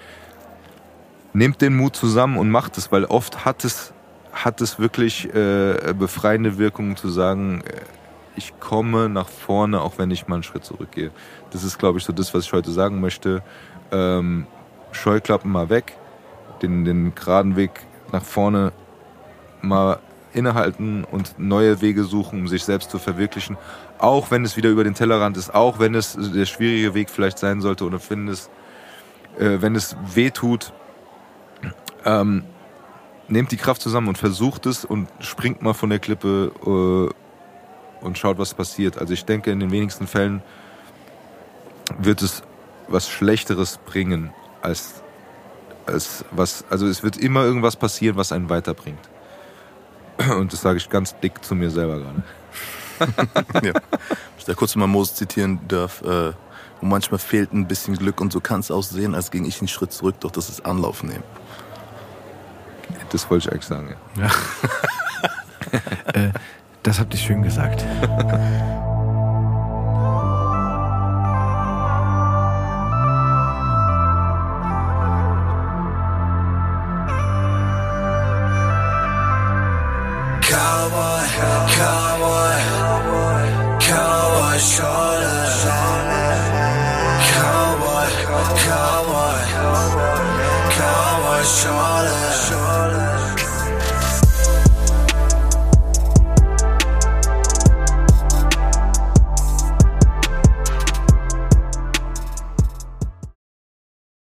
Nehmt 1.34 1.62
den 1.62 1.76
Mut 1.76 1.96
zusammen 1.96 2.38
und 2.38 2.50
macht 2.50 2.78
es, 2.78 2.92
weil 2.92 3.06
oft 3.06 3.46
hat 3.46 3.64
es, 3.64 3.94
hat 4.32 4.62
es 4.62 4.80
wirklich 4.80 5.34
äh, 5.34 5.94
befreiende 5.98 6.58
Wirkungen 6.58 6.96
zu 6.96 7.10
sagen, 7.10 7.62
äh, 7.62 7.82
ich 8.36 8.60
komme 8.60 9.10
nach 9.10 9.28
vorne, 9.28 9.82
auch 9.82 9.98
wenn 9.98 10.12
ich 10.12 10.28
mal 10.28 10.36
einen 10.36 10.44
Schritt 10.44 10.64
zurückgehe. 10.64 11.12
Das 11.52 11.64
ist, 11.64 11.78
glaube 11.78 12.00
ich, 12.00 12.06
so 12.06 12.14
das, 12.14 12.34
was 12.34 12.46
ich 12.46 12.54
heute 12.54 12.72
sagen 12.72 13.02
möchte. 13.02 13.44
Ähm, 13.92 14.48
Scheuklappen 14.94 15.52
mal 15.52 15.70
weg, 15.70 15.98
den, 16.62 16.86
den 16.86 17.14
geraden 17.16 17.56
Weg 17.56 17.72
nach 18.12 18.24
vorne 18.24 18.72
mal 19.62 20.00
innehalten 20.34 21.04
und 21.04 21.38
neue 21.38 21.82
Wege 21.82 22.04
suchen, 22.04 22.42
um 22.42 22.48
sich 22.48 22.64
selbst 22.64 22.92
zu 22.92 23.00
verwirklichen. 23.00 23.58
Auch 23.98 24.32
wenn 24.32 24.46
es 24.46 24.58
wieder 24.58 24.70
über 24.70 24.84
den 24.84 24.94
Tellerrand 24.94 25.38
ist, 25.38 25.54
auch 25.54 25.80
wenn 25.80 25.96
es 25.96 26.18
der 26.18 26.46
schwierige 26.46 26.94
Weg 26.94 27.10
vielleicht 27.10 27.40
sein 27.40 27.62
sollte 27.62 27.86
oder 27.86 28.00
wenn 28.10 28.28
äh, 28.28 28.38
wenn 29.38 29.76
es 29.76 29.96
weh 30.14 30.32
tut, 30.32 30.74
ähm, 32.06 32.44
nehmt 33.28 33.52
die 33.52 33.58
Kraft 33.58 33.82
zusammen 33.82 34.10
und 34.10 34.18
versucht 34.18 34.66
es 34.66 34.84
und 34.84 35.08
springt 35.20 35.62
mal 35.62 35.74
von 35.74 35.90
der 35.90 36.00
Klippe 36.00 36.52
äh, 36.66 38.06
und 38.06 38.18
schaut, 38.18 38.38
was 38.38 38.54
passiert. 38.54 38.98
Also 38.98 39.14
ich 39.14 39.26
denke, 39.26 39.52
in 39.52 39.60
den 39.60 39.72
wenigsten 39.72 40.08
Fällen 40.08 40.42
wird 41.98 42.22
es 42.22 42.44
was 42.88 43.10
Schlechteres 43.10 43.80
bringen 43.86 44.34
als 44.62 45.02
es 45.88 46.24
was, 46.32 46.64
also 46.70 46.88
es 46.88 47.04
wird 47.04 47.18
immer 47.18 47.44
irgendwas 47.44 47.76
passieren, 47.76 48.16
was 48.16 48.32
einen 48.32 48.50
weiterbringt. 48.50 49.00
Und 50.38 50.54
das 50.54 50.62
sage 50.62 50.78
ich 50.78 50.90
ganz 50.90 51.16
dick 51.20 51.44
zu 51.44 51.56
mir 51.56 51.70
selber 51.70 52.00
gerade. 52.00 52.24
ja. 53.66 53.74
Ich 54.38 54.46
da 54.46 54.54
kurz 54.54 54.76
mal 54.76 54.88
Moses 54.88 55.16
zitieren 55.16 55.60
darf. 55.68 56.02
Äh, 56.02 56.34
und 56.82 56.90
manchmal 56.90 57.20
fehlt 57.20 57.54
ein 57.54 57.68
bisschen 57.68 57.96
Glück 57.96 58.20
und 58.22 58.34
so 58.34 58.42
kann 58.42 58.60
es 58.60 58.72
aussehen, 58.72 59.14
als 59.14 59.30
ging 59.30 59.46
ich 59.46 59.60
einen 59.60 59.68
Schritt 59.68 59.94
zurück, 59.94 60.16
doch 60.20 60.32
das 60.32 60.50
ist 60.50 60.66
Anlauf 60.66 61.04
nehmen. 61.04 61.24
Das 63.12 63.30
wollte 63.30 63.48
ich 63.48 63.52
eigentlich 63.52 63.68
sagen, 63.68 63.96
ja. 64.18 64.24
ja. 64.24 66.20
äh, 66.22 66.32
das 66.82 67.00
habt 67.00 67.14
ihr 67.14 67.20
schön 67.20 67.44
gesagt. 67.44 67.86